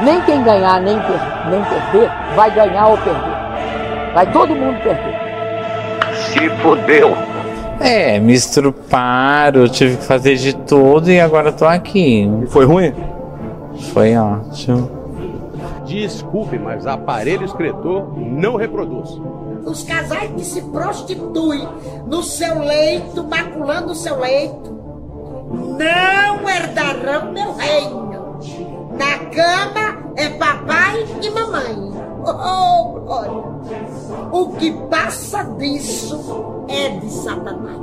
nem 0.00 0.20
quem 0.22 0.42
ganhar 0.42 0.80
nem, 0.80 0.98
per 0.98 1.20
nem 1.50 1.62
perder, 1.64 2.10
vai 2.34 2.50
ganhar 2.50 2.86
ou 2.88 2.96
perder. 2.96 3.36
Vai 4.14 4.32
todo 4.32 4.54
mundo 4.54 4.82
perder. 4.82 5.14
Se 6.14 6.48
fudeu. 6.62 7.14
É, 7.78 8.18
me 8.18 8.32
estruparam, 8.32 9.68
tive 9.68 9.98
que 9.98 10.04
fazer 10.04 10.36
de 10.36 10.56
tudo 10.56 11.10
e 11.10 11.20
agora 11.20 11.52
tô 11.52 11.66
aqui. 11.66 12.26
E 12.42 12.46
foi 12.46 12.64
ruim? 12.64 12.94
Foi 13.92 14.16
ótimo. 14.16 15.05
Desculpe, 15.86 16.58
mas 16.58 16.86
aparelho 16.86 17.44
excretor 17.44 18.18
não 18.18 18.56
reproduz. 18.56 19.10
Os 19.64 19.82
casais 19.82 20.30
que 20.32 20.44
se 20.44 20.62
prostituem 20.62 21.66
no 22.06 22.22
seu 22.22 22.60
leito, 22.60 23.24
maculando 23.24 23.92
o 23.92 23.94
seu 23.94 24.18
leito, 24.18 24.76
não 25.78 26.48
herdarão 26.48 27.32
meu 27.32 27.54
reino. 27.54 28.06
Na 28.98 29.18
cama 29.30 30.12
é 30.16 30.28
papai 30.30 31.04
e 31.22 31.30
mamãe. 31.30 31.95
Oh, 32.28 33.00
glória! 33.00 33.44
O 34.32 34.48
que 34.56 34.72
passa 34.88 35.44
disso 35.44 36.64
é 36.68 36.88
de 36.98 37.10
Satanás. 37.10 37.78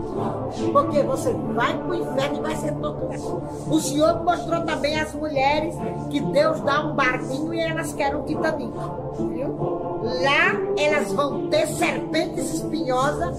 Porque 0.71 1.01
você 1.03 1.31
vai 1.53 1.77
pro 1.77 1.95
inferno 1.95 2.37
e 2.37 2.41
vai 2.41 2.55
ser 2.55 2.73
torturado. 2.73 3.43
O 3.69 3.79
Senhor 3.79 4.23
mostrou 4.23 4.61
também 4.63 4.99
às 4.99 5.13
mulheres 5.13 5.75
que 6.09 6.19
Deus 6.19 6.59
dá 6.61 6.85
um 6.85 6.93
barquinho 6.93 7.53
e 7.53 7.59
elas 7.59 7.93
querem 7.93 8.15
um 8.15 8.23
Titanic. 8.23 8.73
Viu? 9.17 9.57
Lá 10.03 10.59
elas 10.77 11.13
vão 11.13 11.47
ter 11.47 11.67
serpentes 11.67 12.53
espinhosas, 12.53 13.37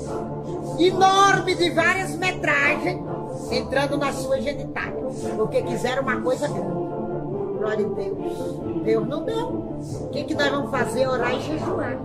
enormes 0.78 1.58
de 1.58 1.70
várias 1.70 2.16
metragens, 2.16 3.00
entrando 3.50 3.96
na 3.98 4.12
sua 4.12 4.40
genitália. 4.40 5.04
Porque 5.36 5.62
quiseram 5.62 6.02
uma 6.02 6.20
coisa 6.20 6.48
grande. 6.48 6.83
Glória 7.64 7.86
a 7.86 7.88
Deus. 7.88 8.84
Deus 8.84 9.08
não 9.08 9.24
deu. 9.24 9.48
O 9.48 10.08
que, 10.12 10.24
que 10.24 10.34
nós 10.34 10.50
vamos 10.50 10.70
fazer? 10.70 11.08
Orar 11.08 11.34
e 11.34 11.40
jejuar. 11.40 11.96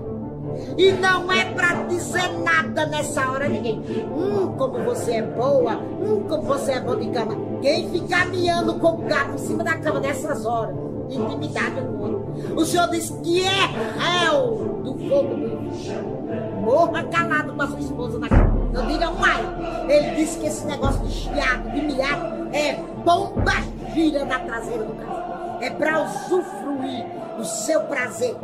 E 0.77 0.91
não 0.93 1.29
é 1.29 1.45
pra 1.53 1.83
dizer 1.83 2.31
nada 2.39 2.85
nessa 2.85 3.29
hora 3.29 3.49
ninguém. 3.49 3.77
Hum, 3.77 4.55
como 4.57 4.81
você 4.85 5.15
é 5.15 5.21
boa. 5.21 5.73
Hum, 5.73 6.23
como 6.29 6.43
você 6.43 6.71
é 6.71 6.79
bom 6.79 6.95
de 6.95 7.09
cama. 7.09 7.35
Quem 7.61 7.89
ficar 7.89 8.27
miando 8.27 8.75
com 8.75 8.87
o 8.87 8.97
gato 8.99 9.33
em 9.35 9.37
cima 9.37 9.61
da 9.61 9.75
cama 9.77 9.99
nessas 9.99 10.45
horas? 10.45 10.77
Intimidade 11.09 11.81
com 11.81 12.05
o 12.05 12.61
O 12.61 12.65
Senhor 12.65 12.87
diz 12.89 13.09
que 13.21 13.43
é 13.43 13.65
réu 13.97 14.79
do 14.81 14.93
fogo 15.09 15.35
do 15.35 15.67
inferno. 15.67 16.61
Morra 16.61 17.03
calado 17.03 17.51
com 17.51 17.61
a 17.61 17.67
sua 17.67 17.79
esposa 17.79 18.17
na 18.17 18.29
cama. 18.29 18.69
Não 18.71 18.87
diga 18.87 19.11
mais. 19.11 19.45
Ele 19.89 20.15
disse 20.15 20.39
que 20.39 20.47
esse 20.47 20.65
negócio 20.65 21.01
de 21.05 21.11
chiado, 21.11 21.69
de 21.69 21.81
miado, 21.81 22.47
é 22.55 22.75
bomba 23.03 23.51
gira 23.93 24.25
na 24.25 24.39
traseira 24.39 24.83
do 24.83 24.93
carro. 24.93 25.18
É 25.61 25.69
pra 25.69 26.01
usufruir 26.01 27.05
do 27.37 27.45
seu 27.45 27.81
prazer. 27.81 28.35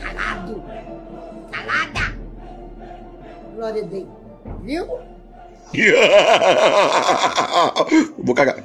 Calado. 0.00 0.62
Calada. 1.50 2.14
Glória 3.54 3.82
a 3.82 3.86
Deus. 3.86 4.08
Viu? 4.62 4.86
Vou 8.18 8.34
cagar. 8.34 8.64